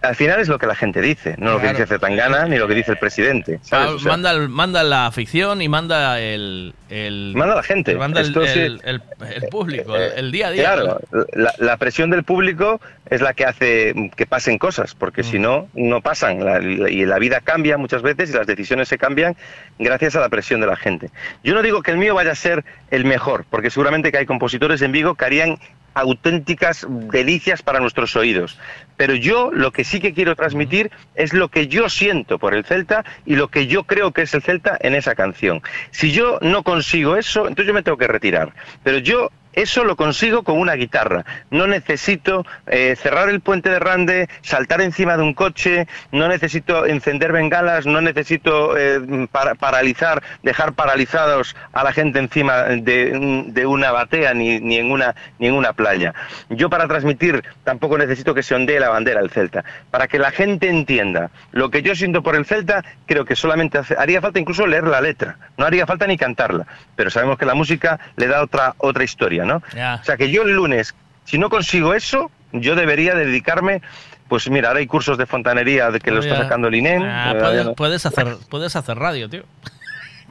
al 0.03 0.17
final 0.17 0.41
es 0.41 0.49
lo 0.49 0.59
que 0.59 0.67
la 0.67 0.75
gente 0.75 1.01
dice, 1.01 1.35
no 1.39 1.53
lo 1.53 1.61
que 1.61 1.69
dice 1.69 1.87
Zetangana 1.87 2.47
ni 2.47 2.57
lo 2.57 2.67
que 2.67 2.75
dice 2.75 2.93
el 2.93 2.99
presidente. 2.99 3.59
¿sabes? 3.63 3.91
O 3.91 3.99
sea, 3.99 4.13
manda, 4.13 4.31
el- 4.33 4.49
manda 4.49 4.83
la 4.83 5.07
afición 5.07 5.61
y 5.63 5.69
manda 5.69 6.19
el... 6.21 6.75
el 6.89 7.33
Manda 7.37 7.55
la 7.55 7.63
gente. 7.63 7.95
Manda 7.97 8.21
el, 8.21 8.29
Esto 8.29 8.47
sí- 8.47 8.59
el- 8.61 8.81
el- 8.85 9.03
el 9.35 9.43
público, 9.51 9.95
el, 9.97 10.13
el 10.17 10.33
día 10.33 10.49
a 10.49 10.51
día. 10.53 10.63
Claro, 10.75 11.01
la, 11.35 11.53
la 11.59 11.77
presión 11.77 12.11
del 12.11 12.25
público 12.25 12.81
es 13.11 13.21
la 13.21 13.35
que 13.35 13.45
hace 13.45 14.11
que 14.17 14.27
pasen 14.27 14.57
cosas, 14.59 14.95
porque 14.95 15.23
Mm. 15.23 15.25
si 15.25 15.39
no, 15.39 15.69
no 15.75 16.01
pasan. 16.01 16.45
La- 16.45 16.59
la- 16.61 16.91
y 16.91 17.05
la 17.05 17.19
vida 17.19 17.41
cambia 17.41 17.77
muchas 17.77 18.03
veces 18.03 18.31
y 18.31 18.33
las 18.33 18.47
decisiones 18.47 18.89
se 18.89 18.97
cambian 18.99 19.37
gracias 19.79 20.17
a 20.17 20.21
la 20.21 20.29
presión 20.29 20.61
de 20.61 20.67
la 20.67 20.77
gente. 20.77 21.11
Yo 21.45 21.55
no 21.55 21.63
digo 21.63 21.83
que 21.83 21.91
el 21.91 21.99
mío 21.99 22.15
vaya 22.15 22.33
a 22.33 22.37
ser 22.37 22.65
el 22.91 23.05
mejor, 23.05 23.45
porque 23.51 23.71
seguramente 23.71 24.11
que 24.13 24.19
hay 24.19 24.27
compositores 24.27 24.81
en 24.83 24.93
Vigo 24.93 25.15
que 25.15 25.25
harían 25.25 25.59
auténticas 25.95 26.87
delicias 26.89 27.63
para 27.63 27.81
nuestros 27.81 28.17
oídos. 28.17 28.59
Pero 28.97 29.15
yo 29.15 29.51
lo 29.53 29.73
que 29.73 29.85
sí 29.85 30.01
que 30.01 30.13
quiero 30.13 30.37
transmitir 30.37 30.91
es 31.15 31.33
lo 31.33 31.49
que 31.49 31.69
yo 31.69 31.89
siento 31.89 32.39
por 32.39 32.55
el 32.55 32.65
Celta 32.65 33.05
y 33.25 33.37
lo 33.37 33.49
que 33.49 33.67
yo 33.67 33.85
creo 33.85 34.13
que 34.13 34.23
es 34.23 34.35
el 34.35 34.43
Celta 34.43 34.77
en 34.81 34.95
esa 34.95 35.15
canción. 35.15 35.63
Si 35.91 36.13
yo 36.13 36.39
no 36.43 36.63
consigo 36.63 37.17
eso, 37.17 37.49
entonces 37.49 37.67
yo 37.67 37.75
me 37.75 37.83
tengo 37.83 37.99
que 37.99 38.07
retirar. 38.07 38.53
Pero 38.83 38.99
yo 38.99 39.31
eso 39.53 39.85
lo 39.85 39.97
consigo 39.97 40.43
con 40.43 40.59
una 40.59 40.75
guitarra. 40.75 41.25
No 41.51 41.67
necesito 41.67 42.47
eh, 42.67 42.97
cerrar 42.97 43.29
el 43.29 43.41
puente 43.41 43.71
de 43.71 43.79
Rande, 43.79 44.29
saltar 44.43 44.81
encima 44.81 45.17
de 45.17 45.23
un 45.23 45.35
coche, 45.35 45.87
no 46.13 46.29
necesito 46.29 46.87
encender 46.87 47.33
bengalas, 47.33 47.87
no 47.87 48.01
necesito 48.01 48.77
eh, 48.77 49.29
para- 49.31 49.55
paralizar, 49.55 50.23
dejar 50.43 50.75
paralizados 50.75 51.57
a 51.73 51.85
la 51.85 51.93
gente 51.93 52.19
encima 52.19 52.63
de, 52.63 53.67
una 53.67 53.93
batea 53.93 54.35
ni, 54.35 54.77
en 54.77 54.91
una, 54.91 55.73
playa. 55.73 56.15
Yo 56.49 56.69
para 56.69 56.89
transmitir 56.89 57.45
tampoco 57.65 57.97
necesito 57.99 58.35
que 58.35 58.43
se 58.43 58.55
ondee 58.55 58.81
la 58.81 58.89
bandera 58.89 59.21
del 59.21 59.31
Celta. 59.31 59.65
Para 59.91 60.09
que 60.09 60.19
la 60.19 60.31
gente 60.31 60.69
entienda 60.69 61.31
lo 61.53 61.71
que 61.71 61.83
yo 61.83 61.95
siento 61.95 62.23
por 62.23 62.37
el 62.37 62.45
Celta, 62.45 62.85
creo 63.07 63.25
que 63.25 63.37
solamente 63.37 63.81
haría 63.99 64.21
falta 64.21 64.39
incluso 64.41 64.67
leer 64.67 64.85
la 64.85 65.01
letra. 65.01 65.37
No 65.57 65.67
haría 65.67 65.87
falta 65.87 66.07
ni 66.07 66.17
cantarla. 66.17 66.67
Pero 66.97 67.11
sabemos 67.11 67.39
que 67.39 67.47
la 67.47 67.55
música 67.55 67.99
le 68.17 68.27
da 68.27 68.43
otra, 68.43 68.75
otra 68.79 69.05
historia, 69.05 69.40
¿no? 69.45 69.63
Ya. 69.75 69.99
O 70.01 70.05
sea 70.05 70.17
que 70.17 70.31
yo 70.31 70.43
el 70.43 70.53
lunes, 70.53 70.95
si 71.25 71.39
no 71.39 71.49
consigo 71.51 71.95
eso, 71.95 72.31
yo 72.53 72.75
debería 72.75 73.15
dedicarme, 73.15 73.83
pues 74.29 74.49
mira, 74.51 74.69
ahora 74.69 74.81
hay 74.81 74.87
cursos 74.87 75.19
de 75.19 75.27
fontanería 75.27 75.91
de 75.91 76.01
que 76.01 76.11
lo 76.11 76.21
está 76.21 76.37
sacando 76.39 76.69
el 76.69 76.75
INEM. 76.77 77.03
Ah, 77.05 77.33
eh, 77.35 77.39
puedes, 77.41 77.69
puedes 77.77 78.07
hacer, 78.07 78.37
puedes 78.49 78.77
hacer 78.77 78.97
radio, 78.99 79.29
tío. 79.29 79.45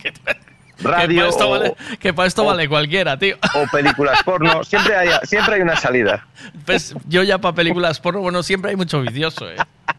radio 0.82 1.08
que 1.08 1.16
para 1.18 1.28
esto, 1.30 1.48
o- 1.48 1.52
vale, 1.52 1.74
que 2.00 2.14
para 2.14 2.28
esto 2.28 2.44
o- 2.44 2.46
vale 2.46 2.70
cualquiera, 2.70 3.18
tío. 3.18 3.36
o 3.56 3.66
películas 3.72 4.24
porno, 4.24 4.64
siempre 4.66 4.96
hay, 4.96 5.10
siempre 5.24 5.56
hay 5.56 5.62
una 5.62 5.76
salida. 5.76 6.26
Pues 6.66 6.96
yo 7.08 7.24
ya 7.24 7.38
para 7.38 7.54
películas 7.56 8.00
porno, 8.00 8.22
bueno, 8.22 8.44
siempre 8.44 8.72
hay 8.72 8.78
mucho 8.78 9.02
vicioso, 9.02 9.50
eh. 9.50 9.56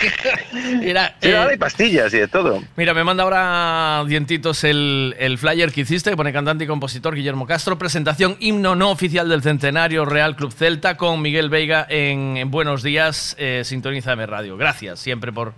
Mira, 0.80 1.16
Sí, 1.20 1.28
eh, 1.28 1.36
ahora 1.36 1.50
hay 1.50 1.56
pastillas 1.58 2.12
y 2.14 2.18
de 2.18 2.28
todo. 2.28 2.62
Mira, 2.76 2.94
me 2.94 3.04
manda 3.04 3.22
ahora 3.24 4.04
dientitos 4.06 4.64
el, 4.64 5.14
el 5.18 5.38
flyer 5.38 5.72
que 5.72 5.82
hiciste, 5.82 6.10
que 6.10 6.16
pone 6.16 6.32
cantante 6.32 6.64
y 6.64 6.66
compositor 6.66 7.14
Guillermo 7.14 7.46
Castro, 7.46 7.78
presentación 7.78 8.36
himno 8.40 8.74
no 8.74 8.90
oficial 8.90 9.28
del 9.28 9.42
Centenario 9.42 10.04
Real 10.04 10.36
Club 10.36 10.52
Celta 10.52 10.96
con 10.96 11.20
Miguel 11.22 11.50
Veiga 11.50 11.86
en, 11.88 12.36
en 12.36 12.50
Buenos 12.50 12.82
Días, 12.82 13.36
eh, 13.38 13.62
Sintonízame 13.64 14.26
Radio. 14.26 14.56
Gracias 14.56 14.98
siempre 15.00 15.32
por, 15.32 15.54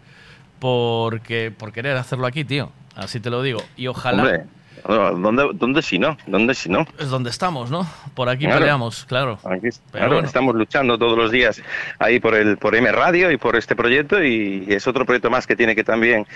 por, 0.59 1.21
que- 1.21 1.51
por 1.51 1.73
querer 1.73 1.97
hacerlo 1.97 2.27
aquí, 2.27 2.45
tío. 2.45 2.73
Así 2.95 3.21
te 3.21 3.31
lo 3.31 3.43
digo. 3.43 3.63
Y 3.77 3.87
ojalá 3.87 4.23
Hombre, 4.23 4.45
¿dónde, 4.87 5.51
¿dónde 5.55 5.83
si 5.83 5.99
no? 5.99 6.17
¿Dónde 6.27 6.55
si 6.55 6.69
no? 6.69 6.87
es 6.99 7.09
donde 7.09 7.31
estamos, 7.31 7.71
¿no? 7.71 7.87
Por 8.15 8.29
aquí 8.29 8.45
Claro. 8.45 8.61
peleamos, 8.61 9.05
claro. 9.05 9.39
Aquí, 9.45 9.69
Pero 9.71 9.73
claro, 9.93 10.13
bueno. 10.15 10.27
estamos 10.27 10.55
luchando 10.55 10.99
todos 10.99 11.17
los 11.17 11.31
días 11.31 11.63
ahí 11.99 12.21
por 12.21 12.35
el 12.35 12.57
por 12.59 12.75
M 12.75 12.91
Radio 12.93 13.31
y 13.31 13.37
por 13.37 13.57
este 13.57 13.77
proyecto 13.77 14.23
y 14.23 14.65
es 14.69 14.87
otro 14.87 15.05
proyecto 15.07 15.31
más 15.31 15.47
que 15.47 15.57
tiene 15.57 15.75
que 15.75 15.85
también 15.85 16.27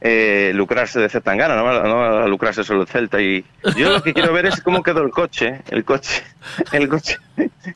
eh, 0.00 0.52
lucrarse 0.54 1.00
de 1.00 1.08
Zetangana, 1.08 1.56
no, 1.56 1.82
no 1.82 1.96
va 1.96 2.24
a 2.24 2.28
lucrarse 2.28 2.62
solo 2.64 2.82
el 2.82 2.88
Celta 2.88 3.20
y 3.20 3.44
yo 3.76 3.90
lo 3.90 4.02
que 4.02 4.12
quiero 4.14 4.32
ver 4.32 4.46
es 4.46 4.60
cómo 4.60 4.82
quedó 4.82 5.02
el 5.02 5.10
coche, 5.10 5.60
el 5.70 5.84
coche, 5.84 6.22
el 6.72 6.88
coche. 6.88 7.16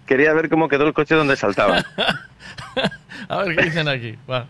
Quería 0.07 0.33
ver 0.33 0.49
cómo 0.49 0.69
quedó 0.69 0.87
el 0.87 0.93
coche 0.93 1.15
donde 1.15 1.37
saltaba. 1.37 1.85
A 3.29 3.37
ver 3.45 3.57
qué 3.57 3.65
dicen 3.65 3.89
aquí. 3.89 4.17
Va. 4.31 4.47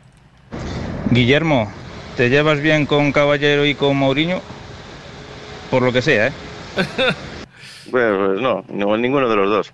Guillermo, 1.11 1.71
¿te 2.17 2.31
llevas 2.31 2.61
bien 2.61 2.87
con 2.87 3.13
Caballero 3.13 3.65
y 3.67 3.75
con 3.75 3.97
Mourinho? 3.97 4.41
Por 5.73 5.83
lo 5.83 5.93
que 5.93 6.03
sea, 6.03 6.29
¿eh? 6.29 6.33
Bueno, 7.91 8.27
pues 8.29 8.41
no, 8.41 8.65
no, 8.69 8.97
ninguno 8.97 9.29
de 9.29 9.37
los 9.37 9.51
dos. 9.51 9.73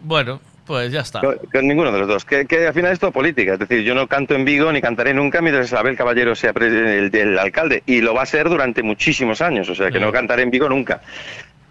Bueno, 0.00 0.40
pues 0.64 0.92
ya 0.92 1.00
está. 1.00 1.20
Con, 1.20 1.36
con 1.52 1.66
ninguno 1.66 1.90
de 1.90 1.98
los 1.98 2.08
dos. 2.08 2.24
Que, 2.24 2.46
que 2.46 2.66
al 2.68 2.72
final 2.74 2.92
es 2.92 3.00
todo 3.00 3.10
política. 3.10 3.54
Es 3.54 3.58
decir, 3.58 3.82
yo 3.82 3.94
no 3.94 4.06
canto 4.06 4.34
en 4.34 4.44
Vigo 4.44 4.70
ni 4.72 4.80
cantaré 4.80 5.12
nunca 5.12 5.40
mientras 5.42 5.66
Isabel 5.66 5.96
Caballero 5.96 6.34
sea 6.36 6.52
el, 6.56 7.10
el 7.12 7.38
alcalde. 7.38 7.82
Y 7.86 8.00
lo 8.00 8.14
va 8.14 8.22
a 8.22 8.26
ser 8.26 8.48
durante 8.48 8.82
muchísimos 8.84 9.42
años. 9.42 9.68
O 9.68 9.74
sea, 9.74 9.90
que 9.90 9.98
no 9.98 10.12
cantaré 10.12 10.42
en 10.42 10.50
Vigo 10.50 10.68
nunca. 10.68 11.00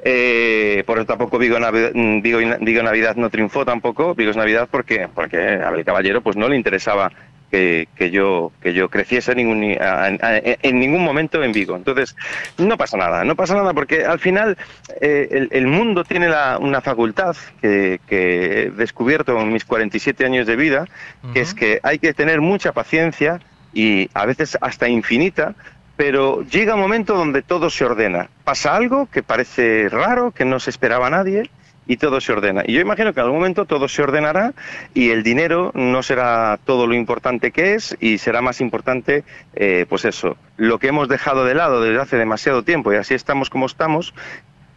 Eh, 0.04 0.84
por 0.86 0.98
eso 0.98 1.08
tampoco 1.08 1.38
Vigo, 1.40 1.58
Navi- 1.58 1.92
mm, 1.94 2.22
Vigo, 2.22 2.40
Vigo 2.62 2.84
Navidad 2.84 3.16
no 3.16 3.30
triunfó 3.30 3.66
tampoco. 3.66 4.14
Vigo 4.16 4.32
es 4.32 4.38
Navidad 4.38 4.68
porque, 4.70 5.08
porque 5.14 5.38
a 5.38 5.70
Abel 5.70 5.86
Caballero 5.86 6.22
pues 6.22 6.36
no 6.36 6.48
le 6.50 6.56
interesaba 6.56 7.12
que, 7.52 7.88
que 7.96 8.12
yo 8.12 8.52
que 8.62 8.74
yo 8.74 8.90
creciese 8.90 9.32
en 9.32 9.38
ningún, 9.38 9.78
a- 9.82 10.08
en 10.10 10.80
ningún 10.80 11.04
momento 11.04 11.44
en 11.44 11.52
Vigo. 11.54 11.76
Entonces, 11.76 12.16
no 12.58 12.78
pasa 12.78 12.98
nada, 12.98 13.24
no 13.24 13.36
pasa 13.36 13.56
nada 13.56 13.74
porque 13.74 14.06
al 14.06 14.20
final 14.20 14.58
eh, 15.02 15.28
el, 15.32 15.50
el 15.52 15.68
mundo 15.68 16.04
tiene 16.04 16.28
la- 16.30 16.58
una 16.60 16.82
facultad 16.82 17.36
que, 17.62 18.00
que 18.08 18.64
he 18.64 18.70
descubierto 18.72 19.40
en 19.40 19.54
mis 19.54 19.66
47 19.66 20.26
años 20.26 20.46
de 20.48 20.56
vida, 20.56 20.86
que 21.34 21.42
es 21.42 21.54
que 21.54 21.80
hay 21.84 22.00
que 22.00 22.14
tener 22.14 22.42
mucha 22.42 22.72
paciencia 22.74 23.40
y 23.74 24.10
a 24.14 24.26
veces 24.26 24.58
hasta 24.62 24.88
infinita, 24.90 25.54
pero 25.96 26.44
llega 26.44 26.76
un 26.76 26.82
momento 26.82 27.16
donde 27.16 27.42
todo 27.42 27.70
se 27.70 27.84
ordena. 27.86 28.30
Pasa 28.44 28.76
algo 28.76 29.08
que 29.12 29.24
parece 29.24 29.90
raro, 29.90 30.32
que 30.32 30.46
no 30.46 30.60
se 30.60 30.70
esperaba 30.70 31.08
a 31.08 31.10
nadie, 31.10 31.50
y 31.88 31.98
todo 31.98 32.22
se 32.22 32.34
ordena. 32.34 32.64
Y 32.66 32.74
yo 32.74 32.82
imagino 32.82 33.14
que 33.14 33.20
en 33.20 33.26
algún 33.26 33.40
momento 33.40 33.66
todo 33.66 33.88
se 33.88 34.02
ordenará 34.02 34.54
y 34.94 35.10
el 35.10 35.24
dinero 35.24 35.72
no 35.74 36.04
será 36.04 36.60
todo 36.66 36.88
lo 36.88 36.94
importante 36.94 37.52
que 37.52 37.74
es 37.76 37.96
y 38.00 38.18
será 38.18 38.42
más 38.42 38.62
importante, 38.62 39.24
eh, 39.56 39.86
pues 39.88 40.06
eso, 40.06 40.38
lo 40.58 40.80
que 40.80 40.88
hemos 40.88 41.08
dejado 41.08 41.46
de 41.46 41.56
lado 41.56 41.82
desde 41.82 42.02
hace 42.02 42.18
demasiado 42.18 42.64
tiempo 42.64 42.92
y 42.94 42.98
así 42.98 43.14
estamos 43.14 43.50
como 43.50 43.66
estamos, 43.66 44.14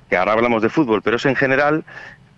que 0.09 0.17
ahora 0.17 0.33
hablamos 0.33 0.63
de 0.63 0.69
fútbol, 0.69 1.03
pero 1.03 1.17
eso 1.17 1.29
en 1.29 1.37
general 1.37 1.85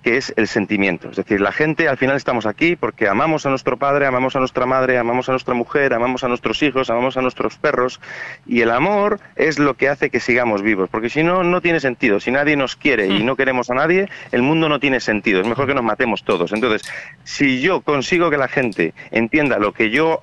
que 0.02 0.16
es 0.16 0.32
el 0.36 0.48
sentimiento. 0.48 1.10
Es 1.10 1.16
decir, 1.16 1.40
la 1.40 1.52
gente 1.52 1.88
al 1.88 1.96
final 1.96 2.16
estamos 2.16 2.46
aquí 2.46 2.76
porque 2.76 3.08
amamos 3.08 3.46
a 3.46 3.50
nuestro 3.50 3.76
padre, 3.76 4.06
amamos 4.06 4.36
a 4.36 4.40
nuestra 4.40 4.66
madre, 4.66 4.98
amamos 4.98 5.28
a 5.28 5.32
nuestra 5.32 5.54
mujer, 5.54 5.94
amamos 5.94 6.24
a 6.24 6.28
nuestros 6.28 6.62
hijos, 6.62 6.90
amamos 6.90 7.16
a 7.16 7.22
nuestros 7.22 7.56
perros 7.56 8.00
y 8.46 8.60
el 8.60 8.70
amor 8.70 9.20
es 9.36 9.58
lo 9.58 9.74
que 9.74 9.88
hace 9.88 10.10
que 10.10 10.20
sigamos 10.20 10.62
vivos, 10.62 10.88
porque 10.90 11.08
si 11.08 11.22
no, 11.22 11.44
no 11.44 11.60
tiene 11.60 11.80
sentido. 11.80 12.20
Si 12.20 12.30
nadie 12.30 12.56
nos 12.56 12.76
quiere 12.76 13.06
y 13.06 13.22
no 13.22 13.36
queremos 13.36 13.70
a 13.70 13.74
nadie, 13.74 14.08
el 14.32 14.42
mundo 14.42 14.68
no 14.68 14.80
tiene 14.80 15.00
sentido. 15.00 15.40
Es 15.40 15.46
mejor 15.46 15.66
que 15.66 15.74
nos 15.74 15.84
matemos 15.84 16.24
todos. 16.24 16.52
Entonces, 16.52 16.82
si 17.24 17.60
yo 17.60 17.80
consigo 17.80 18.30
que 18.30 18.36
la 18.36 18.48
gente 18.48 18.94
entienda 19.10 19.58
lo 19.58 19.72
que 19.72 19.90
yo 19.90 20.22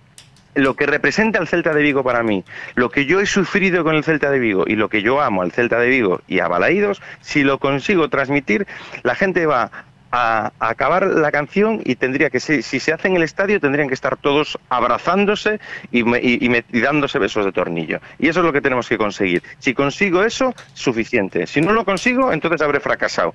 lo 0.55 0.75
que 0.75 0.85
representa 0.85 1.39
el 1.39 1.47
Celta 1.47 1.73
de 1.73 1.81
Vigo 1.81 2.03
para 2.03 2.23
mí, 2.23 2.43
lo 2.75 2.89
que 2.89 3.05
yo 3.05 3.19
he 3.19 3.25
sufrido 3.25 3.83
con 3.83 3.95
el 3.95 4.03
Celta 4.03 4.29
de 4.31 4.39
Vigo 4.39 4.65
y 4.67 4.75
lo 4.75 4.89
que 4.89 5.01
yo 5.01 5.21
amo 5.21 5.41
al 5.41 5.51
Celta 5.51 5.79
de 5.79 5.89
Vigo 5.89 6.21
y 6.27 6.39
a 6.39 6.47
Balaídos, 6.47 7.01
si 7.21 7.43
lo 7.43 7.59
consigo 7.59 8.09
transmitir, 8.09 8.67
la 9.03 9.15
gente 9.15 9.45
va 9.45 9.71
a, 10.11 10.51
a 10.59 10.69
acabar 10.69 11.05
la 11.05 11.31
canción 11.31 11.81
y 11.85 11.95
tendría 11.95 12.29
que, 12.29 12.39
si, 12.39 12.61
si 12.61 12.79
se 12.79 12.93
hace 12.93 13.07
en 13.07 13.15
el 13.15 13.23
estadio, 13.23 13.59
tendrían 13.59 13.87
que 13.87 13.93
estar 13.93 14.17
todos 14.17 14.57
abrazándose 14.69 15.59
y, 15.91 16.03
me- 16.03 16.19
y- 16.21 16.43
y 16.43 16.49
me- 16.49 16.65
y 16.71 16.79
dándose 16.79 17.19
besos 17.19 17.45
de 17.45 17.51
tornillo. 17.51 17.99
Y 18.17 18.27
eso 18.27 18.39
es 18.39 18.45
lo 18.45 18.51
que 18.53 18.61
tenemos 18.61 18.87
que 18.89 18.97
conseguir. 18.97 19.43
Si 19.59 19.73
consigo 19.73 20.23
eso, 20.23 20.53
suficiente. 20.73 21.45
Si 21.47 21.61
no 21.61 21.73
lo 21.73 21.85
consigo, 21.85 22.33
entonces 22.33 22.61
habré 22.61 22.79
fracasado. 22.79 23.33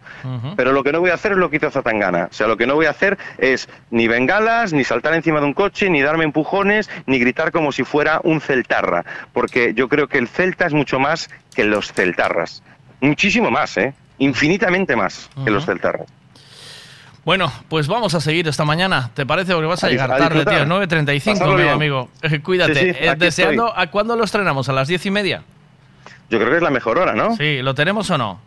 Pero 0.56 0.72
lo 0.72 0.82
que 0.82 0.92
no 0.92 1.00
voy 1.00 1.10
a 1.10 1.14
hacer 1.14 1.32
es 1.32 1.38
lo 1.38 1.48
que 1.50 1.56
hizo 1.56 1.70
Zatangana. 1.70 2.28
O 2.30 2.34
sea, 2.34 2.46
lo 2.46 2.56
que 2.56 2.66
no 2.66 2.74
voy 2.74 2.86
a 2.86 2.90
hacer 2.90 3.18
es 3.38 3.68
ni 3.90 4.08
bengalas, 4.08 4.72
ni 4.72 4.84
saltar 4.84 5.14
encima 5.14 5.40
de 5.40 5.46
un 5.46 5.54
coche, 5.54 5.88
ni 5.90 6.02
darme 6.02 6.24
empujones, 6.24 6.90
ni 7.06 7.18
gritar 7.18 7.52
como 7.52 7.72
si 7.72 7.84
fuera 7.84 8.20
un 8.24 8.40
celtarra. 8.40 9.04
Porque 9.32 9.74
yo 9.74 9.88
creo 9.88 10.08
que 10.08 10.18
el 10.18 10.28
celta 10.28 10.66
es 10.66 10.72
mucho 10.72 10.98
más 10.98 11.30
que 11.54 11.64
los 11.64 11.92
celtarras. 11.92 12.62
Muchísimo 13.00 13.50
más, 13.50 13.76
¿eh? 13.76 13.94
Infinitamente 14.18 14.96
más 14.96 15.28
que 15.44 15.50
los 15.50 15.66
celtarras. 15.66 16.06
Bueno, 17.24 17.50
pues 17.68 17.88
vamos 17.88 18.14
a 18.14 18.20
seguir 18.20 18.46
esta 18.48 18.64
mañana. 18.64 19.10
¿Te 19.14 19.24
parece? 19.24 19.54
Porque 19.54 19.66
vas 19.66 19.82
a 19.82 19.88
llegar 19.88 20.12
a 20.12 20.18
tarde, 20.18 20.44
tío. 20.44 20.64
9.35, 20.66 21.24
Pasarlo 21.32 21.56
mi 21.56 21.68
amigo. 21.68 22.08
Cuídate. 22.42 22.74
Sí, 22.74 22.80
sí, 22.92 22.98
Eh, 23.00 23.14
deseando, 23.16 23.68
estoy. 23.68 23.82
¿a 23.82 23.90
cuándo 23.90 24.14
lo 24.16 24.24
estrenamos? 24.24 24.68
¿A 24.68 24.72
las 24.74 24.88
diez 24.88 25.04
y 25.06 25.10
media? 25.10 25.42
Yo 26.28 26.38
creo 26.38 26.50
que 26.50 26.56
es 26.56 26.62
la 26.62 26.70
mejor 26.70 26.98
hora, 26.98 27.14
¿no? 27.14 27.34
Sí, 27.36 27.62
¿lo 27.62 27.74
tenemos 27.74 28.10
o 28.10 28.18
no? 28.18 28.40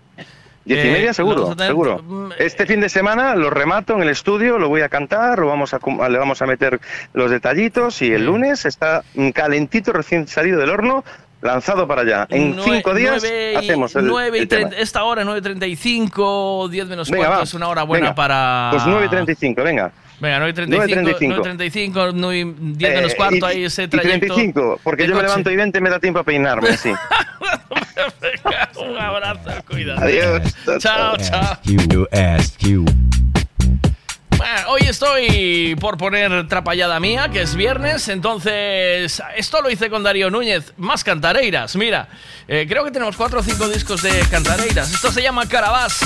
Diez 0.66 0.84
y 0.84 0.90
Eh, 0.90 0.92
media 0.92 1.14
seguro, 1.14 1.56
tener- 1.56 1.68
seguro. 1.70 2.30
Este 2.38 2.66
fin 2.66 2.82
de 2.82 2.90
semana 2.90 3.36
lo 3.36 3.50
remato 3.50 3.94
en 3.96 4.02
el 4.02 4.10
estudio, 4.10 4.60
lo 4.60 4.68
voy 4.68 4.82
a 4.82 4.90
cantar, 4.90 5.40
lo 5.40 5.48
vamos 5.48 5.74
a, 5.74 5.80
le 6.10 6.18
vamos 6.18 6.42
a 6.42 6.46
meter 6.46 6.80
los 7.14 7.32
detallitos 7.32 8.02
y 8.02 8.12
el 8.12 8.26
lunes 8.26 8.66
está 8.66 9.04
mm, 9.16 9.30
calentito, 9.30 9.94
recién 9.94 10.28
salido 10.28 10.60
del 10.60 10.70
horno, 10.70 11.06
lanzado 11.42 11.88
para 11.88 12.02
allá. 12.02 12.28
En 12.30 12.56
Nue- 12.56 12.64
cinco 12.64 12.94
días 12.94 13.22
nueve 13.22 13.52
y- 13.54 13.56
hacemos 13.58 13.96
el, 13.96 14.08
nueve 14.08 14.38
y 14.38 14.42
el 14.42 14.48
tema. 14.48 14.70
treinta- 14.70 14.82
esta 14.84 15.04
hora, 15.04 15.24
9.35, 15.24 16.68
10 16.70 16.88
menos 16.88 17.10
Venga, 17.10 17.26
cuarto, 17.26 17.38
va. 17.40 17.44
es 17.44 17.54
una 17.54 17.68
hora 17.68 17.84
buena 17.84 18.06
Venga. 18.08 18.16
para... 18.16 18.70
Pues 18.72 18.84
9.35, 18.84 19.64
venga. 19.64 19.92
Venga, 20.20 20.40
9.35, 20.40 20.88
9.35. 21.20 21.44
9.35, 21.44 22.12
9, 22.16 22.56
10 22.60 22.96
menos 22.96 23.12
Eh, 23.12 23.16
cuarto, 23.16 23.36
y- 23.38 23.44
ahí 23.44 23.64
ese 23.66 23.84
y 23.84 23.88
trayecto. 23.88 24.34
35, 24.34 24.80
porque 24.84 25.04
yo 25.04 25.10
me 25.10 25.14
coche. 25.16 25.28
levanto 25.28 25.52
y 25.52 25.56
20 25.56 25.80
me 25.82 25.90
da 25.92 26.00
tiempo 26.00 26.20
a 26.20 26.24
peinarme, 26.24 26.70
así. 26.70 26.92
Un 28.80 28.98
abrazo, 28.98 29.52
cuidado. 29.70 30.02
Adiós. 30.02 30.42
Chao, 30.80 31.18
chao. 31.18 31.58
Bueno, 34.38 34.54
hoy 34.70 34.82
estoy 34.84 35.76
por 35.80 35.98
poner 35.98 36.48
trapallada 36.48 37.00
mía, 37.00 37.30
que 37.30 37.42
es 37.42 37.56
viernes, 37.56 38.08
entonces 38.08 39.22
esto 39.36 39.62
lo 39.62 39.72
hice 39.72 39.90
con 39.90 40.04
Darío 40.04 40.30
Núñez, 40.30 40.74
más 40.78 41.04
cantareiras, 41.04 41.76
mira, 41.76 42.08
eh, 42.48 42.68
creo 42.70 42.84
que 42.84 42.92
tenemos 42.92 43.18
cuatro 43.18 43.40
o 43.40 43.44
cinco 43.44 43.68
discos 43.68 44.04
de 44.04 44.20
cantareiras, 44.30 44.94
esto 44.94 45.12
se 45.12 45.24
llama 45.24 45.48
Carabás. 45.48 46.00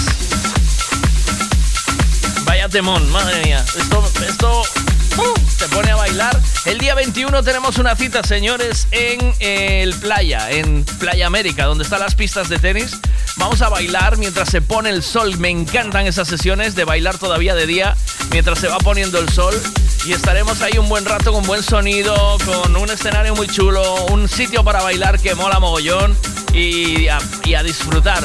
Vaya 2.45 2.69
temón, 2.69 3.11
madre 3.11 3.43
mía, 3.43 3.63
esto, 3.77 4.11
esto 4.25 4.63
te 5.57 5.67
pone 5.67 5.91
a 5.91 5.95
bailar. 5.95 6.39
El 6.65 6.77
día 6.77 6.95
21 6.95 7.43
tenemos 7.43 7.77
una 7.77 7.95
cita, 7.95 8.23
señores, 8.23 8.87
en 8.91 9.33
el 9.39 9.93
playa, 9.95 10.51
en 10.51 10.83
Playa 10.99 11.27
América, 11.27 11.65
donde 11.65 11.83
están 11.83 11.99
las 11.99 12.15
pistas 12.15 12.49
de 12.49 12.59
tenis. 12.59 12.99
Vamos 13.37 13.61
a 13.61 13.69
bailar 13.69 14.17
mientras 14.17 14.49
se 14.49 14.61
pone 14.61 14.89
el 14.89 15.03
sol. 15.03 15.37
Me 15.37 15.49
encantan 15.49 16.07
esas 16.07 16.27
sesiones 16.27 16.75
de 16.75 16.83
bailar 16.83 17.17
todavía 17.17 17.55
de 17.55 17.65
día 17.65 17.95
mientras 18.31 18.59
se 18.59 18.67
va 18.67 18.77
poniendo 18.77 19.19
el 19.19 19.29
sol. 19.29 19.53
Y 20.05 20.13
estaremos 20.13 20.61
ahí 20.61 20.77
un 20.77 20.89
buen 20.89 21.05
rato 21.05 21.31
con 21.31 21.43
buen 21.45 21.61
sonido, 21.61 22.37
con 22.45 22.75
un 22.75 22.89
escenario 22.89 23.35
muy 23.35 23.47
chulo, 23.47 24.05
un 24.05 24.27
sitio 24.27 24.63
para 24.63 24.81
bailar 24.81 25.19
que 25.19 25.35
mola 25.35 25.59
mogollón 25.59 26.17
y 26.53 27.07
a 27.07 27.63
disfrutar. 27.63 28.23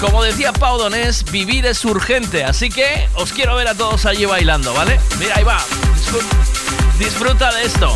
Como 0.00 0.22
decía 0.22 0.52
Pau 0.52 0.78
Donés, 0.78 1.24
vivir 1.30 1.66
es 1.66 1.84
urgente, 1.84 2.42
así 2.44 2.70
que 2.70 3.08
os 3.16 3.32
quiero 3.32 3.54
ver 3.56 3.68
a 3.68 3.74
todos 3.74 4.06
allí 4.06 4.24
bailando, 4.24 4.72
¿vale? 4.72 4.98
Mira, 5.18 5.36
ahí 5.36 5.44
va. 5.44 5.58
Disfr- 5.94 6.98
Disfruta 6.98 7.52
de 7.52 7.64
esto. 7.64 7.94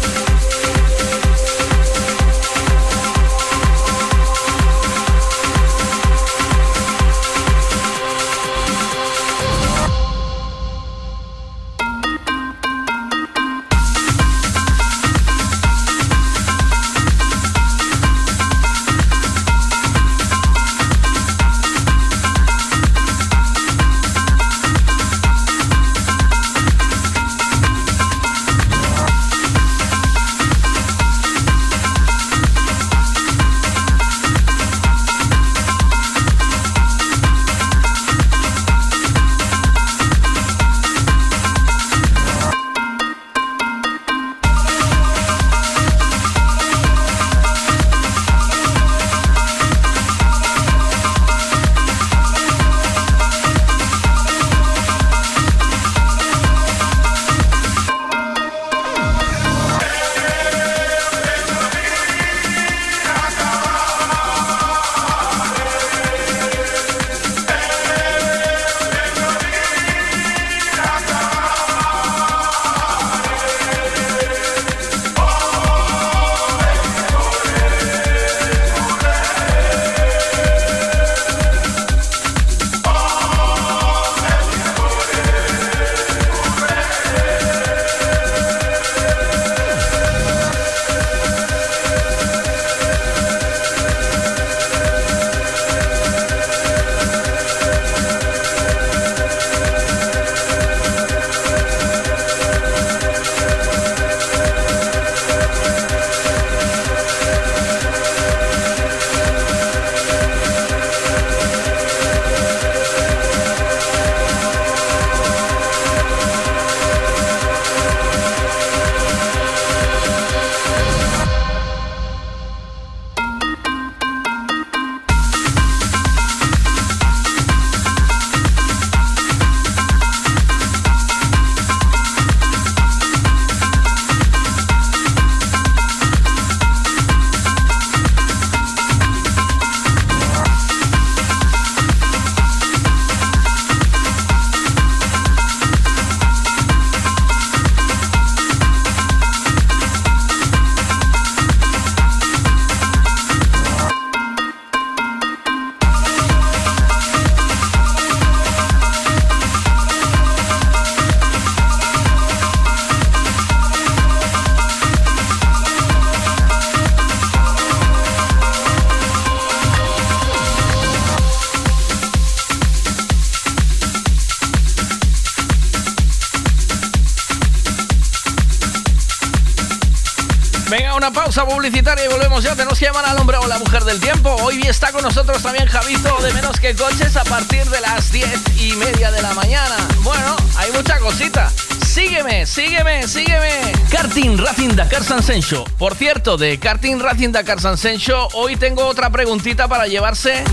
Pausa 181.34 181.52
publicitaria 181.52 182.04
y 182.04 182.08
volvemos 182.08 182.44
ya. 182.44 182.54
Tenemos 182.54 182.78
que 182.78 182.84
llamar 182.84 183.04
al 183.06 183.18
hombre 183.18 183.36
o 183.38 183.46
la 183.48 183.58
mujer 183.58 183.82
del 183.84 183.98
tiempo. 183.98 184.34
Hoy 184.42 184.60
está 184.68 184.92
con 184.92 185.02
nosotros 185.02 185.42
también 185.42 185.66
Javito 185.66 186.16
de 186.22 186.32
Menos 186.32 186.60
que 186.60 186.74
Coches 186.74 187.16
a 187.16 187.24
partir 187.24 187.64
de 187.64 187.80
las 187.80 188.12
10 188.12 188.28
y 188.60 188.72
media 188.74 189.10
de 189.10 189.20
la 189.20 189.34
mañana. 189.34 189.76
Bueno, 190.02 190.36
hay 190.56 190.70
mucha 190.72 190.98
cosita. 191.00 191.50
Sígueme, 191.84 192.46
sígueme, 192.46 193.08
sígueme. 193.08 193.72
Karting 193.90 194.38
Racing 194.38 194.76
Dakar 194.76 195.02
Sansencho. 195.02 195.64
Por 195.78 195.96
cierto, 195.96 196.36
de 196.36 196.58
Karting 196.58 197.00
Racing 197.00 197.32
Dakar 197.32 197.60
Sansencho, 197.60 198.28
hoy 198.34 198.56
tengo 198.56 198.86
otra 198.86 199.10
preguntita 199.10 199.66
para 199.66 199.86
llevarse 199.86 200.44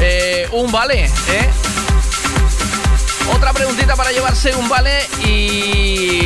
eh, 0.00 0.48
un 0.52 0.70
vale, 0.70 1.04
¿eh? 1.04 1.50
Otra 3.34 3.52
preguntita 3.52 3.96
para 3.96 4.12
llevarse 4.12 4.54
un 4.54 4.68
vale 4.68 5.06
y 5.24 6.25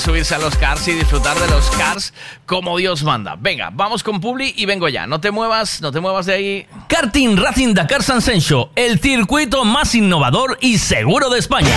subirse 0.00 0.34
a 0.34 0.38
los 0.38 0.56
cars 0.56 0.88
y 0.88 0.92
disfrutar 0.92 1.38
de 1.38 1.46
los 1.48 1.70
cars 1.70 2.14
como 2.46 2.76
Dios 2.78 3.02
manda. 3.02 3.36
Venga, 3.38 3.70
vamos 3.72 4.02
con 4.02 4.20
Publi 4.20 4.54
y 4.56 4.66
vengo 4.66 4.88
ya. 4.88 5.06
No 5.06 5.20
te 5.20 5.30
muevas, 5.30 5.80
no 5.80 5.92
te 5.92 6.00
muevas 6.00 6.26
de 6.26 6.32
ahí. 6.32 6.66
Karting 6.88 7.36
Racing 7.36 7.74
Dakar 7.74 8.02
Sansencho, 8.02 8.70
el 8.74 8.98
circuito 8.98 9.64
más 9.64 9.94
innovador 9.94 10.58
y 10.60 10.78
seguro 10.78 11.28
de 11.28 11.38
España. 11.38 11.76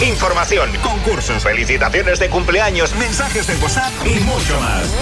Información, 0.00 0.70
concursos, 0.80 1.42
felicitaciones 1.42 2.20
de 2.20 2.28
cumpleaños, 2.30 2.94
mensajes 2.94 3.48
de 3.48 3.56
WhatsApp 3.56 3.92
y 4.04 4.20
mucho 4.20 4.60
más. 4.60 4.94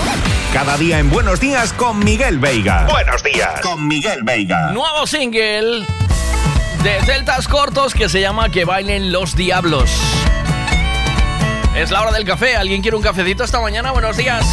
Cada 0.55 0.79
día 0.79 0.99
en 0.99 1.11
Buenos 1.11 1.39
Días 1.39 1.75
con 1.75 1.99
Miguel 1.99 2.39
Veiga. 2.39 2.87
Buenos 2.89 3.23
días 3.23 3.61
con 3.61 3.87
Miguel 3.87 4.21
Veiga. 4.23 4.71
Nuevo 4.73 5.07
single 5.07 5.85
de 6.83 7.03
Celtas 7.05 7.47
Cortos 7.47 7.93
que 7.93 8.09
se 8.09 8.23
llama 8.23 8.49
Que 8.49 8.65
bailen 8.65 9.13
los 9.13 9.37
diablos. 9.37 9.91
Es 11.77 11.91
la 11.91 12.01
hora 12.01 12.13
del 12.13 12.25
café. 12.25 12.57
¿Alguien 12.57 12.81
quiere 12.81 12.97
un 12.97 13.03
cafecito 13.03 13.45
esta 13.45 13.61
mañana? 13.61 13.91
Buenos 13.91 14.17
días. 14.17 14.47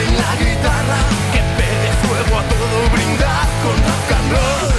en 0.00 0.12
la 0.16 0.32
guitarra 0.36 1.00
que 1.32 1.40
pegue 1.58 1.90
fuego 2.04 2.38
a 2.38 2.44
todo 2.52 2.78
brindar 2.92 3.46
con 3.62 3.76
rock 3.88 4.10
and 4.18 4.32
roll 4.32 4.76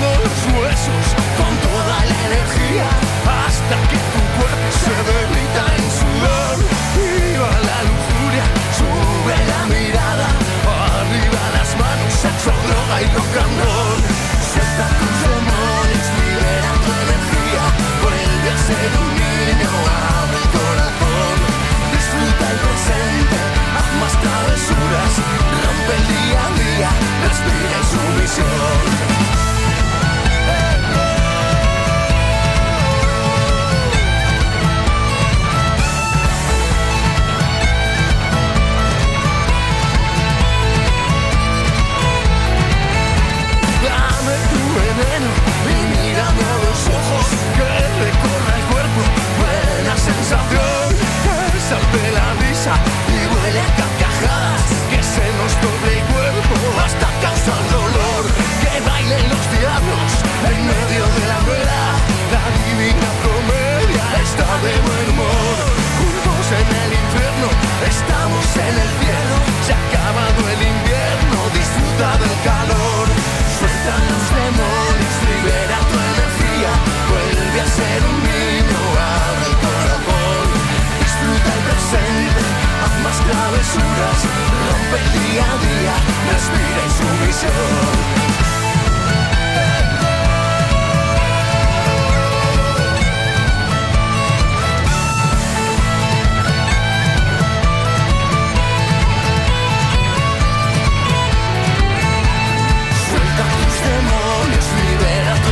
los 0.00 0.40
huesos 0.54 1.04
con 1.36 1.52
toda 1.66 1.96
la 2.10 2.16
energía 2.28 2.86
hasta 3.26 3.76
que 3.90 3.98
tu 4.12 4.22
cuerpo 4.38 4.68
se 4.84 4.94
debilita 5.08 5.64
en 5.76 5.86
sudor. 5.98 6.56
Viva 6.96 7.52
la 7.68 7.78
lujuria 7.90 8.46
sube 8.78 9.36
la 9.52 9.62
mirada 9.74 10.28
arriba 10.98 11.42
las 11.56 11.70
manos 11.76 12.12
sexo 12.12 12.52
droga 12.68 12.96
y 13.02 13.06
rock 13.16 13.34
and 13.44 13.56
roll. 13.60 14.00
Suelta 14.52 14.86
tus 15.00 15.16
demonios 15.28 16.06
libera 16.20 16.70
tu 16.84 16.90
energía 17.04 17.64
vuelve 18.02 18.48
a 18.54 18.58
ser 18.68 18.90
un 19.02 19.10
niño 19.20 19.72
abre 20.20 20.38
el 20.42 20.48
corazón 20.56 21.36
disfruta 21.92 22.44
el 22.52 22.58
presente 22.64 23.37
travesuras, 24.48 25.14
rompe 25.64 25.94
el 25.96 26.06
día 26.08 26.46
a 26.46 26.50
día, 26.52 26.90
respira 27.22 27.76
en 27.76 27.84
su 27.84 28.20
visión. 28.20 29.17
todo 55.60 57.58
el 57.58 57.70
dolor. 57.70 58.24
Que 58.62 58.80
bailen 58.80 59.28
los 59.28 59.44
diablos 59.56 60.10
en 60.50 60.58
medio 60.66 61.04
de 61.16 61.24
la 61.26 61.38
vela. 61.48 61.84
La 62.34 62.44
divina 62.62 63.08
comedia 63.24 64.04
está 64.22 64.48
de 64.64 64.74
buen 64.86 65.06
humor. 65.12 65.56
Juntos 65.98 66.46
en 66.60 66.68
el 66.82 66.90
infierno, 67.02 67.48
estamos 67.86 68.46
en 68.56 68.74
el 68.84 68.90
cielo. 69.00 69.34
Se 69.66 69.72
ha 69.72 69.80
acabado 69.88 70.40
el 70.54 70.60
invierno, 70.74 71.38
disfruta 71.54 72.08
del 72.22 72.36
calor. 72.44 73.06
Suéltalo. 73.58 74.17
Travesuras, 83.58 84.20
rompe 84.70 84.96
el 85.02 85.08
día 85.12 85.42
a 85.42 85.56
día, 85.58 85.94
respira 86.30 86.80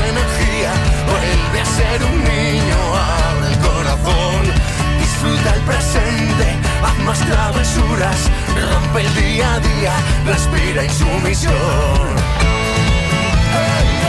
energía, 0.09 0.73
vuelve 1.07 1.61
a 1.61 1.65
ser 1.65 2.05
un 2.05 2.25
niño, 2.25 2.79
abre 2.95 3.47
el 3.53 3.59
corazón, 3.59 4.43
disfruta 4.99 5.55
el 5.55 5.61
presente, 5.63 6.06
más 7.07 7.21
travesuras, 7.21 8.31
rompe 8.73 9.03
el 9.03 9.15
día 9.15 9.55
a 9.55 9.61
día, 9.61 9.93
respira 10.27 10.85
insumisión. 10.85 12.17
Ascot 13.55 14.06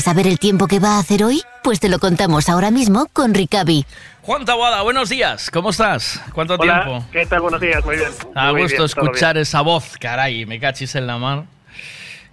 ¿Quieres 0.00 0.16
saber 0.16 0.28
el 0.28 0.38
tiempo 0.38 0.66
que 0.66 0.78
va 0.78 0.96
a 0.96 0.98
hacer 1.00 1.22
hoy? 1.22 1.42
Pues 1.62 1.78
te 1.78 1.90
lo 1.90 1.98
contamos 1.98 2.48
ahora 2.48 2.70
mismo 2.70 3.08
con 3.12 3.34
Ricavi. 3.34 3.84
Juan 4.22 4.46
Taboada, 4.46 4.80
buenos 4.80 5.10
días. 5.10 5.50
¿Cómo 5.50 5.68
estás? 5.68 6.22
¿Cuánto 6.32 6.54
Hola, 6.54 6.84
tiempo? 6.84 7.04
¿qué 7.12 7.26
tal? 7.26 7.42
Buenos 7.42 7.60
días, 7.60 7.84
muy 7.84 7.96
bien. 7.96 8.08
A 8.34 8.50
Muy 8.52 8.62
gusto 8.62 8.76
bien, 8.76 8.84
escuchar 8.86 9.34
bien. 9.34 9.42
esa 9.42 9.60
voz, 9.60 9.98
caray, 10.00 10.46
me 10.46 10.58
cachis 10.58 10.94
en 10.94 11.06
la 11.06 11.18
mano. 11.18 11.46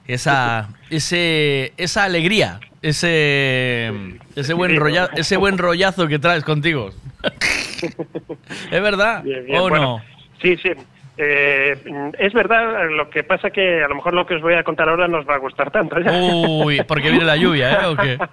Esa, 0.07 0.69
ese, 0.89 1.73
esa 1.75 2.05
alegría, 2.05 2.61
ese, 2.81 3.91
ese, 4.37 4.53
buen 4.53 4.71
Sí, 4.71 4.77
rolla- 4.79 5.09
¿no? 5.11 5.17
ese 5.17 5.35
buen 5.35 5.57
rollazo 5.57 6.07
que 6.07 6.19
traes 6.19 6.45
contigo. 6.45 6.91
¿Es 8.71 8.81
verdad? 8.81 9.23
Bien, 9.23 9.45
bien, 9.45 9.57
¿O 9.59 9.63
bueno, 9.63 9.81
no? 9.81 10.01
Sí, 10.41 10.55
sí. 10.63 10.69
Eh, 11.17 11.75
es 12.19 12.33
verdad, 12.33 12.89
lo 12.91 13.09
que 13.09 13.23
pasa 13.23 13.49
que 13.49 13.83
a 13.83 13.87
lo 13.87 13.95
mejor 13.95 14.13
lo 14.13 14.25
que 14.25 14.35
os 14.35 14.41
voy 14.41 14.53
a 14.53 14.63
contar 14.63 14.87
ahora 14.87 15.07
no 15.07 15.19
os 15.19 15.27
va 15.27 15.35
a 15.35 15.39
gustar 15.39 15.71
tanto. 15.71 15.99
¿ya? 15.99 16.11
Uy, 16.11 16.81
porque 16.87 17.09
viene 17.09 17.25
la 17.25 17.35
lluvia, 17.35 17.73
¿eh? 17.73 17.85
¿O 17.87 17.95
qué? 17.95 18.17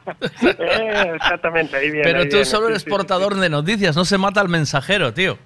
Eh, 0.65 1.12
exactamente, 1.15 1.77
ahí 1.77 1.90
viene. 1.90 2.05
Pero 2.05 2.19
ahí 2.20 2.28
tú 2.28 2.36
viene, 2.36 2.44
solo 2.44 2.69
eres 2.69 2.82
sí, 2.82 2.90
portador 2.90 3.35
de 3.35 3.48
noticias, 3.48 3.97
no 3.97 4.05
se 4.05 4.19
mata 4.19 4.40
al 4.40 4.48
mensajero, 4.48 5.12
tío. 5.15 5.39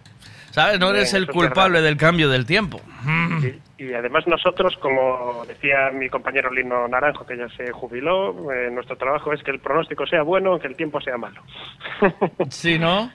¿Sabes? 0.51 0.81
No 0.81 0.91
eres 0.91 1.13
Bien, 1.13 1.25
el 1.25 1.29
culpable 1.29 1.81
del 1.81 1.97
cambio 1.97 2.29
del 2.29 2.47
tiempo. 2.47 2.81
Y, 3.43 3.85
y 3.85 3.95
además 3.95 4.27
nosotros, 4.27 4.77
como 4.81 5.45
decía 5.47 5.91
mi 5.93 6.09
compañero 6.09 6.51
Lino 6.51 6.89
Naranjo, 6.89 7.25
que 7.25 7.37
ya 7.37 7.49
se 7.51 7.71
jubiló, 7.71 8.53
eh, 8.53 8.71
nuestro 8.71 8.97
trabajo 8.97 9.33
es 9.33 9.43
que 9.43 9.53
el 9.53 9.61
pronóstico 9.61 10.07
sea 10.07 10.23
bueno, 10.23 10.59
que 10.59 10.67
el 10.67 10.77
tiempo 10.77 11.01
sea 11.01 11.17
malo. 11.17 11.43
Sí, 12.51 12.79
¿no? 12.79 13.11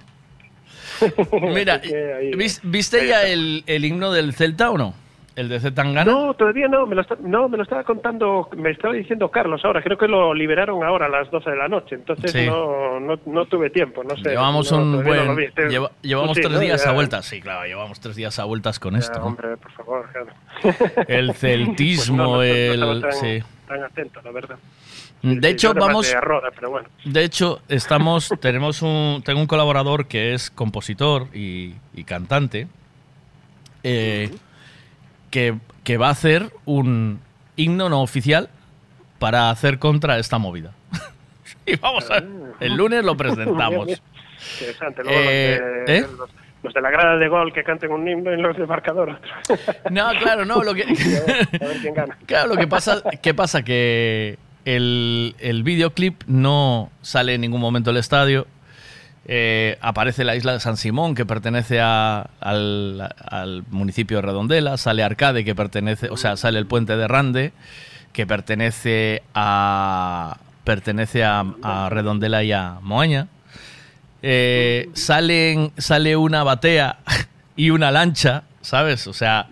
Mira, 1.54 1.82
¿vis- 2.36 2.60
¿viste 2.64 3.08
ya 3.08 3.24
el, 3.28 3.64
el 3.68 3.86
himno 3.86 4.12
del 4.12 4.34
Celta 4.34 4.70
o 4.72 4.78
no? 4.78 4.94
¿El 5.36 5.50
de 5.50 5.60
Zetangana? 5.60 6.06
No, 6.12 6.36
todavía 6.36 6.68
no, 6.68 6.86
me 6.86 6.94
lo, 6.94 7.02
está- 7.02 7.18
no, 7.20 7.50
me 7.50 7.58
lo 7.58 7.64
estaba 7.64 7.84
contando, 7.84 8.50
me 8.56 8.70
estaba 8.70 8.94
diciendo 8.94 9.30
Carlos 9.32 9.66
ahora, 9.66 9.82
creo 9.82 9.98
que 9.98 10.08
lo 10.08 10.32
liberaron 10.32 10.84
ahora 10.84 11.08
a 11.08 11.10
las 11.10 11.32
12 11.32 11.50
de 11.50 11.56
la 11.56 11.68
noche, 11.68 11.96
entonces 11.96 12.32
Sí. 12.32 12.46
no, 12.46 13.00
no, 13.00 13.20
no 13.26 13.46
tuve 13.46 13.72
tiempo, 13.72 14.04
no 14.04 14.16
sé. 14.18 14.30
Llevamos 14.30 14.72
no, 14.72 14.78
un 14.78 15.04
buen. 15.04 15.26
no 15.26 15.36
lleva- 15.70 15.90
llevamos 16.04 16.36
sí, 16.38 16.44
tres 16.44 16.60
días 16.60 16.84
Ya- 16.84 16.92
a 16.92 16.94
vueltas. 16.94 17.26
Sí, 17.26 17.42
claro, 17.42 17.66
llevamos 17.66 18.00
tres 18.00 18.16
días 18.16 18.38
a 18.38 18.44
vueltas 18.44 18.78
con 18.78 18.94
ya, 18.94 19.00
esto. 19.00 19.24
Hombre, 19.24 19.58
por 19.58 19.72
favor, 19.72 20.08
claro. 20.12 20.28
El 21.08 21.34
celtismo, 21.34 22.36
Pues 22.36 22.52
el. 22.76 23.02
tan, 23.02 23.14
Sí. 23.14 23.40
tan 23.68 23.84
atento, 23.84 24.22
la 24.24 24.32
verdad. 24.32 24.58
De 25.24 25.50
hecho, 25.50 25.74
vamos. 25.74 26.12
de 26.12 26.20
Roda, 26.20 26.50
pero 26.54 26.70
bueno. 26.70 26.90
De 27.06 27.24
hecho, 27.24 27.62
estamos, 27.70 28.30
tenemos 28.42 28.82
un, 28.82 29.22
tengo 29.26 29.40
un 29.40 29.48
colaborador 29.48 30.06
que 30.08 30.34
es 30.34 30.52
compositor 30.52 31.28
y, 31.34 31.76
y 31.96 32.04
cantante, 32.04 32.68
eh, 33.84 34.30
que, 35.32 35.56
que 35.86 35.98
va 35.98 36.08
a 36.10 36.12
hacer 36.12 36.52
un 36.66 37.22
himno 37.56 37.88
no 37.88 38.02
oficial 38.02 38.50
para 39.18 39.50
hacer 39.50 39.80
contra 39.80 40.20
esta 40.20 40.38
movida. 40.40 40.74
y 41.66 41.78
vamos 41.78 42.12
a, 42.12 42.18
el 42.60 42.76
lunes 42.76 43.06
lo 43.06 43.16
presentamos. 43.18 43.86
Bien, 43.86 44.00
bien. 44.00 44.00
Interesante. 44.60 45.04
Luego 45.04 45.20
Eh, 45.22 45.60
los, 45.62 45.86
de, 45.88 45.98
¿eh? 45.98 46.02
los, 46.02 46.30
los 46.64 46.74
de 46.74 46.82
la 46.82 46.92
grada 46.92 47.16
de 47.16 47.28
gol 47.30 47.54
que 47.54 47.64
canten 47.64 47.94
un 47.94 48.06
himno 48.06 48.34
y 48.34 48.42
los 48.42 48.58
de 48.58 48.68
marcador. 48.68 49.22
No, 49.90 50.10
claro, 50.20 50.44
no, 50.44 50.62
lo 50.64 50.74
que... 50.74 50.84
a 50.84 51.66
ver 51.66 51.78
quién 51.82 51.94
gana. 51.94 52.18
Claro, 52.26 52.50
lo 52.50 52.58
que 52.58 52.68
pasa, 52.68 53.02
¿qué 53.22 53.34
pasa? 53.34 53.64
Que 53.64 54.38
el, 54.66 55.36
el 55.40 55.64
videoclip 55.64 56.24
no 56.28 56.92
sale 57.02 57.34
en 57.36 57.42
ningún 57.42 57.62
momento 57.62 57.90
del 57.92 57.98
estadio. 57.98 58.48
Eh, 59.26 59.78
aparece 59.82 60.24
la 60.26 60.36
isla 60.36 60.52
de 60.54 60.60
San 60.60 60.76
Simón, 60.76 61.16
que 61.16 61.26
pertenece 61.26 61.80
a- 61.82 62.28
al, 62.42 63.64
municipio 63.72 64.18
de 64.18 64.22
Redondela. 64.24 64.78
Sale 64.78 65.04
Arcade, 65.04 65.46
que 65.46 65.56
pertenece, 65.56 66.10
o 66.10 66.18
sea, 66.18 66.36
sale 66.38 66.60
el 66.60 66.66
puente 66.66 66.98
de 66.98 67.08
Rande, 67.08 67.54
que 68.12 68.28
pertenece 68.28 69.24
a 69.34 70.38
pertenece 70.66 71.26
a, 71.26 71.44
a 71.62 71.90
Redondela 71.90 72.42
y 72.44 72.52
a 72.54 72.78
Moaña. 72.82 73.28
Eh, 74.22 74.90
salen, 74.94 75.74
sale 75.78 76.16
una 76.16 76.44
batea 76.44 77.00
y 77.58 77.70
una 77.72 77.92
lancha, 77.92 78.44
¿sabes? 78.62 79.08
O 79.08 79.14
sea, 79.14 79.48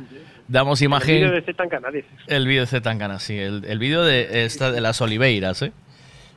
damos 0.52 0.82
imagen. 0.82 1.16
El 1.16 1.22
vídeo 1.24 1.32
de 1.34 1.42
Zetangana, 1.44 1.92
dices. 1.92 2.12
El 2.28 2.48
vídeo 2.48 2.62
de 2.62 2.68
Zetangana, 2.68 3.20
sí. 3.20 3.38
El, 3.38 3.66
el 3.66 3.80
vídeo 3.80 4.04
de, 4.04 4.46
esta, 4.46 4.72
de 4.72 4.82
las 4.82 5.02
Oliveiras, 5.02 5.62
¿eh? 5.62 5.72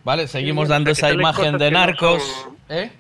Vale, 0.05 0.29
seguimos 0.29 0.67
Sí, 0.67 0.71
dando 0.71 0.91
esa 0.91 1.13
imagen 1.13 1.59
de 1.59 1.71
no 1.71 1.79
narcos. 1.79 2.23
son- 2.23 2.57
¿Eh? 2.69 2.91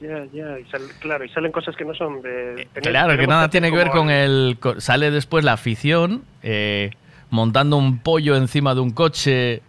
Ya, 0.00 0.24
ya, 0.32 0.58
y 0.58 0.64
sal- 0.70 0.82
claro, 1.00 1.24
y 1.24 1.28
salen 1.30 1.50
cosas 1.50 1.74
que 1.74 1.84
no 1.84 1.94
son 1.94 2.22
de... 2.22 2.68
tenemos- 2.74 2.88
Claro, 2.90 3.18
que 3.18 3.26
nada 3.26 3.48
tiene 3.50 3.70
que 3.70 3.76
ver 3.76 3.88
con 3.90 4.10
el... 4.10 4.58
Sale 4.78 5.10
después 5.10 5.44
la 5.44 5.54
afición 5.54 6.22
eh, 6.42 6.90
montando 7.30 7.76
un 7.76 7.98
pollo 7.98 8.36
encima 8.36 8.74
de 8.74 8.80
un 8.80 8.90
coche 8.90 9.62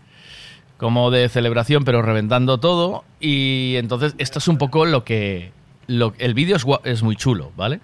como 0.78 1.10
de 1.12 1.28
celebración, 1.30 1.84
pero 1.84 2.02
reventando 2.02 2.60
todo. 2.60 3.04
Y 3.20 3.76
entonces 3.78 4.14
esto 4.18 4.40
es 4.40 4.48
un 4.48 4.58
poco 4.58 4.86
lo 4.86 5.04
que... 5.04 5.52
Lo, 5.88 6.14
el 6.20 6.34
vídeo 6.36 6.56
es, 6.58 6.66
es 6.84 7.02
muy 7.02 7.16
chulo, 7.16 7.52
¿vale? 7.58 7.80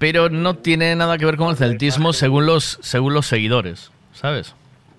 Pero 0.00 0.28
no 0.30 0.56
tiene 0.56 0.96
nada 0.96 1.16
que 1.18 1.26
ver 1.26 1.36
con 1.36 1.50
el 1.50 1.56
celtismo 1.56 2.12
según 2.12 2.46
los, 2.46 2.78
según 2.82 3.14
los 3.14 3.26
seguidores, 3.26 3.92
¿sabes? 4.12 4.56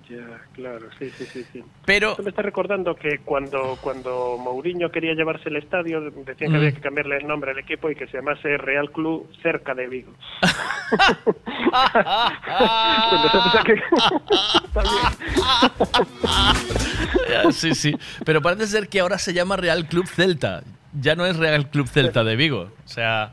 Ya, 0.09 0.41
claro, 0.53 0.87
sí, 0.99 1.09
sí, 1.17 1.25
sí. 1.25 1.45
sí. 1.51 1.63
Pero... 1.85 2.11
Esto 2.11 2.23
me 2.23 2.29
está 2.29 2.41
recordando 2.41 2.95
que 2.95 3.19
cuando, 3.25 3.77
cuando 3.81 4.37
Mourinho 4.37 4.91
quería 4.91 5.13
llevarse 5.13 5.49
el 5.49 5.55
estadio, 5.55 6.01
decían 6.01 6.35
que 6.37 6.49
Mm. 6.49 6.55
había 6.55 6.71
que 6.73 6.81
cambiarle 6.81 7.17
el 7.17 7.27
nombre 7.27 7.51
al 7.51 7.59
equipo 7.59 7.89
y 7.89 7.95
que 7.95 8.07
se 8.07 8.17
llamase 8.17 8.57
Real 8.57 8.91
Club 8.91 9.29
cerca 9.41 9.73
de 9.73 9.87
Vigo. 9.87 10.11
Sí, 17.51 17.75
sí. 17.75 17.95
Pero 18.25 18.41
parece 18.41 18.67
ser 18.67 18.87
que 18.87 18.99
ahora 18.99 19.17
se 19.17 19.33
llama 19.33 19.57
Real 19.57 19.87
Club 19.87 20.07
Celta. 20.07 20.63
Ya 20.99 21.15
no 21.15 21.25
es 21.25 21.37
Real 21.37 21.69
Club 21.69 21.87
Celta 21.87 22.23
de 22.23 22.35
Vigo. 22.35 22.69
O 22.85 22.87
sea, 22.87 23.31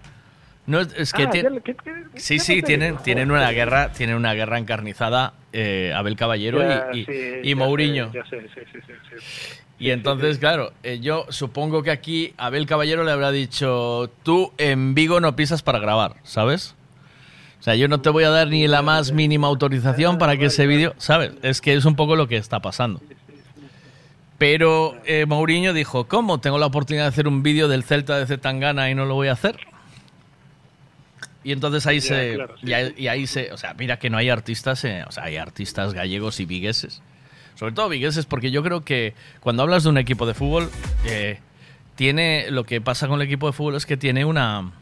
no 0.69 0.81
es, 0.81 1.13
que 1.13 1.25
Ah, 1.25 1.31
tiene- 1.31 1.49
ya 1.49 1.55
lo- 1.55 1.63
¿qué- 1.63 1.75
qué- 1.75 2.21
Sí, 2.21 2.39
sí, 2.39 2.63
tienen, 2.63 2.97
tienen 2.99 3.31
una 3.31 3.51
guerra, 3.51 3.91
tienen 3.93 4.15
una 4.17 4.35
guerra 4.35 4.59
encarnizada 4.59 5.33
eh, 5.53 5.93
Abel 5.97 6.15
Caballero 6.15 6.61
Ya, 6.61 6.89
y, 6.93 7.01
y, 7.01 7.05
sí, 7.05 7.13
y 7.43 7.49
ya 7.51 7.57
Mourinho. 7.57 8.13
sé, 8.13 8.19
Ya 8.19 8.25
sé, 8.27 8.49
sí. 8.73 8.79
Y 9.81 9.91
entonces, 9.91 10.39
claro, 10.39 10.73
eh, 10.83 10.99
yo 11.01 11.25
supongo 11.31 11.83
que 11.83 11.91
aquí 11.91 12.35
Abel 12.37 12.67
Caballero 12.67 13.05
le 13.05 13.13
habrá 13.13 13.31
dicho, 13.31 14.11
tú 14.25 14.53
en 14.59 14.95
Vigo 14.95 15.21
no 15.21 15.37
pisas 15.37 15.63
para 15.63 15.79
grabar, 15.79 16.17
¿sabes? 16.25 16.75
O 17.61 17.63
sea, 17.63 17.75
yo 17.77 17.89
no 17.89 18.01
te 18.01 18.11
voy 18.11 18.25
a 18.25 18.31
dar 18.31 18.49
ni 18.49 18.67
la 18.69 18.83
más 18.83 19.13
mínima 19.13 19.47
autorización 19.49 20.19
para 20.19 20.37
que 20.37 20.47
ese 20.47 20.67
vídeo, 20.67 20.95
¿sabes? 20.99 21.33
Es 21.43 21.61
que 21.61 21.75
es 21.75 21.85
un 21.85 21.97
poco 21.97 22.15
lo 22.17 22.29
que 22.29 22.37
está 22.37 22.61
pasando. 22.61 23.01
Pero 24.37 24.97
eh, 25.05 25.27
Mourinho 25.27 25.73
dijo, 25.73 26.07
¿cómo? 26.07 26.39
Tengo 26.41 26.59
la 26.59 26.67
oportunidad 26.67 27.05
de 27.05 27.09
hacer 27.09 27.27
un 27.27 27.43
vídeo 27.43 27.67
del 27.69 27.83
Celta 27.83 28.19
de 28.19 28.27
Zetangana 28.27 28.91
y 28.91 28.95
no 28.95 29.05
lo 29.05 29.15
voy 29.15 29.29
a 29.29 29.33
hacer. 29.33 29.59
Y 31.49 31.53
entonces 31.53 31.87
ahí 31.87 32.03
se... 32.03 32.35
claro, 32.35 32.57
sí, 32.61 32.67
y, 32.67 32.73
ahí, 32.75 32.95
y 32.95 33.07
ahí 33.07 33.27
se... 33.27 33.51
O 33.55 33.57
sea, 33.57 33.73
mira 33.73 33.99
que 33.99 34.11
no 34.11 34.19
hay 34.19 34.29
artistas, 34.29 34.85
eh, 34.85 35.03
o 35.09 35.13
sea, 35.13 35.25
hay 35.25 35.39
artistas 35.39 35.95
gallegos 35.95 36.41
y 36.41 36.45
vigueses. 36.45 37.01
Sobre 37.55 37.73
todo 37.73 37.89
vigueses, 37.89 38.27
porque 38.27 38.51
yo 38.51 38.63
creo 38.63 38.85
que 38.85 39.15
cuando 39.41 39.63
hablas 39.63 39.85
de 39.85 39.89
un 39.89 39.97
equipo 39.97 40.27
de 40.27 40.35
fútbol, 40.35 40.69
eh, 41.07 41.39
tiene... 41.95 42.51
Lo 42.51 42.65
que 42.65 42.83
pasa 42.83 43.09
con 43.09 43.19
el 43.23 43.27
equipo 43.27 43.47
de 43.47 43.55
fútbol 43.55 43.77
es 43.77 43.87
que 43.87 43.97
tiene 43.97 44.27
una 44.27 44.73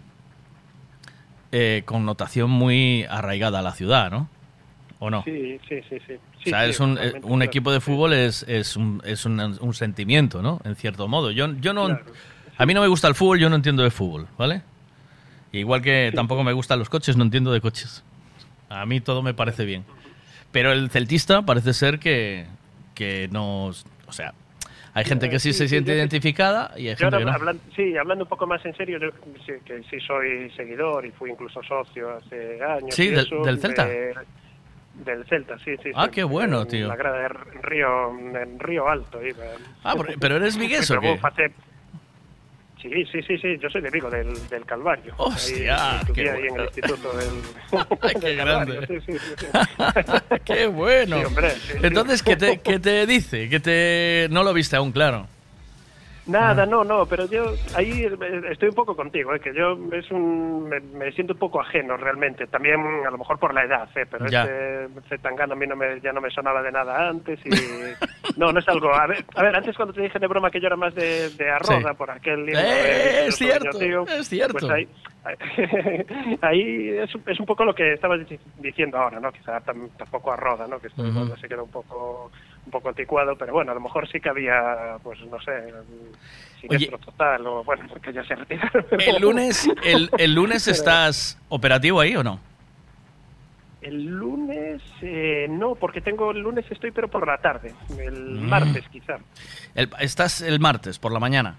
eh, 1.53 1.83
connotación 1.85 2.51
muy 2.51 3.07
arraigada 3.09 3.61
a 3.61 3.63
la 3.63 3.71
ciudad, 3.71 4.11
¿no? 4.11 4.29
¿O 4.99 5.09
no? 5.09 5.23
Sí, 5.23 5.61
sí, 5.69 5.77
sí, 5.89 5.99
sí. 6.05 6.15
o 6.47 6.51
sea, 6.51 6.67
es 6.67 6.81
un, 6.81 6.99
eh, 7.01 7.13
un 7.23 7.43
equipo 7.43 7.71
de 7.71 7.81
fútbol 7.81 8.13
es, 8.13 8.43
es, 8.49 8.75
un, 8.75 9.01
es 9.05 9.25
un, 9.25 9.39
un 9.39 9.73
sentimiento, 9.73 10.43
¿no? 10.43 10.61
En 10.65 10.75
cierto 10.75 11.07
modo. 11.07 11.31
Yo, 11.31 11.47
yo 11.61 11.73
no... 11.73 11.97
A 12.59 12.67
mí 12.67 12.75
no 12.75 12.81
me 12.81 12.89
gusta 12.89 13.07
el 13.07 13.15
fútbol, 13.15 13.39
yo 13.39 13.49
no 13.49 13.55
entiendo 13.55 13.85
de 13.85 13.93
fútbol, 13.93 14.27
¿vale? 14.37 14.63
Igual 15.59 15.83
que 15.83 16.13
tampoco 16.15 16.45
me 16.45 16.53
gustan 16.53 16.79
los 16.79 16.89
coches, 16.89 17.17
no 17.17 17.25
entiendo 17.25 17.53
de 17.53 17.61
coches. 17.61 18.05
A 18.69 18.85
mí 18.87 19.01
todo 19.01 19.23
me 19.23 19.35
parece 19.35 19.65
bien. 19.65 19.85
Pero 20.53 20.73
el 20.73 20.91
celtista 20.91 21.43
parece 21.43 21.73
ser 21.75 21.99
que, 21.99 22.47
que 22.95 23.29
no... 23.31 23.67
O 23.67 24.13
sea, 24.13 24.33
hay 24.95 25.05
gente 25.05 25.29
que 25.29 25.39
sí, 25.39 25.53
se 25.53 25.69
siente 25.69 25.95
identificada 25.95 26.73
y 26.77 26.89
hay 26.89 26.95
Yo 26.95 27.11
gente 27.11 27.17
ahora, 27.17 27.19
que 27.19 27.25
no. 27.25 27.33
hablan- 27.33 27.61
sí, 27.75 27.97
hablando 27.97 28.25
un 28.25 28.29
poco 28.29 28.47
más 28.47 28.65
en 28.65 28.75
serio, 28.77 28.99
yo 28.99 29.11
sí, 29.45 29.53
que 29.65 29.83
sí 29.91 30.01
soy 30.07 30.51
seguidor 30.57 31.05
y 31.05 31.11
fui 31.11 31.31
incluso 31.31 31.63
socio 31.63 32.17
hace 32.17 32.59
años. 32.63 32.95
Sí, 32.95 33.09
del- 33.09 33.27
eso, 33.27 33.43
del 33.45 33.59
Celta. 33.61 33.87
de- 33.87 34.15
del 35.05 35.27
Celta, 35.27 35.59
sí, 35.59 35.73
sí. 35.83 35.91
Ah, 35.95 36.07
sí. 36.07 36.13
qué 36.13 36.25
bueno, 36.25 36.63
En 36.63 36.69
tío. 36.69 36.89
La 36.89 36.97
grada 36.97 37.19
de 37.19 37.29
Río, 37.29 38.19
en 38.19 38.59
Río 38.59 38.89
Alto. 38.89 39.23
iba. 39.23 39.45
Ah, 39.85 39.95
pero- 39.99 40.19
pero 40.19 40.37
eres 40.37 40.57
vigués, 40.57 40.91
¿o 40.91 40.99
qué? 41.01 41.19
pasé- 41.21 41.53
Sí, 42.81 42.91
sí, 43.11 43.23
sí, 43.23 43.39
sí, 43.39 43.59
yo 43.61 43.69
soy 43.71 43.81
de 43.81 43.91
Vigo, 43.91 44.11
del, 44.11 44.33
del 44.49 44.65
Calvario. 44.65 45.15
Hostia, 45.17 46.01
Ahí, 46.01 46.07
qué 46.15 46.31
ahí 46.31 46.43
en 46.43 46.49
bueno. 46.55 46.63
el 46.63 46.69
instituto 46.69 47.13
del, 47.17 48.21
Qué 48.21 48.27
del 48.29 48.37
grande. 48.37 48.87
sí, 48.87 49.01
sí, 49.07 49.19
sí. 49.39 49.47
¡Qué 50.45 50.67
bueno! 50.67 51.19
Hombre. 51.27 51.53
Entonces, 51.83 52.23
¿qué 52.23 52.37
te, 52.37 52.59
qué 52.59 52.79
te 52.79 53.07
dice? 53.07 53.49
Que 53.49 53.61
te... 53.61 54.29
No 54.31 54.43
lo 54.45 54.53
viste 54.53 54.77
aún, 54.77 54.93
claro. 54.93 55.27
Nada, 56.27 56.65
Ah. 56.65 56.67
no, 56.67 56.83
no, 56.83 57.07
pero 57.07 57.27
yo 57.27 57.55
ahí 57.77 58.03
eh, 58.03 58.43
estoy 58.51 58.69
un 58.71 58.75
poco 58.75 58.97
contigo, 58.97 59.33
eh, 59.35 59.39
que 59.41 59.55
yo 59.55 59.79
es 59.93 60.11
un, 60.11 60.69
me, 60.69 60.81
me 60.81 61.13
siento 61.13 61.35
un 61.35 61.39
poco 61.39 61.61
ajeno 61.61 61.97
realmente, 61.97 62.47
también 62.49 62.81
a 63.07 63.11
lo 63.11 63.19
mejor 63.19 63.39
por 63.39 63.55
la 63.55 63.63
edad, 63.65 63.89
eh, 63.95 64.07
pero 64.11 64.27
Ya. 64.27 64.43
este 64.43 64.89
Zetangana 65.09 65.53
a 65.55 65.57
mí 65.57 65.67
no 65.69 65.77
me, 65.77 66.01
ya 66.01 66.13
no 66.13 66.21
me 66.21 66.31
sonaba 66.31 66.63
de 66.63 66.73
nada 66.73 67.09
antes 67.09 67.39
y 67.47 67.51
no, 68.41 68.51
no 68.53 68.59
es 68.59 68.69
algo, 68.69 68.93
a 68.93 69.07
ver, 69.07 69.25
a 69.37 69.43
ver, 69.45 69.55
antes 69.55 69.77
cuando 69.77 69.95
te 69.95 70.03
dije 70.03 70.19
de 70.19 70.27
broma 70.27 70.51
que 70.51 70.61
yo 70.61 70.67
era 70.67 70.77
más 70.77 70.95
de, 70.97 71.31
de 71.31 71.49
Arroda 71.51 71.91
Sí. 71.91 71.97
por 71.97 72.11
aquel 72.11 72.45
libro 72.45 72.61
Eh, 72.61 72.65
de- 72.65 73.27
es 73.29 73.37
cierto, 73.37 73.79
Tío, 73.79 74.03
es 74.07 74.29
cierto. 74.29 74.53
pues 74.59 74.71
ahí, 74.71 74.89
ahí 76.43 76.89
es, 76.91 77.11
es 77.27 77.41
un 77.41 77.47
poco 77.47 77.65
lo 77.65 77.75
que 77.75 77.93
estabas 77.93 78.21
dici- 78.21 78.39
diciendo 78.59 78.99
ahora, 78.99 79.21
¿no? 79.21 79.31
Quizá 79.33 79.61
tam- 79.65 79.91
tampoco 79.97 80.33
Arroda, 80.33 80.67
¿no? 80.67 80.79
Que 80.79 80.89
Ujú. 80.89 81.07
igual 81.07 81.39
se 81.41 81.49
queda 81.49 81.63
un 81.63 81.71
poco 81.71 82.31
un 82.67 82.71
poco 82.73 82.89
anticuado, 82.91 83.37
pero 83.39 83.53
bueno, 83.53 83.73
a 83.73 83.75
lo 83.75 83.81
mejor 83.81 84.09
sí 84.11 84.21
que 84.21 84.29
había, 84.29 84.99
pues 85.03 85.19
no 85.31 85.41
sé, 85.41 85.73
siniestro 86.61 86.99
total 86.99 87.47
o 87.47 87.65
bueno, 87.65 87.85
que 88.03 88.13
ya 88.13 88.25
se 88.25 88.35
retiraron. 88.35 88.85
¿El 88.99 89.21
lunes, 89.23 89.69
el, 89.85 90.11
el 90.19 90.35
lunes 90.35 90.67
estás 90.69 91.39
operativo 91.49 92.01
ahí 92.01 92.17
o 92.17 92.23
no? 92.25 92.41
El 93.83 94.05
lunes 94.07 94.83
eh, 95.03 95.47
no, 95.49 95.77
porque 95.77 96.01
tengo 96.01 96.33
el 96.33 96.41
lunes 96.41 96.65
estoy 96.71 96.91
pero 96.91 97.09
por 97.09 97.25
la 97.27 97.39
tarde, 97.39 97.73
el 97.99 98.21
Mm. 98.41 98.49
martes 98.49 98.85
quizá. 98.91 99.17
El- 99.77 99.91
estás 100.01 100.41
el 100.41 100.59
martes 100.59 100.99
por 100.99 101.13
la 101.13 101.21
mañana. 101.21 101.55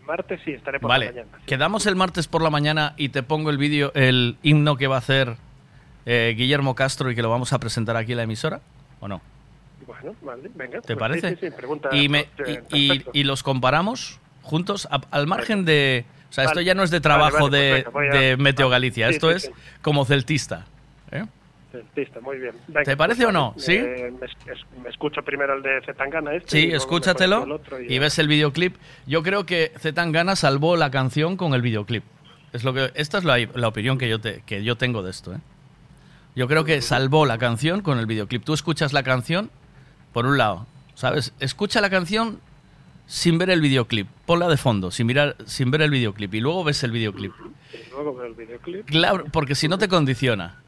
El 0.00 0.06
martes 0.06 0.40
sí 0.44 0.52
estaré 0.52 0.80
por 0.80 0.88
Vale, 0.88 1.06
la 1.06 1.12
mañana. 1.12 1.38
quedamos 1.44 1.86
el 1.86 1.96
martes 1.96 2.28
por 2.28 2.40
la 2.40 2.48
mañana 2.50 2.94
y 2.96 3.10
te 3.10 3.22
pongo 3.22 3.50
el 3.50 3.58
vídeo, 3.58 3.92
el 3.94 4.38
himno 4.42 4.76
que 4.76 4.86
va 4.86 4.94
a 4.96 4.98
hacer 4.98 5.36
eh, 6.06 6.34
Guillermo 6.36 6.74
Castro 6.74 7.10
y 7.10 7.14
que 7.14 7.20
lo 7.22 7.28
vamos 7.30 7.52
a 7.52 7.58
presentar 7.58 7.96
aquí 7.98 8.12
en 8.12 8.18
la 8.18 8.24
emisora, 8.24 8.60
¿o 9.00 9.08
no? 9.08 9.20
Bueno, 10.04 10.18
vale, 10.22 10.50
venga. 10.54 10.80
¿Te 10.80 10.94
pues 10.94 10.98
parece? 10.98 11.30
Sí, 11.30 11.36
sí, 11.40 11.46
sí, 11.48 11.52
pregunta, 11.56 11.88
y, 11.92 12.08
me- 12.08 12.28
y- 12.46 12.52
y- 12.72 12.88
perfecto. 12.88 13.10
y 13.14 13.24
los 13.24 13.42
comparamos 13.42 14.20
juntos 14.42 14.86
a- 14.90 15.00
al 15.10 15.26
margen 15.26 15.64
de... 15.64 16.04
O 16.30 16.32
sea, 16.34 16.44
esto 16.44 16.60
ya 16.60 16.74
no 16.74 16.82
es 16.82 16.90
de 16.90 17.00
trabajo 17.00 17.48
vale, 17.48 17.58
de, 17.58 17.86
a- 18.12 18.18
de 18.18 18.36
Meteo 18.36 18.68
Galicia, 18.68 19.08
Sí, 19.08 19.14
esto 19.14 19.30
es 19.30 19.50
como 19.82 20.04
celtista. 20.04 20.66
¿eh? 21.12 21.24
Celtista, 21.70 22.20
muy 22.20 22.38
bien. 22.38 22.54
Venga, 22.68 22.82
¿Te 22.82 22.96
parece 22.96 23.22
pues 23.22 23.28
o 23.28 23.32
no? 23.32 23.54
¿Sí? 23.56 23.72
eh, 23.74 24.12
me, 24.20 24.26
es- 24.26 24.64
me 24.82 24.90
escucho 24.90 25.22
primero 25.22 25.54
el 25.54 25.62
de 25.62 25.80
Zetangana 25.86 26.34
este. 26.34 26.50
Sí, 26.50 26.72
escúchatelo 26.72 27.60
y 27.88 27.98
ves 27.98 28.18
el 28.18 28.28
videoclip. 28.28 28.76
Yo 29.06 29.22
creo 29.22 29.46
que 29.46 29.72
Zetangana 29.78 30.36
salvó 30.36 30.76
la 30.76 30.90
canción 30.90 31.36
con 31.36 31.54
el 31.54 31.62
videoclip. 31.62 32.04
Es 32.52 32.62
lo 32.64 32.74
que, 32.74 32.90
esta 32.94 33.18
es 33.18 33.24
la, 33.24 33.38
la 33.54 33.68
opinión 33.68 33.98
que 33.98 34.08
yo, 34.08 34.20
te, 34.20 34.42
que 34.46 34.62
yo 34.62 34.76
tengo 34.76 35.02
de 35.02 35.10
esto. 35.10 35.34
¿eh? 35.34 35.38
Yo 36.36 36.46
creo 36.48 36.64
que 36.64 36.80
salvó 36.82 37.26
la 37.26 37.38
canción 37.38 37.80
con 37.80 37.98
el 37.98 38.06
videoclip. 38.06 38.44
Tú 38.44 38.54
escuchas 38.54 38.92
la 38.92 39.02
canción, 39.04 39.50
por 40.14 40.24
un 40.24 40.38
lado, 40.38 40.66
¿sabes? 40.94 41.34
Escucha 41.40 41.82
la 41.82 41.90
canción 41.90 42.40
sin 43.06 43.36
ver 43.36 43.50
el 43.50 43.60
videoclip. 43.60 44.08
Ponla 44.24 44.48
de 44.48 44.56
fondo, 44.56 44.90
sin, 44.90 45.06
mirar, 45.06 45.36
sin 45.44 45.70
ver 45.70 45.82
el 45.82 45.90
videoclip. 45.90 46.32
Y 46.32 46.40
luego 46.40 46.64
ves 46.64 46.82
el 46.84 46.90
videoclip. 46.92 47.32
Y 47.74 47.90
luego 47.90 48.14
veo 48.14 48.26
el 48.26 48.34
videoclip. 48.34 48.86
Claro, 48.86 49.24
porque 49.30 49.54
si 49.54 49.68
no 49.68 49.76
te 49.76 49.88
condiciona. 49.88 50.60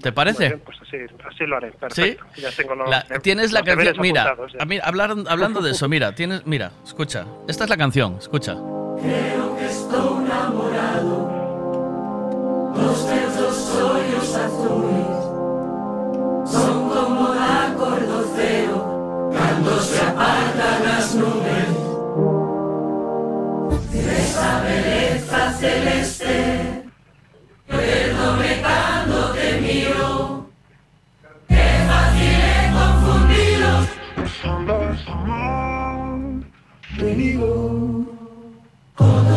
¿Te 0.00 0.12
parece? 0.12 0.48
Bien, 0.48 0.60
pues 0.64 0.76
así, 0.82 0.96
así 1.26 1.46
lo 1.46 1.56
haré. 1.56 1.72
Perfecto. 1.72 2.24
Ya 2.36 2.52
tengo 2.52 2.74
los, 2.74 2.88
La- 2.88 3.00
eh, 3.10 3.18
tienes 3.22 3.50
la 3.52 3.62
canción. 3.64 3.96
Mira, 3.98 4.36
ya. 4.54 4.62
a 4.62 4.66
mí, 4.66 4.78
hablar- 4.82 5.16
hablando 5.26 5.62
de 5.62 5.70
eso, 5.72 5.88
mira, 5.88 6.14
tienes, 6.14 6.46
mira, 6.46 6.70
escucha. 6.84 7.26
Esta 7.48 7.64
es 7.64 7.70
la 7.70 7.76
canción, 7.78 8.16
escucha. 8.20 8.52
Creo 9.00 9.56
que 9.56 9.64
estoy 9.66 10.24
enamorado. 10.26 11.32
Los 12.76 13.04
hoyos 13.04 14.34
azules 14.36 15.06
son 16.52 16.85
cuando 19.56 19.80
se 19.80 19.98
apartan 20.02 20.84
las 20.84 21.14
nubes. 21.14 21.68
De 23.90 24.18
esa 24.18 24.60
belleza 24.60 25.52
celeste, 25.54 26.84
perdóme 27.66 28.60
cuando 28.60 29.32
te 29.32 29.60
miro. 29.62 30.50
Qué 31.48 31.68
fácil 31.88 32.36
es 32.52 32.66
confundirlos. 32.76 33.84
Dos 34.66 34.98
amigos. 37.00 38.06
Cada 38.96 39.35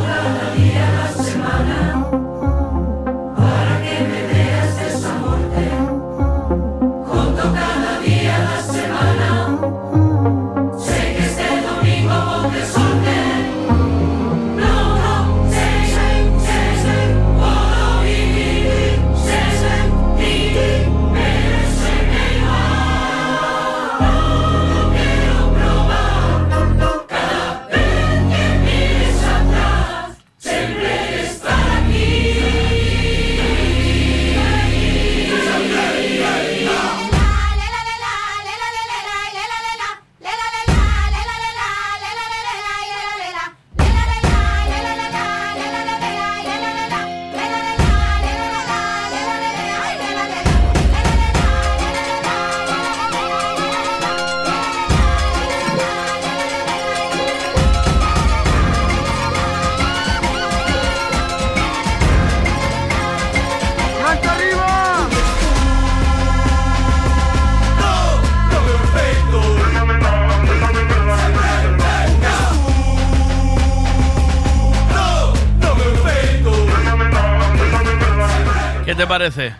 parece? 79.10 79.53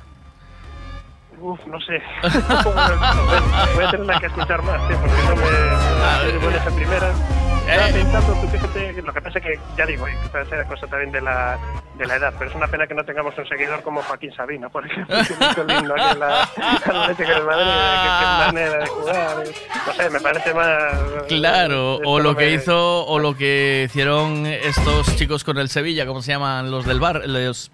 Uf, 1.42 1.60
no 1.66 1.80
sé. 1.82 2.02
Voy 3.76 3.86
a 3.86 3.92
tener 3.92 4.20
que 4.20 4.26
escuchar 4.28 4.62
más, 4.62 4.80
¿eh? 4.92 4.96
porque 5.02 5.24
no 5.24 5.36
me. 5.36 6.34
No 6.34 6.50
me 6.52 6.58
esa 6.58 6.70
primera. 6.76 7.12
Estaba 7.70 7.88
pensando, 7.92 8.34
tú 8.42 8.48
fíjate, 8.48 8.96
que 8.96 9.02
lo 9.04 9.14
que 9.14 9.22
pasa 9.22 9.40
es 9.40 9.46
que, 9.46 9.60
ya 9.78 9.86
digo, 9.86 10.06
quizás 10.24 10.48
sea 10.50 10.66
cosa 10.66 10.88
también 10.88 11.12
de 11.12 11.22
la, 11.22 11.60
de 12.00 12.08
la 12.08 12.16
edad, 12.16 12.34
pero 12.40 12.50
es 12.50 12.56
una 12.56 12.68
pena 12.68 12.88
que 12.88 12.96
no 12.96 13.06
tengamos 13.06 13.38
un 13.38 13.48
seguidor 13.48 13.84
como 13.84 14.02
Joaquín 14.02 14.34
Sabina, 14.34 14.70
por 14.70 14.88
ejemplo, 14.88 15.16
que 15.16 15.34
aquí 15.62 15.72
en 15.72 15.88
la 15.88 15.96
de 16.02 16.18
Madrid, 16.18 17.18
que, 17.18 17.26
que 17.26 18.54
manera 18.54 18.78
de 18.80 18.88
jugar. 18.88 19.44
No 19.86 19.94
sé, 19.94 20.10
me 20.10 20.20
parece 20.20 20.54
más. 20.54 20.94
Claro, 21.28 21.98
esto 21.98 22.10
o 22.10 22.20
lo 22.20 22.36
que 22.36 22.54
hizo, 22.54 23.06
o 23.06 23.20
lo 23.20 23.36
que 23.36 23.84
hicieron 23.86 24.48
estos 24.48 25.16
chicos 25.16 25.44
con 25.44 25.60
el 25.60 25.70
Sevilla, 25.70 26.08
¿cómo 26.08 26.24
se 26.24 26.32
llaman 26.32 26.72
los 26.72 26.86
del 26.88 27.00
bar? 27.00 27.22
Los, 27.28 27.72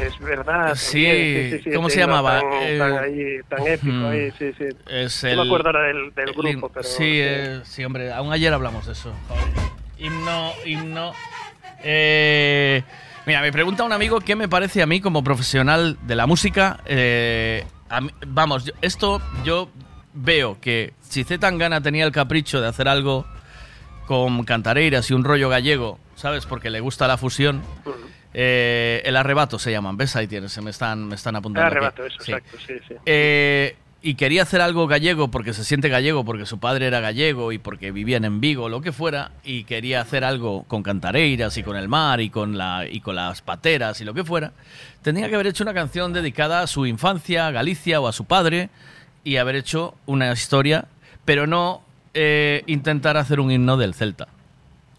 Es 0.00 0.18
verdad. 0.20 0.74
Sí, 0.76 1.04
sí, 1.50 1.60
sí, 1.64 1.70
¿cómo 1.74 1.90
se 1.90 1.98
llamaba? 2.00 2.40
Tan, 2.40 2.52
Eh, 2.62 2.78
tan 2.78 2.92
ahí, 2.98 3.38
tan 3.48 3.66
épico 3.66 3.92
hmm, 3.92 4.06
ahí, 4.06 4.30
sí, 4.38 4.52
sí. 4.56 4.64
es 4.88 5.24
No 5.24 5.30
el- 5.30 5.36
me 5.38 5.42
acuerdo 5.44 5.68
ahora 5.68 5.82
del, 5.88 6.14
del 6.14 6.28
el 6.28 6.34
grupo, 6.34 6.68
pero. 6.68 6.84
Sí, 6.88 7.18
eh, 7.20 7.60
sí, 7.64 7.84
hombre, 7.84 8.12
aún 8.12 8.32
ayer 8.32 8.52
hablamos 8.52 8.86
de 8.86 8.92
eso. 8.92 9.12
Joder. 9.28 9.44
Himno, 9.98 10.52
himno. 10.64 11.12
Eh, 11.82 12.82
mira, 13.26 13.40
me 13.42 13.52
pregunta 13.52 13.84
un 13.84 13.92
amigo 13.92 14.20
qué 14.20 14.36
me 14.36 14.48
parece 14.48 14.82
a 14.82 14.86
mí 14.86 15.00
como 15.00 15.22
profesional 15.24 15.96
de 16.02 16.14
la 16.16 16.26
música. 16.26 16.80
Eh, 16.86 17.64
mí- 18.00 18.10
vamos, 18.26 18.64
yo- 18.66 18.72
esto 18.82 19.20
yo 19.44 19.68
veo 20.14 20.58
que 20.60 20.94
si 21.00 21.24
Z 21.24 21.38
Tangana 21.40 21.80
tenía 21.80 22.04
el 22.04 22.12
capricho 22.12 22.60
de 22.60 22.68
hacer 22.68 22.88
algo 22.88 23.26
con 24.06 24.44
cantareiras 24.44 25.10
y 25.10 25.14
un 25.14 25.24
rollo 25.24 25.48
gallego, 25.48 25.98
¿sabes? 26.14 26.46
Porque 26.46 26.70
le 26.70 26.80
gusta 26.80 27.06
la 27.08 27.16
fusión. 27.18 27.62
Eh, 28.38 29.00
el 29.06 29.16
arrebato 29.16 29.58
se 29.58 29.70
llaman, 29.70 29.96
¿ves? 29.96 30.14
Ahí 30.14 30.26
tienes, 30.26 30.52
se 30.52 30.60
me 30.60 30.68
están, 30.68 31.08
me 31.08 31.14
están 31.14 31.36
apuntando. 31.36 31.66
aquí. 31.66 31.76
arrebato, 31.76 32.04
eso, 32.04 32.18
Sí. 32.20 32.32
exacto, 32.32 32.58
sí, 32.66 32.74
sí. 32.86 32.94
Eh, 33.06 33.76
y 34.02 34.14
quería 34.14 34.42
hacer 34.42 34.60
algo 34.60 34.86
gallego 34.86 35.28
porque 35.30 35.54
se 35.54 35.64
siente 35.64 35.88
gallego, 35.88 36.22
porque 36.22 36.44
su 36.44 36.58
padre 36.60 36.86
era 36.86 37.00
gallego 37.00 37.50
y 37.50 37.58
porque 37.58 37.92
vivían 37.92 38.26
en 38.26 38.42
Vigo, 38.42 38.68
lo 38.68 38.82
que 38.82 38.92
fuera, 38.92 39.30
y 39.42 39.64
quería 39.64 40.02
hacer 40.02 40.22
algo 40.22 40.64
con 40.64 40.82
cantareiras 40.82 41.56
y 41.56 41.62
con 41.62 41.76
el 41.78 41.88
mar 41.88 42.20
y 42.20 42.28
con, 42.28 42.58
la, 42.58 42.84
y 42.88 43.00
con 43.00 43.16
las 43.16 43.40
pateras 43.40 44.02
y 44.02 44.04
lo 44.04 44.12
que 44.12 44.22
fuera. 44.22 44.52
Tenía 45.00 45.30
que 45.30 45.34
haber 45.34 45.46
hecho 45.46 45.64
una 45.64 45.72
canción 45.72 46.12
dedicada 46.12 46.60
a 46.60 46.66
su 46.66 46.84
infancia, 46.84 47.46
a 47.46 47.50
Galicia 47.52 48.00
o 48.00 48.06
a 48.06 48.12
su 48.12 48.26
padre, 48.26 48.68
y 49.24 49.38
haber 49.38 49.56
hecho 49.56 49.94
una 50.04 50.30
historia, 50.30 50.84
pero 51.24 51.46
no 51.46 51.82
eh, 52.12 52.62
intentar 52.66 53.16
hacer 53.16 53.40
un 53.40 53.50
himno 53.50 53.76
del 53.78 53.94
Celta. 53.94 54.28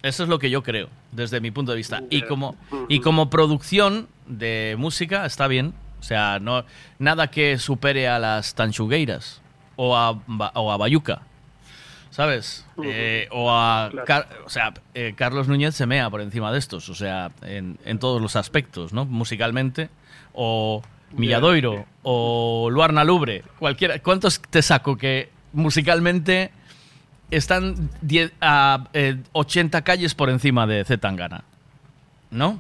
Eso 0.03 0.23
es 0.23 0.29
lo 0.29 0.39
que 0.39 0.49
yo 0.49 0.63
creo, 0.63 0.89
desde 1.11 1.41
mi 1.41 1.51
punto 1.51 1.71
de 1.71 1.77
vista. 1.77 2.03
Y 2.09 2.21
como, 2.23 2.55
y 2.87 2.99
como 2.99 3.29
producción 3.29 4.07
de 4.27 4.75
música 4.77 5.25
está 5.25 5.47
bien. 5.47 5.73
O 5.99 6.03
sea, 6.03 6.39
no, 6.39 6.63
nada 6.99 7.27
que 7.31 7.57
supere 7.57 8.07
a 8.07 8.19
las 8.19 8.53
Tanchugueiras 8.55 9.41
o 9.75 9.97
a, 9.97 10.11
o 10.11 10.71
a 10.71 10.77
Bayuca. 10.77 11.21
¿Sabes? 12.11 12.65
Eh, 12.83 13.27
o 13.31 13.51
a. 13.51 13.91
Car- 14.05 14.27
o 14.45 14.49
sea, 14.49 14.73
eh, 14.95 15.13
Carlos 15.15 15.47
Núñez 15.47 15.75
se 15.75 15.85
mea 15.85 16.09
por 16.09 16.21
encima 16.21 16.51
de 16.51 16.57
estos. 16.59 16.89
O 16.89 16.95
sea, 16.95 17.31
en, 17.43 17.77
en 17.85 17.99
todos 17.99 18.21
los 18.21 18.35
aspectos, 18.35 18.93
¿no? 18.93 19.05
Musicalmente. 19.05 19.89
O 20.33 20.81
Milladoiro. 21.13 21.85
O 22.03 22.69
Luarna 22.71 23.03
Lubre. 23.03 23.43
Cualquiera. 23.59 23.99
¿Cuántos 23.99 24.39
te 24.41 24.61
saco 24.61 24.97
que 24.97 25.29
musicalmente 25.53 26.51
están 27.31 27.89
10 28.01 28.31
a 28.41 28.87
eh, 28.93 29.17
80 29.33 29.81
calles 29.83 30.15
por 30.15 30.29
encima 30.29 30.65
de 30.67 30.83
Zetangana? 30.85 31.43
¿No? 32.31 32.59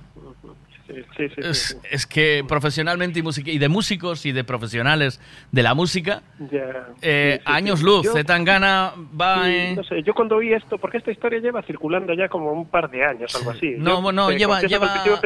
Sí, 0.87 0.93
sí, 1.17 1.27
sí, 1.27 1.41
Es, 1.43 1.77
es 1.91 2.07
que 2.07 2.45
profesionalmente 2.47 3.19
y, 3.19 3.21
music- 3.21 3.47
y 3.49 3.57
de 3.57 3.67
músicos 3.67 4.25
y 4.25 4.31
de 4.31 4.45
profesionales 4.45 5.19
de 5.51 5.61
la 5.61 5.73
música, 5.73 6.21
Ya, 6.49 6.87
eh, 7.01 7.41
años 7.43 7.81
luz, 7.81 8.05
Yo- 8.05 8.13
Zetangana 8.13 8.93
va 9.19 9.51
en... 9.53 9.75
no 9.75 9.83
sé, 9.83 10.01
yo 10.03 10.13
cuando 10.13 10.37
oí 10.37 10.53
esto, 10.53 10.77
porque 10.77 10.97
esta 10.99 11.11
historia 11.11 11.39
lleva 11.41 11.61
circulando 11.63 12.13
ya 12.13 12.29
como 12.29 12.53
un 12.53 12.69
par 12.69 12.89
de 12.89 13.03
años, 13.03 13.35
algo 13.35 13.51
así. 13.51 13.75
No, 13.77 13.95
Yo, 13.95 14.01
bueno, 14.01 14.27
te 14.29 14.37
lleva- 14.37 14.61
lleva- 14.61 15.19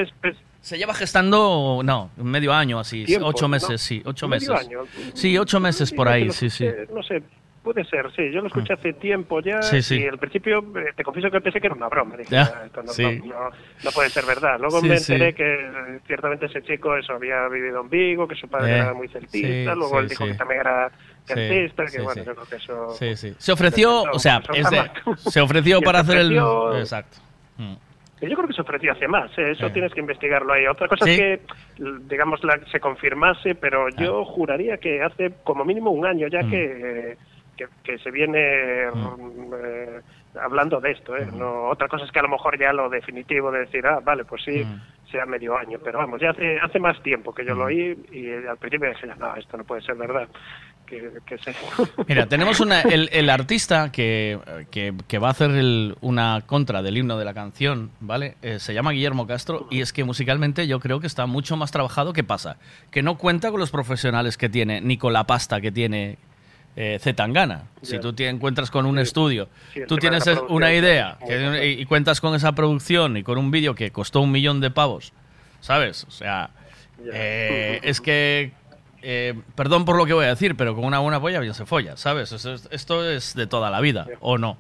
Se 0.62 0.78
lleva 0.80 0.94
gestando, 0.96 1.82
no, 1.84 2.10
medio 2.18 2.54
año 2.54 2.80
así, 2.80 3.06
Tiempo, 3.06 3.28
ocho 3.28 3.44
¿no? 3.46 3.50
meses, 3.50 3.82
sí, 3.82 4.02
ocho 4.04 4.28
¿Medio 4.28 4.54
meses. 4.54 4.68
año? 4.68 4.80
Sí, 5.14 5.38
ocho 5.38 5.60
meses 5.60 5.92
por 5.92 6.08
yo 6.08 6.14
ahí, 6.14 6.32
sí, 6.32 6.50
sí. 6.50 6.66
No 6.92 7.04
sé, 7.04 7.22
puede 7.64 7.84
ser, 7.86 8.12
sí. 8.16 8.32
Yo 8.32 8.42
lo 8.42 8.48
escuché 8.48 8.74
hace 8.74 8.94
tiempo 8.94 9.40
ya 9.42 9.62
Sí, 9.62 9.82
sí. 9.82 10.02
y 10.02 10.08
al 10.08 10.18
principio 10.18 10.60
eh, 10.76 10.94
te 10.96 11.04
confieso 11.04 11.30
que 11.30 11.42
pensé 11.42 11.60
que 11.62 11.68
era 11.68 11.76
una 11.76 11.88
broma. 11.90 12.18
Dije, 12.18 12.32
Ya, 12.32 12.44
"Ah, 12.44 12.66
esto 12.66 12.82
no, 12.84 12.92
sí. 12.92 13.04
no- 13.04 13.26
no- 13.36 13.50
no 13.84 13.92
puede 13.92 14.10
ser 14.10 14.26
verdad. 14.26 14.60
Luego 14.60 14.82
me 14.82 14.96
enteré 14.96 15.34
que 15.34 15.44
eh, 15.54 16.00
ciertamente 16.08 16.48
ese 16.48 16.62
chico 16.64 16.96
eso 16.98 17.14
había 17.14 17.48
vivido 17.50 17.82
en 17.82 17.90
Vigo, 17.90 18.28
que 18.28 18.36
su 18.36 18.48
padre 18.48 18.72
Eh, 18.74 18.78
era 18.80 18.94
muy 18.94 19.08
celtista, 19.10 19.76
luego 19.76 20.00
él 20.00 20.08
dijo 20.08 20.26
que 20.26 20.34
también 20.34 20.62
era 20.62 20.92
celtista, 21.26 21.86
que 21.86 22.02
bueno, 22.02 22.24
yo 22.24 22.34
creo 22.36 22.48
que 22.48 22.56
eso... 22.56 22.90
Sí, 22.98 23.16
sí. 23.16 23.34
Se 23.38 23.52
ofreció, 23.52 24.04
o 24.12 24.20
sea, 24.20 24.42
es 24.54 24.70
de- 24.70 24.92
se 25.30 25.40
ofreció 25.42 25.82
para 25.82 26.00
hacer 26.00 26.18
el... 26.18 26.38
Exacto. 26.80 27.18
Mm. 27.58 27.76
Yo 28.22 28.36
creo 28.36 28.48
que 28.48 28.54
se 28.54 28.62
ofreció 28.62 28.92
hace 28.92 29.08
más, 29.08 29.32
¿eh? 29.40 29.52
eso 29.52 29.66
Sí. 29.68 29.74
tienes 29.74 29.92
que 29.94 30.00
investigarlo 30.00 30.54
ahí. 30.54 30.68
Otra 30.68 30.88
cosa 30.88 31.06
Sí. 31.06 31.12
es 31.14 31.18
que, 31.20 31.40
digamos, 32.08 32.44
la, 32.44 32.60
se 32.72 32.80
confirmase, 32.80 33.56
pero 33.56 33.90
yo 33.90 34.24
juraría 34.26 34.78
que 34.78 35.02
hace 35.02 35.32
como 35.44 35.66
mínimo 35.66 35.90
un 35.90 36.06
año 36.06 36.28
ya 36.28 36.44
Mm. 36.44 36.50
que, 36.52 37.18
que, 37.58 37.66
que 37.84 37.98
se 38.00 38.12
viene 38.12 38.88
mm, 38.94 39.54
eh, 39.56 40.00
hablando 40.42 40.80
de 40.80 40.92
esto. 40.92 41.16
¿eh? 41.18 41.28
No, 41.34 41.70
otra 41.70 41.88
cosa 41.88 42.06
es 42.06 42.12
que 42.12 42.20
a 42.20 42.24
lo 42.24 42.30
mejor 42.30 42.58
ya 42.60 42.72
lo 42.74 42.90
definitivo 42.90 43.52
de 43.52 43.60
decir, 43.62 43.86
ah, 43.86 44.00
vale, 44.04 44.26
pues 44.26 44.44
sí, 44.44 44.64
sea 45.12 45.26
medio 45.26 45.58
año, 45.58 45.78
pero 45.84 46.00
vamos, 46.00 46.22
ya 46.22 46.30
hace, 46.30 46.58
hace 46.60 46.80
más 46.80 47.02
tiempo 47.04 47.34
que 47.34 47.44
yo 47.46 47.54
lo 47.54 47.66
oí 47.66 47.98
y 48.12 48.28
eh, 48.28 48.44
al 48.50 48.58
principio 48.58 48.90
dije, 48.90 49.08
no, 49.20 49.36
esto 49.36 49.58
no 49.58 49.64
puede 49.66 49.82
ser 49.82 49.96
verdad. 49.96 50.28
Que, 50.86 51.10
que 51.26 51.38
se- 51.38 51.54
Mira, 52.08 52.26
tenemos 52.28 52.60
una, 52.60 52.82
el, 52.82 53.10
el 53.14 53.30
artista 53.30 53.92
que, 53.92 54.40
que- 54.72 54.94
que 55.08 55.20
va 55.20 55.28
a 55.30 55.32
hacer 55.32 55.52
el- 55.52 55.96
una 56.02 56.42
contra 56.46 56.82
del 56.82 56.98
himno 56.98 57.18
de 57.18 57.24
la 57.26 57.34
canción, 57.34 57.92
¿vale? 58.02 58.36
Eh, 58.42 58.60
se 58.60 58.74
llama 58.74 58.92
Guillermo 58.92 59.26
Castro 59.28 59.68
y 59.70 59.82
es 59.82 59.94
que 59.94 60.04
musicalmente 60.04 60.68
yo 60.68 60.80
creo 60.80 61.00
que 61.00 61.08
está 61.08 61.26
mucho 61.28 61.56
más 61.58 61.72
trabajado. 61.72 62.12
¿Qué 62.14 62.24
pasa? 62.26 62.58
Que 62.90 63.04
no 63.04 63.18
cuenta 63.18 63.52
con 63.52 63.60
los 63.60 63.72
profesionales 63.72 64.38
que 64.38 64.50
tiene, 64.50 64.82
ni 64.82 64.98
con 64.98 65.14
la 65.14 65.26
pasta 65.26 65.62
que 65.62 65.72
tiene 65.72 66.18
eh, 66.76 66.98
Zetangana. 67.02 67.64
Si 67.82 68.00
tú 68.00 68.14
te 68.14 68.28
encuentras 68.28 68.72
con 68.72 68.86
un 68.86 68.98
estudio, 69.00 69.50
Sí, 69.74 69.82
tú 69.88 69.98
tienes 69.98 70.26
una 70.50 70.74
idea 70.74 71.18
que- 71.26 71.76
y, 71.78 71.82
y 71.82 71.86
cuentas 71.86 72.22
con 72.22 72.34
esa 72.36 72.54
producción 72.54 73.18
y 73.18 73.24
con 73.24 73.38
un 73.38 73.52
vídeo 73.52 73.76
que 73.76 73.92
costó 73.92 74.22
un 74.22 74.32
millón 74.32 74.62
de 74.62 74.72
pavos, 74.72 75.14
¿sabes? 75.60 76.06
O 76.06 76.12
sea, 76.12 76.52
eh, 77.14 77.80
es 77.84 78.00
que 78.02 78.54
eh, 79.04 79.34
perdón 79.56 79.84
por 79.84 79.96
lo 79.98 80.06
que 80.06 80.14
voy 80.14 80.26
a 80.26 80.30
decir, 80.30 80.56
pero 80.56 80.76
con 80.76 80.86
una 80.86 81.00
buena 81.00 81.20
polla 81.20 81.40
bien 81.40 81.56
se 81.56 81.66
folla, 81.66 81.98
¿sabes? 81.98 82.32
Eso 82.32 82.54
es- 82.54 82.68
esto 82.72 83.10
es 83.10 83.34
de 83.34 83.48
toda 83.48 83.72
la 83.72 83.82
vida, 83.82 84.08
¿o 84.20 84.38
no? 84.38 84.58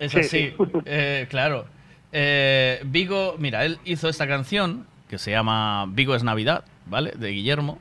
Es 0.00 0.10
Sí, 0.12 0.18
así, 0.18 0.28
sí. 0.28 0.54
eh, 0.84 1.26
claro. 1.30 1.66
Eh, 2.12 2.80
Vigo, 2.84 3.36
mira, 3.38 3.64
él 3.64 3.78
hizo 3.84 4.08
esta 4.08 4.26
canción 4.26 4.86
que 5.08 5.18
se 5.18 5.30
llama 5.30 5.86
Vigo 5.88 6.14
es 6.16 6.24
Navidad, 6.24 6.64
¿vale? 6.86 7.12
De 7.16 7.28
Guillermo. 7.30 7.78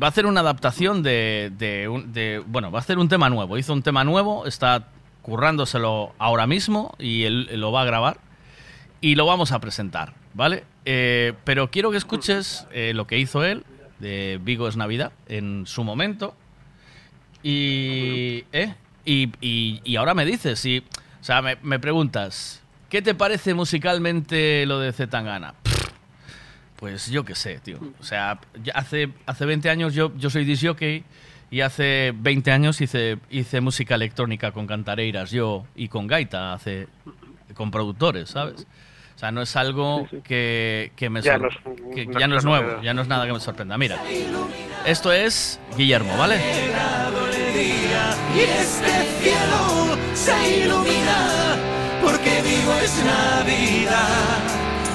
Va 0.00 0.08
a 0.08 0.10
hacer 0.10 0.26
una 0.26 0.40
adaptación 0.40 1.02
de, 1.02 1.50
de 1.56 2.02
de- 2.08 2.42
Bueno, 2.46 2.70
va 2.70 2.78
a 2.78 2.82
hacer 2.82 2.98
un 2.98 3.08
tema 3.08 3.30
nuevo. 3.30 3.56
Hizo 3.56 3.72
un 3.72 3.82
tema 3.82 4.04
nuevo, 4.04 4.46
está 4.46 4.88
currándoselo 5.22 6.12
ahora 6.18 6.46
mismo 6.46 6.94
y 6.98 7.24
él, 7.24 7.48
él 7.50 7.60
lo 7.60 7.72
va 7.72 7.82
a 7.82 7.84
grabar 7.84 8.18
y 9.00 9.14
lo 9.14 9.26
vamos 9.26 9.52
a 9.52 9.60
presentar, 9.60 10.14
¿vale? 10.34 10.64
Eh, 10.84 11.32
pero 11.44 11.70
quiero 11.70 11.90
que 11.90 11.96
escuches 11.98 12.66
eh, 12.72 12.92
lo 12.94 13.06
que 13.06 13.18
hizo 13.18 13.44
él 13.44 13.64
de 14.00 14.38
Vigo 14.42 14.68
es 14.68 14.76
Navidad 14.76 15.12
en 15.28 15.66
su 15.66 15.84
momento 15.84 16.34
y, 17.42 18.44
¿eh? 18.52 18.74
y, 19.04 19.30
y- 19.40 19.80
y 19.84 19.96
ahora 19.96 20.14
me 20.14 20.24
dices, 20.24 20.64
y, 20.64 20.78
o 21.20 21.24
sea, 21.24 21.42
me, 21.42 21.56
me 21.62 21.78
preguntas, 21.78 22.62
¿qué 22.88 23.00
te 23.02 23.14
parece 23.14 23.54
musicalmente 23.54 24.66
lo 24.66 24.80
de 24.80 24.92
Zetangana? 24.92 25.54
Pues 26.78 27.08
yo 27.10 27.24
qué 27.24 27.34
sé, 27.34 27.58
tío. 27.58 27.78
O 28.00 28.04
sea, 28.04 28.38
hace, 28.74 29.08
hace 29.26 29.44
20 29.44 29.68
años 29.68 29.94
yo, 29.94 30.12
yo 30.16 30.30
soy 30.30 30.44
disc 30.44 30.64
jockey 30.64 31.02
y 31.50 31.60
hace 31.62 32.12
20 32.14 32.52
años 32.52 32.80
hice, 32.80 33.18
hice 33.30 33.60
música 33.60 33.94
electrónica 33.96 34.52
con 34.52 34.66
cantareiras 34.66 35.30
yo 35.30 35.64
y 35.74 35.88
con 35.88 36.06
gaita, 36.06 36.52
hace, 36.52 36.86
con 37.54 37.70
productores, 37.70 38.30
¿sabes? 38.30 38.66
O 39.16 39.18
sea, 39.18 39.32
no 39.32 39.42
es 39.42 39.56
algo 39.56 40.06
que, 40.22 40.92
que 40.94 41.10
me 41.10 41.20
Ya 41.22 41.38
no 41.38 41.48
es- 41.48 41.56
que 41.92 42.06
no 42.06 42.20
ya 42.20 42.28
no 42.28 42.38
es 42.38 42.44
nuevo, 42.44 42.80
ya 42.82 42.94
no 42.94 43.02
es 43.02 43.08
nada 43.08 43.26
que 43.26 43.32
me 43.32 43.40
sorprenda. 43.40 43.76
Mira, 43.76 43.96
esto 44.86 45.12
es 45.12 45.58
Guillermo, 45.76 46.16
¿vale? 46.16 46.36
y 48.36 48.40
este 48.40 49.04
cielo 49.20 49.96
se 50.14 50.60
ilumina 50.60 51.56
porque 52.04 52.40
Vigo 52.42 52.72
es 52.84 53.04
Navidad. 53.04 54.38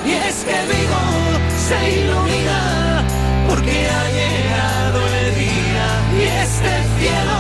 Y 0.06 0.12
es 0.12 0.44
que 0.46 0.52
Vigo 0.74 1.53
se 1.68 2.02
ilumina 2.02 3.06
porque 3.48 3.88
ha 3.88 4.06
llegado 4.19 4.99
el 5.22 5.35
día 5.35 5.88
y 6.18 6.22
este 6.44 6.73
cielo 6.98 7.38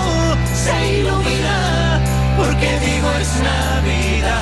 se 0.63 0.99
ilumina 0.99 2.01
porque 2.37 2.79
digo 2.79 3.09
es 3.19 3.31
Navidad. 3.41 4.39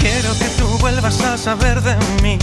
Quiero 0.00 0.32
que 0.38 0.48
tú 0.58 0.78
vuelvas 0.78 1.20
a 1.20 1.36
saber 1.36 1.82
de 1.82 1.96
mí 2.22 2.38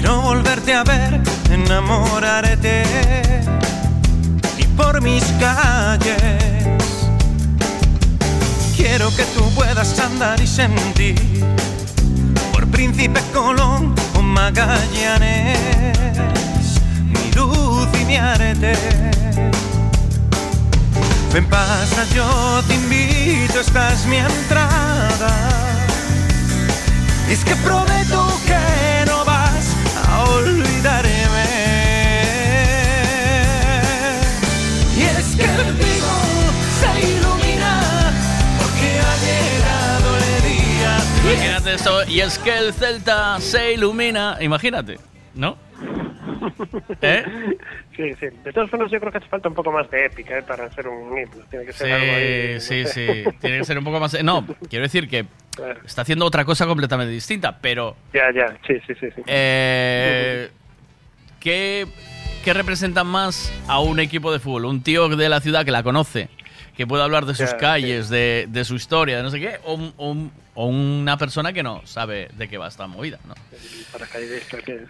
Quiero 0.00 0.20
volverte 0.20 0.72
a 0.74 0.84
ver, 0.84 1.20
enamorarte 1.50 2.84
y 4.56 4.62
por 4.76 5.02
mis 5.02 5.24
calles. 5.40 6.14
Quiero 8.76 9.10
que 9.16 9.24
tú 9.34 9.42
puedas 9.56 9.98
andar 9.98 10.40
y 10.40 10.46
sentir 10.46 11.20
por 12.52 12.68
Príncipe 12.68 13.20
Colón 13.34 13.96
o 14.14 14.22
Magallanes 14.22 15.58
mi 17.02 17.32
luz 17.32 17.88
y 18.00 18.04
mi 18.04 18.16
arete. 18.16 18.74
Ven 21.32 21.46
pasa, 21.46 22.04
yo 22.14 22.62
te 22.68 22.74
invito, 22.76 23.58
esta 23.58 23.92
es 23.92 24.06
mi 24.06 24.18
entrada. 24.18 25.28
Es 27.28 27.44
que 27.44 27.56
prometo 27.56 28.27
Imagínate 41.38 41.74
esto, 41.74 42.04
y 42.08 42.20
es 42.20 42.38
que 42.38 42.56
el 42.58 42.72
Celta 42.72 43.38
se 43.40 43.72
ilumina, 43.74 44.36
imagínate, 44.40 44.98
¿no? 45.34 45.56
¿Eh? 47.02 47.24
Sí, 47.96 48.12
sí. 48.18 48.26
De 48.44 48.52
todas 48.52 48.68
formas, 48.70 48.90
yo 48.90 48.98
creo 49.00 49.12
que 49.12 49.18
hace 49.18 49.28
falta 49.28 49.48
un 49.48 49.54
poco 49.54 49.70
más 49.72 49.88
de 49.90 50.06
épica 50.06 50.38
¿eh? 50.38 50.42
para 50.42 50.64
hacer 50.66 50.86
un 50.88 51.16
himno. 51.16 51.44
Tiene 51.50 51.64
que 51.66 51.72
ser 51.72 51.92
algo 51.92 52.12
ahí. 52.12 52.50
no 52.54 52.60
Sí, 52.60 52.84
sí, 52.84 52.90
sé. 52.92 53.24
sí. 53.24 53.30
Tiene 53.40 53.58
que 53.58 53.64
ser 53.64 53.78
un 53.78 53.84
poco 53.84 54.00
más. 54.00 54.22
No, 54.22 54.46
quiero 54.68 54.82
decir 54.84 55.08
que 55.08 55.26
Claro. 55.54 55.80
está 55.84 56.02
haciendo 56.02 56.24
otra 56.24 56.44
cosa 56.44 56.66
completamente 56.66 57.12
distinta, 57.12 57.58
pero. 57.60 57.96
Ya, 58.12 58.30
ya, 58.32 58.56
sí, 58.66 58.74
sí, 58.86 58.94
sí. 59.00 59.06
sí. 59.14 59.22
Eh, 59.26 60.48
¿qué, 61.40 61.86
qué 62.44 62.54
representa 62.54 63.02
más 63.04 63.52
a 63.66 63.80
un 63.80 63.98
equipo 64.00 64.32
de 64.32 64.38
fútbol? 64.38 64.66
¿Un 64.66 64.82
tío 64.82 65.08
de 65.08 65.28
la 65.28 65.40
ciudad 65.40 65.64
que 65.64 65.72
la 65.72 65.82
conoce? 65.82 66.28
Que 66.76 66.86
puede 66.86 67.02
hablar 67.02 67.26
de 67.26 67.34
sus 67.34 67.50
Ya, 67.50 67.56
calles, 67.56 68.08
de, 68.08 68.46
de 68.48 68.64
su 68.64 68.76
historia, 68.76 69.16
de 69.16 69.22
no 69.24 69.30
sé 69.30 69.40
qué, 69.40 69.56
o, 69.64 69.74
o 69.96 70.10
un- 70.12 70.30
o 70.60 70.66
una 70.66 71.16
persona 71.16 71.52
que 71.52 71.62
no 71.62 71.82
sabe 71.84 72.30
de 72.36 72.48
qué 72.48 72.58
va 72.58 72.66
esta 72.66 72.88
movida, 72.88 73.20
¿no? 73.28 73.34
Paracaidista 73.92 74.58
que- 74.66 74.84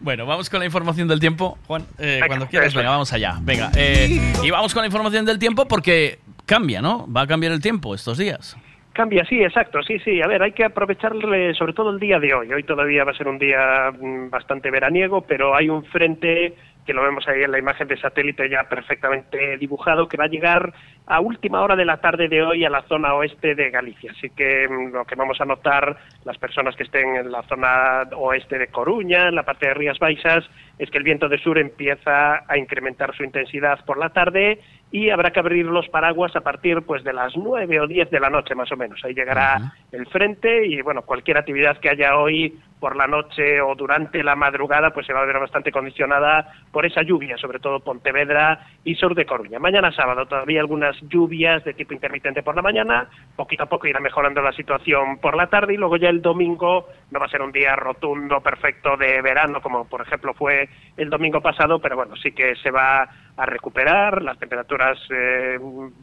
Bueno, 0.00 0.26
vamos 0.26 0.50
con 0.50 0.60
la 0.60 0.66
información 0.66 1.08
del 1.08 1.20
tiempo, 1.20 1.56
Juan. 1.66 1.86
Eh, 1.98 2.20
cuando 2.26 2.46
quieras, 2.48 2.74
venga, 2.74 2.90
vamos 2.90 3.10
allá. 3.14 3.36
Venga, 3.40 3.70
eh, 3.76 4.20
y 4.42 4.50
vamos 4.50 4.74
con 4.74 4.82
la 4.82 4.88
información 4.88 5.24
del 5.24 5.38
tiempo 5.38 5.66
porque 5.66 6.18
cambia, 6.44 6.82
¿no? 6.82 7.10
Va 7.10 7.22
a 7.22 7.26
cambiar 7.26 7.52
el 7.52 7.62
tiempo 7.62 7.94
estos 7.94 8.18
días. 8.18 8.58
Cambia, 8.92 9.24
sí, 9.24 9.40
exacto, 9.42 9.82
sí, 9.82 9.98
sí. 10.00 10.20
A 10.20 10.26
ver, 10.26 10.42
hay 10.42 10.52
que 10.52 10.64
aprovecharle 10.64 11.54
sobre 11.54 11.72
todo 11.72 11.90
el 11.90 11.98
día 12.00 12.18
de 12.18 12.34
hoy. 12.34 12.52
Hoy 12.52 12.62
todavía 12.64 13.04
va 13.04 13.12
a 13.12 13.14
ser 13.14 13.28
un 13.28 13.38
día 13.38 13.90
mm, 13.98 14.28
bastante 14.28 14.70
veraniego, 14.70 15.22
pero 15.22 15.54
hay 15.56 15.70
un 15.70 15.84
frente 15.84 16.54
que 16.84 16.92
lo 16.92 17.02
vemos 17.02 17.26
ahí 17.28 17.42
en 17.42 17.50
la 17.50 17.58
imagen 17.58 17.88
de 17.88 17.96
satélite 17.96 18.48
ya 18.48 18.64
perfectamente 18.64 19.58
dibujado, 19.58 20.08
que 20.08 20.16
va 20.16 20.24
a 20.24 20.28
llegar 20.28 20.72
a 21.06 21.20
última 21.20 21.62
hora 21.62 21.76
de 21.76 21.84
la 21.84 21.98
tarde 21.98 22.28
de 22.28 22.42
hoy 22.42 22.64
a 22.64 22.70
la 22.70 22.82
zona 22.82 23.14
oeste 23.14 23.54
de 23.54 23.70
Galicia. 23.70 24.12
Así 24.16 24.30
que 24.30 24.68
mm, 24.68 24.92
lo 24.92 25.04
que 25.04 25.14
vamos 25.14 25.40
a 25.40 25.44
notar 25.44 25.96
las 26.24 26.38
personas 26.38 26.76
que 26.76 26.84
estén 26.84 27.16
en 27.16 27.30
la 27.30 27.42
zona 27.42 28.02
oeste 28.16 28.58
de 28.58 28.68
Coruña, 28.68 29.28
en 29.28 29.34
la 29.34 29.42
parte 29.42 29.68
de 29.68 29.74
Rías 29.74 29.98
Baixas, 29.98 30.48
es 30.78 30.90
que 30.90 30.98
el 30.98 31.04
viento 31.04 31.28
de 31.28 31.38
sur 31.38 31.58
empieza 31.58 32.44
a 32.48 32.58
incrementar 32.58 33.14
su 33.14 33.24
intensidad 33.24 33.84
por 33.84 33.98
la 33.98 34.10
tarde 34.10 34.60
y 34.92 35.10
habrá 35.10 35.30
que 35.30 35.40
abrir 35.40 35.66
los 35.66 35.88
paraguas 35.88 36.34
a 36.34 36.40
partir 36.40 36.82
pues 36.82 37.04
de 37.04 37.12
las 37.12 37.36
9 37.36 37.80
o 37.80 37.86
10 37.86 38.10
de 38.10 38.20
la 38.20 38.30
noche 38.30 38.54
más 38.54 38.70
o 38.72 38.76
menos. 38.76 39.00
Ahí 39.04 39.14
llegará 39.14 39.72
el 39.92 40.06
frente 40.06 40.66
y 40.66 40.82
bueno, 40.82 41.02
cualquier 41.02 41.38
actividad 41.38 41.78
que 41.78 41.90
haya 41.90 42.16
hoy 42.16 42.58
por 42.80 42.96
la 42.96 43.06
noche 43.06 43.60
o 43.60 43.74
durante 43.74 44.24
la 44.24 44.34
madrugada 44.34 44.90
pues 44.90 45.06
se 45.06 45.12
va 45.12 45.20
a 45.20 45.26
ver 45.26 45.38
bastante 45.38 45.70
condicionada 45.70 46.50
por 46.72 46.86
esa 46.86 47.02
lluvia, 47.02 47.36
sobre 47.36 47.60
todo 47.60 47.80
Pontevedra 47.80 48.66
y 48.82 48.94
sur 48.94 49.14
de 49.14 49.26
Coruña. 49.26 49.58
Mañana 49.58 49.92
sábado 49.92 50.26
todavía 50.26 50.60
algunas 50.60 50.96
lluvias 51.02 51.62
de 51.64 51.74
tipo 51.74 51.92
intermitente 51.92 52.42
por 52.42 52.56
la 52.56 52.62
mañana, 52.62 53.08
poquito 53.36 53.64
a 53.64 53.68
poco 53.68 53.86
irá 53.86 54.00
mejorando 54.00 54.40
la 54.40 54.52
situación 54.52 55.18
por 55.18 55.36
la 55.36 55.48
tarde 55.48 55.74
y 55.74 55.76
luego 55.76 55.98
ya 55.98 56.08
el 56.08 56.22
domingo 56.22 56.88
no 57.10 57.20
va 57.20 57.26
a 57.26 57.30
ser 57.30 57.42
un 57.42 57.52
día 57.52 57.76
rotundo, 57.76 58.40
perfecto 58.40 58.96
de 58.96 59.20
verano 59.20 59.60
como 59.60 59.86
por 59.86 60.00
ejemplo 60.00 60.32
fue 60.34 60.68
el 60.96 61.10
domingo 61.10 61.40
pasado, 61.40 61.78
pero 61.80 61.96
bueno, 61.96 62.16
sí 62.16 62.32
que 62.32 62.56
se 62.56 62.70
va 62.70 63.08
a 63.40 63.46
recuperar, 63.46 64.22
las 64.22 64.38
temperaturas 64.38 64.98
eh, 65.08 65.58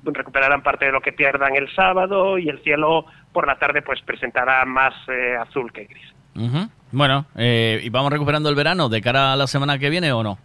recuperarán 0.06 0.64
parte 0.64 0.86
de 0.86 0.92
lo 0.92 1.02
que 1.02 1.14
pierdan 1.14 1.56
el 1.56 1.72
sábado 1.76 2.40
y 2.40 2.50
el 2.50 2.60
cielo 2.64 3.06
por 3.32 3.46
la 3.46 3.60
tarde 3.60 3.84
pues 3.84 4.02
presentará 4.02 4.66
más 4.66 4.94
eh, 5.08 5.36
azul 5.40 5.72
que 5.72 5.86
gris. 5.86 6.14
Bueno, 6.92 7.26
eh, 7.36 7.80
¿y 7.84 7.90
vamos 7.90 8.12
recuperando 8.12 8.50
el 8.50 8.56
verano 8.56 8.90
de 8.90 9.02
cara 9.02 9.34
a 9.34 9.36
la 9.36 9.48
semana 9.48 9.78
que 9.78 9.90
viene 9.90 10.12
o 10.12 10.24
no? 10.24 10.40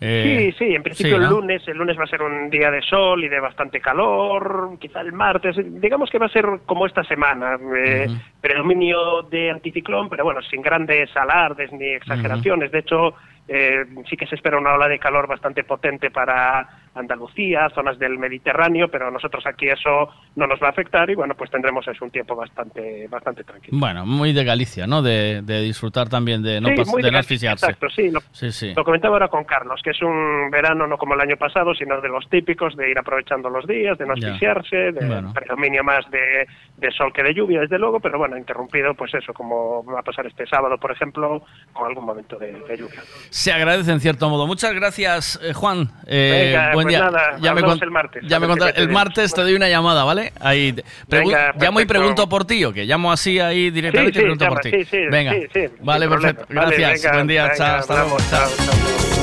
Eh, 0.00 0.52
sí, 0.52 0.58
sí, 0.58 0.74
en 0.74 0.82
principio 0.82 1.16
sí, 1.16 1.22
el 1.22 1.30
lunes, 1.30 1.66
el 1.66 1.78
lunes 1.78 1.98
va 1.98 2.04
a 2.04 2.08
ser 2.08 2.20
un 2.20 2.50
día 2.50 2.70
de 2.70 2.82
sol 2.82 3.24
y 3.24 3.28
de 3.28 3.40
bastante 3.40 3.80
calor, 3.80 4.76
quizá 4.78 5.00
el 5.00 5.12
martes, 5.12 5.56
digamos 5.80 6.10
que 6.10 6.18
va 6.18 6.26
a 6.26 6.30
ser 6.30 6.44
como 6.66 6.86
esta 6.86 7.02
semana, 7.04 7.56
eh, 7.74 8.06
predominio 8.40 9.22
de 9.22 9.50
anticiclón, 9.52 10.10
pero 10.10 10.24
bueno, 10.24 10.42
sin 10.42 10.60
grandes 10.60 11.16
alardes 11.16 11.72
ni 11.72 11.86
exageraciones, 11.86 12.70
de 12.72 12.80
hecho 12.80 13.14
sí 13.48 14.16
que 14.16 14.26
se 14.26 14.34
espera 14.34 14.58
una 14.58 14.74
ola 14.74 14.88
de 14.88 14.98
calor 14.98 15.26
bastante 15.26 15.64
potente 15.64 16.10
para 16.10 16.68
Andalucía, 16.96 17.68
zonas 17.74 17.98
del 17.98 18.18
Mediterráneo, 18.18 18.88
pero 18.88 19.08
a 19.08 19.10
nosotros 19.10 19.44
aquí 19.46 19.68
eso 19.68 20.08
no 20.34 20.46
nos 20.46 20.60
va 20.60 20.68
a 20.68 20.70
afectar 20.70 21.08
y 21.10 21.14
bueno, 21.14 21.34
pues 21.34 21.50
tendremos 21.50 21.86
eso 21.86 22.04
un 22.04 22.10
tiempo 22.10 22.34
bastante 22.34 23.06
bastante 23.08 23.44
tranquilo. 23.44 23.78
Bueno, 23.78 24.04
muy 24.06 24.32
de 24.32 24.44
Galicia, 24.44 24.86
¿no? 24.86 25.02
De, 25.02 25.42
de 25.42 25.60
disfrutar 25.62 26.08
también, 26.08 26.42
de 26.42 26.60
no, 26.60 26.68
Sí, 26.68 26.90
muy 26.90 27.02
de 27.02 27.10
no 27.10 27.16
de- 27.16 27.20
asfixiarse. 27.20 27.66
Exacto, 27.66 27.88
sí, 27.90 28.10
lo, 28.10 28.20
Sí, 28.32 28.50
sí. 28.52 28.72
Lo 28.74 28.84
comentaba 28.84 29.14
ahora 29.14 29.28
con 29.28 29.44
Carlos, 29.44 29.80
que 29.82 29.90
es 29.90 30.02
un 30.02 30.50
verano 30.50 30.86
no 30.86 30.98
como 30.98 31.14
el 31.14 31.20
año 31.20 31.36
pasado, 31.36 31.74
sino 31.74 32.00
de 32.00 32.08
los 32.08 32.28
típicos 32.28 32.76
de 32.76 32.90
ir 32.90 32.98
aprovechando 32.98 33.48
los 33.50 33.66
días, 33.66 33.96
de 33.98 34.06
no 34.06 34.14
Ya. 34.16 34.28
asfixiarse, 34.28 34.76
de 34.92 35.06
Bueno. 35.06 35.32
predominio 35.32 35.84
más 35.84 36.08
de, 36.10 36.46
de 36.76 36.90
sol 36.92 37.12
que 37.12 37.22
de 37.22 37.34
lluvia, 37.34 37.60
desde 37.60 37.78
luego, 37.78 38.00
pero 38.00 38.18
bueno, 38.18 38.36
interrumpido, 38.36 38.94
pues 38.94 39.14
eso, 39.14 39.32
como 39.32 39.84
va 39.84 40.00
a 40.00 40.02
pasar 40.02 40.26
este 40.26 40.46
sábado, 40.46 40.76
por 40.78 40.90
ejemplo, 40.92 41.42
con 41.72 41.86
algún 41.86 42.04
momento 42.04 42.36
de, 42.38 42.52
de 42.52 42.76
lluvia. 42.76 43.00
Se 43.30 43.52
agradece 43.52 43.92
en 43.92 44.00
cierto 44.00 44.28
modo. 44.28 44.46
Muchas 44.46 44.72
gracias, 44.74 45.40
eh, 45.42 45.52
Juan. 45.52 45.88
Eh, 46.06 46.52
Venga, 46.52 46.72
buen 46.74 46.85
pues 46.88 47.00
nada, 47.12 47.36
ya 47.40 47.54
me 47.54 47.60
el 47.60 47.90
martes, 47.90 48.22
ya 48.26 48.40
me 48.40 48.46
qué 48.46 48.50
contar- 48.50 48.72
el 48.76 48.88
martes 48.88 49.34
te 49.34 49.40
doy 49.42 49.54
una 49.54 49.68
llamada, 49.68 50.04
¿vale? 50.04 50.32
Ahí 50.40 50.74
Venga, 51.08 51.54
llamo 51.58 51.80
y 51.80 51.84
pregunto 51.86 52.28
por 52.28 52.44
ti, 52.44 52.64
o 52.64 52.72
que 52.72 52.84
llamo 52.84 53.12
así 53.12 53.38
ahí 53.38 53.70
directamente 53.70 54.12
Sí, 54.14 54.18
y 54.18 54.22
pregunto 54.22 54.46
por 54.48 54.60
ti. 54.60 54.70
sí, 54.70 54.84
sí, 54.84 54.98
venga. 55.10 55.34
vale, 55.80 56.08
perfecto. 56.08 56.46
Gracias. 56.48 57.02
venga, 57.02 57.12
Buen 57.14 57.26
día. 57.26 57.42
venga, 57.44 57.56
chao, 57.56 57.76
hasta 57.78 57.94
luego. 57.94 58.16
chao. 58.30 59.15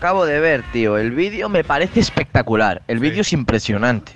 Acabo 0.00 0.24
de 0.24 0.40
ver, 0.40 0.64
tío. 0.72 0.96
El 0.96 1.10
vídeo 1.10 1.50
me 1.50 1.62
parece 1.62 2.00
espectacular. 2.00 2.80
El 2.88 3.00
vídeo 3.00 3.20
es 3.20 3.34
impresionante. 3.34 4.12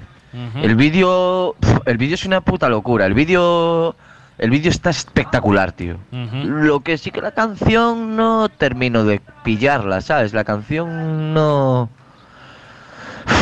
El 0.62 0.76
vídeo. 0.76 1.54
El 1.84 1.98
vídeo 1.98 2.14
es 2.14 2.24
una 2.24 2.40
puta 2.40 2.70
locura. 2.70 3.04
El 3.04 3.12
vídeo. 3.12 3.94
El 4.38 4.50
vídeo 4.50 4.70
está 4.70 4.88
espectacular, 4.88 5.72
tío. 5.72 5.98
Lo 6.10 6.80
que 6.80 6.96
sí 6.96 7.10
que 7.10 7.20
la 7.20 7.32
canción 7.32 8.16
no 8.16 8.48
termino 8.48 9.04
de 9.04 9.20
pillarla, 9.44 10.00
¿sabes? 10.00 10.32
La 10.32 10.44
canción 10.44 11.34
no. 11.34 11.90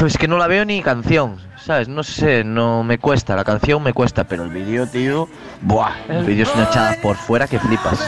Es 0.04 0.18
que 0.18 0.26
no 0.26 0.36
la 0.36 0.48
veo 0.48 0.64
ni 0.64 0.82
canción, 0.82 1.36
¿sabes? 1.64 1.88
No 1.88 2.02
sé, 2.02 2.42
no 2.42 2.82
me 2.82 2.98
cuesta. 2.98 3.36
La 3.36 3.44
canción 3.44 3.82
me 3.84 3.92
cuesta, 3.92 4.24
pero 4.24 4.42
el 4.42 4.50
vídeo, 4.50 4.88
tío. 4.88 5.28
Buah, 5.60 5.92
el 6.08 6.24
vídeo 6.24 6.42
es 6.42 6.54
una 6.54 6.64
echada 6.64 6.96
por 7.00 7.16
fuera 7.16 7.46
que 7.46 7.60
flipas. 7.60 8.00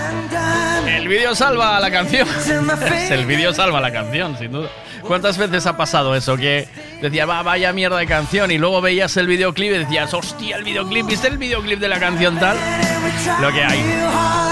El 1.05 1.11
vídeo 1.11 1.35
salva 1.35 1.79
la 1.81 1.91
canción. 1.91 2.27
el 3.11 3.27
vídeo 3.27 3.53
salva 3.53 3.79
la 3.79 3.93
canción, 3.93 4.39
sin 4.39 4.53
duda. 4.53 4.71
¿Cuántas 5.03 5.37
veces 5.37 5.67
ha 5.67 5.77
pasado 5.77 6.15
eso? 6.15 6.35
Que 6.39 6.67
decía, 7.03 7.27
va, 7.27 7.43
vaya 7.43 7.75
mierda 7.75 7.99
de 7.99 8.07
canción, 8.07 8.51
y 8.51 8.57
luego 8.57 8.81
veías 8.81 9.15
el 9.19 9.27
videoclip 9.27 9.75
y 9.75 9.79
decías, 9.81 10.15
hostia, 10.15 10.57
el 10.57 10.65
videoclip, 10.65 11.07
¿viste 11.07 11.29
el 11.29 11.37
videoclip 11.37 11.79
de 11.79 11.89
la 11.89 12.01
canción 12.01 12.39
tal? 12.39 12.57
Lo 13.43 13.53
que 13.53 13.63
hay. 13.63 14.44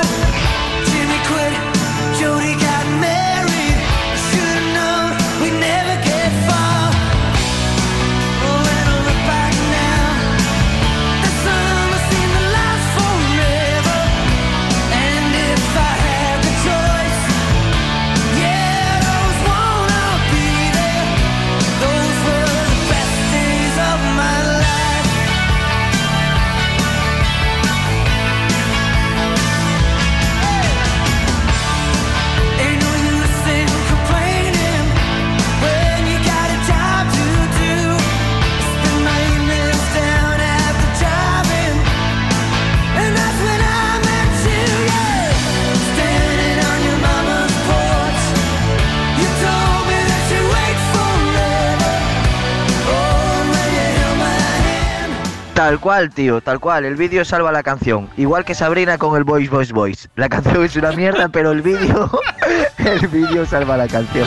Tal 55.62 55.78
cual, 55.78 56.10
tío, 56.10 56.40
tal 56.40 56.58
cual. 56.58 56.84
El 56.84 56.96
vídeo 56.96 57.24
salva 57.24 57.52
la 57.52 57.62
canción. 57.62 58.10
Igual 58.16 58.44
que 58.44 58.52
Sabrina 58.52 58.98
con 58.98 59.16
el 59.16 59.22
Voice 59.22 59.48
Voice 59.48 59.72
Voice. 59.72 60.08
La 60.16 60.28
canción 60.28 60.64
es 60.64 60.74
una 60.74 60.90
mierda, 60.90 61.28
pero 61.28 61.52
el 61.52 61.62
vídeo. 61.62 62.10
el 62.78 63.06
vídeo 63.06 63.46
salva 63.46 63.76
la 63.76 63.86
canción. 63.86 64.26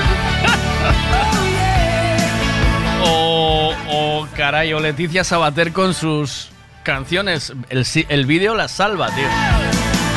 O, 3.03 3.73
o 3.89 4.27
caray, 4.37 4.71
o 4.71 4.79
Leticia 4.79 5.25
Sabater 5.25 5.73
con 5.73 5.93
sus 5.93 6.51
canciones. 6.83 7.51
El, 7.67 7.85
el 8.07 8.25
vídeo 8.25 8.55
las 8.55 8.71
salva, 8.71 9.09
tío. 9.09 9.27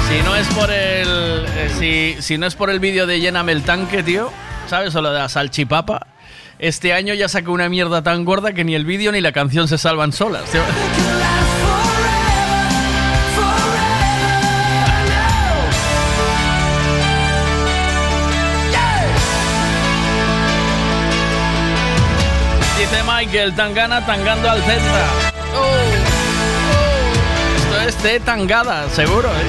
Si 0.09 0.23
no 0.23 0.37
es 0.37 0.47
por 0.55 0.71
el. 0.71 1.47
eh, 1.49 1.71
si, 1.81 2.23
si 2.23 2.39
no 2.39 2.47
es 2.47 2.55
por 2.55 2.71
el 2.71 2.79
vídeo 2.79 3.09
de 3.09 3.19
Lléname 3.19 3.51
el 3.51 3.65
tanque, 3.65 4.05
tío. 4.05 4.31
¿Sabes? 4.69 4.95
O 4.95 5.03
lo 5.03 5.11
de 5.11 5.19
la 5.19 5.29
salchipapa. 5.29 6.07
Este 6.59 6.93
año 6.93 7.15
ya 7.15 7.29
sacó 7.29 7.53
una 7.53 7.69
mierda 7.69 8.03
tan 8.03 8.25
gorda 8.25 8.53
que 8.53 8.65
ni 8.65 8.75
el 8.75 8.85
vídeo 8.85 9.13
ni 9.13 9.21
la 9.21 9.31
canción 9.33 9.69
se 9.69 9.79
salvan 9.79 10.13
solas. 10.13 10.43
Michael, 23.19 23.53
Tangana 23.57 24.07
tangando 24.07 24.49
al 24.49 24.63
Celta. 24.63 25.07
Oh, 25.53 25.59
oh. 25.61 25.75
Esto 27.57 27.81
es 27.89 28.03
de 28.05 28.21
tangada, 28.21 28.89
seguro, 28.91 29.29
¿eh? 29.29 29.47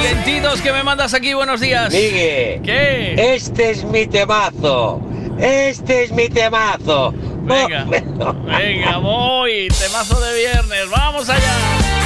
Clientitos 0.00 0.60
que 0.60 0.72
me 0.72 0.82
mandas 0.82 1.14
aquí, 1.14 1.32
buenos 1.32 1.60
días. 1.60 1.92
Migue. 1.92 2.60
¿Qué? 2.64 3.34
Este 3.34 3.70
es 3.70 3.84
mi 3.84 4.08
temazo. 4.08 5.00
Este 5.38 6.02
es 6.02 6.10
mi 6.10 6.28
temazo. 6.28 7.14
Venga, 7.42 7.84
venga, 8.44 8.96
voy. 8.96 9.68
Temazo 9.68 10.20
de 10.20 10.38
viernes. 10.40 10.90
Vamos 10.90 11.28
allá. 11.28 12.01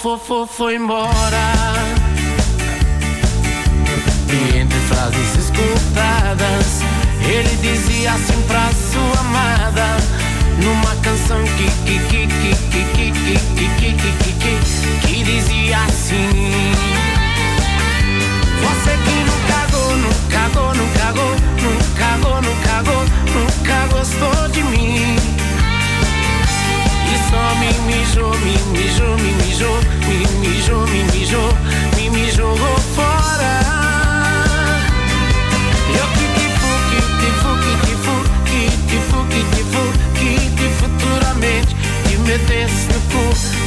Fo, 0.00 0.16
fo, 0.16 0.46
foi 0.46 0.76
embora. 0.76 1.52
E 4.32 4.56
entre 4.56 4.78
frases 4.88 5.36
escutadas, 5.36 6.80
ele 7.22 7.54
dizia 7.56 8.12
assim 8.12 8.40
pra 8.48 8.70
sua 8.92 9.20
amada, 9.20 9.84
numa 10.62 10.96
canção 11.02 11.42
que 11.44 11.68
que 11.84 11.98
que 12.08 12.26
que 12.26 12.54
que 12.70 12.84
que 12.94 13.10
que 13.12 13.38
que 13.76 13.92
que 13.92 14.12
que 14.12 14.32
que 14.32 15.06
que 15.06 15.24
dizia 15.24 15.78
assim. 15.82 16.72
Você 18.62 18.92
que 19.04 19.16
não 19.28 19.38
cagou, 19.52 19.96
não 19.98 20.12
cagou, 20.30 20.74
não 20.74 20.88
cagou, 20.94 21.36
não 21.60 21.74
cagou, 21.98 22.40
cagou, 22.64 23.04
nunca 23.34 23.86
gostou 23.92 24.48
de 24.48 24.62
mim. 24.62 25.19
E 27.30 27.32
só 27.32 27.54
me 27.60 27.72
mijou, 27.86 28.32
me 28.40 28.58
mijou, 28.72 29.16
me 29.18 29.32
mijou, 29.44 29.76
me 30.08 30.48
mijou, 30.48 30.86
me 30.88 31.04
mijou, 31.12 31.48
me 32.10 32.30
jogou 32.32 32.76
fora. 32.96 33.54
Eu 35.96 36.06
que 36.08 36.26
te 36.34 36.46
fu, 36.58 36.70
que 36.90 37.00
te 37.20 37.30
fu, 37.38 37.50
que 37.62 37.74
te 37.86 37.94
fu, 38.02 38.16
que 38.44 38.60
te 38.88 38.98
fu, 39.08 39.18
que 39.28 39.40
te 39.54 39.62
fu, 39.70 39.82
que 40.14 40.30
te 40.56 40.66
futuramente 40.80 41.72
te 42.08 42.16
metesse 42.18 42.88
no 42.88 43.00
cu, 43.12 43.22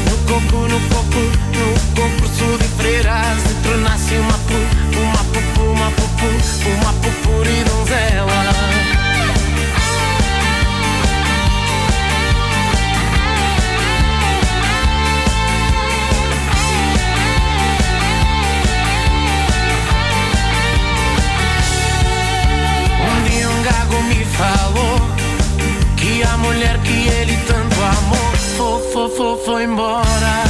no 0.09 0.15
coco, 0.27 0.67
no 0.67 0.79
coco, 0.89 1.23
no 1.55 1.65
concurso 1.95 2.57
de 2.57 2.67
freiras 2.77 3.43
e 3.49 3.53
tornasse 3.65 4.13
uma 4.15 4.37
pu, 4.39 4.59
uma 4.99 5.23
pupu, 5.31 5.63
uma 5.71 5.89
pupu, 5.91 6.27
uma 6.81 6.93
pupuri 7.01 7.72
mulher 26.63 26.79
que 26.79 27.07
ele 27.09 27.37
tanto 27.45 27.75
amou 27.83 28.31
fo, 28.57 28.79
fo, 28.91 29.09
fo, 29.09 29.37
foi 29.45 29.63
embora. 29.65 30.43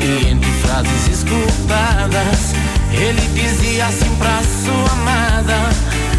E 0.00 0.28
entre 0.30 0.50
frases 0.62 1.08
escutadas, 1.08 2.54
ele 2.92 3.20
dizia 3.34 3.86
assim 3.86 4.14
pra 4.16 4.42
sua 4.42 4.92
amada, 4.92 5.58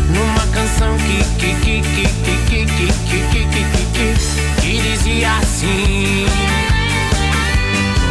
numa 0.10 0.46
canção 0.54 0.96
que 0.98 1.24
que 1.40 1.56
que 1.56 1.82
que 1.82 2.06
que 2.16 2.36
que 2.46 2.66
que 2.66 2.88
que 3.10 3.46
que 3.46 3.64
que 3.64 3.84
que 3.94 4.08
que 4.62 4.82
dizia 4.82 5.32
assim. 5.38 6.26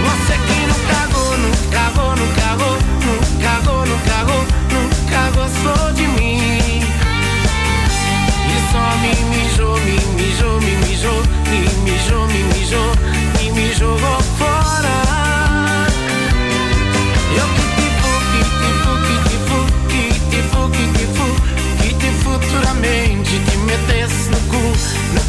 Você 0.05 0.35
que 0.47 0.59
não 0.67 0.81
cagou, 0.91 1.33
não 1.39 1.53
cagou, 1.71 2.13
não 2.17 2.29
cagou, 3.43 3.87
não 3.87 3.99
cagou, 4.01 4.43
nunca 4.73 5.21
gostou 5.31 5.93
de 5.93 6.03
mim. 6.03 6.14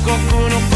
qualcuno 0.05 0.74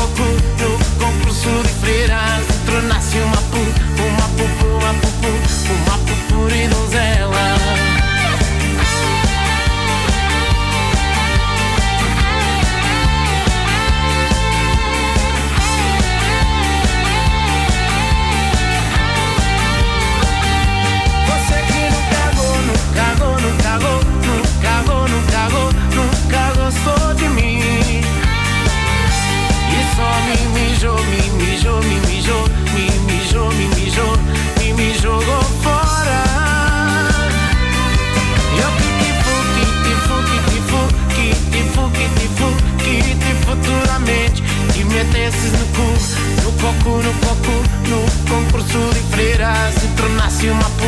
e 50.40 50.48
tornasse 50.48 50.50
uma 50.50 50.70
pu, 50.70 50.86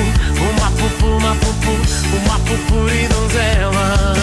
uma 0.49 0.71
pupu, 0.71 1.07
uma 1.07 1.35
pupu, 1.35 1.71
uma 2.17 2.39
pupuri 2.39 3.07
donzela. 3.07 4.13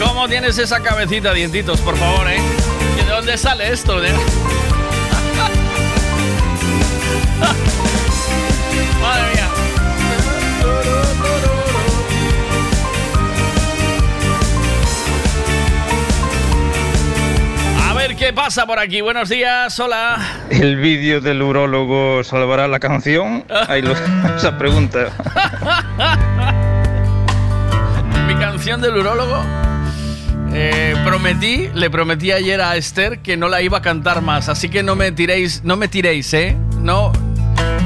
¿Cómo 0.00 0.28
tienes 0.28 0.58
esa 0.58 0.80
cabecita, 0.80 1.32
dientitos, 1.32 1.80
por 1.80 1.96
favor, 1.96 2.28
eh? 2.28 2.38
¿Y 3.00 3.04
¿De 3.04 3.10
dónde 3.10 3.36
sale 3.36 3.72
esto? 3.72 4.00
De... 4.00 4.10
qué 18.26 18.32
pasa 18.32 18.66
por 18.66 18.80
aquí. 18.80 19.02
Buenos 19.02 19.28
días, 19.28 19.78
hola. 19.78 20.18
¿El 20.50 20.74
vídeo 20.74 21.20
del 21.20 21.40
urólogo 21.40 22.24
salvará 22.24 22.66
la 22.66 22.80
canción? 22.80 23.44
Ahí 23.68 23.82
lo, 23.82 23.92
esa 24.36 24.58
pregunta. 24.58 25.12
Mi 28.26 28.34
canción 28.34 28.80
del 28.80 28.96
urólogo. 28.96 29.44
Eh, 30.52 30.96
prometí, 31.04 31.70
le 31.72 31.88
prometí 31.88 32.32
ayer 32.32 32.60
a 32.60 32.74
Esther 32.74 33.20
que 33.20 33.36
no 33.36 33.48
la 33.48 33.62
iba 33.62 33.78
a 33.78 33.82
cantar 33.82 34.22
más, 34.22 34.48
así 34.48 34.70
que 34.70 34.82
no 34.82 34.96
me 34.96 35.12
tiréis, 35.12 35.62
no 35.62 35.76
me 35.76 35.86
tiréis, 35.86 36.34
¿eh? 36.34 36.56
No, 36.80 37.12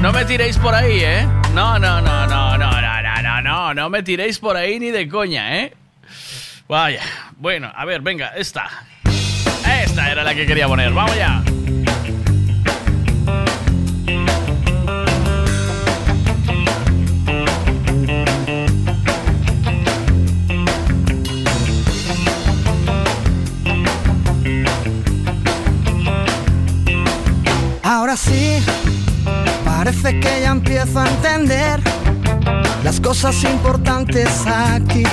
no 0.01 0.11
me 0.11 0.25
tiréis 0.25 0.57
por 0.57 0.73
ahí, 0.73 1.01
¿eh? 1.03 1.27
No, 1.53 1.77
no, 1.77 2.01
no, 2.01 2.25
no, 2.25 2.57
no, 2.57 2.81
no, 2.81 2.81
no, 2.81 3.21
no, 3.21 3.41
no, 3.43 3.73
no 3.75 3.89
me 3.91 4.01
tiréis 4.01 4.39
por 4.39 4.57
ahí 4.57 4.79
ni 4.79 4.89
de 4.89 5.07
coña, 5.07 5.59
¿eh? 5.59 5.75
Vaya, 6.67 7.03
bueno, 7.37 7.71
a 7.75 7.85
ver, 7.85 8.01
venga, 8.01 8.29
esta. 8.29 8.87
Esta 9.91 10.09
era 10.09 10.23
la 10.23 10.33
que 10.33 10.45
quería 10.45 10.69
poner, 10.69 10.93
vamos 10.93 11.13
ya. 11.17 11.43
Ahora 27.83 28.15
sí, 28.15 28.63
parece 29.65 30.21
que 30.21 30.39
ya 30.41 30.51
empiezo 30.51 31.01
a 31.01 31.09
entender 31.09 31.81
las 32.85 33.01
cosas 33.01 33.43
importantes 33.43 34.29
aquí 34.47 35.03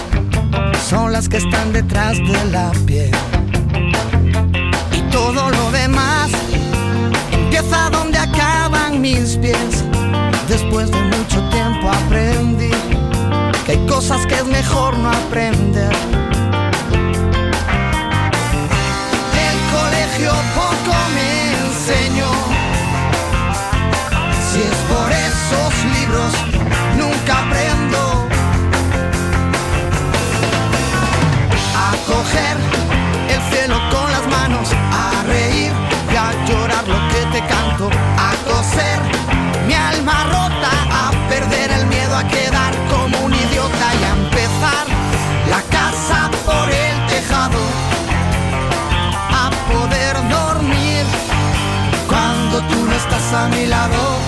son 0.89 1.11
las 1.11 1.29
que 1.29 1.39
están 1.39 1.73
detrás 1.73 2.17
de 2.19 2.45
la 2.53 2.71
piel. 2.87 3.38
Todo 5.35 5.51
lo 5.51 5.71
demás 5.73 6.31
empieza 7.31 7.91
donde 7.91 8.17
acaban 8.17 9.03
mis 9.03 9.37
pies. 9.37 9.85
Después 10.49 10.91
de 10.91 11.03
mucho 11.03 11.47
tiempo 11.51 11.91
aprendí 11.91 12.71
que 13.67 13.73
hay 13.73 13.87
cosas 13.87 14.25
que 14.27 14.37
es 14.37 14.47
mejor 14.47 14.97
no 14.97 15.11
aprender. 15.11 15.93
El 19.47 19.59
colegio 19.77 20.33
poco 20.55 20.97
me 21.15 21.31
enseñó. 21.67 22.33
Si 24.51 24.61
es 24.63 24.79
por 24.89 25.13
esos 25.13 25.73
libros, 25.95 26.33
nunca 26.97 27.41
aprendo 27.41 28.29
a 31.77 31.93
coger 32.07 32.68
estás 52.99 53.33
a 53.33 53.49
mi 53.49 53.67
lado. 53.67 54.28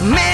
Menos 0.00 0.29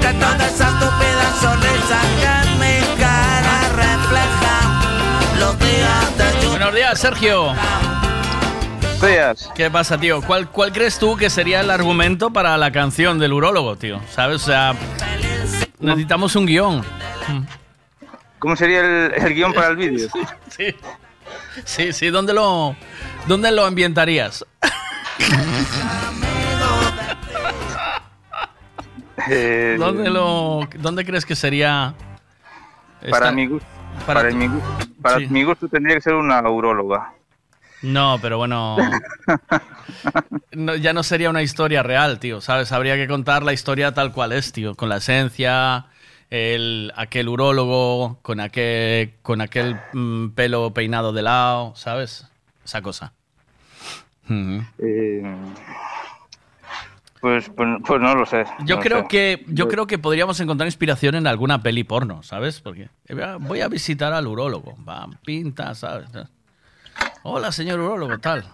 Que 0.00 0.12
toda 0.14 0.46
esa 0.46 0.68
estúpida 0.68 1.32
sonrisa 1.40 2.00
que 2.20 2.48
en 2.48 2.58
mi 2.58 2.96
cara 2.98 3.60
refleja 3.76 5.38
Los 5.38 5.58
días 5.58 6.18
de 6.18 6.24
lluvia 6.34 6.48
Buenos 6.50 6.74
días, 6.74 7.00
Sergio. 7.00 7.54
Días. 9.00 9.50
¿Qué 9.54 9.70
pasa, 9.70 9.98
tío? 9.98 10.20
¿Cuál, 10.22 10.50
¿Cuál 10.50 10.72
crees 10.72 10.98
tú 10.98 11.16
que 11.16 11.30
sería 11.30 11.60
el 11.60 11.70
argumento 11.70 12.30
para 12.30 12.56
la 12.58 12.72
canción 12.72 13.18
del 13.18 13.32
urólogo, 13.32 13.76
tío? 13.76 14.00
¿Sabes? 14.10 14.42
O 14.42 14.46
sea, 14.46 14.74
necesitamos 15.78 16.34
un 16.34 16.46
guion. 16.46 16.84
¿Cómo 18.40 18.56
sería 18.56 18.80
el, 18.80 19.12
el 19.14 19.34
guion 19.34 19.52
para 19.52 19.68
el 19.68 19.76
vídeo? 19.76 20.08
Sí. 20.56 20.74
Sí, 21.64 21.92
sí, 21.92 22.08
¿dónde 22.08 22.32
lo, 22.32 22.74
dónde 23.26 23.52
lo 23.52 23.64
ambientarías? 23.64 24.44
Eh, 29.30 29.76
¿Dónde, 29.78 30.10
lo, 30.10 30.60
¿Dónde 30.78 31.04
crees 31.04 31.24
que 31.26 31.36
sería? 31.36 31.94
Para 33.00 33.26
esta- 33.26 33.32
mi 33.32 33.46
gusto, 33.46 33.66
para 34.06 34.20
para, 34.22 34.34
mi, 34.34 34.46
gu- 34.46 34.62
para 35.02 35.18
Sí. 35.18 35.26
mi 35.28 35.42
gusto 35.44 35.68
tendría 35.68 35.96
que 35.96 36.02
ser 36.02 36.14
una 36.14 36.40
uróloga. 36.48 37.12
No, 37.82 38.18
pero 38.20 38.38
bueno. 38.38 38.76
no, 40.52 40.74
ya 40.74 40.92
no 40.92 41.02
sería 41.02 41.30
una 41.30 41.42
historia 41.42 41.82
real, 41.82 42.18
tío, 42.18 42.40
¿sabes? 42.40 42.72
Habría 42.72 42.96
que 42.96 43.06
contar 43.06 43.42
la 43.44 43.52
historia 43.52 43.94
tal 43.94 44.12
cual 44.12 44.32
es, 44.32 44.52
tío. 44.52 44.74
Con 44.74 44.88
la 44.88 44.96
esencia, 44.96 45.86
el, 46.30 46.92
aquel 46.96 47.28
urólogo, 47.28 48.18
con 48.22 48.40
aquel, 48.40 49.14
con 49.22 49.40
aquel 49.40 49.76
mm, 49.92 50.30
pelo 50.30 50.72
peinado 50.74 51.12
de 51.12 51.22
lado, 51.22 51.72
¿sabes? 51.76 52.26
Esa 52.64 52.82
cosa. 52.82 53.12
Eh, 54.30 55.22
pues, 57.20 57.48
pues, 57.56 57.68
pues 57.86 58.00
no 58.00 58.14
lo 58.14 58.26
sé. 58.26 58.44
Yo 58.64 58.76
no 58.76 58.82
creo 58.82 59.00
sé. 59.02 59.08
que 59.08 59.44
yo 59.48 59.68
creo 59.68 59.86
que 59.86 59.98
podríamos 59.98 60.38
encontrar 60.40 60.66
inspiración 60.68 61.14
en 61.14 61.26
alguna 61.26 61.62
peli 61.62 61.84
porno, 61.84 62.22
¿sabes? 62.22 62.60
Porque 62.60 62.88
eh, 63.06 63.36
voy 63.40 63.60
a 63.60 63.68
visitar 63.68 64.12
al 64.12 64.26
urólogo, 64.26 64.76
va, 64.88 65.08
pinta, 65.24 65.74
¿sabes? 65.74 66.08
Hola, 67.22 67.52
señor 67.52 67.80
urólogo, 67.80 68.18
tal. 68.18 68.44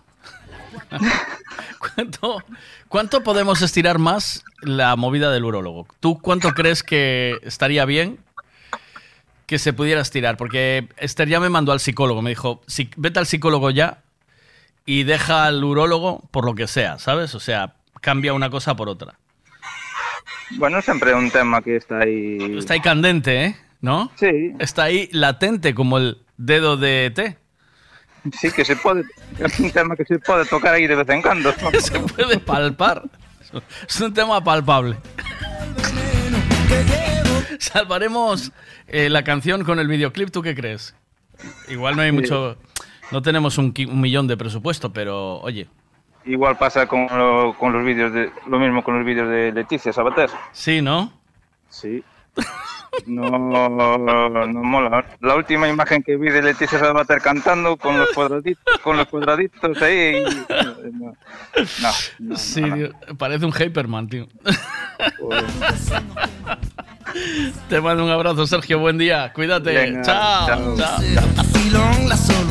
¿Cuánto, 1.78 2.42
¿Cuánto 2.88 3.22
podemos 3.22 3.62
estirar 3.62 3.98
más 3.98 4.44
la 4.62 4.96
movida 4.96 5.30
del 5.30 5.44
urólogo? 5.44 5.86
¿Tú 6.00 6.18
cuánto 6.18 6.50
crees 6.52 6.82
que 6.82 7.38
estaría 7.42 7.84
bien 7.84 8.18
que 9.46 9.58
se 9.58 9.72
pudiera 9.72 10.00
estirar? 10.00 10.36
Porque 10.36 10.88
Esther 10.96 11.28
ya 11.28 11.40
me 11.40 11.50
mandó 11.50 11.72
al 11.72 11.80
psicólogo, 11.80 12.22
me 12.22 12.30
dijo, 12.30 12.62
"Si- 12.66 12.90
vete 12.96 13.18
al 13.18 13.26
psicólogo 13.26 13.70
ya 13.70 13.98
y 14.86 15.04
deja 15.04 15.44
al 15.44 15.62
urólogo 15.62 16.22
por 16.30 16.44
lo 16.44 16.54
que 16.54 16.66
sea, 16.66 16.98
¿sabes? 16.98 17.34
O 17.34 17.40
sea, 17.40 17.74
cambia 18.04 18.34
una 18.34 18.50
cosa 18.50 18.76
por 18.76 18.88
otra. 18.88 19.18
Bueno, 20.52 20.80
siempre 20.82 21.10
es 21.10 21.16
un 21.16 21.30
tema 21.30 21.62
que 21.62 21.76
está 21.76 22.00
ahí. 22.00 22.58
Está 22.58 22.74
ahí 22.74 22.80
candente, 22.80 23.44
¿eh? 23.44 23.56
¿No? 23.80 24.12
Sí. 24.16 24.52
Está 24.58 24.84
ahí 24.84 25.08
latente 25.10 25.74
como 25.74 25.96
el 25.98 26.18
dedo 26.36 26.76
de 26.76 27.10
té. 27.14 27.38
Sí, 28.38 28.50
que 28.52 28.64
se 28.64 28.76
puede. 28.76 29.04
Es 29.38 29.58
un 29.58 29.70
tema 29.70 29.96
que 29.96 30.04
se 30.04 30.18
puede 30.18 30.44
tocar 30.44 30.74
ahí 30.74 30.86
de 30.86 30.96
vez 30.96 31.08
en 31.08 31.22
cuando. 31.22 31.52
se 31.80 31.98
puede 31.98 32.38
palpar. 32.38 33.02
Es 33.88 34.00
un 34.00 34.12
tema 34.12 34.42
palpable. 34.44 34.96
Salvaremos 37.58 38.52
eh, 38.86 39.08
la 39.08 39.24
canción 39.24 39.64
con 39.64 39.78
el 39.78 39.88
videoclip, 39.88 40.30
¿tú 40.30 40.42
qué 40.42 40.54
crees? 40.54 40.94
Igual 41.68 41.96
no 41.96 42.02
hay 42.02 42.12
mucho... 42.12 42.58
No 43.12 43.22
tenemos 43.22 43.58
un 43.58 43.72
millón 43.92 44.26
de 44.26 44.36
presupuesto, 44.36 44.92
pero 44.92 45.38
oye, 45.40 45.68
Igual 46.26 46.56
pasa 46.56 46.86
con, 46.86 47.06
lo- 47.10 47.54
con 47.58 47.72
los 47.72 47.84
vídeos 47.84 48.12
de. 48.12 48.30
Lo 48.46 48.58
mismo 48.58 48.82
con 48.82 48.96
los 48.96 49.04
vídeos 49.06 49.28
de 49.28 49.52
Leticia 49.52 49.92
Sabater. 49.92 50.30
sí, 50.52 50.80
¿no? 50.80 51.12
Sí. 51.68 52.02
No, 53.06 53.28
no 53.30 54.62
mola. 54.62 55.04
La 55.20 55.34
última 55.34 55.68
imagen 55.68 56.02
que 56.02 56.16
vi 56.16 56.30
de 56.30 56.42
Leticia 56.42 56.78
Sabater 56.78 57.20
cantando 57.20 57.76
con 57.76 57.98
los 57.98 58.08
cuadraditos, 58.10 58.62
con 58.82 58.96
los 58.96 59.06
cuadraditos 59.08 59.80
ahí. 59.82 60.16
y- 60.16 60.92
no, 60.92 61.14
no, 61.82 61.92
no, 62.20 62.36
sí, 62.36 62.60
no, 62.60 62.68
no. 62.68 62.74
tío, 62.76 62.88
parece 63.18 63.44
un 63.46 63.52
Hyperman, 63.52 64.08
tío. 64.08 64.26
Te 67.68 67.80
mando 67.80 68.04
un 68.04 68.10
abrazo, 68.10 68.46
Sergio, 68.46 68.78
buen 68.80 68.98
día, 68.98 69.32
cuídate. 69.34 69.72
Venga, 69.72 70.02
chao, 70.02 70.46
chao. 70.46 70.76
chao. 70.76 71.00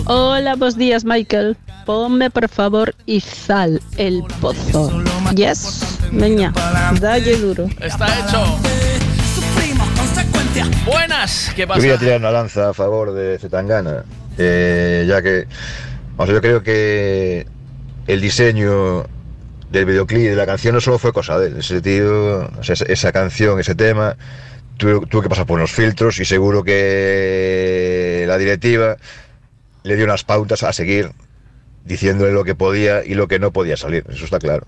Hola, 0.05 0.55
buenos 0.55 0.77
días, 0.77 1.03
Michael. 1.05 1.57
Ponme, 1.85 2.29
por 2.29 2.47
favor, 2.49 2.95
Izal, 3.05 3.81
el 3.97 4.23
pozo. 4.39 5.03
Yes, 5.35 5.97
veña, 6.11 6.53
dalle 6.99 7.37
duro. 7.37 7.67
Está 7.79 8.07
hecho. 8.19 8.59
Buenas, 10.85 11.51
¿qué 11.55 11.61
Yo 11.61 11.73
quería 11.73 11.93
pasa? 11.93 11.99
tirar 11.99 12.19
una 12.19 12.31
lanza 12.31 12.69
a 12.69 12.73
favor 12.73 13.13
de 13.13 13.39
Zetangana, 13.39 14.03
eh, 14.37 15.05
ya 15.07 15.21
que, 15.21 15.47
vamos, 16.17 16.33
yo 16.33 16.41
creo 16.41 16.61
que 16.61 17.47
el 18.07 18.21
diseño 18.21 19.05
del 19.71 19.85
videoclip 19.85 20.21
de 20.29 20.35
la 20.35 20.45
canción 20.45 20.75
no 20.75 20.81
solo 20.81 20.99
fue 20.99 21.13
cosa 21.13 21.39
de 21.39 21.47
él, 21.47 21.57
ese 21.57 21.81
tío, 21.81 22.49
o 22.59 22.63
sea, 22.63 22.75
esa 22.87 23.11
canción, 23.11 23.59
ese 23.59 23.75
tema, 23.75 24.17
tuvo, 24.77 25.05
tuvo 25.07 25.21
que 25.21 25.29
pasar 25.29 25.45
por 25.45 25.57
unos 25.57 25.71
filtros 25.71 26.19
y 26.19 26.25
seguro 26.25 26.63
que 26.63 28.25
la 28.27 28.37
directiva 28.37 28.97
le 29.83 29.95
dio 29.95 30.05
unas 30.05 30.23
pautas 30.23 30.63
a 30.63 30.73
seguir 30.73 31.11
diciéndole 31.85 32.33
lo 32.33 32.43
que 32.43 32.55
podía 32.55 33.03
y 33.05 33.13
lo 33.15 33.27
que 33.27 33.39
no 33.39 33.51
podía 33.51 33.77
salir, 33.77 34.05
eso 34.09 34.25
está 34.25 34.39
claro. 34.39 34.65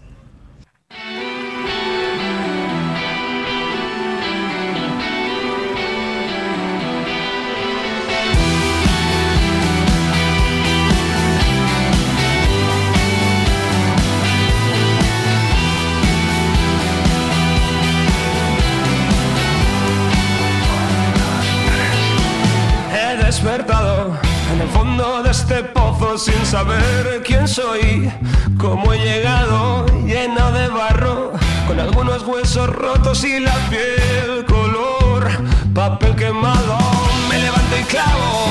Saber 26.46 27.24
quién 27.26 27.48
soy, 27.48 28.12
cómo 28.60 28.94
he 28.94 29.00
llegado 29.00 29.86
lleno 30.06 30.52
de 30.52 30.68
barro, 30.68 31.32
con 31.68 31.80
algunos 31.80 32.22
huesos 32.24 32.70
rotos 32.70 33.24
y 33.24 33.40
la 33.40 33.56
piel 33.70 34.46
color 34.46 35.28
papel 35.74 36.16
quemado. 36.16 36.78
Me 37.30 37.40
levanto 37.40 37.76
y 37.80 37.84
clavo 37.86 38.46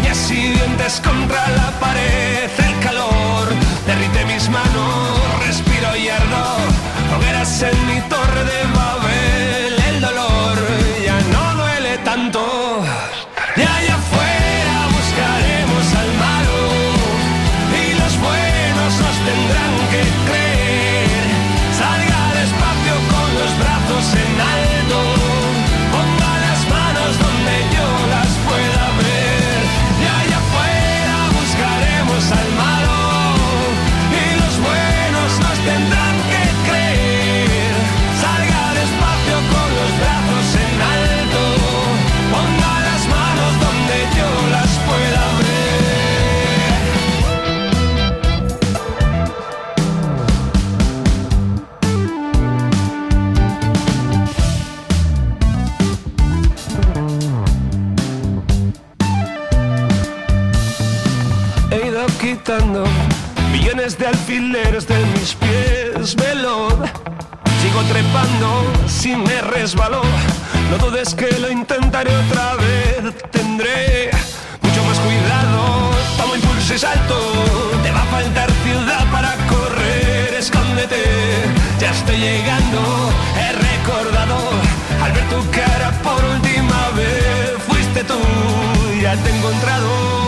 uñas 0.00 0.30
y 0.30 0.50
dientes 0.50 1.00
contra 1.00 1.48
la 1.50 1.70
pared, 1.78 2.50
el 2.58 2.78
calor 2.84 3.48
derrite 3.86 4.24
mis 4.24 4.48
manos, 4.48 5.46
respiro 5.46 5.96
y 5.96 6.08
ardo, 6.08 6.44
hogueras 7.16 7.62
en 7.62 7.86
mi 7.86 8.00
torre 8.08 8.44
de 8.44 8.60
Babel, 8.74 9.07
millones 63.52 63.98
de 63.98 64.06
alfileres 64.06 64.86
de 64.88 64.96
mis 65.12 65.34
pies, 65.34 66.16
veloz. 66.16 66.72
Sigo 67.60 67.82
trepando 67.92 68.64
si 68.86 69.14
me 69.14 69.42
resbaló. 69.42 70.00
No 70.70 70.78
dudes 70.78 71.14
que 71.14 71.30
lo 71.40 71.50
intentaré 71.50 72.10
otra 72.16 72.54
vez. 72.54 73.14
Tendré 73.30 74.10
mucho 74.62 74.82
más 74.84 74.98
cuidado. 74.98 75.90
Tomo 76.16 76.36
impulso 76.36 76.74
y 76.74 76.78
salto. 76.78 77.20
Te 77.82 77.90
va 77.92 78.00
a 78.00 78.06
faltar 78.06 78.50
ciudad 78.64 79.04
para 79.12 79.34
correr. 79.48 80.32
Escóndete, 80.32 81.02
ya 81.78 81.90
estoy 81.90 82.16
llegando. 82.16 83.10
He 83.36 83.52
recordado 83.52 84.38
al 85.02 85.12
ver 85.12 85.28
tu 85.28 85.50
cara 85.50 85.90
por 86.02 86.24
última 86.24 86.90
vez. 86.96 87.62
Fuiste 87.66 88.04
tú, 88.04 88.18
ya 89.02 89.14
te 89.16 89.28
he 89.28 89.36
encontrado. 89.36 90.27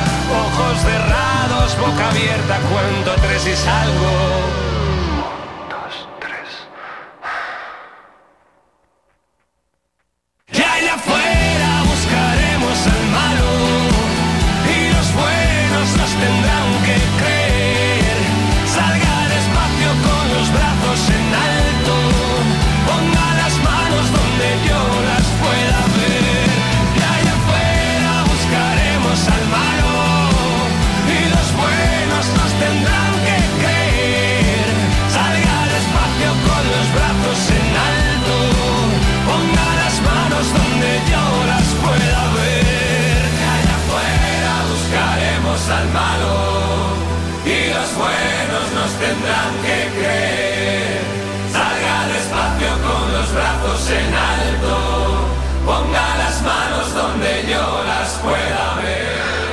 Ojos 0.31 0.81
cerrados, 0.81 1.77
boca 1.77 2.09
abierta, 2.09 2.59
cuento 2.69 3.15
tres 3.21 3.47
y 3.47 3.55
salgo. 3.55 4.80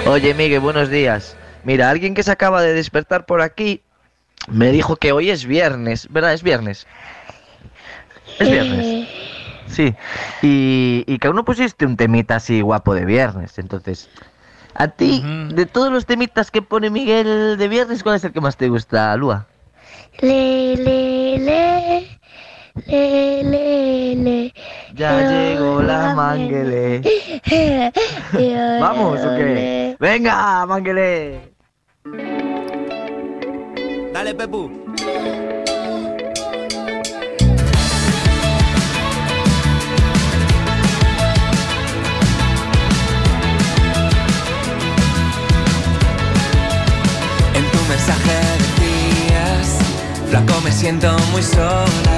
Oye, 0.09 0.33
Miguel, 0.33 0.61
buenos 0.61 0.89
días. 0.89 1.37
Mira, 1.65 1.91
alguien 1.91 2.15
que 2.15 2.23
se 2.23 2.31
acaba 2.31 2.63
de 2.63 2.73
despertar 2.73 3.27
por 3.27 3.43
aquí 3.43 3.83
me 4.49 4.73
dijo 4.73 4.97
que 4.97 5.13
hoy 5.13 5.29
es 5.29 5.45
viernes, 5.45 6.09
¿verdad? 6.11 6.33
Es 6.33 6.43
viernes. 6.43 6.87
Es 8.39 8.51
viernes. 8.51 9.07
Sí. 9.67 9.95
Y, 10.41 11.05
y 11.07 11.19
que 11.19 11.27
aún 11.27 11.37
no 11.37 11.45
pusiste 11.45 11.85
un 11.85 11.99
temita 11.99 12.37
así 12.37 12.63
guapo 12.63 12.95
de 12.95 13.05
viernes. 13.05 13.59
Entonces, 13.59 14.09
a 14.75 14.89
ti, 14.89 15.23
de 15.51 15.67
todos 15.67 15.93
los 15.93 16.07
temitas 16.07 16.51
que 16.51 16.63
pone 16.63 16.89
Miguel 16.89 17.59
de 17.59 17.69
viernes, 17.69 18.03
¿cuál 18.03 18.17
es 18.17 18.25
el 18.25 18.33
que 18.33 18.41
más 18.41 18.57
te 18.57 18.71
gusta, 18.71 19.15
Lua? 19.15 19.47
Le, 20.21 20.75
le, 20.77 21.39
le, 21.39 22.21
le, 22.87 23.43
le, 23.45 24.15
le. 24.17 24.55
Ya 24.95 25.29
llegó 25.29 25.83
la 25.83 26.15
manguele. 26.15 27.01
¿Vamos 28.81 29.21
o 29.21 29.37
qué? 29.37 29.97
Venga, 29.99 30.67
manguele. 30.67 31.41
Dale, 34.13 34.35
Pepu. 34.35 34.71
En 47.55 47.65
tu 47.71 47.79
mensaje 47.89 48.37
decías, 48.59 49.79
flaco 50.31 50.61
me 50.65 50.73
siento 50.73 51.17
muy 51.33 51.43
sola, 51.43 52.18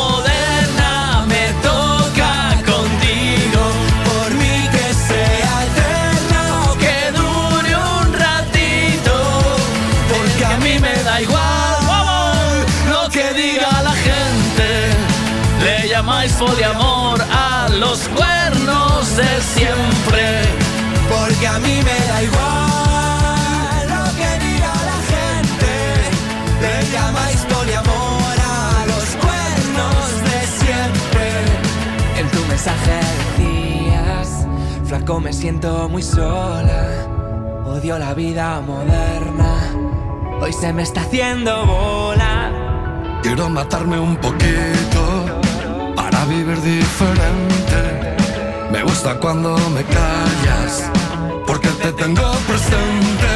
poliamor 16.45 17.21
a 17.21 17.69
los 17.69 17.99
cuernos 18.09 19.15
de 19.15 19.31
siempre, 19.53 20.25
porque 21.07 21.47
a 21.47 21.59
mí 21.59 21.75
me 21.87 21.99
da 22.09 22.23
igual 22.29 23.83
lo 23.93 24.03
que 24.17 24.29
diga 24.45 24.73
la 24.91 24.99
gente. 25.13 25.73
Le 26.63 26.75
llamáis 26.91 27.41
poliamor 27.53 28.35
a 28.39 28.85
los 28.91 29.07
cuernos 29.23 30.07
de 30.29 30.39
siempre. 30.61 31.25
En 32.17 32.27
tu 32.31 32.43
mensaje 32.47 32.99
decías, 33.19 34.47
flaco 34.85 35.19
me 35.19 35.33
siento 35.33 35.87
muy 35.89 36.01
sola, 36.01 36.81
odio 37.65 37.99
la 37.99 38.15
vida 38.15 38.61
moderna, 38.61 39.53
hoy 40.41 40.53
se 40.53 40.73
me 40.73 40.81
está 40.81 41.01
haciendo 41.01 41.65
bola. 41.67 42.51
Quiero 43.21 43.47
matarme 43.49 43.99
un 43.99 44.15
poquito 44.15 45.10
vivir 46.31 46.61
diferente. 46.61 47.79
Me 48.71 48.81
gusta 48.83 49.19
cuando 49.19 49.57
me 49.75 49.83
callas 49.83 50.89
porque 51.45 51.67
te 51.81 51.91
tengo 51.91 52.31
presente. 52.47 53.31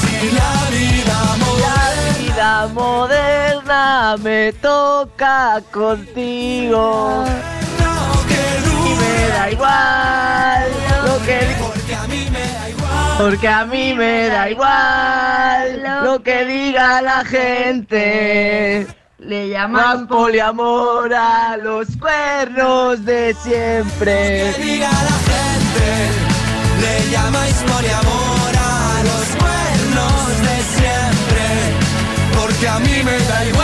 Si 0.00 0.30
la 0.40 0.54
vida 0.78 1.18
La 1.68 1.82
vida 2.18 2.68
moderna 2.72 4.16
me 4.22 4.52
toca 4.54 5.60
contigo. 5.70 7.24
Da 9.30 9.50
igual 9.50 10.64
lo 11.06 11.18
que 11.24 11.38
Porque 11.58 11.94
a 11.94 12.06
mí 12.08 12.28
me 12.30 12.46
da 12.56 12.68
igual. 12.68 13.16
Porque 13.18 13.48
a 13.48 13.64
mí 13.64 13.94
me 13.94 14.28
da 14.28 14.50
igual 14.50 16.04
lo 16.04 16.22
que 16.22 16.44
diga 16.44 17.00
la 17.00 17.24
gente. 17.24 18.86
Le 19.18 19.48
llaman 19.48 20.08
poliamor 20.08 21.12
a 21.14 21.56
los 21.56 21.86
cuernos 21.96 23.04
de 23.04 23.34
siempre. 23.34 24.52
Que 24.56 24.62
diga 24.62 24.90
la 24.90 25.18
gente, 25.30 25.88
le 26.80 27.10
llamáis 27.10 27.56
poliamor 27.72 28.52
a 28.58 29.02
los 29.10 29.26
cuernos 29.42 30.28
de 30.48 30.56
siempre. 30.76 31.46
Porque 32.34 32.68
a 32.68 32.78
mí 32.78 33.02
me 33.04 33.18
da 33.28 33.44
igual 33.44 33.59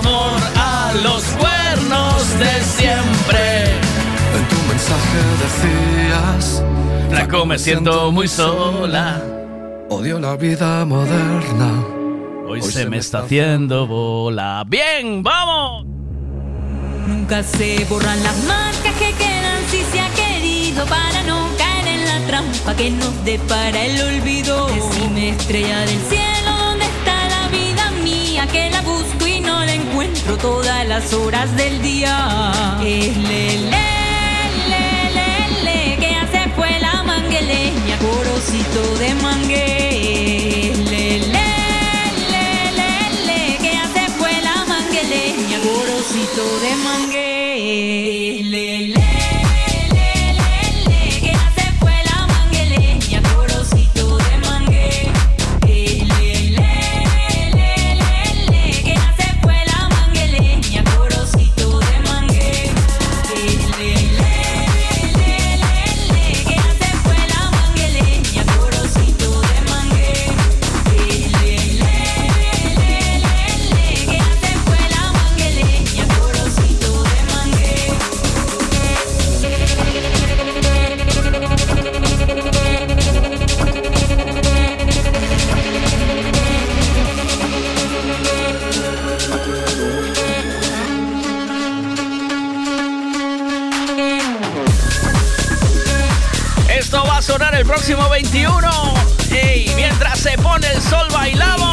poliamor 0.00 0.40
a 0.56 0.92
los 1.02 1.22
cuernos 1.24 2.38
de 2.38 2.62
siempre. 2.62 3.64
En 4.36 4.48
tu 4.48 4.56
mensaje 4.68 5.18
decías, 5.42 6.62
Flaco, 7.10 7.46
me 7.46 7.58
siento 7.58 8.12
muy 8.12 8.28
sola. 8.28 9.22
odio 9.90 10.18
la 10.18 10.36
vida 10.36 10.84
moderna. 10.84 11.84
Hoy, 12.48 12.62
se, 12.62 12.86
me 12.86 12.98
está 12.98 13.20
haciendo 13.20 13.86
bola. 13.86 14.64
Bien, 14.66 15.22
vamos. 15.22 15.84
Nunca 17.06 17.42
se 17.42 17.84
borran 17.88 18.22
las 18.22 18.36
marcas 18.44 18.94
que 18.98 19.12
quedan 19.12 19.62
si 19.70 19.82
se 19.90 20.00
ha 20.00 20.08
querido 20.10 20.84
para 20.86 21.22
no 21.24 21.48
caer 21.58 21.88
en 21.88 22.06
la 22.06 22.26
trampa 22.26 22.74
que 22.76 22.90
nos 22.90 23.24
depara 23.24 23.84
el 23.84 24.00
olvido. 24.00 24.66
Decime 24.68 25.30
estrella 25.30 25.80
del 25.80 26.00
cielo, 26.08 26.50
¿dónde 26.58 26.86
está 26.86 27.28
la 27.28 27.48
vida 27.48 27.90
mía? 28.02 28.46
Que 28.46 28.70
la 28.70 28.80
busco 28.82 29.17
todas 30.36 30.86
las 30.86 31.12
horas 31.14 31.56
del 31.56 31.80
día. 31.80 32.52
Es 32.84 33.16
le, 33.16 33.58
le, 33.58 33.86
le, 34.70 34.84
le, 35.16 35.30
le, 35.64 35.96
que 35.96 36.14
hace 36.16 36.50
fue 36.54 36.78
la 36.80 37.02
mangueleña, 37.02 37.96
corocito 37.98 38.82
de 38.98 39.14
mangue. 39.14 40.70
Es 40.70 40.78
le, 40.78 41.18
le, 41.20 41.48
le, 42.32 42.46
le, 42.78 42.92
le, 43.26 43.58
que 43.58 43.76
hace 43.78 44.10
fue 44.18 44.32
la 44.42 44.64
mangueleña, 44.66 45.58
corocito 45.60 46.44
de 46.60 46.72
mangue. 46.84 48.42
Le, 48.44 48.86
le, 48.88 48.97
próximo 97.78 98.08
21. 98.08 98.68
Ey, 99.30 99.70
mientras 99.76 100.18
se 100.18 100.36
pone 100.38 100.66
el 100.66 100.82
sol, 100.82 101.06
bailamos. 101.12 101.67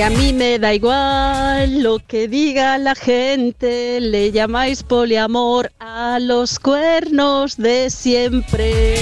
Porque 0.00 0.14
a 0.14 0.18
mí 0.18 0.32
me 0.32 0.58
da 0.58 0.72
igual 0.72 1.82
lo 1.82 1.98
que 1.98 2.26
diga 2.26 2.78
la 2.78 2.94
gente, 2.94 4.00
le 4.00 4.32
llamáis 4.32 4.82
poliamor 4.82 5.70
a 5.78 6.18
los 6.18 6.58
cuernos 6.58 7.58
de 7.58 7.90
siempre. 7.90 8.94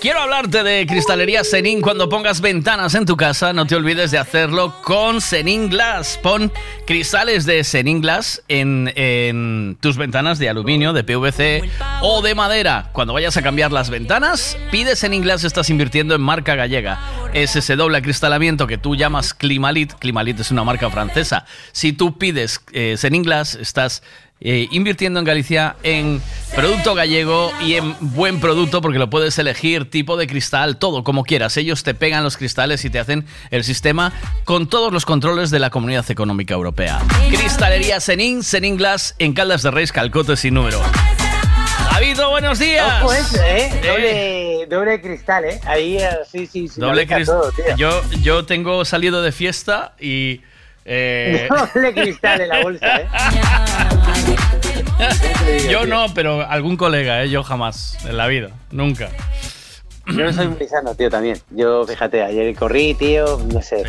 Quiero 0.00 0.20
hablarte 0.20 0.62
de 0.62 0.86
Cristalería 0.86 1.42
Zenin. 1.42 1.80
Cuando 1.80 2.08
pongas 2.08 2.40
ventanas 2.40 2.94
en 2.94 3.04
tu 3.04 3.16
casa, 3.16 3.52
no 3.52 3.66
te 3.66 3.74
olvides 3.74 4.12
de 4.12 4.18
hacerlo 4.18 4.80
con 4.82 5.20
Zenin 5.20 5.68
Glass. 5.68 6.20
Pon 6.22 6.52
cristales 6.86 7.46
de 7.46 7.64
Zenin 7.64 8.00
Glass 8.00 8.44
en, 8.46 8.92
en 8.94 9.76
tus 9.80 9.96
ventanas 9.96 10.38
de 10.38 10.48
aluminio, 10.48 10.92
de 10.92 11.02
PVC 11.02 11.68
o 12.00 12.22
de 12.22 12.36
madera. 12.36 12.90
Cuando 12.92 13.12
vayas 13.12 13.36
a 13.38 13.42
cambiar 13.42 13.72
las 13.72 13.90
ventanas, 13.90 14.56
pide 14.70 14.94
Zenin 14.94 15.22
Glass. 15.22 15.42
Estás 15.42 15.68
invirtiendo 15.68 16.14
en 16.14 16.20
marca 16.20 16.54
gallega. 16.54 17.00
Es 17.34 17.56
ese 17.56 17.74
doble 17.74 17.98
acristalamiento 17.98 18.68
que 18.68 18.78
tú 18.78 18.94
llamas 18.94 19.34
Climalit. 19.34 19.94
Climalit 19.94 20.38
es 20.38 20.52
una 20.52 20.62
marca 20.62 20.90
francesa. 20.90 21.44
Si 21.72 21.92
tú 21.92 22.16
pides 22.18 22.60
eh, 22.72 22.96
Glass, 23.00 23.56
estás 23.56 24.04
eh, 24.40 24.68
invirtiendo 24.70 25.18
en 25.18 25.24
Galicia 25.24 25.76
en 25.82 26.22
producto 26.54 26.94
gallego 26.94 27.52
y 27.60 27.74
en 27.74 27.94
buen 28.00 28.40
producto 28.40 28.80
porque 28.80 28.98
lo 28.98 29.10
puedes 29.10 29.38
elegir, 29.38 29.90
tipo 29.90 30.16
de 30.16 30.26
cristal, 30.26 30.76
todo 30.76 31.04
como 31.04 31.24
quieras. 31.24 31.56
Ellos 31.56 31.82
te 31.82 31.94
pegan 31.94 32.24
los 32.24 32.36
cristales 32.36 32.84
y 32.84 32.90
te 32.90 32.98
hacen 32.98 33.26
el 33.50 33.64
sistema 33.64 34.12
con 34.44 34.68
todos 34.68 34.92
los 34.92 35.04
controles 35.04 35.50
de 35.50 35.58
la 35.58 35.70
Comunidad 35.70 36.10
Económica 36.10 36.54
Europea. 36.54 37.00
Cristalería 37.28 38.00
Senin, 38.00 38.42
Senin 38.42 38.76
Glass 38.76 39.14
en 39.18 39.34
Caldas 39.34 39.62
de 39.62 39.70
Reis, 39.70 39.92
Calcote 39.92 40.36
sin 40.36 40.54
número. 40.54 40.80
Davido, 41.92 42.30
buenos 42.30 42.60
días. 42.60 43.02
Ojo 43.02 43.12
¿eh? 43.12 43.70
Doble, 43.82 44.66
doble 44.68 45.00
cristal, 45.00 45.44
¿eh? 45.46 45.60
Ahí, 45.66 45.96
eh, 45.98 46.08
sí, 46.30 46.46
sí, 46.46 46.68
sí. 46.68 46.80
Doble 46.80 47.06
cristal. 47.08 47.52
Yo, 47.76 48.02
yo 48.22 48.44
tengo 48.46 48.84
salido 48.84 49.20
de 49.20 49.32
fiesta 49.32 49.94
y... 49.98 50.40
eh, 50.84 51.48
Doble 51.74 51.92
cristal 51.94 52.40
en 52.40 52.48
la 52.48 52.62
bolsa, 52.62 53.00
¿eh? 53.00 53.08
yo 55.70 55.86
no, 55.86 56.06
pero 56.14 56.46
algún 56.48 56.76
colega, 56.76 57.22
¿eh? 57.22 57.30
yo 57.30 57.42
jamás, 57.42 57.98
en 58.04 58.16
la 58.16 58.26
vida, 58.26 58.50
nunca. 58.70 59.10
Yo 60.06 60.24
no 60.24 60.32
soy 60.32 60.48
muy 60.48 60.66
sano, 60.66 60.94
tío, 60.94 61.10
también. 61.10 61.38
Yo, 61.50 61.86
fíjate, 61.86 62.22
ayer 62.22 62.54
corrí, 62.56 62.94
tío, 62.94 63.38
no 63.52 63.60
sé. 63.60 63.82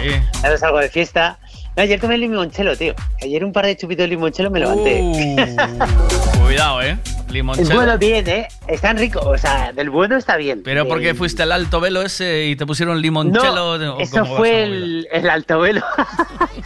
Ahora 0.43 0.57
salgo 0.57 0.79
de 0.79 0.89
fiesta. 0.89 1.39
No, 1.79 1.83
ayer 1.83 1.97
tomé 1.97 2.17
limonchelo, 2.17 2.75
tío. 2.75 2.93
Ayer 3.21 3.45
un 3.45 3.53
par 3.53 3.65
de 3.65 3.77
chupitos 3.77 4.03
de 4.03 4.09
limonchelo 4.09 4.51
me 4.51 4.59
levanté. 4.59 4.99
Uh, 5.01 6.43
cuidado, 6.43 6.81
¿eh? 6.81 6.97
Limonchelo. 7.29 7.73
bueno, 7.73 7.97
bien, 7.97 8.27
¿eh? 8.27 8.49
Están 8.67 8.97
ricos. 8.97 9.25
O 9.25 9.37
sea, 9.37 9.71
del 9.71 9.89
bueno 9.89 10.17
está 10.17 10.35
bien. 10.35 10.61
Pero 10.61 10.85
¿por 10.89 10.99
qué 10.99 11.05
Del- 11.07 11.15
fuiste 11.15 11.43
al 11.43 11.53
alto 11.53 11.79
velo 11.79 12.01
ese 12.01 12.47
y 12.47 12.57
te 12.57 12.65
pusieron 12.65 13.01
limonchelo? 13.01 13.77
No, 13.77 13.95
¿O 13.95 13.99
eso 14.01 14.25
fue 14.25 14.63
el, 14.63 15.07
el 15.09 15.29
alto 15.29 15.59
velo. 15.61 15.81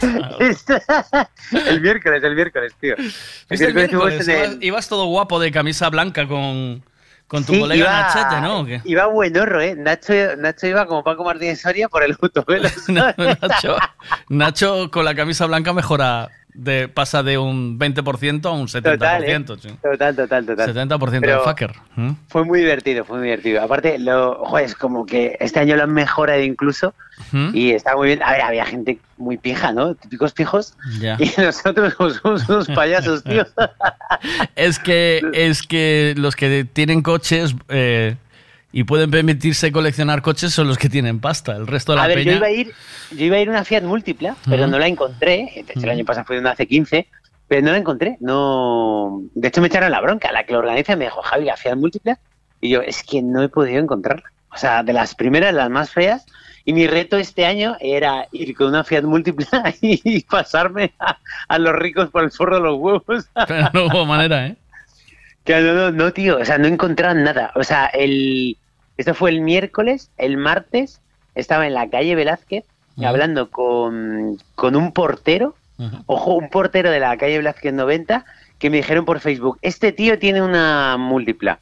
el 1.68 1.80
miércoles, 1.80 2.24
el 2.24 2.34
miércoles, 2.34 2.72
tío. 2.80 2.96
El 2.96 3.12
¿Fuiste 3.46 3.66
el 3.66 3.74
miércoles 3.74 4.26
miércoles? 4.26 4.28
el- 4.28 4.50
Ibas, 4.54 4.62
ibas 4.64 4.88
todo 4.88 5.04
guapo 5.06 5.38
de 5.38 5.52
camisa 5.52 5.90
blanca 5.90 6.26
con, 6.26 6.82
con 7.26 7.44
tu 7.44 7.54
Sí, 7.54 7.60
colega 7.60 7.80
iba- 7.84 8.00
Nachete, 8.02 8.40
¿no? 8.40 8.60
¿O 8.60 8.64
qué? 8.64 8.80
Iba 8.84 9.06
buenorro, 9.06 9.60
¿eh? 9.60 9.74
Nacho, 9.76 10.12
Nacho 10.38 10.66
iba 10.66 10.86
como 10.86 11.02
Paco 11.02 11.24
Martínez 11.24 11.60
Soria 11.60 11.88
por 11.88 12.02
el 12.04 12.16
autovelo. 12.20 12.68
Nacho, 12.88 13.76
Nacho 14.28 14.90
con 14.90 15.04
la 15.04 15.14
camisa 15.14 15.46
blanca 15.46 15.72
mejora, 15.72 16.28
de, 16.54 16.88
pasa 16.88 17.22
de 17.22 17.36
un 17.36 17.78
20% 17.78 18.46
a 18.46 18.50
un 18.52 18.68
70%. 18.68 18.82
Total, 18.82 19.24
¿eh? 19.24 19.44
sí. 19.60 19.68
Total, 19.82 20.16
total, 20.16 20.46
total. 20.46 20.74
70% 20.74 21.20
de 21.20 21.38
fucker. 21.40 21.72
¿Mm? 21.96 22.10
Fue 22.28 22.44
muy 22.44 22.60
divertido, 22.60 23.04
fue 23.04 23.18
muy 23.18 23.26
divertido. 23.26 23.60
Aparte, 23.60 23.98
lo, 23.98 24.44
joder, 24.44 24.64
es 24.66 24.74
como 24.74 25.04
que 25.04 25.36
este 25.40 25.60
año 25.60 25.76
lo 25.76 25.82
han 25.82 25.92
mejorado 25.92 26.40
incluso 26.40 26.94
¿Mm? 27.32 27.50
y 27.54 27.72
está 27.72 27.96
muy 27.96 28.08
bien. 28.08 28.22
A 28.22 28.32
ver, 28.32 28.42
había 28.42 28.64
gente 28.64 28.98
muy 29.16 29.36
pija, 29.36 29.72
¿no? 29.72 29.94
Típicos 29.96 30.32
pijos. 30.32 30.74
Y 31.18 31.30
nosotros 31.40 31.94
somos 31.94 32.48
unos 32.48 32.68
payasos, 32.74 33.24
tío. 33.24 33.44
Es 34.54 34.78
que, 34.78 35.22
es 35.32 35.62
que 35.62 36.14
los 36.16 36.36
que 36.36 36.64
tienen 36.64 37.02
coches 37.02 37.54
eh, 37.68 38.16
y 38.76 38.82
pueden 38.82 39.08
permitirse 39.08 39.70
coleccionar 39.70 40.20
coches 40.20 40.52
son 40.52 40.66
los 40.66 40.78
que 40.78 40.88
tienen 40.88 41.20
pasta. 41.20 41.52
El 41.52 41.68
resto 41.68 41.92
de 41.92 41.96
la 41.96 42.02
A 42.02 42.06
ver, 42.08 42.24
yo 42.24 42.32
iba 42.32 42.48
a 42.48 42.50
ir, 42.50 42.72
yo 43.12 43.24
iba 43.26 43.36
a 43.36 43.38
ir 43.38 43.48
una 43.48 43.64
Fiat 43.64 43.84
Múltipla, 43.84 44.34
pero 44.48 44.66
no 44.66 44.80
la 44.80 44.88
encontré. 44.88 45.48
De 45.54 45.60
hecho, 45.60 45.84
el 45.84 45.90
año 45.90 46.04
pasado 46.04 46.26
fue 46.26 46.40
una 46.40 46.50
hace 46.50 46.66
15, 46.66 47.06
pero 47.46 47.64
no 47.64 47.70
la 47.70 47.78
encontré. 47.78 48.16
No, 48.18 49.22
de 49.32 49.46
hecho 49.46 49.60
me 49.60 49.68
echaron 49.68 49.92
la 49.92 50.00
bronca. 50.00 50.32
La 50.32 50.42
que 50.42 50.54
lo 50.54 50.58
organiza 50.58 50.96
me 50.96 51.04
dijo, 51.04 51.22
Javi, 51.22 51.44
la 51.44 51.56
Fiat 51.56 51.76
Múltipla. 51.76 52.18
Y 52.60 52.70
yo, 52.70 52.80
es 52.80 53.04
que 53.04 53.22
no 53.22 53.44
he 53.44 53.48
podido 53.48 53.78
encontrarla. 53.78 54.24
O 54.52 54.56
sea, 54.56 54.82
de 54.82 54.92
las 54.92 55.14
primeras, 55.14 55.54
las 55.54 55.70
más 55.70 55.92
feas. 55.92 56.26
Y 56.64 56.72
mi 56.72 56.88
reto 56.88 57.16
este 57.16 57.46
año 57.46 57.76
era 57.78 58.26
ir 58.32 58.56
con 58.56 58.66
una 58.66 58.82
Fiat 58.82 59.04
Múltipla 59.04 59.72
y 59.82 60.20
pasarme 60.24 60.94
a, 60.98 61.16
a 61.46 61.58
los 61.60 61.76
ricos 61.76 62.10
por 62.10 62.24
el 62.24 62.32
forro 62.32 62.56
de 62.56 62.62
los 62.62 62.76
huevos. 62.80 63.28
Pero 63.46 63.70
no 63.72 63.86
hubo 63.86 64.04
manera, 64.04 64.48
¿eh? 64.48 64.56
Que 65.44 65.60
no, 65.60 65.74
no, 65.74 65.90
no, 65.92 66.12
tío, 66.12 66.38
o 66.38 66.44
sea, 66.44 66.58
no 66.58 66.66
encontraron 66.66 67.22
nada. 67.22 67.52
O 67.54 67.62
sea, 67.62 67.86
el 67.86 68.56
esto 68.96 69.14
fue 69.14 69.30
el 69.30 69.40
miércoles, 69.40 70.10
el 70.16 70.36
martes 70.36 71.00
estaba 71.34 71.66
en 71.66 71.74
la 71.74 71.88
calle 71.88 72.14
Velázquez 72.14 72.64
hablando 73.02 73.50
con, 73.50 74.38
con 74.54 74.76
un 74.76 74.92
portero, 74.92 75.56
ojo, 76.06 76.34
un 76.34 76.48
portero 76.48 76.90
de 76.90 77.00
la 77.00 77.16
calle 77.16 77.38
Velázquez 77.38 77.72
90, 77.72 78.24
que 78.58 78.70
me 78.70 78.76
dijeron 78.78 79.04
por 79.04 79.20
Facebook, 79.20 79.58
este 79.62 79.92
tío 79.92 80.18
tiene 80.18 80.42
una 80.42 80.96
múltipla. 80.96 81.58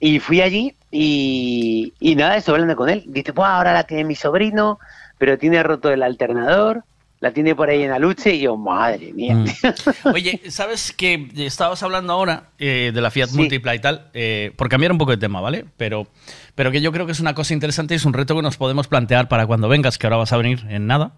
Y 0.00 0.18
fui 0.18 0.40
allí 0.40 0.74
y, 0.90 1.92
y 2.00 2.16
nada, 2.16 2.36
estoy 2.36 2.52
hablando 2.54 2.76
con 2.76 2.88
él. 2.88 3.04
Dice, 3.06 3.32
pues 3.32 3.48
ahora 3.48 3.72
la 3.72 3.84
tiene 3.84 4.04
mi 4.04 4.14
sobrino, 4.14 4.78
pero 5.18 5.38
tiene 5.38 5.62
roto 5.62 5.90
el 5.90 6.02
alternador, 6.02 6.84
la 7.20 7.32
tiene 7.32 7.54
por 7.54 7.70
ahí 7.70 7.82
en 7.82 7.92
Aluche 7.92 8.34
y 8.34 8.40
yo, 8.40 8.56
madre 8.56 9.12
mía. 9.12 9.34
Mm. 9.34 9.46
Oye, 10.14 10.40
¿sabes 10.48 10.92
que 10.92 11.28
estabas 11.36 11.82
hablando 11.82 12.12
ahora 12.12 12.50
eh, 12.58 12.92
de 12.94 13.00
la 13.00 13.10
Fiat 13.10 13.30
Múltipla 13.32 13.74
y 13.74 13.78
tal? 13.78 14.10
Eh, 14.14 14.52
por 14.56 14.68
cambiar 14.68 14.92
un 14.92 14.98
poco 14.98 15.12
de 15.12 15.16
tema, 15.16 15.40
¿vale? 15.40 15.64
Pero, 15.76 16.06
pero 16.54 16.70
que 16.70 16.80
yo 16.80 16.92
creo 16.92 17.06
que 17.06 17.12
es 17.12 17.20
una 17.20 17.34
cosa 17.34 17.54
interesante 17.54 17.94
y 17.94 17.96
es 17.96 18.04
un 18.04 18.12
reto 18.12 18.36
que 18.36 18.42
nos 18.42 18.56
podemos 18.56 18.88
plantear 18.88 19.28
para 19.28 19.46
cuando 19.46 19.68
vengas, 19.68 19.98
que 19.98 20.06
ahora 20.06 20.18
vas 20.18 20.32
a 20.32 20.36
venir 20.36 20.64
en 20.68 20.86
nada. 20.86 21.12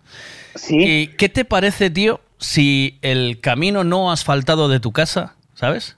Sí. 0.54 1.10
¿Qué 1.16 1.28
te 1.28 1.44
parece, 1.44 1.90
tío, 1.90 2.20
si 2.38 2.98
el 3.02 3.40
camino 3.40 3.84
no 3.84 4.12
asfaltado 4.12 4.68
de 4.68 4.80
tu 4.80 4.92
casa, 4.92 5.34
¿sabes? 5.54 5.96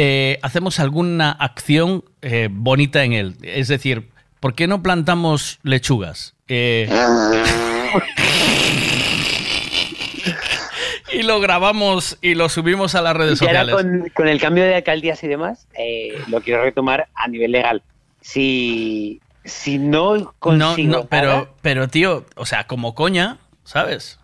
Eh, 0.00 0.38
hacemos 0.42 0.78
alguna 0.80 1.32
acción 1.32 2.04
eh, 2.22 2.48
bonita 2.50 3.04
en 3.04 3.12
él. 3.12 3.36
Es 3.42 3.68
decir, 3.68 4.10
¿por 4.40 4.54
qué 4.54 4.66
no 4.66 4.82
plantamos 4.82 5.58
lechugas? 5.62 6.34
Eh, 6.46 6.88
y 11.12 11.22
lo 11.22 11.40
grabamos 11.40 12.18
y 12.20 12.34
lo 12.34 12.48
subimos 12.48 12.94
a 12.94 13.02
las 13.02 13.16
redes 13.16 13.40
Y 13.40 13.46
ahora 13.46 13.60
sociales. 13.64 13.74
con, 14.02 14.08
con 14.14 14.28
el 14.28 14.40
cambio 14.40 14.64
de 14.64 14.74
alcaldías 14.74 15.22
y 15.24 15.28
demás, 15.28 15.66
eh, 15.78 16.18
lo 16.28 16.40
quiero 16.40 16.62
retomar 16.62 17.08
a 17.14 17.28
nivel 17.28 17.52
legal. 17.52 17.82
Si, 18.20 19.20
si 19.44 19.78
no 19.78 20.16
No, 20.16 20.34
consigo 20.38 20.92
no, 20.92 21.04
pero, 21.06 21.28
nada- 21.28 21.48
pero 21.62 21.88
tío, 21.88 22.26
o 22.36 22.44
sea, 22.46 22.66
como 22.66 22.94
coña, 22.94 23.38
¿sabes? 23.64 24.18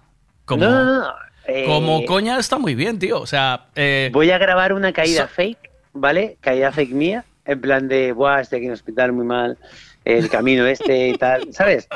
Como, 0.44 0.64
No, 0.64 0.70
no, 0.70 0.84
no, 0.84 1.00
no, 1.00 1.14
eh, 1.46 1.64
como 1.66 2.04
coña 2.04 2.38
está 2.38 2.58
muy 2.58 2.74
bien, 2.74 2.98
tío. 2.98 3.18
O 3.20 3.26
sea, 3.26 3.66
eh, 3.76 4.10
voy 4.12 4.30
a 4.30 4.38
grabar 4.38 4.72
una 4.74 4.92
caída 4.92 5.26
fake, 5.26 5.70
¿vale? 5.94 6.36
Caída 6.40 6.70
fake 6.70 6.92
mía, 6.92 7.24
en 7.46 7.60
plan 7.60 7.88
de, 7.88 8.12
buah, 8.12 8.40
estoy 8.40 8.58
aquí 8.58 8.66
en 8.66 8.72
el 8.72 8.74
hospital 8.74 9.12
muy 9.12 9.24
mal, 9.24 9.56
el 10.04 10.28
camino 10.28 10.66
este 10.66 11.08
y 11.08 11.14
tal, 11.16 11.48
¿sabes? 11.54 11.88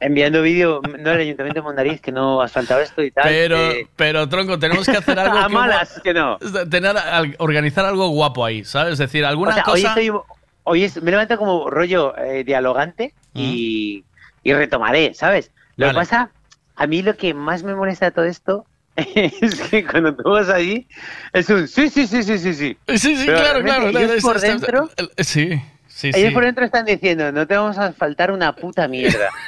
Enviando 0.00 0.42
vídeo, 0.42 0.80
no 0.98 1.10
al 1.10 1.18
Ayuntamiento 1.20 1.60
de 1.60 1.62
Mondariz, 1.64 2.00
que 2.00 2.12
no 2.12 2.40
has 2.40 2.52
faltado 2.52 2.80
esto 2.80 3.02
y 3.02 3.10
tal. 3.10 3.24
pero, 3.24 3.56
eh, 3.72 3.88
pero 3.96 4.28
tronco, 4.28 4.58
tenemos 4.58 4.86
que 4.86 4.96
hacer 4.96 5.18
algo. 5.18 5.38
a 5.38 5.46
que- 5.48 5.52
malas, 5.54 6.00
que 6.02 6.14
no. 6.14 6.38
Tener, 6.70 6.94
organizar 7.38 7.84
algo 7.84 8.08
guapo 8.08 8.44
ahí, 8.44 8.64
¿sabes? 8.64 8.94
Es 8.94 8.98
decir, 8.98 9.24
alguna 9.24 9.50
O 9.50 9.54
sea, 9.54 9.64
hoy, 9.66 9.82
cosa. 9.82 9.88
estoy, 10.00 10.20
hoy 10.64 10.84
es- 10.84 11.02
me 11.02 11.10
levanto 11.10 11.36
como 11.36 11.68
rollo 11.70 12.16
eh, 12.16 12.44
dialogante 12.44 13.12
y, 13.34 14.04
y 14.44 14.52
retomaré, 14.54 15.14
¿sabes? 15.14 15.50
Lo 15.76 15.86
Vale. 15.86 15.94
que 15.96 16.00
pasa, 16.00 16.30
a 16.76 16.86
mí 16.86 17.02
lo 17.02 17.16
que 17.16 17.34
más 17.34 17.62
me 17.62 17.74
molesta 17.74 18.06
de 18.06 18.10
todo 18.12 18.24
esto 18.24 18.66
es 18.96 19.60
que 19.70 19.84
cuando 19.86 20.14
tú 20.14 20.30
vas 20.30 20.48
allí 20.48 20.86
es 21.32 21.48
un 21.50 21.68
sí, 21.68 21.88
sí, 21.88 22.06
sí, 22.06 22.22
sí, 22.22 22.38
sí, 22.38 22.54
sí. 22.54 22.76
Sí, 22.88 22.98
sí, 23.16 23.22
Pero 23.26 23.38
claro, 23.38 23.62
claro. 23.62 23.88
ellos 23.88 24.10
Es- 24.12 24.22
por 24.22 24.40
dentro, 24.40 24.90
Sí, 25.18 25.60
sí, 25.88 26.08
ellos 26.08 26.28
sí. 26.28 26.34
por 26.34 26.44
dentro 26.44 26.64
están 26.64 26.84
diciendo, 26.84 27.32
no 27.32 27.46
te 27.46 27.56
vamos 27.56 27.78
a 27.78 27.92
faltar 27.92 28.30
una 28.32 28.54
puta 28.54 28.86
mierda. 28.86 29.28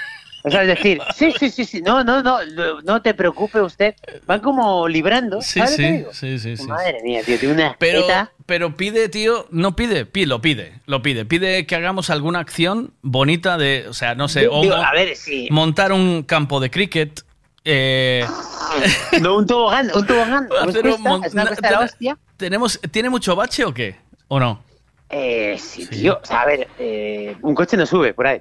O 0.43 0.51
sea, 0.51 0.63
es 0.63 0.69
decir, 0.69 1.01
sí, 1.15 1.33
sí, 1.39 1.51
sí, 1.51 1.65
sí, 1.67 1.83
no, 1.83 2.03
no, 2.03 2.23
no, 2.23 2.39
no, 2.83 3.03
te 3.03 3.13
preocupe 3.15 3.61
usted. 3.61 3.95
Van 4.27 4.41
como 4.41 4.89
librando, 4.89 5.43
Sí, 5.43 5.59
¿sabes 5.61 5.73
lo 5.73 5.77
que 5.77 5.83
sí, 5.91 5.97
digo? 5.99 6.13
sí, 6.15 6.39
sí, 6.39 6.57
sí. 6.57 6.67
Madre 6.67 7.03
mía, 7.03 7.23
tío, 7.23 7.39
tiene 7.39 7.55
una 7.55 7.77
Pero, 7.79 8.07
pero 8.47 8.75
pide, 8.77 9.09
tío, 9.11 9.47
no 9.51 9.77
pide, 9.77 10.07
pide, 10.07 10.27
lo 10.27 10.41
pide, 10.41 10.73
lo 10.87 11.03
pide. 11.03 11.25
Pide 11.27 11.67
que 11.67 11.77
hagamos 11.77 12.09
alguna 12.09 12.39
acción 12.39 12.93
bonita 13.03 13.59
de, 13.59 13.87
o 13.89 13.93
sea, 13.93 14.15
no 14.15 14.29
sé, 14.29 14.49
o 14.49 14.63
Digo, 14.63 14.77
mo- 14.77 14.83
a 14.83 14.93
ver, 14.93 15.15
sí. 15.15 15.49
montar 15.51 15.93
un 15.93 16.23
campo 16.23 16.59
de 16.61 16.71
cricket. 16.71 17.21
Eh, 17.65 18.25
no, 19.21 19.37
un 19.37 19.47
tobogán, 19.47 19.91
un 19.95 20.07
tobogán. 20.07 20.49
¿Os 20.51 20.69
hacer 20.69 20.83
cuesta? 20.83 21.01
mon- 21.11 21.25
¿Es 21.25 21.33
una 21.35 21.47
cuesta 21.47 21.67
de 21.69 21.73
la 21.73 21.79
ten- 21.81 21.87
hostia? 21.89 22.19
¿Tenemos, 22.39 22.81
¿Tiene 22.91 23.11
mucho 23.11 23.37
bache 23.37 23.65
o 23.67 23.75
qué? 23.75 23.97
¿O 24.29 24.41
no? 24.41 24.63
Eh, 25.11 25.59
sí, 25.59 25.87
tío. 25.87 26.19
O 26.23 26.25
sea, 26.27 26.43
a 26.43 26.47
ver, 26.47 26.69
eh, 26.79 27.37
un 27.43 27.55
coche 27.55 27.77
no 27.77 27.85
sube 27.85 28.15
por 28.15 28.27
ahí. 28.27 28.41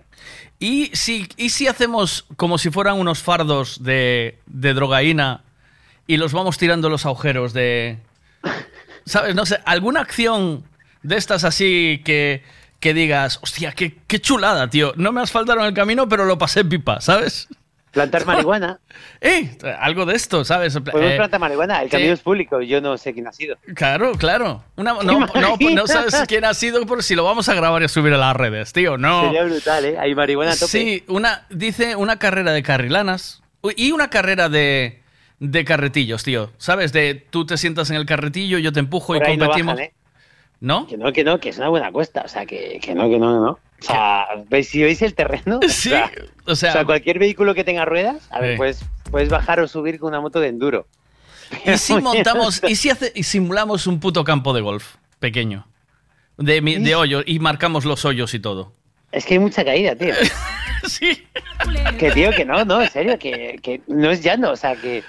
¿Y 0.60 0.92
si, 0.94 1.28
¿Y 1.38 1.50
si 1.50 1.68
hacemos 1.68 2.26
como 2.36 2.58
si 2.58 2.70
fueran 2.70 3.00
unos 3.00 3.24
fardos 3.24 3.82
de, 3.84 4.40
de 4.46 4.74
drogaína 4.74 5.44
y 6.06 6.18
los 6.18 6.34
vamos 6.34 6.58
tirando 6.58 6.90
los 6.90 7.06
agujeros 7.06 7.54
de... 7.54 8.00
¿Sabes? 9.06 9.36
No 9.36 9.46
sé, 9.46 9.60
alguna 9.66 10.02
acción 10.02 10.66
de 11.02 11.16
estas 11.18 11.44
así 11.44 12.02
que, 12.04 12.44
que 12.80 12.94
digas, 12.94 13.40
hostia, 13.42 13.72
qué, 13.72 13.98
qué 14.06 14.20
chulada, 14.20 14.70
tío. 14.70 14.94
No 14.98 15.12
me 15.12 15.22
asfaltaron 15.22 15.66
el 15.66 15.74
camino, 15.74 16.10
pero 16.10 16.26
lo 16.26 16.38
pasé 16.38 16.66
pipa, 16.66 17.00
¿sabes? 17.00 17.48
Plantar 17.92 18.26
marihuana. 18.28 18.80
¡Eh! 19.22 19.58
Algo 19.80 20.06
de 20.06 20.16
esto, 20.16 20.44
¿sabes? 20.46 20.78
Podemos 20.80 21.12
Eh, 21.12 21.16
plantar 21.18 21.40
marihuana. 21.40 21.82
El 21.82 21.90
camino 21.90 22.14
es 22.14 22.20
público. 22.22 22.62
Yo 22.62 22.82
no 22.82 22.98
sé 22.98 23.14
quién 23.14 23.28
ha 23.28 23.32
sido. 23.32 23.56
Claro, 23.76 24.12
claro. 24.14 24.64
Una- 24.76 24.98
¿Te 25.00 25.06
no, 25.06 25.20
no, 25.20 25.28
no 25.28 25.56
imaginas? 25.60 25.92
sabes 25.92 26.16
quién 26.28 26.46
ha 26.46 26.54
sido 26.54 26.86
por 26.86 27.02
si 27.04 27.16
lo 27.16 27.24
vamos 27.24 27.50
a 27.50 27.54
grabar 27.56 27.82
y 27.82 27.86
a 27.86 27.88
subir 27.88 28.14
a 28.14 28.18
las 28.18 28.36
redes, 28.36 28.74
tío. 28.74 28.98
No. 28.98 29.24
Sería 29.26 29.44
brutal, 29.44 29.86
¿eh? 29.86 29.98
Hay 30.00 30.14
marihuana 30.16 30.52
a 30.52 30.56
tope. 30.56 30.68
Sí, 30.68 31.04
una, 31.08 31.46
dice 31.50 31.96
una 31.96 32.20
carrera 32.20 32.52
de 32.52 32.62
carrilanas 32.64 33.42
y 33.76 33.92
una 33.92 34.10
carrera 34.10 34.50
de, 34.50 35.02
de 35.40 35.66
carretillos, 35.66 36.24
tío. 36.24 36.52
¿Sabes? 36.58 36.94
De 36.94 37.16
tú 37.30 37.46
te 37.46 37.58
sientas 37.58 37.90
en 37.90 37.96
el 37.96 38.06
carretillo, 38.06 38.58
yo 38.60 38.72
te 38.72 38.80
empujo 38.80 39.16
y 39.16 39.20
no 39.20 39.26
competimos. 39.26 39.76
bajan, 39.76 39.80
¿eh? 39.80 39.94
¿No? 40.62 40.88
Que 40.88 40.98
no, 40.98 41.14
que 41.14 41.24
no, 41.24 41.40
que 41.40 41.50
es 41.50 41.58
una 41.58 41.70
buena 41.70 41.92
cuesta. 41.92 42.24
O 42.26 42.28
sea, 42.28 42.46
que, 42.46 42.80
que 42.82 42.94
no, 42.94 43.10
que 43.10 43.18
no, 43.18 43.28
que 43.34 43.40
no. 43.40 43.50
O 43.52 43.60
sea, 43.82 44.28
¿veis, 44.50 44.68
si 44.70 44.84
veis 44.84 45.02
el 45.02 45.14
terreno, 45.16 45.60
Sí, 45.70 45.92
o 46.46 46.56
sea, 46.56 46.84
cualquier 46.86 47.18
vehículo 47.20 47.56
que 47.56 47.64
tenga 47.64 47.86
ruedas, 47.86 48.28
a 48.30 48.40
ver, 48.42 48.52
Sí. 48.54 48.58
pues 48.58 48.86
puedes 49.10 49.30
bajar 49.30 49.60
o 49.62 49.68
subir 49.68 50.00
con 50.00 50.10
una 50.10 50.20
moto 50.20 50.40
de 50.40 50.50
enduro. 50.50 50.86
¿Y 51.66 51.78
si 51.78 51.96
montamos, 52.02 52.62
y 52.68 52.76
si 52.76 52.90
hace, 52.90 53.12
y 53.16 53.24
simulamos 53.24 53.88
un 53.88 54.00
puto 54.00 54.24
campo 54.24 54.54
de 54.54 54.62
golf 54.62 54.96
pequeño? 55.20 55.66
De, 56.38 56.62
de 56.62 56.96
hoyo 56.96 57.22
y 57.26 57.40
marcamos 57.40 57.86
los 57.86 58.06
hoyos 58.06 58.34
y 58.34 58.40
todo. 58.40 58.74
Es 59.12 59.26
que 59.26 59.34
hay 59.36 59.40
mucha 59.40 59.64
caída, 59.66 59.96
tío. 59.96 60.14
sí. 60.88 61.26
Que 61.98 62.12
tío, 62.12 62.32
que 62.32 62.46
no, 62.46 62.64
no, 62.66 62.82
en 62.82 62.90
serio, 62.90 63.18
que, 63.18 63.60
que 63.62 63.82
no 63.88 64.12
es 64.12 64.22
llano, 64.22 64.52
o 64.52 64.56
sea, 64.56 64.76
que 64.76 65.00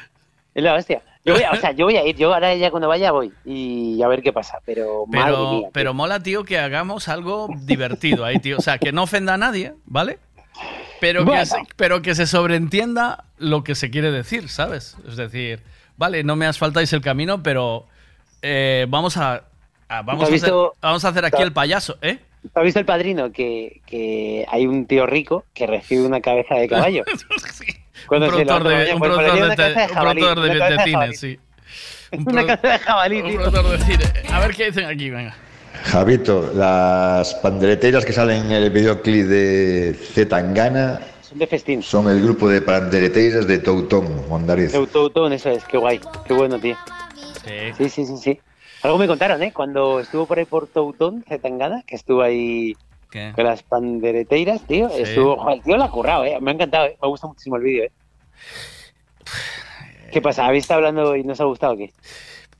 es 0.54 0.62
la 0.62 0.74
hostia. 0.74 1.02
Yo 1.24 1.34
voy, 1.34 1.42
a- 1.42 1.50
o 1.52 1.57
sea, 1.57 1.73
yo 1.73 1.84
voy 1.84 1.97
a 1.97 2.07
ir, 2.07 2.16
yo 2.16 2.32
ahora 2.32 2.55
ya 2.55 2.70
cuando 2.70 2.89
vaya 2.89 3.12
voy 3.12 3.31
y 3.44 4.02
a 4.02 4.08
ver 4.08 4.23
qué 4.23 4.32
pasa, 4.32 4.58
pero, 4.65 5.05
madre 5.07 5.24
Pero, 5.32 5.50
mía. 5.52 5.68
pero 5.73 5.94
mola, 5.94 6.23
tío, 6.23 6.44
que 6.44 6.58
hagamos 6.58 7.08
algo 7.08 7.49
divertido 7.62 8.24
ahí, 8.24 8.39
tío. 8.39 8.57
O 8.57 8.60
sea, 8.62 8.78
que 8.78 8.90
no 8.92 9.02
ofenda 9.02 9.34
a 9.34 9.39
nadie, 9.39 9.74
¿vale? 9.84 10.18
Pero, 11.00 11.24
Bueno. 11.24 11.40
que, 11.40 11.47
se, 11.47 11.57
pero 11.76 12.02
que 12.02 12.15
se 12.15 12.26
sobreentienda 12.26 13.24
lo 13.39 13.65
que 13.65 13.74
se 13.74 13.90
quiere 13.90 14.10
decir, 14.10 14.49
¿sabes? 14.49 14.97
Es 15.07 15.16
decir, 15.16 15.62
vale, 15.97 16.24
no 16.24 16.36
me 16.36 16.47
asfaltáis 16.47 16.92
el 16.92 17.00
camino, 17.02 17.42
pero 17.42 17.86
eh, 18.42 18.86
vamos 18.89 19.16
a, 19.18 19.44
a- 19.89 20.02
vamos, 20.02 20.24
¿Has 20.24 20.31
a 20.31 20.34
hacer, 20.34 20.40
visto- 20.50 20.74
vamos 20.81 21.05
a 21.05 21.08
hacer 21.08 21.24
aquí 21.26 21.42
el 21.42 21.52
payaso, 21.52 21.97
¿eh? 22.02 22.18
¿Has 22.55 22.65
visto 22.65 22.81
el 22.81 22.86
padrino? 22.86 23.31
Que, 23.32 23.82
que 23.86 24.47
hay 24.49 24.66
un 24.66 24.86
tío 24.86 25.05
rico 25.07 25.44
que 25.52 25.66
recibe 25.66 26.05
una 26.07 26.23
cabeza 26.23 26.55
de 26.55 26.66
caballo. 26.68 27.05
Cuando 27.05 27.24
un 28.08 28.18
productor 28.18 28.68
de, 28.68 28.94
un 28.94 29.00
productor 29.00 29.56
de, 29.56 30.84
cine, 30.84 31.12
sí. 31.14 31.38
Una 32.12 32.46
cabeza 32.46 32.68
de 32.68 32.78
jabalí, 32.78 33.22
Un 33.22 33.34
productor 33.36 33.78
de 33.78 33.84
cine. 33.84 34.04
A 34.32 34.40
ver 34.40 34.54
qué 34.54 34.66
dicen 34.66 34.84
aquí, 34.86 35.10
venga. 35.10 35.36
Javito, 35.84 36.52
las 36.54 37.34
pandereteras 37.36 38.04
que 38.04 38.12
salen 38.12 38.46
en 38.46 38.52
el 38.52 38.70
videoclip 38.70 39.26
de 39.26 39.96
Zetangana 40.12 41.00
Son 41.22 41.38
de 41.38 41.46
festín. 41.46 41.82
son 41.82 42.08
el 42.08 42.22
grupo 42.22 42.48
de 42.48 42.60
pandereteiras 42.60 43.46
de 43.46 43.58
Toutón, 43.58 44.28
Mondariz. 44.28 44.72
Teutón, 44.72 45.32
eso 45.32 45.50
es, 45.50 45.64
qué 45.64 45.78
guay, 45.78 46.00
qué 46.26 46.34
bueno, 46.34 46.58
tío. 46.58 46.76
Sí, 47.76 47.88
sí, 47.88 48.06
sí, 48.06 48.16
sí. 48.18 48.40
Algo 48.82 48.98
me 48.98 49.06
contaron, 49.06 49.42
¿eh? 49.42 49.52
Cuando 49.52 50.00
estuvo 50.00 50.26
por 50.26 50.38
ahí 50.38 50.44
por 50.44 50.66
Toutón, 50.66 51.24
Zetangana, 51.28 51.82
que 51.86 51.96
estuvo 51.96 52.22
ahí 52.22 52.74
¿Qué? 53.10 53.32
con 53.34 53.44
las 53.44 53.62
pandereteiras, 53.62 54.66
tío. 54.66 54.89
Sí. 54.90 55.02
Estuvo, 55.02 55.36
joder, 55.36 55.58
el 55.58 55.62
tío 55.64 55.76
lo 55.76 55.84
ha 55.84 55.90
currado, 55.90 56.24
¿eh? 56.24 56.39
Me 56.40 56.50
ha 56.50 56.55
encantado, 56.55 56.86
¿eh? 56.86 56.97
Me 57.02 57.08
gusta 57.08 57.26
muchísimo 57.26 57.56
el 57.56 57.62
vídeo, 57.62 57.84
¿eh? 57.84 57.92
¿Qué 60.12 60.20
pasa? 60.20 60.47
¿Habéis 60.47 60.64
estado 60.64 60.78
hablando 60.78 61.16
y 61.16 61.22
no 61.24 61.32
os 61.32 61.40
ha 61.40 61.44
gustado 61.44 61.74
o 61.74 61.76
qué? 61.76 61.92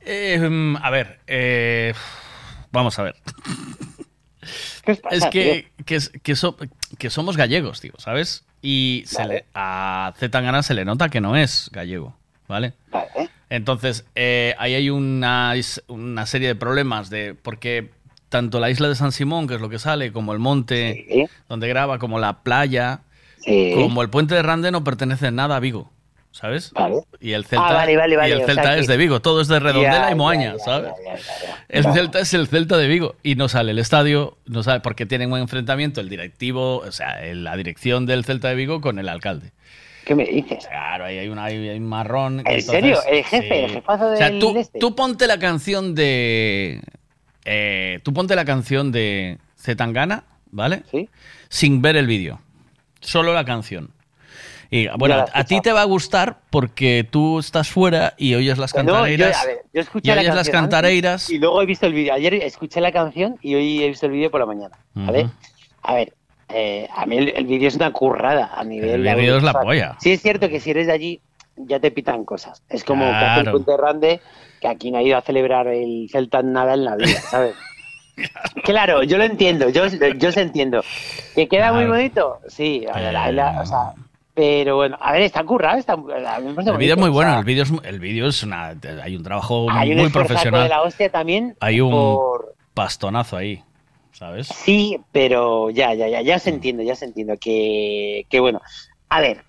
Eh, 0.01 0.39
mm, 0.39 0.77
a 0.77 0.89
ver, 0.89 1.19
eh, 1.27 1.93
vamos 2.71 2.97
a 2.99 3.03
ver. 3.03 3.15
pasa, 5.03 5.15
es 5.15 5.25
que, 5.27 5.71
que, 5.85 5.95
es- 5.95 6.09
que, 6.23 6.35
so- 6.35 6.57
que 6.97 7.09
somos 7.09 7.37
gallegos, 7.37 7.81
tío, 7.81 7.93
¿sabes? 7.97 8.45
Y 8.61 9.03
se 9.05 9.25
le- 9.25 9.45
a 9.53 10.13
Zetangana 10.17 10.63
se 10.63 10.73
le 10.73 10.85
nota 10.85 11.09
que 11.09 11.21
no 11.21 11.35
es 11.35 11.69
gallego, 11.71 12.15
¿vale? 12.47 12.73
Entonces, 13.49 14.05
eh, 14.15 14.55
ahí 14.59 14.73
hay 14.75 14.89
una, 14.89 15.53
una 15.87 16.25
serie 16.25 16.47
de 16.47 16.55
problemas 16.55 17.09
de 17.09 17.33
porque 17.35 17.89
tanto 18.31 18.59
la 18.59 18.71
isla 18.71 18.89
de 18.89 18.95
San 18.95 19.11
Simón, 19.11 19.45
que 19.47 19.53
es 19.55 19.61
lo 19.61 19.69
que 19.69 19.77
sale, 19.77 20.11
como 20.11 20.33
el 20.33 20.39
monte 20.39 21.27
donde 21.47 21.67
graba, 21.67 21.99
como 21.99 22.17
la 22.17 22.41
playa, 22.41 23.01
Sí. 23.37 23.73
como 23.75 24.01
el 24.01 24.09
puente 24.09 24.33
de 24.35 24.41
Rande 24.43 24.71
no 24.71 24.83
pertenece 24.83 25.27
en 25.27 25.35
nada 25.35 25.55
a 25.55 25.59
Vigo, 25.59 25.91
¿sabes? 26.31 26.71
Y 27.19 27.31
el 27.33 27.43
Celta, 27.45 27.67
Ah, 27.69 27.73
vale, 27.73 27.97
vale, 27.97 28.15
vale, 28.15 28.29
y 28.29 28.31
el 28.33 28.41
o 28.41 28.45
Celta 28.45 28.63
sea 28.63 28.77
es 28.77 28.87
de 28.87 28.97
Vigo, 28.97 29.19
todo 29.19 29.41
es 29.41 29.47
de 29.47 29.59
Redondela 29.59 30.07
Ya, 30.07 30.11
y 30.11 30.15
Moaña, 30.15 30.51
ya, 30.53 30.57
ya, 30.57 30.63
¿sabes? 30.63 30.91
El. 31.67 31.83
Celta 31.91 32.19
es 32.19 32.33
el 32.35 32.47
Celta 32.47 32.77
de 32.77 32.87
Vigo 32.87 33.15
y 33.23 33.35
no 33.35 33.49
sale 33.49 33.71
el 33.71 33.79
estadio, 33.79 34.37
no 34.45 34.61
sale 34.63 34.79
porque 34.81 35.05
tienen 35.07 35.31
un 35.31 35.39
enfrentamiento 35.39 36.01
el 36.01 36.09
directivo, 36.09 36.77
o 36.77 36.91
sea, 36.91 37.19
la 37.33 37.57
dirección 37.57 38.05
del 38.05 38.23
Celta 38.25 38.49
de 38.49 38.55
Vigo 38.55 38.79
con 38.79 38.97
el 38.99 39.09
alcalde. 39.09 39.51
¿Qué 40.05 40.15
me 40.15 40.25
dices? 40.25 40.65
Claro, 40.67 41.05
ahí 41.05 41.17
hay, 41.17 41.27
una, 41.29 41.45
hay 41.45 41.67
hay 41.69 41.77
un 41.77 41.87
marrón. 41.87 42.39
¿En 42.41 42.47
entonces, 42.47 42.65
serio? 42.65 42.97
¿El 43.09 43.23
jefe? 43.23 43.65
¿El 43.65 43.71
jefazo 43.71 44.05
O 44.11 44.15
sea, 44.17 44.29
del 44.29 44.39
tú, 44.39 44.57
este? 44.57 44.79
tú 44.79 44.95
ponte 44.95 45.27
la 45.27 45.37
canción 45.39 45.93
de... 45.95 46.81
eh, 47.45 47.99
tú 48.03 48.13
ponte 48.13 48.35
la 48.35 48.45
canción 48.45 48.91
de 48.91 49.37
Zetangana, 49.57 50.23
¿vale? 50.51 50.83
Sí. 50.91 51.09
Sin 51.49 51.81
ver 51.81 51.95
el 51.95 52.07
vídeo. 52.07 52.39
Solo 52.99 53.33
la 53.33 53.45
canción. 53.45 53.89
Y 54.73 54.87
bueno, 54.97 55.25
a 55.33 55.43
ti 55.43 55.59
te 55.59 55.73
va 55.73 55.81
a 55.81 55.85
gustar 55.85 56.37
porque 56.49 57.05
tú 57.09 57.39
estás 57.39 57.69
fuera 57.69 58.13
y 58.17 58.35
oyes 58.35 58.57
las 58.57 58.71
yo, 58.71 58.77
cantareiras. 58.77 59.43
a 59.43 59.45
ver, 59.45 59.57
yo 59.73 59.81
escuché 59.81 60.11
y 60.11 60.15
la 60.15 60.21
oyes 60.21 60.35
las 60.35 60.49
cantareiras. 60.49 61.29
Y 61.29 61.39
luego 61.39 61.61
he 61.61 61.65
visto 61.65 61.87
el 61.87 61.93
vídeo. 61.93 62.13
Ayer 62.13 62.35
escuché 62.35 62.79
la 62.79 62.93
canción 62.93 63.37
y 63.41 63.55
hoy 63.55 63.83
he 63.83 63.89
visto 63.89 64.05
el 64.05 64.13
vídeo 64.13 64.31
por 64.31 64.39
la 64.39 64.45
mañana. 64.45 64.77
¿Vale? 64.93 65.25
Ujú. 65.25 65.33
A 65.83 65.93
ver, 65.95 66.13
eh, 66.47 66.87
a 66.95 67.05
mí 67.05 67.17
el, 67.17 67.29
el 67.35 67.45
vídeo 67.47 67.67
es 67.67 67.75
una 67.75 67.91
currada 67.91 68.51
a 68.55 68.63
nivel. 68.63 69.05
El 69.05 69.15
vídeo 69.17 69.35
es 69.37 69.43
la 69.43 69.53
polla. 69.53 69.97
Sí, 69.99 70.13
es 70.13 70.21
cierto 70.21 70.47
que 70.47 70.61
si 70.61 70.71
eres 70.71 70.87
de 70.87 70.93
allí 70.93 71.21
ya 71.57 71.81
te 71.81 71.91
pitan 71.91 72.23
cosas. 72.23 72.63
Es 72.69 72.85
como 72.85 73.03
que 73.09 73.11
hace 73.15 73.39
el 73.39 73.43
Claro. 73.43 73.51
Puente 73.51 73.77
Rande 73.81 74.21
que 74.61 74.67
aquí 74.69 74.91
no 74.91 74.99
ha 74.99 75.01
ido 75.03 75.17
a 75.17 75.21
celebrar 75.21 75.67
el 75.67 76.07
Celta 76.09 76.41
nada 76.43 76.75
en 76.75 76.85
la 76.85 76.95
vida, 76.95 77.19
¿sabes? 77.19 77.55
Claro, 78.63 79.01
yo 79.03 79.17
lo 79.17 79.23
entiendo, 79.23 79.69
yo, 79.69 79.87
yo 79.87 80.31
se 80.31 80.41
entiendo. 80.41 80.83
¿Que 81.33 81.47
queda 81.47 81.71
muy 81.71 81.85
Claro. 81.85 81.93
bonito? 81.97 82.39
Sí, 82.47 82.85
a 82.91 82.99
ver, 82.99 83.13
la- 83.13 83.31
la- 83.31 83.61
o 83.61 83.65
sea, 83.65 83.93
pero 84.35 84.75
bueno, 84.75 84.95
a 84.99 85.13
ver, 85.13 85.23
está 85.23 85.43
currado, 85.43 85.77
está, 85.79 85.93
El 85.93 86.77
vídeo 86.77 86.93
es 86.95 86.99
muy 86.99 87.09
o 87.09 87.13
bueno, 87.13 87.31
sea, 87.31 87.39
el 87.39 87.45
vídeo 87.45 87.63
es, 87.63 87.71
el 87.83 87.99
vídeo 87.99 88.27
es 88.27 88.43
una... 88.43 88.75
Hay 89.03 89.15
un 89.15 89.23
trabajo 89.23 89.65
hay 89.71 89.91
un 89.91 89.97
muy 89.97 90.09
profesional. 90.09 90.63
de 90.63 90.69
la 90.69 90.81
hostia 90.83 91.09
también 91.09 91.55
Hay 91.61 91.81
un 91.81 91.89
por- 91.91 92.53
pastonazo 92.75 93.37
ahí, 93.37 93.63
¿sabes? 94.11 94.47
Sí, 94.47 94.99
pero 95.11 95.69
ya, 95.71 95.93
ya, 95.95 96.07
ya, 96.07 96.21
ya 96.21 96.37
se 96.37 96.49
entiende, 96.51 96.85
ya 96.85 96.95
se 96.95 97.05
entiende 97.05 97.37
que, 97.37 98.25
que 98.29 98.39
bueno. 98.39 98.61
A 99.11 99.19
ver, 99.19 99.43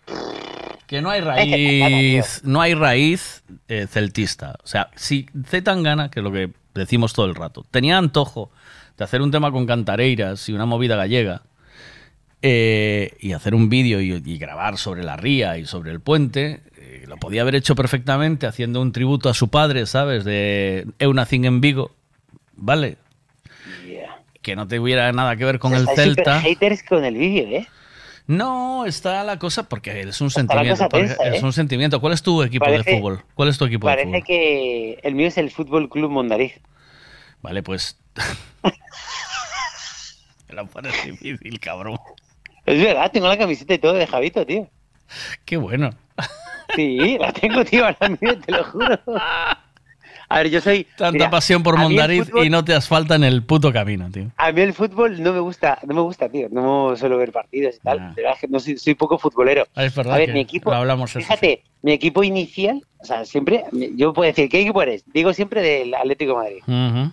Que 0.88 1.00
no 1.00 1.08
hay 1.08 1.20
raíz, 1.20 2.42
no 2.44 2.60
hay 2.60 2.74
raíz 2.74 3.44
eh, 3.68 3.86
celtista. 3.88 4.56
O 4.64 4.66
sea, 4.66 4.90
si 4.96 5.26
Z 5.46 5.62
Tangana, 5.62 6.10
que 6.10 6.18
es 6.18 6.24
lo 6.24 6.32
que 6.32 6.50
decimos 6.74 7.12
todo 7.12 7.26
el 7.26 7.36
rato, 7.36 7.64
tenía 7.70 7.96
antojo 7.96 8.50
de 8.98 9.04
hacer 9.04 9.22
un 9.22 9.30
tema 9.30 9.52
con 9.52 9.64
cantareiras 9.66 10.48
y 10.48 10.52
una 10.52 10.66
movida 10.66 10.96
gallega, 10.96 11.42
eh, 12.42 13.16
y 13.20 13.34
hacer 13.34 13.54
un 13.54 13.68
vídeo 13.68 14.00
y, 14.00 14.20
y 14.24 14.36
grabar 14.36 14.78
sobre 14.78 15.04
la 15.04 15.16
ría 15.16 15.58
y 15.58 15.64
sobre 15.64 15.92
el 15.92 16.00
puente, 16.00 16.60
eh, 16.76 17.04
lo 17.06 17.16
podía 17.16 17.42
haber 17.42 17.54
hecho 17.54 17.76
perfectamente 17.76 18.48
haciendo 18.48 18.82
un 18.82 18.90
tributo 18.90 19.28
a 19.28 19.34
su 19.34 19.48
padre, 19.48 19.86
¿sabes? 19.86 20.24
De 20.24 20.88
Eunacin 20.98 21.44
en 21.44 21.60
Vigo, 21.60 21.92
¿vale? 22.56 22.96
Que 24.42 24.56
no 24.56 24.66
tuviera 24.66 25.12
nada 25.12 25.36
que 25.36 25.44
ver 25.44 25.60
con 25.60 25.72
el 25.72 25.86
Celta. 25.94 26.40
haters 26.40 26.82
con 26.82 27.04
el 27.04 27.14
vídeo, 27.14 27.46
¿eh? 27.60 27.68
No, 28.26 28.86
está 28.86 29.24
la 29.24 29.38
cosa 29.38 29.64
porque 29.68 30.00
es 30.00 30.20
un 30.20 30.30
sentimiento. 30.30 30.88
tensa, 30.88 31.14
es 31.24 31.42
¿eh? 31.42 31.44
un 31.44 31.52
sentimiento. 31.52 32.00
¿Cuál 32.00 32.12
es 32.12 32.22
tu 32.22 32.42
equipo 32.42 32.64
Parece- 32.64 32.90
de 32.90 32.96
fútbol? 32.98 33.24
¿Cuál 33.34 33.48
es 33.48 33.58
tu 33.58 33.64
equipo 33.64 33.88
de 33.88 33.92
Parece 33.94 34.08
fútbol? 34.10 34.24
que 34.24 35.00
el 35.02 35.14
mío 35.14 35.26
es 35.28 35.38
el 35.38 35.50
Fútbol 35.50 35.88
Club 35.88 36.10
Mondariz. 36.10 36.60
Vale, 37.42 37.62
pues. 37.62 37.98
Me 40.48 40.54
la 40.54 40.64
pones 40.64 40.92
difícil, 41.04 41.58
cabrón. 41.60 41.98
Es 42.66 42.80
verdad, 42.82 43.10
tengo 43.10 43.26
la 43.28 43.38
camiseta 43.38 43.74
y 43.74 43.78
todo 43.78 43.94
de 43.94 44.06
Javito, 44.06 44.46
tío. 44.46 44.68
Qué 45.44 45.56
bueno. 45.56 45.90
Sí, 46.76 47.18
la 47.18 47.32
tengo, 47.32 47.64
tío, 47.64 47.84
ahora 47.84 48.08
mismo, 48.08 48.36
te 48.38 48.52
lo 48.52 48.64
juro. 48.64 48.98
A 50.32 50.38
ver, 50.38 50.50
yo 50.50 50.60
soy... 50.60 50.84
Tanta 50.96 51.12
mira, 51.12 51.30
pasión 51.30 51.62
por 51.62 51.76
Mondariz 51.76 52.30
fútbol- 52.30 52.46
y 52.46 52.50
no 52.50 52.64
te 52.64 52.74
asfalta 52.74 53.16
en 53.16 53.24
el 53.24 53.42
puto 53.42 53.72
camino, 53.72 54.10
tío. 54.10 54.30
A 54.38 54.50
mí 54.50 54.62
el 54.62 54.72
fútbol 54.72 55.22
no 55.22 55.32
me 55.32 55.40
gusta, 55.40 55.78
no 55.86 55.94
me 55.94 56.00
gusta, 56.00 56.28
tío. 56.28 56.48
No 56.50 56.96
suelo 56.96 57.18
ver 57.18 57.32
partidos 57.32 57.76
y 57.76 57.80
tal. 57.80 58.14
De 58.14 58.22
verdad 58.22 58.38
que 58.40 58.48
no 58.48 58.58
soy, 58.58 58.78
soy 58.78 58.94
poco 58.94 59.18
futbolero. 59.18 59.66
Ah, 59.74 59.84
es 59.84 59.94
verdad 59.94 60.14
A 60.14 60.16
ver, 60.18 60.26
que 60.28 60.32
mi 60.32 60.40
equipo, 60.40 60.70
lo 60.70 60.76
hablamos 60.76 61.10
eso, 61.10 61.20
fíjate, 61.20 61.64
mi 61.82 61.92
equipo 61.92 62.24
inicial, 62.24 62.82
o 62.98 63.04
sea, 63.04 63.24
siempre, 63.26 63.64
yo 63.94 64.12
puedo 64.14 64.26
decir, 64.26 64.48
¿qué 64.48 64.62
equipo 64.62 64.80
eres? 64.82 65.04
Digo 65.12 65.34
siempre 65.34 65.60
del 65.60 65.94
Atlético 65.94 66.40
de 66.40 66.60
Madrid. 66.62 67.10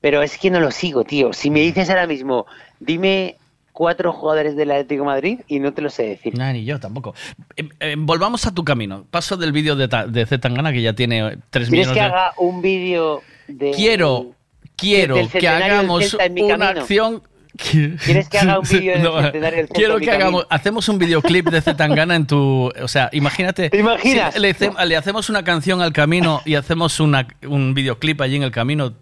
Pero 0.00 0.22
es 0.22 0.36
que 0.36 0.50
no 0.50 0.60
lo 0.60 0.70
sigo, 0.70 1.04
tío. 1.04 1.32
Si 1.32 1.50
me 1.50 1.60
dices 1.60 1.88
ahora 1.88 2.06
mismo, 2.06 2.44
dime 2.78 3.36
cuatro 3.74 4.12
jugadores 4.12 4.54
del 4.56 4.70
Atlético 4.70 5.02
de 5.02 5.06
Madrid 5.06 5.40
y 5.48 5.58
no 5.58 5.74
te 5.74 5.82
lo 5.82 5.90
sé 5.90 6.04
decir. 6.04 6.38
Nah, 6.38 6.52
ni 6.52 6.64
yo 6.64 6.78
tampoco. 6.78 7.12
Eh, 7.56 7.68
eh, 7.80 7.96
volvamos 7.98 8.46
a 8.46 8.54
tu 8.54 8.64
camino. 8.64 9.04
Paso 9.10 9.36
del 9.36 9.50
vídeo 9.50 9.74
de, 9.74 9.88
de 10.08 10.26
Zetangana 10.26 10.72
que 10.72 10.80
ya 10.80 10.92
tiene 10.92 11.18
eh, 11.26 11.36
3 11.50 11.68
¿Quieres 11.68 11.70
millones 11.70 11.88
que 11.92 12.00
de... 12.00 12.06
haga 12.06 12.32
un 12.38 12.62
vídeo 12.62 13.22
de... 13.48 13.72
Quiero, 13.72 14.30
quiero 14.76 15.16
que 15.28 15.48
hagamos 15.48 16.14
una 16.14 16.24
camino? 16.24 16.54
acción 16.64 17.22
¿Quieres 17.56 18.28
que 18.28 18.38
haga 18.38 18.58
un 18.60 18.66
vídeo 18.68 18.98
No, 18.98 19.30
del 19.30 19.68
Quiero 19.68 19.98
que 19.98 20.06
Camino? 20.06 20.12
hagamos, 20.12 20.46
hacemos 20.50 20.88
un 20.88 20.98
videoclip 20.98 21.48
de 21.50 21.60
Zetangana 21.60 22.16
en 22.16 22.26
tu, 22.26 22.72
o 22.80 22.88
sea, 22.88 23.08
imagínate. 23.12 23.70
¿Te 23.70 23.78
imaginas? 23.78 24.34
si 24.34 24.40
le, 24.40 24.50
hace- 24.50 24.72
le 24.86 24.96
hacemos 24.96 25.28
una 25.30 25.44
canción 25.44 25.80
al 25.80 25.92
camino 25.92 26.42
y 26.44 26.54
hacemos 26.56 26.98
una, 27.00 27.26
un 27.48 27.74
videoclip 27.74 28.20
allí 28.22 28.36
en 28.36 28.42
el 28.44 28.50
camino, 28.50 28.94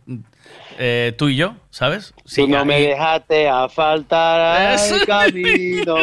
eh, 0.85 1.15
tú 1.17 1.29
y 1.29 1.37
yo, 1.37 1.55
¿sabes? 1.71 2.13
Tú 2.35 2.49
no 2.49 2.65
me 2.65 2.81
dejaste 2.81 3.49
a 3.49 3.69
faltar 3.69 4.75
Eso. 4.75 4.97
al 4.97 5.07
camino. 5.07 5.95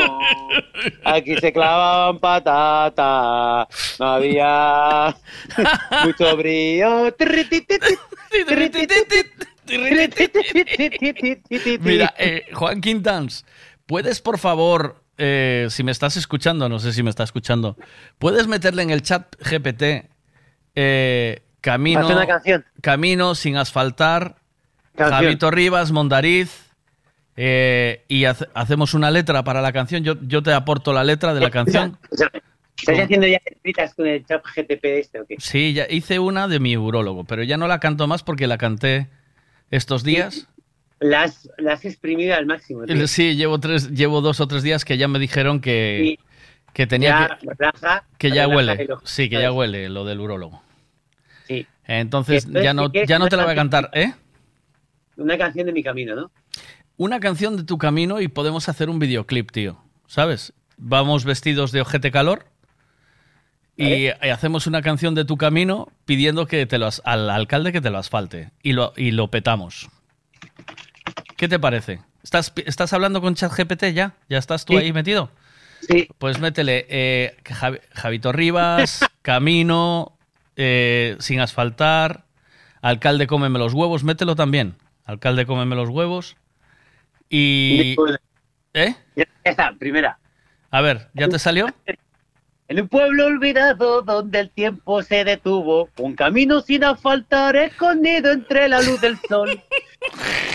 Aquí 1.03 1.35
se 1.35 1.51
clavaban 1.51 2.17
patatas. 2.19 3.67
No 3.99 4.05
había 4.05 5.17
mucho 6.05 6.37
brío. 6.37 7.13
Mira, 11.81 12.13
eh, 12.17 12.45
Juan 12.53 12.79
Quintans, 12.79 13.45
¿puedes 13.85 14.21
por 14.21 14.37
favor, 14.37 15.03
eh, 15.17 15.67
si 15.69 15.83
me 15.83 15.91
estás 15.91 16.15
escuchando, 16.15 16.69
no 16.69 16.79
sé 16.79 16.93
si 16.93 17.03
me 17.03 17.09
está 17.09 17.23
escuchando, 17.23 17.75
¿puedes 18.17 18.47
meterle 18.47 18.83
en 18.83 18.91
el 18.91 19.01
chat 19.01 19.35
GPT 19.41 20.09
eh, 20.75 21.41
Camino. 21.61 22.07
Camino 22.81 23.35
sin 23.35 23.57
asfaltar. 23.57 24.38
Javito 25.07 25.51
Rivas, 25.51 25.91
Mondariz, 25.91 26.65
eh, 27.35 28.03
y 28.07 28.25
hace- 28.25 28.47
hacemos 28.53 28.93
una 28.93 29.11
letra 29.11 29.43
para 29.43 29.61
la 29.61 29.71
canción? 29.71 30.03
Yo, 30.03 30.15
yo 30.21 30.43
te 30.43 30.51
aporto 30.53 30.91
la 30.93 31.03
letra 31.03 31.33
de 31.33 31.39
la 31.41 31.49
canción. 31.49 31.97
¿Estás 32.77 32.99
haciendo 32.99 33.27
ya 33.27 33.39
escritas 33.45 33.93
con 33.93 34.07
el 34.07 34.25
chat 34.25 34.41
GTP 34.55 34.99
este 34.99 35.19
o 35.19 35.25
qué? 35.25 35.35
Sí, 35.39 35.73
ya 35.73 35.85
hice 35.89 36.19
una 36.19 36.47
de 36.47 36.59
mi 36.59 36.77
urólogo, 36.77 37.23
pero 37.25 37.43
ya 37.43 37.57
no 37.57 37.67
la 37.67 37.79
canto 37.79 38.07
más 38.07 38.23
porque 38.23 38.47
la 38.47 38.57
canté 38.57 39.07
estos 39.69 40.03
días. 40.03 40.47
La 41.01 41.23
has, 41.23 41.49
la 41.57 41.73
has 41.73 41.85
exprimido 41.85 42.35
al 42.35 42.45
máximo. 42.45 42.85
tío. 42.85 43.07
Sí, 43.07 43.35
llevo 43.35 43.59
tres, 43.59 43.89
llevo 43.91 44.21
dos 44.21 44.39
o 44.41 44.47
tres 44.47 44.63
días 44.63 44.83
que 44.85 44.97
ya 44.97 45.07
me 45.07 45.19
dijeron 45.19 45.59
que, 45.61 46.19
que 46.73 46.87
tenía 46.87 47.09
Ya, 47.09 47.39
relaja, 47.57 48.05
que, 48.17 48.29
que 48.29 48.35
ya 48.35 48.47
huele. 48.47 48.73
el 48.73 48.91
ojo, 48.91 49.01
Sí, 49.05 49.29
que 49.29 49.35
¿sabes? 49.35 49.43
ya 49.47 49.51
huele 49.53 49.89
lo 49.89 50.03
del 50.05 50.19
urólogo. 50.19 50.61
Sí. 51.47 51.65
Entonces 51.85 52.45
Entonces, 52.45 52.63
ya 52.63 52.73
no, 52.73 52.89
si 52.93 53.05
ya 53.07 53.17
no 53.19 53.27
te 53.27 53.35
la 53.37 53.43
voy 53.43 53.53
a 53.53 53.55
cantar, 53.55 53.89
¿eh? 53.93 54.13
Una 55.19 55.37
canción 55.37 55.65
de 55.67 55.73
mi 55.73 55.83
camino, 55.83 56.15
¿no? 56.15 56.31
Una 56.97 57.19
canción 57.19 57.55
de 57.57 57.63
tu 57.63 57.77
camino 57.77 58.19
y 58.21 58.27
podemos 58.27 58.67
hacer 58.69 58.89
un 58.89 58.99
videoclip, 58.99 59.51
tío. 59.51 59.81
¿Sabes? 60.07 60.53
Vamos 60.77 61.23
vestidos 61.25 61.71
de 61.71 61.81
ojete 61.81 62.11
calor 62.11 62.45
y, 63.77 64.05
y 64.07 64.07
hacemos 64.09 64.67
una 64.67 64.81
canción 64.81 65.15
de 65.15 65.23
tu 65.25 65.37
camino 65.37 65.87
pidiendo 66.05 66.45
que 66.47 66.65
te 66.65 66.77
lo 66.77 66.87
as- 66.87 67.01
al 67.05 67.29
alcalde 67.29 67.71
que 67.71 67.79
te 67.81 67.89
lo 67.89 67.97
asfalte 67.97 68.51
y 68.63 68.73
lo, 68.73 68.93
y 68.97 69.11
lo 69.11 69.29
petamos. 69.29 69.89
¿Qué 71.37 71.47
te 71.47 71.59
parece? 71.59 71.99
¿Estás, 72.23 72.51
¿Estás 72.65 72.91
hablando 72.93 73.21
con 73.21 73.35
ChatGPT 73.35 73.85
ya? 73.93 74.15
¿Ya 74.29 74.37
estás 74.37 74.65
tú 74.65 74.73
Sí. 74.73 74.79
ahí 74.79 74.91
metido? 74.93 75.31
Sí. 75.81 76.09
Pues 76.17 76.39
métele 76.39 76.85
eh, 76.89 77.37
Javi- 77.45 77.79
Javito 77.93 78.31
Rivas, 78.33 78.99
Camino, 79.21 80.17
eh, 80.57 81.15
sin 81.19 81.39
asfaltar, 81.39 82.25
Alcalde 82.81 83.27
cómeme 83.27 83.59
los 83.59 83.73
huevos, 83.73 84.03
mételo 84.03 84.35
también. 84.35 84.75
Alcalde 85.09 85.47
cómeme 85.47 85.75
los 85.75 85.89
huevos. 85.89 86.37
Y... 87.29 87.95
¿Eh? 88.75 88.95
Ya 89.15 89.25
está, 89.43 89.73
primera. 89.73 90.19
A 90.69 90.81
ver, 90.81 91.09
¿ya 91.15 91.27
te 91.27 91.39
salió? 91.39 91.65
En 92.67 92.79
un 92.79 92.87
pueblo 92.87 93.25
olvidado 93.25 94.03
donde 94.03 94.39
el 94.39 94.51
tiempo 94.51 95.01
se 95.01 95.23
detuvo, 95.23 95.89
un 95.97 96.15
camino 96.15 96.61
sin 96.61 96.83
asfaltar 96.83 97.55
escondido 97.55 98.31
entre 98.31 98.69
la 98.69 98.83
luz 98.83 99.01
del 99.01 99.17
sol. 99.27 99.49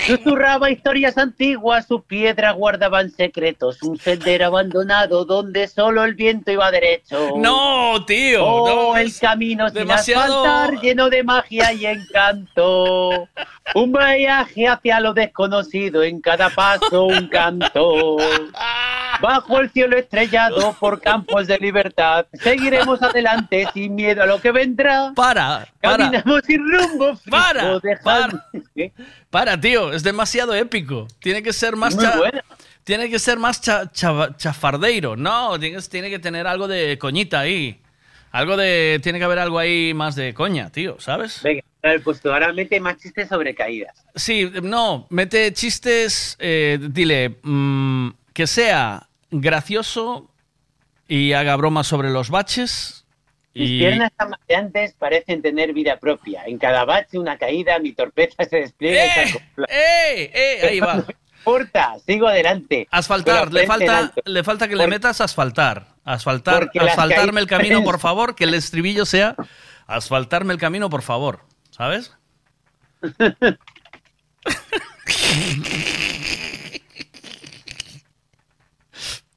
Susurraba 0.07 0.71
historias 0.71 1.17
antiguas, 1.17 1.87
sus 1.87 2.03
piedras 2.05 2.55
guardaban 2.55 3.11
secretos, 3.11 3.83
un 3.83 3.99
sendero 3.99 4.47
abandonado 4.47 5.25
donde 5.25 5.67
solo 5.69 6.05
el 6.05 6.15
viento 6.15 6.51
iba 6.51 6.71
derecho. 6.71 7.35
No, 7.39 8.05
tío. 8.07 8.45
Oh, 8.45 8.93
no, 8.93 8.97
el 8.99 9.17
camino 9.19 9.67
sin 9.69 9.75
demasiado- 9.79 10.45
asfaltar, 10.45 10.81
lleno 10.83 11.09
de 11.09 11.23
magia 11.23 11.73
y 11.73 11.87
encanto. 11.87 13.29
Un 13.75 13.93
viaje 13.93 14.69
hacia 14.69 15.01
lo 15.01 15.15
desconocido, 15.15 16.03
en 16.03 16.21
cada 16.21 16.51
paso 16.51 17.05
un 17.07 17.29
canto. 17.29 18.19
Bajo 19.23 19.61
el 19.61 19.71
cielo 19.71 19.97
estrellado 19.97 20.75
por 20.79 21.01
campos 21.01 21.47
de 21.47 21.57
libertad, 21.59 22.27
seguiremos 22.33 23.01
adelante 23.01 23.67
sin 23.73 23.95
miedo 23.95 24.23
a 24.23 24.27
lo 24.27 24.41
que 24.41 24.51
vendrá. 24.53 25.13
Para, 25.15 25.67
para. 25.81 25.97
Caminamos 26.11 26.43
sin 26.45 26.61
rumbo. 26.71 27.17
fijo, 27.17 27.31
Para, 27.31 27.79
dejando- 27.79 28.43
Para, 29.35 29.61
tío, 29.61 29.93
es 29.93 30.05
demasiado 30.05 30.55
épico. 30.55 31.09
Tiene 31.19 31.43
que 31.43 31.53
ser 31.53 31.75
más 31.75 31.99
cha-. 31.99 32.21
Tiene 32.85 33.11
que 33.11 33.19
ser 33.19 33.37
más 33.37 33.61
cha- 33.61 33.91
chafardeiro. 34.37 35.17
No, 35.17 35.59
tiene, 35.59 35.77
que- 35.77 35.83
tiene 35.89 36.09
que 36.09 36.21
tener 36.21 36.47
algo 36.47 36.69
de 36.69 36.97
coñita 36.99 37.41
ahí. 37.41 37.81
Algo 38.31 38.57
de. 38.57 39.01
Tiene 39.03 39.19
que 39.19 39.25
haber 39.25 39.41
algo 39.41 39.59
ahí 39.59 39.93
más 39.93 40.15
de 40.15 40.35
coña, 40.35 40.71
tío, 40.71 41.01
¿sabes? 41.01 41.41
Venga, 41.43 41.65
el 41.83 42.01
puesto 42.01 42.33
ahora 42.33 42.53
mete 42.53 42.79
más 42.79 42.97
chistes 42.99 43.29
sobre 43.29 43.57
caídas. 43.57 43.97
Sí, 44.15 44.49
no, 44.63 45.09
mete 45.11 45.53
chistes. 45.53 46.37
eh, 46.39 46.79
dile 46.81 47.39
mm, 47.43 48.11
que 48.33 48.47
sea 48.47 49.09
gracioso 49.33 50.31
y 51.09 51.33
haga 51.33 51.57
bromas 51.57 51.89
sobre 51.89 52.11
los 52.11 52.31
baches. 52.31 53.04
Mis 53.55 53.71
Y, 53.71 53.79
piernas 53.79 54.11
tambaleantes 54.17 54.95
parecen 54.95 55.41
tener 55.41 55.73
vida 55.73 55.99
propia. 55.99 56.43
En 56.47 56.59
cada 56.59 56.85
bache 56.85 57.19
una 57.19 57.39
caída, 57.39 57.79
mi 57.79 57.93
torpeza 57.93 58.45
se 58.45 58.57
despliega 58.57 59.07
y 59.07 59.29
se. 59.29 59.39
¡Eh! 59.69 60.31
¡Eh! 60.35 60.67
Ahí 60.69 60.81
va. 60.81 60.97
No 60.97 61.05
importa, 61.39 61.95
sigo 62.05 62.27
adelante. 62.27 62.89
Asfaltar, 62.91 63.53
le 63.53 63.67
falta, 63.67 63.99
alto. 63.99 64.23
le 64.25 64.43
falta 64.43 64.67
que 64.67 64.77
le 64.77 64.87
metas 64.87 65.21
asfaltar. 65.21 65.87
Asfaltar, 66.05 66.65
Porque 66.65 66.81
asfaltarme 66.81 67.41
el 67.41 67.47
camino, 67.47 67.85
por 67.85 68.01
favor, 68.01 68.35
que 68.35 68.45
el 68.45 68.55
estribillo 68.55 69.05
sea 69.07 69.37
asfaltarme 69.87 70.53
el 70.53 70.59
camino, 70.59 70.91
por 70.91 71.03
favor. 71.03 71.41
¿Sabes? 71.71 72.13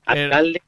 Alcalde, 0.06 0.62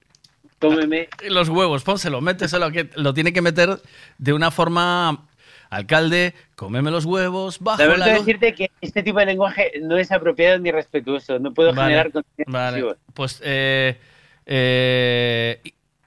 cómeme. 0.60 1.10
Los 1.28 1.50
huevos, 1.50 1.84
pónselo, 1.84 2.22
méteselo, 2.22 2.72
que 2.72 2.90
lo 2.96 3.14
tiene 3.14 3.34
que 3.34 3.42
meter 3.42 3.82
de 4.18 4.34
una 4.34 4.52
forma. 4.52 5.26
Alcalde, 5.72 6.34
cómeme 6.56 6.90
los 6.90 7.06
huevos, 7.06 7.60
bajo 7.60 7.78
Lamento 7.84 8.00
la 8.00 8.14
luz. 8.16 8.26
decirte 8.26 8.56
que 8.56 8.72
este 8.82 9.04
tipo 9.04 9.20
de 9.20 9.28
lenguaje 9.28 9.72
no 9.84 10.00
es 10.00 10.12
apropiado 10.12 10.58
ni 10.58 10.72
respetuoso. 10.72 11.38
No 11.38 11.54
puedo 11.54 11.70
Vale, 11.76 11.82
generar 11.84 12.12
contenido 12.12 12.52
Vale, 12.52 12.96
pues 13.14 13.40
eh, 13.44 14.00
eh, 14.48 15.62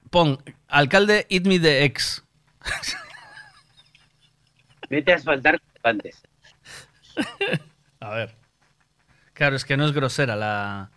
pon, 0.09 0.37
alcalde, 0.67 1.25
eat 1.29 1.45
me 1.45 1.59
the 1.59 1.85
ex. 1.85 2.25
Vete 4.89 5.13
a 5.13 5.15
asfaltar 5.15 5.61
antes. 5.81 6.21
A 8.01 8.09
ver. 8.15 8.35
Claro, 9.31 9.55
es 9.55 9.63
que 9.63 9.77
no 9.77 9.85
es 9.85 9.93
grosera 9.93 10.35
la, 10.35 10.91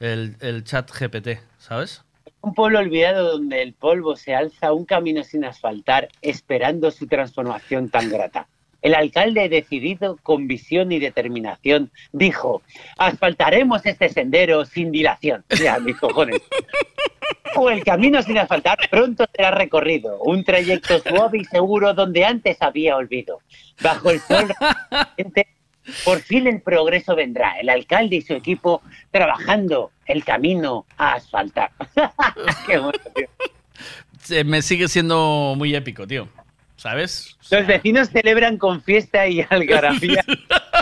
el, 0.00 0.36
el 0.40 0.64
chat 0.64 0.90
GPT, 0.90 1.40
¿sabes? 1.58 2.02
Un 2.42 2.54
pueblo 2.54 2.78
olvidado 2.78 3.32
donde 3.32 3.62
el 3.62 3.74
polvo 3.74 4.16
se 4.16 4.34
alza 4.34 4.72
un 4.72 4.86
camino 4.86 5.22
sin 5.24 5.44
asfaltar, 5.44 6.08
esperando 6.22 6.90
su 6.90 7.06
transformación 7.06 7.90
tan 7.90 8.08
grata. 8.08 8.48
El 8.82 8.94
alcalde, 8.94 9.48
decidido, 9.50 10.16
con 10.22 10.48
visión 10.48 10.90
y 10.90 10.98
determinación, 10.98 11.90
dijo: 12.12 12.62
Asfaltaremos 12.96 13.84
este 13.84 14.08
sendero 14.08 14.64
sin 14.64 14.90
dilación. 14.90 15.44
Ya, 15.62 15.78
mis 15.78 15.98
cojones. 15.98 16.40
O 17.56 17.68
el 17.68 17.84
camino 17.84 18.22
sin 18.22 18.38
asfaltar 18.38 18.78
pronto 18.90 19.26
será 19.34 19.50
recorrido, 19.50 20.18
un 20.22 20.44
trayecto 20.44 20.98
suave 21.00 21.38
y 21.38 21.44
seguro 21.44 21.92
donde 21.92 22.24
antes 22.24 22.62
había 22.62 22.96
olvido. 22.96 23.40
Bajo 23.82 24.10
el 24.10 24.20
sol 24.20 24.48
por 26.04 26.20
fin 26.20 26.46
el 26.46 26.60
progreso 26.60 27.14
vendrá. 27.16 27.58
El 27.60 27.68
alcalde 27.68 28.16
y 28.16 28.22
su 28.22 28.34
equipo 28.34 28.82
trabajando 29.10 29.90
el 30.06 30.24
camino 30.24 30.86
a 30.98 31.14
asfaltar. 31.14 31.70
Qué 32.66 32.78
bueno, 32.78 32.98
tío. 33.14 33.26
Se- 34.22 34.44
Me 34.44 34.62
sigue 34.62 34.88
siendo 34.88 35.54
muy 35.56 35.74
épico, 35.74 36.06
tío. 36.06 36.28
¿Sabes? 36.76 37.36
Los 37.50 37.66
vecinos 37.66 38.08
celebran 38.08 38.56
con 38.56 38.82
fiesta 38.82 39.26
y 39.26 39.40
algarabía. 39.50 40.24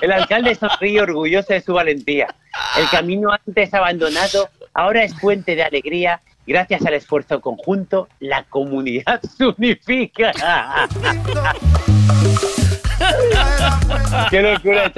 El 0.01 0.13
alcalde 0.13 0.55
sonríe 0.55 1.01
orgulloso 1.01 1.53
de 1.53 1.61
su 1.61 1.75
valentía. 1.75 2.33
El 2.79 2.89
camino 2.89 3.31
antes 3.33 3.75
abandonado 3.75 4.49
ahora 4.75 5.03
es 5.03 5.13
fuente 5.19 5.57
de 5.57 5.65
alegría. 5.65 6.21
Gracias 6.47 6.87
al 6.87 6.95
esfuerzo 6.95 7.41
conjunto, 7.41 8.09
la 8.21 8.45
comunidad 8.45 9.21
se 9.23 9.47
unifica. 9.47 10.33
Qué 14.31 14.43
locura 14.43 14.93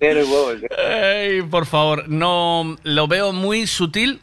huevos. 0.00 0.56
Ey, 0.78 1.42
por 1.42 1.66
favor, 1.66 2.08
no 2.08 2.76
lo 2.82 3.08
veo 3.08 3.32
muy 3.32 3.66
sutil 3.66 4.20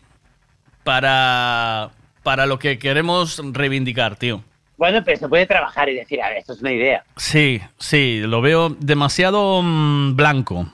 para, 0.83 1.91
para 2.23 2.45
lo 2.45 2.59
que 2.59 2.77
queremos 2.79 3.41
reivindicar, 3.53 4.15
tío. 4.15 4.43
Bueno, 4.77 5.03
pero 5.05 5.17
se 5.17 5.29
puede 5.29 5.45
trabajar 5.45 5.87
y 5.89 5.95
decir, 5.95 6.21
a 6.21 6.29
ver, 6.29 6.39
esto 6.39 6.53
es 6.53 6.61
una 6.61 6.73
idea. 6.73 7.03
Sí, 7.15 7.61
sí, 7.77 8.21
lo 8.25 8.41
veo 8.41 8.69
demasiado 8.69 9.61
mm, 9.61 10.15
blanco. 10.15 10.67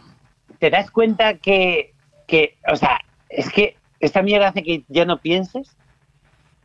¿Te 0.60 0.70
das 0.70 0.90
cuenta 0.90 1.36
que, 1.36 1.94
que, 2.28 2.58
o 2.72 2.76
sea, 2.76 3.00
es 3.30 3.52
que 3.52 3.76
esta 4.00 4.22
mierda 4.22 4.50
hace 4.50 4.64
que 4.64 4.84
ya 4.88 5.06
no 5.06 5.18
pienses. 5.20 5.76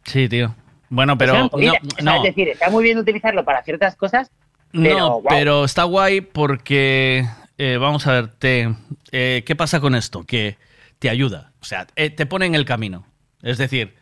Sí, 0.04 0.28
tío. 0.28 0.54
Bueno, 0.88 1.16
pero. 1.18 1.46
O 1.46 1.58
sea, 1.58 1.58
mira, 1.58 1.72
no, 1.82 1.88
o 1.88 2.02
sea, 2.02 2.04
no. 2.04 2.16
Es 2.16 2.22
decir, 2.22 2.48
está 2.48 2.70
muy 2.70 2.84
bien 2.84 2.98
utilizarlo 2.98 3.44
para 3.44 3.62
ciertas 3.62 3.96
cosas, 3.96 4.30
pero, 4.72 4.98
No, 4.98 5.22
pero 5.28 5.64
está 5.64 5.84
guay 5.84 6.20
porque, 6.20 7.26
eh, 7.58 7.76
vamos 7.78 8.06
a 8.06 8.12
ver, 8.12 8.28
te, 8.28 8.74
eh, 9.12 9.42
¿qué 9.46 9.56
pasa 9.56 9.80
con 9.80 9.94
esto? 9.94 10.24
Que 10.24 10.56
te 10.98 11.10
ayuda, 11.10 11.52
o 11.60 11.64
sea, 11.64 11.86
eh, 11.96 12.10
te 12.10 12.26
pone 12.26 12.46
en 12.46 12.54
el 12.54 12.64
camino. 12.64 13.06
Es 13.42 13.58
decir, 13.58 13.94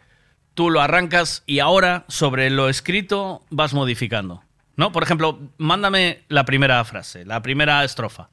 tú 0.54 0.70
lo 0.70 0.80
arrancas 0.80 1.42
y 1.46 1.58
ahora 1.58 2.04
sobre 2.08 2.50
lo 2.50 2.68
escrito 2.68 3.42
vas 3.50 3.74
modificando. 3.74 4.42
¿No? 4.76 4.90
Por 4.90 5.04
ejemplo, 5.04 5.38
mándame 5.56 6.22
la 6.28 6.44
primera 6.44 6.84
frase, 6.84 7.24
la 7.24 7.40
primera 7.42 7.84
estrofa. 7.84 8.28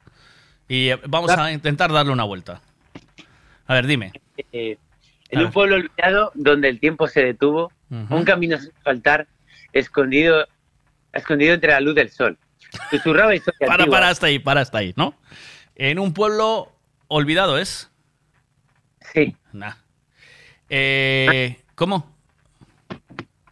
Y 0.68 0.90
vamos 1.06 1.30
a 1.30 1.52
intentar 1.52 1.92
darle 1.92 2.10
una 2.12 2.24
vuelta. 2.24 2.60
A 3.66 3.74
ver, 3.74 3.86
dime. 3.86 4.12
Eh, 4.52 4.76
en 5.30 5.38
A 5.38 5.42
un 5.42 5.46
ver. 5.46 5.52
pueblo 5.52 5.76
olvidado 5.76 6.32
donde 6.34 6.68
el 6.68 6.80
tiempo 6.80 7.06
se 7.06 7.24
detuvo, 7.24 7.70
un 7.90 8.24
camino 8.24 8.58
sin 8.58 8.72
faltar, 8.82 9.28
escondido, 9.72 10.46
escondido 11.12 11.54
entre 11.54 11.70
la 11.72 11.80
luz 11.80 11.94
del 11.94 12.10
sol. 12.10 12.38
Susurraba 12.90 13.34
historia 13.34 13.58
Para, 13.66 13.82
antigua. 13.84 13.98
para 13.98 14.08
hasta 14.10 14.26
ahí, 14.26 14.38
para 14.38 14.60
hasta 14.60 14.78
ahí, 14.78 14.94
¿no? 14.96 15.14
En 15.74 15.98
un 15.98 16.12
pueblo 16.14 16.72
olvidado, 17.08 17.58
¿es? 17.58 17.90
Sí. 19.12 19.36
Nah. 19.52 19.74
Eh, 20.68 21.60
¿Cómo? 21.74 22.14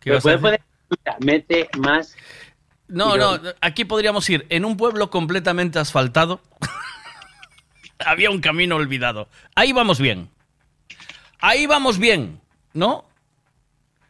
¿Qué 0.01 0.11
a 0.13 0.15
decir? 0.15 0.39
poner- 0.41 0.61
mete 1.21 1.69
más. 1.79 2.17
No, 2.89 3.17
no, 3.17 3.39
aquí 3.61 3.85
podríamos 3.85 4.29
ir. 4.31 4.47
En 4.49 4.65
un 4.65 4.77
pueblo 4.77 5.11
completamente 5.11 5.79
asfaltado 5.79 6.41
había 7.99 8.31
un 8.31 8.41
camino 8.41 8.77
olvidado. 8.77 9.29
Ahí 9.55 9.73
vamos 9.73 10.01
bien. 10.01 10.31
Ahí 11.41 11.67
vamos 11.67 11.99
bien, 11.99 12.41
¿no? 12.73 13.05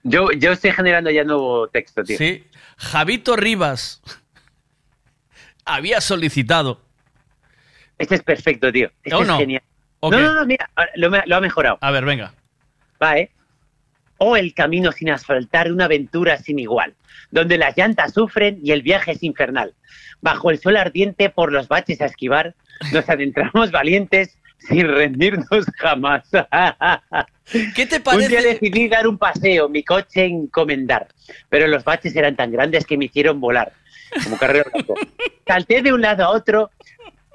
Yo, 0.03 0.31
yo 0.33 0.53
estoy 0.53 0.73
generando 0.73 1.11
ya 1.11 1.25
nuevo 1.25 1.69
texto, 1.69 2.03
tío. 2.03 2.17
Sí. 2.17 2.45
Javito 2.81 3.37
Rivas 3.37 4.03
había 5.65 6.01
solicitado. 6.01 6.81
Este 7.99 8.15
es 8.15 8.23
perfecto, 8.23 8.73
tío. 8.73 8.91
Este 9.03 9.15
¿O 9.15 9.23
es 9.23 9.29
no? 9.29 9.39
genial. 9.39 9.63
No, 10.03 10.11
no, 10.11 10.35
no, 10.35 10.47
mira, 10.47 10.71
lo, 10.95 11.11
lo 11.11 11.37
ha 11.37 11.41
mejorado. 11.41 11.77
A 11.83 11.91
ver, 11.91 12.07
venga. 12.07 12.33
Va, 13.03 13.19
¿eh? 13.19 13.31
O 14.17 14.35
el 14.37 14.55
camino 14.55 14.93
sin 14.93 15.11
asfaltar, 15.11 15.71
una 15.71 15.85
aventura 15.85 16.39
sin 16.39 16.59
igual, 16.59 16.95
donde 17.31 17.59
las 17.59 17.77
llantas 17.77 18.15
sufren 18.15 18.59
y 18.63 18.73
el 18.73 18.81
viaje 18.81 19.13
es 19.13 19.23
infernal. 19.23 19.75
Bajo 20.23 20.51
el 20.51 20.59
sol 20.59 20.79
ardiente, 20.79 21.29
por 21.29 21.53
los 21.53 21.69
baches 21.69 22.01
a 22.01 22.07
esquivar, 22.07 22.55
nos 22.93 23.09
adentramos 23.11 23.71
valientes 23.73 24.39
sin 24.69 24.87
rendirnos 24.89 25.47
jamás. 25.79 26.25
¿Qué 27.75 27.87
te 27.87 27.97
Un 27.97 28.03
parece? 28.03 28.29
día 28.29 28.43
decidí 28.43 28.89
dar 28.89 29.07
un 29.09 29.19
paseo, 29.19 29.69
mi 29.69 29.83
coche 29.83 30.25
encomendar, 30.25 31.09
pero 31.49 31.67
los 31.67 31.83
baches 31.85 32.15
eran 32.15 32.37
tan 32.37 32.53
grandes 32.53 32.85
que 32.87 32.97
me 32.97 33.07
hicieron 33.07 33.41
volar, 33.41 33.73
como 34.25 34.37
carrero 34.39 34.71
blanco. 34.73 34.95
Salté 35.47 35.83
de 35.83 35.93
un 35.93 36.01
lado 36.03 36.25
a 36.25 36.31
otro 36.31 36.71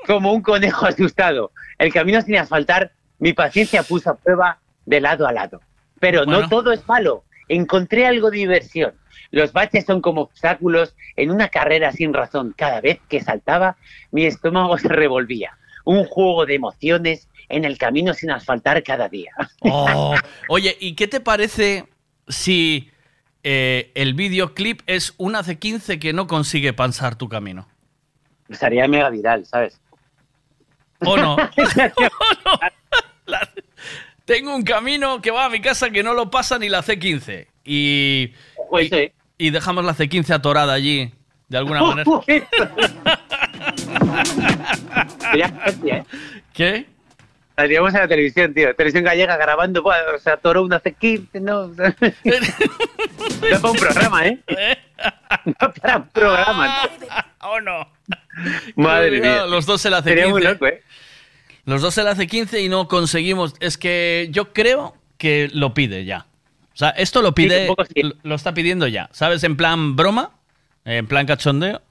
como 0.07 0.31
un 0.33 0.41
conejo 0.41 0.85
asustado. 0.85 1.51
El 1.77 1.91
camino 1.91 2.21
sin 2.21 2.37
asfaltar, 2.37 2.91
mi 3.19 3.33
paciencia 3.33 3.83
puso 3.83 4.11
a 4.11 4.15
prueba 4.17 4.59
de 4.85 5.01
lado 5.01 5.27
a 5.27 5.33
lado. 5.33 5.61
Pero 5.99 6.23
Bueno. 6.25 6.41
no 6.41 6.49
todo 6.49 6.71
es 6.71 6.87
malo. 6.87 7.23
Encontré 7.47 8.05
algo 8.07 8.31
de 8.31 8.37
diversión. 8.37 8.93
Los 9.31 9.51
baches 9.51 9.85
son 9.85 10.01
como 10.01 10.21
obstáculos 10.21 10.95
en 11.15 11.31
una 11.31 11.49
carrera 11.49 11.91
sin 11.91 12.13
razón. 12.13 12.53
Cada 12.55 12.79
vez 12.81 12.99
que 13.09 13.21
saltaba, 13.21 13.75
mi 14.11 14.25
estómago 14.25 14.77
se 14.77 14.87
revolvía. 14.87 15.57
Un 15.85 16.03
juego 16.05 16.45
de 16.45 16.55
emociones 16.55 17.29
en 17.49 17.65
el 17.65 17.77
camino 17.77 18.13
sin 18.13 18.31
asfaltar 18.31 18.83
cada 18.83 19.09
día. 19.09 19.31
Oh. 19.61 20.15
Oye, 20.47 20.77
¿y 20.79 20.93
qué 20.93 21.07
te 21.07 21.19
parece 21.19 21.85
si 22.27 22.91
eh, 23.43 23.91
el 23.95 24.13
videoclip 24.13 24.81
es 24.85 25.13
una 25.17 25.41
C15 25.41 25.97
que 25.99 26.13
no 26.13 26.27
consigue 26.27 26.71
pasar 26.73 27.15
tu 27.15 27.29
camino? 27.29 27.67
Sería 28.51 28.87
mega 28.87 29.09
viral, 29.09 29.45
¿sabes? 29.45 29.79
¿O 30.99 31.17
no? 31.17 31.35
Tengo 34.25 34.55
un 34.55 34.63
camino 34.63 35.21
que 35.21 35.31
va 35.31 35.45
a 35.45 35.49
mi 35.49 35.61
casa 35.61 35.89
que 35.89 36.03
no 36.03 36.13
lo 36.13 36.29
pasa 36.29 36.59
ni 36.59 36.69
la 36.69 36.83
C15. 36.83 37.47
Y, 37.63 38.33
Pues 38.69 38.91
y, 38.91 39.11
y 39.37 39.49
dejamos 39.49 39.83
la 39.83 39.95
C15 39.95 40.31
atorada 40.31 40.73
allí, 40.73 41.11
de 41.47 41.57
alguna 41.57 41.81
manera. 41.81 42.11
¿Eh? 45.33 46.03
¿Qué? 46.53 46.85
Saldríamos 47.55 47.95
a 47.95 47.99
la 47.99 48.07
televisión, 48.07 48.53
tío. 48.53 48.75
Televisión 48.75 49.05
gallega 49.05 49.37
grabando, 49.37 49.81
o 49.83 50.19
sea, 50.19 50.37
Toro 50.37 50.63
una 50.63 50.81
C15, 50.81 51.41
no. 51.41 51.59
o 51.61 51.73
sea. 51.73 51.95
no 53.51 53.61
para 53.61 53.71
un 53.71 53.77
programa, 53.77 54.27
¿eh? 54.27 54.39
No 55.45 55.73
para 55.73 55.97
un 55.97 56.09
programa. 56.09 56.89
tío. 56.99 57.07
¿O 57.49 57.61
no? 57.61 57.89
Madre 58.75 59.21
mía. 59.21 59.45
Los 59.45 59.65
dos 59.65 59.81
se 59.81 59.89
la 59.89 59.99
C15. 59.99 60.03
Sería 60.03 60.27
muy 60.27 60.43
loco, 60.43 60.67
¿eh? 60.67 60.81
Los 61.65 61.81
dos 61.81 61.93
se 61.93 62.03
la 62.03 62.15
C15 62.15 62.63
y 62.63 62.69
no 62.69 62.87
conseguimos. 62.87 63.55
Es 63.59 63.77
que 63.77 64.27
yo 64.31 64.53
creo 64.53 64.95
que 65.17 65.49
lo 65.53 65.73
pide 65.73 66.05
ya. 66.05 66.25
O 66.73 66.77
sea, 66.77 66.89
esto 66.89 67.21
lo 67.21 67.33
pide, 67.33 67.69
sí. 67.93 68.01
lo 68.21 68.35
está 68.35 68.53
pidiendo 68.53 68.85
ya. 68.87 69.09
¿Sabes? 69.13 69.43
En 69.45 69.55
plan 69.55 69.95
broma, 69.95 70.31
en 70.83 71.07
plan 71.07 71.25
cachondeo. 71.25 71.81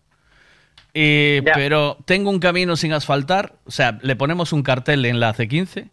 Y- 0.95 1.43
pero 1.43 1.99
tengo 2.07 2.31
un 2.31 2.39
camino 2.39 2.77
sin 2.77 2.93
asfaltar. 2.93 3.55
O 3.65 3.71
sea, 3.71 3.99
le 4.03 4.15
ponemos 4.17 4.53
un 4.53 4.63
cartel 4.63 5.05
en 5.05 5.19
la 5.21 5.35
C15. 5.35 5.91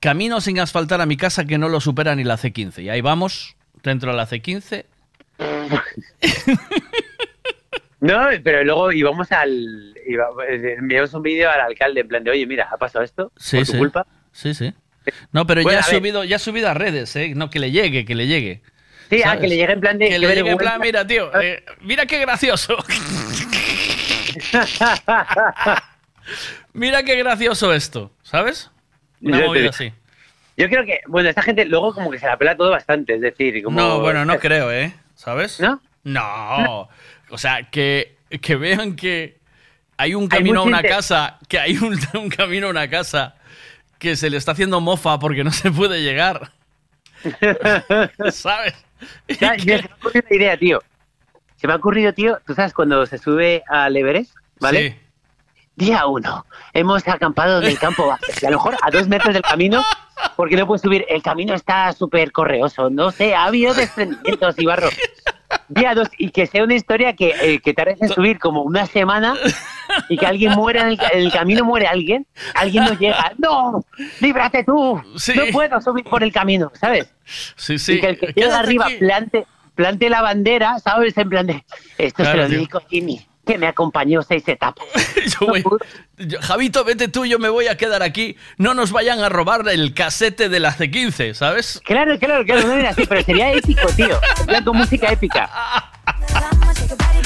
Camino 0.00 0.40
sin 0.40 0.60
asfaltar 0.60 1.00
a 1.00 1.06
mi 1.06 1.16
casa 1.16 1.44
que 1.44 1.58
no 1.58 1.68
lo 1.68 1.80
supera 1.80 2.14
ni 2.14 2.22
la 2.22 2.36
C15. 2.38 2.84
Y 2.84 2.88
ahí 2.90 3.00
vamos, 3.00 3.56
dentro 3.82 4.10
de 4.12 4.16
la 4.16 4.26
C15. 4.28 4.84
No, 7.98 8.26
pero 8.44 8.62
luego 8.62 8.92
íbamos 8.92 9.32
al. 9.32 9.94
iba- 10.06 10.28
enviamos 10.78 11.14
un 11.14 11.22
vídeo 11.22 11.50
al 11.50 11.60
alcalde 11.62 12.02
en 12.02 12.08
plan 12.08 12.22
de, 12.22 12.30
oye, 12.30 12.46
mira, 12.46 12.68
ha 12.70 12.76
pasado 12.76 13.02
esto 13.04 13.32
Sí, 13.38 13.56
por 13.56 13.66
tu 13.66 13.72
sí. 13.72 13.78
culpa. 13.78 14.06
Sí, 14.32 14.54
sí. 14.54 14.74
No, 15.32 15.46
pero 15.46 15.62
Bueno, 15.62 15.80
ya, 15.80 15.86
ha 15.86 15.88
subido, 15.90 16.22
ya 16.22 16.36
ha 16.36 16.38
subido 16.38 16.68
a 16.68 16.74
redes, 16.74 17.16
¿eh? 17.16 17.32
No, 17.34 17.48
que 17.48 17.58
le 17.58 17.70
llegue, 17.70 18.04
que 18.04 18.14
le 18.14 18.26
llegue. 18.26 18.60
Sí, 19.08 19.20
ah, 19.22 19.28
¿Sabes? 19.28 19.40
que 19.40 19.48
le 19.48 19.56
llegue 19.56 19.72
en 19.72 19.80
plan 19.80 19.98
de. 19.98 20.08
Que 20.10 20.18
le 20.18 20.26
llegue 20.34 20.50
en 20.50 20.58
plan, 20.58 20.78
mira, 20.80 21.06
tío, 21.06 21.30
eh, 21.40 21.64
mira 21.80 22.04
qué 22.06 22.18
gracioso. 22.20 22.76
mira 26.72 27.02
qué 27.02 27.16
gracioso 27.16 27.72
esto, 27.72 28.10
¿sabes? 28.22 28.70
Una 29.20 29.40
Yo 29.40 29.46
movida 29.46 29.70
así. 29.70 29.92
Yo 30.56 30.68
creo 30.68 30.84
que, 30.84 31.00
bueno, 31.06 31.28
esta 31.28 31.42
gente 31.42 31.64
luego 31.66 31.94
como 31.94 32.10
que 32.10 32.18
se 32.18 32.26
la 32.26 32.38
pela 32.38 32.56
todo 32.56 32.70
bastante, 32.70 33.14
es 33.14 33.20
decir, 33.20 33.62
como... 33.62 33.78
No, 33.78 34.00
bueno, 34.00 34.24
no 34.24 34.38
creo, 34.38 34.72
¿eh? 34.72 34.94
¿Sabes? 35.14 35.60
¿No? 35.60 35.80
No. 36.04 36.88
O 37.30 37.38
sea, 37.38 37.64
que, 37.70 38.16
que 38.40 38.56
vean 38.56 38.96
que 38.96 39.38
hay 39.98 40.14
un 40.14 40.24
Hay 40.24 40.28
camino 40.28 40.60
a 40.60 40.64
una 40.64 40.82
casa, 40.82 41.38
que 41.48 41.58
hay 41.58 41.76
un, 41.76 41.98
un 42.14 42.28
camino 42.28 42.68
a 42.68 42.70
una 42.70 42.88
casa 42.88 43.36
que 43.98 44.16
se 44.16 44.30
le 44.30 44.36
está 44.36 44.52
haciendo 44.52 44.80
mofa 44.80 45.18
porque 45.18 45.44
no 45.44 45.50
se 45.50 45.70
puede 45.70 46.02
llegar. 46.02 46.52
¿Sabes? 48.30 48.74
Ya, 49.40 49.56
ya 49.56 49.78
se 49.78 49.88
me 49.88 50.10
una 50.14 50.22
idea, 50.30 50.56
tío. 50.56 50.82
Se 51.66 51.68
me 51.68 51.74
ha 51.74 51.78
ocurrido, 51.78 52.14
tío, 52.14 52.38
tú 52.46 52.54
sabes 52.54 52.72
cuando 52.72 53.04
se 53.06 53.18
sube 53.18 53.64
al 53.66 53.96
Everest, 53.96 54.36
¿vale? 54.60 54.88
Sí. 54.88 54.96
Día 55.74 56.06
uno, 56.06 56.46
hemos 56.72 57.08
acampado 57.08 57.60
en 57.60 57.66
el 57.66 57.76
campo 57.76 58.06
base, 58.06 58.32
y 58.40 58.46
a 58.46 58.50
lo 58.50 58.58
mejor 58.58 58.76
a 58.80 58.90
dos 58.92 59.08
metros 59.08 59.34
del 59.34 59.42
camino, 59.42 59.82
porque 60.36 60.54
no 60.54 60.64
puedes 60.68 60.82
subir, 60.82 61.04
el 61.08 61.24
camino 61.24 61.54
está 61.54 61.92
súper 61.92 62.30
correoso, 62.30 62.88
no 62.88 63.10
sé, 63.10 63.34
ha 63.34 63.46
habido 63.46 63.74
desprendimientos 63.74 64.54
y 64.58 64.64
barro. 64.64 64.90
Día 65.68 65.96
dos, 65.96 66.08
y 66.18 66.30
que 66.30 66.46
sea 66.46 66.62
una 66.62 66.74
historia 66.74 67.14
que, 67.16 67.34
eh, 67.42 67.58
que 67.58 67.74
tardes 67.74 68.00
en 68.00 68.10
subir 68.10 68.38
como 68.38 68.62
una 68.62 68.86
semana 68.86 69.34
y 70.08 70.18
que 70.18 70.26
alguien 70.26 70.52
muera 70.52 70.82
en 70.82 70.88
el, 70.90 71.00
en 71.14 71.18
el 71.18 71.32
camino, 71.32 71.64
muere 71.64 71.88
alguien, 71.88 72.28
alguien 72.54 72.84
no 72.84 72.92
llega, 72.92 73.32
¡no! 73.38 73.84
¡Líbrate 74.20 74.62
tú! 74.62 75.02
No 75.02 75.42
puedo 75.50 75.80
subir 75.80 76.04
por 76.04 76.22
el 76.22 76.32
camino, 76.32 76.70
¿sabes? 76.74 77.12
Sí, 77.24 77.76
sí. 77.76 77.94
y 77.94 78.00
que 78.00 78.08
el 78.10 78.18
que 78.20 78.26
llega 78.36 78.56
arriba 78.56 78.86
aquí. 78.86 78.98
plante, 78.98 79.46
plante 79.76 80.10
la 80.10 80.22
bandera, 80.22 80.80
¿sabes? 80.80 81.16
En 81.16 81.28
plan 81.28 81.46
de, 81.46 81.64
esto 81.98 82.24
Claro, 82.24 82.32
se 82.32 82.42
lo 82.42 82.48
tío. 82.48 82.56
dedico 82.58 82.78
a 82.78 82.82
Jimmy, 82.90 83.24
que 83.46 83.58
me 83.58 83.68
acompañó 83.68 84.22
seis 84.22 84.42
etapas. 84.48 84.84
Yo 85.40 85.46
voy- 85.46 85.62
yo- 86.18 86.40
Javito, 86.40 86.82
vete 86.84 87.06
tú, 87.08 87.26
yo 87.26 87.38
me 87.38 87.48
voy 87.50 87.66
a 87.68 87.76
quedar 87.76 88.02
aquí. 88.02 88.36
No 88.56 88.74
nos 88.74 88.90
vayan 88.90 89.20
a 89.20 89.28
robar 89.28 89.68
el 89.68 89.92
casete 89.94 90.48
de 90.48 90.58
la 90.60 90.72
C15, 90.74 91.34
¿sabes? 91.34 91.80
Claro, 91.84 92.18
claro, 92.18 92.44
claro, 92.44 92.66
no 92.66 92.72
era 92.74 92.90
así, 92.90 93.04
pero 93.06 93.22
sería 93.22 93.52
épico, 93.52 93.86
tío. 93.94 94.18
En 94.40 94.46
plan 94.46 94.64
con 94.64 94.76
música 94.78 95.12
épica. 95.12 95.48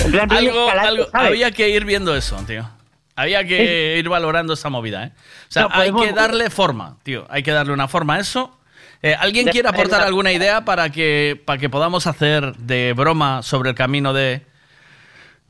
En 0.05 0.11
plan 0.13 0.33
Algo, 0.33 0.67
Escalante, 0.67 0.89
algo- 0.89 1.11
¿sabes? 1.11 1.29
había 1.29 1.51
que 1.53 1.69
ir 1.69 1.85
viendo 1.85 2.17
eso, 2.17 2.37
tío. 2.47 2.69
Había 3.17 3.45
que 3.45 3.97
ir 3.99 4.09
valorando 4.09 4.55
esa 4.55 4.71
movida, 4.71 5.05
¿eh? 5.05 5.13
O 5.15 5.53
sea, 5.53 5.63
No, 5.63 5.69
hay 5.73 5.91
podemos- 5.93 6.07
que 6.07 6.13
darle 6.13 6.49
forma, 6.51 6.97
tío. 7.03 7.27
Hay 7.29 7.43
que 7.43 7.51
darle 7.53 7.73
una 7.73 7.87
forma 7.87 8.15
a 8.15 8.21
eso. 8.21 8.57
Eh, 9.03 9.15
¿Alguien 9.19 9.47
quiere 9.49 9.69
aportar 9.69 10.03
alguna 10.03 10.31
idea 10.33 10.65
para 10.65 10.91
que, 10.91 11.41
para 11.45 11.59
que 11.59 11.71
podamos 11.71 12.07
hacer 12.07 12.55
de 12.57 12.93
broma 12.93 13.43
sobre 13.43 13.71
el 13.71 13.75
camino 13.75 14.13
de, 14.13 14.45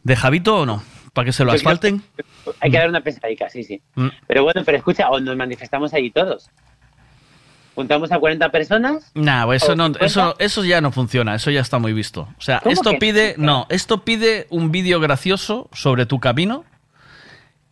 de 0.05 0.17
Javito 0.17 0.59
o 0.61 0.67
no? 0.67 0.83
¿Para 1.13 1.27
que 1.27 1.33
se 1.33 1.45
lo 1.45 1.51
Pues 1.51 1.61
asfalten? 1.63 2.03
Hay 2.61 2.71
que 2.71 2.79
dar 2.79 2.89
una 2.89 3.01
pensadica, 3.01 3.49
sí, 3.51 3.65
sí. 3.65 3.83
Mm. 3.97 4.09
Pero 4.29 4.45
bueno, 4.45 4.63
pero 4.65 4.79
escucha, 4.79 5.11
o 5.11 5.19
nos 5.19 5.37
manifestamos 5.37 5.93
allí 5.93 6.11
todos. 6.13 6.49
juntamos 7.75 8.13
a 8.13 8.19
40 8.21 8.51
personas. 8.51 9.11
Nah, 9.15 9.53
eso, 9.53 9.73
¿O 9.73 9.75
no, 9.77 9.87
50? 9.87 10.07
eso, 10.07 10.37
eso 10.39 10.65
ya 10.65 10.81
no 10.81 10.93
funciona, 10.93 11.35
eso 11.35 11.51
ya 11.51 11.61
está 11.61 11.79
muy 11.81 11.93
visto. 11.93 12.29
O 12.39 12.41
sea, 12.41 12.61
¿Cómo 12.61 12.73
esto 12.73 12.93
pide, 13.01 13.35
no, 13.39 13.67
esto 13.71 14.05
pide 14.05 14.47
un 14.51 14.71
vídeo 14.71 15.01
gracioso 15.01 15.69
sobre 15.73 16.07
tu 16.07 16.21
camino 16.21 16.65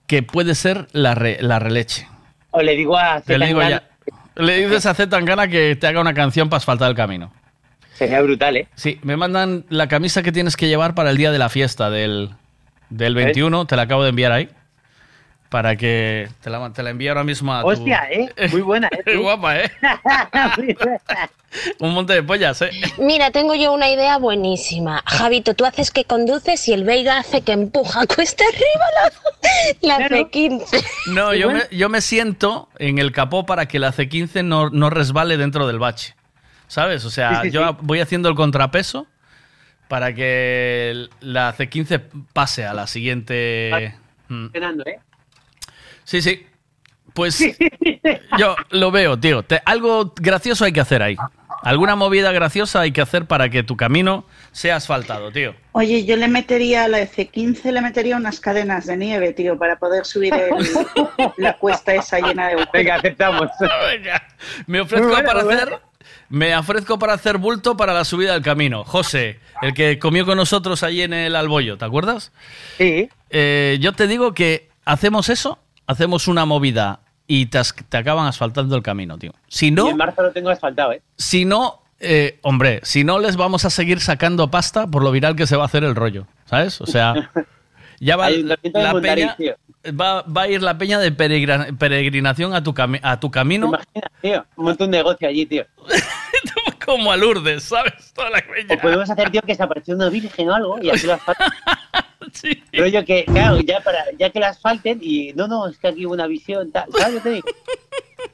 que 0.09 0.23
puede 0.25 0.55
ser 0.57 0.89
la, 0.93 1.15
re- 1.15 1.39
la 1.41 1.59
releche. 1.61 2.09
O 2.51 2.63
le 2.63 2.75
digo 2.75 2.97
a 2.99 3.21
Te 3.21 3.39
le 3.39 3.47
digo 3.47 3.61
Zetangana- 3.61 3.71
ya. 3.71 3.89
Le 4.39 4.67
dices 4.67 4.87
a 4.87 4.95
Z 4.95 5.11
Tangana 5.11 5.49
que 5.49 5.77
te 5.77 5.87
haga 5.87 6.01
una 6.01 6.15
canción 6.15 6.49
para 6.49 6.59
asfaltar 6.59 6.89
el 6.89 6.97
camino. 6.97 7.33
Sería 7.95 8.23
brutal, 8.23 8.57
¿eh? 8.57 8.69
Sí, 8.77 9.01
me 9.03 9.17
mandan 9.17 9.65
la 9.69 9.89
camisa 9.89 10.23
que 10.23 10.31
tienes 10.31 10.57
que 10.57 10.69
llevar 10.69 10.95
para 10.95 11.11
el 11.11 11.17
día 11.17 11.33
de 11.33 11.39
la 11.39 11.49
fiesta 11.49 11.91
del, 11.91 12.31
del 12.91 13.15
21, 13.17 13.67
te 13.67 13.75
la 13.75 13.83
acabo 13.83 14.05
de 14.05 14.11
enviar 14.11 14.31
ahí. 14.31 14.49
Para 15.49 15.77
que 15.77 16.29
te 16.43 16.51
la, 16.51 16.71
te 16.73 16.83
la 16.83 16.91
envío 16.91 17.11
ahora 17.11 17.25
mismo 17.25 17.55
a 17.55 17.63
tu... 17.63 17.69
Hostia, 17.69 18.07
¿eh? 18.11 18.29
Muy 18.51 18.61
buena, 18.61 18.91
¿eh? 19.07 19.17
Guapa, 19.21 19.61
¿eh? 19.61 19.71
Un 21.79 21.95
monte 21.95 22.13
de 22.13 22.23
pollas, 22.23 22.61
¿eh? 22.61 22.71
Mira, 22.99 23.31
tengo 23.31 23.55
yo 23.55 23.73
una 23.73 23.89
idea 23.89 24.19
buenísima. 24.19 25.03
Javito, 25.07 25.55
tú 25.55 25.65
haces 25.65 25.91
que 25.91 26.05
conduces 26.05 26.69
y 26.69 26.75
el 26.75 26.85
Veiga 26.85 27.19
hace 27.19 27.41
que 27.41 27.53
empuja 27.53 28.07
cuesta 28.07 28.45
arriba 28.47 29.11
la, 29.83 29.99
la 29.99 30.09
C15. 30.11 30.85
No, 31.07 31.33
yo 31.35 31.51
me, 31.51 31.63
yo 31.71 31.89
me 31.89 32.03
siento 32.03 32.69
en 32.79 32.99
el 32.99 33.13
capó 33.13 33.47
para 33.47 33.67
que 33.67 33.79
la 33.79 33.93
C15 33.95 34.45
no, 34.45 34.69
no 34.69 34.91
resbale 34.91 35.39
dentro 35.39 35.67
del 35.67 35.79
bache. 35.79 36.15
¿Sabes? 36.67 37.07
O 37.07 37.11
sea, 37.11 37.41
Sí, 37.41 37.49
sí, 37.49 37.51
yo 37.53 37.67
sí. 37.67 37.77
voy 37.81 38.01
haciendo 38.01 38.29
el 38.29 38.35
contrapeso 38.35 39.07
para 39.89 40.15
que 40.15 41.09
la 41.21 41.57
C15 41.57 42.03
pase 42.35 42.67
a 42.67 42.75
la 42.75 42.87
siguiente. 42.87 43.95
Mm. 44.29 44.49
Fernando, 44.51 44.85
¿eh? 44.85 45.01
Sí, 46.09 46.23
sí. 46.23 46.47
Pues 47.13 47.39
yo 48.39 48.57
lo 48.71 48.91
veo, 48.91 49.19
tío. 49.19 49.43
Te- 49.43 49.61
algo 49.67 50.15
gracioso 50.17 50.65
hay 50.65 50.73
que 50.73 50.81
hacer 50.81 51.03
ahí. 51.03 51.17
Alguna 51.63 51.97
movida 51.97 52.33
graciosa 52.33 52.81
hay 52.81 52.93
que 52.93 53.03
hacer 53.03 53.27
para 53.27 53.51
que 53.51 53.63
tu 53.63 53.77
camino 53.77 54.25
sea 54.53 54.77
asfaltado, 54.77 55.31
tío. 55.33 55.55
Oye, 55.73 56.07
yo 56.07 56.17
le 56.17 56.29
metería 56.29 56.85
a 56.85 56.89
la 56.89 57.01
F15, 57.01 57.73
le 57.73 57.83
metería 57.83 58.17
unas 58.17 58.41
cadenas 58.41 58.87
de 58.87 58.97
nieve, 58.97 59.35
tío, 59.35 59.59
para 59.59 59.77
poder 59.79 60.07
subir 60.07 60.33
el- 60.33 60.49
la 61.37 61.59
cuesta 61.59 61.95
esa 61.95 62.21
llena 62.21 62.49
de 62.49 62.67
Venga, 62.73 62.95
aceptamos. 62.95 63.51
Me 64.67 64.81
ofrezco 64.81 65.11
para 65.11 65.41
hacer. 65.43 65.79
Me 66.31 66.57
ofrezco 66.57 66.99
para 66.99 67.13
hacer 67.13 67.37
bulto 67.37 67.77
para 67.77 67.93
la 67.93 68.05
subida 68.07 68.33
del 68.33 68.43
camino. 68.43 68.83
José, 68.85 69.41
el 69.61 69.75
que 69.75 69.99
comió 69.99 70.25
con 70.25 70.37
nosotros 70.39 70.83
allí 70.83 71.03
en 71.03 71.13
el 71.13 71.37
Albollo, 71.37 71.77
¿te 71.77 71.85
acuerdas? 71.85 72.33
Sí. 72.79 73.11
yo 73.31 73.93
te 73.93 74.07
digo 74.07 74.33
que 74.33 74.69
hacemos 74.87 75.29
eso, 75.29 75.59
hacemos 75.89 76.29
una 76.29 76.45
movida 76.45 77.01
y 77.27 77.47
te, 77.47 77.61
te 77.89 77.97
acaban 77.97 78.27
asfaltando 78.29 78.77
el 78.77 78.83
camino, 78.83 79.19
tío. 79.19 79.33
Si 79.49 79.67
Y 79.67 79.71
no, 79.73 79.89
en 79.91 79.97
marzo 79.97 80.23
lo 80.23 80.31
tengo 80.31 80.51
asfaltado, 80.51 80.93
¿eh? 80.93 81.03
si 81.17 81.45
no, 81.45 81.83
eh, 81.99 82.39
hombre, 82.43 82.81
si 82.85 83.03
no 83.03 83.19
les 83.19 83.37
vamos 83.37 83.65
a 83.65 83.71
seguir 83.71 84.01
sacando 84.01 84.51
pasta 84.51 84.87
por 84.87 85.03
lo 85.03 85.11
viral 85.11 85.35
que 85.35 85.47
se 85.49 85.57
va 85.57 85.65
a 85.65 85.67
hacer 85.67 85.83
el 85.83 85.97
rollo, 85.97 86.27
¿sabes? 86.47 86.81
O 86.81 86.87
sea, 86.87 87.31
ya 88.01 88.17
va 88.17 88.31
la 88.31 88.57
peña, 89.01 89.35
tío. 89.37 89.57
va, 90.01 90.23
va 90.23 90.43
a 90.43 90.49
ir 90.49 90.63
la 90.63 90.79
peña 90.79 90.99
de 91.01 91.11
peregrina- 91.11 91.77
peregrinación 91.77 92.55
a 92.55 92.63
tu, 92.63 92.73
cami- 92.73 93.01
a 93.03 93.19
tu 93.21 93.31
camino 93.31 93.73
Tío, 94.23 94.47
un 94.57 94.65
montón 94.67 94.91
de 94.91 94.99
negocio 94.99 95.29
allí, 95.29 95.45
tío. 95.47 95.65
como 96.87 97.13
a 97.13 97.17
Lourdes, 97.19 97.65
¿sabes? 97.65 98.13
Toda 98.15 98.31
la 98.31 98.39
peña. 98.41 98.75
O 98.77 98.79
podemos 98.81 99.11
hacer, 99.11 99.31
tío, 99.31 99.43
que 99.43 99.55
se 99.55 99.63
apareció 99.63 99.95
una 99.95 100.09
virgen 100.09 100.49
o 100.49 100.55
algo 100.55 100.79
y 100.83 100.89
así 100.89 101.07
lo 101.07 101.13
asfaltan. 101.15 101.51
Rollo 102.73 103.05
que, 103.05 103.25
claro, 103.25 103.61
ya, 103.61 103.81
para, 103.81 104.05
ya 104.19 104.31
que 104.31 104.41
la 104.41 104.49
asfalten 104.49 104.99
y 105.03 105.33
no, 105.35 105.47
no, 105.49 105.69
es 105.69 105.79
que 105.79 105.89
aquí 105.89 106.07
hubo 106.07 106.15
una 106.15 106.27
visión, 106.27 106.71
tal, 106.71 106.89
¿sabes? 106.97 107.15
Yo 107.15 107.21
te 107.23 107.31
digo. 107.31 107.49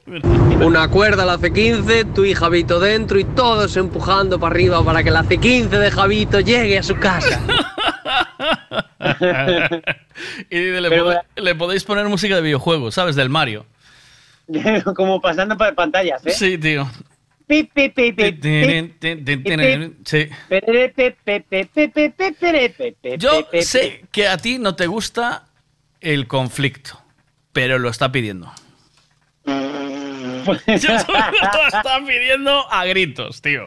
Una 0.65 0.87
cuerda 0.89 1.23
a 1.23 1.25
la 1.25 1.37
C15, 1.37 2.13
tú 2.13 2.25
y 2.25 2.33
Javito 2.33 2.79
dentro 2.79 3.19
y 3.19 3.23
todos 3.23 3.75
empujando 3.77 4.39
para 4.39 4.53
arriba 4.53 4.83
para 4.83 5.03
que 5.03 5.11
la 5.11 5.23
C15 5.23 5.69
de 5.69 5.91
Javito 5.91 6.39
llegue 6.39 6.77
a 6.79 6.83
su 6.83 6.95
casa. 6.95 7.41
y 10.49 10.57
le, 10.57 10.89
Pero- 10.89 11.21
le 11.35 11.55
podéis 11.55 11.83
poner 11.83 12.07
música 12.07 12.35
de 12.35 12.41
videojuegos, 12.41 12.93
¿sabes? 12.95 13.15
Del 13.15 13.29
Mario. 13.29 13.65
Como 14.95 15.19
pasando 15.21 15.57
por 15.57 15.73
pantallas, 15.75 16.25
¿eh? 16.25 16.31
Sí, 16.31 16.57
tío. 16.57 16.87
Sí. 20.05 20.29
Yo 23.17 23.47
sé 23.61 24.05
que 24.11 24.27
a 24.27 24.37
ti 24.37 24.57
no 24.59 24.75
te 24.75 24.87
gusta 24.87 25.47
el 26.01 26.27
conflicto, 26.27 27.01
pero 27.51 27.79
lo 27.79 27.89
está 27.89 28.11
pidiendo. 28.11 28.51
lo 29.45 30.53
está 30.53 31.99
pidiendo 32.05 32.71
a 32.71 32.85
gritos, 32.85 33.41
tío. 33.41 33.65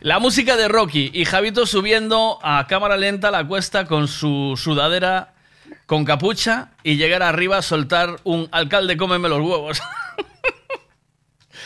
La 0.00 0.18
música 0.18 0.56
de 0.56 0.68
Rocky 0.68 1.10
y 1.12 1.24
Javito 1.24 1.66
subiendo 1.66 2.38
a 2.42 2.66
cámara 2.68 2.96
lenta 2.96 3.30
la 3.30 3.46
cuesta 3.46 3.86
con 3.86 4.08
su 4.08 4.54
sudadera 4.56 5.32
con 5.86 6.04
capucha 6.04 6.70
y 6.82 6.96
llegar 6.96 7.22
arriba 7.22 7.58
a 7.58 7.62
soltar 7.62 8.16
un 8.24 8.48
alcalde 8.52 8.96
cómeme 8.96 9.28
los 9.28 9.40
huevos. 9.40 9.80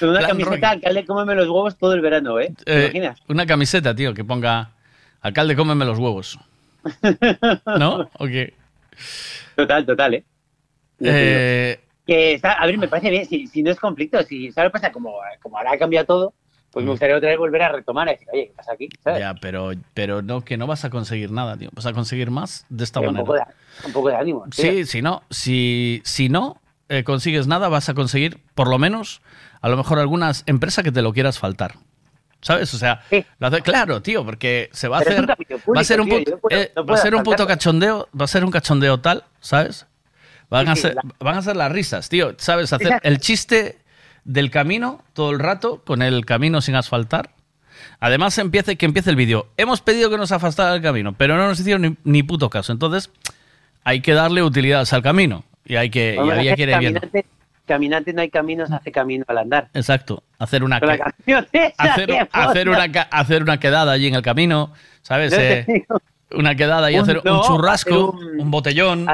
Con 0.01 0.09
una 0.11 0.27
camiseta, 0.27 0.71
alcalde, 0.71 1.05
cómeme 1.05 1.35
los 1.35 1.47
huevos 1.47 1.77
todo 1.79 1.93
el 1.95 2.01
verano, 2.01 2.41
¿eh? 2.41 2.53
¿Te 2.65 2.73
Eh, 2.73 2.85
imaginas? 2.85 3.21
una 3.29 3.47
camiseta, 3.47 3.95
tío, 3.95 4.13
que 4.15 4.25
ponga 4.25 4.73
alcalde 5.21 5.55
cómeme 5.55 5.85
los 5.85 5.99
huevos. 5.99 6.39
¿No? 7.79 8.09
¿O 8.19 8.27
qué? 8.27 8.55
Total, 9.57 9.85
total, 9.87 10.15
¿eh? 10.15 10.25
Eh, 11.01 11.81
Que 12.07 12.35
está, 12.35 12.53
a 12.53 12.67
ver, 12.67 12.79
me 12.79 12.89
parece 12.89 13.11
bien, 13.11 13.27
si, 13.27 13.47
si 13.47 13.63
no 13.63 13.71
es 13.71 13.79
conflicto, 13.79 14.23
si, 14.23 14.51
¿sabes 14.53 14.73
pasa? 14.73 14.91
Como, 14.91 15.15
como 15.43 15.59
ahora 15.59 15.73
ha 15.73 15.79
cambiado 15.79 16.07
todo, 16.07 16.35
pues 16.73 16.83
Mm. 16.83 16.87
me 16.87 16.91
gustaría 16.93 17.17
otra 17.17 17.29
vez 17.29 17.39
volver 17.39 17.63
a 17.63 17.69
retomar 17.73 18.09
y 18.09 18.13
decir, 18.13 18.29
oye, 18.33 18.47
¿qué 18.49 18.53
pasa 18.55 18.73
aquí? 18.73 18.89
¿Sabes? 19.03 19.21
Ya, 19.21 19.35
pero, 19.35 19.73
pero 19.95 20.23
no, 20.23 20.43
que 20.43 20.57
no 20.57 20.67
vas 20.67 20.85
a 20.85 20.91
conseguir 20.91 21.31
nada, 21.31 21.57
tío. 21.57 21.69
Vas 21.73 21.87
a 21.87 21.93
conseguir 21.93 22.31
más 22.31 22.65
de 22.69 22.85
esta 22.85 23.01
Pero 23.01 23.11
un, 23.11 23.17
manera. 23.17 23.27
poco 23.27 23.39
de, 23.39 23.87
un 23.87 23.93
poco 23.93 24.09
de 24.09 24.17
ánimo. 24.17 24.45
tío. 24.45 24.53
Sí, 24.73 24.85
si 24.87 25.03
no, 25.03 25.23
si, 25.31 26.01
si 26.05 26.29
no 26.29 26.61
eh, 26.89 27.05
consigues 27.05 27.47
nada, 27.47 27.69
vas 27.69 27.89
a 27.89 27.95
conseguir, 27.95 28.39
por 28.55 28.69
lo 28.69 28.79
menos, 28.79 29.21
a 29.61 29.69
lo 29.69 29.77
mejor 29.77 29.99
alguna 29.99 30.33
empresa 30.47 30.83
que 30.83 30.93
te 30.93 31.03
lo 31.03 31.13
quieras 31.13 31.39
faltar. 31.39 31.75
¿Sabes? 32.43 32.73
O 32.73 32.79
sea, 32.79 33.03
lo 33.39 33.47
hace- 33.49 33.61
claro, 33.61 34.01
tío, 34.01 34.25
porque 34.25 34.71
se 34.73 34.89
va 34.89 34.99
a 34.99 35.01
Pero 35.03 35.25
hacer. 35.25 35.29
va 35.77 35.81
a 35.81 35.85
ser 35.85 36.01
un, 36.01 36.09
tío, 36.09 36.19
pu- 36.21 36.25
yo 36.25 36.31
no 36.33 36.39
puedo- 36.39 36.59
eh, 36.59 36.73
no 36.75 36.87
va 36.87 36.95
a 36.95 36.99
ser 36.99 37.15
un 37.15 37.23
puto 37.23 37.47
cachondeo, 37.47 38.09
va 38.19 38.25
a 38.25 38.29
ser 38.29 38.45
un 38.47 38.51
cachondeo 38.51 38.99
tal, 39.01 39.25
¿sabes? 39.41 39.87
Van, 40.49 40.65
Sí, 40.65 40.73
a 40.73 40.75
sí, 40.77 40.81
ser, 40.83 40.95
la- 40.95 41.03
van 41.19 41.37
a 41.37 41.43
ser 41.43 41.57
las 41.57 41.71
risas, 41.71 42.09
tío. 42.09 42.35
¿Sabes? 42.39 42.73
Hacer 42.73 42.87
Exacto. 42.87 43.09
el 43.09 43.19
chiste 43.21 43.79
del 44.25 44.51
camino 44.51 45.05
todo 45.13 45.33
el 45.33 45.39
rato, 45.39 45.83
con 45.85 46.01
el 46.01 46.25
camino 46.25 46.63
sin 46.63 46.77
asfaltar. 46.77 47.35
Además, 48.01 48.39
empiece, 48.39 48.77
que 48.77 48.87
empiece 48.87 49.11
el 49.11 49.17
vídeo. 49.17 49.49
Hemos 49.59 49.83
pedido 49.83 50.09
que 50.09 50.17
nos 50.17 50.33
asfaltara 50.33 50.75
el 50.75 50.81
camino, 50.83 51.13
pero 51.17 51.37
no 51.37 51.47
nos 51.47 51.61
hicieron 51.61 51.83
ni, 51.83 51.97
ni 52.05 52.23
puto 52.23 52.49
caso. 52.49 52.73
Entonces, 52.73 53.11
hay 53.85 54.01
que 54.01 54.15
darle 54.15 54.43
utilidades 54.43 54.93
al 54.95 55.03
camino. 55.03 55.45
Y 55.67 55.77
hay 55.77 55.91
que, 55.91 56.15
y 56.17 56.31
había 56.31 56.57
que 56.57 56.63
ir 56.63 56.79
viendo. 56.79 57.01
Caminante, 57.75 58.13
no 58.13 58.21
hay 58.21 58.31
caminos, 58.31 58.71
hace 58.73 58.91
camino 58.91 59.25
al 59.29 59.39
andar. 59.39 59.69
Exacto. 59.75 60.25
Hacer 60.39 60.65
una, 60.65 60.81
que- 60.81 60.87
esa, 60.87 61.05
hacer, 61.79 62.29
hacer, 62.33 62.69
una, 62.69 62.83
hacer 63.13 63.43
una 63.45 63.61
quedada 63.61 63.93
allí 63.93 64.09
en 64.09 64.17
el 64.17 64.23
camino, 64.23 64.73
¿sabes? 65.03 65.33
Eh, 65.39 65.87
una 66.33 66.57
quedada 66.57 66.91
y 66.91 66.97
Un- 66.97 67.03
hacer 67.03 67.19
un 67.25 67.41
churrasco, 67.43 68.15
hacer 68.17 68.27
un, 68.35 68.41
un- 68.41 68.51
botellón. 68.51 69.07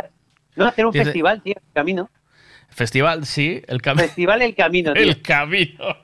No, 0.56 0.64
hacer 0.64 0.86
un 0.86 0.92
Dice- 0.92 1.04
festival, 1.04 1.42
tío, 1.42 1.54
camino. 1.74 2.08
Festival, 2.70 3.26
sí, 3.26 3.62
el 3.68 3.82
camino. 3.82 4.06
Festival 4.06 4.40
El 4.42 4.54
Camino, 4.54 4.92
tío. 4.94 5.02
El 5.02 5.20
camino. 5.22 5.96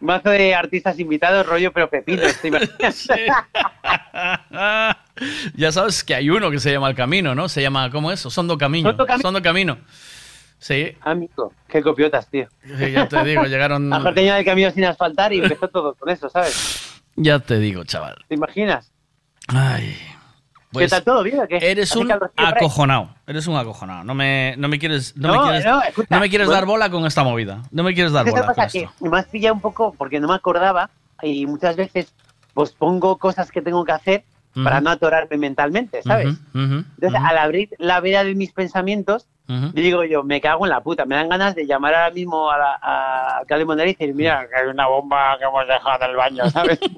Mazo 0.00 0.28
de 0.28 0.54
artistas 0.54 0.98
invitados, 1.00 1.46
rollo 1.46 1.72
pero 1.72 1.88
pepino, 1.88 2.20
¿te 2.42 2.48
imaginas? 2.48 3.08
ya 5.56 5.72
sabes 5.72 6.04
que 6.04 6.14
hay 6.14 6.28
uno 6.30 6.50
que 6.50 6.58
se 6.60 6.70
llama 6.72 6.88
El 6.90 6.94
Camino, 6.94 7.34
¿no? 7.34 7.48
Se 7.48 7.62
llama, 7.62 7.90
¿cómo 7.90 8.12
es? 8.12 8.20
Sondo 8.20 8.56
Camino. 8.58 8.90
Sondo 8.90 9.06
Camino. 9.06 9.22
Sondo 9.22 9.42
Camino. 9.42 9.78
Sí. 10.60 10.92
Amigo, 11.00 11.52
qué 11.68 11.82
copiotas, 11.82 12.28
tío. 12.28 12.46
Sí, 12.62 12.92
ya 12.92 13.08
te 13.08 13.24
digo, 13.24 13.44
llegaron. 13.44 13.88
Mejor 13.88 14.14
tenía 14.14 14.38
el 14.38 14.44
camino 14.44 14.70
sin 14.70 14.84
asfaltar 14.84 15.32
y 15.32 15.40
empezó 15.40 15.68
todo 15.68 15.94
con 15.94 16.08
eso, 16.10 16.28
¿sabes? 16.28 17.02
Ya 17.16 17.38
te 17.40 17.58
digo, 17.58 17.82
chaval. 17.84 18.16
¿Te 18.28 18.34
imaginas? 18.34 18.92
Ay. 19.48 19.96
¿Qué 20.72 20.86
tal 20.86 21.02
todo 21.02 21.22
bien 21.24 21.40
o 21.40 21.48
qué? 21.48 21.56
Eres 21.60 21.90
¿Hace 21.90 21.98
un 21.98 22.12
acojonado. 22.12 23.10
Eres 23.26 23.46
un 23.48 23.56
acojonado. 23.56 24.04
No 24.04 24.14
me, 24.14 24.54
no 24.56 24.68
me 24.68 24.78
quieres, 24.78 25.16
no, 25.16 25.28
No, 25.28 25.34
me 25.34 25.48
quieres, 25.48 25.64
no, 25.64 25.82
escucha, 25.82 26.06
no 26.14 26.20
me 26.20 26.28
quieres 26.28 26.46
bueno. 26.46 26.60
dar 26.60 26.66
bola 26.66 26.90
con 26.90 27.06
esta 27.06 27.24
movida. 27.24 27.62
No 27.72 27.82
me 27.82 27.92
quieres 27.92 28.12
dar 28.12 28.24
¿Qué 28.24 28.30
bola 28.30 28.46
con 28.46 28.54
pasa? 28.54 28.66
esto. 28.66 28.92
Que 29.02 29.08
me 29.08 29.18
has 29.18 29.26
pillado 29.26 29.54
un 29.54 29.60
poco 29.60 29.94
porque 29.98 30.20
no 30.20 30.28
me 30.28 30.34
acordaba 30.34 30.90
y 31.22 31.46
muchas 31.46 31.74
veces 31.76 32.14
pues 32.54 32.70
pongo 32.72 33.18
cosas 33.18 33.50
que 33.50 33.62
tengo 33.62 33.84
que 33.84 33.92
hacer 33.92 34.24
para 34.62 34.76
Ujú. 34.76 34.84
no 34.84 34.90
atorarme 34.90 35.36
mentalmente, 35.38 36.02
¿sabes? 36.02 36.26
Ujú, 36.26 36.36
ujú, 36.64 36.74
Entonces, 36.94 37.20
ujú, 37.20 37.26
al 37.28 37.38
abrir 37.38 37.70
la 37.78 38.00
veda 38.00 38.22
de 38.24 38.34
mis 38.34 38.52
pensamientos, 38.52 39.26
ujú. 39.50 39.70
digo 39.72 40.04
yo, 40.04 40.22
me 40.22 40.40
cago 40.40 40.64
en 40.66 40.70
la 40.70 40.80
puta. 40.80 41.04
Me 41.04 41.16
dan 41.16 41.28
ganas 41.28 41.54
de 41.54 41.66
llamar 41.66 41.94
ahora 41.94 42.10
mismo 42.14 42.50
a, 42.50 42.56
la, 42.58 42.78
a 42.80 43.38
alcalde 43.38 43.64
y 43.84 43.86
decir, 43.88 44.14
mira, 44.14 44.46
que 44.48 44.56
hay 44.62 44.68
una 44.68 44.86
bomba 44.86 45.36
que 45.38 45.44
hemos 45.44 45.66
dejado 45.66 46.04
en 46.04 46.10
el 46.10 46.16
baño, 46.16 46.50
¿sabes? 46.50 46.78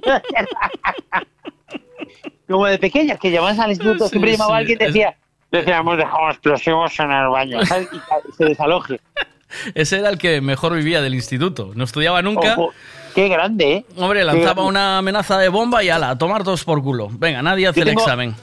Como 2.48 2.66
de 2.66 2.78
pequeñas, 2.78 3.18
que 3.18 3.30
llamabas 3.30 3.58
al 3.58 3.70
instituto, 3.70 4.04
Sí, 4.04 4.10
siempre 4.10 4.32
llamaba 4.32 4.56
a 4.56 4.58
sí, 4.58 4.60
alguien 4.72 4.78
y 4.80 4.84
decía, 4.84 5.16
decía, 5.50 5.78
hemos 5.78 5.96
dejado 5.96 6.28
explosivos 6.30 7.00
en 7.00 7.10
el 7.10 7.28
baño, 7.28 7.64
¿sabes? 7.64 7.88
Y 7.92 8.32
se 8.36 8.44
desaloje. 8.44 9.00
Ese 9.74 9.98
era 9.98 10.08
el 10.10 10.18
que 10.18 10.40
mejor 10.40 10.74
vivía 10.74 11.00
del 11.02 11.14
instituto. 11.14 11.72
No 11.74 11.84
estudiaba 11.84 12.20
nunca. 12.22 12.52
Ojo, 12.54 12.72
qué 13.14 13.28
grande, 13.28 13.72
¿eh? 13.72 13.84
Hombre, 13.96 14.24
lanzaba 14.24 14.52
grande. 14.54 14.68
una 14.68 14.98
amenaza 14.98 15.38
de 15.38 15.48
bomba 15.48 15.82
y 15.84 15.88
ala, 15.90 16.10
a 16.10 16.18
tomar 16.18 16.42
todos 16.44 16.64
por 16.64 16.82
culo. 16.82 17.08
Venga, 17.12 17.42
nadie 17.42 17.66
hace 17.68 17.80
Yo 17.80 17.84
el 17.84 17.88
tengo- 17.90 18.02
examen. 18.02 18.34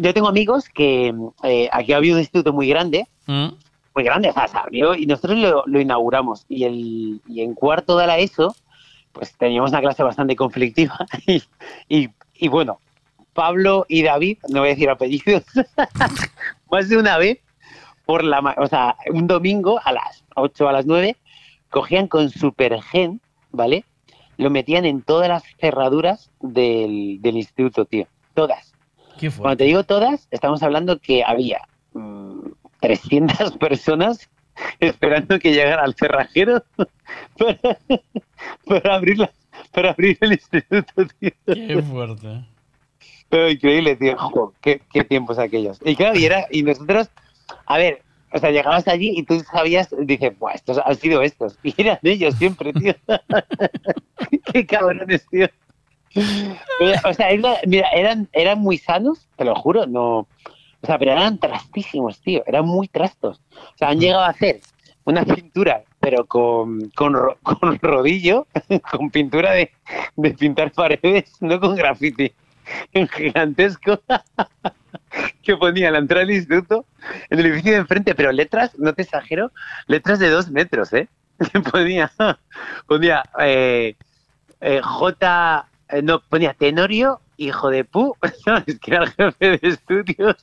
Yo 0.00 0.14
tengo 0.14 0.28
amigos 0.28 0.68
que 0.68 1.12
eh, 1.42 1.68
aquí 1.72 1.92
había 1.92 2.12
un 2.12 2.20
instituto 2.20 2.52
muy 2.52 2.68
grande, 2.68 3.08
¿Mm? 3.26 3.48
muy 3.94 4.04
grande, 4.04 4.30
o 4.30 4.32
sea, 4.32 4.46
se 4.46 4.56
abrió 4.56 4.94
y 4.94 5.06
nosotros 5.06 5.38
lo, 5.38 5.64
lo 5.66 5.80
inauguramos. 5.80 6.46
Y, 6.48 6.64
el, 6.64 7.20
y 7.26 7.40
en 7.42 7.54
cuarto 7.54 7.98
de 7.98 8.06
la 8.06 8.18
ESO, 8.18 8.54
pues 9.10 9.36
teníamos 9.36 9.70
una 9.72 9.80
clase 9.80 10.04
bastante 10.04 10.36
conflictiva. 10.36 10.96
Y, 11.26 11.42
y, 11.88 12.08
y 12.34 12.48
bueno, 12.48 12.78
Pablo 13.32 13.86
y 13.88 14.02
David, 14.02 14.38
no 14.48 14.60
voy 14.60 14.68
a 14.68 14.72
decir 14.72 14.88
apellidos, 14.88 15.44
más 16.70 16.88
de 16.88 16.96
una 16.96 17.18
vez, 17.18 17.40
por 18.06 18.22
la, 18.22 18.54
o 18.56 18.66
sea, 18.68 18.96
un 19.12 19.26
domingo 19.26 19.80
a 19.84 19.92
las 19.92 20.24
8 20.36 20.64
o 20.64 20.68
a 20.68 20.72
las 20.72 20.86
9, 20.86 21.16
cogían 21.70 22.06
con 22.06 22.30
Supergen, 22.30 23.20
¿vale? 23.50 23.84
Lo 24.36 24.50
metían 24.50 24.84
en 24.84 25.02
todas 25.02 25.28
las 25.28 25.42
cerraduras 25.60 26.30
del, 26.40 27.18
del 27.20 27.36
instituto, 27.36 27.84
tío. 27.84 28.06
Todas. 28.34 28.67
¿Qué 29.18 29.30
Cuando 29.30 29.56
te 29.56 29.64
digo 29.64 29.84
todas, 29.84 30.28
estamos 30.30 30.62
hablando 30.62 30.98
que 30.98 31.22
había 31.24 31.60
mm, 31.92 32.40
300 32.80 33.52
personas 33.58 34.28
esperando 34.80 35.38
que 35.38 35.52
llegara 35.52 35.82
al 35.82 35.94
cerrajero 35.94 36.62
para, 37.38 37.78
para 38.66 38.94
abrir, 38.94 39.18
la- 39.18 39.32
para 39.72 39.90
abrir 39.90 40.16
el 40.20 40.32
instituto, 40.32 41.06
tío. 41.18 41.30
Qué 41.46 41.82
fuerte. 41.82 42.44
Pero 43.28 43.50
increíble, 43.50 43.96
tío. 43.96 44.16
Qué, 44.60 44.80
qué 44.92 45.04
tiempos 45.04 45.38
aquellos. 45.38 45.78
Y 45.84 45.94
claro, 45.96 46.18
y, 46.18 46.24
era, 46.24 46.46
y 46.50 46.62
nosotros, 46.62 47.10
a 47.66 47.76
ver, 47.78 48.02
o 48.32 48.38
sea, 48.38 48.50
llegabas 48.50 48.88
allí 48.88 49.12
y 49.16 49.22
tú 49.22 49.38
sabías, 49.40 49.94
dices, 50.00 50.38
Buah, 50.38 50.54
estos 50.54 50.78
han 50.84 50.94
sido 50.96 51.22
estos. 51.22 51.58
Y 51.62 51.74
eran 51.80 51.98
ellos 52.02 52.34
siempre, 52.36 52.72
tío. 52.72 52.94
qué 54.52 54.66
cabrones, 54.66 55.26
tío. 55.28 55.48
O 57.04 57.14
sea, 57.14 57.28
mira, 57.66 57.88
eran, 57.90 58.28
eran 58.32 58.58
muy 58.58 58.78
sanos, 58.78 59.28
te 59.36 59.44
lo 59.44 59.54
juro, 59.54 59.86
no. 59.86 60.26
O 60.80 60.86
sea, 60.86 60.98
pero 60.98 61.12
eran 61.12 61.38
trastísimos, 61.38 62.20
tío. 62.20 62.42
Eran 62.46 62.66
muy 62.66 62.88
trastos. 62.88 63.40
O 63.50 63.78
sea, 63.78 63.88
han 63.88 64.00
llegado 64.00 64.22
a 64.22 64.28
hacer 64.28 64.60
una 65.04 65.24
pintura, 65.24 65.82
pero 66.00 66.26
con, 66.26 66.90
con, 66.90 67.14
con 67.42 67.78
rodillo, 67.80 68.46
con 68.90 69.10
pintura 69.10 69.52
de, 69.52 69.72
de 70.16 70.30
pintar 70.32 70.72
paredes, 70.72 71.32
no 71.40 71.58
con 71.60 71.74
graffiti. 71.74 72.32
En 72.92 73.08
gigantesco. 73.08 74.00
que 75.42 75.56
ponía 75.56 75.90
la 75.90 75.98
entrada 75.98 76.24
del 76.24 76.36
instituto 76.36 76.84
en 77.30 77.38
el 77.38 77.46
edificio 77.46 77.72
de 77.72 77.78
enfrente, 77.78 78.14
pero 78.14 78.32
letras, 78.32 78.78
no 78.78 78.92
te 78.92 79.02
exagero, 79.02 79.52
letras 79.86 80.18
de 80.18 80.28
dos 80.30 80.50
metros, 80.50 80.92
¿eh? 80.92 81.08
ponía, 81.72 82.10
ponía 82.86 83.22
eh, 83.40 83.96
eh, 84.60 84.80
J, 84.82 85.68
no, 86.02 86.20
ponía 86.20 86.54
Tenorio, 86.54 87.20
hijo 87.36 87.70
de 87.70 87.84
pu, 87.84 88.16
¿sabes? 88.44 88.78
Que 88.80 88.94
era 88.94 89.04
el 89.04 89.12
jefe 89.12 89.58
de 89.58 89.68
estudios. 89.68 90.36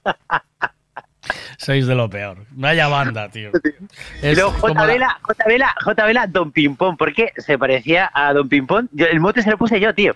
Sois 1.58 1.88
de 1.88 1.96
lo 1.96 2.08
peor. 2.10 2.38
Vaya 2.52 2.88
banda, 2.88 3.30
tío. 3.32 3.50
Es 4.22 4.36
luego 4.38 4.52
J. 4.52 4.74
la- 4.74 4.86
Vela, 4.86 5.18
J. 5.24 5.44
Vela, 5.48 5.76
J. 5.84 6.06
Vela, 6.06 6.28
Don 6.28 6.52
Pimpón, 6.52 6.98
porque 6.98 7.32
se 7.38 7.58
parecía 7.58 8.12
a 8.14 8.32
Don 8.34 8.48
Pimpón. 8.48 8.90
Yo- 8.92 9.08
el 9.08 9.20
mote 9.20 9.42
se 9.42 9.50
lo 9.50 9.58
puse 9.58 9.80
yo, 9.80 9.94
tío. 9.96 10.14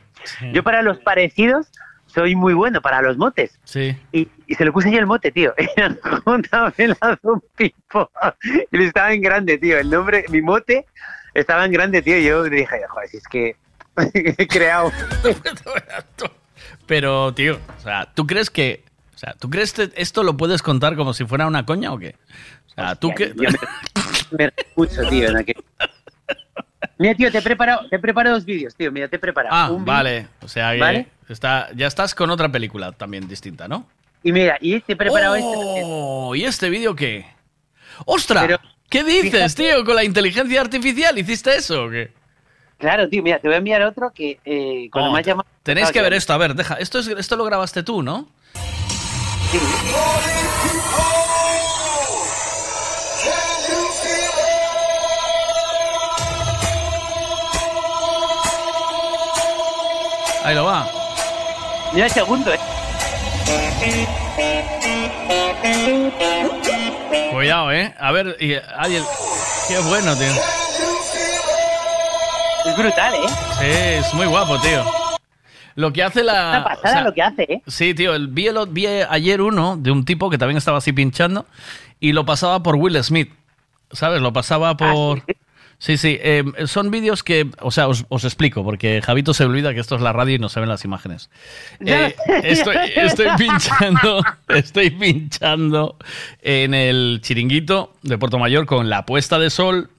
Yo 0.53 0.63
para 0.63 0.81
los 0.83 0.99
parecidos 0.99 1.67
soy 2.05 2.35
muy 2.35 2.53
bueno, 2.53 2.81
para 2.81 3.01
los 3.01 3.17
motes. 3.17 3.59
Sí. 3.63 3.95
Y, 4.11 4.27
y 4.47 4.55
se 4.55 4.65
lo 4.65 4.73
puse 4.73 4.91
yo 4.91 4.99
el 4.99 5.05
mote, 5.07 5.31
tío. 5.31 5.53
Era 5.75 5.95
J. 6.25 6.73
Vela, 6.77 7.19
Don 7.23 7.41
Pimpón. 7.55 8.07
Y 8.71 8.83
estaba 8.83 9.11
en 9.13 9.21
grande, 9.21 9.57
tío. 9.57 9.79
El 9.79 9.89
nombre, 9.89 10.25
mi 10.29 10.41
mote 10.41 10.85
estaba 11.33 11.65
en 11.65 11.71
grande, 11.71 12.03
tío. 12.03 12.17
Y 12.19 12.25
yo 12.25 12.43
dije, 12.43 12.81
joder, 12.87 13.09
si 13.09 13.17
es 13.17 13.27
que 13.27 13.55
he 14.01 14.47
creado... 14.47 14.91
Pero, 16.85 17.33
tío, 17.33 17.59
o 17.77 17.81
sea, 17.81 18.09
¿tú 18.13 18.25
crees 18.27 18.49
que. 18.49 18.83
O 19.15 19.17
sea, 19.17 19.33
¿tú 19.33 19.49
crees 19.49 19.73
que 19.73 19.91
esto 19.95 20.23
lo 20.23 20.37
puedes 20.37 20.61
contar 20.61 20.95
como 20.95 21.13
si 21.13 21.25
fuera 21.25 21.45
una 21.45 21.65
coña 21.65 21.91
o 21.93 21.99
qué? 21.99 22.15
O 22.67 22.73
sea, 22.73 22.95
tú 22.95 23.13
que. 23.13 23.29
Yo 23.35 23.49
me, 24.31 24.45
me 24.45 24.53
mucho, 24.75 25.07
tío. 25.09 25.29
en 25.29 25.37
aquel- 25.37 25.63
Mira, 26.97 27.15
tío, 27.15 27.31
te 27.31 27.37
he 27.37 27.41
preparado, 27.41 27.87
te 27.89 27.95
he 27.95 27.99
preparado 27.99 28.35
dos 28.35 28.45
vídeos, 28.45 28.75
tío. 28.75 28.91
Mira, 28.91 29.07
te 29.07 29.17
he 29.17 29.19
preparado. 29.19 29.55
Ah, 29.55 29.69
un 29.71 29.85
vale. 29.85 30.27
O 30.41 30.47
sea, 30.47 30.73
que 30.73 30.79
¿Vale? 30.79 31.07
está, 31.27 31.69
ya 31.75 31.87
estás 31.87 32.15
con 32.15 32.29
otra 32.29 32.49
película 32.51 32.91
también 32.91 33.27
distinta, 33.27 33.67
¿no? 33.67 33.87
Y 34.23 34.31
mira, 34.31 34.57
y 34.59 34.79
te 34.81 34.93
he 34.93 34.95
preparado 34.95 35.35
este. 35.35 35.47
Oh, 35.85 36.35
¿y 36.35 36.43
este 36.45 36.69
vídeo 36.69 36.95
qué? 36.95 37.25
¡Ostras! 38.05 38.59
¿Qué 38.89 39.03
dices, 39.03 39.53
tío? 39.55 39.85
¿Con 39.85 39.95
la 39.95 40.03
inteligencia 40.03 40.59
artificial 40.61 41.17
hiciste 41.17 41.55
eso 41.55 41.85
o 41.85 41.89
qué? 41.89 42.11
Claro, 42.79 43.09
tío, 43.09 43.21
mira, 43.21 43.39
te 43.39 43.47
voy 43.47 43.55
a 43.55 43.57
enviar 43.57 43.81
otro 43.83 44.11
que 44.11 44.39
eh, 44.45 44.89
cuando 44.91 45.09
Oh, 45.11 45.13
me 45.13 45.19
has 45.19 45.25
llamado... 45.25 45.47
Tenéis 45.63 45.91
que 45.91 46.01
ver 46.01 46.13
esto. 46.13 46.31
A 46.33 46.37
ver, 46.37 46.55
deja. 46.55 46.75
Esto, 46.75 46.99
es, 46.99 47.07
esto 47.09 47.35
lo 47.35 47.43
grabaste 47.43 47.83
tú, 47.83 48.01
¿no? 48.01 48.27
Ahí 60.43 60.55
lo 60.55 60.65
va. 60.65 60.87
Mira 61.93 62.05
el 62.05 62.11
segundo, 62.11 62.53
eh. 62.53 62.59
Cuidado, 67.31 67.71
¿eh? 67.71 67.93
A 67.99 68.11
ver, 68.11 68.35
y, 68.39 68.53
ay, 68.77 68.95
el- 68.95 69.05
qué 69.67 69.79
bueno, 69.79 70.15
tío. 70.15 70.31
Es 72.65 72.77
brutal, 72.77 73.13
¿eh? 73.13 73.27
Sí, 73.59 73.65
es 73.65 74.13
muy 74.13 74.25
guapo, 74.27 74.59
tío. 74.59 74.83
Lo 75.75 75.93
que 75.93 76.03
hace 76.03 76.23
la... 76.23 76.49
Una 76.49 76.63
pasada 76.63 77.01
lo 77.03 77.13
que 77.13 77.21
hace, 77.21 77.43
¿eh? 77.43 77.61
Sí, 77.67 77.93
tío, 77.93 78.13
el, 78.13 78.27
vi, 78.27 78.47
el- 78.47 78.67
vi 78.69 78.85
ayer 78.87 79.41
uno 79.41 79.77
de 79.77 79.91
un 79.91 80.03
tipo 80.05 80.29
que 80.29 80.37
también 80.37 80.57
estaba 80.57 80.77
así 80.79 80.91
pinchando 80.91 81.45
y 81.99 82.11
lo 82.11 82.25
pasaba 82.25 82.61
por 82.61 82.75
Will 82.75 83.01
Smith, 83.03 83.31
¿sabes? 83.91 84.21
Lo 84.21 84.33
pasaba 84.33 84.75
por... 84.75 85.23
Sí, 85.81 85.95
sí, 85.95 86.17
eh, 86.21 86.43
son 86.65 86.91
vídeos 86.91 87.23
que, 87.23 87.49
o 87.61 87.71
sea, 87.71 87.87
os, 87.87 88.05
os 88.09 88.25
explico, 88.25 88.65
porque 88.65 89.01
Javito 89.01 89.33
se 89.33 89.45
olvida 89.45 89.73
que 89.73 89.79
esto 89.79 89.95
es 89.95 90.01
la 90.01 90.11
radio 90.11 90.35
y 90.35 90.39
no 90.39 90.49
se 90.49 90.59
ven 90.59 90.67
las 90.67 90.83
imágenes. 90.83 91.29
Eh, 91.79 92.13
estoy, 92.43 92.75
estoy 92.97 93.27
pinchando, 93.37 94.21
estoy 94.49 94.89
pinchando 94.89 95.95
en 96.41 96.73
el 96.73 97.19
chiringuito 97.23 97.93
de 98.01 98.17
Puerto 98.17 98.37
Mayor 98.37 98.65
con 98.65 98.89
la 98.89 99.05
puesta 99.05 99.39
de 99.39 99.49
sol 99.49 99.89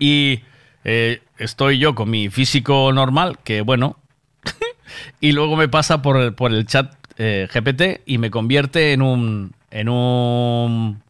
y 0.00 0.40
eh, 0.82 1.22
estoy 1.38 1.78
yo 1.78 1.94
con 1.94 2.10
mi 2.10 2.28
físico 2.30 2.92
normal, 2.92 3.38
que 3.44 3.60
bueno, 3.62 3.96
y 5.20 5.32
luego 5.32 5.56
me 5.56 5.68
pasa 5.68 6.02
por 6.02 6.16
el, 6.16 6.34
por 6.34 6.52
el 6.52 6.66
chat 6.66 6.92
eh, 7.18 7.48
GPT 7.52 8.02
y 8.06 8.18
me 8.18 8.30
convierte 8.30 8.92
en 8.92 9.02
un, 9.02 9.52
en 9.70 9.88
un... 9.88 11.02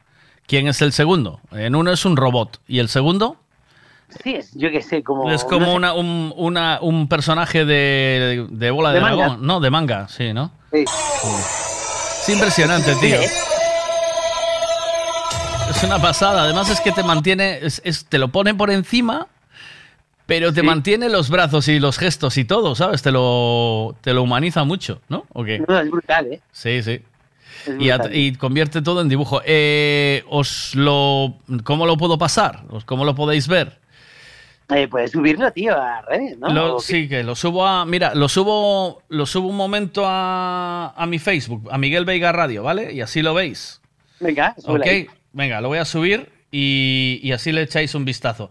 ¿Quién 0.47 0.69
es 0.69 0.83
el 0.83 0.93
segundo? 0.93 1.41
En 1.53 1.75
uno 1.75 1.91
es 1.91 2.05
un 2.05 2.17
robot 2.17 2.61
y 2.69 2.79
el 2.79 2.89
segundo 2.89 3.37
Sí, 4.23 4.35
es, 4.35 4.53
yo 4.55 4.71
qué 4.71 4.83
sé, 4.83 5.03
como... 5.03 5.31
es 5.31 5.43
como 5.45 5.61
no 5.61 5.67
sé. 5.73 5.77
una, 5.77 5.93
un, 5.95 6.33
una- 6.37 6.79
un 6.83 7.09
personaje 7.09 7.65
de, 7.65 8.47
de 8.51 8.71
bola 8.71 8.91
de, 8.91 8.97
De 8.97 9.01
dragón. 9.01 9.45
No, 9.47 9.59
de 9.61 9.71
manga, 9.71 10.07
sí, 10.09 10.33
¿no? 10.35 10.53
Sí. 10.73 10.85
Es 10.87 12.29
impresionante, 12.29 12.95
tío. 12.97 13.17
¿eh? 13.17 13.31
Es 15.71 15.83
una 15.83 15.99
pasada. 16.01 16.43
Además 16.45 16.69
es 16.71 16.81
que 16.81 16.93
te 16.93 17.03
mantiene, 17.03 17.59
es, 17.63 17.81
es- 17.85 18.05
te 18.05 18.19
lo 18.19 18.29
pone 18.29 18.55
por 18.55 18.71
encima, 18.71 19.27
pero 20.27 20.53
te 20.53 20.63
mantiene 20.63 21.09
los 21.09 21.29
brazos 21.31 21.69
y 21.69 21.79
los 21.79 21.99
gestos 21.99 22.39
y 22.39 22.45
todo, 22.45 22.75
¿sabes? 22.75 23.03
Te 23.03 23.11
lo, 23.13 23.95
te 24.01 24.15
lo 24.15 24.23
humaniza 24.23 24.65
mucho, 24.65 25.01
¿no? 25.09 25.25
¿O 25.33 25.45
qué? 25.45 25.63
No, 25.69 25.79
es 25.79 25.91
brutal, 25.91 26.33
¿eh? 26.33 26.41
Sí, 26.53 26.83
sí. 26.83 27.01
Y, 28.13 28.33
convierte 28.35 28.83
todo 28.83 29.01
en 29.01 29.09
dibujo. 29.09 29.41
Eh, 29.45 30.23
os 30.29 30.75
lo, 30.75 31.35
¿Cómo 31.63 31.87
lo 31.87 31.97
puedo 31.97 32.19
pasar? 32.19 32.63
¿Os- 32.69 32.85
¿Cómo 32.85 33.05
lo 33.05 33.15
podéis 33.15 33.49
ver? 33.49 33.79
Eh, 34.71 34.89
puedes 34.89 35.11
subirlo, 35.13 35.51
tío, 35.53 35.79
a 35.79 36.01
redes, 36.03 36.39
¿no? 36.39 36.49
Lo- 36.49 36.81
sí, 36.81 37.09
que 37.09 37.23
lo 37.23 37.35
subo 37.35 37.67
a. 37.67 37.85
Mira, 37.85 38.15
lo 38.15 38.29
subo, 38.29 39.03
lo 39.09 39.27
subo 39.27 39.49
un 39.49 39.57
momento 39.57 40.05
a, 40.07 40.95
a 40.97 41.07
mi 41.07 41.19
Facebook, 41.19 41.69
a 41.71 41.77
Miguel 41.79 42.05
Veiga 42.07 42.33
Radio, 42.33 42.63
¿vale? 42.63 42.93
Y 42.93 43.01
así 43.03 43.21
lo 43.23 43.35
veis. 43.35 43.81
Venga, 44.21 44.55
Ok, 44.65 44.81
ahí. 44.87 45.07
venga, 45.33 45.61
lo 45.61 45.69
voy 45.69 45.79
a 45.79 45.85
subir 45.85 46.31
y, 46.51 47.21
y 47.23 47.33
así 47.33 47.53
le 47.53 47.63
echáis 47.63 47.95
un 47.95 48.05
vistazo. 48.07 48.51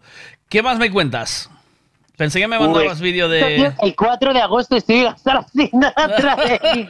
¿Qué 0.49 0.61
más 0.61 0.77
me 0.77 0.91
cuentas? 0.91 1.49
Pensé 2.17 2.39
que 2.39 2.47
me 2.47 2.59
mandabas 2.59 3.01
vídeo 3.01 3.27
de. 3.27 3.73
El 3.81 3.95
4 3.95 4.33
de 4.33 4.41
agosto 4.41 4.75
estoy 4.75 5.05
hasta 5.05 5.33
la 5.33 5.39
otra 6.05 6.35
vez. 6.35 6.61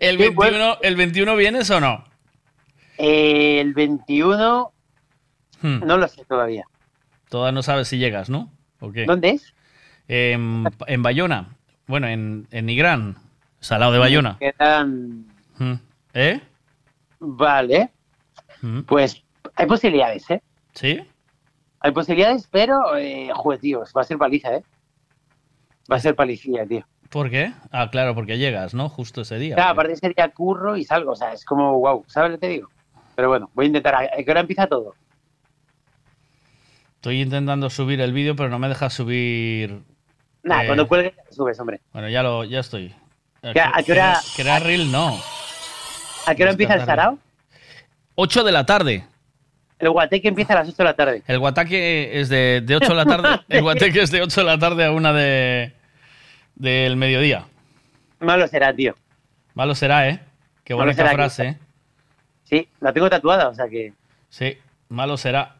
¿El 0.00 0.18
21, 0.18 0.78
¿El 0.82 0.96
21 0.96 1.36
vienes 1.36 1.70
o 1.70 1.80
no? 1.80 2.04
Eh, 2.98 3.60
el 3.60 3.74
21, 3.74 4.72
Hmm. 5.62 5.80
no 5.86 5.96
lo 5.96 6.06
sé 6.06 6.22
todavía. 6.26 6.66
Todavía 7.30 7.52
no 7.52 7.62
sabes 7.62 7.88
si 7.88 7.96
llegas, 7.96 8.28
¿no? 8.28 8.50
¿O 8.80 8.92
qué? 8.92 9.06
¿Dónde 9.06 9.30
es? 9.30 9.54
En, 10.06 10.64
en 10.86 11.02
Bayona. 11.02 11.56
Bueno, 11.86 12.08
en, 12.08 12.46
en 12.50 12.66
Nigrán. 12.66 13.16
Salado 13.60 13.92
de 13.92 13.98
Bayona. 13.98 14.38
Hmm. 15.58 15.74
¿Eh? 16.12 16.40
Vale. 17.20 17.88
Pues 18.86 19.22
Hay 19.54 19.66
posibilidades, 19.66 20.30
¿eh? 20.30 20.42
¿Sí? 20.74 21.00
Hay 21.86 21.92
posibilidades, 21.92 22.48
pero, 22.50 22.96
eh, 22.96 23.30
joder, 23.32 23.60
tío, 23.60 23.84
va 23.96 24.00
a 24.00 24.04
ser 24.04 24.18
paliza, 24.18 24.56
¿eh? 24.56 24.62
Va 25.88 25.94
a 25.94 26.00
ser 26.00 26.16
palicilla, 26.16 26.66
tío. 26.66 26.84
¿Por 27.10 27.30
qué? 27.30 27.52
Ah, 27.70 27.90
claro, 27.92 28.12
porque 28.12 28.38
llegas, 28.38 28.74
¿no? 28.74 28.88
Justo 28.88 29.20
ese 29.20 29.38
día. 29.38 29.54
Claro, 29.54 29.70
aparte 29.70 29.92
ese 29.92 30.08
día 30.08 30.28
curro 30.30 30.76
y 30.76 30.82
salgo, 30.84 31.12
o 31.12 31.14
sea, 31.14 31.32
es 31.32 31.44
como, 31.44 31.78
wow, 31.78 32.04
¿sabes 32.08 32.32
lo 32.32 32.36
que 32.38 32.40
te 32.48 32.52
digo? 32.54 32.68
Pero 33.14 33.28
bueno, 33.28 33.50
voy 33.54 33.66
a 33.66 33.68
intentar. 33.68 33.94
¿A 33.94 34.08
qué 34.08 34.28
hora 34.28 34.40
empieza 34.40 34.66
todo? 34.66 34.96
Estoy 36.96 37.20
intentando 37.20 37.70
subir 37.70 38.00
el 38.00 38.12
vídeo, 38.12 38.34
pero 38.34 38.48
no 38.48 38.58
me 38.58 38.66
deja 38.68 38.90
subir. 38.90 39.84
Nada, 40.42 40.64
eh, 40.64 40.66
cuando 40.66 40.88
cuelgue 40.88 41.14
subes, 41.30 41.60
hombre. 41.60 41.80
Bueno, 41.92 42.08
ya 42.08 42.24
lo, 42.24 42.42
ya 42.42 42.58
estoy. 42.58 42.92
¿Qué- 43.52 43.60
a 43.60 43.80
qué 43.84 43.92
hora- 43.92 44.20
Crear 44.34 44.60
reel, 44.64 44.90
no. 44.90 45.16
¿A 46.26 46.34
qué 46.34 46.42
hora 46.42 46.50
empieza 46.50 46.74
el 46.74 46.84
sarao? 46.84 47.18
8 48.16 48.42
de 48.42 48.50
la 48.50 48.66
tarde. 48.66 49.06
El 49.78 49.90
guateque 49.90 50.28
empieza 50.28 50.54
a 50.54 50.56
las 50.56 50.68
8 50.68 50.76
de 50.78 50.84
la 50.84 50.94
tarde. 50.94 51.22
El 51.26 51.38
guataque 51.38 52.18
es 52.20 52.28
de, 52.28 52.62
de 52.64 52.76
8 52.76 52.88
de 52.88 52.94
la 52.94 53.04
tarde. 53.04 53.28
El 53.48 53.62
guateque 53.62 54.00
es 54.02 54.10
de 54.10 54.22
8 54.22 54.40
de 54.40 54.46
la 54.46 54.58
tarde 54.58 54.84
a 54.84 54.92
1 54.92 55.12
de, 55.12 55.72
del 56.54 56.96
mediodía. 56.96 57.44
Malo 58.20 58.46
será, 58.48 58.74
tío. 58.74 58.94
Malo 59.54 59.74
será, 59.74 60.08
¿eh? 60.08 60.20
Qué 60.64 60.74
que- 60.74 60.94
frase, 60.94 61.44
¿eh? 61.46 61.58
Sí, 62.44 62.68
la 62.80 62.92
tengo 62.92 63.10
tatuada, 63.10 63.48
o 63.48 63.54
sea 63.54 63.68
que. 63.68 63.92
Sí, 64.30 64.56
malo 64.88 65.16
será. 65.16 65.56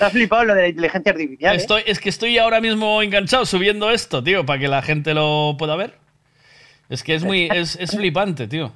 Has 0.00 0.12
flipado 0.12 0.44
lo 0.44 0.54
de 0.54 0.62
la 0.62 0.68
inteligencia 0.68 1.12
artificial. 1.12 1.54
¿eh? 1.54 1.58
Estoy, 1.58 1.82
es 1.86 1.98
que 1.98 2.08
estoy 2.08 2.38
ahora 2.38 2.60
mismo 2.60 3.02
enganchado 3.02 3.44
subiendo 3.44 3.90
esto, 3.90 4.22
tío, 4.22 4.46
para 4.46 4.58
que 4.60 4.68
la 4.68 4.80
gente 4.82 5.12
lo 5.14 5.56
pueda 5.58 5.74
ver. 5.76 5.98
Es 6.88 7.02
que 7.02 7.14
es 7.14 7.24
muy, 7.24 7.48
es, 7.52 7.76
es 7.76 7.90
flipante, 7.96 8.46
tío. 8.46 8.72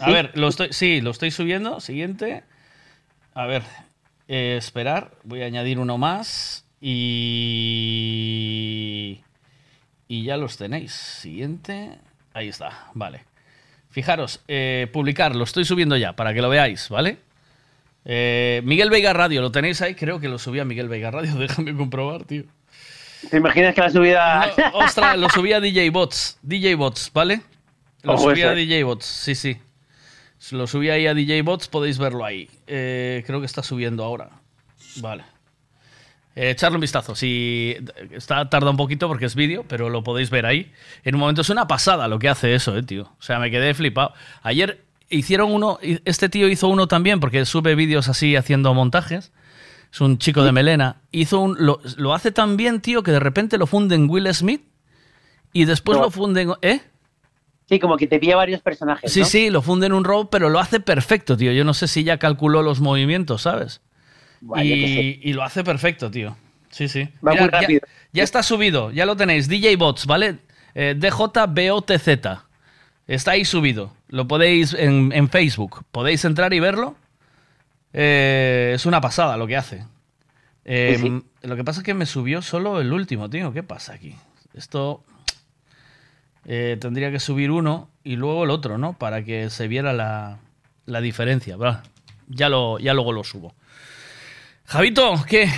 A 0.00 0.06
¿Sí? 0.06 0.12
ver, 0.12 0.30
lo 0.34 0.48
estoy, 0.48 0.68
sí, 0.72 1.00
lo 1.00 1.10
estoy 1.10 1.30
subiendo. 1.30 1.80
Siguiente. 1.80 2.44
A 3.34 3.46
ver, 3.46 3.62
eh, 4.28 4.56
esperar. 4.58 5.12
Voy 5.24 5.42
a 5.42 5.46
añadir 5.46 5.78
uno 5.78 5.98
más 5.98 6.64
y 6.80 8.02
y 10.12 10.24
ya 10.24 10.36
los 10.36 10.58
tenéis. 10.58 10.92
Siguiente. 10.92 11.98
Ahí 12.34 12.48
está, 12.48 12.88
vale. 12.92 13.24
Fijaros, 13.90 14.40
eh, 14.46 14.88
publicar, 14.92 15.34
lo 15.34 15.44
estoy 15.44 15.64
subiendo 15.64 15.96
ya 15.96 16.14
para 16.14 16.34
que 16.34 16.42
lo 16.42 16.50
veáis, 16.50 16.90
¿vale? 16.90 17.16
Eh, 18.04 18.60
Miguel 18.64 18.90
Veiga 18.90 19.14
Radio, 19.14 19.40
¿lo 19.40 19.50
tenéis 19.52 19.80
ahí? 19.80 19.94
Creo 19.94 20.20
que 20.20 20.28
lo 20.28 20.38
subí 20.38 20.58
a 20.60 20.66
Miguel 20.66 20.88
Veiga 20.88 21.10
Radio, 21.10 21.34
déjame 21.38 21.74
comprobar, 21.74 22.24
tío. 22.24 22.44
¿Te 23.30 23.38
imaginas 23.38 23.74
que 23.74 23.80
la 23.80 23.90
subida. 23.90 24.52
No, 24.58 24.78
ostras, 24.80 25.16
lo 25.16 25.30
subí 25.30 25.54
a 25.54 25.60
DJ 25.60 25.88
Bots, 25.90 26.38
DJ 26.42 26.74
Bots, 26.74 27.10
¿vale? 27.14 27.40
Lo 28.02 28.14
Ojo 28.14 28.30
subí 28.30 28.42
a. 28.42 28.52
DJ 28.52 28.82
Bots, 28.84 29.06
sí, 29.06 29.34
sí. 29.34 29.56
Lo 30.50 30.66
subí 30.66 30.90
ahí 30.90 31.06
a 31.06 31.14
DJ 31.14 31.42
Bots, 31.42 31.68
podéis 31.68 31.98
verlo 31.98 32.24
ahí. 32.24 32.50
Eh, 32.66 33.22
creo 33.26 33.40
que 33.40 33.46
está 33.46 33.62
subiendo 33.62 34.04
ahora. 34.04 34.30
Vale. 34.96 35.24
Eh, 36.34 36.50
echarle 36.50 36.76
un 36.76 36.80
vistazo. 36.80 37.14
Si 37.14 37.76
está 38.10 38.48
tarda 38.50 38.70
un 38.70 38.76
poquito 38.76 39.06
porque 39.08 39.26
es 39.26 39.34
vídeo, 39.34 39.64
pero 39.68 39.88
lo 39.88 40.02
podéis 40.02 40.30
ver 40.30 40.46
ahí. 40.46 40.72
En 41.04 41.14
un 41.14 41.20
momento 41.20 41.42
es 41.42 41.50
una 41.50 41.66
pasada 41.68 42.08
lo 42.08 42.18
que 42.18 42.28
hace 42.28 42.54
eso, 42.54 42.76
eh, 42.76 42.82
tío. 42.82 43.02
O 43.18 43.22
sea, 43.22 43.38
me 43.38 43.50
quedé 43.50 43.72
flipado. 43.74 44.14
Ayer 44.42 44.84
hicieron 45.10 45.52
uno, 45.52 45.78
este 45.82 46.28
tío 46.28 46.48
hizo 46.48 46.68
uno 46.68 46.88
también 46.88 47.20
porque 47.20 47.44
sube 47.44 47.74
vídeos 47.74 48.08
así 48.08 48.34
haciendo 48.34 48.72
montajes. 48.74 49.32
Es 49.92 50.00
un 50.00 50.16
chico 50.18 50.42
de 50.42 50.52
melena. 50.52 51.02
Hizo 51.12 51.38
un, 51.40 51.56
lo, 51.64 51.80
lo 51.98 52.14
hace 52.14 52.32
tan 52.32 52.56
bien, 52.56 52.80
tío, 52.80 53.02
que 53.02 53.10
de 53.12 53.20
repente 53.20 53.58
lo 53.58 53.66
funde 53.66 53.94
en 53.94 54.08
Will 54.08 54.32
Smith 54.34 54.62
y 55.52 55.66
después 55.66 55.98
No. 55.98 56.04
lo 56.04 56.10
funde 56.10 56.42
en, 56.42 56.52
¿eh? 56.62 56.80
Sí, 57.72 57.78
como 57.80 57.96
que 57.96 58.06
te 58.06 58.18
pilla 58.18 58.36
varios 58.36 58.60
personajes. 58.60 59.10
Sí, 59.10 59.20
¿no? 59.20 59.26
sí, 59.26 59.48
lo 59.48 59.62
funde 59.62 59.86
en 59.86 59.94
un 59.94 60.04
robo, 60.04 60.28
pero 60.28 60.50
lo 60.50 60.58
hace 60.58 60.78
perfecto, 60.78 61.38
tío. 61.38 61.52
Yo 61.52 61.64
no 61.64 61.72
sé 61.72 61.88
si 61.88 62.04
ya 62.04 62.18
calculó 62.18 62.62
los 62.62 62.80
movimientos, 62.80 63.40
¿sabes? 63.42 63.80
Buah, 64.42 64.62
y, 64.62 65.20
y 65.22 65.32
lo 65.32 65.42
hace 65.42 65.64
perfecto, 65.64 66.10
tío. 66.10 66.36
Sí, 66.70 66.86
sí. 66.88 67.08
Va 67.26 67.32
muy 67.32 67.40
ya- 67.40 67.46
rápido. 67.46 67.80
Ya, 68.12 68.22
está 68.24 68.42
subido, 68.42 68.90
ya 68.90 69.06
lo 69.06 69.16
tenéis. 69.16 69.48
DJ 69.48 69.76
Bots, 69.76 70.04
¿vale? 70.04 70.36
Eh, 70.74 70.94
DJBOTZ. 70.98 72.08
Está 73.06 73.30
ahí 73.30 73.44
subido. 73.46 73.94
Lo 74.08 74.28
podéis 74.28 74.74
en, 74.74 75.10
en 75.14 75.30
Facebook. 75.30 75.84
Podéis 75.92 76.24
entrar 76.26 76.52
y 76.52 76.60
verlo. 76.60 76.94
Eh, 77.94 78.72
es 78.74 78.86
una 78.86 79.00
pasada 79.00 79.36
lo 79.38 79.46
que 79.46 79.56
hace. 79.56 79.84
Eh, 80.64 80.96
Sí, 81.00 81.02
sí. 81.08 81.22
Lo 81.48 81.56
que 81.56 81.64
pasa 81.64 81.80
es 81.80 81.84
que 81.84 81.94
me 81.94 82.06
subió 82.06 82.42
solo 82.42 82.80
el 82.80 82.92
último, 82.92 83.28
tío. 83.30 83.52
¿Qué 83.52 83.62
pasa 83.62 83.94
aquí? 83.94 84.14
Esto 84.54 85.02
eh, 86.46 86.76
tendría 86.80 87.10
que 87.10 87.20
subir 87.20 87.50
uno 87.50 87.88
y 88.04 88.16
luego 88.16 88.44
el 88.44 88.50
otro, 88.50 88.78
¿no? 88.78 88.94
Para 88.94 89.22
que 89.24 89.50
se 89.50 89.68
viera 89.68 89.92
la, 89.92 90.38
la 90.86 91.00
diferencia. 91.00 91.56
Va, 91.56 91.82
Ya, 92.28 92.48
lo, 92.48 92.78
ya 92.78 92.94
luego 92.94 93.12
lo 93.12 93.24
subo. 93.24 93.54
Javito, 94.64 95.14
¿qué? 95.28 95.48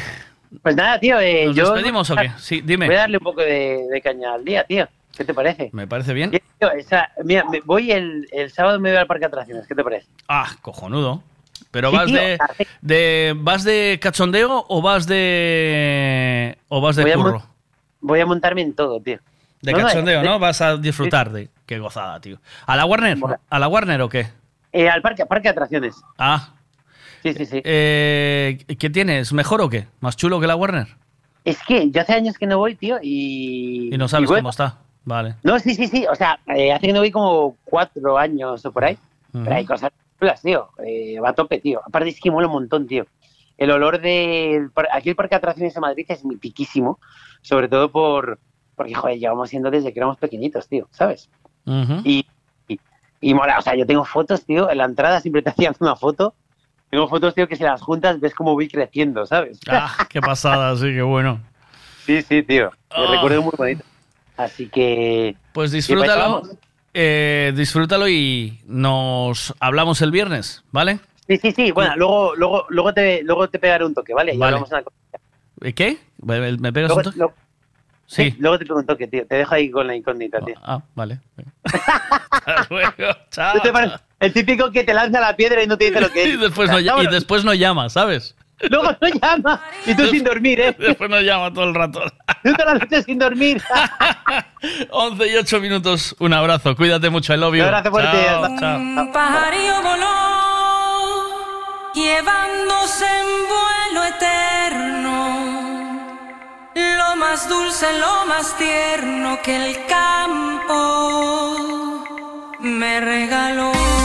Pues 0.62 0.76
nada, 0.76 0.98
tío. 1.00 1.18
Eh, 1.20 1.46
¿Nos 1.46 1.56
yo 1.56 1.72
despedimos 1.72 2.10
o 2.10 2.16
qué? 2.16 2.30
Sí, 2.38 2.60
dime. 2.64 2.86
Voy 2.86 2.96
a 2.96 3.00
darle 3.00 3.18
un 3.18 3.24
poco 3.24 3.40
de, 3.40 3.86
de 3.90 4.00
caña 4.00 4.34
al 4.34 4.44
día, 4.44 4.64
tío. 4.64 4.88
¿Qué 5.16 5.24
te 5.24 5.32
parece? 5.34 5.70
Me 5.72 5.86
parece 5.86 6.12
bien. 6.12 6.30
Tío, 6.30 6.70
esa- 6.72 7.10
mira, 7.24 7.44
me- 7.44 7.60
voy 7.60 7.92
el, 7.92 8.28
el 8.32 8.50
sábado 8.50 8.80
me 8.80 8.90
voy 8.90 8.98
al 8.98 9.06
parque 9.06 9.20
de 9.22 9.26
atracciones. 9.26 9.66
¿Qué 9.66 9.74
te 9.74 9.84
parece? 9.84 10.06
Ah, 10.28 10.48
cojonudo. 10.62 11.22
Pero 11.70 11.90
Sí, 11.90 11.96
vas 11.96 12.06
tío, 12.06 12.14
de, 12.20 12.38
de 12.82 13.34
vas 13.36 13.64
de 13.64 13.98
cachondeo 14.00 14.64
o 14.68 14.82
vas 14.82 15.06
de 15.06 16.56
o 16.68 16.80
vas 16.80 16.96
de 16.96 17.02
Voy 17.02 17.12
a 17.12 17.16
curro. 17.16 17.42
Voy 18.00 18.20
a 18.20 18.26
montarme 18.26 18.62
en 18.62 18.74
todo, 18.74 19.00
tío. 19.00 19.18
De 19.64 19.72
No, 19.72 19.78
no, 19.78 19.84
cachondeo, 19.86 20.20
de- 20.20 20.26
¿no? 20.26 20.38
Vas 20.38 20.60
a 20.60 20.76
disfrutar 20.76 21.32
de 21.32 21.48
qué 21.64 21.78
gozada, 21.78 22.20
tío. 22.20 22.38
¿A 22.66 22.76
la 22.76 22.84
Warner? 22.84 23.18
¿A 23.48 23.58
la 23.58 23.68
Warner 23.68 24.02
o 24.02 24.08
qué? 24.10 24.26
Eh, 24.72 24.88
al 24.90 25.00
parque, 25.00 25.24
parque 25.24 25.44
de 25.48 25.52
atracciones. 25.52 25.96
Ah. 26.18 26.50
Sí, 27.22 27.32
sí, 27.32 27.46
sí. 27.46 27.62
Eh, 27.64 28.58
¿Qué 28.78 28.90
tienes? 28.90 29.32
¿Mejor 29.32 29.62
o 29.62 29.70
qué? 29.70 29.86
¿Más 30.00 30.16
chulo 30.16 30.38
que 30.40 30.46
la 30.46 30.56
Warner? 30.56 30.88
Es 31.44 31.62
que 31.66 31.90
yo 31.90 32.02
hace 32.02 32.12
años 32.12 32.36
que 32.36 32.46
no 32.46 32.58
voy, 32.58 32.74
tío, 32.74 32.98
y... 33.02 33.94
Y 33.94 33.96
no 33.96 34.06
sabes 34.08 34.28
cómo 34.30 34.50
está. 34.50 34.78
Vale. 35.04 35.36
No, 35.42 35.58
sí, 35.58 35.74
sí, 35.74 35.86
sí. 35.86 36.06
O 36.10 36.14
sea, 36.14 36.38
eh, 36.54 36.72
hace 36.72 36.86
que 36.86 36.92
no 36.92 37.00
voy 37.00 37.10
como 37.10 37.56
cuatro 37.64 38.18
años 38.18 38.64
o 38.66 38.72
por 38.72 38.84
ahí. 38.84 38.98
Pero 39.32 39.54
hay 39.54 39.64
cosas 39.64 39.90
chulas, 40.20 40.42
tío. 40.42 40.68
Va 41.22 41.30
a 41.30 41.34
tope, 41.34 41.60
tío. 41.60 41.80
Aparte 41.86 42.10
es 42.10 42.20
que 42.20 42.30
mola 42.30 42.46
un 42.46 42.52
montón, 42.54 42.86
tío. 42.86 43.06
El 43.56 43.70
olor 43.70 44.00
de... 44.00 44.68
Aquí 44.92 45.10
el 45.10 45.16
parque 45.16 45.34
de 45.34 45.38
atracciones 45.38 45.74
de 45.74 45.80
Madrid 45.80 46.04
es 46.08 46.24
mitiquísimo. 46.24 46.98
Sobre 47.42 47.68
todo 47.68 47.90
por... 47.90 48.38
Porque, 48.76 48.94
joder, 48.94 49.18
llevamos 49.18 49.50
siendo 49.50 49.70
desde 49.70 49.92
que 49.92 49.98
éramos 49.98 50.16
pequeñitos, 50.18 50.68
tío, 50.68 50.88
¿sabes? 50.90 51.28
Y, 52.04 52.26
y, 52.68 52.80
y 53.20 53.34
mola, 53.34 53.58
o 53.58 53.62
sea, 53.62 53.74
yo 53.76 53.86
tengo 53.86 54.04
fotos, 54.04 54.44
tío, 54.44 54.70
en 54.70 54.78
la 54.78 54.84
entrada 54.84 55.20
siempre 55.20 55.42
te 55.42 55.50
hacían 55.50 55.74
una 55.80 55.96
foto. 55.96 56.34
Tengo 56.90 57.08
fotos, 57.08 57.34
tío, 57.34 57.48
que 57.48 57.56
si 57.56 57.62
las 57.64 57.80
juntas 57.80 58.20
ves 58.20 58.34
cómo 58.34 58.52
voy 58.54 58.68
creciendo, 58.68 59.26
¿sabes? 59.26 59.58
Ah, 59.68 59.96
qué 60.08 60.20
pasada, 60.20 60.76
sí, 60.76 60.92
qué 60.92 61.02
bueno. 61.02 61.40
Sí, 62.06 62.20
sí, 62.20 62.42
tío. 62.42 62.70
Me 62.98 63.06
Ah. 63.06 63.10
recuerdo 63.12 63.40
muy 63.42 63.52
bonito. 63.56 63.82
Así 64.36 64.68
que... 64.68 65.34
Pues 65.54 65.72
disfrútalo. 65.72 66.42
eh, 66.92 67.52
disfrútalo 67.56 68.08
y 68.08 68.60
nos 68.66 69.54
hablamos 69.58 70.02
el 70.02 70.10
viernes, 70.10 70.62
¿vale? 70.70 70.98
Sí, 71.26 71.38
sí, 71.38 71.52
sí. 71.52 71.70
Bueno, 71.70 71.96
luego, 71.96 72.34
luego, 72.36 72.66
luego, 72.68 72.92
te, 72.92 73.22
luego 73.22 73.48
te 73.48 73.58
pegaré 73.58 73.86
un 73.86 73.94
toque, 73.94 74.12
¿vale? 74.12 74.34
Y 74.34 74.38
Vale. 74.38 74.56
hablamos 74.56 74.70
una 74.70 74.82
cosa. 74.82 74.96
¿Eh, 75.62 75.72
¿Qué? 75.72 75.96
¿Me 76.18 76.58
me 76.58 76.72
pegas 76.74 76.90
Luego, 76.90 76.96
un 76.98 77.04
toque? 77.04 77.18
lo- 77.18 77.32
Sí. 78.06 78.30
sí, 78.30 78.36
luego 78.38 78.58
te 78.58 78.66
pego 78.66 78.78
un 78.78 78.86
toque, 78.86 79.06
tío. 79.06 79.26
Te 79.26 79.36
dejo 79.36 79.54
ahí 79.54 79.70
con 79.70 79.86
la 79.86 79.96
incógnita, 79.96 80.40
tío. 80.40 80.54
Ah, 80.62 80.82
vale. 80.94 81.20
Hasta 81.64 82.66
luego, 82.70 83.16
chao. 83.30 83.54
¿No 83.54 83.62
te? 83.62 83.70
El 84.20 84.32
típico 84.32 84.70
que 84.70 84.84
te 84.84 84.94
lanza 84.94 85.20
la 85.20 85.36
piedra 85.36 85.62
y 85.62 85.66
no 85.66 85.76
te 85.76 85.86
dice 85.86 86.00
lo 86.00 86.10
que 86.10 86.22
es. 86.22 86.28
Y 86.34 86.36
después, 86.36 86.70
no, 86.70 86.80
y 86.80 87.06
después 87.06 87.44
no 87.44 87.54
llama, 87.54 87.88
¿sabes? 87.88 88.34
Luego 88.70 88.96
no 89.00 89.08
llama. 89.08 89.62
Y 89.86 89.94
tú 89.94 90.06
sin 90.06 90.24
dormir, 90.24 90.60
¿eh? 90.60 90.74
Después 90.78 91.10
no 91.10 91.20
llama 91.20 91.52
todo 91.52 91.64
el 91.64 91.74
rato. 91.74 92.02
Tú 92.42 92.52
toda 92.54 92.74
la 92.74 92.80
noche 92.80 93.02
sin 93.02 93.18
dormir. 93.18 93.62
11 94.90 95.26
y 95.26 95.36
8 95.36 95.60
minutos. 95.60 96.16
Un 96.18 96.32
abrazo. 96.32 96.74
Cuídate 96.76 97.10
mucho. 97.10 97.36
Love 97.36 97.56
you. 97.56 97.62
Un 97.62 97.68
abrazo 97.68 97.90
fuerte. 97.90 98.16
Chao. 98.60 98.78
Un 98.78 99.12
pajarillo 99.12 99.82
voló, 99.82 100.06
llevándose 101.94 103.04
en 103.04 103.26
vuelo 103.48 104.04
eterno 104.04 104.93
lo 106.74 107.16
más 107.16 107.48
dulce, 107.48 107.86
lo 107.98 108.26
más 108.26 108.56
tierno 108.56 109.40
que 109.42 109.56
el 109.56 109.86
campo 109.86 110.74
me 112.60 113.00
regaló. 113.00 114.03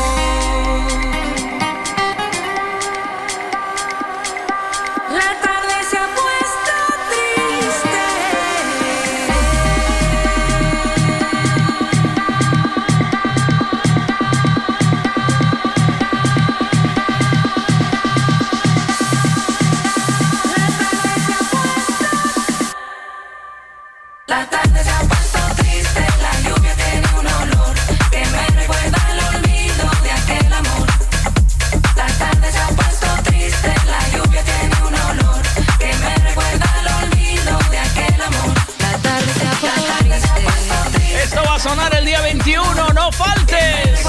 La 24.29 24.45
tarde 24.45 24.83
se 24.83 24.89
ha 24.91 24.99
puesto 24.99 25.39
triste, 25.55 26.05
la 26.21 26.47
lluvia 26.47 26.75
tiene 26.75 27.07
un 27.19 27.25
olor 27.25 27.75
Que 28.11 28.23
me 28.27 28.45
recuerda 28.61 28.97
el 29.11 29.19
olvido 29.35 29.89
de 30.03 30.11
aquel 30.11 30.53
amor. 30.53 30.87
La 31.95 32.05
tarde 32.05 32.51
se 32.51 32.59
ha 32.59 32.67
puesto 32.67 33.07
triste, 33.23 33.73
la 33.87 34.09
lluvia 34.09 34.43
tiene 34.43 34.75
un 34.87 34.93
olor 34.93 35.41
Que 35.79 35.95
me 35.95 36.15
recuerda 36.17 36.75
el 36.79 36.87
olvido 37.05 37.57
de 37.71 37.79
aquel 37.79 38.21
amor. 38.21 38.53
La 38.79 38.97
tarde 38.99 39.33
se 39.33 39.47
ha 39.47 40.35
puesto 40.35 40.91
triste. 40.93 41.23
Esto 41.23 41.43
va 41.43 41.55
a 41.55 41.59
sonar 41.59 41.95
el 41.95 42.05
día 42.05 42.21
21, 42.21 42.89
no 42.93 43.11
faltes. 43.11 43.99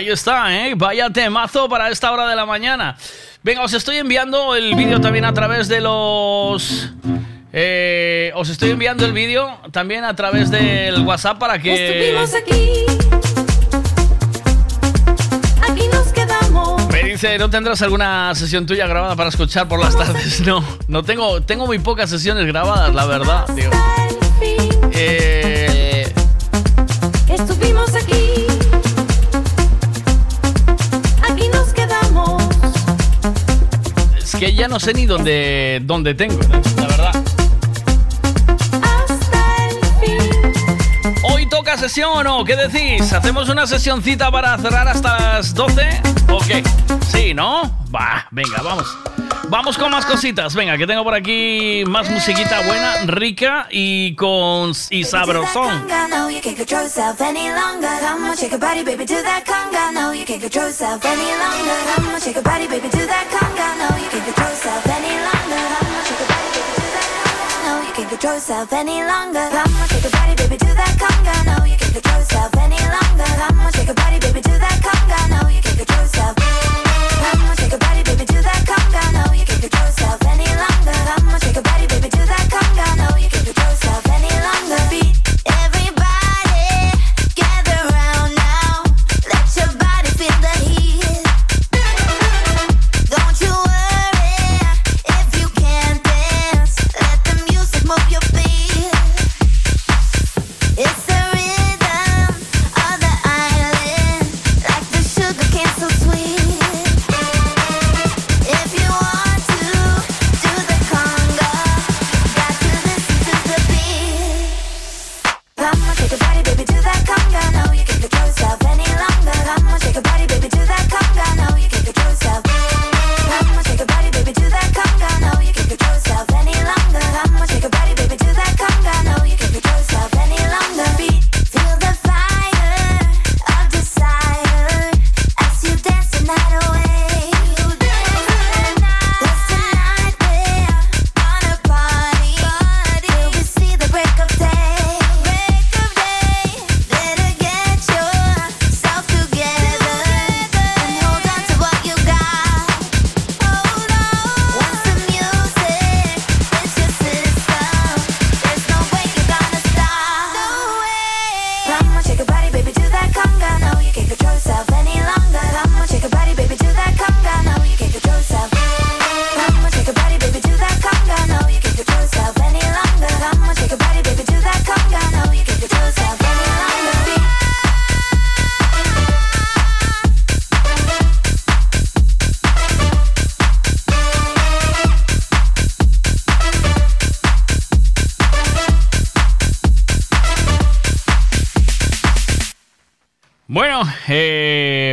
Ahí 0.00 0.08
está, 0.08 0.66
¿eh? 0.66 0.72
Vaya 0.78 1.10
temazo 1.10 1.68
para 1.68 1.90
esta 1.90 2.10
hora 2.10 2.26
de 2.26 2.34
la 2.34 2.46
mañana. 2.46 2.96
Venga, 3.42 3.62
os 3.62 3.74
estoy 3.74 3.98
enviando 3.98 4.56
el 4.56 4.74
vídeo 4.74 4.98
también 4.98 5.26
a 5.26 5.34
través 5.34 5.68
de 5.68 5.82
los... 5.82 6.88
Eh, 7.52 8.32
os 8.34 8.48
estoy 8.48 8.70
enviando 8.70 9.04
el 9.04 9.12
vídeo 9.12 9.58
también 9.72 10.04
a 10.04 10.16
través 10.16 10.50
del 10.50 11.02
WhatsApp 11.02 11.38
para 11.38 11.58
que... 11.58 12.14
Estuvimos 12.14 12.34
aquí. 12.34 12.86
Aquí 15.68 15.82
nos 15.92 16.10
quedamos. 16.14 16.86
Me 16.88 17.02
dice, 17.02 17.36
¿no 17.36 17.50
tendrás 17.50 17.82
alguna 17.82 18.34
sesión 18.34 18.64
tuya 18.64 18.86
grabada 18.86 19.14
para 19.16 19.28
escuchar 19.28 19.68
por 19.68 19.80
las 19.80 19.94
tardes? 19.94 20.40
No, 20.46 20.64
no 20.88 21.02
tengo, 21.02 21.42
tengo 21.42 21.66
muy 21.66 21.78
pocas 21.78 22.08
sesiones 22.08 22.46
grabadas, 22.46 22.94
la 22.94 23.04
verdad. 23.04 23.46
Digo. 23.48 23.70
Eh, 24.92 25.59
que 34.40 34.54
ya 34.54 34.68
no 34.68 34.80
sé 34.80 34.94
ni 34.94 35.04
dónde, 35.04 35.82
dónde 35.84 36.14
tengo, 36.14 36.40
la 36.78 36.86
verdad. 36.86 37.24
¿Hoy 41.24 41.46
toca 41.50 41.76
sesión 41.76 42.08
o 42.14 42.22
no? 42.24 42.42
¿Qué 42.46 42.56
decís? 42.56 43.12
¿Hacemos 43.12 43.50
una 43.50 43.66
sesioncita 43.66 44.30
para 44.30 44.56
cerrar 44.56 44.88
hasta 44.88 45.18
las 45.34 45.54
12? 45.54 45.82
¿O 46.30 46.38
qué? 46.40 46.62
Sí, 47.12 47.34
¿no? 47.34 47.84
Va, 47.94 48.26
venga, 48.30 48.62
vamos. 48.62 48.86
Vamos 49.50 49.76
con 49.76 49.90
más 49.90 50.06
cositas. 50.06 50.54
Venga, 50.54 50.78
que 50.78 50.86
tengo 50.86 51.02
por 51.02 51.12
aquí 51.12 51.82
más 51.84 52.08
musiquita 52.08 52.64
buena, 52.66 53.04
rica 53.06 53.66
y 53.68 54.14
con 54.14 54.72
y 54.90 55.02
sabrosón. 55.02 55.88
Come 77.20 77.42
on, 77.48 77.56
shake 77.56 77.70
your 77.70 77.78
body, 77.78 78.02
baby, 78.02 78.24
do 78.24 78.40
that 78.42 78.62
come 78.66 78.86
conga. 78.92 79.02
No, 79.16 79.32
you 79.32 79.44
can't 79.44 79.60
control 79.60 79.86
yourself 79.86 80.20
any 80.26 80.48
longer. 80.62 80.98
Come 81.08 81.28
on, 81.28 81.40
shake 81.40 81.54
your 81.54 81.62
body, 81.62 81.86
baby, 81.86 82.08
do 82.08 82.24
that. 82.26 82.49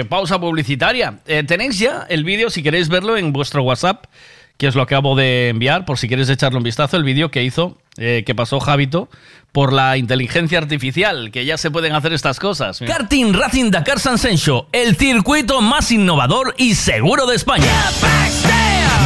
Pausa 0.08 0.40
publicitaria. 0.40 1.19
Eh, 1.27 1.44
tenéis 1.44 1.80
ya 1.80 2.06
el 2.10 2.24
vídeo, 2.24 2.50
si 2.50 2.64
queréis 2.64 2.90
verlo, 2.90 3.18
en 3.18 3.34
vuestro 3.34 3.64
WhatsApp, 3.64 4.06
que 4.58 4.68
os 4.68 4.76
lo 4.76 4.82
acabo 4.82 5.16
de 5.16 5.50
enviar, 5.50 5.86
por 5.86 5.98
si 5.98 6.08
queréis 6.08 6.30
echarle 6.30 6.58
un 6.58 6.64
vistazo, 6.64 6.98
el 6.98 7.03
vídeo 7.03 7.30
que 7.30 7.44
hizo, 7.44 7.77
eh, 7.98 8.24
que 8.26 8.34
pasó 8.34 8.60
Javito, 8.60 9.10
por 9.52 9.72
la 9.72 9.98
inteligencia 9.98 10.58
artificial, 10.58 11.32
que 11.32 11.45
ya 11.45 11.58
se 11.58 11.72
pueden 11.72 11.94
hacer 11.94 12.14
estas 12.14 12.40
cosas. 12.40 12.82
Mira. 12.82 12.98
Karting 12.98 13.34
Racing 13.34 13.72
Dakar 13.72 14.00
Sansenso, 14.00 14.68
el 14.72 14.95
circuito 14.95 15.61
más 15.61 15.92
innovador 15.92 16.56
y 16.58 16.76
seguro 16.76 17.26
de 17.27 17.36
España. 17.36 17.72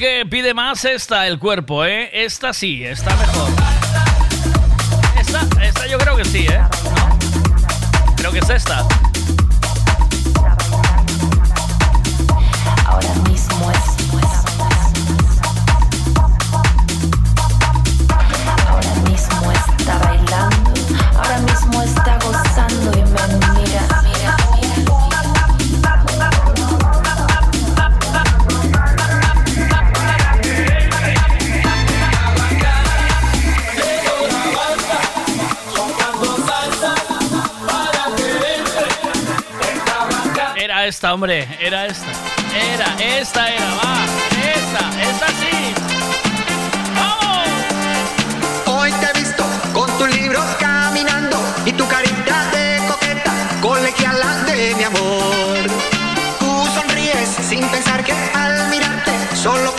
que 0.00 0.24
pide 0.24 0.54
más 0.54 0.86
esta 0.86 1.26
el 1.26 1.38
cuerpo, 1.38 1.84
¿eh? 1.84 2.08
Esta 2.14 2.54
sí, 2.54 2.82
está 2.82 3.14
mejor. 3.16 3.50
Esta, 5.20 5.46
esta 5.62 5.86
yo 5.86 5.98
creo 5.98 6.16
que 6.16 6.24
sí, 6.24 6.46
¿eh? 6.48 6.62
Creo 8.16 8.32
que 8.32 8.38
es 8.38 8.48
esta. 8.48 8.88
Esta, 40.90 41.14
hombre, 41.14 41.46
era 41.60 41.86
esta. 41.86 42.10
Era, 42.52 42.86
esta 42.98 43.48
era, 43.48 43.70
va. 43.76 43.94
Esta, 44.56 44.84
esta 45.08 45.26
sí. 45.40 45.56
Hoy 48.66 48.90
te 49.00 49.06
he 49.06 49.12
visto 49.20 49.44
con 49.72 49.88
tus 49.98 50.12
libros 50.16 50.44
caminando 50.58 51.38
y 51.64 51.72
tu 51.74 51.86
carita 51.86 52.50
de 52.50 52.80
coqueta 52.88 53.32
colegiala 53.60 54.42
de 54.48 54.74
mi 54.74 54.82
amor. 54.82 55.58
Tú 56.40 56.66
sonríes 56.74 57.28
sin 57.48 57.64
pensar 57.68 58.02
que 58.02 58.12
al 58.34 58.68
mirarte, 58.68 59.12
solo 59.36 59.69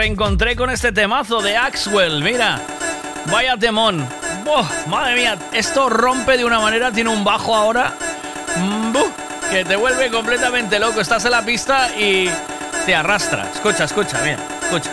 reencontré 0.00 0.56
con 0.56 0.70
este 0.70 0.92
temazo 0.92 1.42
de 1.42 1.58
Axwell. 1.58 2.22
Mira, 2.22 2.58
vaya 3.26 3.54
temón. 3.58 4.08
madre 4.86 5.14
mía, 5.14 5.36
esto 5.52 5.90
rompe 5.90 6.38
de 6.38 6.44
una 6.46 6.58
manera, 6.58 6.90
tiene 6.90 7.10
un 7.10 7.22
bajo 7.22 7.54
ahora. 7.54 7.92
Mm, 8.56 8.96
que 9.50 9.62
te 9.62 9.76
vuelve 9.76 10.10
completamente 10.10 10.78
loco. 10.78 11.02
Estás 11.02 11.26
en 11.26 11.32
la 11.32 11.44
pista 11.44 11.90
y 11.98 12.30
te 12.86 12.94
arrastra. 12.94 13.50
Escucha, 13.52 13.84
escucha, 13.84 14.18
mira, 14.24 14.38
escucha. 14.62 14.90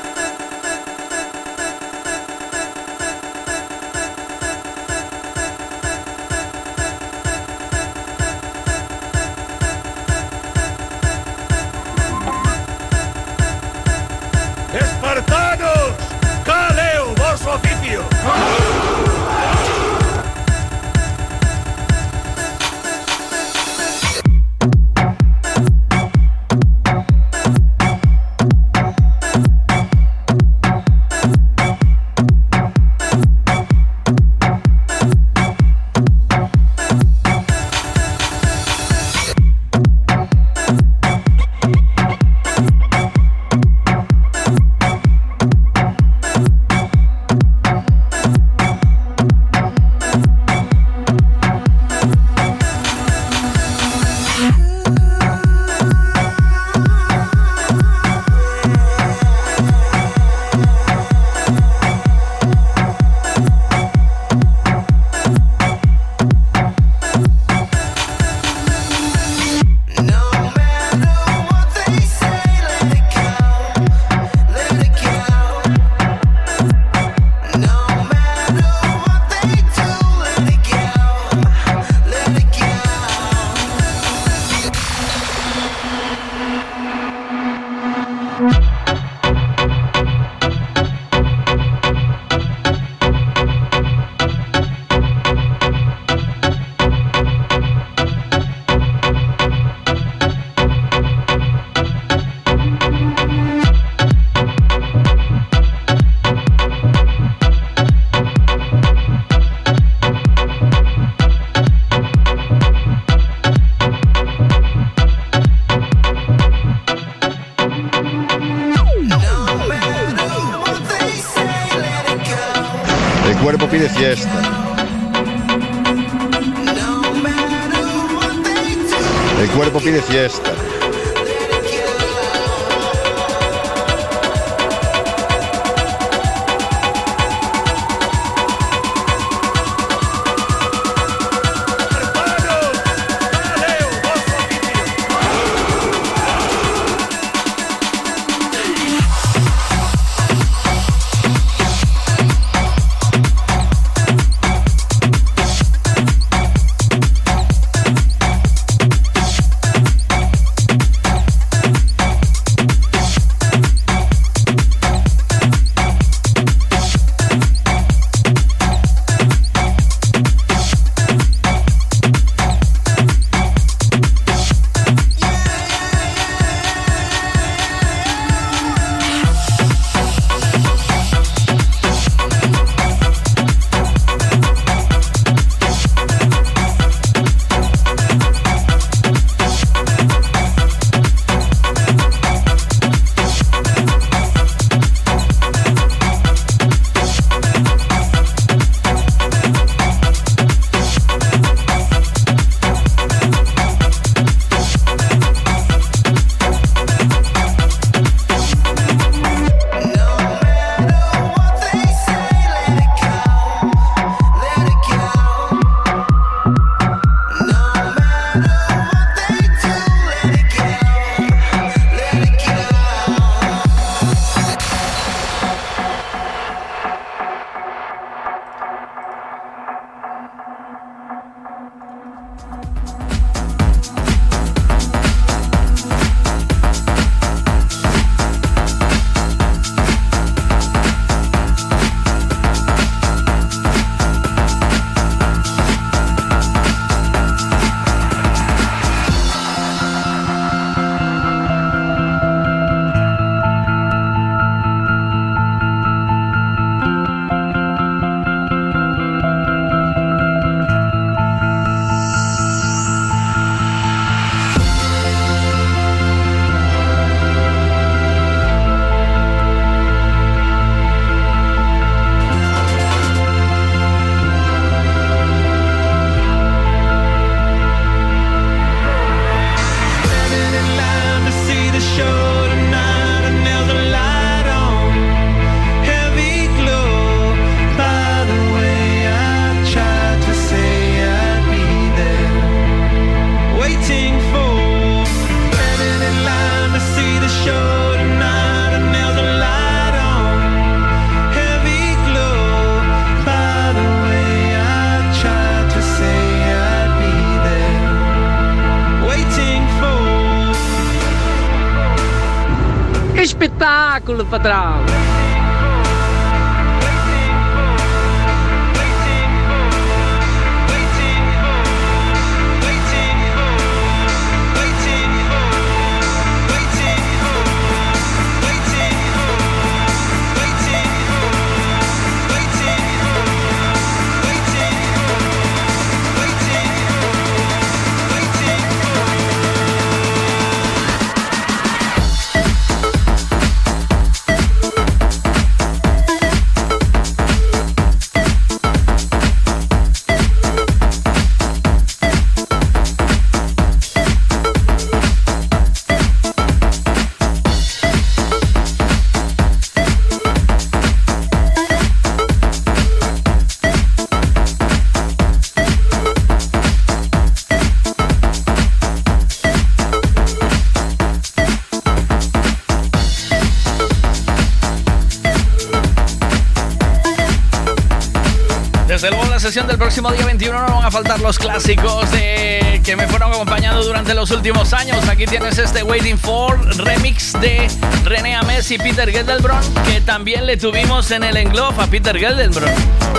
Del 379.66 379.77
próximo 379.77 380.11
día 380.11 380.24
21 380.24 380.68
no 380.68 380.76
van 380.76 380.86
a 380.86 380.92
faltar 380.92 381.19
los 381.19 381.40
clásicos 381.40 382.11
de, 382.11 382.80
que 382.84 382.95
me 382.95 383.08
fueron 383.08 383.32
acompañando 383.32 383.84
durante 383.84 384.14
los 384.14 384.30
últimos 384.30 384.72
años. 384.74 385.08
Aquí 385.10 385.26
tienes 385.26 385.58
este 385.58 385.82
Waiting 385.82 386.18
for 386.18 386.60
remix 386.77 387.34
de 387.34 387.68
René 388.03 388.36
Ames 388.36 388.69
y 388.69 388.77
Peter 388.77 389.10
Geldelbron, 389.10 389.60
que 389.86 390.02
también 390.02 390.45
le 390.45 390.58
tuvimos 390.58 391.10
en 391.10 391.24
el 391.24 391.38
englob 391.38 391.80
a 391.80 391.88
Peter 391.88 392.16
Geldelbron. 392.19 392.69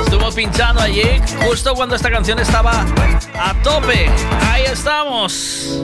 Estuvo 0.04 0.30
pinchando 0.30 0.80
allí 0.82 1.02
justo 1.44 1.74
cuando 1.74 1.96
esta 1.96 2.10
canción 2.10 2.38
estaba 2.38 2.86
a 3.40 3.54
tope. 3.64 4.08
Ahí 4.52 4.62
estamos. 4.70 5.82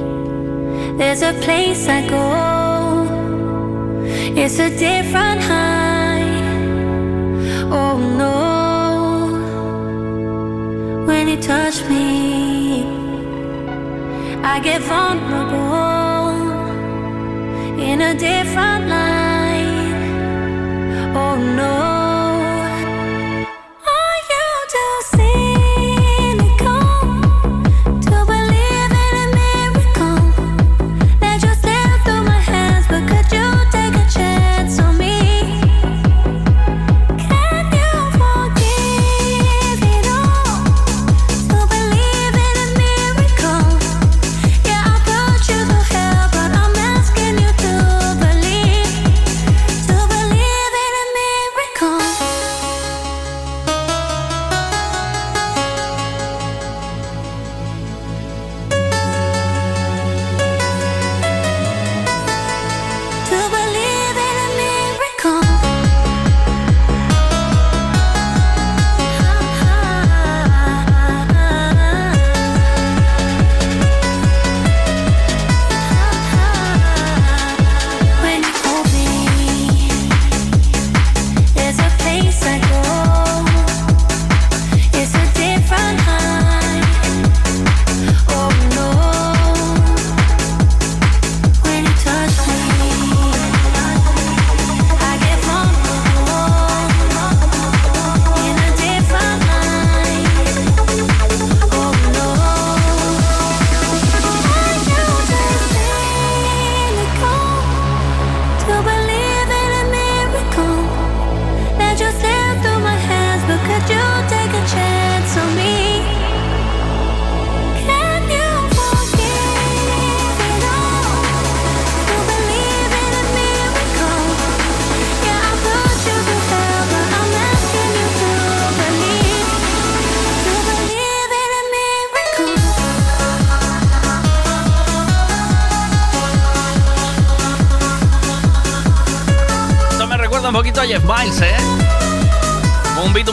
There's 0.99 1.23
a 1.23 1.33
place 1.41 1.89
I 1.89 2.09
go. 2.09 3.09
It's 4.37 4.61
a 4.61 4.71
different 4.71 5.43
high. 5.43 5.84
I 14.47 14.61
get 14.61 14.83
vulnerable 14.83 16.35
in 17.81 18.03
a 18.03 18.15
different 18.15 18.89
light. 18.89 19.95
Oh 21.17 21.37
no. 21.57 21.74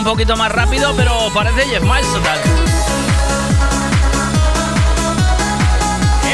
Poquito 0.04 0.36
más 0.36 0.52
rápido, 0.52 0.92
pero 0.98 1.30
parece 1.36 1.62
Jeff 1.70 1.84
Miles 1.84 2.12
total. 2.12 2.40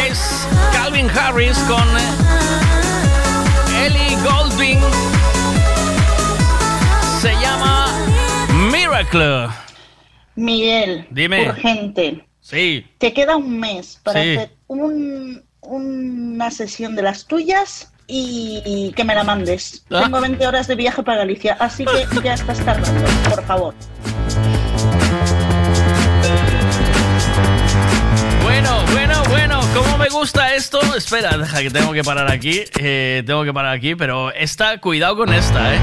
Es 0.07 0.47
Calvin 0.71 1.09
Harris 1.09 1.57
con 1.67 1.83
eh, 1.97 3.85
Ellie 3.85 4.15
Goldwyn. 4.23 4.79
Se 7.19 7.33
llama 7.41 7.87
Miracle. 8.71 9.49
Miguel, 10.35 11.05
Dime. 11.11 11.49
urgente. 11.49 12.25
Sí. 12.39 12.85
Te 12.97 13.11
queda 13.11 13.35
un 13.35 13.59
mes 13.59 13.99
para 14.03 14.21
hacer 14.21 14.55
un, 14.67 15.43
una 15.59 16.49
sesión 16.49 16.95
de 16.95 17.01
las 17.01 17.25
tuyas 17.25 17.91
y 18.07 18.93
que 18.95 19.03
me 19.03 19.13
la 19.13 19.23
mandes. 19.23 19.83
Ah. 19.89 20.03
Tengo 20.03 20.21
20 20.21 20.47
horas 20.47 20.67
de 20.67 20.75
viaje 20.75 21.03
para 21.03 21.19
Galicia, 21.19 21.57
así 21.59 21.85
que 21.85 22.21
ya 22.23 22.33
estás 22.33 22.59
tardando, 22.59 23.09
por 23.29 23.43
favor. 23.45 23.73
Bueno, 28.43 28.85
bueno, 28.91 29.23
bueno, 29.29 29.59
¿cómo 29.75 29.97
me 29.97 30.09
gusta 30.09 30.55
esto? 30.55 30.79
Espera, 30.95 31.37
deja 31.37 31.61
que 31.61 31.69
tengo 31.69 31.93
que 31.93 32.03
parar 32.03 32.31
aquí, 32.31 32.63
eh, 32.79 33.23
tengo 33.25 33.43
que 33.43 33.53
parar 33.53 33.73
aquí, 33.73 33.95
pero 33.95 34.31
esta, 34.33 34.79
cuidado 34.79 35.17
con 35.17 35.33
esta, 35.33 35.75
¿eh? 35.75 35.79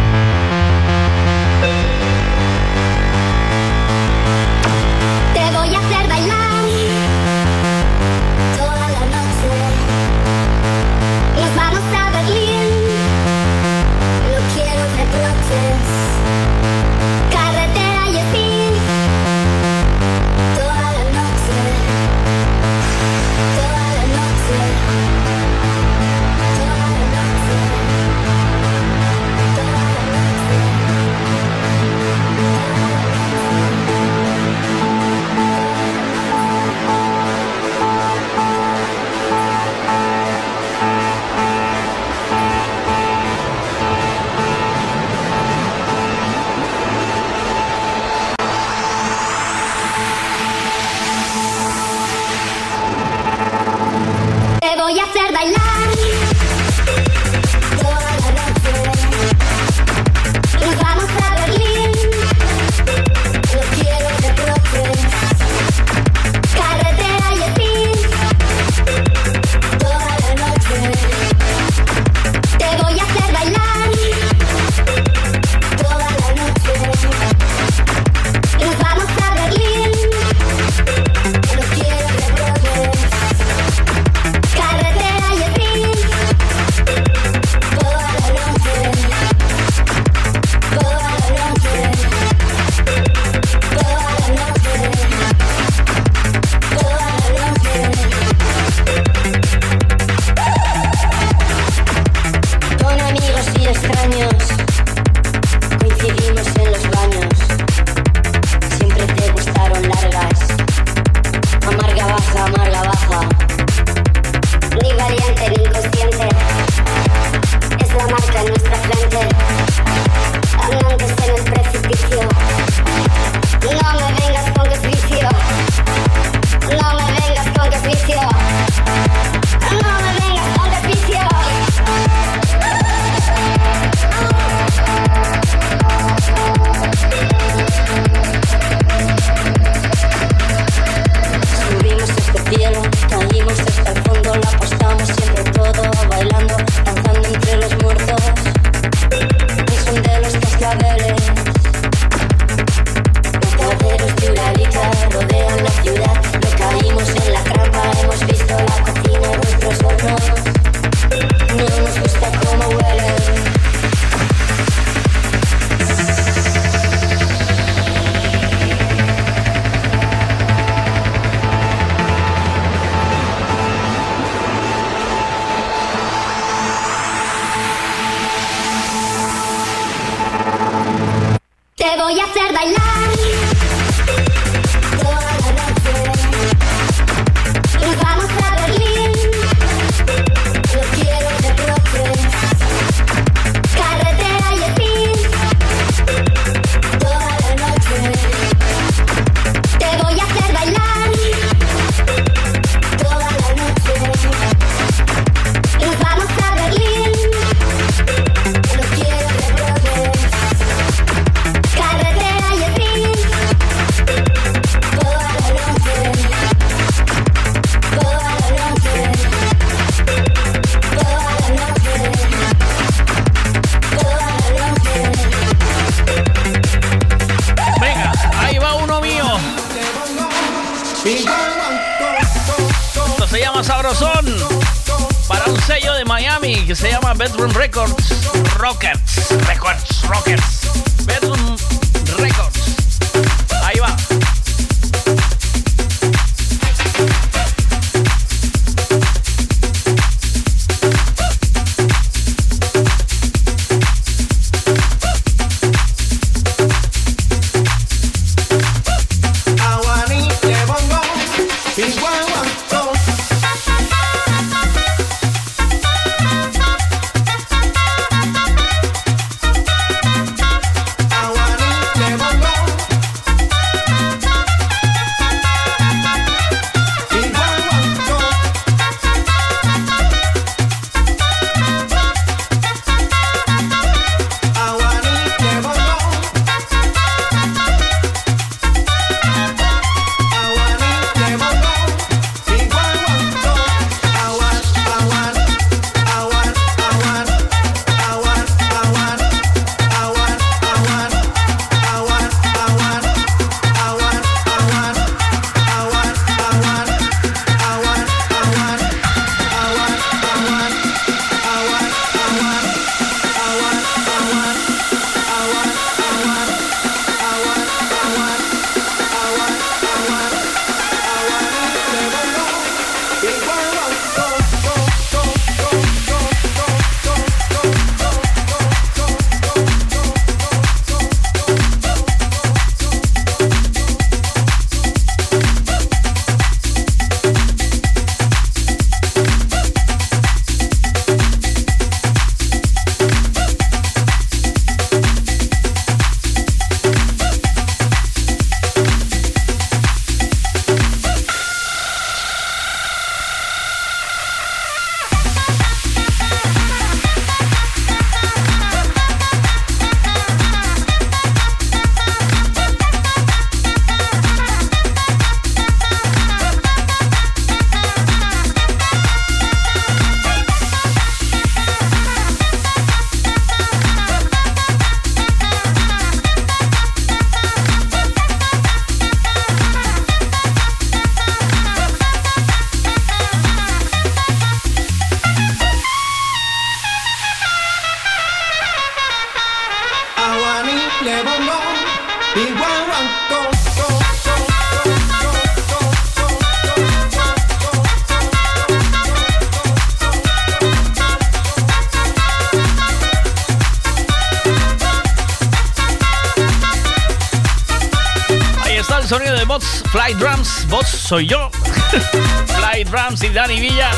Bots, 409.47 409.85
Fly 409.93 410.13
Drums, 410.15 410.67
Bots 410.69 410.89
soy 410.89 411.29
yo, 411.29 411.49
Fly 412.47 412.83
Drums 412.83 413.23
y 413.23 413.29
Dani 413.29 413.61
Villa 413.61 413.89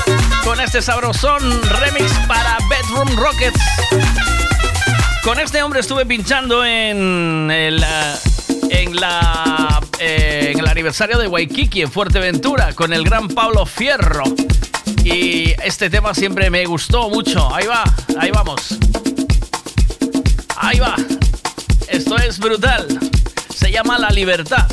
con 0.45 0.61
este 0.61 0.83
sabrosón 0.83 1.41
remix 1.81 2.13
para 2.29 2.59
Bedroom 2.69 3.17
Rockets. 3.17 3.59
Con 5.25 5.41
este 5.41 5.63
hombre 5.63 5.81
estuve 5.81 6.05
pinchando 6.05 6.63
en 6.67 7.51
el, 7.51 7.83
en 8.69 8.97
la, 8.97 9.81
eh, 9.99 10.51
en 10.53 10.59
el 10.59 10.69
aniversario 10.69 11.17
de 11.17 11.29
Waikiki 11.29 11.81
en 11.81 11.91
Fuerteventura 11.91 12.75
con 12.75 12.93
el 12.93 13.03
gran 13.03 13.29
Pablo 13.29 13.65
Fierro. 13.65 14.25
Y 15.03 15.55
este 15.65 15.89
tema 15.89 16.13
siempre 16.13 16.51
me 16.51 16.67
gustó 16.67 17.09
mucho. 17.09 17.55
Ahí 17.55 17.67
va, 17.67 17.85
ahí 18.21 18.31
vamos. 18.31 18.77
Ahí 20.59 20.79
va. 20.79 20.95
Esto 21.89 22.19
es 22.19 22.39
brutal. 22.39 22.87
Se 23.55 23.73
llama 23.73 23.99
La 23.99 24.11
Libertad. 24.11 24.67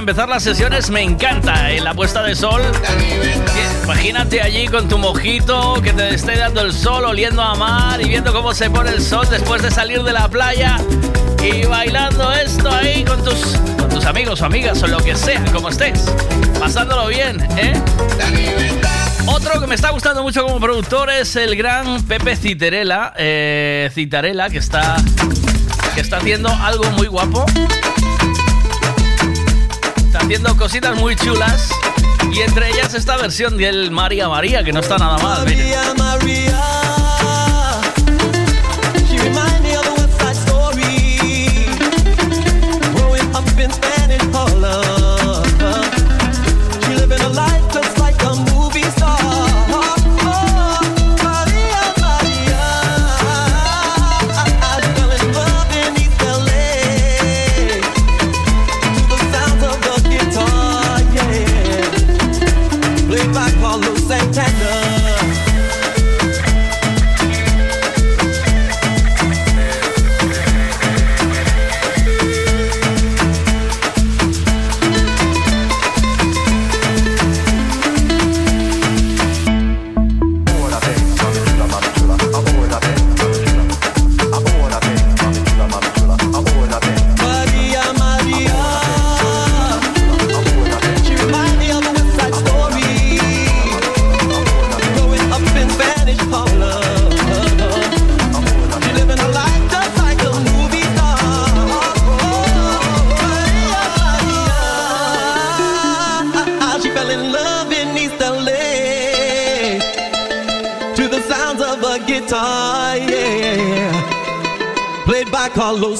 Empezar 0.00 0.30
las 0.30 0.42
sesiones 0.42 0.88
me 0.88 1.02
encanta 1.02 1.70
en 1.70 1.84
la 1.84 1.92
puesta 1.92 2.22
de 2.22 2.34
sol. 2.34 2.62
Imagínate 3.84 4.40
allí 4.40 4.66
con 4.66 4.88
tu 4.88 4.96
mojito, 4.96 5.74
que 5.82 5.92
te 5.92 6.14
esté 6.14 6.38
dando 6.38 6.62
el 6.62 6.72
sol, 6.72 7.04
oliendo 7.04 7.42
a 7.42 7.54
mar 7.54 8.00
y 8.00 8.08
viendo 8.08 8.32
cómo 8.32 8.54
se 8.54 8.70
pone 8.70 8.90
el 8.90 9.02
sol 9.02 9.28
después 9.30 9.60
de 9.60 9.70
salir 9.70 10.02
de 10.02 10.12
la 10.14 10.26
playa. 10.28 10.78
y 11.42 11.66
bailando 11.66 12.32
esto 12.32 12.70
ahí 12.70 13.04
con 13.04 13.22
tus, 13.22 13.58
con 13.78 13.90
tus 13.90 14.06
amigos 14.06 14.40
o 14.40 14.46
amigas 14.46 14.82
o 14.82 14.86
lo 14.86 14.98
que 14.98 15.14
sea, 15.14 15.44
como 15.52 15.68
estés, 15.68 16.10
pasándolo 16.58 17.08
bien, 17.08 17.38
¿eh? 17.58 17.74
Otro 19.26 19.60
que 19.60 19.66
me 19.66 19.74
está 19.74 19.90
gustando 19.90 20.22
mucho 20.22 20.44
como 20.44 20.60
productor 20.60 21.10
es 21.10 21.36
el 21.36 21.56
gran 21.56 22.02
Pepe 22.04 22.36
Citerela, 22.36 23.12
eh, 23.18 23.90
Citarela, 23.94 24.48
que 24.48 24.58
está, 24.58 24.96
que 25.94 26.00
está 26.00 26.16
haciendo 26.16 26.48
algo 26.48 26.90
muy 26.92 27.06
guapo. 27.06 27.44
Haciendo 30.30 30.56
cositas 30.56 30.94
muy 30.94 31.16
chulas. 31.16 31.70
Y 32.30 32.38
entre 32.42 32.68
ellas 32.68 32.94
esta 32.94 33.16
versión 33.16 33.56
del 33.56 33.90
María 33.90 34.28
María, 34.28 34.62
que 34.62 34.72
no 34.72 34.78
está 34.78 34.96
nada 34.96 35.18
mal. 35.18 35.44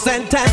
sentence. 0.00 0.49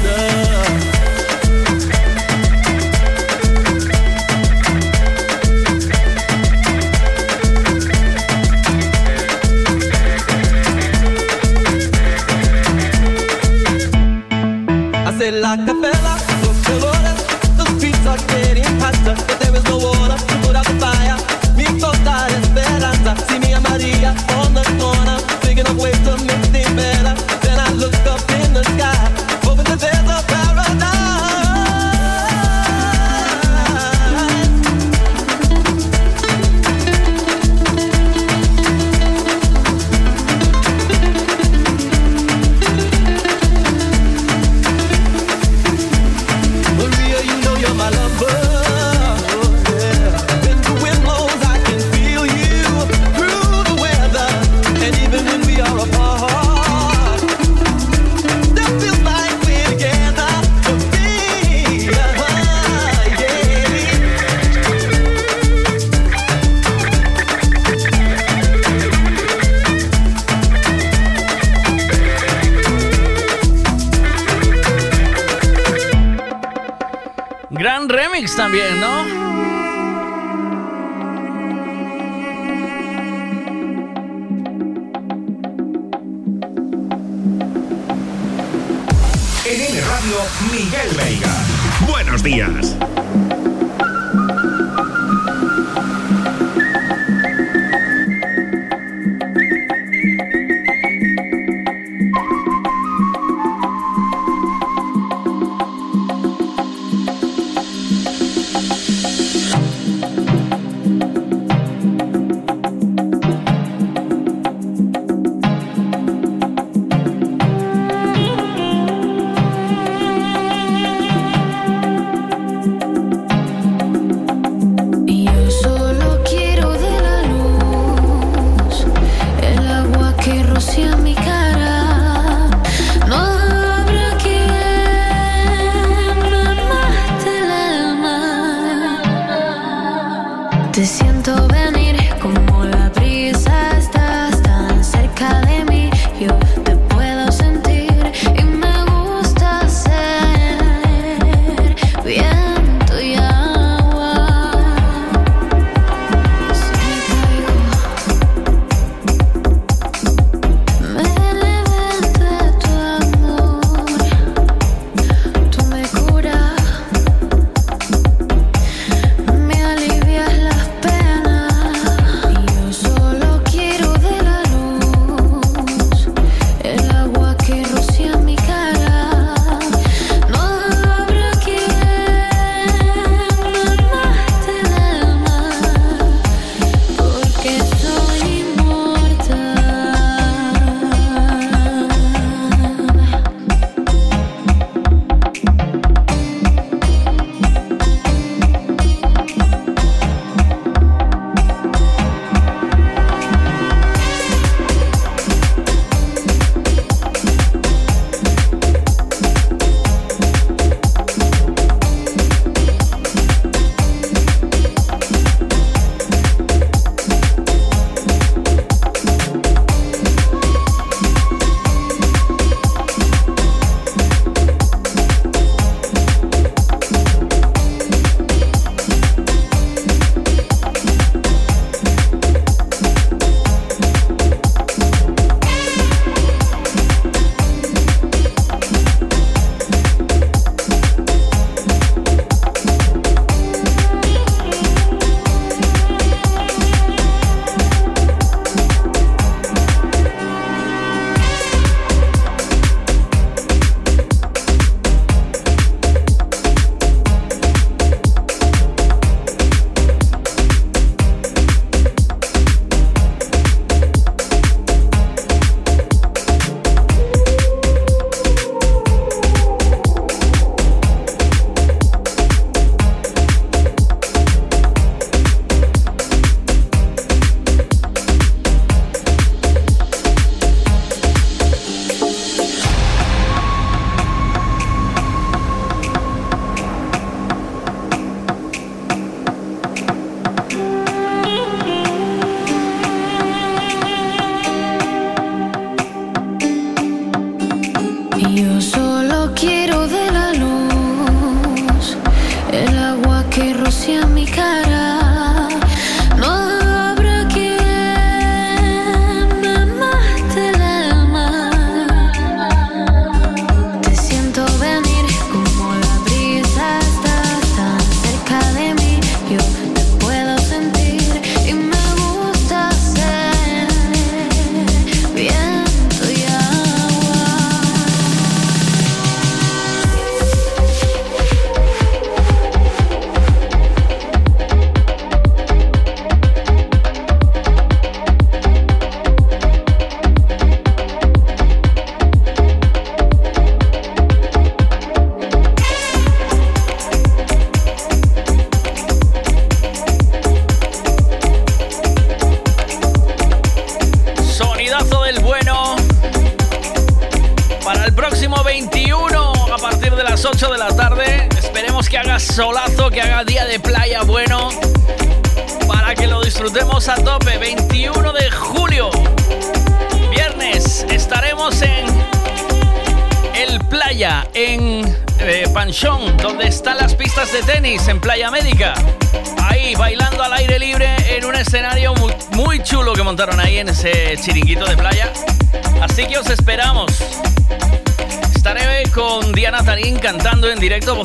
También, 78.47 78.79
¿no? 78.79 79.03
Miguel 90.49 90.95
Veiga. 90.95 91.45
Buenos 91.87 92.23
días. 92.23 92.77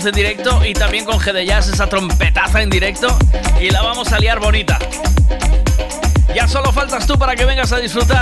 Voz 0.03 0.09
en 0.09 0.15
directo, 0.15 0.65
y 0.65 0.75
también 0.75 1.05
con 1.05 1.21
G 1.21 1.33
esa 1.39 1.87
trompetaza 1.87 2.61
en 2.61 2.71
directo, 2.71 3.17
y 3.61 3.71
la 3.71 3.83
vamos 3.83 4.13
a 4.13 4.19
liar 4.19 4.41
bonita. 4.41 4.79
Ya 6.35 6.49
solo 6.49 6.73
faltas 6.73 7.07
tú 7.07 7.19
para 7.19 7.37
que 7.37 7.45
vengas 7.45 7.73
a 7.73 7.79
disfrutar 7.79 8.22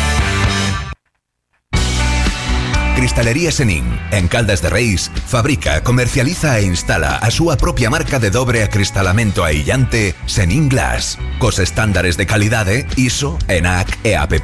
Cristalería 2.95 3.51
Senin, 3.51 3.85
en 4.11 4.27
Caldas 4.27 4.61
de 4.61 4.69
Reis, 4.69 5.11
fabrica, 5.25 5.81
comercializa 5.81 6.59
e 6.59 6.65
instala 6.65 7.17
a 7.17 7.31
súa 7.31 7.55
propia 7.55 7.89
marca 7.89 8.19
de 8.19 8.29
dobre 8.29 8.63
acristalamento 8.63 9.43
aillante 9.43 10.13
Senin 10.27 10.67
Glass, 10.67 11.17
cos 11.39 11.57
estándares 11.59 12.17
de 12.19 12.27
calidade 12.27 12.85
ISO, 12.97 13.39
ENAC 13.47 13.97
e 14.03 14.15
AP+. 14.19 14.43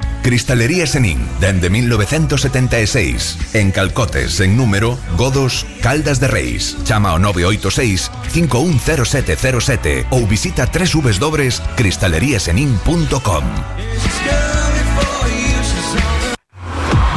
Cristalería 0.21 0.85
Senin, 0.85 1.27
dende 1.39 1.69
1976, 1.69 3.37
en 3.53 3.71
Calcotes, 3.71 4.39
en 4.39 4.55
número, 4.55 4.99
Godos, 5.17 5.65
Caldas 5.81 6.19
de 6.19 6.27
Reis. 6.27 6.77
Chama 6.83 7.09
ao 7.09 7.19
986 7.19 8.11
510707 8.29 10.05
ou 10.11 10.27
visita 10.27 10.69
www.cristaleriasenin.com. 10.69 13.43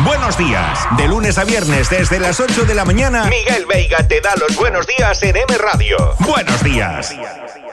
Buenos 0.05 0.37
días. 0.37 0.81
De 0.97 1.09
lunes 1.09 1.39
a 1.39 1.45
viernes 1.45 1.89
desde 1.89 2.19
las 2.19 2.41
8 2.41 2.65
de 2.65 2.75
la 2.75 2.85
mañana, 2.85 3.25
Miguel 3.25 3.67
Veiga 3.67 4.07
te 4.09 4.21
da 4.21 4.35
los 4.37 4.57
buenos 4.57 4.87
días 4.87 5.23
en 5.23 5.37
M 5.37 5.59
Radio. 5.59 5.97
Buenos 6.21 6.63
días. 6.63 7.15
Bueno, 7.17 7.64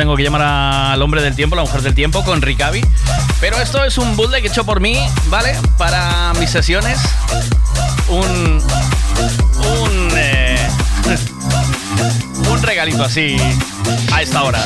tengo 0.00 0.16
que 0.16 0.22
llamar 0.22 0.40
al 0.40 1.02
hombre 1.02 1.20
del 1.20 1.36
tiempo, 1.36 1.56
la 1.56 1.60
mujer 1.60 1.82
del 1.82 1.94
tiempo, 1.94 2.24
con 2.24 2.40
Ricavi. 2.40 2.80
Pero 3.38 3.60
esto 3.60 3.84
es 3.84 3.98
un 3.98 4.16
bootleg 4.16 4.46
hecho 4.46 4.64
por 4.64 4.80
mí, 4.80 4.98
¿vale? 5.26 5.54
Para 5.76 6.32
mis 6.38 6.48
sesiones. 6.48 6.98
Un. 8.08 8.62
Un. 9.78 10.10
eh, 10.16 10.56
un 12.50 12.62
regalito 12.62 13.04
así 13.04 13.36
a 14.10 14.22
esta 14.22 14.42
hora. 14.42 14.64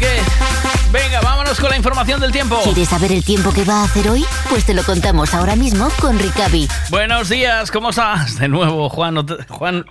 ¿No? 0.00 0.92
Venga, 0.92 1.20
vámonos 1.22 1.58
con 1.60 1.70
la 1.70 1.76
información 1.76 2.20
del 2.20 2.32
tiempo. 2.32 2.58
¿Quieres 2.64 2.88
saber 2.88 3.12
el 3.12 3.24
tiempo 3.24 3.52
que 3.52 3.64
va 3.64 3.80
a 3.82 3.84
hacer 3.84 4.08
hoy? 4.08 4.24
Pues 4.48 4.64
te 4.64 4.74
lo 4.74 4.82
contamos 4.82 5.34
ahora 5.34 5.56
mismo 5.56 5.88
con 6.00 6.18
Ricavi. 6.18 6.68
Buenos 6.90 7.28
días, 7.28 7.70
¿cómo 7.70 7.90
estás? 7.90 8.38
De 8.38 8.48
nuevo, 8.48 8.88
Juan. 8.88 9.26
Juan. 9.48 9.84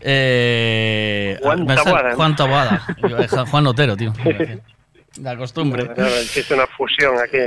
eh, 0.00 1.38
Juan 1.42 1.66
Taboada. 1.66 2.14
Juan 2.14 2.36
Taboada. 2.36 2.82
Iba 2.98 3.18
a 3.18 3.22
dejar 3.22 3.46
Juan 3.48 3.66
Otero, 3.66 3.96
tío. 3.96 4.12
La 5.20 5.36
costumbre. 5.36 5.90
Existe 6.22 6.54
una 6.54 6.66
fusión 6.68 7.14
aquí. 7.18 7.38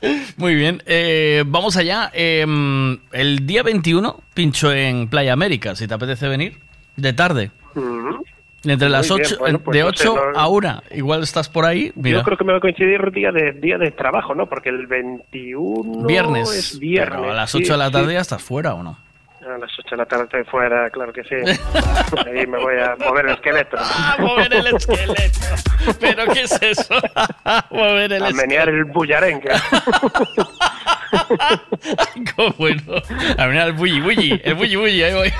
Muy 0.36 0.54
bien, 0.54 0.82
eh, 0.86 1.42
vamos 1.46 1.76
allá. 1.76 2.10
Eh, 2.14 2.46
el 3.12 3.46
día 3.46 3.62
21 3.62 4.22
pincho 4.34 4.72
en 4.72 5.08
Playa 5.08 5.32
América, 5.32 5.74
si 5.74 5.88
te 5.88 5.94
apetece 5.94 6.28
venir, 6.28 6.60
de 6.96 7.12
tarde. 7.12 7.50
Entre 8.64 8.88
las 8.90 9.08
Muy 9.10 9.20
bien, 9.20 9.26
8, 9.32 9.38
bueno, 9.40 9.58
pues 9.60 9.78
de 9.78 9.84
no 9.84 9.92
sé, 9.94 10.08
8 10.08 10.30
no- 10.34 10.38
a 10.38 10.48
1. 10.48 10.82
Igual 10.90 11.22
estás 11.22 11.48
por 11.48 11.64
ahí. 11.64 11.92
Mira. 11.94 12.18
Yo 12.18 12.24
creo 12.24 12.36
que 12.36 12.44
me 12.44 12.52
va 12.52 12.58
a 12.58 12.60
coincidir 12.60 13.10
día 13.10 13.32
de 13.32 13.52
día 13.52 13.78
de 13.78 13.90
trabajo, 13.90 14.34
¿no? 14.34 14.46
Porque 14.46 14.68
el 14.68 14.86
21 14.86 16.06
Viernes. 16.06 16.50
es 16.52 16.78
viernes. 16.78 17.18
Pero 17.20 17.32
a 17.32 17.34
las 17.34 17.50
sí, 17.50 17.58
8 17.62 17.72
de 17.72 17.78
la 17.78 17.86
sí. 17.86 17.92
tarde 17.92 18.12
ya 18.12 18.20
estás 18.20 18.42
fuera, 18.42 18.74
¿o 18.74 18.82
no? 18.82 18.98
A 19.40 19.56
las 19.56 19.70
8 19.78 19.88
de 19.92 19.96
la 19.96 20.04
tarde 20.04 20.24
estoy 20.24 20.44
fuera, 20.44 20.90
claro 20.90 21.10
que 21.14 21.24
sí. 21.24 21.34
Ahí 22.26 22.46
me 22.46 22.58
voy 22.58 22.74
a 22.78 22.94
mover 23.02 23.24
el 23.26 23.32
esqueleto. 23.32 23.78
A 23.78 24.16
mover 24.20 24.52
el 24.52 24.66
esqueleto. 24.66 25.40
¿Pero 25.98 26.26
qué 26.34 26.42
es 26.42 26.60
eso? 26.60 26.94
mover 27.70 28.12
el 28.12 28.22
a 28.24 28.30
menear 28.32 28.68
el 28.68 28.84
bullarengue. 28.84 29.48
Qué 32.36 32.54
bueno. 32.58 32.82
A 33.38 33.46
menear 33.46 33.68
el 33.68 33.72
bulli 33.72 34.00
bulli. 34.02 34.40
El 34.44 34.54
bulli 34.54 34.76
bulli, 34.76 35.02
ahí 35.02 35.14
voy. 35.14 35.32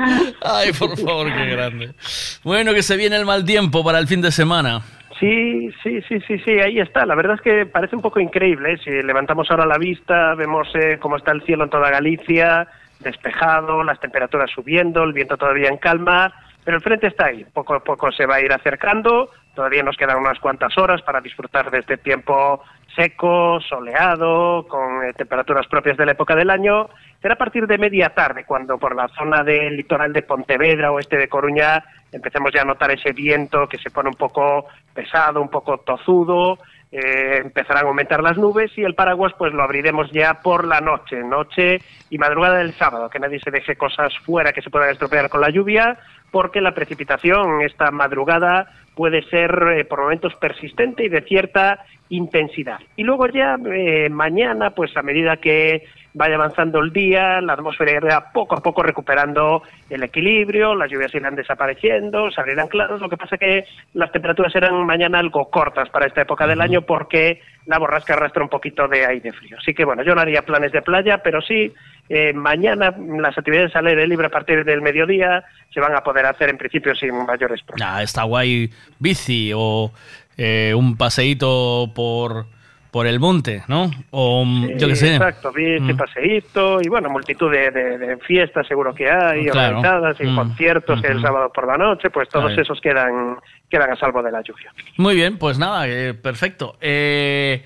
Ay, 0.42 0.72
por 0.72 0.96
favor, 0.96 1.26
qué 1.32 1.46
grande. 1.46 1.94
Bueno, 2.42 2.72
que 2.74 2.82
se 2.82 2.96
viene 2.96 3.16
el 3.16 3.26
mal 3.26 3.44
tiempo 3.44 3.84
para 3.84 3.98
el 3.98 4.06
fin 4.06 4.20
de 4.20 4.30
semana. 4.30 4.82
Sí, 5.18 5.70
sí, 5.82 6.00
sí, 6.08 6.18
sí, 6.26 6.38
sí, 6.38 6.52
ahí 6.60 6.80
está. 6.80 7.04
La 7.04 7.14
verdad 7.14 7.34
es 7.34 7.42
que 7.42 7.66
parece 7.66 7.94
un 7.94 8.02
poco 8.02 8.20
increíble. 8.20 8.72
¿eh? 8.72 8.78
Si 8.82 8.90
levantamos 8.90 9.50
ahora 9.50 9.66
la 9.66 9.76
vista, 9.76 10.34
vemos 10.34 10.68
eh, 10.74 10.98
cómo 10.98 11.16
está 11.16 11.32
el 11.32 11.42
cielo 11.42 11.64
en 11.64 11.70
toda 11.70 11.90
Galicia, 11.90 12.66
despejado, 13.00 13.84
las 13.84 14.00
temperaturas 14.00 14.50
subiendo, 14.50 15.02
el 15.04 15.12
viento 15.12 15.36
todavía 15.36 15.68
en 15.68 15.76
calma, 15.76 16.32
pero 16.64 16.78
el 16.78 16.82
frente 16.82 17.08
está 17.08 17.26
ahí. 17.26 17.44
Poco 17.52 17.74
a 17.74 17.80
poco 17.80 18.10
se 18.12 18.24
va 18.24 18.36
a 18.36 18.40
ir 18.40 18.52
acercando. 18.52 19.30
Todavía 19.54 19.82
nos 19.82 19.96
quedan 19.96 20.18
unas 20.18 20.38
cuantas 20.38 20.76
horas 20.78 21.02
para 21.02 21.20
disfrutar 21.20 21.70
de 21.70 21.80
este 21.80 21.98
tiempo 21.98 22.62
seco, 22.96 23.60
soleado, 23.60 24.66
con 24.68 25.04
eh, 25.04 25.12
temperaturas 25.14 25.66
propias 25.66 25.96
de 25.96 26.06
la 26.06 26.12
época 26.12 26.34
del 26.34 26.48
año. 26.48 26.88
Será 27.20 27.34
a 27.34 27.38
partir 27.38 27.66
de 27.66 27.76
media 27.76 28.08
tarde, 28.10 28.44
cuando 28.44 28.78
por 28.78 28.96
la 28.96 29.06
zona 29.08 29.42
del 29.44 29.76
litoral 29.76 30.10
de 30.12 30.22
Pontevedra 30.22 30.90
o 30.90 30.98
este 30.98 31.18
de 31.18 31.28
Coruña 31.28 31.84
empecemos 32.10 32.50
ya 32.52 32.62
a 32.62 32.64
notar 32.64 32.90
ese 32.90 33.12
viento 33.12 33.68
que 33.68 33.76
se 33.76 33.90
pone 33.90 34.08
un 34.08 34.14
poco 34.14 34.66
pesado, 34.94 35.42
un 35.42 35.50
poco 35.50 35.78
tozudo, 35.78 36.58
eh, 36.90 37.42
empezarán 37.44 37.84
a 37.84 37.88
aumentar 37.88 38.22
las 38.22 38.38
nubes 38.38 38.72
y 38.76 38.82
el 38.82 38.94
paraguas 38.94 39.34
pues 39.38 39.52
lo 39.52 39.62
abriremos 39.62 40.10
ya 40.12 40.40
por 40.40 40.66
la 40.66 40.80
noche, 40.80 41.22
noche 41.22 41.82
y 42.08 42.16
madrugada 42.16 42.56
del 42.56 42.72
sábado, 42.72 43.10
que 43.10 43.20
nadie 43.20 43.38
se 43.38 43.50
deje 43.50 43.76
cosas 43.76 44.12
fuera 44.24 44.52
que 44.52 44.62
se 44.62 44.70
puedan 44.70 44.90
estropear 44.90 45.28
con 45.28 45.42
la 45.42 45.50
lluvia, 45.50 45.98
porque 46.30 46.62
la 46.62 46.74
precipitación 46.74 47.60
esta 47.60 47.90
madrugada 47.90 48.72
puede 48.94 49.22
ser 49.28 49.50
eh, 49.76 49.84
por 49.84 50.00
momentos 50.00 50.34
persistente 50.36 51.04
y 51.04 51.08
de 51.08 51.20
cierta 51.20 51.84
intensidad. 52.08 52.80
Y 52.96 53.04
luego 53.04 53.28
ya 53.28 53.56
eh, 53.72 54.08
mañana, 54.08 54.70
pues 54.70 54.96
a 54.96 55.02
medida 55.02 55.36
que 55.36 55.84
vaya 56.14 56.34
avanzando 56.34 56.80
el 56.80 56.92
día, 56.92 57.40
la 57.40 57.52
atmósfera 57.54 57.92
irá 57.92 58.32
poco 58.32 58.56
a 58.56 58.62
poco 58.62 58.82
recuperando 58.82 59.62
el 59.88 60.02
equilibrio, 60.02 60.74
las 60.74 60.90
lluvias 60.90 61.14
irán 61.14 61.36
desapareciendo, 61.36 62.30
se 62.30 62.40
abrirán 62.40 62.68
claros, 62.68 63.00
lo 63.00 63.08
que 63.08 63.16
pasa 63.16 63.38
que 63.38 63.64
las 63.94 64.10
temperaturas 64.10 64.52
serán 64.52 64.84
mañana 64.84 65.18
algo 65.18 65.50
cortas 65.50 65.88
para 65.90 66.06
esta 66.06 66.22
época 66.22 66.46
del 66.46 66.60
año 66.60 66.82
porque 66.82 67.40
la 67.66 67.78
borrasca 67.78 68.14
arrastra 68.14 68.42
un 68.42 68.48
poquito 68.48 68.88
de 68.88 69.06
aire 69.06 69.32
frío. 69.32 69.56
Así 69.58 69.72
que 69.74 69.84
bueno, 69.84 70.02
yo 70.02 70.14
no 70.14 70.20
haría 70.20 70.42
planes 70.42 70.72
de 70.72 70.82
playa, 70.82 71.18
pero 71.18 71.40
sí 71.40 71.72
eh, 72.08 72.32
mañana 72.32 72.92
las 73.20 73.38
actividades 73.38 73.74
al 73.76 73.86
aire 73.86 74.06
libre 74.06 74.26
a 74.26 74.30
partir 74.30 74.64
del 74.64 74.82
mediodía 74.82 75.44
se 75.72 75.80
van 75.80 75.94
a 75.94 76.02
poder 76.02 76.26
hacer 76.26 76.50
en 76.50 76.58
principio 76.58 76.94
sin 76.94 77.14
mayores 77.24 77.62
problemas. 77.62 77.94
Ah, 77.94 78.02
está 78.02 78.24
guay 78.24 78.70
bici 78.98 79.52
o 79.54 79.92
eh, 80.36 80.72
un 80.74 80.96
paseíto 80.96 81.92
por, 81.94 82.46
por 82.90 83.06
el 83.06 83.20
monte, 83.20 83.62
¿no? 83.68 83.90
O 84.10 84.44
mm, 84.44 84.76
yo 84.78 84.88
qué 84.88 84.96
sé. 84.96 85.12
Exacto, 85.14 85.52
Mm. 85.52 85.96
paseíto 85.96 86.80
y 86.82 86.88
bueno, 86.88 87.08
multitud 87.08 87.50
de, 87.50 87.70
de- 87.70 87.98
de 87.98 88.16
fiestas 88.18 88.66
seguro 88.66 88.94
que 88.94 89.08
hay, 89.10 89.46
Claro. 89.46 89.78
organizadas 89.78 90.16
y 90.20 90.24
Mm. 90.24 90.34
conciertos 90.36 91.04
el 91.04 91.16
Ujú. 91.16 91.26
sábado 91.26 91.52
por 91.54 91.66
la 91.66 91.76
noche, 91.76 92.10
pues 92.10 92.28
todos 92.28 92.56
esos 92.58 92.80
quedan, 92.80 93.36
quedan 93.68 93.90
a 93.92 93.96
salvo 93.96 94.22
de 94.22 94.32
la 94.32 94.42
lluvia. 94.42 94.72
Muy 94.96 95.14
bien, 95.14 95.38
pues 95.38 95.58
nada, 95.58 95.86
eh, 95.88 96.14
perfecto. 96.14 96.76
Eh, 96.80 97.62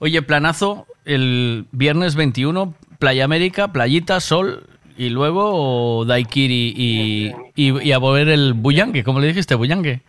oye, 0.00 0.20
planazo, 0.22 0.86
el 1.04 1.64
viernes 1.72 2.14
21, 2.16 2.74
Playa 2.98 3.24
América, 3.24 3.72
playita, 3.72 4.20
sol 4.20 4.64
y 4.96 5.10
luego 5.10 6.04
Daikiri 6.04 6.74
y, 6.76 7.32
y, 7.54 7.80
y 7.88 7.92
a 7.92 8.00
mover 8.00 8.28
el 8.28 8.52
bullangue, 8.54 9.04
¿cómo 9.04 9.20
le 9.20 9.28
dijiste? 9.28 9.54
Bullangue. 9.54 10.00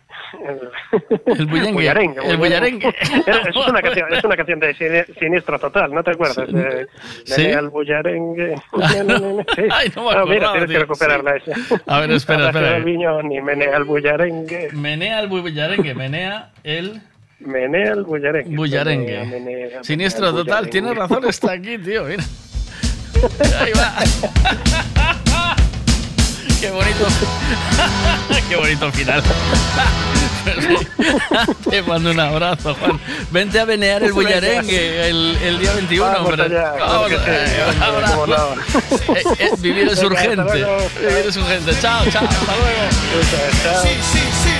El 1.26 1.46
bullangue. 1.46 1.72
Bullarengue, 1.72 2.20
El 2.30 2.36
bullangue. 2.36 2.94
Era- 3.26 3.42
Es 3.48 3.56
una, 3.56 3.82
canción, 3.82 4.12
es 4.12 4.24
una 4.24 4.36
canción 4.36 4.60
de 4.60 4.74
sini- 4.76 5.18
Siniestro 5.18 5.58
Total, 5.58 5.92
¿no 5.92 6.02
te 6.02 6.10
acuerdas? 6.12 6.52
De, 6.52 6.86
¿Sí? 7.24 7.42
Menea 7.42 7.58
el 7.60 7.68
bullarengue. 7.68 8.54
Sí. 9.56 9.62
Ay, 9.70 9.92
no 9.96 10.04
me 10.04 10.10
Ah, 10.16 10.24
mira, 10.24 10.48
acordaba, 10.48 10.52
tienes 10.52 10.60
que 10.60 10.66
tío, 10.68 10.80
recuperarla 10.80 11.36
esa. 11.36 11.52
A 11.86 12.00
ver, 12.00 12.10
espera, 12.12 12.46
espera. 12.46 12.72
del 12.72 12.84
Viñón 12.84 13.32
y 13.32 13.40
menea 13.40 13.76
el 13.76 13.84
bullarengue. 13.84 14.68
Menea 14.72 15.20
el 15.20 15.28
bullarengue, 15.28 15.94
menea 15.94 16.50
el 16.64 17.00
Menea 17.40 17.92
el 17.92 18.02
bullarengue. 18.04 18.54
bullarengue. 18.56 19.06
Menea, 19.18 19.24
menea, 19.24 19.64
menea 19.66 19.84
Siniestro 19.84 20.28
el 20.28 20.34
total, 20.34 20.68
tienes 20.68 20.94
razón, 20.94 21.26
está 21.28 21.52
aquí, 21.52 21.78
tío, 21.78 22.04
mira. 22.04 22.22
Ahí 23.60 23.72
va. 23.72 25.20
Qué 26.60 26.70
bonito. 26.70 27.06
Qué 28.48 28.56
bonito 28.56 28.92
final. 28.92 29.22
Te 31.70 31.82
mando 31.82 32.10
un 32.10 32.20
abrazo, 32.20 32.74
Juan. 32.74 33.00
Vente 33.30 33.60
a 33.60 33.64
venear 33.64 34.02
el 34.02 34.12
bullarengue 34.12 35.08
el, 35.08 35.36
el 35.42 35.58
día 35.58 35.72
21, 35.74 36.04
Vamos 36.06 36.30
hombre. 36.30 36.44
allá, 36.44 36.72
Vamos, 36.78 37.12
eh. 37.12 37.16
Eh, 39.08 39.22
eh, 39.38 39.50
vivir 39.58 39.88
es 39.88 40.02
urgente. 40.02 40.42
Vivir 41.00 41.26
es 41.28 41.36
urgente. 41.36 41.72
Chao, 41.80 42.04
chao, 42.10 42.24
hasta 42.24 42.56
luego. 42.56 43.82
Sí, 43.82 43.88
sí, 44.12 44.18
sí. 44.18 44.50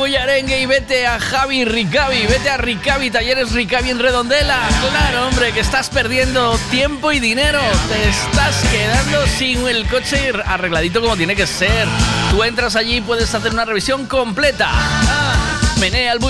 Bullarengue 0.00 0.58
y 0.58 0.64
vete 0.64 1.06
a 1.06 1.20
Javi 1.20 1.66
Ricavi, 1.66 2.26
vete 2.26 2.48
a 2.48 2.56
Ricavi, 2.56 3.10
talleres 3.10 3.52
Ricavi 3.52 3.90
en 3.90 3.98
Redondela. 3.98 4.58
Claro, 4.88 5.28
hombre, 5.28 5.52
que 5.52 5.60
estás 5.60 5.90
perdiendo 5.90 6.58
tiempo 6.70 7.12
y 7.12 7.20
dinero. 7.20 7.60
Te 7.86 8.08
estás 8.08 8.62
quedando 8.72 9.26
sin 9.26 9.68
el 9.68 9.86
coche 9.88 10.32
arregladito 10.46 11.02
como 11.02 11.18
tiene 11.18 11.36
que 11.36 11.46
ser. 11.46 11.86
Tú 12.30 12.42
entras 12.42 12.76
allí 12.76 12.96
y 12.96 13.00
puedes 13.02 13.34
hacer 13.34 13.52
una 13.52 13.66
revisión 13.66 14.06
completa. 14.06 14.70
Menea 15.78 16.14
el. 16.14 16.20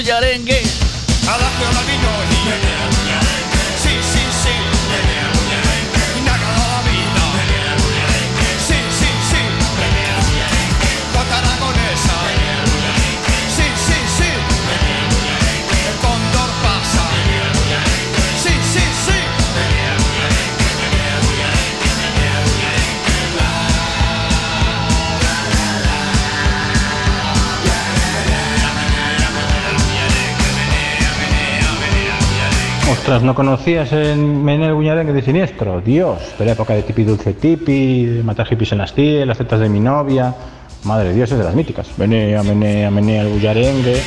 Ostras, 32.91 33.23
¿no 33.23 33.37
conocías 33.37 33.93
el 33.93 34.17
Menel 34.17 34.75
Buñarengue 34.75 35.13
de 35.13 35.23
Siniestro? 35.23 35.81
Dios, 35.81 36.19
de 36.37 36.45
la 36.45 36.53
época 36.53 36.75
de 36.75 36.83
Tipi 36.83 37.05
Dulce 37.05 37.35
Tipi, 37.35 38.05
de 38.05 38.23
matar 38.25 38.49
hippies 38.49 38.73
en 38.73 38.79
las 38.79 38.93
tías, 38.93 39.25
las 39.29 39.39
tetas 39.39 39.61
de 39.61 39.69
mi 39.69 39.79
novia. 39.79 40.35
Madre 40.83 41.11
de 41.11 41.15
Dios, 41.15 41.31
es 41.31 41.39
de 41.39 41.45
las 41.45 41.55
míticas. 41.55 41.87
Menea, 41.99 42.43
menea, 42.43 42.91
menea 42.91 43.23
el 43.23 43.29
Bullarengue. 43.29 44.03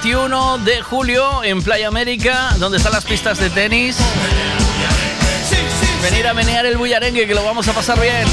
21 0.00 0.58
de 0.58 0.80
julio 0.80 1.42
en 1.42 1.60
Playa 1.60 1.88
América, 1.88 2.54
donde 2.58 2.78
están 2.78 2.92
las 2.92 3.04
pistas 3.04 3.36
de 3.38 3.50
tenis. 3.50 3.96
Venir 6.00 6.28
a 6.28 6.34
menear 6.34 6.66
el 6.66 6.76
bullarengue, 6.76 7.26
que 7.26 7.34
lo 7.34 7.44
vamos 7.44 7.66
a 7.66 7.72
pasar 7.72 8.00
bien. 8.00 8.24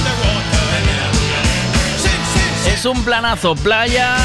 Es 2.72 2.86
un 2.86 3.04
planazo, 3.04 3.56
playa, 3.56 4.16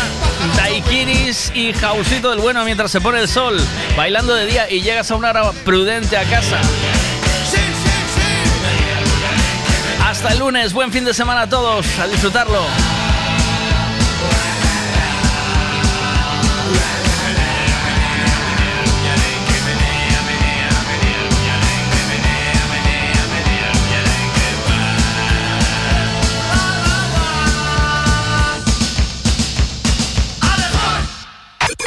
daiquiris 0.55 1.51
y 1.55 1.73
jausito 1.73 2.29
del 2.29 2.41
bueno 2.41 2.63
mientras 2.67 2.91
se 2.91 3.01
pone 3.01 3.21
el 3.21 3.29
sol, 3.29 3.59
bailando 3.97 4.35
de 4.35 4.45
día 4.45 4.71
y 4.71 4.83
llegas 4.83 5.11
a 5.11 5.17
una 5.17 5.31
hora 5.31 5.53
prudente 5.65 6.19
a 6.19 6.25
casa. 6.25 6.59
Hasta 10.05 10.29
el 10.29 10.41
lunes, 10.41 10.75
buen 10.75 10.93
fin 10.93 11.07
de 11.07 11.15
semana 11.15 11.43
a 11.43 11.49
todos, 11.49 11.87
a 12.01 12.07
disfrutarlo. 12.07 12.67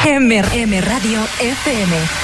M, 0.05 0.29
M 0.31 0.81
Radio 0.81 1.21
FM. 1.39 2.22